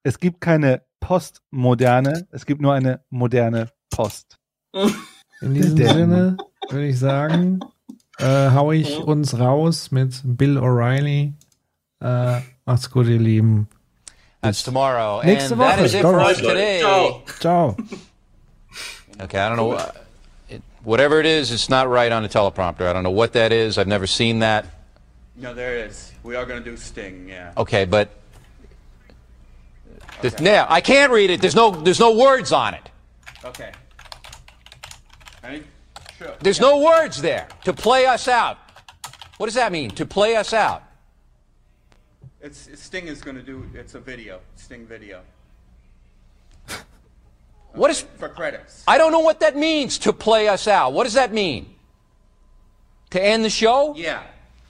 es 0.01 0.18
gibt 0.18 0.42
keine 0.42 0.82
Postmoderne, 1.00 2.27
es 2.32 2.48
gibt 2.48 2.60
nur 2.60 2.74
eine 2.74 3.06
moderne 3.11 3.69
Post. 3.92 4.40
In 5.42 5.53
diesem 5.53 5.77
Sinne 5.77 6.38
würde 6.72 6.88
ich 6.88 6.98
sagen, 6.98 7.60
äh, 8.22 8.51
hau 8.51 8.72
ich 8.72 8.98
uns 8.98 9.38
raus 9.38 9.91
mit 9.91 10.22
Bill 10.24 10.58
O'Reilly. 10.58 11.33
Äh, 12.01 12.41
macht's 12.66 12.90
gut, 12.90 13.08
ihr 13.08 13.19
Lieben. 13.19 13.67
That's 14.41 14.64
tomorrow. 14.64 15.22
Nächste 15.24 15.53
and 15.53 15.61
Woche. 15.61 15.85
is 15.85 15.93
it 15.93 16.01
for 16.01 16.19
us 16.19 16.38
today. 16.38 16.80
Ciao. 16.82 17.22
Ciao. 17.40 17.77
Okay, 19.22 19.38
I 19.40 19.50
don't 19.50 19.58
know. 19.58 19.74
uh, 19.74 19.91
It, 20.50 20.61
whatever 20.83 21.19
it 21.19 21.25
is, 21.27 21.51
it's 21.51 21.69
not 21.69 21.88
right 21.90 22.11
on 22.11 22.24
the 22.24 22.30
teleprompter. 22.30 22.88
I 22.90 22.93
don't 22.93 23.03
know 23.03 23.11
what 23.11 23.33
that 23.33 23.51
is. 23.51 23.77
I've 23.77 23.88
never 23.88 24.08
seen 24.08 24.40
that. 24.40 24.66
No, 25.35 25.53
there 25.53 25.77
it 25.77 25.91
is. 25.91 26.11
We 26.24 26.35
are 26.35 26.45
going 26.45 26.64
to 26.64 26.69
do 26.69 26.75
Sting, 26.77 27.27
yeah. 27.30 27.51
Okay, 27.56 27.85
but 27.85 28.09
There's- 30.22 30.40
yeah, 30.41 30.66
I 30.69 30.82
can't 30.82 31.11
read 31.11 31.30
it. 31.30 31.41
There's 31.41 31.56
no 31.56 31.72
there's 31.72 32.00
no 32.00 32.11
words 32.16 32.51
on 32.51 32.74
it. 32.74 32.90
Okay. 33.45 33.72
Ready? 35.43 35.64
Sure. 36.22 36.35
There's 36.40 36.59
no 36.59 36.77
words 36.77 37.19
there 37.19 37.48
to 37.64 37.74
play 37.74 38.06
us 38.06 38.27
out. 38.27 38.59
What 39.38 39.48
does 39.48 39.56
that 39.56 39.72
mean? 39.72 39.90
To 39.91 40.06
play 40.06 40.35
us 40.35 40.53
out? 40.53 40.83
It's, 42.41 42.67
it's 42.67 42.83
Sting 42.83 43.08
is 43.08 43.22
going 43.22 43.38
to 43.38 43.41
do. 43.41 43.67
It's 43.74 43.95
a 43.95 44.00
video. 44.00 44.40
Sting 44.56 44.85
video. 44.85 45.22
What 47.74 47.90
is 47.90 48.03
uh, 48.03 48.08
For 48.17 48.30
credits. 48.30 48.83
I 48.85 48.98
don't 48.98 49.14
know 49.14 49.22
what 49.22 49.40
that 49.40 49.56
means 49.56 49.98
to 50.00 50.11
play 50.11 50.50
us 50.50 50.67
out. 50.67 50.91
What 50.91 51.06
does 51.06 51.14
that 51.14 51.32
mean? 51.32 51.74
To 53.11 53.24
end 53.24 53.45
the 53.45 53.50
show? 53.50 53.95
Yeah. 53.95 54.24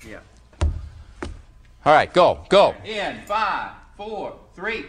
Yeah. 0.07 0.19
All 1.83 1.93
right, 1.93 2.13
go. 2.13 2.45
Go. 2.47 2.75
In 2.85 3.21
five, 3.25 3.71
four, 3.97 4.38
three. 4.55 4.85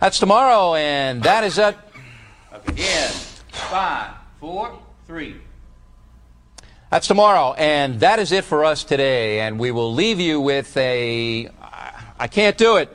That's 0.00 0.20
tomorrow 0.20 0.74
and 0.74 1.20
that 1.24 1.42
is 1.42 1.58
it. 1.58 1.76
Okay. 2.54 2.82
In 2.82 3.10
five, 3.50 4.14
four, 4.38 4.78
three. 5.12 5.36
That's 6.88 7.06
tomorrow, 7.06 7.52
and 7.58 8.00
that 8.00 8.18
is 8.18 8.32
it 8.32 8.44
for 8.44 8.64
us 8.64 8.82
today. 8.82 9.40
And 9.40 9.58
we 9.58 9.70
will 9.70 9.92
leave 9.92 10.18
you 10.18 10.40
with 10.40 10.74
a. 10.78 11.50
I 12.18 12.28
can't 12.28 12.56
do 12.56 12.78
it. 12.78 12.88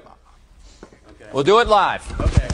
We'll 1.31 1.43
do 1.43 1.59
it 1.59 1.67
live. 1.67 2.03
Okay. 2.19 2.47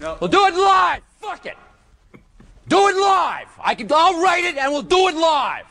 No. 0.00 0.16
We'll 0.20 0.30
do 0.30 0.44
it 0.46 0.54
live. 0.54 1.02
Fuck 1.20 1.46
it. 1.46 1.56
Do 2.66 2.88
it 2.88 2.96
live. 2.96 3.46
I 3.62 3.76
can. 3.76 3.88
I'll 3.92 4.20
write 4.20 4.42
it, 4.42 4.56
and 4.56 4.72
we'll 4.72 4.82
do 4.82 5.06
it 5.06 5.14
live. 5.14 5.66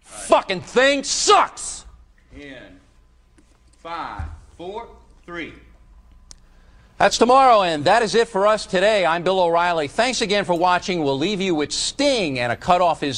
Fucking 0.00 0.62
thing 0.62 1.04
sucks. 1.04 1.84
In 2.34 2.80
five, 3.82 4.22
four, 4.56 4.88
three. 5.26 5.52
That's 6.98 7.16
tomorrow, 7.16 7.62
and 7.62 7.84
that 7.84 8.02
is 8.02 8.16
it 8.16 8.26
for 8.26 8.44
us 8.44 8.66
today. 8.66 9.06
I'm 9.06 9.22
Bill 9.22 9.38
O'Reilly. 9.38 9.86
Thanks 9.86 10.20
again 10.20 10.44
for 10.44 10.54
watching. 10.54 11.04
We'll 11.04 11.16
leave 11.16 11.40
you 11.40 11.54
with 11.54 11.70
Sting 11.70 12.40
and 12.40 12.50
a 12.50 12.56
cut 12.56 12.80
off 12.80 13.02
his. 13.02 13.16